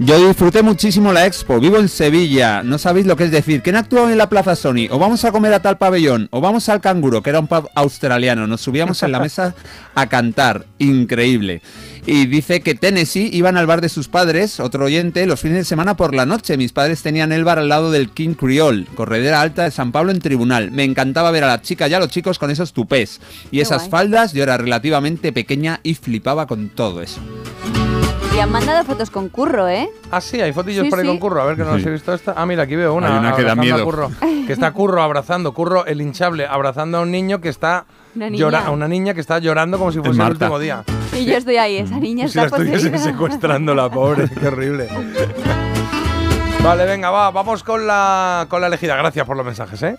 Yo 0.01 0.27
disfruté 0.27 0.61
muchísimo 0.63 1.13
la 1.13 1.25
expo, 1.25 1.61
vivo 1.61 1.79
en 1.79 1.89
Sevilla, 1.89 2.65
no 2.65 2.79
sabéis 2.79 3.07
lo 3.07 3.15
que 3.15 3.25
es 3.25 3.31
decir, 3.31 3.63
¿quién 3.63 3.77
actuó 3.77 4.11
en 4.11 4.19
la 4.19 4.29
Plaza 4.29 4.57
Sony? 4.57 4.89
O 4.91 4.99
vamos 4.99 5.25
a 5.25 5.31
comer 5.31 5.55
a 5.55 5.63
tal 5.63 5.79
pabellón, 5.79 6.27
o 6.33 6.41
vamos 6.41 6.69
al 6.69 6.81
canguro, 6.81 7.23
que 7.23 7.31
era 7.31 7.39
un 7.39 7.47
pub 7.47 7.71
australiano, 7.77 8.49
nos 8.49 8.61
subíamos 8.61 9.01
en 9.05 9.13
la 9.13 9.21
mesa 9.21 9.55
a 9.95 10.09
cantar, 10.09 10.67
increíble. 10.79 11.63
Y 12.07 12.27
dice 12.27 12.61
que 12.61 12.75
Tennessee 12.75 13.31
iban 13.33 13.57
al 13.57 13.67
bar 13.67 13.81
de 13.81 13.89
sus 13.89 14.09
padres, 14.09 14.61
otro 14.61 14.85
oyente, 14.85 15.25
los 15.25 15.41
fines 15.41 15.57
de 15.57 15.65
semana 15.65 15.97
por 15.97 16.15
la 16.15 16.27
noche. 16.27 16.59
Mis 16.59 16.71
padres 16.73 17.03
tenían 17.03 17.33
el 17.33 17.45
bar 17.45 17.59
al 17.59 17.71
lado 17.71 17.91
del 17.91 18.11
King 18.11 18.35
Creole, 18.35 18.85
corredera 18.95 19.41
alta 19.41 19.65
de 19.65 19.71
San 19.71 19.91
Pablo 19.91 20.11
en 20.13 20.21
tribunal. 20.21 20.71
Me 20.71 20.85
encantaba 20.85 21.31
ver 21.31 21.45
a 21.45 21.47
las 21.47 21.63
chicas 21.63 21.91
y 21.91 21.95
a 21.95 21.99
los 21.99 22.09
chicos 22.09 22.39
con 22.39 22.51
esos 22.51 22.75
tupés. 22.75 23.23
Y 23.51 23.57
Qué 23.57 23.63
esas 23.63 23.83
guay. 23.85 23.91
faldas, 23.91 24.35
yo 24.35 24.43
era 24.43 24.59
relativamente 24.59 25.33
pequeña 25.33 25.81
y 25.83 25.95
flipaba 25.95 26.47
con 26.47 26.69
todo 26.69 27.01
eso. 27.01 27.21
Y 28.37 28.39
han 28.39 28.51
mandado 28.53 28.85
fotos 28.85 29.09
con 29.11 29.31
curro, 29.31 29.67
¿eh? 29.69 29.89
Ah, 30.11 30.21
sí, 30.21 30.41
hay 30.43 30.53
fotillos 30.53 30.85
Sí, 30.85 30.91
por 30.91 30.99
ahí 30.99 31.05
sí. 31.05 31.09
con 31.09 31.19
Curro. 31.19 31.41
A 31.41 31.47
ver, 31.47 31.57
que 31.57 31.63
no 31.63 31.71
Sí. 31.71 31.79
los 31.79 31.87
he 31.87 31.91
visto 31.91 32.13
esta. 32.13 32.35
Ah, 32.37 32.45
mira, 32.45 32.65
aquí 32.65 32.75
veo 32.77 32.93
una. 32.93 33.13
Hay 33.15 33.19
una 33.19 33.35
que 33.37 33.45
da 33.45 33.55
miedo. 33.55 33.83
Curro, 33.85 34.11
que 34.47 34.53
está 34.53 34.73
Curro 34.73 35.01
abrazando. 35.03 35.55
Curro, 35.55 35.87
el 35.87 36.01
hinchable, 36.03 36.45
abrazando 36.47 36.99
a 36.99 37.01
un 37.03 37.11
niño 37.13 37.41
que 37.41 37.49
está... 37.49 37.87
Una 38.15 38.29
llora- 38.29 38.59
niña. 38.61 38.69
a 38.69 38.71
una 38.71 38.89
niña 38.89 39.15
que 39.15 39.21
está 39.21 39.39
llorando 39.39 39.79
como 39.79 39.91
si 39.93 39.99
fuese 40.01 40.21
el 40.23 40.29
último 40.31 40.59
día. 40.59 40.85
Y 41.13 41.25
yo 41.25 41.37
estoy 41.37 41.57
ahí, 41.57 41.77
esa 41.79 41.99
niña 41.99 42.29
si 42.29 42.37
la 42.39 42.45
está 42.45 42.57
estuviesen 42.57 42.93
poseída. 42.93 43.13
secuestrando 43.13 43.75
la 43.75 43.91
pobre, 43.91 44.29
qué 44.29 44.47
horrible. 44.49 44.89
Vale, 46.63 46.85
venga, 46.87 47.11
va, 47.11 47.31
vamos 47.31 47.63
con 47.63 47.87
la, 47.87 48.47
con 48.49 48.61
la 48.61 48.69
elegida. 48.69 48.97
Gracias 48.97 49.27
por 49.27 49.37
los 49.37 49.45
mensajes, 49.45 49.83
¿eh? 49.83 49.95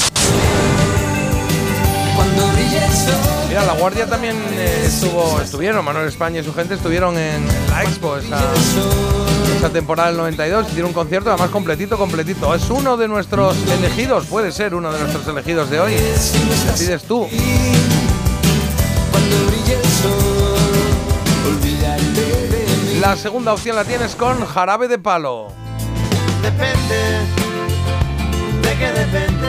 Mira, 3.48 3.64
la 3.66 3.74
Guardia 3.74 4.06
también 4.08 4.36
eh, 4.54 4.84
estuvo, 4.86 5.40
estuvieron, 5.42 5.86
Manuel 5.86 6.08
España 6.08 6.42
y 6.42 6.44
su 6.44 6.54
gente 6.54 6.74
estuvieron 6.74 7.18
en 7.18 7.46
la 7.70 7.84
Expo 7.84 8.18
esa, 8.18 8.40
esa 9.58 9.70
temporada 9.70 10.10
del 10.10 10.18
92, 10.18 10.68
hicieron 10.70 10.90
un 10.90 10.94
concierto 10.94 11.30
además 11.30 11.52
completito, 11.52 11.98
completito. 11.98 12.54
Es 12.54 12.70
uno 12.70 12.98
de 12.98 13.08
nuestros 13.08 13.56
elegidos, 13.72 14.26
puede 14.26 14.52
ser 14.52 14.76
uno 14.76 14.92
de 14.92 15.00
nuestros 15.00 15.28
elegidos 15.28 15.70
de 15.70 15.80
hoy. 15.80 15.94
Decides 15.94 17.04
tú. 17.04 17.28
La 23.06 23.16
segunda 23.16 23.54
opción 23.54 23.76
la 23.76 23.86
tienes 23.86 24.16
con 24.16 24.44
Jarabe 24.46 24.88
de 24.88 24.98
Palo. 24.98 25.50
Depende, 26.42 27.20
de 28.64 28.78
qué 28.80 28.92
depende. 28.92 29.48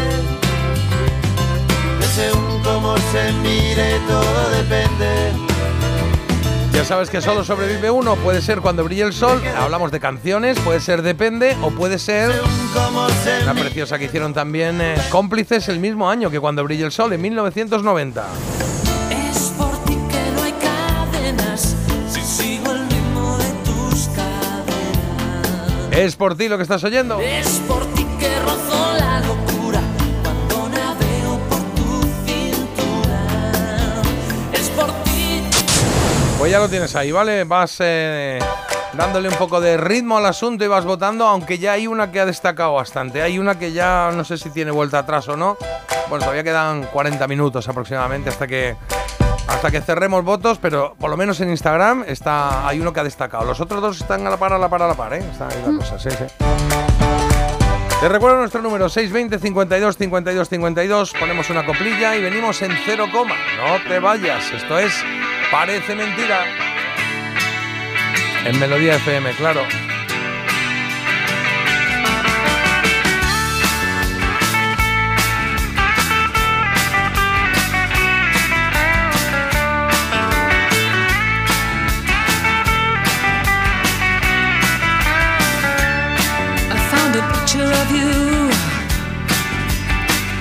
De 1.99 2.07
según 2.07 2.63
cómo 2.63 2.97
se 2.99 3.33
mire, 3.43 3.99
todo 4.07 4.51
depende. 4.51 5.33
Ya 6.73 6.85
sabes 6.85 7.09
que 7.09 7.23
solo 7.23 7.45
sobrevive 7.45 7.91
uno, 7.91 8.17
puede 8.17 8.43
ser 8.43 8.61
cuando 8.61 8.85
brille 8.85 9.05
el 9.05 9.15
sol, 9.15 9.41
hablamos 9.59 9.91
de 9.91 10.01
canciones, 10.01 10.59
puede 10.61 10.81
ser 10.81 11.01
Depende 11.01 11.57
o 11.63 11.71
puede 11.71 11.99
ser 11.99 12.31
una 13.43 13.55
preciosa 13.55 13.99
que 13.99 14.05
hicieron 14.05 14.35
también 14.35 14.83
eh, 14.83 14.97
cómplices 15.11 15.71
el 15.71 15.81
mismo 15.81 16.11
año 16.11 16.31
que 16.31 16.39
cuando 16.39 16.63
brille 16.63 16.85
el 16.85 16.93
sol, 16.93 17.15
en 17.15 17.23
1990. 17.23 18.27
Es 25.97 26.15
por 26.15 26.37
ti 26.37 26.47
lo 26.47 26.59
que 26.59 26.63
estás 26.63 26.85
oyendo. 26.85 27.19
Es 27.21 27.59
por 27.67 27.83
ti 27.95 28.07
que 28.21 28.39
rozo 28.41 28.93
la 28.99 29.21
locura 29.21 29.81
cuando 30.23 30.69
navego 30.69 31.39
por 31.49 31.59
tu 31.75 32.03
cintura. 32.27 34.03
Es 34.53 34.69
por 34.69 34.89
ti. 35.05 35.43
Pues 36.39 36.53
ya 36.53 36.59
lo 36.59 36.69
tienes 36.69 36.95
ahí, 36.97 37.13
¿vale? 37.13 37.45
Vas 37.45 37.79
eh, 37.81 38.39
dándole 38.93 39.31
un 39.31 39.37
poco 39.37 39.59
de 39.59 39.79
ritmo 39.79 40.19
al 40.19 40.27
asunto 40.27 40.67
y 40.67 40.69
vas 40.69 40.85
votando, 40.85 41.25
aunque 41.27 41.59
ya 41.59 41.73
hay 41.73 41.87
una 41.87 42.13
que 42.13 42.21
ha 42.21 42.27
destacado 42.27 42.75
bastante. 42.75 43.23
Hay 43.23 43.39
una 43.39 43.59
que 43.59 43.73
ya 43.73 44.11
no 44.15 44.23
sé 44.23 44.37
si 44.37 44.51
tiene 44.51 44.73
vuelta 44.73 44.99
atrás 44.99 45.27
o 45.29 45.37
no. 45.37 45.57
Bueno, 46.11 46.25
todavía 46.25 46.45
quedan 46.45 46.83
40 46.85 47.27
minutos 47.27 47.67
aproximadamente 47.71 48.29
hasta 48.29 48.47
que 48.47 48.77
hasta 49.49 49.71
que 49.71 49.81
cerremos 49.81 50.25
votos, 50.25 50.59
pero 50.61 50.95
por 50.99 51.11
lo 51.11 51.17
menos 51.17 51.41
en 51.41 51.51
Instagram 51.51 52.05
está 52.07 52.67
hay 52.67 52.81
uno 52.81 52.93
que 52.93 53.01
ha 53.01 53.05
destacado. 53.05 53.45
Los 53.45 53.61
otros 53.61 53.81
dos 53.81 54.01
están 54.01 54.27
a 54.27 54.31
la 54.31 54.37
par, 54.37 54.53
a 54.53 54.59
la 54.59 54.69
par, 54.69 54.83
a 54.83 54.89
la 54.89 54.95
par, 54.95 55.15
¿eh? 55.15 55.25
Están 55.31 55.51
ahí 55.51 55.63
las 55.67 55.77
cosas, 55.77 56.03
sí, 56.03 56.11
sí. 56.11 56.45
Te 58.01 58.09
recuerdo 58.11 58.39
nuestro 58.39 58.61
número 58.61 58.89
620 58.89 59.39
52 59.39 59.97
52 59.97 60.49
52. 60.49 61.13
Ponemos 61.19 61.49
una 61.49 61.65
coplilla 61.65 62.15
y 62.15 62.23
venimos 62.23 62.61
en 62.61 62.73
cero 62.85 63.07
coma. 63.11 63.37
No 63.57 63.83
te 63.89 63.99
vayas. 63.99 64.51
Esto 64.53 64.79
es 64.79 64.93
Parece 65.51 65.95
mentira. 65.95 66.45
En 68.45 68.59
Melodía 68.59 68.97
FM, 68.97 69.33
claro. 69.33 69.63
Picture 87.57 87.73
of 87.83 87.91
you. 87.91 88.51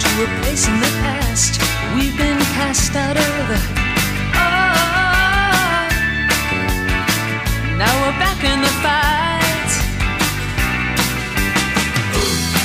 To 0.00 0.08
a 0.24 0.26
place 0.40 0.64
in 0.66 0.76
the 0.80 0.92
past 1.02 1.60
we've 1.94 2.16
been 2.16 2.38
cast 2.56 2.96
out 2.96 3.16
of. 3.16 3.50
Oh, 4.34 4.68
now 7.78 7.92
we're 8.02 8.18
back 8.18 8.42
in 8.44 8.60
the 8.60 8.74
fight. 8.84 9.70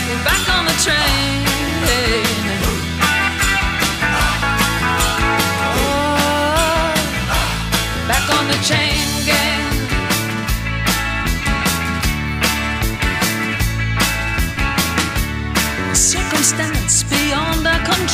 We're 0.07 0.23
back 0.23 0.49
on 0.49 0.65
the 0.65 0.75
train. 0.83 1.34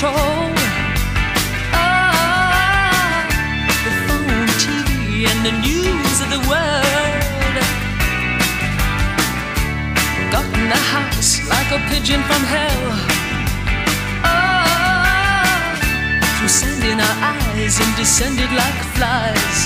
Control. 0.01 0.49
Ah, 1.73 3.21
the 3.85 3.93
phone, 4.05 4.47
TV, 4.57 5.29
and 5.29 5.39
the 5.45 5.53
news 5.61 6.17
of 6.25 6.29
the 6.35 6.41
world. 6.49 7.55
Got 10.33 10.45
in 10.57 10.69
the 10.73 10.81
house 10.93 11.31
like 11.53 11.69
a 11.77 11.79
pigeon 11.89 12.21
from 12.29 12.41
hell. 12.53 12.85
Through 16.37 16.49
sand 16.49 16.83
in 16.83 16.99
our 16.99 17.17
eyes 17.33 17.79
and 17.79 17.95
descended 17.95 18.51
like 18.61 18.79
flies. 18.97 19.57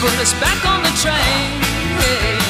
Put 0.00 0.16
us 0.24 0.32
back 0.40 0.60
on 0.64 0.82
the 0.82 0.92
train. 1.02 2.49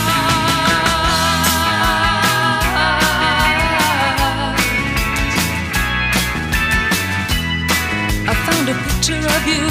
I 8.31 8.35
found 8.47 8.69
a 8.69 8.73
picture 8.87 9.19
of 9.35 9.43
you. 9.45 9.67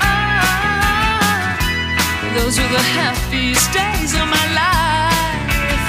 Ah, 0.00 1.58
those 2.36 2.54
were 2.56 2.72
the 2.78 2.84
happiest 2.98 3.66
days 3.74 4.14
of 4.14 4.26
my 4.38 4.46
life. 4.62 5.88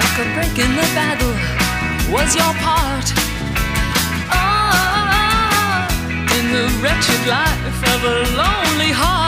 Like 0.00 0.16
a 0.24 0.26
break 0.34 0.56
in 0.64 0.72
the 0.80 0.88
battle 0.96 1.36
was 2.10 2.34
your 2.34 2.54
part. 2.64 3.12
Ah, 4.32 5.84
in 6.38 6.44
the 6.56 6.64
wretched 6.80 7.22
life 7.28 7.80
of 7.92 8.04
a 8.04 8.16
lonely 8.40 8.92
heart. 8.92 9.27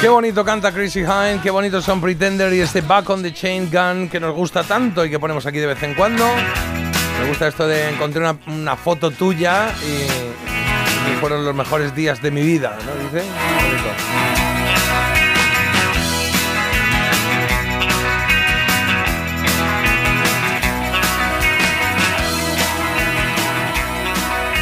Qué 0.00 0.10
bonito 0.10 0.44
canta 0.44 0.72
Chrissy 0.72 1.00
Hine, 1.00 1.40
qué 1.42 1.50
bonito 1.50 1.80
son 1.80 2.02
Pretender 2.02 2.52
y 2.52 2.60
este 2.60 2.82
Back 2.82 3.08
on 3.08 3.22
the 3.22 3.32
Chain 3.32 3.70
Gun 3.72 4.10
que 4.10 4.20
nos 4.20 4.34
gusta 4.34 4.62
tanto 4.62 5.04
y 5.04 5.10
que 5.10 5.18
ponemos 5.18 5.46
aquí 5.46 5.58
de 5.58 5.66
vez 5.66 5.82
en 5.82 5.94
cuando. 5.94 6.26
Me 7.18 7.28
gusta 7.28 7.48
esto 7.48 7.66
de 7.66 7.88
encontré 7.88 8.20
una, 8.20 8.76
foto 8.76 9.10
tuya 9.10 9.72
y, 9.82 11.12
y 11.12 11.16
fueron 11.18 11.46
los 11.46 11.54
mejores 11.54 11.94
días 11.94 12.20
de 12.20 12.30
mi 12.30 12.42
vida, 12.42 12.76
¿no? 12.84 13.04
Dice. 13.04 13.26
Bonito. 13.26 14.46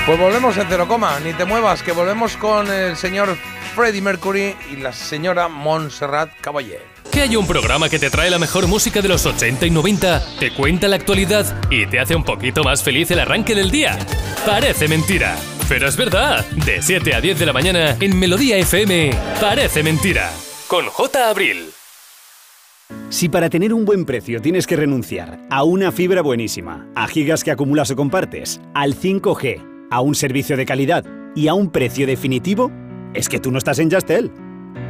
Pues 0.06 0.18
volvemos 0.18 0.56
en 0.58 0.66
cero 0.68 0.86
coma, 0.86 1.18
ni 1.20 1.32
te 1.32 1.44
muevas, 1.46 1.82
que 1.82 1.92
volvemos 1.92 2.36
con 2.36 2.70
el 2.70 2.94
señor 2.94 3.36
Freddie 3.74 4.02
Mercury 4.02 4.54
y 4.72 4.76
la 4.76 4.92
señora 4.92 5.48
Montserrat 5.48 6.30
Caballé. 6.40 6.78
Que 7.10 7.22
haya 7.22 7.38
un 7.38 7.46
programa 7.46 7.88
que 7.88 7.98
te 7.98 8.08
trae 8.08 8.30
la 8.30 8.38
mejor 8.38 8.68
música 8.68 9.02
de 9.02 9.08
los 9.08 9.26
80 9.26 9.66
y 9.66 9.70
90, 9.70 10.38
te 10.38 10.52
cuenta 10.52 10.86
la 10.86 10.96
actualidad 10.96 11.60
y 11.70 11.86
te 11.86 11.98
hace 11.98 12.14
un 12.14 12.24
poquito 12.24 12.62
más 12.62 12.82
feliz 12.82 13.10
el 13.10 13.18
arranque 13.18 13.54
del 13.54 13.70
día. 13.70 13.98
Parece 14.46 14.86
mentira, 14.86 15.36
pero 15.68 15.88
es 15.88 15.96
verdad. 15.96 16.44
De 16.64 16.82
7 16.82 17.14
a 17.14 17.20
10 17.20 17.38
de 17.38 17.46
la 17.46 17.52
mañana 17.52 17.96
en 18.00 18.18
Melodía 18.18 18.56
FM, 18.58 19.10
Parece 19.40 19.82
mentira. 19.82 20.30
Con 20.68 20.86
J. 20.86 21.28
Abril. 21.28 21.70
Si 23.08 23.28
para 23.28 23.50
tener 23.50 23.72
un 23.72 23.84
buen 23.84 24.04
precio 24.04 24.40
tienes 24.40 24.66
que 24.66 24.76
renunciar 24.76 25.40
a 25.50 25.64
una 25.64 25.90
fibra 25.90 26.22
buenísima, 26.22 26.86
a 26.94 27.08
gigas 27.08 27.42
que 27.42 27.50
acumulas 27.50 27.90
o 27.90 27.96
compartes, 27.96 28.60
al 28.74 28.94
5G, 28.94 29.88
a 29.90 30.00
un 30.00 30.14
servicio 30.14 30.56
de 30.56 30.66
calidad 30.66 31.04
y 31.34 31.48
a 31.48 31.54
un 31.54 31.70
precio 31.70 32.06
definitivo, 32.06 32.70
es 33.14 33.28
que 33.28 33.40
tú 33.40 33.50
no 33.50 33.58
estás 33.58 33.78
en 33.78 33.90
Yastel. 33.90 34.30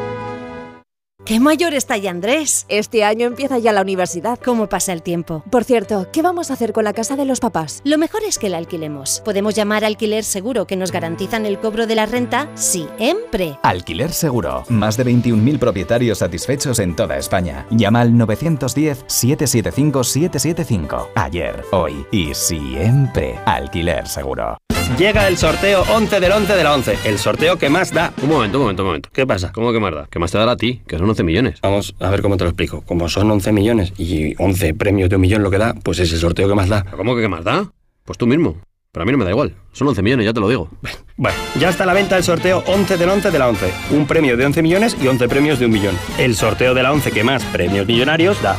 ¡Qué 1.24 1.40
mayor 1.40 1.76
está 1.76 1.98
ya 1.98 2.10
Andrés! 2.10 2.66
Este 2.68 3.04
año 3.04 3.28
empieza 3.28 3.60
ya 3.60 3.72
la 3.74 3.82
universidad. 3.82 4.40
¿Cómo 4.44 4.68
pasa 4.68 4.92
el 4.92 5.04
tiempo? 5.04 5.44
Por 5.52 5.64
cierto, 5.64 6.08
¿qué 6.12 6.24
vamos 6.24 6.50
a 6.50 6.54
hacer 6.54 6.74
con 6.74 6.84
la 6.84 6.94
casa 6.94 7.16
de 7.16 7.26
los 7.26 7.40
papás? 7.40 7.82
Lo 7.84 8.00
mejor 8.00 8.22
es 8.28 8.40
que 8.40 8.50
la 8.50 8.58
alquilemos. 8.58 9.22
Podemos 9.24 9.54
llamar 9.54 9.84
a 9.84 9.88
Alquiler 9.88 10.24
Seguro 10.24 10.66
que 10.66 10.76
nos 10.76 10.92
garantizan 10.92 11.46
el 11.46 11.60
cobro 11.60 11.86
de 11.86 11.94
la 11.96 12.08
renta 12.08 12.50
siempre. 12.56 13.60
Alquiler 13.62 14.12
Seguro. 14.14 14.64
Más 14.70 14.98
de 14.98 15.06
21.000 15.06 15.60
propietarios 15.60 16.18
satisfechos 16.18 16.80
en 16.80 16.96
toda 16.96 17.18
España. 17.18 17.68
Llama 17.70 18.02
al 18.02 18.14
910-775-775. 18.14 21.10
Ayer, 21.16 21.64
hoy 21.72 22.04
y 22.12 22.34
siempre. 22.34 23.38
Alquiler 23.46 24.08
Seguro. 24.08 24.58
Llega 24.98 25.28
el 25.28 25.38
sorteo 25.38 25.84
11 25.90 26.20
del 26.20 26.32
11 26.32 26.54
de 26.54 26.64
la 26.64 26.76
11, 26.76 26.98
el 27.06 27.18
sorteo 27.18 27.58
que 27.58 27.70
más 27.70 27.92
da. 27.92 28.14
Un 28.22 28.30
momento, 28.30 28.58
un 28.58 28.64
momento, 28.64 28.84
un 28.84 28.88
momento. 28.90 29.10
¿Qué 29.12 29.26
pasa? 29.26 29.52
¿Cómo 29.52 29.72
que 29.72 29.80
más 29.80 29.94
da? 29.94 30.08
¿Qué 30.12 30.20
más 30.20 30.32
te 30.32 30.38
dará 30.38 30.52
a 30.52 30.58
ti? 30.58 30.82
Que 30.88 30.98
son 30.98 31.10
11 31.10 31.24
millones. 31.24 31.60
Vamos 31.62 31.96
a 32.00 32.10
ver 32.10 32.22
cómo 32.22 32.38
te 32.38 32.44
lo 32.44 32.50
explico. 32.52 32.82
Como 32.82 33.10
son 33.10 33.32
11 33.32 33.52
millones 33.52 33.94
y 33.98 34.36
11 34.38 34.74
premios 34.76 35.10
de 35.10 35.16
un 35.16 35.22
millón 35.22 35.44
lo 35.44 35.50
que 35.50 35.58
da, 35.58 35.74
pues 35.74 36.00
es 36.00 36.12
el 36.14 36.20
sorteo 36.20 36.48
que 36.48 36.56
más 36.56 36.70
da. 36.70 36.84
¿Cómo 36.84 37.16
que 37.16 37.22
qué 37.22 37.28
más 37.28 37.44
da? 37.44 37.72
Pues 38.06 38.18
tú 38.18 38.28
mismo. 38.28 38.58
Pero 38.92 39.04
a 39.04 39.06
mí 39.06 39.12
no 39.12 39.18
me 39.18 39.24
da 39.24 39.32
igual. 39.32 39.56
Son 39.72 39.88
11 39.88 40.02
millones, 40.02 40.26
ya 40.26 40.34
te 40.34 40.40
lo 40.40 40.50
digo. 40.50 40.70
Bueno, 41.18 41.38
ya 41.60 41.70
está 41.70 41.84
a 41.84 41.86
la 41.86 41.94
venta 41.94 42.18
el 42.18 42.24
sorteo 42.24 42.64
11 42.66 42.98
del 42.98 43.10
11 43.10 43.30
de 43.30 43.38
la 43.38 43.48
11. 43.48 43.72
Un 43.92 44.08
premio 44.08 44.36
de 44.36 44.44
11 44.44 44.64
millones 44.64 44.98
y 45.00 45.06
11 45.06 45.30
premios 45.30 45.60
de 45.60 45.68
un 45.68 45.72
millón. 45.72 45.96
El 46.18 46.36
sorteo 46.36 46.74
de 46.74 46.82
la 46.82 46.92
11 46.92 47.12
que 47.12 47.24
más 47.24 47.44
premios 47.46 47.86
millonarios 47.86 48.42
da. 48.42 48.56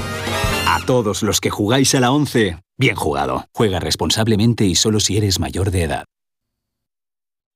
A 0.68 0.78
todos 0.86 1.24
los 1.24 1.40
que 1.40 1.50
jugáis 1.50 1.92
a 1.96 2.00
la 2.00 2.12
11, 2.12 2.58
bien 2.78 2.94
jugado. 2.94 3.46
Juega 3.52 3.80
responsablemente 3.80 4.64
y 4.64 4.76
solo 4.76 5.00
si 5.00 5.16
eres 5.16 5.40
mayor 5.40 5.72
de 5.72 5.82
edad. 5.82 6.04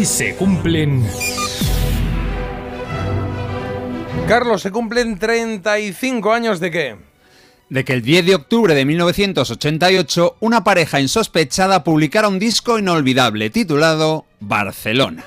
Hoy 0.00 0.06
se 0.06 0.34
cumplen... 0.34 1.06
Carlos, 4.26 4.62
se 4.62 4.70
cumplen 4.70 5.18
35 5.18 6.32
años 6.32 6.58
de 6.58 6.70
qué? 6.70 6.96
de 7.68 7.84
que 7.84 7.92
el 7.92 8.00
10 8.00 8.24
de 8.24 8.34
octubre 8.34 8.74
de 8.74 8.86
1988 8.86 10.38
una 10.40 10.64
pareja 10.64 11.02
insospechada 11.02 11.84
publicara 11.84 12.28
un 12.28 12.38
disco 12.38 12.78
inolvidable 12.78 13.50
titulado 13.50 14.24
Barcelona. 14.40 15.22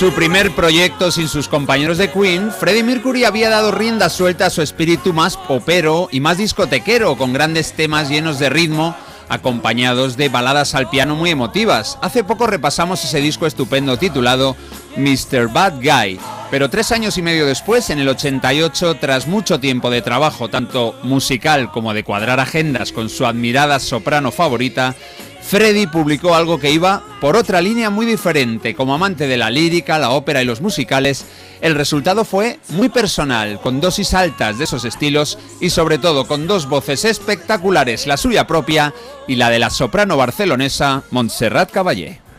Su 0.00 0.14
primer 0.14 0.50
proyecto 0.52 1.10
sin 1.10 1.28
sus 1.28 1.46
compañeros 1.46 1.98
de 1.98 2.10
Queen, 2.10 2.50
Freddie 2.52 2.82
Mercury 2.82 3.24
había 3.24 3.50
dado 3.50 3.70
rienda 3.70 4.08
suelta 4.08 4.46
a 4.46 4.50
su 4.50 4.62
espíritu 4.62 5.12
más 5.12 5.36
popero 5.36 6.08
y 6.10 6.20
más 6.20 6.38
discotequero, 6.38 7.18
con 7.18 7.34
grandes 7.34 7.74
temas 7.74 8.08
llenos 8.08 8.38
de 8.38 8.48
ritmo, 8.48 8.96
acompañados 9.28 10.16
de 10.16 10.30
baladas 10.30 10.74
al 10.74 10.88
piano 10.88 11.16
muy 11.16 11.28
emotivas. 11.28 11.98
Hace 12.00 12.24
poco 12.24 12.46
repasamos 12.46 13.04
ese 13.04 13.20
disco 13.20 13.46
estupendo 13.46 13.98
titulado 13.98 14.56
Mr. 14.96 15.52
Bad 15.52 15.74
Guy, 15.82 16.18
pero 16.50 16.70
tres 16.70 16.92
años 16.92 17.18
y 17.18 17.22
medio 17.22 17.44
después, 17.44 17.90
en 17.90 17.98
el 17.98 18.08
88, 18.08 18.96
tras 19.02 19.26
mucho 19.26 19.60
tiempo 19.60 19.90
de 19.90 20.00
trabajo, 20.00 20.48
tanto 20.48 20.98
musical 21.02 21.70
como 21.70 21.92
de 21.92 22.04
cuadrar 22.04 22.40
agendas 22.40 22.92
con 22.92 23.10
su 23.10 23.26
admirada 23.26 23.78
soprano 23.78 24.32
favorita, 24.32 24.96
Freddy 25.42 25.86
publicó 25.86 26.34
algo 26.34 26.58
que 26.58 26.70
iba 26.70 27.02
por 27.20 27.36
otra 27.36 27.60
línea 27.60 27.90
muy 27.90 28.06
diferente. 28.06 28.74
Como 28.74 28.94
amante 28.94 29.26
de 29.26 29.36
la 29.36 29.50
lírica, 29.50 29.98
la 29.98 30.10
ópera 30.10 30.42
y 30.42 30.44
los 30.44 30.60
musicales, 30.60 31.26
el 31.60 31.74
resultado 31.74 32.24
fue 32.24 32.60
muy 32.68 32.88
personal, 32.88 33.60
con 33.60 33.80
dosis 33.80 34.14
altas 34.14 34.58
de 34.58 34.64
esos 34.64 34.84
estilos 34.84 35.38
y 35.60 35.70
sobre 35.70 35.98
todo 35.98 36.26
con 36.26 36.46
dos 36.46 36.68
voces 36.68 37.04
espectaculares, 37.04 38.06
la 38.06 38.16
suya 38.16 38.46
propia 38.46 38.94
y 39.26 39.36
la 39.36 39.50
de 39.50 39.58
la 39.58 39.70
soprano 39.70 40.16
barcelonesa 40.16 41.02
Montserrat 41.10 41.70
Caballé. 41.70 42.29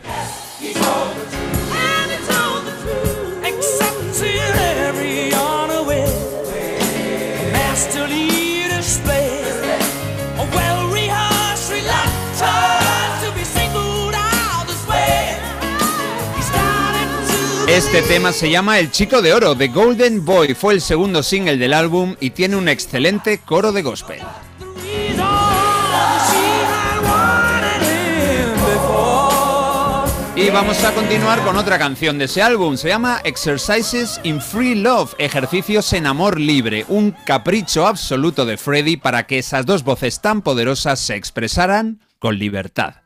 Este 17.72 18.02
tema 18.02 18.32
se 18.32 18.50
llama 18.50 18.78
El 18.78 18.90
Chico 18.90 19.22
de 19.22 19.32
Oro, 19.32 19.56
The 19.56 19.68
Golden 19.68 20.26
Boy. 20.26 20.52
Fue 20.52 20.74
el 20.74 20.82
segundo 20.82 21.22
single 21.22 21.56
del 21.56 21.72
álbum 21.72 22.16
y 22.20 22.28
tiene 22.28 22.56
un 22.56 22.68
excelente 22.68 23.38
coro 23.38 23.72
de 23.72 23.80
gospel. 23.80 24.20
Y 30.36 30.50
vamos 30.50 30.84
a 30.84 30.92
continuar 30.92 31.40
con 31.44 31.56
otra 31.56 31.78
canción 31.78 32.18
de 32.18 32.26
ese 32.26 32.42
álbum. 32.42 32.76
Se 32.76 32.88
llama 32.88 33.22
Exercises 33.24 34.20
in 34.22 34.42
Free 34.42 34.74
Love, 34.74 35.14
ejercicios 35.16 35.94
en 35.94 36.06
amor 36.06 36.38
libre. 36.38 36.84
Un 36.88 37.12
capricho 37.24 37.86
absoluto 37.86 38.44
de 38.44 38.58
Freddy 38.58 38.98
para 38.98 39.26
que 39.26 39.38
esas 39.38 39.64
dos 39.64 39.82
voces 39.82 40.20
tan 40.20 40.42
poderosas 40.42 41.00
se 41.00 41.14
expresaran 41.14 42.00
con 42.18 42.38
libertad. 42.38 43.01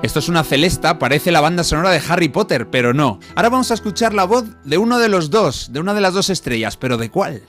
Esto 0.00 0.20
es 0.20 0.28
una 0.28 0.44
celesta, 0.44 1.00
parece 1.00 1.32
la 1.32 1.40
banda 1.40 1.64
sonora 1.64 1.90
de 1.90 2.00
Harry 2.08 2.28
Potter, 2.28 2.70
pero 2.70 2.94
no. 2.94 3.18
Ahora 3.34 3.48
vamos 3.48 3.72
a 3.72 3.74
escuchar 3.74 4.14
la 4.14 4.24
voz 4.24 4.44
de 4.64 4.78
uno 4.78 5.00
de 5.00 5.08
los 5.08 5.28
dos, 5.28 5.72
de 5.72 5.80
una 5.80 5.92
de 5.92 6.00
las 6.00 6.14
dos 6.14 6.30
estrellas, 6.30 6.76
pero 6.76 6.96
¿de 6.96 7.10
cuál? 7.10 7.42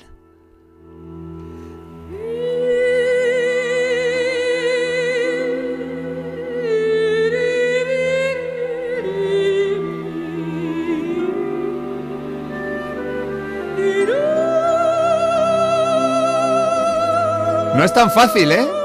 No 17.75 17.85
es 17.85 17.93
tan 17.93 18.09
fácil, 18.11 18.51
¿eh? 18.51 18.78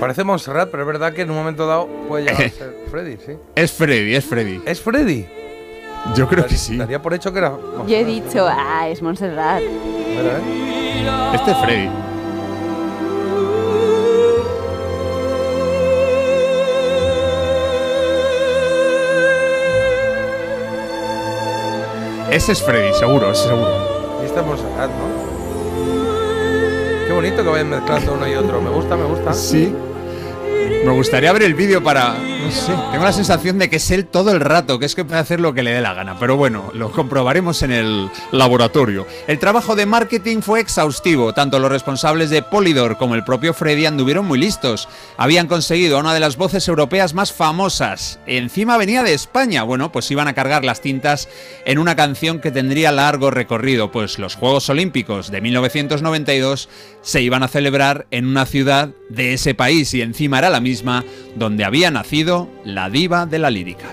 Parece 0.00 0.24
Montserrat, 0.24 0.70
pero 0.70 0.84
es 0.84 0.86
verdad 0.86 1.12
que 1.12 1.20
en 1.22 1.30
un 1.30 1.36
momento 1.36 1.66
dado 1.66 1.86
puede 2.08 2.24
llegar 2.24 2.46
a 2.46 2.48
ser 2.48 2.74
Freddy, 2.90 3.18
sí. 3.18 3.32
Es 3.54 3.70
Freddy, 3.70 4.14
es 4.14 4.24
Freddy. 4.24 4.62
¿Es 4.64 4.80
Freddy? 4.80 5.26
Yo 6.16 6.26
creo 6.26 6.46
que 6.46 6.56
sí. 6.56 6.78
Daría 6.78 7.02
por 7.02 7.12
hecho 7.12 7.30
que 7.34 7.38
era. 7.40 7.52
Yo 7.86 7.96
he 7.96 8.04
dicho, 8.06 8.46
ah, 8.48 8.88
es 8.88 9.02
Montserrat. 9.02 9.60
Mira, 9.60 10.38
¿eh? 10.38 11.34
Este 11.34 11.50
es 11.50 11.58
Freddy. 11.58 11.90
Ese 22.30 22.52
es 22.52 22.62
Freddy, 22.62 22.94
seguro, 22.94 23.32
ese 23.32 23.48
seguro. 23.48 24.18
Y 24.22 24.24
esta 24.24 24.40
es 24.40 24.46
Montserrat, 24.46 24.90
¿no? 24.90 25.30
Qué 27.06 27.12
bonito 27.12 27.42
que 27.42 27.48
vayan 27.50 27.68
mezclando 27.68 28.14
uno 28.14 28.26
y 28.26 28.34
otro. 28.34 28.62
Me 28.62 28.70
gusta, 28.70 28.96
me 28.96 29.04
gusta. 29.04 29.34
Sí. 29.34 29.74
Me 30.84 30.92
gustaría 30.92 31.32
ver 31.32 31.42
el 31.42 31.54
vídeo 31.54 31.82
para. 31.82 32.29
No 32.42 32.50
sé. 32.50 32.72
Tengo 32.90 33.04
la 33.04 33.12
sensación 33.12 33.58
de 33.58 33.70
que 33.70 33.76
es 33.76 33.90
él 33.90 34.06
todo 34.06 34.32
el 34.32 34.40
rato, 34.40 34.78
que 34.78 34.86
es 34.86 34.94
que 34.94 35.04
puede 35.04 35.20
hacer 35.20 35.40
lo 35.40 35.54
que 35.54 35.62
le 35.62 35.72
dé 35.72 35.80
la 35.80 35.94
gana. 35.94 36.18
Pero 36.18 36.36
bueno, 36.36 36.70
lo 36.74 36.90
comprobaremos 36.90 37.62
en 37.62 37.70
el 37.70 38.10
laboratorio. 38.32 39.06
El 39.26 39.38
trabajo 39.38 39.76
de 39.76 39.86
marketing 39.86 40.40
fue 40.40 40.60
exhaustivo. 40.60 41.32
Tanto 41.32 41.58
los 41.58 41.70
responsables 41.70 42.30
de 42.30 42.42
Polydor 42.42 42.98
como 42.98 43.14
el 43.14 43.24
propio 43.24 43.54
Freddy 43.54 43.86
anduvieron 43.86 44.26
muy 44.26 44.38
listos. 44.38 44.88
Habían 45.16 45.46
conseguido 45.46 45.96
a 45.96 46.00
una 46.00 46.14
de 46.14 46.20
las 46.20 46.36
voces 46.36 46.66
europeas 46.68 47.14
más 47.14 47.32
famosas. 47.32 48.18
Encima 48.26 48.76
venía 48.76 49.02
de 49.02 49.14
España. 49.14 49.62
Bueno, 49.62 49.92
pues 49.92 50.10
iban 50.10 50.28
a 50.28 50.34
cargar 50.34 50.64
las 50.64 50.80
tintas 50.80 51.28
en 51.64 51.78
una 51.78 51.96
canción 51.96 52.40
que 52.40 52.50
tendría 52.50 52.92
largo 52.92 53.30
recorrido, 53.30 53.92
pues 53.92 54.18
los 54.18 54.34
Juegos 54.34 54.68
Olímpicos 54.68 55.30
de 55.30 55.40
1992 55.40 56.68
se 57.02 57.22
iban 57.22 57.42
a 57.42 57.48
celebrar 57.48 58.06
en 58.10 58.26
una 58.26 58.46
ciudad 58.46 58.90
de 59.08 59.32
ese 59.34 59.54
país 59.54 59.94
y 59.94 60.02
encima 60.02 60.38
era 60.38 60.50
la 60.50 60.60
misma 60.60 61.04
donde 61.36 61.64
había 61.64 61.90
nacido 61.90 62.29
la 62.64 62.88
diva 62.88 63.26
de 63.26 63.38
la 63.38 63.50
lírica. 63.50 63.88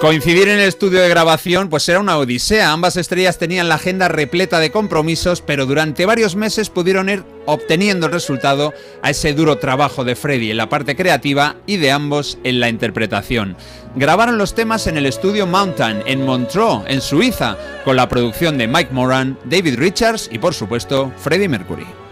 Coincidir 0.00 0.48
en 0.48 0.58
el 0.58 0.68
estudio 0.68 1.00
de 1.00 1.08
grabación 1.08 1.70
pues 1.70 1.88
era 1.88 2.00
una 2.00 2.18
odisea. 2.18 2.70
Ambas 2.70 2.98
estrellas 2.98 3.38
tenían 3.38 3.70
la 3.70 3.76
agenda 3.76 4.08
repleta 4.08 4.60
de 4.60 4.70
compromisos, 4.70 5.40
pero 5.40 5.64
durante 5.64 6.04
varios 6.04 6.36
meses 6.36 6.68
pudieron 6.68 7.08
ir 7.08 7.24
obteniendo 7.46 8.04
el 8.04 8.12
resultado 8.12 8.74
a 9.00 9.08
ese 9.10 9.32
duro 9.32 9.56
trabajo 9.56 10.04
de 10.04 10.14
Freddy 10.14 10.50
en 10.50 10.58
la 10.58 10.68
parte 10.68 10.96
creativa 10.96 11.56
y 11.64 11.78
de 11.78 11.92
ambos 11.92 12.36
en 12.44 12.60
la 12.60 12.68
interpretación. 12.68 13.56
Grabaron 13.94 14.36
los 14.36 14.54
temas 14.54 14.86
en 14.86 14.98
el 14.98 15.06
estudio 15.06 15.46
Mountain 15.46 16.02
en 16.04 16.26
Montreux, 16.26 16.84
en 16.86 17.00
Suiza, 17.00 17.56
con 17.86 17.96
la 17.96 18.06
producción 18.06 18.58
de 18.58 18.68
Mike 18.68 18.92
Moran, 18.92 19.38
David 19.46 19.78
Richards 19.78 20.28
y 20.30 20.38
por 20.38 20.52
supuesto 20.52 21.10
Freddie 21.16 21.48
Mercury. 21.48 22.05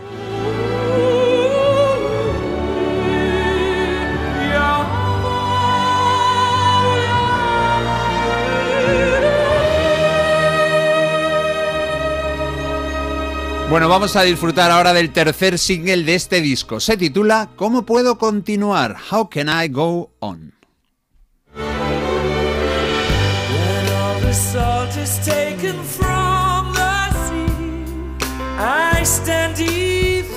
Bueno, 13.75 13.89
vamos 13.89 14.15
a 14.15 14.23
disfrutar 14.23 14.71
ahora 14.71 14.93
del 14.93 15.11
tercer 15.11 15.59
single 15.59 16.05
de 16.05 16.15
este 16.15 16.41
disco. 16.41 16.79
Se 16.79 16.97
titula 16.97 17.49
¿Cómo 17.57 17.85
puedo 17.85 18.19
continuar? 18.19 18.95
How 19.11 19.29
can 19.29 19.49
I 19.49 19.67
go 19.67 20.13
on? 20.21 20.55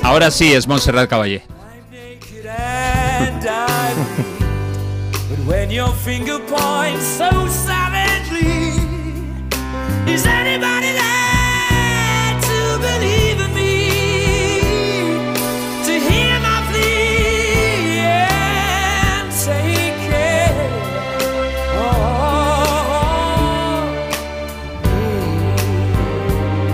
Ahora 0.01 0.31
sí 0.31 0.53
es 0.53 0.67
Montserrat 0.67 1.07
Caballé. 1.07 1.43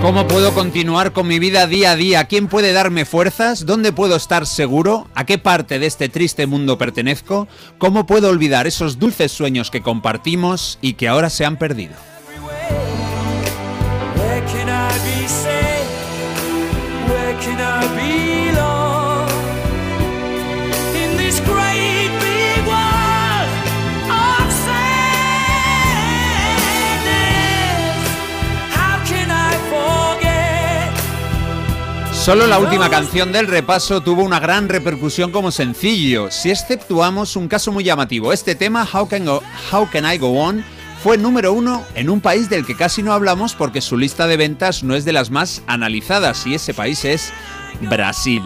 ¿Cómo 0.03 0.27
puedo 0.27 0.53
continuar 0.53 1.13
con 1.13 1.27
mi 1.27 1.39
vida 1.39 1.65
día 1.65 1.91
a 1.91 1.95
día? 1.95 2.25
¿Quién 2.25 2.49
puede 2.49 2.73
darme 2.73 3.05
fuerzas? 3.05 3.65
¿Dónde 3.65 3.93
puedo 3.93 4.17
estar 4.17 4.45
seguro? 4.45 5.07
¿A 5.15 5.25
qué 5.25 5.37
parte 5.37 5.79
de 5.79 5.85
este 5.85 6.09
triste 6.09 6.45
mundo 6.45 6.77
pertenezco? 6.77 7.47
¿Cómo 7.77 8.05
puedo 8.05 8.27
olvidar 8.27 8.67
esos 8.67 8.99
dulces 8.99 9.31
sueños 9.31 9.71
que 9.71 9.81
compartimos 9.81 10.77
y 10.81 10.95
que 10.95 11.07
ahora 11.07 11.29
se 11.29 11.45
han 11.45 11.55
perdido? 11.55 11.93
Solo 32.23 32.47
la 32.47 32.57
última 32.57 32.89
canción 32.89 33.33
del 33.33 33.47
repaso 33.47 33.99
tuvo 33.99 34.23
una 34.23 34.39
gran 34.39 34.69
repercusión 34.69 35.29
como 35.33 35.51
sencillo, 35.51 36.31
si 36.31 36.51
exceptuamos 36.51 37.35
un 37.35 37.49
caso 37.49 37.73
muy 37.73 37.83
llamativo. 37.83 38.31
Este 38.31 38.55
tema, 38.55 38.87
How 38.93 39.09
Can, 39.09 40.05
I 40.05 40.17
Go 40.19 40.29
On, 40.29 40.63
fue 41.03 41.17
número 41.17 41.51
uno 41.51 41.83
en 41.95 42.09
un 42.09 42.21
país 42.21 42.49
del 42.49 42.65
que 42.65 42.77
casi 42.77 43.03
no 43.03 43.11
hablamos 43.11 43.55
porque 43.55 43.81
su 43.81 43.97
lista 43.97 44.25
de 44.25 44.37
ventas 44.37 44.83
no 44.85 44.95
es 44.95 45.03
de 45.03 45.11
las 45.11 45.31
más 45.31 45.63
analizadas 45.67 46.47
y 46.47 46.55
ese 46.55 46.73
país 46.73 47.03
es 47.03 47.33
Brasil. 47.81 48.41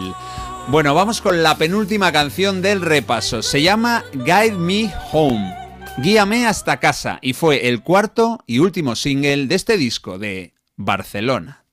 Bueno, 0.66 0.92
vamos 0.96 1.20
con 1.20 1.44
la 1.44 1.56
penúltima 1.56 2.10
canción 2.10 2.60
del 2.62 2.80
repaso. 2.80 3.42
Se 3.42 3.62
llama 3.62 4.04
Guide 4.12 4.58
Me 4.58 4.92
Home. 5.12 5.54
Guíame 5.98 6.48
hasta 6.48 6.80
casa 6.80 7.20
y 7.22 7.32
fue 7.32 7.68
el 7.68 7.84
cuarto 7.84 8.40
y 8.44 8.58
último 8.58 8.96
single 8.96 9.46
de 9.46 9.54
este 9.54 9.76
disco 9.76 10.18
de 10.18 10.52
Barcelona. 10.74 11.67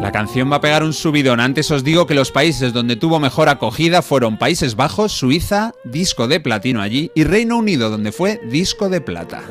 La 0.00 0.10
canción 0.10 0.50
va 0.50 0.56
a 0.56 0.60
pegar 0.60 0.82
un 0.82 0.92
subidón. 0.92 1.40
Antes 1.40 1.70
os 1.70 1.84
digo 1.84 2.06
que 2.06 2.14
los 2.14 2.32
países 2.32 2.72
donde 2.72 2.96
tuvo 2.96 3.20
mejor 3.20 3.48
acogida 3.48 4.02
fueron 4.02 4.36
Países 4.36 4.74
Bajos, 4.74 5.12
Suiza, 5.12 5.74
disco 5.84 6.26
de 6.28 6.40
platino 6.40 6.82
allí, 6.82 7.10
y 7.14 7.24
Reino 7.24 7.56
Unido, 7.56 7.88
donde 7.88 8.12
fue 8.12 8.40
disco 8.50 8.88
de 8.88 9.00
plata. 9.00 9.42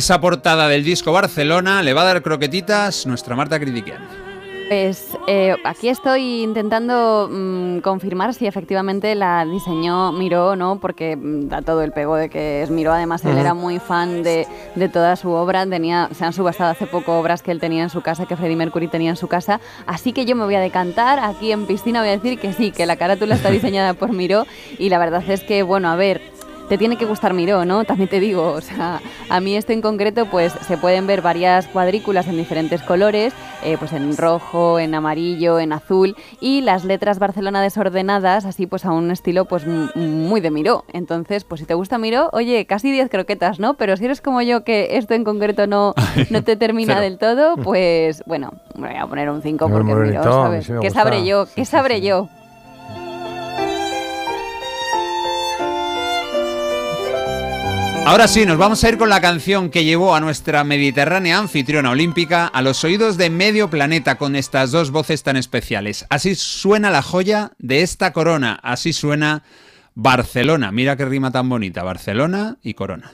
Esa 0.00 0.18
portada 0.18 0.66
del 0.66 0.82
disco 0.82 1.12
Barcelona 1.12 1.82
le 1.82 1.92
va 1.92 2.00
a 2.00 2.04
dar 2.06 2.22
croquetitas 2.22 3.04
nuestra 3.04 3.36
Marta 3.36 3.60
Critiquian. 3.60 4.00
Pues 4.70 5.08
eh, 5.26 5.54
aquí 5.62 5.90
estoy 5.90 6.40
intentando 6.42 7.28
mm, 7.30 7.80
confirmar 7.80 8.32
si 8.32 8.46
efectivamente 8.46 9.14
la 9.14 9.44
diseñó 9.44 10.10
Miró 10.12 10.48
o 10.48 10.56
no, 10.56 10.80
porque 10.80 11.16
mm, 11.16 11.48
da 11.48 11.60
todo 11.60 11.82
el 11.82 11.92
pego 11.92 12.16
de 12.16 12.30
que 12.30 12.62
es 12.62 12.70
Miró. 12.70 12.94
Además, 12.94 13.22
él 13.26 13.36
era 13.36 13.52
muy 13.52 13.78
fan 13.78 14.22
de, 14.22 14.46
de 14.74 14.88
toda 14.88 15.16
su 15.16 15.32
obra. 15.32 15.66
Tenía, 15.66 16.08
se 16.14 16.24
han 16.24 16.32
subastado 16.32 16.70
hace 16.70 16.86
poco 16.86 17.18
obras 17.18 17.42
que 17.42 17.50
él 17.50 17.60
tenía 17.60 17.82
en 17.82 17.90
su 17.90 18.00
casa, 18.00 18.24
que 18.24 18.36
Freddie 18.36 18.56
Mercury 18.56 18.88
tenía 18.88 19.10
en 19.10 19.16
su 19.16 19.28
casa. 19.28 19.60
Así 19.86 20.14
que 20.14 20.24
yo 20.24 20.34
me 20.34 20.44
voy 20.44 20.54
a 20.54 20.60
decantar. 20.60 21.18
Aquí 21.18 21.52
en 21.52 21.66
piscina 21.66 22.00
voy 22.00 22.08
a 22.08 22.12
decir 22.12 22.38
que 22.38 22.54
sí, 22.54 22.70
que 22.70 22.86
la 22.86 22.96
carátula 22.96 23.34
está 23.34 23.50
diseñada 23.50 23.92
por 23.92 24.14
Miró. 24.14 24.46
Y 24.78 24.88
la 24.88 24.98
verdad 24.98 25.22
es 25.28 25.42
que, 25.42 25.62
bueno, 25.62 25.90
a 25.90 25.96
ver, 25.96 26.22
te 26.70 26.78
tiene 26.78 26.96
que 26.96 27.04
gustar 27.04 27.34
Miró, 27.34 27.64
¿no? 27.64 27.84
También 27.90 28.08
te 28.08 28.20
digo, 28.20 28.52
o 28.52 28.60
sea, 28.60 29.00
a 29.28 29.40
mí 29.40 29.56
esto 29.56 29.72
en 29.72 29.82
concreto, 29.82 30.26
pues 30.26 30.52
se 30.52 30.78
pueden 30.78 31.08
ver 31.08 31.20
varias 31.20 31.66
cuadrículas 31.66 32.28
en 32.28 32.36
diferentes 32.36 32.80
colores, 32.82 33.34
eh, 33.64 33.76
pues 33.76 33.92
en 33.92 34.16
rojo, 34.16 34.78
en 34.78 34.94
amarillo, 34.94 35.58
en 35.58 35.72
azul, 35.72 36.14
y 36.40 36.60
las 36.60 36.84
letras 36.84 37.18
Barcelona 37.18 37.60
desordenadas, 37.60 38.44
así 38.44 38.68
pues 38.68 38.84
a 38.84 38.92
un 38.92 39.10
estilo 39.10 39.46
pues 39.46 39.66
muy 39.66 40.40
de 40.40 40.52
Miró. 40.52 40.84
Entonces, 40.92 41.42
pues 41.42 41.60
si 41.60 41.66
te 41.66 41.74
gusta 41.74 41.98
Miró, 41.98 42.30
oye, 42.32 42.64
casi 42.66 42.92
10 42.92 43.10
croquetas, 43.10 43.58
¿no? 43.58 43.74
Pero 43.74 43.96
si 43.96 44.04
eres 44.04 44.20
como 44.20 44.40
yo, 44.40 44.62
que 44.62 44.96
esto 44.96 45.14
en 45.14 45.24
concreto 45.24 45.66
no, 45.66 45.94
no 46.30 46.44
te 46.44 46.54
termina 46.54 47.00
del 47.00 47.18
todo, 47.18 47.56
pues 47.64 48.22
bueno, 48.26 48.52
me 48.76 48.90
voy 48.90 48.96
a 48.96 49.08
poner 49.08 49.28
un 49.28 49.42
5 49.42 49.68
Muy 49.68 49.82
porque 49.82 49.94
Miró, 49.96 50.22
¿sabes? 50.22 50.66
sí 50.66 50.72
¿Qué 50.80 50.90
sabré 50.90 51.24
yo? 51.24 51.46
¿Qué 51.52 51.64
sabré 51.64 52.00
yo? 52.00 52.28
Ahora 58.06 58.26
sí, 58.26 58.44
nos 58.44 58.58
vamos 58.58 58.82
a 58.82 58.88
ir 58.88 58.98
con 58.98 59.08
la 59.08 59.20
canción 59.20 59.70
que 59.70 59.84
llevó 59.84 60.14
a 60.14 60.20
nuestra 60.20 60.64
mediterránea 60.64 61.38
anfitriona 61.38 61.90
olímpica 61.90 62.46
a 62.46 62.60
los 62.60 62.82
oídos 62.82 63.16
de 63.16 63.30
medio 63.30 63.70
planeta 63.70 64.16
con 64.16 64.34
estas 64.34 64.72
dos 64.72 64.90
voces 64.90 65.22
tan 65.22 65.36
especiales. 65.36 66.06
Así 66.08 66.34
suena 66.34 66.90
la 66.90 67.02
joya 67.02 67.52
de 67.58 67.82
esta 67.82 68.12
corona, 68.12 68.58
así 68.62 68.92
suena 68.92 69.44
Barcelona. 69.94 70.72
Mira 70.72 70.96
qué 70.96 71.04
rima 71.04 71.30
tan 71.30 71.48
bonita, 71.48 71.84
Barcelona 71.84 72.56
y 72.62 72.74
corona. 72.74 73.12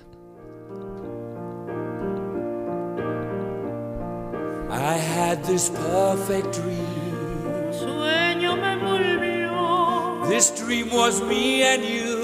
I 4.70 4.98
had 4.98 5.42
this 5.44 5.70
perfect 5.70 6.56
dream. 6.56 7.72
Sueño 7.72 8.56
me 8.56 8.72
envolvió. 8.72 10.28
This 10.28 10.54
dream 10.54 10.90
was 10.92 11.20
me 11.22 11.64
and 11.64 11.82
you. 11.84 12.15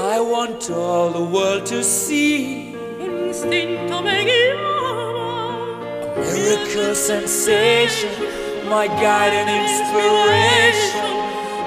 I 0.00 0.18
want 0.18 0.70
all 0.70 1.10
the 1.10 1.20
world 1.20 1.66
to 1.66 1.84
see. 1.84 2.74
El 3.00 3.28
instinto 3.28 4.00
me 4.02 4.24
guiaba. 4.24 6.16
Miracle 6.16 6.94
sensation, 6.94 8.10
my 8.70 8.86
guide 8.86 9.34
and 9.40 9.50
inspiration. 9.60 11.06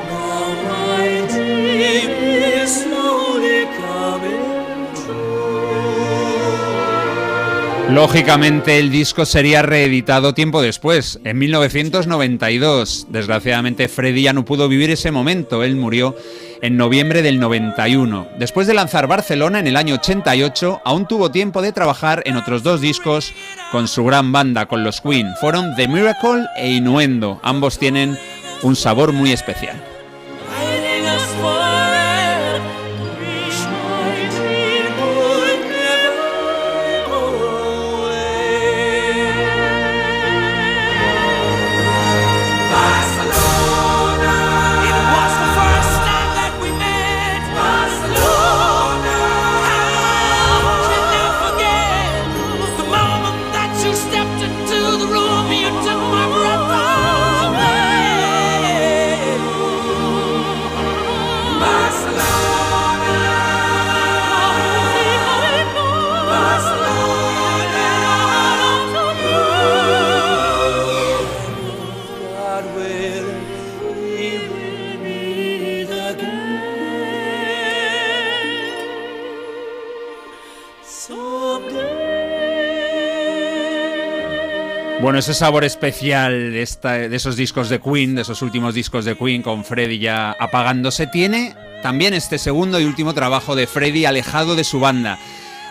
Now 0.09 0.47
my 0.71 1.05
dream 1.31 2.09
is 2.57 2.81
slowly 2.81 3.65
coming 3.65 3.82
Lógicamente 7.89 8.79
el 8.79 8.89
disco 8.89 9.25
sería 9.25 9.61
reeditado 9.61 10.33
tiempo 10.33 10.61
después, 10.61 11.19
en 11.25 11.37
1992. 11.37 13.07
Desgraciadamente 13.09 13.87
Freddy 13.87 14.23
ya 14.23 14.33
no 14.33 14.45
pudo 14.45 14.67
vivir 14.67 14.89
ese 14.89 15.11
momento, 15.11 15.63
él 15.63 15.75
murió 15.75 16.15
en 16.61 16.77
noviembre 16.77 17.21
del 17.21 17.39
91. 17.39 18.29
Después 18.39 18.67
de 18.67 18.73
lanzar 18.73 19.05
Barcelona 19.07 19.59
en 19.59 19.67
el 19.67 19.75
año 19.75 19.95
88, 19.95 20.81
aún 20.83 21.07
tuvo 21.07 21.29
tiempo 21.29 21.61
de 21.61 21.73
trabajar 21.73 22.23
en 22.25 22.37
otros 22.37 22.63
dos 22.63 22.81
discos 22.81 23.33
con 23.71 23.87
su 23.87 24.05
gran 24.05 24.31
banda, 24.31 24.65
con 24.65 24.83
los 24.83 25.01
Queen. 25.01 25.27
Fueron 25.39 25.75
The 25.75 25.87
Miracle 25.87 26.45
e 26.55 26.71
Innuendo. 26.71 27.39
Ambos 27.43 27.77
tienen 27.77 28.17
un 28.63 28.75
sabor 28.75 29.11
muy 29.11 29.33
especial. 29.33 29.92
Bueno, 85.03 85.19
ese 85.19 85.33
sabor 85.33 85.65
especial 85.65 86.53
de, 86.53 86.61
esta- 86.61 86.93
de 86.93 87.13
esos 87.13 87.35
discos 87.35 87.67
de 87.67 87.81
Queen, 87.81 88.15
de 88.15 88.21
esos 88.21 88.41
últimos 88.41 88.73
discos 88.73 89.03
de 89.03 89.17
Queen 89.17 89.41
con 89.41 89.65
Freddy 89.65 89.99
ya 89.99 90.33
apagándose, 90.39 91.07
tiene 91.07 91.53
también 91.81 92.13
este 92.13 92.37
segundo 92.37 92.79
y 92.79 92.85
último 92.85 93.13
trabajo 93.13 93.53
de 93.53 93.67
Freddy 93.67 94.05
alejado 94.05 94.55
de 94.55 94.63
su 94.63 94.79
banda. 94.79 95.19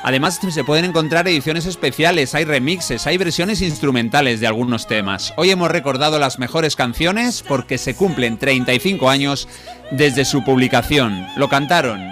Además 0.03 0.39
se 0.51 0.65
pueden 0.65 0.85
encontrar 0.85 1.27
ediciones 1.29 1.65
especiales, 1.65 2.35
hay 2.35 2.45
remixes, 2.45 3.07
hay 3.07 3.17
versiones 3.17 3.63
instrumentales 3.63 4.39
de 4.39 4.49
algunos 4.49 4.87
temas. 4.87 5.33
Hoy 5.39 5.51
hemos 5.51 5.71
recordado 5.71 6.19
las 6.19 6.39
mejores 6.39 6.77
canciones 6.77 7.43
porque 7.49 7.79
se 7.79 7.95
cumplen 7.95 8.37
35 8.37 9.09
años 9.09 9.49
desde 9.93 10.27
su 10.27 10.45
publicación. 10.45 11.27
Lo 11.37 11.49
cantaron 11.49 12.03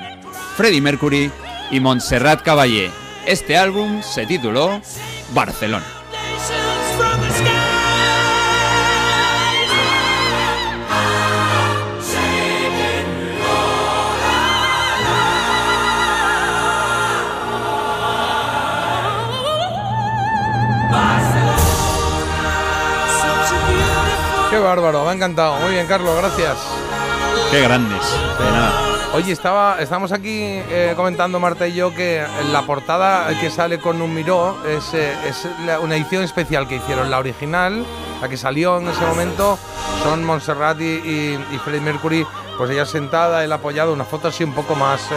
Freddie 0.57 0.81
Mercury 0.81 1.31
y 1.71 1.81
Montserrat 1.81 2.41
Caballé. 2.43 2.91
Este 3.27 3.59
álbum 3.59 4.01
se 4.03 4.25
tituló 4.25 4.81
Barcelona. 5.35 5.85
Qué 24.51 24.59
bárbaro, 24.59 25.05
me 25.05 25.11
ha 25.11 25.15
encantado. 25.15 25.57
Muy 25.61 25.73
bien, 25.73 25.87
Carlos, 25.87 26.17
gracias. 26.17 26.57
Qué 27.51 27.61
grandes. 27.63 28.01
De 28.39 28.45
nada. 28.51 28.87
Oye, 29.15 29.33
estaba, 29.33 29.81
estamos 29.81 30.13
aquí 30.13 30.31
eh, 30.71 30.93
comentando 30.97 31.41
Marta 31.41 31.67
y 31.67 31.75
yo 31.75 31.93
que 31.95 32.23
la 32.53 32.63
portada 32.63 33.29
que 33.41 33.51
sale 33.51 33.79
con 33.81 34.01
un 34.03 34.15
miró 34.15 34.57
es, 34.67 34.95
eh, 34.95 35.13
es 35.27 35.49
la- 35.67 35.81
una 35.81 35.97
edición 35.97 36.23
especial 36.23 36.69
que 36.69 36.77
hicieron. 36.77 37.11
La 37.11 37.19
original, 37.19 37.85
la 38.21 38.29
que 38.29 38.37
salió 38.37 38.79
en 38.79 38.89
ese 38.89 39.01
momento, 39.05 39.59
son 40.05 40.25
Montserrat 40.25 40.81
y, 40.81 40.85
y, 40.85 41.45
y 41.53 41.59
Freddie 41.59 41.81
Mercury, 41.81 42.27
pues 42.57 42.71
ella 42.71 42.87
sentada, 42.87 43.43
él 43.45 43.53
apoyado, 43.53 43.93
una 43.93 44.05
foto 44.05 44.29
así 44.29 44.45
un 44.45 44.53
poco 44.53 44.77
más 44.77 45.01
eh, 45.11 45.15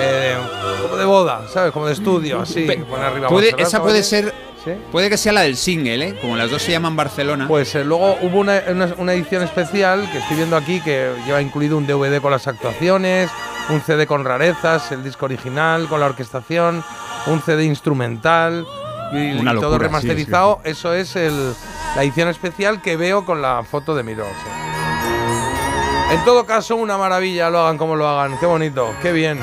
eh, 0.00 0.36
como 0.82 0.96
de 0.96 1.04
boda, 1.04 1.42
¿sabes? 1.52 1.70
Como 1.72 1.86
de 1.86 1.92
estudio, 1.92 2.40
así. 2.40 2.62
Pe- 2.66 2.78
pone 2.78 3.04
arriba 3.04 3.28
puede- 3.28 3.48
esa 3.58 3.80
puede 3.80 4.00
Caballé. 4.02 4.47
Puede 4.92 5.08
que 5.10 5.16
sea 5.16 5.32
la 5.32 5.42
del 5.42 5.56
single, 5.56 6.08
¿eh? 6.08 6.18
Como 6.20 6.36
las 6.36 6.50
dos 6.50 6.62
se 6.62 6.72
llaman 6.72 6.96
Barcelona. 6.96 7.46
Pues 7.48 7.74
eh, 7.74 7.84
luego 7.84 8.16
hubo 8.22 8.38
una, 8.40 8.62
una- 8.68 8.94
una 8.98 9.12
edición 9.12 9.42
especial 9.42 10.08
que 10.12 10.18
estoy 10.18 10.36
viendo 10.36 10.56
aquí 10.56 10.80
que 10.80 11.12
lleva 11.26 11.40
incluido 11.40 11.76
un 11.76 11.86
DVD 11.86 12.20
con 12.20 12.30
las 12.30 12.46
actuaciones, 12.46 13.30
un 13.70 13.80
CD 13.80 14.06
con 14.06 14.24
rarezas, 14.24 14.90
el 14.92 15.02
disco 15.04 15.26
original 15.26 15.88
con 15.88 16.00
la 16.00 16.06
orquestación, 16.06 16.84
un 17.26 17.42
CD 17.42 17.64
instrumental 17.64 18.66
y, 19.12 19.38
Una 19.38 19.52
y 19.54 19.60
todo 19.60 19.78
remasterizado. 19.78 20.60
Eso 20.64 20.92
es 20.94 21.16
el- 21.16 21.54
la 21.96 22.02
edición 22.02 22.28
especial 22.28 22.82
que 22.82 22.96
veo 22.96 23.24
con 23.24 23.40
la 23.42 23.62
foto 23.64 23.94
de 23.94 24.02
Miró. 24.02 24.24
sí. 24.24 26.14
En 26.14 26.24
todo 26.24 26.46
caso, 26.46 26.76
una 26.76 26.96
maravilla, 26.96 27.50
lo 27.50 27.60
hagan 27.60 27.76
como 27.76 27.94
lo 27.94 28.08
hagan. 28.08 28.38
Qué 28.38 28.46
bonito, 28.46 28.94
qué 29.02 29.12
bien. 29.12 29.38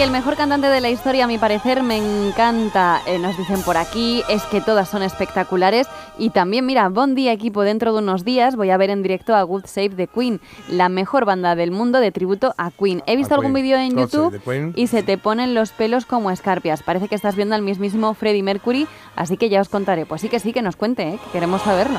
El 0.00 0.10
mejor 0.10 0.34
cantante 0.34 0.68
de 0.68 0.80
la 0.80 0.88
historia, 0.88 1.24
a 1.24 1.26
mi 1.26 1.36
parecer, 1.36 1.82
me 1.82 1.98
encanta. 1.98 3.02
Eh, 3.06 3.18
nos 3.18 3.36
dicen 3.36 3.60
por 3.60 3.76
aquí, 3.76 4.22
es 4.30 4.42
que 4.44 4.62
todas 4.62 4.88
son 4.88 5.02
espectaculares. 5.02 5.88
Y 6.16 6.30
también, 6.30 6.64
mira, 6.64 6.88
buen 6.88 7.14
día 7.14 7.32
equipo, 7.32 7.64
dentro 7.64 7.92
de 7.92 7.98
unos 7.98 8.24
días 8.24 8.56
voy 8.56 8.70
a 8.70 8.78
ver 8.78 8.88
en 8.88 9.02
directo 9.02 9.34
a 9.34 9.42
Good 9.42 9.66
Save 9.66 9.90
the 9.90 10.06
Queen, 10.06 10.40
la 10.68 10.88
mejor 10.88 11.26
banda 11.26 11.54
del 11.54 11.70
mundo 11.70 12.00
de 12.00 12.12
tributo 12.12 12.54
a 12.56 12.70
Queen. 12.70 13.02
He 13.06 13.14
visto 13.14 13.34
A 13.34 13.36
algún 13.36 13.52
vídeo 13.52 13.76
en 13.76 13.94
God 13.94 14.00
YouTube 14.00 14.72
y 14.74 14.86
se 14.86 15.02
te 15.02 15.18
ponen 15.18 15.52
los 15.52 15.70
pelos 15.72 16.06
como 16.06 16.30
escarpias. 16.30 16.82
Parece 16.82 17.08
que 17.08 17.14
estás 17.14 17.36
viendo 17.36 17.54
al 17.54 17.62
mismísimo 17.62 18.14
Freddie 18.14 18.42
Mercury, 18.42 18.88
así 19.16 19.36
que 19.36 19.50
ya 19.50 19.60
os 19.60 19.68
contaré. 19.68 20.06
Pues 20.06 20.22
sí 20.22 20.30
que 20.30 20.40
sí, 20.40 20.54
que 20.54 20.62
nos 20.62 20.76
cuente, 20.76 21.02
¿eh? 21.02 21.18
que 21.22 21.30
queremos 21.30 21.60
saberlo. 21.60 21.98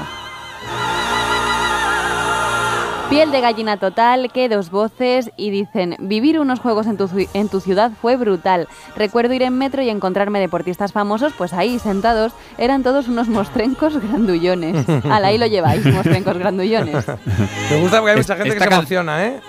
Piel 3.12 3.30
de 3.30 3.42
gallina 3.42 3.76
total, 3.76 4.32
que 4.32 4.48
dos 4.48 4.72
voces 4.72 5.32
y 5.36 5.50
dicen, 5.50 5.98
vivir 6.00 6.40
unos 6.40 6.62
juegos 6.62 6.88
en 6.88 6.96
tu, 6.96 7.10
en 7.34 7.50
tu 7.50 7.60
ciudad 7.60 7.92
fue 8.02 8.16
brutal. 8.16 8.70
Recuerdo 8.96 9.34
ir 9.34 9.42
en 9.44 9.58
metro 9.58 9.82
y 9.82 9.90
encontrarme 9.90 10.40
deportistas 10.40 10.94
famosos, 10.94 11.34
pues 11.38 11.52
ahí 11.52 11.78
sentados 11.78 12.32
eran 12.58 12.84
todos 12.84 13.10
unos 13.10 13.28
mostrencos 13.28 13.98
grandullones. 14.02 14.88
Al 15.12 15.26
ahí 15.26 15.38
lo 15.38 15.46
lleváis, 15.48 15.86
mostrencos 15.86 16.38
grandullones. 16.38 17.06
Me 17.70 17.80
gusta 17.82 17.98
porque 17.98 18.12
hay 18.12 18.18
mucha 18.18 18.36
gente 18.38 18.54
que 18.54 18.60
se 18.62 18.66
emociona, 18.74 19.26
¿eh? 19.28 19.42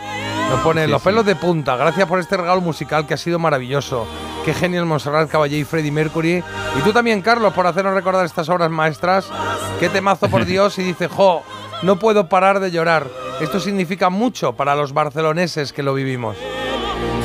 Nos 0.50 0.60
pone 0.62 0.84
Sí, 0.86 0.90
los 0.90 1.00
sí. 1.00 1.08
pelos 1.08 1.24
de 1.24 1.36
punta. 1.36 1.76
Gracias 1.76 2.08
por 2.08 2.18
este 2.18 2.36
regalo 2.36 2.60
musical 2.60 3.06
que 3.06 3.14
ha 3.14 3.16
sido 3.16 3.38
maravilloso. 3.38 4.08
Qué 4.44 4.52
genial 4.54 4.86
Monserrat 4.86 5.30
Caballé 5.30 5.58
y 5.58 5.64
Freddie 5.64 5.92
Mercury. 5.92 6.42
Y 6.78 6.82
tú 6.82 6.92
también, 6.92 7.22
Carlos, 7.22 7.52
por 7.54 7.68
hacernos 7.68 7.94
recordar 7.94 8.26
estas 8.26 8.48
obras 8.48 8.72
maestras. 8.72 9.30
Qué 9.78 9.88
temazo, 9.88 10.28
por 10.28 10.44
Dios. 10.46 10.80
Y 10.80 10.82
dice, 10.82 11.06
jo, 11.06 11.44
no 11.82 12.00
puedo 12.00 12.28
parar 12.28 12.58
de 12.58 12.72
llorar. 12.72 13.06
Esto 13.40 13.60
significa 13.60 14.10
mucho 14.10 14.54
para 14.54 14.74
los 14.74 14.92
barceloneses 14.92 15.72
que 15.72 15.82
lo 15.82 15.94
vivimos. 15.94 16.36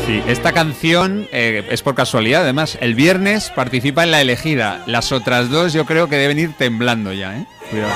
Sí, 0.05 0.23
esta 0.27 0.53
canción 0.53 1.27
eh, 1.31 1.67
es 1.69 1.81
por 1.81 1.93
casualidad, 1.93 2.43
además. 2.43 2.77
El 2.81 2.95
viernes 2.95 3.51
participa 3.53 4.03
en 4.03 4.11
la 4.11 4.21
elegida. 4.21 4.81
Las 4.85 5.11
otras 5.11 5.49
dos 5.49 5.73
yo 5.73 5.85
creo 5.85 6.07
que 6.07 6.15
deben 6.15 6.39
ir 6.39 6.53
temblando 6.53 7.11
ya, 7.11 7.37
¿eh? 7.37 7.45
Cuidado. 7.69 7.93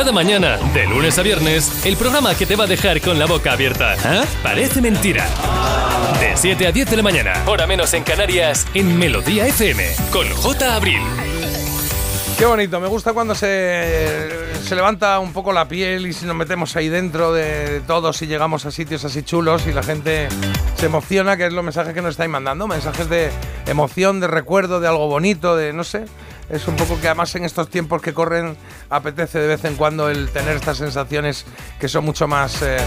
Cada 0.00 0.12
mañana, 0.12 0.56
de 0.72 0.86
lunes 0.86 1.18
a 1.18 1.22
viernes, 1.22 1.84
el 1.84 1.94
programa 1.94 2.34
que 2.34 2.46
te 2.46 2.56
va 2.56 2.64
a 2.64 2.66
dejar 2.66 3.02
con 3.02 3.18
la 3.18 3.26
boca 3.26 3.52
abierta. 3.52 3.96
¿Ah? 4.02 4.24
Parece 4.42 4.80
mentira. 4.80 5.26
De 6.18 6.38
7 6.38 6.68
a 6.68 6.72
10 6.72 6.88
de 6.88 6.96
la 6.96 7.02
mañana, 7.02 7.34
hora 7.44 7.66
menos 7.66 7.92
en 7.92 8.02
Canarias, 8.02 8.66
en 8.72 8.98
Melodía 8.98 9.46
FM, 9.46 9.84
con 10.10 10.26
J. 10.26 10.74
Abril. 10.74 11.02
Qué 12.38 12.46
bonito, 12.46 12.80
me 12.80 12.88
gusta 12.88 13.12
cuando 13.12 13.34
se, 13.34 14.30
se 14.62 14.74
levanta 14.74 15.18
un 15.18 15.34
poco 15.34 15.52
la 15.52 15.68
piel 15.68 16.06
y 16.06 16.14
si 16.14 16.24
nos 16.24 16.34
metemos 16.34 16.74
ahí 16.76 16.88
dentro 16.88 17.34
de 17.34 17.82
todos 17.86 18.22
y 18.22 18.26
llegamos 18.26 18.64
a 18.64 18.70
sitios 18.70 19.04
así 19.04 19.22
chulos 19.22 19.66
y 19.66 19.72
la 19.74 19.82
gente 19.82 20.28
se 20.76 20.86
emociona, 20.86 21.36
que 21.36 21.44
es 21.44 21.52
los 21.52 21.62
mensajes 21.62 21.92
que 21.92 22.00
nos 22.00 22.12
estáis 22.12 22.30
mandando, 22.30 22.66
mensajes 22.66 23.10
de 23.10 23.28
emoción, 23.66 24.18
de 24.18 24.28
recuerdo, 24.28 24.80
de 24.80 24.88
algo 24.88 25.08
bonito, 25.08 25.56
de 25.56 25.74
no 25.74 25.84
sé. 25.84 26.06
Es 26.50 26.66
un 26.66 26.74
poco 26.76 27.00
que 27.00 27.06
además 27.06 27.34
en 27.36 27.44
estos 27.44 27.68
tiempos 27.68 28.02
que 28.02 28.12
corren 28.12 28.56
apetece 28.90 29.38
de 29.38 29.46
vez 29.46 29.64
en 29.64 29.76
cuando 29.76 30.08
el 30.08 30.28
tener 30.30 30.56
estas 30.56 30.78
sensaciones 30.78 31.44
que 31.78 31.88
son 31.88 32.04
mucho 32.04 32.26
más, 32.26 32.60
eh, 32.62 32.78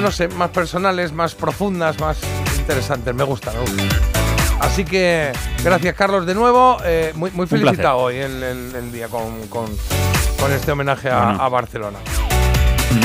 no 0.00 0.10
sé, 0.10 0.26
más 0.28 0.50
personales, 0.50 1.12
más 1.12 1.34
profundas, 1.36 2.00
más 2.00 2.18
interesantes. 2.58 3.14
Me 3.14 3.22
gusta, 3.22 3.52
me 3.52 3.60
gusta. 3.60 3.96
Así 4.60 4.84
que 4.84 5.30
gracias 5.62 5.94
Carlos 5.94 6.26
de 6.26 6.34
nuevo, 6.34 6.78
eh, 6.84 7.12
muy, 7.14 7.30
muy 7.30 7.46
felicitado 7.46 7.98
hoy 7.98 8.16
el, 8.16 8.42
el- 8.42 8.74
el 8.74 8.92
día 8.92 9.06
con, 9.08 9.46
con- 9.46 9.70
con 10.40 10.52
este 10.52 10.72
homenaje 10.72 11.10
a, 11.10 11.24
Bueno. 11.26 11.42
a 11.42 11.48
Barcelona. 11.48 11.98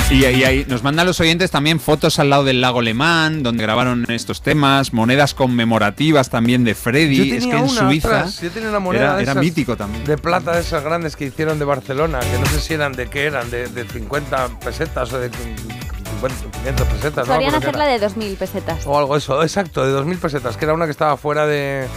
Y, 0.10 0.26
y 0.26 0.44
ahí 0.44 0.66
nos 0.68 0.84
mandan 0.84 1.06
los 1.06 1.20
oyentes 1.20 1.52
también 1.52 1.80
fotos 1.80 2.20
al 2.20 2.30
lado 2.30 2.44
del 2.44 2.62
lago 2.62 2.82
Lemán, 2.82 3.44
donde 3.44 3.64
grabaron 3.64 4.06
estos 4.10 4.42
temas, 4.42 4.94
monedas 4.94 5.34
conmemorativas 5.34 6.30
también 6.30 6.64
de 6.64 6.76
Freddy. 6.76 7.18
Yo 7.18 7.24
es 7.24 7.42
tenía 7.42 7.56
que 7.56 7.58
en 7.58 7.70
una, 7.70 7.88
Suiza 7.88 8.08
ostras, 8.08 8.42
yo 8.42 8.52
tenía 8.52 8.70
una 8.70 8.80
moneda 8.80 9.04
era, 9.04 9.16
de 9.16 9.24
era 9.24 9.32
esas 9.32 9.44
mítico 9.44 9.76
también. 9.76 10.04
de 10.06 10.18
plata 10.18 10.54
de 10.54 10.62
esas 10.62 10.84
grandes 10.84 11.16
que 11.16 11.26
hicieron 11.26 11.60
de 11.60 11.66
Barcelona, 11.66 12.20
que 12.20 12.40
no 12.40 12.46
sé 12.46 12.60
si 12.60 12.74
eran 12.74 12.94
de 12.94 13.10
qué 13.10 13.26
eran, 13.26 13.50
de, 13.50 13.68
de 13.68 13.86
50 13.88 14.60
pesetas 14.60 15.12
o 15.14 15.20
de 15.20 15.30
50, 15.30 16.58
500 16.60 16.88
pesetas. 16.88 17.28
no 17.28 17.34
acuerdo 17.34 17.60
qué 17.60 17.68
hacerla 17.68 17.86
de 17.86 18.02
2.000 18.02 18.38
pesetas. 18.38 18.86
O 18.86 18.98
algo 18.98 19.18
eso, 19.18 19.42
exacto, 19.42 19.86
de 19.86 20.00
2.000 20.00 20.18
pesetas, 20.20 20.58
que 20.58 20.66
era 20.66 20.74
una 20.74 20.86
que 20.86 20.92
estaba 20.92 21.18
fuera 21.18 21.46
de... 21.46 21.88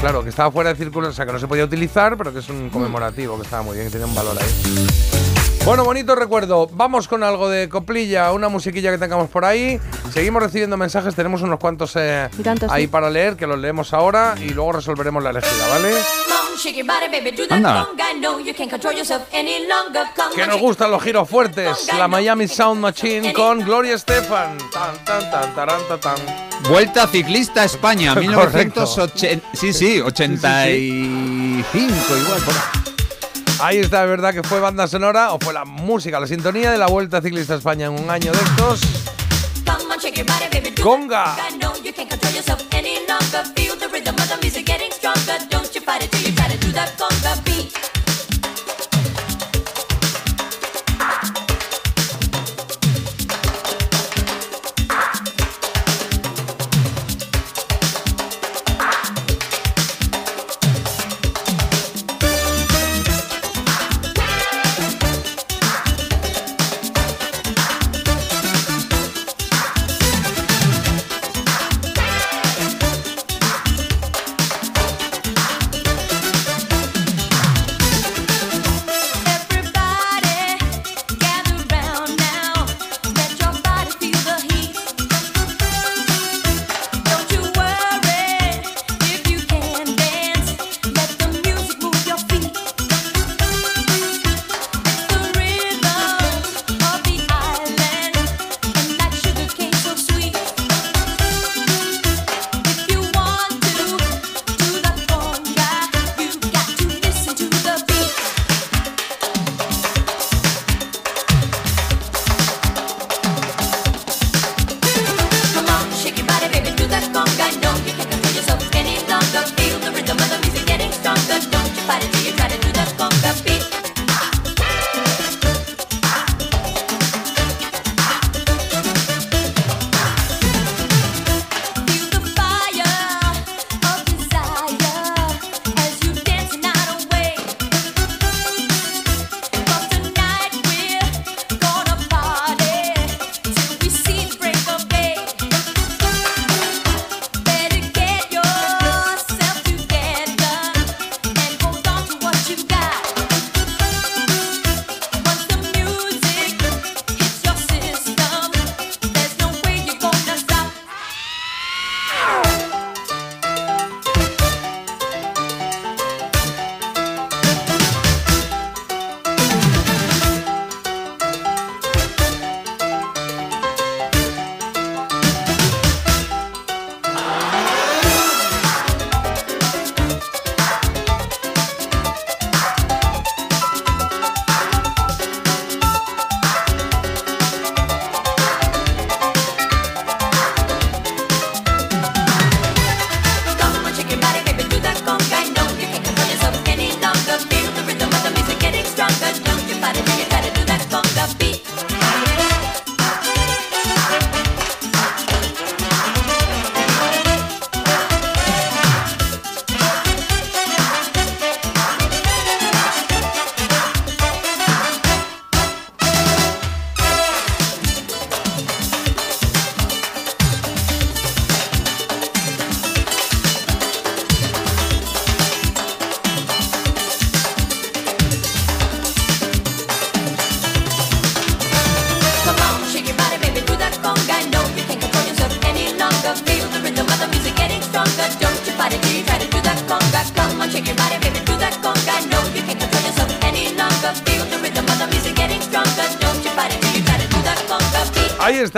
Claro, 0.00 0.22
que 0.22 0.30
estaba 0.30 0.50
fuera 0.52 0.70
de 0.70 0.76
círculo, 0.76 1.08
o 1.08 1.12
sea, 1.12 1.26
que 1.26 1.32
no 1.32 1.40
se 1.40 1.48
podía 1.48 1.64
utilizar, 1.64 2.16
pero 2.16 2.32
que 2.32 2.38
es 2.38 2.48
un 2.48 2.70
conmemorativo, 2.70 3.36
que 3.36 3.42
estaba 3.42 3.62
muy 3.62 3.74
bien, 3.76 3.88
que 3.88 3.92
tenía 3.92 4.06
un 4.06 4.14
valor 4.14 4.36
ahí. 4.40 5.17
Bueno, 5.68 5.84
bonito 5.84 6.14
recuerdo. 6.14 6.66
Vamos 6.72 7.08
con 7.08 7.22
algo 7.22 7.50
de 7.50 7.68
coplilla, 7.68 8.32
una 8.32 8.48
musiquilla 8.48 8.90
que 8.90 8.96
tengamos 8.96 9.28
por 9.28 9.44
ahí. 9.44 9.78
Seguimos 10.10 10.42
recibiendo 10.42 10.78
mensajes, 10.78 11.14
tenemos 11.14 11.42
unos 11.42 11.60
cuantos 11.60 11.92
eh, 11.96 12.30
ahí 12.70 12.84
sí. 12.84 12.88
para 12.88 13.10
leer, 13.10 13.36
que 13.36 13.46
los 13.46 13.58
leemos 13.58 13.92
ahora 13.92 14.34
y 14.40 14.48
luego 14.48 14.72
resolveremos 14.72 15.22
la 15.22 15.28
elegida, 15.28 15.68
¿vale? 15.68 15.92
Anda. 17.50 17.86
Que 20.34 20.46
nos 20.46 20.58
gustan 20.58 20.90
los 20.90 21.02
giros 21.02 21.28
fuertes. 21.28 21.86
La 21.98 22.08
Miami 22.08 22.48
Sound 22.48 22.80
Machine 22.80 23.34
con 23.34 23.60
Gloria 23.60 23.94
Estefan. 23.94 24.56
Tan, 24.72 25.04
tan, 25.04 25.30
tan, 25.30 25.54
taran, 25.54 25.82
ta, 25.86 26.00
tan. 26.00 26.16
Vuelta 26.66 27.06
ciclista 27.08 27.60
a 27.60 27.64
España, 27.66 28.14
Correcto. 28.34 28.80
1980. 28.80 29.48
Sí, 29.52 29.74
sí, 29.74 30.00
85 30.00 32.16
igual. 32.16 32.40
por 32.40 32.54
ahí. 33.60 33.78
Está, 33.78 34.04
es 34.04 34.10
verdad 34.10 34.34
que 34.34 34.42
fue 34.42 34.60
banda 34.60 34.86
sonora 34.86 35.32
o 35.32 35.38
fue 35.38 35.52
la 35.52 35.64
música, 35.64 36.20
la 36.20 36.26
sintonía 36.26 36.70
de 36.70 36.78
la 36.78 36.86
Vuelta 36.86 37.20
Ciclista 37.20 37.54
a 37.54 37.58
España 37.58 37.86
en 37.86 37.92
un 37.92 38.10
año 38.10 38.32
de 38.32 38.38
estos. 38.38 38.80
Conga. 40.82 41.36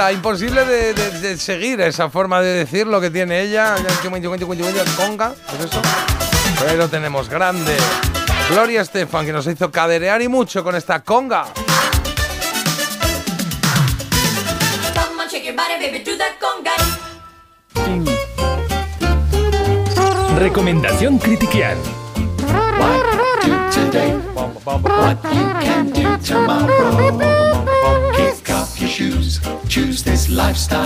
Ahí 0.00 0.14
imposible 0.16 0.64
de, 0.64 0.94
de- 0.94 1.10
de 1.20 1.36
seguir 1.36 1.80
esa 1.82 2.08
forma 2.08 2.40
de 2.40 2.48
decir 2.64 2.86
lo 2.86 3.00
que 3.00 3.10
tiene 3.10 3.42
ella. 3.42 3.76
Conga, 4.96 5.34
¿es 5.58 5.66
eso? 5.66 5.82
Pero 6.66 6.88
tenemos 6.88 7.28
grande. 7.28 7.76
Gloria 8.50 8.80
Estefan, 8.80 9.26
que 9.26 9.32
nos 9.32 9.46
hizo 9.46 9.70
caderear 9.70 10.22
y 10.22 10.28
mucho 10.28 10.64
con 10.64 10.74
esta 10.74 11.00
conga. 11.04 11.44
Recomendación 20.38 21.18
Critiquial. 21.18 21.76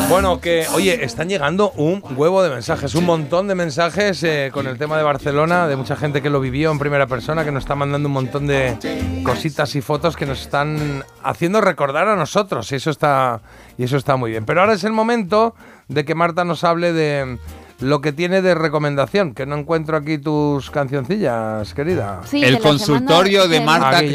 Bueno, 0.08 0.40
que 0.40 0.66
oye, 0.74 1.04
están 1.04 1.28
llegando 1.28 1.70
un 1.72 2.02
huevo 2.16 2.42
de 2.42 2.48
mensajes, 2.48 2.94
un 2.94 3.04
montón 3.04 3.46
de 3.46 3.54
mensajes 3.54 4.22
eh, 4.22 4.50
con 4.50 4.66
el 4.66 4.78
tema 4.78 4.96
de 4.96 5.02
Barcelona, 5.02 5.68
de 5.68 5.76
mucha 5.76 5.96
gente 5.96 6.22
que 6.22 6.30
lo 6.30 6.40
vivió 6.40 6.70
en 6.70 6.78
primera 6.78 7.06
persona, 7.06 7.44
que 7.44 7.52
nos 7.52 7.64
está 7.64 7.74
mandando 7.74 8.08
un 8.08 8.14
montón 8.14 8.46
de 8.46 8.78
cositas 9.22 9.74
y 9.74 9.82
fotos 9.82 10.16
que 10.16 10.24
nos 10.24 10.40
están 10.40 11.04
haciendo 11.22 11.60
recordar 11.60 12.08
a 12.08 12.16
nosotros, 12.16 12.72
y 12.72 12.76
eso 12.76 12.90
está, 12.90 13.42
y 13.76 13.84
eso 13.84 13.98
está 13.98 14.16
muy 14.16 14.30
bien. 14.30 14.46
Pero 14.46 14.62
ahora 14.62 14.72
es 14.72 14.84
el 14.84 14.92
momento 14.92 15.54
de 15.88 16.06
que 16.06 16.14
Marta 16.14 16.44
nos 16.44 16.64
hable 16.64 16.94
de 16.94 17.38
lo 17.80 18.00
que 18.00 18.12
tiene 18.12 18.40
de 18.42 18.54
recomendación, 18.54 19.34
que 19.34 19.46
no 19.46 19.56
encuentro 19.56 19.96
aquí 19.96 20.18
tus 20.18 20.70
cancioncillas, 20.70 21.74
querida. 21.74 22.20
Sí, 22.24 22.42
El 22.44 22.58
consultorio 22.60 23.48
de 23.48 23.60
Marta. 23.60 24.00
Sí, 24.00 24.10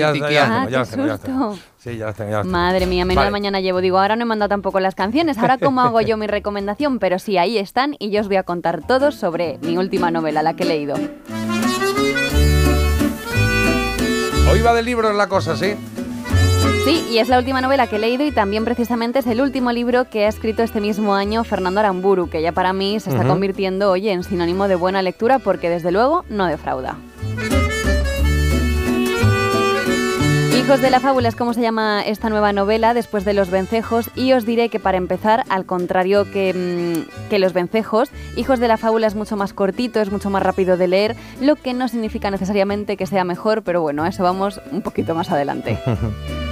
ya 1.97 2.09
está, 2.09 2.29
ya 2.29 2.41
está. 2.41 2.43
Madre 2.43 2.85
mía, 2.85 3.05
menuda 3.05 3.23
Vale. 3.23 3.31
mañana 3.31 3.59
llevo. 3.61 3.81
Digo, 3.81 3.99
ahora 3.99 4.15
no 4.15 4.23
he 4.23 4.25
mandado 4.25 4.49
tampoco 4.49 4.79
las 4.79 4.95
canciones. 4.95 5.37
Ahora, 5.37 5.57
¿cómo 5.61 5.81
hago 5.81 6.01
yo 6.01 6.17
mi 6.17 6.27
recomendación? 6.27 6.99
Pero 6.99 7.19
sí, 7.19 7.37
ahí 7.37 7.57
están 7.57 7.95
y 7.99 8.09
yo 8.09 8.21
os 8.21 8.27
voy 8.27 8.37
a 8.37 8.43
contar 8.43 8.85
todo 8.85 9.11
sobre 9.11 9.57
mi 9.61 9.77
última 9.77 10.11
novela, 10.11 10.41
la 10.41 10.55
que 10.55 10.63
he 10.63 10.67
leído. 10.67 10.95
Hoy 14.51 14.61
va 14.61 14.73
de 14.73 14.81
libros 14.81 15.15
la 15.15 15.27
cosa, 15.27 15.55
¿sí? 15.55 15.75
Sí, 16.85 17.05
y 17.11 17.17
es 17.17 17.27
la 17.27 17.37
última 17.37 17.61
novela 17.61 17.87
que 17.87 17.97
he 17.97 17.99
leído 17.99 18.25
y 18.25 18.31
también 18.31 18.63
precisamente 18.63 19.19
es 19.19 19.27
el 19.27 19.41
último 19.41 19.71
libro 19.71 20.09
que 20.09 20.25
ha 20.25 20.29
escrito 20.29 20.63
este 20.63 20.79
mismo 20.79 21.13
año 21.13 21.43
Fernando 21.43 21.81
Aramburu, 21.81 22.29
que 22.29 22.41
ya 22.41 22.51
para 22.51 22.73
mí 22.73 22.99
se 22.99 23.09
está 23.09 23.27
convirtiendo, 23.27 23.91
oye, 23.91 24.11
en 24.11 24.23
sinónimo 24.23 24.67
de 24.67 24.75
buena 24.75 25.01
lectura 25.01 25.39
porque 25.39 25.69
desde 25.69 25.91
luego 25.91 26.23
no 26.29 26.45
defrauda. 26.45 26.97
Hijos 30.57 30.81
de 30.81 30.91
la 30.91 30.99
fábula 30.99 31.29
es 31.29 31.35
como 31.35 31.53
se 31.55 31.61
llama 31.61 32.03
esta 32.05 32.29
nueva 32.29 32.53
novela 32.53 32.93
después 32.93 33.25
de 33.25 33.33
Los 33.33 33.49
Vencejos 33.49 34.11
y 34.15 34.33
os 34.33 34.45
diré 34.45 34.69
que 34.69 34.79
para 34.79 34.97
empezar, 34.97 35.43
al 35.49 35.65
contrario 35.65 36.29
que, 36.31 36.53
mm, 36.53 37.29
que 37.29 37.39
Los 37.39 37.53
Vencejos, 37.53 38.11
Hijos 38.35 38.59
de 38.59 38.67
la 38.67 38.77
fábula 38.77 39.07
es 39.07 39.15
mucho 39.15 39.35
más 39.35 39.53
cortito, 39.53 39.99
es 39.99 40.11
mucho 40.11 40.29
más 40.29 40.43
rápido 40.43 40.77
de 40.77 40.87
leer, 40.87 41.15
lo 41.41 41.55
que 41.55 41.73
no 41.73 41.87
significa 41.87 42.29
necesariamente 42.29 42.97
que 42.97 43.07
sea 43.07 43.23
mejor, 43.23 43.63
pero 43.63 43.81
bueno, 43.81 44.03
a 44.03 44.09
eso 44.09 44.23
vamos 44.23 44.61
un 44.71 44.81
poquito 44.81 45.15
más 45.15 45.31
adelante. 45.31 45.79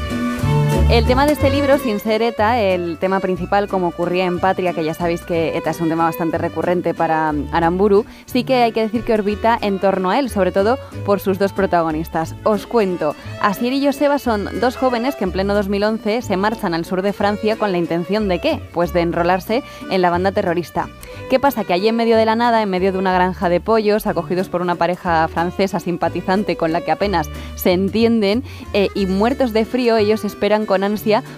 El 0.89 1.05
tema 1.05 1.25
de 1.25 1.33
este 1.33 1.49
libro, 1.49 1.77
sin 1.79 1.99
ser 1.99 2.21
ETA, 2.21 2.61
el 2.61 2.97
tema 2.97 3.19
principal, 3.19 3.67
como 3.67 3.89
ocurría 3.89 4.23
en 4.23 4.39
Patria, 4.39 4.71
que 4.71 4.85
ya 4.85 4.93
sabéis 4.93 5.21
que 5.21 5.57
ETA 5.57 5.71
es 5.71 5.81
un 5.81 5.89
tema 5.89 6.05
bastante 6.05 6.37
recurrente 6.37 6.93
para 6.93 7.33
Aramburu, 7.51 8.05
sí 8.25 8.45
que 8.45 8.63
hay 8.63 8.71
que 8.71 8.83
decir 8.83 9.03
que 9.03 9.13
orbita 9.13 9.59
en 9.61 9.79
torno 9.79 10.11
a 10.11 10.17
él, 10.17 10.29
sobre 10.29 10.53
todo 10.53 10.79
por 11.05 11.19
sus 11.19 11.39
dos 11.39 11.51
protagonistas. 11.51 12.35
Os 12.45 12.67
cuento, 12.67 13.17
Asier 13.41 13.73
y 13.73 13.85
Joseba 13.85 14.17
son 14.17 14.61
dos 14.61 14.77
jóvenes 14.77 15.15
que 15.15 15.25
en 15.25 15.33
pleno 15.33 15.53
2011 15.55 16.21
se 16.21 16.37
marchan 16.37 16.73
al 16.73 16.85
sur 16.85 17.01
de 17.01 17.11
Francia 17.11 17.57
con 17.57 17.73
la 17.73 17.79
intención 17.79 18.29
de 18.29 18.39
qué? 18.39 18.61
Pues 18.71 18.93
de 18.93 19.01
enrolarse 19.01 19.63
en 19.91 20.01
la 20.01 20.09
banda 20.09 20.31
terrorista. 20.31 20.87
¿Qué 21.29 21.37
pasa? 21.37 21.65
Que 21.65 21.73
allí 21.73 21.89
en 21.89 21.97
medio 21.97 22.15
de 22.15 22.23
la 22.23 22.37
nada, 22.37 22.61
en 22.61 22.69
medio 22.69 22.93
de 22.93 22.97
una 22.97 23.13
granja 23.13 23.49
de 23.49 23.59
pollos, 23.59 24.07
acogidos 24.07 24.47
por 24.47 24.61
una 24.61 24.75
pareja 24.75 25.27
francesa 25.27 25.81
simpatizante 25.81 26.55
con 26.55 26.71
la 26.71 26.79
que 26.79 26.91
apenas 26.91 27.29
se 27.55 27.73
entienden, 27.73 28.45
eh, 28.71 28.87
y 28.95 29.05
muertos 29.07 29.51
de 29.51 29.65
frío, 29.65 29.97
ellos 29.97 30.23
esperan 30.23 30.65
con 30.65 30.76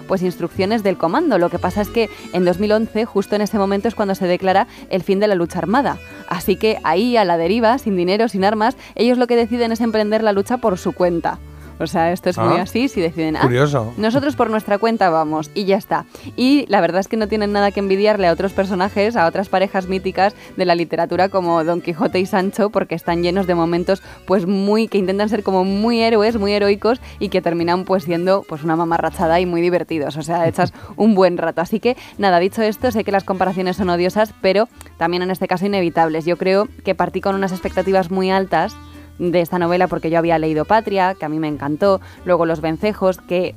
pues 0.08 0.22
instrucciones 0.22 0.82
del 0.82 0.96
comando. 0.96 1.38
Lo 1.38 1.50
que 1.50 1.58
pasa 1.58 1.80
es 1.80 1.88
que 1.88 2.08
en 2.32 2.44
2011, 2.44 3.04
justo 3.04 3.36
en 3.36 3.42
ese 3.42 3.58
momento, 3.58 3.88
es 3.88 3.94
cuando 3.94 4.14
se 4.14 4.26
declara 4.26 4.66
el 4.90 5.02
fin 5.02 5.20
de 5.20 5.28
la 5.28 5.34
lucha 5.34 5.58
armada. 5.58 5.98
Así 6.28 6.56
que 6.56 6.78
ahí, 6.84 7.16
a 7.16 7.24
la 7.24 7.36
deriva, 7.36 7.78
sin 7.78 7.96
dinero, 7.96 8.28
sin 8.28 8.44
armas, 8.44 8.76
ellos 8.94 9.18
lo 9.18 9.26
que 9.26 9.36
deciden 9.36 9.72
es 9.72 9.80
emprender 9.80 10.22
la 10.22 10.32
lucha 10.32 10.58
por 10.58 10.78
su 10.78 10.92
cuenta. 10.92 11.38
O 11.80 11.86
sea, 11.86 12.12
esto 12.12 12.30
es 12.30 12.38
muy 12.38 12.58
Ah, 12.58 12.62
así, 12.62 12.88
si 12.88 13.00
deciden, 13.00 13.36
ah, 13.36 13.40
curioso. 13.40 13.92
nosotros 13.96 14.36
por 14.36 14.50
nuestra 14.50 14.78
cuenta 14.78 15.08
vamos 15.10 15.50
y 15.54 15.64
ya 15.64 15.76
está. 15.76 16.04
Y 16.36 16.66
la 16.68 16.80
verdad 16.80 17.00
es 17.00 17.08
que 17.08 17.16
no 17.16 17.26
tienen 17.26 17.52
nada 17.52 17.70
que 17.72 17.80
envidiarle 17.80 18.26
a 18.28 18.32
otros 18.32 18.52
personajes, 18.52 19.16
a 19.16 19.26
otras 19.26 19.48
parejas 19.48 19.86
míticas 19.88 20.34
de 20.56 20.64
la 20.66 20.74
literatura 20.74 21.28
como 21.30 21.64
Don 21.64 21.80
Quijote 21.80 22.20
y 22.20 22.26
Sancho, 22.26 22.70
porque 22.70 22.94
están 22.94 23.22
llenos 23.22 23.46
de 23.46 23.54
momentos 23.54 24.02
pues 24.26 24.46
muy 24.46 24.88
que 24.88 24.98
intentan 24.98 25.28
ser 25.28 25.42
como 25.42 25.64
muy 25.64 26.00
héroes, 26.02 26.36
muy 26.38 26.52
heroicos 26.52 27.00
y 27.18 27.30
que 27.30 27.40
terminan 27.40 27.84
pues 27.84 28.04
siendo 28.04 28.44
pues 28.48 28.62
una 28.62 28.76
mamarrachada 28.76 29.40
y 29.40 29.46
muy 29.46 29.60
divertidos, 29.62 30.16
o 30.16 30.22
sea, 30.22 30.46
echas 30.48 30.72
un 30.96 31.14
buen 31.14 31.38
rato. 31.38 31.60
Así 31.62 31.80
que 31.80 31.96
nada, 32.18 32.38
dicho 32.40 32.62
esto, 32.62 32.90
sé 32.90 33.04
que 33.04 33.12
las 33.12 33.24
comparaciones 33.24 33.76
son 33.76 33.88
odiosas, 33.90 34.34
pero 34.42 34.68
también 34.98 35.22
en 35.22 35.30
este 35.30 35.48
caso 35.48 35.64
inevitables. 35.66 36.24
Yo 36.26 36.36
creo 36.36 36.68
que 36.84 36.94
partí 36.94 37.20
con 37.20 37.34
unas 37.34 37.52
expectativas 37.52 38.10
muy 38.10 38.30
altas 38.30 38.76
de 39.20 39.40
esta 39.40 39.58
novela 39.58 39.86
porque 39.86 40.10
yo 40.10 40.18
había 40.18 40.38
leído 40.38 40.64
Patria, 40.64 41.14
que 41.14 41.24
a 41.24 41.28
mí 41.28 41.38
me 41.38 41.46
encantó, 41.48 42.00
luego 42.24 42.46
Los 42.46 42.60
Vencejos, 42.60 43.18
que 43.18 43.54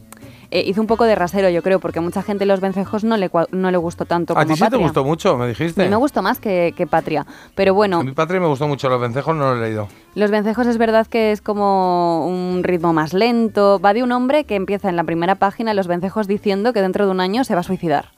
eh, 0.51 0.63
hizo 0.67 0.81
un 0.81 0.87
poco 0.87 1.05
de 1.05 1.15
rasero, 1.15 1.49
yo 1.49 1.63
creo, 1.63 1.79
porque 1.79 1.99
mucha 1.99 2.21
gente 2.21 2.45
Los 2.45 2.59
Vencejos 2.59 3.03
no 3.03 3.17
le, 3.17 3.31
no 3.51 3.71
le 3.71 3.77
gustó 3.77 4.05
tanto 4.05 4.37
A 4.37 4.45
ti 4.45 4.53
sí 4.53 4.59
te 4.59 4.65
Patria. 4.65 4.83
gustó 4.83 5.03
mucho, 5.03 5.35
me 5.37 5.45
A 5.45 5.47
dijiste. 5.47 5.81
mí 5.83 5.89
me 5.89 5.95
gustó 5.95 6.21
más 6.21 6.39
que, 6.39 6.73
que 6.77 6.85
Patria, 6.85 7.25
pero 7.55 7.73
bueno, 7.73 8.01
A 8.01 8.03
mi 8.03 8.11
padre 8.11 8.39
me 8.39 8.45
gustó 8.47 8.67
mucho, 8.67 8.87
los 8.89 9.01
vencejos 9.01 9.35
no 9.35 9.55
lo 9.55 9.57
he 9.63 9.67
leído. 9.67 9.87
Los 10.15 10.29
Vencejos 10.29 10.67
es 10.67 10.77
verdad 10.77 11.07
que 11.07 11.31
es 11.31 11.41
como 11.41 12.27
un 12.27 12.61
ritmo 12.63 12.93
más 12.93 13.13
lento, 13.13 13.79
va 13.83 13.93
de 13.93 14.03
un 14.03 14.11
hombre 14.11 14.43
que 14.43 14.55
empieza 14.55 14.89
en 14.89 14.95
la 14.95 15.03
primera 15.05 15.35
página 15.35 15.73
Los 15.73 15.87
Vencejos 15.87 16.27
diciendo 16.27 16.71
que 16.73 16.81
dentro 16.81 17.05
de 17.05 17.11
un 17.11 17.19
año 17.21 17.43
se 17.45 17.55
va 17.55 17.61
a 17.61 17.63
suicidar. 17.63 18.09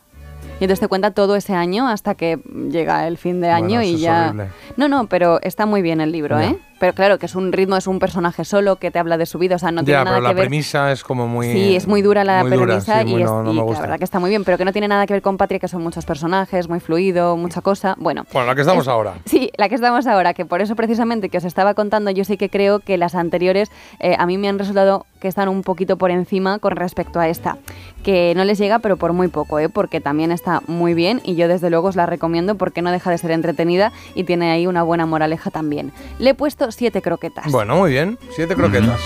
Y 0.59 0.63
entonces 0.65 0.79
te 0.79 0.87
cuenta 0.87 1.11
todo 1.11 1.35
ese 1.35 1.53
año 1.53 1.87
hasta 1.87 2.15
que 2.15 2.37
llega 2.71 3.07
el 3.07 3.17
fin 3.17 3.41
de 3.41 3.49
año 3.49 3.81
y 3.81 3.97
ya... 3.97 4.27
horrible. 4.27 4.47
No, 4.77 4.87
no, 4.87 5.07
pero 5.07 5.41
está 5.41 5.65
muy 5.65 5.81
bien 5.81 5.99
el 5.99 6.13
libro, 6.13 6.39
Ya. 6.39 6.47
¿eh? 6.51 6.57
Pero 6.79 6.93
claro, 6.93 7.17
que 7.17 7.25
es 7.25 7.35
un 7.35 7.51
ritmo, 7.53 7.77
es 7.77 7.87
un 7.87 7.99
personaje 7.99 8.43
solo 8.43 8.75
que 8.75 8.91
te 8.91 8.99
habla 8.99 9.17
de 9.17 9.25
su 9.25 9.37
vida, 9.39 9.55
o 9.55 9.59
sea, 9.59 9.71
no 9.71 9.83
tiene 9.83 9.99
ya, 9.99 10.03
nada 10.03 10.17
pero 10.17 10.21
que 10.27 10.27
la 10.29 10.33
ver... 10.33 10.43
premisa 10.47 10.91
es 10.91 11.03
como 11.03 11.27
muy. 11.27 11.51
Sí, 11.51 11.75
es 11.75 11.87
muy 11.87 12.01
dura 12.01 12.23
la 12.25 12.41
muy 12.43 12.51
dura, 12.51 12.65
premisa 12.65 13.01
sí, 13.01 13.07
y, 13.07 13.11
muy- 13.13 13.21
es, 13.23 13.29
no, 13.29 13.43
no 13.43 13.51
y 13.51 13.55
me 13.55 13.61
gusta. 13.61 13.75
la 13.79 13.87
verdad 13.87 13.97
que 13.99 14.03
está 14.03 14.19
muy 14.19 14.29
bien, 14.29 14.43
pero 14.43 14.57
que 14.57 14.65
no 14.65 14.71
tiene 14.73 14.87
nada 14.89 15.05
que 15.07 15.13
ver 15.13 15.21
con 15.21 15.37
Patria, 15.37 15.59
que 15.59 15.67
son 15.69 15.81
muchos 15.83 16.05
personajes, 16.05 16.67
muy 16.67 16.79
fluido, 16.81 17.37
mucha 17.37 17.61
cosa. 17.61 17.95
Bueno, 17.97 18.25
Bueno, 18.33 18.47
la 18.47 18.55
que 18.55 18.61
estamos 18.61 18.83
es- 18.83 18.87
ahora. 18.89 19.13
Sí, 19.25 19.51
la 19.57 19.69
que 19.69 19.75
estamos 19.75 20.05
ahora, 20.05 20.33
que 20.33 20.45
por 20.45 20.61
eso 20.61 20.75
precisamente 20.75 21.29
que 21.29 21.37
os 21.37 21.45
estaba 21.45 21.73
contando, 21.75 22.11
yo 22.11 22.25
sí 22.25 22.35
que 22.37 22.49
creo 22.49 22.79
que 22.79 22.97
las 22.97 23.15
anteriores 23.15 23.71
eh, 23.99 24.15
a 24.19 24.25
mí 24.25 24.37
me 24.37 24.49
han 24.49 24.59
resultado 24.59 25.05
que 25.21 25.29
están 25.29 25.47
un 25.49 25.63
poquito 25.63 25.97
por 25.97 26.11
encima 26.11 26.59
con 26.59 26.75
respecto 26.75 27.19
a 27.19 27.27
esta, 27.29 27.57
que 28.03 28.33
no 28.35 28.43
les 28.43 28.57
llega 28.59 28.79
pero 28.79 28.97
por 28.97 29.13
muy 29.13 29.27
poco, 29.29 29.57
¿eh? 29.59 29.69
porque 29.69 30.01
también 30.01 30.31
está 30.31 30.61
muy 30.67 30.93
bien 30.93 31.21
y 31.23 31.35
yo 31.35 31.47
desde 31.47 31.69
luego 31.69 31.87
os 31.87 31.95
la 31.95 32.05
recomiendo 32.05 32.55
porque 32.55 32.81
no 32.83 32.91
deja 32.91 33.09
de 33.09 33.17
ser 33.17 33.31
entretenida 33.31 33.91
y 34.13 34.25
tiene 34.25 34.51
ahí 34.51 34.67
una 34.67 34.83
buena 34.83 35.05
moraleja 35.05 35.49
también. 35.49 35.91
Le 36.19 36.31
he 36.31 36.33
puesto 36.35 36.64
siete 36.71 37.01
croquetas. 37.01 37.51
Bueno, 37.51 37.75
muy 37.77 37.91
bien. 37.91 38.17
Siete 38.35 38.55
croquetas. 38.55 38.99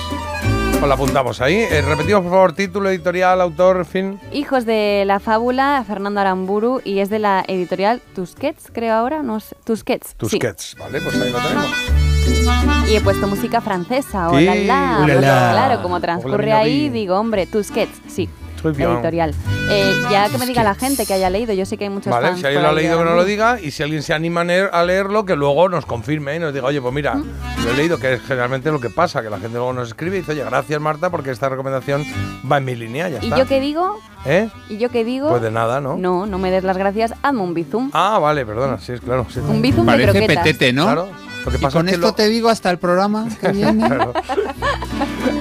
Pues 0.79 0.87
la 0.87 0.95
apuntamos 0.95 1.41
ahí. 1.41 1.55
Eh, 1.55 1.81
repetimos, 1.81 2.21
por 2.21 2.31
favor, 2.31 2.53
título, 2.53 2.89
editorial, 2.89 3.41
autor, 3.41 3.83
fin. 3.85 4.17
Hijos 4.31 4.65
de 4.65 5.03
la 5.05 5.19
fábula, 5.19 5.83
Fernando 5.85 6.21
Aramburu, 6.21 6.81
y 6.85 6.99
es 6.99 7.09
de 7.09 7.19
la 7.19 7.43
editorial 7.45 8.01
Tusquets, 8.15 8.71
creo 8.71 8.93
ahora, 8.93 9.21
no 9.21 9.41
sé, 9.41 9.57
Tusquets. 9.65 10.15
Tus 10.15 10.31
sí. 10.31 10.37
sketches, 10.37 10.77
¿vale? 10.79 11.01
Pues 11.01 11.19
ahí 11.19 11.31
lo 11.31 11.39
tenemos. 11.39 12.89
Y 12.89 12.95
he 12.95 13.01
puesto 13.01 13.27
música 13.27 13.59
francesa, 13.59 14.29
Sí, 14.29 14.47
hola, 14.47 14.55
la, 14.55 14.99
ulala. 15.03 15.51
Claro, 15.51 15.81
como 15.81 15.99
transcurre 15.99 16.45
Hola, 16.45 16.59
ahí, 16.59 16.87
digo, 16.89 17.19
hombre, 17.19 17.45
Tusquets, 17.45 18.01
sí. 18.07 18.29
Bien. 18.63 18.89
Editorial. 18.91 19.33
Eh, 19.71 19.93
ya 20.11 20.29
que 20.29 20.37
me 20.37 20.45
diga 20.45 20.63
la 20.63 20.75
gente 20.75 21.05
que 21.05 21.13
haya 21.13 21.29
leído, 21.29 21.53
yo 21.53 21.65
sé 21.65 21.77
que 21.77 21.83
hay 21.85 21.89
muchos 21.89 22.11
Vale, 22.11 22.27
fans 22.29 22.39
si 22.39 22.45
alguien 22.45 22.63
lo 22.63 22.69
ha 22.69 22.73
de 22.73 22.81
leído 22.81 22.97
que 22.97 23.05
no 23.05 23.15
lo 23.15 23.23
diga 23.25 23.59
y 23.61 23.71
si 23.71 23.83
alguien 23.83 24.01
se 24.03 24.13
anima 24.13 24.41
a 24.41 24.43
leer- 24.45 24.69
a 24.73 24.83
leerlo 24.83 25.25
que 25.25 25.35
luego 25.35 25.69
nos 25.69 25.85
confirme 25.85 26.35
y 26.35 26.39
nos 26.39 26.53
diga, 26.53 26.65
oye, 26.67 26.81
pues 26.81 26.93
mira, 26.93 27.15
lo 27.15 27.69
he 27.71 27.73
leído, 27.75 27.99
que 27.99 28.13
es 28.13 28.21
generalmente 28.21 28.71
lo 28.71 28.79
que 28.79 28.89
pasa, 28.89 29.21
que 29.21 29.29
la 29.29 29.37
gente 29.39 29.55
luego 29.57 29.73
nos 29.73 29.89
escribe 29.89 30.17
y 30.17 30.19
dice, 30.21 30.31
oye, 30.33 30.43
gracias 30.43 30.79
Marta 30.81 31.09
porque 31.09 31.31
esta 31.31 31.49
recomendación 31.49 32.03
va 32.51 32.57
en 32.57 32.65
mi 32.65 32.75
línea, 32.75 33.09
ya 33.09 33.19
¿Y 33.21 33.25
está. 33.25 33.37
yo 33.37 33.45
qué 33.47 33.59
digo? 33.59 33.99
¿Eh? 34.25 34.49
¿Y 34.69 34.77
yo 34.77 34.89
qué 34.89 35.03
digo? 35.03 35.29
Pues 35.29 35.41
de 35.41 35.51
nada, 35.51 35.79
¿no? 35.81 35.95
No, 35.97 36.25
no 36.25 36.37
me 36.39 36.51
des 36.51 36.63
las 36.63 36.77
gracias, 36.77 37.13
hazme 37.21 37.41
un 37.41 37.53
bizum. 37.53 37.89
Ah, 37.93 38.19
vale, 38.19 38.45
perdona, 38.45 38.79
sí, 38.79 38.93
es 38.93 39.01
claro. 39.01 39.25
sí. 39.29 39.39
Un 39.39 39.61
bizum 39.61 39.85
de 39.85 39.91
Parece 39.93 40.11
croquetas. 40.19 40.43
petete, 40.43 40.73
¿no? 40.73 40.83
Claro. 40.85 41.07
Lo 41.45 41.51
que 41.51 41.57
Y 41.57 41.61
pasa 41.61 41.77
con 41.79 41.87
es 41.87 41.91
que 41.91 41.95
esto 41.95 42.07
lo- 42.07 42.13
te 42.13 42.27
digo 42.27 42.49
hasta 42.49 42.69
el 42.69 42.77
programa 42.79 43.27
que 43.39 43.47
viene. 43.53 43.85
Claro. 43.87 44.13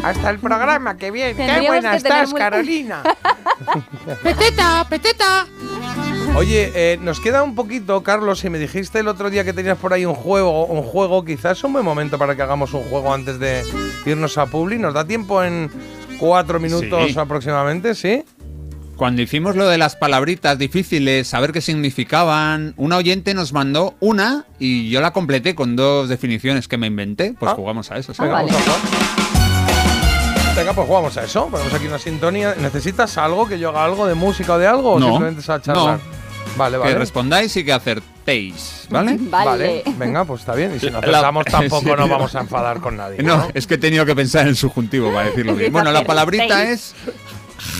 Hasta 0.02 0.30
el 0.30 0.38
programa, 0.38 0.96
que 0.96 1.10
bien. 1.10 1.36
Qué 1.36 1.60
buena 1.66 1.96
estás, 1.96 2.30
muy- 2.30 2.38
Carolina. 2.40 3.02
Peteta, 4.22 4.86
peteta. 4.88 5.46
Oye, 6.36 6.70
eh, 6.74 6.98
nos 7.00 7.20
queda 7.20 7.42
un 7.42 7.54
poquito, 7.54 8.02
Carlos, 8.02 8.38
si 8.40 8.50
me 8.50 8.58
dijiste 8.58 9.00
el 9.00 9.08
otro 9.08 9.30
día 9.30 9.44
que 9.44 9.52
tenías 9.52 9.76
por 9.78 9.92
ahí 9.92 10.04
un 10.06 10.14
juego, 10.14 10.66
un 10.66 10.82
juego, 10.82 11.24
quizás 11.24 11.58
es 11.58 11.64
un 11.64 11.72
buen 11.72 11.84
momento 11.84 12.18
para 12.18 12.36
que 12.36 12.42
hagamos 12.42 12.72
un 12.74 12.82
juego 12.84 13.12
antes 13.12 13.38
de 13.40 13.64
irnos 14.06 14.38
a 14.38 14.46
Publi. 14.46 14.78
¿Nos 14.78 14.94
da 14.94 15.04
tiempo 15.04 15.42
en 15.42 15.70
cuatro 16.20 16.60
minutos 16.60 17.12
Sí. 17.12 17.18
aproximadamente? 17.18 17.94
¿Sí? 17.94 18.22
Cuando 18.98 19.22
hicimos 19.22 19.54
lo 19.54 19.68
de 19.68 19.78
las 19.78 19.94
palabritas 19.94 20.58
difíciles, 20.58 21.28
saber 21.28 21.52
qué 21.52 21.60
significaban, 21.60 22.74
una 22.76 22.96
oyente 22.96 23.32
nos 23.32 23.52
mandó 23.52 23.94
una 24.00 24.44
y 24.58 24.90
yo 24.90 25.00
la 25.00 25.12
completé 25.12 25.54
con 25.54 25.76
dos 25.76 26.08
definiciones 26.08 26.66
que 26.66 26.78
me 26.78 26.88
inventé. 26.88 27.32
Pues 27.38 27.52
Ah. 27.52 27.54
jugamos 27.54 27.92
a 27.92 27.98
eso. 27.98 28.12
¿sí? 28.12 28.20
Venga, 30.56 30.72
pues 30.72 30.86
jugamos 30.88 31.16
a 31.16 31.22
eso. 31.22 31.46
Ponemos 31.46 31.72
aquí 31.72 31.86
una 31.86 32.00
sintonía. 32.00 32.56
¿Necesitas 32.60 33.16
algo? 33.18 33.46
¿Que 33.46 33.60
yo 33.60 33.68
haga 33.68 33.84
algo 33.84 34.04
de 34.08 34.14
música 34.14 34.54
o 34.54 34.58
de 34.58 34.66
algo? 34.66 34.94
¿O 34.94 34.98
No, 34.98 35.06
simplemente 35.10 35.42
es 35.42 35.48
a 35.50 35.62
charlar? 35.62 35.98
no. 35.98 36.18
Vale, 36.56 36.76
Que 36.78 36.82
vale. 36.82 36.94
respondáis 36.98 37.56
y 37.56 37.64
que 37.64 37.72
acertéis, 37.72 38.86
¿vale? 38.90 39.16
Vale. 39.30 39.84
Venga, 39.96 40.24
pues 40.24 40.40
está 40.40 40.54
bien. 40.56 40.72
Y 40.74 40.80
si 40.80 40.86
no 40.86 41.00
La- 41.02 41.06
acertamos 41.18 41.44
tampoco 41.50 41.94
nos 41.96 42.08
vamos 42.08 42.34
a 42.34 42.40
enfadar 42.40 42.80
con 42.80 42.96
nadie. 42.96 43.22
No, 43.22 43.36
¿no? 43.36 43.48
es 43.54 43.68
que 43.68 43.74
he 43.74 43.78
tenido 43.78 44.04
que 44.04 44.16
pensar 44.16 44.42
en 44.42 44.48
el 44.48 44.56
subjuntivo 44.56 45.12
para 45.12 45.26
decirlo 45.26 45.54
bien. 45.56 45.72
Bueno, 45.72 45.92
la 45.92 46.02
palabrita 46.04 46.64
es 46.68 46.94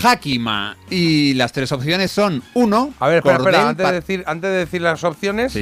Hakima 0.03 0.75
y 0.89 1.33
las 1.35 1.51
tres 1.51 1.71
opciones 1.71 2.11
son 2.11 2.43
uno, 2.53 2.93
A 2.99 3.07
ver, 3.07 3.17
espera, 3.17 3.37
espera, 3.37 3.57
cordel, 3.57 3.67
antes 3.69 3.87
de, 3.87 3.93
decir, 3.93 4.23
antes 4.27 4.49
de 4.51 4.57
decir 4.57 4.81
las 4.81 5.03
opciones, 5.03 5.57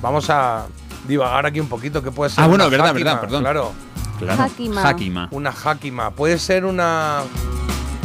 vamos 0.00 0.28
a 0.30 0.66
divagar 1.08 1.46
aquí 1.46 1.60
un 1.60 1.68
poquito. 1.68 2.02
¿Qué 2.02 2.10
puede 2.10 2.30
ser? 2.30 2.44
Ah, 2.44 2.46
bueno, 2.48 2.64
una 2.64 2.70
verdad, 2.70 2.88
hákima? 2.90 3.04
verdad, 3.04 3.20
perdón. 3.20 3.42
Claro. 3.42 3.72
Claro. 4.18 4.42
Hakima. 4.42 4.88
Hakima. 4.88 5.28
Una 5.32 5.50
hákima. 5.64 6.10
Puede 6.12 6.38
ser 6.38 6.64
una. 6.64 7.22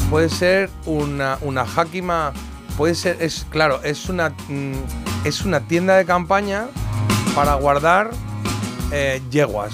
Puede 0.09 0.29
ser 0.29 0.69
una, 0.85 1.37
una 1.41 1.61
hákima. 1.75 2.31
Puede 2.77 2.95
ser. 2.95 3.17
Es, 3.21 3.45
claro, 3.49 3.81
es 3.83 4.09
una. 4.09 4.29
mm, 4.47 4.73
es 5.25 5.43
una 5.43 5.59
tienda 5.61 5.95
de 5.97 6.05
campaña 6.05 6.67
para 7.35 7.53
guardar 7.55 8.09
eh, 8.91 9.21
yeguas. 9.29 9.73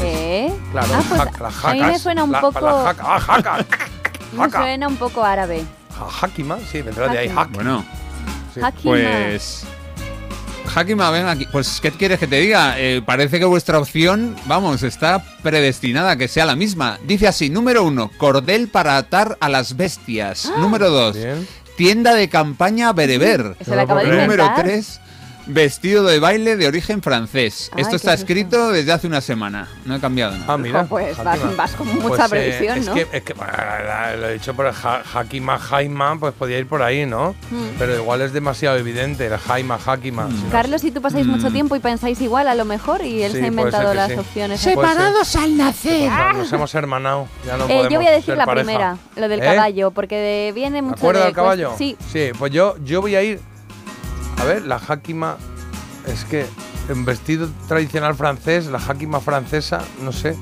¿Qué? 0.00 0.52
Claro, 0.72 0.88
Ah, 0.94 1.02
pues, 1.08 1.20
jac- 1.20 1.40
las 1.40 1.64
a 1.64 1.72
mí 1.72 1.78
me 1.78 1.84
jacas, 1.86 2.02
suena 2.02 2.24
un 2.24 2.32
la- 2.32 2.40
poco- 2.40 2.60
la 2.60 2.72
jaca- 2.84 3.04
ah, 3.06 3.20
jaca. 3.20 3.66
Me 4.32 4.50
suena 4.50 4.88
un 4.88 4.96
poco 4.96 5.22
árabe. 5.24 5.64
Ja- 5.96 6.26
Hakima, 6.26 6.58
sí, 6.70 6.82
vendrá 6.82 7.08
de 7.08 7.18
ahí. 7.18 7.26
Hakima. 7.28 7.44
Bueno, 7.52 7.84
Hakima. 8.62 8.72
pues. 8.82 9.64
Hakima, 10.74 11.10
ven 11.10 11.26
aquí. 11.28 11.46
Pues, 11.52 11.80
¿qué 11.82 11.90
quieres 11.90 12.18
que 12.18 12.26
te 12.26 12.36
diga? 12.40 12.78
Eh, 12.78 13.02
parece 13.04 13.38
que 13.38 13.44
vuestra 13.44 13.78
opción, 13.78 14.34
vamos, 14.46 14.82
está 14.82 15.22
predestinada 15.42 16.12
a 16.12 16.16
que 16.16 16.28
sea 16.28 16.46
la 16.46 16.56
misma. 16.56 16.98
Dice 17.06 17.28
así: 17.28 17.50
número 17.50 17.84
uno, 17.84 18.10
cordel 18.16 18.68
para 18.68 18.96
atar 18.96 19.36
a 19.40 19.48
las 19.48 19.76
bestias. 19.76 20.46
Ah. 20.54 20.60
Número 20.60 20.88
dos, 20.88 21.16
tienda 21.76 22.14
de 22.14 22.28
campaña 22.28 22.92
bereber. 22.92 23.56
Se 23.62 23.74
la 23.76 23.82
acaba 23.82 24.02
de 24.02 24.08
número 24.08 24.44
inventar. 24.44 24.64
tres, 24.64 25.00
vestido 25.46 26.04
de 26.04 26.18
baile 26.20 26.56
de 26.56 26.66
origen 26.66 27.02
francés. 27.02 27.70
Ay, 27.74 27.82
Esto 27.82 27.96
está 27.96 28.14
escrito 28.14 28.70
desde 28.70 28.92
hace 28.92 29.06
una 29.06 29.20
semana. 29.20 29.68
No 29.84 29.96
he 29.96 30.00
cambiado 30.00 30.32
nada. 30.32 30.44
Ah, 30.54 30.58
mira. 30.58 30.84
Pues 30.84 31.16
vas, 31.22 31.56
vas 31.56 31.72
con 31.72 31.86
mucha 31.88 32.08
Pues, 32.08 32.20
eh, 32.20 32.28
previsión, 32.28 32.78
es 32.78 32.86
¿no? 32.86 32.94
Que, 32.94 33.06
es 33.12 33.22
que 33.22 33.32
bueno, 33.34 33.52
lo 34.20 34.28
he 34.28 34.32
dicho 34.34 34.54
por 34.54 34.66
el 34.66 34.72
Hakima 35.14 35.58
Jaima, 35.58 36.18
pues 36.18 36.32
podía 36.34 36.58
ir 36.58 36.66
por 36.66 36.82
ahí, 36.82 37.06
¿no? 37.06 37.34
Mm. 37.50 37.64
Pero 37.78 37.96
igual 37.96 38.20
es 38.22 38.32
demasiado 38.32 38.76
evidente, 38.76 39.26
el 39.26 39.36
Jaima 39.38 39.78
Hakima. 39.84 40.28
si 40.28 40.34
no- 40.34 40.50
Carlos 40.50 40.84
y 40.84 40.90
tú 40.90 41.00
pasáis 41.02 41.26
mucho 41.26 41.50
Mm. 41.50 41.52
tiempo 41.52 41.76
y 41.76 41.80
pensáis 41.80 42.20
igual 42.20 42.48
a 42.48 42.54
lo 42.54 42.64
mejor 42.64 43.04
y 43.04 43.22
él 43.22 43.32
Sí, 43.32 43.38
se 43.38 43.44
ha 43.44 43.48
inventado 43.48 43.94
las 43.94 44.10
sí. 44.12 44.18
opciones. 44.18 44.60
Separados 44.60 45.34
al 45.36 45.56
nacer. 45.56 46.10
Pues 46.10 46.36
nos 46.36 46.52
hemos 46.52 46.74
hermanado. 46.74 47.26
Ya 47.46 47.56
no 47.56 47.64
Eh, 47.64 47.68
podemos 47.68 47.88
yo 47.92 47.98
voy 47.98 48.06
a 48.06 48.10
decir 48.12 48.36
la 48.36 48.46
pareja. 48.46 48.64
primera, 48.64 48.96
lo 49.16 49.28
del 49.28 49.40
¿Eh? 49.40 49.44
caballo, 49.44 49.90
porque 49.90 50.16
de- 50.16 50.52
viene 50.52 50.82
mucho 50.82 50.96
¿Acuerdas 50.96 51.22
de 51.22 51.26
del 51.26 51.34
caballo? 51.34 51.70
cuest- 51.72 51.78
Sí, 51.78 51.96
Sí, 52.12 52.30
pues 52.38 52.52
yo, 52.52 52.76
yo 52.84 53.00
voy 53.00 53.16
a 53.16 53.22
ir. 53.22 53.40
A 54.42 54.44
ver, 54.44 54.66
la 54.66 54.74
Hakima. 54.74 55.36
Es 56.04 56.24
que 56.24 56.44
en 56.88 57.04
vestido 57.04 57.48
tradicional 57.68 58.16
francés, 58.16 58.66
la 58.66 58.78
Hakima 58.78 59.20
francesa, 59.20 59.82
no 60.02 60.10
sé. 60.10 60.36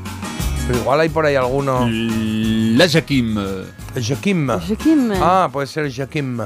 Pero 0.66 0.78
igual 0.78 1.00
hay 1.00 1.10
por 1.10 1.26
ahí 1.26 1.36
alguno. 1.36 1.86
La 1.86 2.88
Jaquim. 2.88 3.36
Jaquim. 3.94 4.48
Jaquim. 4.48 5.12
Ah, 5.16 5.50
puede 5.52 5.66
ser 5.66 5.92
Jaquim. 5.92 6.40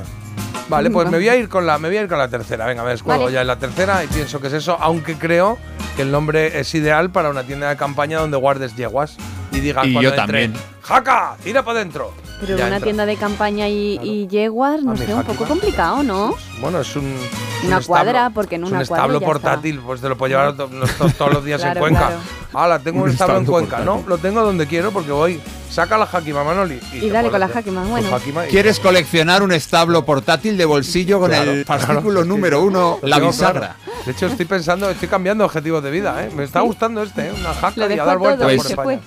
Vale, 0.68 0.90
pues 0.90 1.08
me 1.08 1.18
voy 1.18 1.28
a 1.28 1.36
ir 1.36 1.48
con 1.48 1.64
la, 1.64 1.78
me 1.78 1.86
voy 1.86 1.98
a 1.98 2.02
ir 2.02 2.08
con 2.08 2.18
la 2.18 2.26
tercera. 2.26 2.66
Venga, 2.66 2.82
me 2.82 2.90
descuelgo 2.90 3.24
Vale. 3.26 3.34
ya 3.34 3.42
en 3.42 3.46
la 3.46 3.58
tercera 3.60 4.02
y 4.02 4.08
pienso 4.08 4.40
que 4.40 4.48
es 4.48 4.54
eso, 4.54 4.76
aunque 4.80 5.14
creo 5.14 5.56
que 5.94 6.02
el 6.02 6.10
nombre 6.10 6.58
es 6.58 6.74
ideal 6.74 7.10
para 7.10 7.30
una 7.30 7.44
tienda 7.44 7.68
de 7.68 7.76
campaña 7.76 8.18
donde 8.18 8.36
guardes 8.36 8.74
yeguas 8.74 9.16
y 9.54 9.60
digas 9.60 9.86
Y 9.86 9.92
cuando 9.92 10.02
yo 10.02 10.08
entre, 10.10 10.16
también. 10.48 10.52
¡Jaca! 10.82 11.36
¡Tira 11.42 11.62
para 11.64 11.78
adentro! 11.80 12.12
pero 12.40 12.58
Ya 12.58 12.66
una 12.66 12.74
entra. 12.76 12.84
tienda 12.86 13.06
de 13.06 13.16
campaña 13.16 13.68
y, 13.68 13.98
y 14.02 14.26
yeguas, 14.26 14.82
no 14.82 14.92
Ah, 14.92 14.96
sé, 14.96 15.14
un 15.14 15.22
poco 15.22 15.44
complicado, 15.46 16.02
¿no? 16.02 16.34
Bueno, 16.60 16.80
es 16.80 16.94
un. 16.96 17.04
es 17.14 17.64
Una 17.64 17.78
un 17.78 17.84
cuadra, 17.84 18.26
establo- 18.26 18.34
porque 18.34 18.56
en 18.56 18.64
es 18.64 18.70
una 18.70 18.80
un 18.80 18.86
cuadra 18.86 19.02
establo 19.04 19.20
ya 19.20 19.26
portátil, 19.26 19.80
pues 19.80 20.00
te 20.00 20.08
lo 20.08 20.18
puedo 20.18 20.30
llevar 20.30 20.54
to- 20.56 20.68
todos 21.16 21.32
los 21.32 21.44
días 21.44 21.60
Claro, 21.60 21.74
en 21.78 21.80
Cuenca. 21.80 22.00
claro. 22.08 22.16
Hala, 22.52 22.78
tengo 22.80 22.98
un, 22.98 23.04
Un 23.04 23.10
establo 23.10 23.38
en 23.38 23.46
Cuenca, 23.46 23.78
¿no? 23.80 24.02
Lo 24.06 24.18
tengo 24.18 24.42
donde 24.42 24.66
quiero 24.66 24.90
porque 24.90 25.12
voy. 25.12 25.40
Saca 25.70 25.96
la 25.96 26.08
Hakima 26.12 26.44
Manoli. 26.44 26.78
Y 26.92 27.08
dale 27.08 27.30
con 27.30 27.40
la 27.40 27.46
Hakima, 27.46 27.82
bueno. 27.84 28.14
Hakima 28.14 28.46
y- 28.46 28.50
¿Quieres 28.50 28.78
coleccionar 28.78 29.42
un 29.42 29.52
establo 29.52 30.04
portátil 30.04 30.56
de 30.58 30.64
bolsillo 30.66 31.18
con 31.20 31.30
Claro, 31.30 31.50
el 31.52 31.64
claro, 31.64 31.80
fascículo 31.82 32.20
es 32.20 32.26
número 32.26 32.62
uno, 32.62 32.98
la 33.02 33.18
bisagra? 33.20 33.76
De 34.04 34.12
hecho, 34.12 34.26
estoy 34.26 34.44
pensando, 34.44 34.90
estoy 34.90 35.08
cambiando 35.08 35.44
objetivos 35.44 35.82
de 35.82 35.90
vida, 35.90 36.22
¿eh? 36.24 36.30
Me 36.36 36.44
está 36.44 36.60
gustando 36.60 37.02
este, 37.02 37.28
¿eh? 37.28 37.32
Una 37.32 37.54
jaca 37.54 37.86
y 37.94 37.98
a 37.98 38.04
dar 38.04 38.18
vueltas 38.18 38.52
por 38.54 38.66
España. 38.66 39.00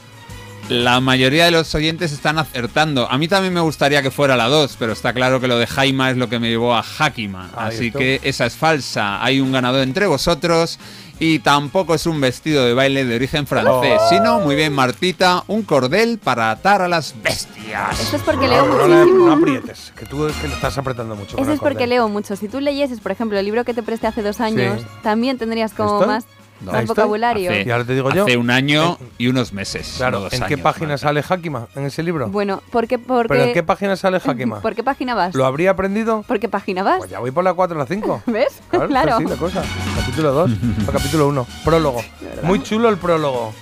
La 0.70 1.00
mayoría 1.00 1.46
de 1.46 1.52
los 1.52 1.74
oyentes 1.76 2.12
están 2.12 2.38
acertando. 2.40 3.10
A 3.10 3.18
mí 3.18 3.30
también 3.30 3.54
me 3.54 3.62
gustaría 3.62 4.02
que 4.02 4.12
fuera 4.12 4.36
la 4.36 4.50
2, 4.50 4.76
pero 4.78 4.92
está 4.92 5.14
claro 5.14 5.40
que 5.40 5.48
lo 5.48 5.58
de 5.58 5.66
Jaima 5.66 6.12
es 6.12 6.18
lo 6.18 6.28
que 6.28 6.40
me 6.40 6.50
llevó 6.50 6.76
a 6.76 6.84
Hakima. 7.00 7.50
Así 7.56 7.90
que 7.90 8.20
esa 8.24 8.46
es 8.46 8.56
falsa. 8.56 9.24
Hay 9.24 9.40
un 9.40 9.54
ganador 9.54 9.82
entre 9.84 10.08
vosotros 10.08 10.78
y 11.20 11.40
tampoco 11.40 11.96
es 11.96 12.06
un 12.06 12.20
vestido 12.20 12.66
de 12.66 12.74
baile 12.74 13.06
de 13.06 13.16
origen 13.16 13.48
francés, 13.48 13.98
Oh. 14.00 14.10
sino, 14.10 14.40
muy 14.42 14.56
bien 14.56 14.74
Martita, 14.74 15.44
un 15.48 15.64
cordel 15.64 16.20
para 16.20 16.52
atar 16.52 16.82
a 16.82 16.88
las 16.90 17.16
bestias. 17.24 18.00
Esto 18.02 18.18
es 18.18 18.22
porque 18.24 18.48
leo 18.50 18.66
No, 18.68 18.88
muchísimo. 18.88 19.26
no 19.26 19.32
aprietes, 19.34 19.94
que 19.98 20.06
tú 20.06 20.28
es 20.28 20.36
que 20.36 20.48
le 20.50 20.54
estás 20.54 20.78
apretando 20.78 21.16
mucho. 21.16 21.38
Eso 21.38 21.52
es 21.54 21.60
porque 21.62 21.88
leo 21.88 22.08
mucho. 22.10 22.36
Si 22.36 22.50
tú 22.50 22.60
leyeses, 22.60 23.00
por 23.00 23.14
ejemplo, 23.14 23.40
el 23.40 23.46
libro 23.46 23.64
que 23.64 23.74
te 23.74 23.82
presté 23.84 24.08
hace 24.08 24.22
dos 24.22 24.42
años, 24.42 24.82
Sí. 24.82 24.88
también 25.02 25.38
tendrías 25.40 25.74
como 25.74 26.02
más, 26.06 26.26
No. 26.62 26.72
vocabulario. 26.86 27.52
Hace, 27.52 27.64
Y 27.68 27.72
ahora 27.72 27.86
te 27.86 27.94
digo 27.94 28.10
yo. 28.12 28.24
hace 28.24 28.38
un 28.38 28.50
año 28.50 28.98
y 29.18 29.28
unos 29.28 29.54
meses. 29.54 29.94
Claro, 29.98 30.24
¿en 30.32 30.40
qué 30.42 30.54
años, 30.56 30.60
página 30.62 30.88
Marta. 30.90 31.06
sale 31.08 31.24
Hakima 31.28 31.68
en 31.76 31.86
ese 31.86 32.02
libro? 32.04 32.28
Bueno, 32.30 32.62
¿por 32.72 32.88
qué? 32.88 32.98
Porque, 32.98 33.28
¿Pero 33.30 33.44
en 33.44 33.54
qué 33.54 33.64
página 33.64 33.96
sale 33.96 34.18
Hakima? 34.24 34.60
¿Por 34.62 34.74
qué 34.76 34.84
página 34.84 35.14
vas? 35.16 35.36
¿Lo 35.36 35.46
habría 35.46 35.72
aprendido? 35.72 36.24
¿Por 36.24 36.40
qué 36.40 36.50
página 36.50 36.84
vas? 36.84 36.98
Pues 37.00 37.10
ya 37.12 37.20
voy 37.20 37.32
por 37.32 37.44
la 37.44 37.54
4 37.54 37.76
o 37.76 37.80
la 37.80 37.86
5. 37.86 38.24
¿Ves? 38.28 38.60
Claro, 38.70 38.88
Claro. 38.88 39.16
así 39.16 39.26
la 39.26 39.36
cosa. 39.36 39.64
Capítulo 40.00 40.32
2 40.32 40.52
o 40.88 40.92
capítulo 40.92 41.28
1. 41.28 41.48
Prólogo. 41.64 42.02
Muy 42.44 42.62
chulo 42.64 42.90
el 42.90 42.98
prólogo. 42.98 43.54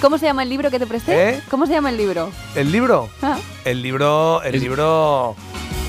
¿Cómo 0.00 0.16
se 0.16 0.24
llama 0.26 0.42
el 0.42 0.48
libro 0.48 0.70
que 0.70 0.78
te 0.78 0.86
presté? 0.86 1.30
¿Eh? 1.30 1.40
¿Cómo 1.50 1.66
se 1.66 1.72
llama 1.74 1.90
el 1.90 1.98
libro? 1.98 2.30
¿El 2.54 2.72
libro? 2.72 3.10
Ah. 3.22 3.36
El 3.66 3.82
libro. 3.82 4.42
El 4.42 4.54
Es- 4.54 4.62
libro. 4.62 5.36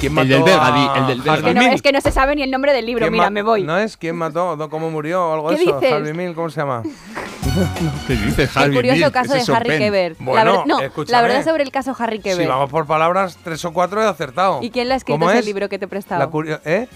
¿Quién 0.01 0.13
mató 0.13 0.23
El 0.25 0.30
del 0.30 0.43
Vega, 0.43 0.67
a 0.67 0.71
di, 0.71 0.99
el 0.99 1.07
del 1.07 1.21
Vega. 1.21 1.35
Es 1.38 1.43
que, 1.43 1.53
no, 1.53 1.61
es 1.61 1.81
que 1.83 1.91
no 1.93 2.01
se 2.01 2.11
sabe 2.11 2.35
ni 2.35 2.43
el 2.43 2.51
nombre 2.51 2.73
del 2.73 2.85
libro, 2.85 3.03
¿Quién 3.05 3.13
mira, 3.13 3.30
me 3.30 3.41
voy. 3.43 3.63
¿No 3.63 3.77
es 3.77 3.95
quién 3.95 4.15
mató? 4.17 4.55
¿No? 4.57 4.69
¿Cómo 4.69 4.89
murió? 4.91 5.23
o 5.30 5.33
algo 5.35 5.49
¿Qué 5.49 5.55
de 5.57 5.63
eso. 5.63 5.80
dices? 5.80 5.93
Harvey 5.93 6.13
Milk, 6.13 6.35
¿cómo 6.35 6.49
se 6.49 6.59
llama? 6.59 6.81
¿Qué 8.07 8.13
dices, 8.15 8.55
El 8.57 8.73
curioso 8.73 8.97
Milk? 8.97 9.11
caso 9.13 9.33
de 9.33 9.55
Harry. 9.55 9.77
Keber. 9.77 10.15
la, 10.19 10.25
Bueno, 10.25 10.51
verdad- 10.51 10.65
no, 10.65 11.03
la 11.07 11.21
verdad 11.21 11.43
sobre 11.45 11.63
el 11.63 11.71
caso 11.71 11.95
Harry 11.97 12.17
Si 12.17 12.23
Keber. 12.23 12.47
vamos 12.47 12.69
por 12.69 12.85
palabras, 12.88 13.38
tres 13.43 13.63
o 13.65 13.71
cuatro 13.73 14.01
he 14.01 14.07
acertado. 14.07 14.59
¿Y 14.61 14.71
quién 14.71 14.88
le 14.88 14.95
ha 14.95 14.97
escrito 14.97 15.19
¿Cómo 15.19 15.30
ese 15.30 15.39
es? 15.39 15.45
libro 15.45 15.69
que 15.69 15.77
te 15.80 15.85
he 15.85 15.88
prestado? 15.88 16.19
La 16.19 16.25
La, 16.25 16.31
curio- 16.31 16.59
¿Eh? 16.65 16.88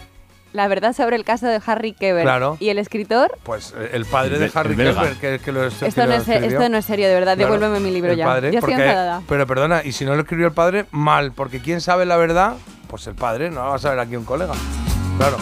verdad 0.54 0.94
sobre 0.94 1.16
el 1.18 1.26
caso 1.26 1.46
de 1.48 1.60
Harry 1.66 1.94
Keber. 1.94 2.24
Claro. 2.24 2.58
¿Y 2.60 2.70
el 2.70 2.80
escritor? 2.80 3.38
Pues 3.44 3.74
eh, 3.78 3.90
el 3.94 4.06
padre 4.06 4.40
de 4.40 4.50
Harry 4.54 4.74
belga. 4.74 5.02
Keber, 5.02 5.16
que, 5.18 5.40
que 5.44 5.52
lo, 5.52 5.60
que 5.60 5.62
lo 5.62 5.64
es, 5.68 5.74
escribió. 5.84 6.50
esto 6.50 6.70
no 6.70 6.78
es 6.78 6.86
serio, 6.86 7.08
de 7.08 7.14
verdad. 7.14 7.36
Claro, 7.38 7.54
Devuélveme 7.54 7.80
mi 7.86 7.92
libro 7.94 8.12
el 8.14 8.18
ya. 8.18 8.26
padre, 8.26 8.52
Yo 8.52 8.60
estoy 8.60 8.74
porque- 8.74 8.84
enfadada. 8.88 9.22
Pero 9.28 9.46
perdona, 9.48 9.82
y 9.84 9.92
si 9.92 10.06
no 10.06 10.16
lo 10.16 10.22
escribió 10.22 10.48
el 10.48 10.54
padre, 10.54 10.86
mal, 10.92 11.34
porque 11.34 11.60
quién 11.60 11.82
sabe 11.82 12.06
la 12.06 12.16
verdad, 12.18 12.56
pues 12.86 13.08
el 13.08 13.16
padre, 13.16 13.50
no 13.50 13.64
lo 13.64 13.70
va 13.70 13.76
a 13.76 13.80
saber 13.80 14.00
aquí 14.00 14.16
un 14.16 14.26
colega. 14.26 14.54
Claro, 15.18 15.38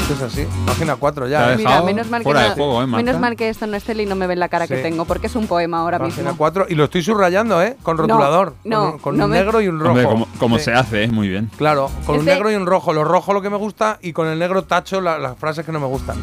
esto 0.00 0.14
es 0.14 0.22
así. 0.22 0.46
Página 0.66 0.96
4 0.96 1.24
Te 1.24 1.30
ya. 1.30 1.52
¿eh? 1.52 1.56
Mira, 1.56 1.82
menos 1.82 2.08
mal, 2.10 2.22
que 2.22 2.32
no- 2.32 2.40
juego, 2.54 2.82
¿eh, 2.82 2.86
menos 2.86 3.18
mal 3.18 3.36
que 3.36 3.48
esto 3.48 3.66
no 3.66 3.76
es 3.76 3.84
tele 3.84 4.04
y 4.04 4.06
no 4.06 4.14
me 4.14 4.26
ven 4.26 4.38
la 4.38 4.48
cara 4.48 4.66
que 4.66 4.76
tengo, 4.78 5.04
porque 5.04 5.26
es 5.26 5.34
un 5.36 5.46
poema 5.46 5.80
ahora 5.80 5.98
Página 5.98 6.16
mismo. 6.30 6.36
4 6.38 6.66
y 6.68 6.74
lo 6.74 6.84
estoy 6.84 7.02
subrayando, 7.02 7.60
¿eh? 7.62 7.76
Con 7.82 7.98
rotulador. 7.98 8.54
no, 8.64 8.92
con 8.92 8.98
con 9.00 9.16
no 9.18 9.24
un 9.24 9.30
me- 9.32 9.38
negro 9.38 9.60
y 9.60 9.68
un 9.68 9.78
rojo. 9.80 9.90
Hombre, 9.90 10.04
como, 10.06 10.28
como 10.38 10.58
Sí. 10.58 10.64
se 10.66 10.72
hace, 10.74 11.04
¿eh? 11.04 11.08
muy 11.08 11.28
bien. 11.28 11.50
Claro, 11.56 11.90
con 12.06 12.18
un 12.18 12.24
negro 12.24 12.50
y 12.50 12.54
un 12.54 12.66
rojo. 12.66 12.92
Lo 12.92 13.04
rojo 13.04 13.32
lo 13.32 13.42
que 13.42 13.50
me 13.50 13.56
gusta 13.56 13.98
y 14.02 14.12
con 14.12 14.28
el 14.28 14.38
negro 14.38 14.64
tacho 14.64 15.00
la- 15.00 15.18
las 15.18 15.36
frases 15.38 15.64
que 15.66 15.72
no 15.72 15.80
me 15.80 15.86
gustan. 15.86 16.16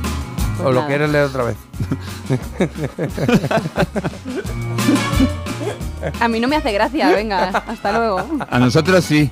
Pues 0.57 0.69
¿O 0.69 0.71
lo 0.71 0.85
quieres 0.85 1.09
leer 1.09 1.25
otra 1.25 1.43
vez? 1.45 1.57
A 6.19 6.27
mí 6.27 6.39
no 6.39 6.47
me 6.47 6.55
hace 6.55 6.71
gracia, 6.71 7.09
venga, 7.09 7.49
hasta 7.67 7.91
luego. 7.97 8.25
A 8.49 8.59
nosotros 8.59 9.03
sí. 9.03 9.29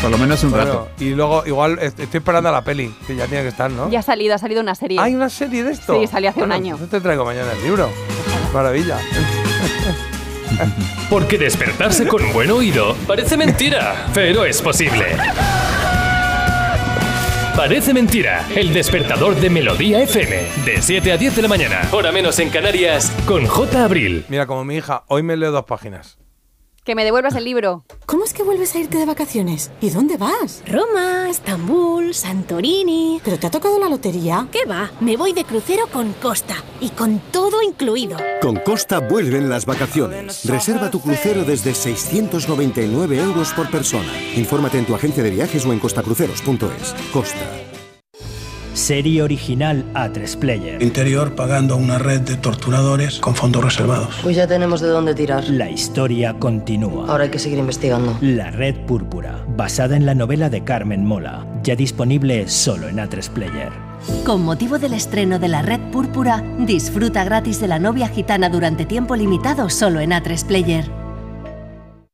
Por 0.00 0.10
lo 0.12 0.18
menos 0.18 0.44
un 0.44 0.50
Bueno, 0.52 0.64
rato. 0.66 0.88
y 1.00 1.10
luego, 1.10 1.44
igual, 1.44 1.78
est- 1.80 1.98
estoy 1.98 2.18
esperando 2.18 2.48
a 2.50 2.52
la 2.52 2.62
peli, 2.62 2.94
que 3.06 3.16
ya 3.16 3.26
tiene 3.26 3.42
que 3.42 3.48
estar, 3.48 3.68
¿no? 3.68 3.90
Ya 3.90 3.98
ha 3.98 4.02
salido, 4.02 4.32
ha 4.34 4.38
salido 4.38 4.60
una 4.60 4.76
serie. 4.76 5.00
¿Hay 5.00 5.14
una 5.16 5.28
serie 5.28 5.64
de 5.64 5.72
esto? 5.72 5.98
Sí, 6.00 6.06
salió 6.06 6.30
hace 6.30 6.40
un 6.42 6.52
año. 6.52 6.74
Entonces 6.74 6.90
te 6.90 7.00
traigo 7.00 7.24
mañana 7.24 7.50
el 7.52 7.62
libro. 7.64 7.90
Maravilla. 8.54 8.96
Porque 11.10 11.36
despertarse 11.38 12.06
con 12.06 12.32
buen 12.32 12.50
oído 12.50 12.94
parece 13.06 13.36
mentira, 13.36 14.06
pero 14.14 14.44
es 14.44 14.62
posible. 14.62 15.16
Parece 17.58 17.92
mentira, 17.92 18.46
el 18.54 18.72
despertador 18.72 19.34
de 19.34 19.50
Melodía 19.50 20.00
FM, 20.04 20.64
de 20.64 20.80
7 20.80 21.10
a 21.10 21.16
10 21.16 21.34
de 21.34 21.42
la 21.42 21.48
mañana, 21.48 21.88
hora 21.90 22.12
menos 22.12 22.38
en 22.38 22.50
Canarias, 22.50 23.10
con 23.26 23.46
J. 23.46 23.84
Abril. 23.84 24.24
Mira, 24.28 24.46
como 24.46 24.64
mi 24.64 24.76
hija, 24.76 25.02
hoy 25.08 25.24
me 25.24 25.36
leo 25.36 25.50
dos 25.50 25.64
páginas. 25.64 26.18
Que 26.88 26.94
me 26.94 27.04
devuelvas 27.04 27.34
el 27.34 27.44
libro. 27.44 27.84
¿Cómo 28.06 28.24
es 28.24 28.32
que 28.32 28.42
vuelves 28.42 28.74
a 28.74 28.78
irte 28.78 28.96
de 28.96 29.04
vacaciones? 29.04 29.70
¿Y 29.82 29.90
dónde 29.90 30.16
vas? 30.16 30.62
Roma, 30.66 31.28
Estambul, 31.28 32.14
Santorini. 32.14 33.20
¿Pero 33.22 33.38
te 33.38 33.46
ha 33.46 33.50
tocado 33.50 33.78
la 33.78 33.90
lotería? 33.90 34.48
¿Qué 34.50 34.64
va? 34.64 34.90
Me 35.00 35.18
voy 35.18 35.34
de 35.34 35.44
crucero 35.44 35.86
con 35.92 36.14
Costa 36.14 36.54
y 36.80 36.88
con 36.88 37.20
todo 37.30 37.60
incluido. 37.60 38.16
Con 38.40 38.56
Costa 38.60 39.00
vuelven 39.00 39.50
las 39.50 39.66
vacaciones. 39.66 40.46
Reserva 40.46 40.90
tu 40.90 41.02
crucero 41.02 41.44
desde 41.44 41.74
699 41.74 43.18
euros 43.18 43.52
por 43.52 43.70
persona. 43.70 44.10
Infórmate 44.34 44.78
en 44.78 44.86
tu 44.86 44.94
agencia 44.94 45.22
de 45.22 45.28
viajes 45.28 45.66
o 45.66 45.72
en 45.74 45.80
costacruceros.es. 45.80 46.94
Costa. 47.12 47.67
Serie 48.88 49.22
original 49.22 49.84
A3 49.92 50.38
Player. 50.38 50.82
Interior 50.82 51.34
pagando 51.34 51.74
a 51.74 51.76
una 51.76 51.98
red 51.98 52.22
de 52.22 52.38
torturadores 52.38 53.18
con 53.18 53.34
fondos 53.34 53.62
reservados. 53.62 54.18
Pues 54.22 54.34
ya 54.34 54.46
tenemos 54.46 54.80
de 54.80 54.88
dónde 54.88 55.14
tirar. 55.14 55.46
La 55.50 55.68
historia 55.68 56.32
continúa. 56.38 57.04
Ahora 57.06 57.24
hay 57.24 57.30
que 57.30 57.38
seguir 57.38 57.58
investigando. 57.58 58.16
La 58.22 58.50
Red 58.50 58.86
Púrpura, 58.86 59.44
basada 59.46 59.94
en 59.94 60.06
la 60.06 60.14
novela 60.14 60.48
de 60.48 60.64
Carmen 60.64 61.04
Mola, 61.04 61.46
ya 61.62 61.76
disponible 61.76 62.48
solo 62.48 62.88
en 62.88 62.96
A3 62.96 63.28
Player. 63.28 63.72
Con 64.24 64.42
motivo 64.42 64.78
del 64.78 64.94
estreno 64.94 65.38
de 65.38 65.48
La 65.48 65.60
Red 65.60 65.90
Púrpura, 65.92 66.42
disfruta 66.60 67.24
gratis 67.24 67.60
de 67.60 67.68
la 67.68 67.78
novia 67.78 68.08
gitana 68.08 68.48
durante 68.48 68.86
tiempo 68.86 69.16
limitado 69.16 69.68
solo 69.68 70.00
en 70.00 70.12
A3 70.12 70.46
Player. 70.46 71.07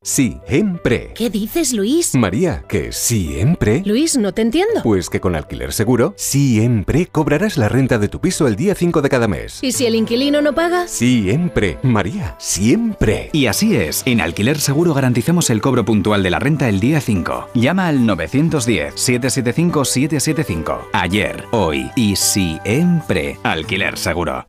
Siempre. 0.05 1.11
¿Qué 1.15 1.31
dices, 1.31 1.73
Luis? 1.73 2.13
María, 2.13 2.63
que 2.69 2.91
siempre. 2.91 3.81
Luis, 3.87 4.19
no 4.19 4.33
te 4.33 4.43
entiendo. 4.43 4.83
Pues 4.83 5.09
que 5.09 5.19
con 5.19 5.35
Alquiler 5.35 5.73
Seguro, 5.73 6.13
siempre 6.15 7.07
cobrarás 7.07 7.57
la 7.57 7.69
renta 7.69 7.97
de 7.97 8.07
tu 8.07 8.21
piso 8.21 8.47
el 8.47 8.55
día 8.55 8.75
5 8.75 9.01
de 9.01 9.09
cada 9.09 9.27
mes. 9.27 9.63
¿Y 9.63 9.71
si 9.71 9.87
el 9.87 9.95
inquilino 9.95 10.43
no 10.43 10.53
paga? 10.53 10.87
Siempre. 10.87 11.79
María, 11.81 12.35
siempre. 12.37 13.31
Y 13.33 13.47
así 13.47 13.75
es, 13.75 14.03
en 14.05 14.21
Alquiler 14.21 14.59
Seguro 14.59 14.93
garantizamos 14.93 15.49
el 15.49 15.59
cobro 15.59 15.85
puntual 15.85 16.21
de 16.21 16.29
la 16.29 16.37
renta 16.37 16.69
el 16.69 16.79
día 16.79 17.01
5. 17.01 17.47
Llama 17.55 17.87
al 17.87 18.01
910-775-775. 18.01 20.81
Ayer, 20.93 21.45
hoy 21.49 21.89
y 21.95 22.15
siempre. 22.15 23.39
Alquiler 23.41 23.97
Seguro. 23.97 24.45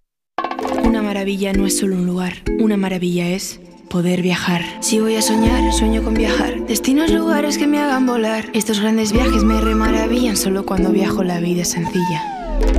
Una 0.85 1.01
maravilla 1.01 1.55
no 1.55 1.65
es 1.65 1.79
solo 1.79 1.97
un 1.97 2.05
lugar, 2.05 2.35
una 2.59 2.77
maravilla 2.77 3.31
es 3.31 3.59
poder 3.89 4.23
viajar. 4.23 4.63
Si 4.81 5.01
voy 5.01 5.17
a 5.17 5.23
soñar, 5.23 5.73
sueño 5.73 6.03
con 6.03 6.15
viajar. 6.15 6.67
Destinos, 6.67 7.11
lugares 7.11 7.59
que 7.59 7.67
me 7.67 7.81
hagan 7.81 8.07
volar. 8.07 8.51
Estos 8.53 8.81
grandes 8.81 9.13
viajes 9.13 9.45
me 9.45 9.61
remaravillan 9.61 10.37
solo 10.37 10.67
cuando 10.67 10.91
viajo 10.91 11.23
la 11.25 11.41
vida 11.41 11.63
es 11.63 11.71
sencilla. 11.71 12.23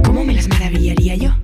¿Cómo 0.04 0.24
me 0.24 0.34
las 0.34 0.48
maravillaría 0.48 1.16
yo? 1.16 1.36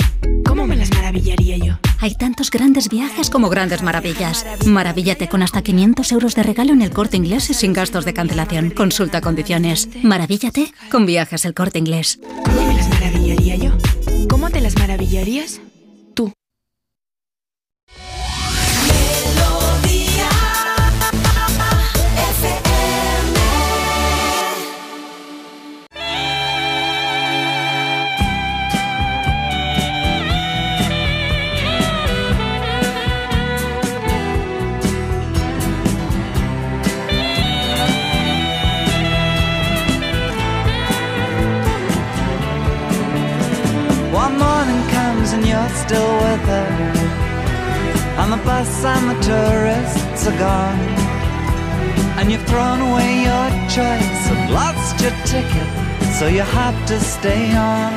¿Cómo 0.45 0.67
me 0.67 0.75
las 0.75 0.92
maravillaría 0.92 1.58
yo? 1.58 1.74
Hay 2.00 2.16
tantos 2.16 2.51
grandes 2.51 2.90
viajes 2.90 3.30
como 3.30 3.50
grandes 3.50 3.82
maravillas. 3.82 4.45
Maravíllate 4.66 5.30
con 5.30 5.42
hasta 5.42 5.61
500 5.61 6.11
euros 6.11 6.35
de 6.35 6.43
regalo 6.43 6.74
en 6.74 6.82
el 6.82 6.92
corte 6.92 7.17
inglés 7.17 7.50
y 7.50 7.53
sin 7.53 7.74
gastos 7.74 8.06
de 8.06 8.14
cancelación. 8.14 8.69
Consulta 8.72 9.22
condiciones. 9.22 9.90
Maravíllate 10.03 10.74
con 10.92 11.06
viajes 11.06 11.45
el 11.45 11.53
corte 11.53 11.80
inglés. 11.80 12.19
¿Cómo 12.43 12.67
me 12.67 12.75
las 12.75 12.90
maravillaría 12.90 13.56
yo? 13.56 13.72
¿Cómo 14.30 14.50
te 14.50 14.61
las 14.61 14.77
maravillarías? 14.77 15.61
Still 45.93 46.15
with 46.25 46.45
her. 46.53 46.72
On 48.22 48.30
the 48.35 48.41
bus 48.47 48.72
and 48.93 49.05
the 49.11 49.19
tourists 49.31 50.22
are 50.30 50.39
gone. 50.49 50.83
And 52.17 52.31
you've 52.31 52.47
thrown 52.51 52.80
away 52.89 53.11
your 53.30 53.47
choice 53.77 54.23
and 54.33 54.41
lost 54.59 54.95
your 55.03 55.15
ticket, 55.33 55.69
so 56.17 56.23
you 56.38 56.45
have 56.61 56.77
to 56.91 56.97
stay 57.15 57.45
on. 57.77 57.93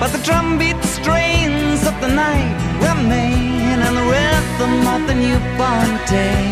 But 0.00 0.10
the 0.14 0.22
drumbeat 0.26 0.80
strains 0.96 1.80
of 1.90 1.94
the 2.04 2.10
night 2.26 2.56
remain 2.88 3.76
and 3.86 3.94
the 4.00 4.06
rhythm 4.14 4.74
of 4.94 5.00
the 5.08 5.16
newborn 5.24 5.90
day. 6.18 6.46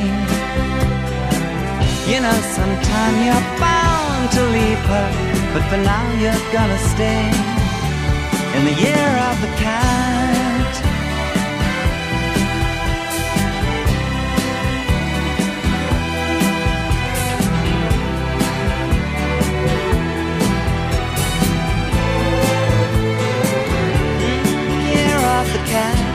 You 2.11 2.19
know, 2.25 2.39
sometime 2.59 3.15
you're 3.27 3.49
bound 3.65 4.25
to 4.37 4.43
leave 4.57 4.85
her, 4.93 5.09
but 5.53 5.63
for 5.71 5.81
now 5.93 6.07
you're 6.23 6.45
gonna 6.53 6.81
stay 6.95 7.58
in 8.59 8.65
the 8.65 8.73
year 8.73 9.11
of 9.31 9.41
the 9.41 9.47
cat. 9.57 10.75
Year 24.93 25.17
of 25.39 25.53
the 25.53 25.59
cat. 25.71 26.08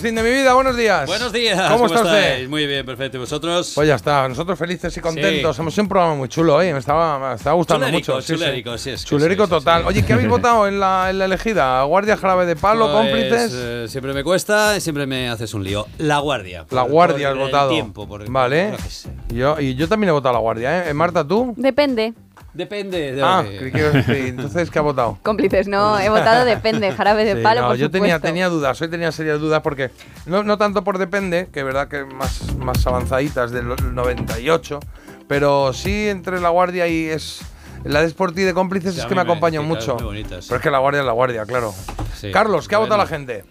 Agustín 0.00 0.14
de 0.14 0.22
mi 0.22 0.30
vida, 0.30 0.54
buenos 0.54 0.78
días. 0.78 1.06
Buenos 1.06 1.30
días. 1.30 1.70
¿Cómo, 1.70 1.84
está 1.84 1.98
estáis? 1.98 2.32
usted? 2.36 2.48
Muy 2.48 2.66
bien, 2.66 2.86
perfecto. 2.86 3.18
¿Y 3.18 3.20
vosotros? 3.20 3.72
Pues 3.74 3.86
ya 3.86 3.96
está, 3.96 4.26
nosotros 4.30 4.58
felices 4.58 4.96
y 4.96 5.00
contentos. 5.00 5.54
Sí. 5.56 5.60
Hemos 5.60 5.74
hecho 5.74 5.82
un 5.82 5.88
programa 5.88 6.14
muy 6.14 6.26
chulo 6.30 6.54
hoy, 6.56 6.72
me 6.72 6.78
estaba, 6.78 7.18
me 7.28 7.34
estaba 7.34 7.54
gustando 7.54 7.84
Chulérico, 7.84 8.14
mucho. 8.14 8.26
chulérico, 8.26 8.78
sí, 8.78 8.90
es 8.92 9.02
que 9.02 9.08
Chulérico 9.10 9.46
total. 9.46 9.82
sí. 9.82 9.88
Oye, 9.88 10.02
¿qué 10.06 10.14
habéis 10.14 10.28
votado 10.30 10.66
en 10.66 10.80
la, 10.80 11.10
en 11.10 11.18
la 11.18 11.26
elegida? 11.26 11.82
¿Guardia 11.82 12.16
Jarabe 12.16 12.46
de 12.46 12.56
Palo, 12.56 12.86
Pues, 12.90 12.94
cómplices? 12.96 13.52
eh, 13.54 13.84
siempre 13.90 14.14
me 14.14 14.24
cuesta 14.24 14.74
y 14.74 14.80
siempre 14.80 15.04
me 15.06 15.28
haces 15.28 15.52
un 15.52 15.64
lío. 15.64 15.86
La 15.98 16.18
Guardia. 16.20 16.64
La 16.70 16.80
Guardia 16.80 17.28
por 17.28 17.36
has 17.36 17.44
el 17.44 17.50
votado. 17.52 17.68
tiempo, 17.70 18.08
por- 18.08 18.30
vale. 18.30 18.68
yo 18.70 18.76
qué 18.78 18.90
sé. 18.90 19.10
Yo, 19.28 19.60
y 19.60 19.74
yo 19.74 19.86
también 19.86 20.08
he 20.08 20.12
votado 20.12 20.30
a 20.30 20.38
la 20.38 20.40
Guardia, 20.40 20.88
¿eh? 20.88 20.94
Marta, 20.94 21.28
¿tú? 21.28 21.52
Depende. 21.58 22.14
Depende 22.52 23.12
de 23.12 23.22
Ah, 23.22 23.44
creí 23.46 23.70
que- 23.70 24.02
sí, 24.02 24.28
entonces, 24.28 24.70
¿qué 24.70 24.78
ha 24.78 24.82
votado? 24.82 25.18
Cómplices, 25.22 25.68
no, 25.68 25.98
he 26.00 26.08
votado 26.08 26.44
depende, 26.44 26.90
jarabe 26.92 27.24
de 27.24 27.34
Sí, 27.36 27.42
palo, 27.42 27.60
no, 27.62 27.68
por 27.68 27.76
yo 27.76 27.90
tenía, 27.90 28.16
supuesto. 28.16 28.26
tenía 28.26 28.48
dudas, 28.48 28.80
hoy 28.82 28.88
tenía 28.88 29.12
serias 29.12 29.38
dudas 29.38 29.62
porque 29.62 29.90
no, 30.26 30.42
no 30.42 30.58
tanto 30.58 30.82
por 30.82 30.98
depende, 30.98 31.48
que 31.52 31.60
es 31.60 31.64
verdad 31.64 31.86
que 31.88 32.04
más, 32.04 32.54
más 32.56 32.84
avanzaditas 32.86 33.52
del 33.52 33.68
98, 33.68 34.80
pero 35.28 35.72
sí 35.72 36.08
entre 36.08 36.40
la 36.40 36.48
guardia 36.48 36.88
y 36.88 37.06
es 37.06 37.40
la 37.84 38.00
de 38.00 38.06
Sporty 38.08 38.42
de 38.42 38.52
cómplices 38.52 38.94
Sí, 38.94 39.00
es 39.00 39.06
que 39.06 39.14
me 39.14 39.20
sí, 39.62 39.68
mucho. 39.68 39.96
claro, 39.96 40.10
muy 40.10 40.22
bonitas. 40.22 40.46
Pero 40.48 40.56
es 40.56 40.62
que 40.62 40.70
la 40.70 40.78
guardia 40.78 41.00
es 41.00 41.06
la 41.06 41.12
guardia, 41.12 41.46
claro. 41.46 41.72
Sí. 42.16 42.30
Carlos, 42.32 42.66
¿qué 42.68 42.74
ha 42.74 42.78
votado 42.78 42.98
la 42.98 43.06
gente? 43.06 43.44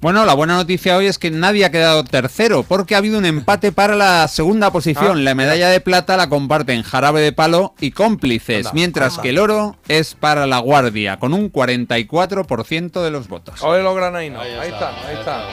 Bueno, 0.00 0.24
la 0.24 0.32
buena 0.32 0.54
noticia 0.54 0.96
hoy 0.96 1.06
es 1.06 1.18
que 1.18 1.30
nadie 1.30 1.66
ha 1.66 1.70
quedado 1.70 2.04
tercero, 2.04 2.62
porque 2.62 2.94
ha 2.94 2.98
habido 2.98 3.18
un 3.18 3.26
empate 3.26 3.70
para 3.70 3.94
la 3.94 4.26
segunda 4.28 4.70
posición. 4.72 5.18
Ah, 5.18 5.20
la 5.20 5.34
medalla 5.34 5.68
de 5.68 5.80
plata 5.80 6.16
la 6.16 6.30
comparten 6.30 6.82
Jarabe 6.82 7.20
de 7.20 7.32
Palo 7.32 7.74
y 7.80 7.90
Cómplices, 7.90 8.66
Anda, 8.66 8.70
mientras 8.72 9.12
anda. 9.12 9.22
que 9.22 9.28
el 9.28 9.38
oro 9.38 9.76
es 9.88 10.14
para 10.14 10.46
la 10.46 10.58
Guardia, 10.58 11.18
con 11.18 11.34
un 11.34 11.52
44% 11.52 13.02
de 13.02 13.10
los 13.10 13.28
votos. 13.28 13.62
Ole 13.62 13.82
lo 13.82 13.94
granaino. 13.94 14.40
Ahí, 14.40 14.70
está, 14.72 14.88
ahí 15.06 15.16
está. 15.18 15.44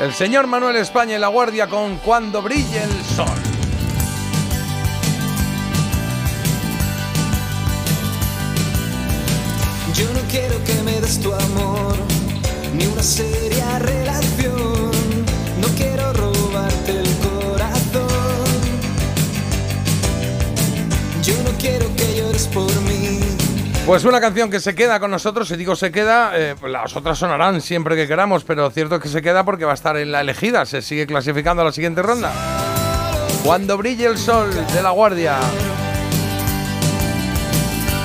El 0.00 0.12
señor 0.12 0.46
Manuel 0.46 0.76
España 0.76 1.16
y 1.16 1.18
la 1.18 1.26
guardia 1.28 1.66
con 1.66 1.96
Cuando 1.96 2.42
brille 2.42 2.84
el 2.84 3.04
sol. 3.16 3.26
Yo 9.94 10.04
no 10.14 10.20
quiero 10.30 10.62
que 10.64 10.82
me 10.84 11.00
des 11.00 11.20
tu 11.20 11.34
amor, 11.34 11.96
ni 12.80 12.86
una 12.86 13.02
seria 13.02 13.78
relación. 13.78 14.90
No 15.60 15.68
quiero 15.76 16.12
robarte 16.14 16.92
el 16.92 17.08
corazón. 17.18 18.08
Yo 21.22 21.34
no 21.44 21.50
quiero 21.58 21.86
que 21.96 22.16
llores 22.16 22.46
por 22.48 22.74
mí. 22.82 23.20
Pues 23.86 24.04
una 24.04 24.20
canción 24.20 24.50
que 24.50 24.60
se 24.60 24.74
queda 24.74 24.98
con 24.98 25.10
nosotros, 25.10 25.50
y 25.50 25.56
digo 25.56 25.76
se 25.76 25.90
queda, 25.90 26.32
eh, 26.34 26.54
pues 26.58 26.72
las 26.72 26.96
otras 26.96 27.18
sonarán 27.18 27.60
siempre 27.60 27.96
que 27.96 28.06
queramos, 28.06 28.44
pero 28.44 28.70
cierto 28.70 28.96
es 28.96 29.02
que 29.02 29.08
se 29.08 29.20
queda 29.20 29.44
porque 29.44 29.64
va 29.64 29.72
a 29.72 29.74
estar 29.74 29.96
en 29.96 30.12
la 30.12 30.20
elegida, 30.20 30.64
se 30.64 30.80
sigue 30.80 31.06
clasificando 31.06 31.62
a 31.62 31.66
la 31.66 31.72
siguiente 31.72 32.02
ronda. 32.02 32.32
Cuando 33.44 33.76
brille 33.76 34.06
el 34.06 34.16
sol 34.16 34.50
de 34.72 34.82
la 34.82 34.90
guardia. 34.90 35.36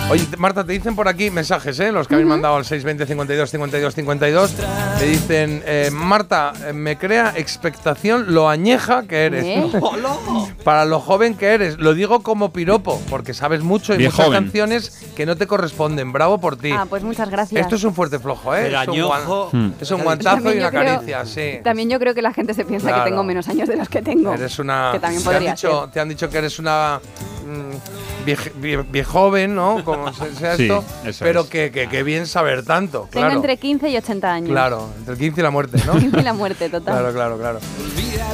Oye, 0.07 0.23
te- 0.25 0.37
Marta, 0.37 0.63
te 0.63 0.71
dicen 0.71 0.95
por 0.95 1.07
aquí 1.07 1.31
mensajes, 1.31 1.79
¿eh? 1.79 1.91
Los 1.91 2.07
que 2.07 2.13
habéis 2.13 2.29
mandado 2.29 2.55
al 2.57 2.63
620 2.63 3.07
52 3.07 3.49
52 3.49 3.95
52. 3.95 4.53
Te 4.99 5.05
dicen, 5.05 5.63
eh, 5.65 5.89
Marta, 5.91 6.53
eh, 6.67 6.73
me 6.73 6.95
crea 6.97 7.33
expectación 7.35 8.33
lo 8.35 8.47
añeja 8.47 9.03
que 9.07 9.25
eres. 9.25 9.43
¿Eh? 9.43 9.71
Para 10.63 10.85
lo 10.85 10.99
joven 10.99 11.33
que 11.35 11.47
eres. 11.47 11.79
Lo 11.79 11.95
digo 11.95 12.21
como 12.21 12.53
piropo, 12.53 13.01
porque 13.09 13.33
sabes 13.33 13.63
mucho 13.63 13.95
y 13.95 13.97
Bien 13.97 14.11
muchas 14.11 14.25
joven. 14.27 14.43
canciones 14.43 15.05
que 15.15 15.25
no 15.25 15.35
te 15.37 15.47
corresponden. 15.47 16.11
Bravo 16.11 16.39
por 16.39 16.55
ti. 16.55 16.71
Ah, 16.71 16.85
pues 16.87 17.01
muchas 17.03 17.29
gracias. 17.31 17.59
Esto 17.61 17.75
es 17.75 17.83
un 17.83 17.95
fuerte 17.95 18.19
flojo, 18.19 18.55
¿eh? 18.55 18.67
Es 18.67 18.87
un, 18.87 18.95
guan- 19.01 19.73
es 19.81 19.89
un 19.91 20.01
guantazo 20.03 20.35
También 20.35 20.57
y 20.57 20.59
una 20.59 20.69
creo- 20.69 20.83
caricia, 20.97 21.25
sí. 21.25 21.59
También 21.63 21.89
yo 21.89 21.97
creo 21.99 22.13
que 22.13 22.21
la 22.21 22.31
gente 22.31 22.53
se 22.53 22.63
piensa 22.63 22.89
Claro. 22.89 23.03
que 23.05 23.09
tengo 23.09 23.23
menos 23.23 23.47
años 23.47 23.67
de 23.67 23.75
los 23.75 23.89
que 23.89 24.03
tengo. 24.03 24.33
Eres 24.35 24.59
una. 24.59 24.91
Que 24.93 24.99
también 24.99 25.23
te, 25.23 25.29
han 25.29 25.33
podría 25.33 25.51
dicho, 25.55 25.81
ser. 25.81 25.89
te 25.91 25.99
han 25.99 26.09
dicho 26.09 26.29
que 26.29 26.37
eres 26.37 26.59
una. 26.59 26.99
mm, 27.47 28.14
viejoven, 28.25 29.55
¿no? 29.55 29.83
Como 29.83 30.11
se- 30.13 30.33
sea 30.35 30.55
Sí, 30.57 30.63
esto. 30.63 30.83
eso 31.05 31.23
Pero 31.23 31.41
es. 31.41 31.47
que, 31.47 31.71
que, 31.71 31.87
que 31.87 32.03
bien 32.03 32.27
saber 32.27 32.63
tanto. 32.65 33.07
Tengo 33.11 33.25
Claro. 33.25 33.35
entre 33.35 33.57
15 33.57 33.89
y 33.89 33.97
80 33.97 34.31
años. 34.33 34.49
Claro, 34.49 34.89
entre 34.99 35.13
el 35.13 35.19
15 35.19 35.39
y 35.39 35.43
la 35.43 35.51
muerte, 35.51 35.77
¿no? 35.85 35.93
15 35.99 36.19
y 36.19 36.23
la 36.23 36.33
muerte, 36.33 36.69
total. 36.69 36.93
Claro, 36.97 37.13
claro, 37.13 37.37
claro. 37.37 37.59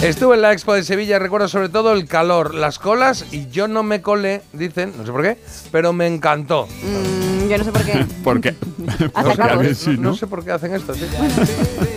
Estuve 0.02 0.36
en 0.36 0.42
la 0.42 0.52
expo 0.54 0.74
de 0.74 0.84
Sevilla 0.84 1.18
y 1.18 1.20
recuerdo 1.20 1.48
sobre 1.48 1.70
todo 1.70 1.94
el 1.94 2.08
calor, 2.08 2.56
las 2.56 2.80
colas 2.80 3.26
y 3.32 3.50
yo 3.50 3.68
no 3.68 3.84
me 3.84 4.02
colé, 4.02 4.42
dicen, 4.54 4.94
no 4.98 5.06
sé 5.06 5.12
por 5.12 5.22
qué, 5.22 5.38
pero 5.72 5.94
me 5.94 6.08
encantó. 6.08 6.68
Mm, 6.68 7.31
yo 7.52 7.58
no 7.58 7.64
sé 7.64 7.72
por 7.72 7.84
qué. 7.84 8.06
Porque. 8.24 8.56
Hace 9.14 9.36
calor. 9.36 9.76
sí, 9.76 9.98
no, 9.98 10.12
¿no? 10.12 10.16
sé 10.16 10.28
por 10.28 10.44
qué 10.44 10.52
hacen 10.52 10.74
esto, 10.74 10.94
sí. 10.94 11.06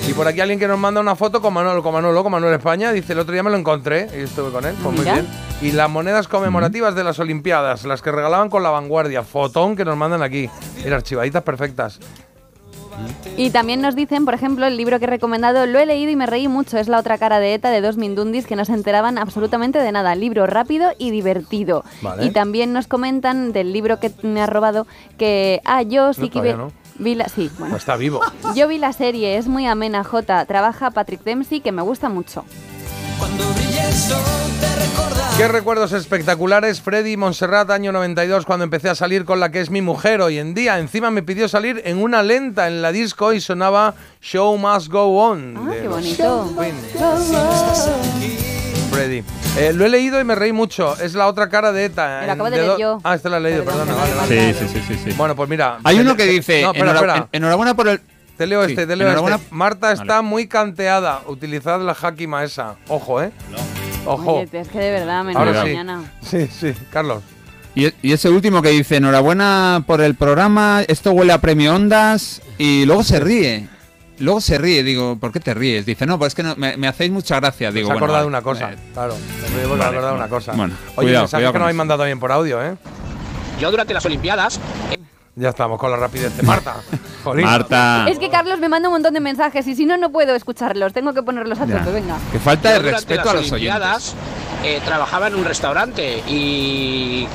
Y 0.09 0.13
por 0.13 0.27
aquí 0.27 0.41
alguien 0.41 0.59
que 0.59 0.69
nos 0.69 0.79
manda 0.79 1.01
una 1.01 1.17
foto 1.17 1.41
con 1.41 1.55
Manolo, 1.55 1.83
con 1.83 1.93
Manolo, 1.93 2.23
con 2.23 2.33
Manuel 2.33 2.55
España, 2.55 2.93
dice, 2.93 3.13
el 3.13 3.21
otro 3.21 3.33
día 3.33 3.43
me 3.43 3.51
lo 3.51 3.57
encontré 3.57 4.09
y 4.15 4.23
estuve 4.23 4.51
con 4.51 4.65
él, 4.65 4.75
pues 4.83 4.95
muy 4.95 5.05
bien. 5.05 5.27
Y 5.63 5.73
las 5.73 5.89
monedas 5.89 6.29
conmemorativas 6.29 6.95
de 6.95 7.05
las 7.05 7.19
Olimpiadas, 7.19 7.85
las 7.85 8.03
que 8.03 8.11
regalaban 8.11 8.51
con 8.51 8.63
la 8.63 8.71
vanguardia, 8.71 9.23
fotón 9.23 9.77
que 9.77 9.85
nos 9.85 9.97
mandan 9.97 10.23
aquí. 10.23 10.51
Mira, 10.83 10.97
archivaditas 10.97 11.43
perfectas. 11.43 12.01
Y 13.37 13.51
también 13.51 13.81
nos 13.81 13.97
dicen, 13.97 14.25
por 14.25 14.35
ejemplo, 14.35 14.67
el 14.67 14.77
libro 14.77 14.99
que 14.99 15.07
he 15.07 15.09
recomendado, 15.09 15.67
lo 15.67 15.79
he 15.79 15.87
leído 15.87 16.13
y 16.13 16.17
me 16.17 16.27
reí 16.27 16.49
mucho, 16.49 16.79
es 16.79 16.89
La 16.89 16.99
otra 16.99 17.19
cara 17.19 17.41
de 17.41 17.55
ETA 17.55 17.71
de 17.71 17.81
dos 17.81 17.97
Mindundis 17.97 18.47
que 18.47 18.57
no 18.57 18.65
se 18.65 18.73
enteraban 18.73 19.19
absolutamente 19.19 19.79
de 19.79 19.93
nada. 19.93 20.15
Libro 20.15 20.47
rápido 20.47 20.93
y 20.99 21.11
divertido. 21.11 21.85
Vale. 22.03 22.27
Y 22.27 22.31
también 22.31 22.73
nos 22.73 22.87
comentan 22.87 23.53
del 23.53 23.73
libro 23.73 23.99
que 23.99 24.13
me 24.23 24.41
ha 24.41 24.47
robado 24.47 24.87
que, 25.19 25.61
ah, 25.65 25.83
yo 25.83 26.13
sí 26.13 26.23
No, 26.23 26.31
que 26.31 26.57
vi, 26.99 27.15
la, 27.15 27.29
sí, 27.29 27.51
bueno. 27.59 27.73
Pues 27.73 27.83
está 27.83 27.97
vivo. 27.97 28.21
Yo 28.55 28.69
vi 28.69 28.79
la 28.79 28.93
serie, 28.93 29.37
es 29.37 29.49
muy 29.49 29.67
amena, 29.67 30.05
J. 30.05 30.45
Trabaja 30.47 30.93
Patrick 30.93 31.25
Dempsey, 31.25 31.61
que 31.61 31.73
me 31.73 31.83
gusta 31.83 32.09
mucho. 32.09 32.45
Qué 35.37 35.49
recuerdos 35.49 35.93
espectaculares, 35.93 36.81
Freddy 36.81 37.17
Montserrat, 37.17 37.69
año 37.71 37.91
92, 37.91 38.47
cuando 38.47 38.63
empecé 38.65 38.89
a 38.89 38.95
salir 38.95 39.25
con 39.25 39.41
la 39.41 39.51
que 39.51 39.61
es 39.61 39.69
mi 39.69 39.83
mujer 39.83 40.21
hoy 40.21 40.39
en 40.39 40.55
día. 40.55 40.79
Encima 40.79 41.11
me 41.11 41.25
pidió 41.25 41.49
salir 41.49 41.83
en 41.85 42.01
una 42.01 42.23
lenta 42.23 42.69
en 42.69 42.81
la 42.83 42.93
disco 42.93 43.33
y 43.33 43.41
sonaba 43.41 43.95
Show 44.23 44.57
Must 44.57 44.89
Go 44.89 45.21
On. 45.21 45.57
Ah, 45.59 45.71
de 45.73 45.81
qué 45.83 45.89
bonito. 45.89 46.55
Freddy. 48.93 49.25
Eh, 49.59 49.73
lo 49.75 49.85
he 49.85 49.89
leído 49.89 50.21
y 50.21 50.25
me 50.25 50.37
reí 50.37 50.53
mucho. 50.53 50.97
Es 51.01 51.15
la 51.15 51.27
otra 51.27 51.49
cara 51.49 51.73
de 51.73 51.87
ETA. 51.87 52.19
Me 52.21 52.27
lo 52.27 52.33
acabo 52.33 52.51
de 52.51 52.57
leer 52.57 52.69
do- 52.69 52.79
yo. 52.79 53.01
Ah, 53.03 53.17
este 53.17 53.29
lo 53.29 53.37
he 53.39 53.41
leído, 53.41 53.65
Perdón, 53.65 53.89
perdona. 53.89 54.01
Vale, 54.03 54.15
vale. 54.15 54.55
Sí, 54.55 54.59
sí, 54.69 54.69
sí, 54.73 54.83
sí, 54.87 55.01
sí. 55.05 55.11
Bueno, 55.17 55.35
pues 55.35 55.49
mira. 55.49 55.79
Hay 55.83 55.99
uno 55.99 56.17
que 56.17 56.25
dice. 56.27 56.63
No, 56.63 56.71
espera, 56.71 56.93
"Enhora- 56.93 57.07
espera. 57.15 57.29
Enhorabuena 57.33 57.75
por 57.75 57.89
el. 57.89 58.01
Te 58.37 58.47
leo 58.47 58.65
Sí, 58.67 58.73
este, 58.73 58.87
te 58.87 58.95
leo 58.97 59.09
enhorabuena- 59.09 59.37
este. 59.37 59.49
Marta 59.55 59.89
Vale. 59.89 60.01
está 60.01 60.23
muy 60.23 60.47
canteada. 60.47 61.23
Utilizad 61.27 61.81
la 61.81 61.97
Hakima 62.01 62.45
esa. 62.45 62.77
Ojo, 62.89 63.21
¿eh? 63.21 63.33
Ojo. 64.07 64.35
Oye, 64.37 64.49
es 64.53 64.69
que 64.69 64.79
de 64.79 64.91
verdad, 64.91 65.25
menuda 65.25 65.41
Ahora 65.45 65.63
sí. 65.63 65.69
mañana. 65.69 66.13
Sí, 66.23 66.47
sí. 66.49 66.73
Carlos. 66.91 67.23
Y, 67.75 67.87
y 68.03 68.13
ese 68.13 68.29
último 68.29 68.63
que 68.63 68.69
dice, 68.71 68.97
enhorabuena 68.97 69.83
por 69.87 70.01
el 70.01 70.15
programa, 70.15 70.83
esto 70.87 71.11
huele 71.13 71.33
a 71.33 71.39
premio 71.41 71.75
Ondas, 71.75 72.41
y 72.59 72.85
luego 72.85 73.03
se 73.03 73.19
ríe. 73.21 73.69
Luego 74.21 74.41
se 74.41 74.59
ríe, 74.59 74.85
digo, 74.85 75.17
¿por 75.17 75.33
qué 75.33 75.41
te 75.41 75.55
ríes? 75.55 75.85
Dice, 75.85 76.07
no, 76.07 76.17
pues 76.21 76.29
es 76.29 76.35
que 76.37 76.45
no- 76.45 76.55
me, 76.55 76.77
me 76.77 76.87
hacéis 76.87 77.11
mucha 77.11 77.41
gracia. 77.41 77.73
Digo, 77.73 77.89
se 77.89 77.93
ha 77.93 77.95
bueno, 77.95 78.05
acordado 78.07 78.25
de 78.27 78.31
vale, 78.31 78.39
una 78.39 78.43
cosa, 78.43 78.73
eh, 78.73 78.77
claro. 78.93 79.17
Me 79.17 79.63
he 79.63 79.67
Vale, 79.67 79.83
acordado 79.85 79.93
de 79.93 79.99
una 79.99 80.11
bueno, 80.13 80.29
cosa. 80.29 80.53
bueno, 80.53 80.75
Oye, 80.95 80.95
cuidado, 80.95 81.23
mensajes 81.25 81.31
cuidado 81.41 81.53
que 81.53 81.59
nos 81.59 81.65
habéis 81.65 81.77
mandado 81.77 81.99
también 81.99 82.21
por 82.21 82.31
audio, 82.31 82.63
¿eh? 82.65 82.77
Yo 83.61 83.71
durante 83.73 83.93
las 83.93 84.05
Olimpiadas 84.07 84.61
Ya 85.37 85.49
estamos 85.49 85.81
con 85.81 85.91
la 85.91 85.97
rapidez 85.97 86.37
de 86.37 86.43
Marta. 86.45 86.77
Jolín. 87.25 87.45
Marta, 87.45 88.07
Es 88.09 88.19
que 88.19 88.31
Carlos 88.31 88.59
me 88.61 88.69
manda 88.69 88.89
un 88.89 88.95
montón 88.95 89.15
de 89.15 89.21
mensajes 89.21 89.67
y 89.67 89.75
si 89.75 89.85
no, 89.85 89.97
no 89.97 90.11
puedo 90.11 90.35
escucharlos. 90.35 90.93
Tengo 90.93 91.13
que 91.13 91.23
ponerlos 91.23 91.59
a 91.59 91.67
tope, 91.67 91.91
venga. 91.91 92.17
que 92.31 92.39
falta 92.39 92.73
de 92.73 92.79
respeto 92.79 93.31
a 93.31 93.35
las 93.35 93.43
los 93.45 93.53
oyentes. 93.53 94.15
eh, 94.63 94.81
trabajaba 94.85 95.27
en 95.27 95.35
un 95.35 95.45
restaurante 95.45 96.23
y 96.29 97.27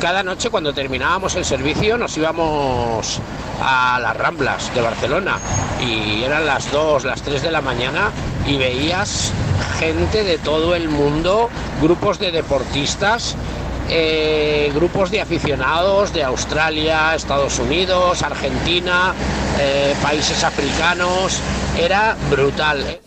cada 0.00 0.22
noche 0.22 0.50
cuando 0.50 0.72
terminábamos 0.74 1.34
el 1.36 1.44
servicio 1.44 1.96
nos 1.96 2.16
íbamos 2.16 3.20
a 3.62 3.98
las 4.00 4.16
Ramblas 4.16 4.74
de 4.74 4.80
Barcelona 4.80 5.38
y 5.80 6.24
eran 6.24 6.44
las 6.46 6.70
2, 6.72 7.04
las 7.04 7.22
3 7.22 7.40
de 7.42 7.50
la 7.52 7.60
mañana 7.60 8.10
y 8.46 8.56
veías 8.56 9.32
gente 9.78 10.24
de 10.24 10.38
todo 10.38 10.74
el 10.74 10.88
mundo, 10.88 11.48
grupos 11.80 12.18
de 12.18 12.32
deportistas. 12.32 13.36
Eh, 13.88 14.70
grupos 14.74 15.10
de 15.10 15.20
aficionados 15.20 16.12
de 16.12 16.22
Australia, 16.22 17.14
Estados 17.14 17.58
Unidos, 17.58 18.22
Argentina, 18.22 19.14
eh, 19.58 19.94
países 20.02 20.42
africanos, 20.44 21.40
era 21.78 22.16
brutal. 22.30 23.00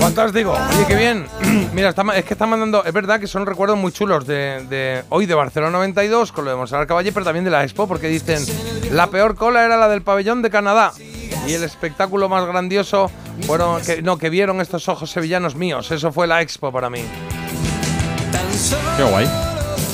Fantástico. 0.00 0.52
Oye, 0.52 0.86
qué 0.86 0.94
bien. 0.96 1.26
Mira, 1.72 1.94
es 2.14 2.24
que 2.24 2.34
están 2.34 2.48
mandando. 2.48 2.84
Es 2.84 2.92
verdad 2.92 3.20
que 3.20 3.26
son 3.26 3.44
recuerdos 3.46 3.76
muy 3.76 3.92
chulos 3.92 4.26
de, 4.26 5.02
hoy 5.10 5.26
de 5.26 5.34
Barcelona 5.34 5.72
92 5.72 6.32
con 6.32 6.44
lo 6.44 6.50
de 6.50 6.56
Monserrat 6.56 6.88
Caballé, 6.88 7.12
pero 7.12 7.24
también 7.24 7.44
de 7.44 7.50
la 7.50 7.62
Expo, 7.62 7.86
porque 7.86 8.08
dicen 8.08 8.42
la 8.90 9.08
peor 9.08 9.36
cola 9.36 9.64
era 9.64 9.76
la 9.76 9.88
del 9.88 10.02
pabellón 10.02 10.42
de 10.42 10.50
Canadá. 10.50 10.92
Y 11.46 11.52
el 11.52 11.62
espectáculo 11.62 12.28
más 12.28 12.46
grandioso 12.46 13.10
que 13.84 14.02
no 14.02 14.18
que 14.18 14.30
vieron 14.30 14.60
estos 14.60 14.88
ojos 14.88 15.10
sevillanos 15.10 15.54
míos. 15.54 15.90
Eso 15.90 16.12
fue 16.12 16.26
la 16.26 16.40
Expo 16.40 16.72
para 16.72 16.90
mí. 16.90 17.00
Qué 18.96 19.02
guay. 19.04 19.28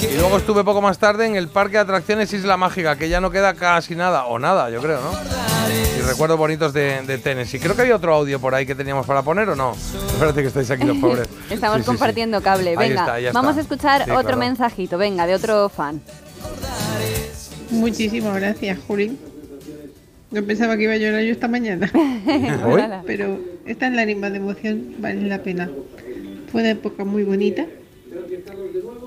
Y 0.02 0.16
luego 0.18 0.36
estuve 0.36 0.64
poco 0.64 0.80
más 0.82 0.98
tarde 0.98 1.26
en 1.26 1.36
el 1.36 1.48
parque 1.48 1.72
de 1.74 1.78
atracciones 1.80 2.32
Isla 2.32 2.56
Mágica, 2.56 2.96
que 2.96 3.08
ya 3.08 3.20
no 3.20 3.30
queda 3.30 3.54
casi 3.54 3.94
nada, 3.94 4.26
o 4.26 4.38
nada, 4.38 4.70
yo 4.70 4.80
creo, 4.80 5.00
¿no? 5.00 5.10
Y 5.98 6.02
recuerdos 6.02 6.36
bonitos 6.38 6.72
de, 6.72 7.02
de 7.02 7.18
Tennessee. 7.18 7.58
Creo 7.58 7.74
que 7.74 7.82
había 7.82 7.96
otro 7.96 8.14
audio 8.14 8.38
por 8.38 8.54
ahí 8.54 8.66
que 8.66 8.74
teníamos 8.74 9.06
para 9.06 9.22
poner, 9.22 9.48
¿o 9.48 9.56
no? 9.56 9.72
Espérate 9.72 10.42
que 10.42 10.48
estáis 10.48 10.70
aquí 10.70 10.84
los 10.84 10.98
pobres. 10.98 11.26
Estamos 11.50 11.76
Sí, 11.78 11.82
sí, 11.82 11.84
sí. 11.84 11.86
compartiendo 11.86 12.40
cable. 12.42 12.70
Ahí 12.70 12.76
Venga, 12.88 13.18
está, 13.18 13.32
vamos 13.32 13.56
a 13.56 13.60
escuchar 13.60 14.04
Sí, 14.04 14.10
otro 14.10 14.22
claro. 14.22 14.36
mensajito, 14.38 14.98
venga, 14.98 15.26
de 15.26 15.34
otro 15.34 15.68
fan. 15.70 16.00
Muchísimas 17.70 18.36
gracias, 18.36 18.78
Juli. 18.86 19.18
No 20.30 20.42
pensaba 20.42 20.76
que 20.76 20.82
iba 20.84 20.92
a 20.92 20.96
llorar 20.96 21.22
yo 21.22 21.32
esta 21.32 21.48
mañana. 21.48 21.90
¿Hoy? 22.66 22.82
Pero 23.06 23.38
esta 23.66 23.88
lágrima 23.88 24.30
de 24.30 24.36
emoción 24.38 24.94
vale 24.98 25.22
la 25.28 25.38
pena. 25.38 25.70
Fue 26.50 26.60
una 26.60 26.70
época 26.70 27.04
muy 27.04 27.22
bonita. 27.24 27.64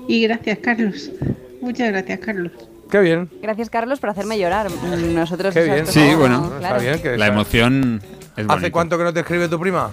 Y 0.08 0.22
gracias, 0.22 0.58
Carlos. 0.58 1.10
Muchas 1.60 1.90
gracias, 1.90 2.18
Carlos. 2.20 2.52
Qué 2.90 2.98
bien. 3.00 3.28
Gracias, 3.42 3.68
Carlos, 3.70 4.00
por 4.00 4.10
hacerme 4.10 4.38
llorar. 4.38 4.68
Nosotros 4.70 5.54
Qué 5.54 5.62
bien. 5.64 5.86
Sí, 5.86 6.00
no, 6.12 6.18
bueno. 6.18 6.52
claro. 6.58 6.76
Está 6.76 6.90
bien 6.90 7.02
que 7.02 7.16
La 7.18 7.26
emoción 7.26 8.00
es 8.36 8.46
¿Hace 8.48 8.70
cuánto 8.72 8.96
que 8.96 9.04
no 9.04 9.12
te 9.12 9.20
escribe 9.20 9.48
tu 9.48 9.60
prima? 9.60 9.90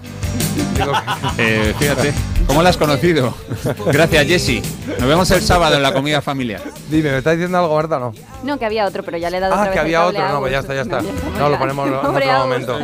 Digo 0.78 0.94
que- 1.38 1.70
Eh, 1.70 1.74
fíjate, 1.78 2.14
¿cómo 2.48 2.62
la 2.64 2.70
has 2.70 2.78
conocido? 2.78 3.34
Gracias, 3.88 4.26
Jessy. 4.26 4.62
Nos 5.00 5.08
vemos 5.08 5.30
el 5.32 5.42
sábado 5.42 5.76
en 5.76 5.82
la 5.84 5.94
comida 5.94 6.22
familiar. 6.22 6.62
Dime, 6.90 7.12
¿me 7.12 7.18
está 7.18 7.32
diciendo 7.32 7.58
algo, 7.58 7.76
Marta, 7.76 8.00
no? 8.00 8.14
No, 8.44 8.58
que 8.58 8.66
había 8.66 8.86
otro, 8.86 9.04
pero 9.04 9.18
ya 9.18 9.30
le 9.30 9.38
he 9.38 9.40
dado 9.40 9.54
Ah, 9.56 9.62
otra 9.62 9.72
que 9.74 9.80
vez 9.80 9.90
el 9.90 9.96
había 9.96 9.98
cable 10.00 10.20
otro. 10.20 10.30
a 10.30 10.34
No, 10.34 10.40
pues 10.40 10.52
ya 10.52 10.60
está, 10.60 10.74
ya 10.76 10.82
está. 10.82 11.02
No, 11.40 11.50
lo 11.50 11.58
ponemos 11.60 11.88
en 11.88 11.94
Pobre 12.02 12.26
otro 12.26 12.32
Agus. 12.32 12.44
momento. 12.68 12.80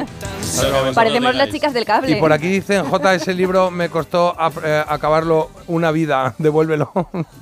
Parecemos 0.93 1.35
las 1.35 1.49
chicas 1.49 1.73
del 1.73 1.85
cable. 1.85 2.11
Y 2.11 2.15
por 2.15 2.33
aquí 2.33 2.48
dicen, 2.48 2.83
J, 2.85 3.15
ese 3.15 3.33
libro 3.33 3.72
me 3.72 3.90
costó 3.90 4.35
ap- 4.40 4.64
eh, 4.64 4.83
acabarlo 4.88 5.49
una 5.67 5.91
vida. 5.91 6.33
Devuélvelo. 6.40 6.91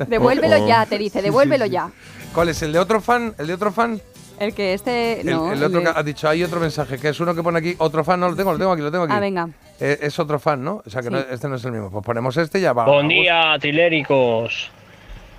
Devuélvelo 0.07 0.67
ya, 0.67 0.85
te 0.85 0.97
dice, 0.97 1.21
devuélvelo 1.21 1.65
ya. 1.65 1.89
¿Cuál 2.33 2.49
es? 2.49 2.61
¿El 2.61 2.73
de 2.73 2.79
otro 2.79 3.01
fan? 3.01 3.33
¿El 3.37 3.47
de 3.47 3.53
otro 3.55 3.71
fan? 3.71 3.99
El 4.39 4.53
que 4.53 4.73
este. 4.73 5.21
El, 5.21 5.25
No, 5.31 5.51
el 5.51 5.57
el 5.57 5.63
otro 5.65 5.79
de- 5.79 5.85
que 5.85 5.91
ha 5.99 6.03
dicho, 6.03 6.29
hay 6.29 6.43
otro 6.43 6.59
mensaje, 6.59 6.97
que 6.97 7.09
es 7.09 7.19
uno 7.19 7.33
que 7.35 7.41
pone 7.43 7.59
aquí, 7.59 7.75
otro 7.79 8.03
fan, 8.03 8.19
no 8.19 8.29
lo 8.29 8.35
tengo, 8.35 8.51
lo 8.53 8.57
tengo 8.59 8.71
aquí, 8.71 8.81
lo 8.81 8.91
tengo 8.91 9.03
aquí. 9.05 9.13
Ah, 9.15 9.19
venga. 9.19 9.49
Eh, 9.81 9.97
es 10.01 10.19
otro 10.19 10.39
fan, 10.39 10.63
¿no? 10.63 10.81
O 10.85 10.89
sea, 10.89 11.01
que 11.01 11.09
no- 11.09 11.19
este 11.19 11.47
no 11.47 11.55
es 11.55 11.63
el 11.65 11.71
mismo. 11.71 11.89
Pues 11.91 12.03
ponemos 12.05 12.35
este 12.37 12.59
y 12.59 12.61
ya 12.63 12.73
va. 12.73 12.85
Buen 12.85 13.07
día, 13.07 13.55
triléricos. 13.59 14.69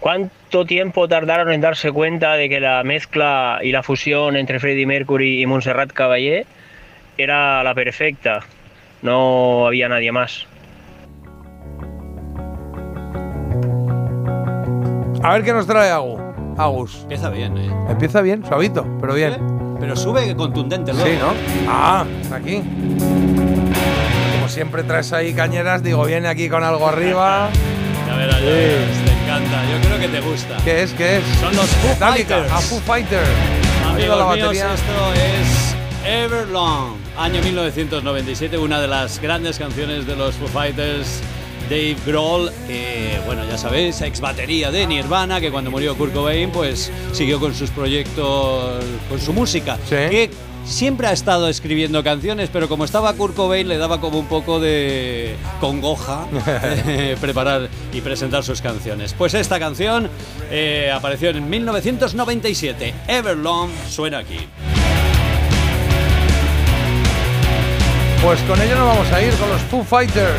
¿Cuánto 0.01 0.65
tiempo 0.65 1.07
tardaron 1.09 1.52
en 1.52 1.60
darse 1.60 1.93
cuenta 1.93 2.33
de 2.35 2.49
que 2.49 2.59
la 2.59 2.83
mezcla 2.85 3.59
y 3.62 3.70
la 3.70 3.83
fusión 3.83 4.36
entre 4.36 4.59
Freddie 4.59 4.86
Mercury 4.86 5.43
y 5.43 5.47
Montserrat 5.47 5.93
Caballé 5.93 6.47
era 7.19 7.62
la 7.62 7.75
perfecta? 7.75 8.41
No 9.02 9.67
había 9.67 9.89
nadie 9.91 10.10
más. 10.10 10.47
A 15.23 15.35
ver 15.35 15.44
qué 15.44 15.52
nos 15.52 15.67
trae 15.67 15.91
Agus. 15.91 16.20
Agus. 16.57 17.01
Empieza 17.02 17.28
bien, 17.28 17.59
¿eh? 17.59 17.70
Empieza 17.91 18.23
bien, 18.23 18.44
suavito, 18.47 18.86
pero 19.02 19.12
bien. 19.15 19.35
Pero 19.78 19.97
sube 19.97 20.35
contundente 20.35 20.93
luego. 20.94 21.09
Sí, 21.09 21.19
¿no? 21.19 21.70
Ah, 21.70 22.05
aquí. 22.33 22.62
Siempre 24.51 24.83
traes 24.83 25.12
ahí 25.12 25.33
cañeras, 25.33 25.83
digo, 25.83 26.05
viene 26.05 26.29
aquí 26.29 26.49
con 26.49 26.65
algo 26.65 26.89
arriba. 26.89 27.51
Ya 28.07 28.17
verás, 28.17 28.41
ya 28.41 28.47
verás, 28.47 29.05
te 29.05 29.12
encanta. 29.12 29.62
yo 29.70 29.89
creo 29.89 30.01
que 30.01 30.09
te 30.09 30.20
gusta. 30.20 30.57
¿Qué 30.65 30.83
es? 30.83 30.93
¿Qué 30.95 31.19
es? 31.19 31.25
Son 31.41 31.55
los 31.55 31.67
Foo 31.67 31.91
Metallica, 31.91 32.39
Fighters. 32.39 32.53
A 32.53 32.61
Foo 32.61 32.81
Fighters. 32.81 33.29
Ha 33.87 34.01
ido 34.01 34.17
la 34.17 34.33
Amigos 34.33 34.53
míos, 34.53 34.67
esto 34.75 35.15
es 35.15 35.77
Everlong, 36.05 36.97
año 37.17 37.41
1997, 37.41 38.59
una 38.59 38.81
de 38.81 38.89
las 38.89 39.20
grandes 39.20 39.59
canciones 39.59 40.07
de 40.09 40.17
los 40.17 40.35
Foo 40.35 40.49
Fighters. 40.49 41.20
Dave 41.69 41.97
Grohl, 42.05 42.51
que 42.67 43.20
bueno, 43.27 43.45
ya 43.49 43.57
sabéis, 43.57 44.01
ex 44.01 44.20
batería 44.20 44.73
de 44.73 44.89
Nirvana, 44.89 45.41
que 45.41 45.53
cuando 45.53 45.70
murió 45.70 45.97
Kurt 45.97 46.12
Cobain, 46.12 46.51
pues 46.51 46.91
siguió 47.12 47.39
con 47.39 47.55
sus 47.55 47.70
proyectos, 47.70 48.85
con 49.09 49.20
su 49.20 49.33
música. 49.33 49.79
Que 49.89 50.29
siempre 50.65 51.07
ha 51.07 51.13
estado 51.13 51.49
escribiendo 51.49 52.03
canciones, 52.03 52.51
pero 52.53 52.69
como 52.69 52.85
estaba 52.85 53.13
Kurt 53.15 53.35
Cobain, 53.35 53.69
le 53.69 53.79
daba 53.79 54.01
como 54.01 54.19
un 54.19 54.27
poco 54.27 54.61
de 54.61 55.37
congoja 55.61 56.27
eh, 56.87 57.17
preparar 57.21 57.69
y 57.93 58.01
presentar 58.01 58.45
sus 58.45 58.61
canciones. 58.61 59.15
Pues 59.17 59.35
esta 59.35 59.59
canción 59.59 60.09
eh, 60.51 60.91
apareció 60.95 61.31
en 61.31 61.49
1997. 61.49 62.95
Everlong 63.09 63.71
suena 63.89 64.19
aquí. 64.19 64.39
Pues 68.23 68.41
con 68.43 68.61
ello 68.61 68.77
nos 68.77 68.87
vamos 68.87 69.13
a 69.13 69.23
ir, 69.23 69.33
con 69.35 69.49
los 69.49 69.61
Foo 69.63 69.83
Fighters. 69.83 70.37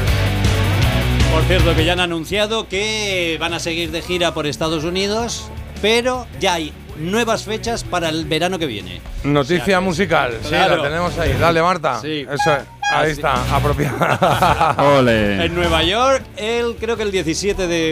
Por 1.33 1.43
cierto, 1.43 1.74
que 1.75 1.85
ya 1.85 1.93
han 1.93 2.00
anunciado 2.00 2.67
que 2.67 3.38
van 3.40 3.53
a 3.53 3.59
seguir 3.59 3.91
de 3.91 4.01
gira 4.01 4.33
por 4.33 4.45
Estados 4.45 4.83
Unidos, 4.83 5.50
pero 5.82 6.27
ya 6.40 6.56
hay 6.56 6.74
nuevas 7.01 7.43
fechas 7.43 7.83
para 7.83 8.09
el 8.09 8.25
verano 8.25 8.57
que 8.59 8.65
viene. 8.65 9.01
Noticia 9.23 9.80
musical, 9.80 10.38
sí, 10.41 10.49
Claro. 10.49 10.77
la 10.77 10.83
tenemos 10.83 11.17
ahí. 11.17 11.33
Dale, 11.39 11.61
Marta. 11.61 11.99
Sí. 12.01 12.21
Eso 12.30 12.51
es. 12.55 12.63
Ahí 12.93 13.03
Así. 13.03 13.11
está, 13.11 13.55
apropiada. 13.55 14.75
En 15.45 15.55
Nueva 15.55 15.81
York, 15.83 16.23
el, 16.35 16.75
creo 16.75 16.97
que 16.97 17.03
el 17.03 17.11
17 17.11 17.65
de 17.67 17.89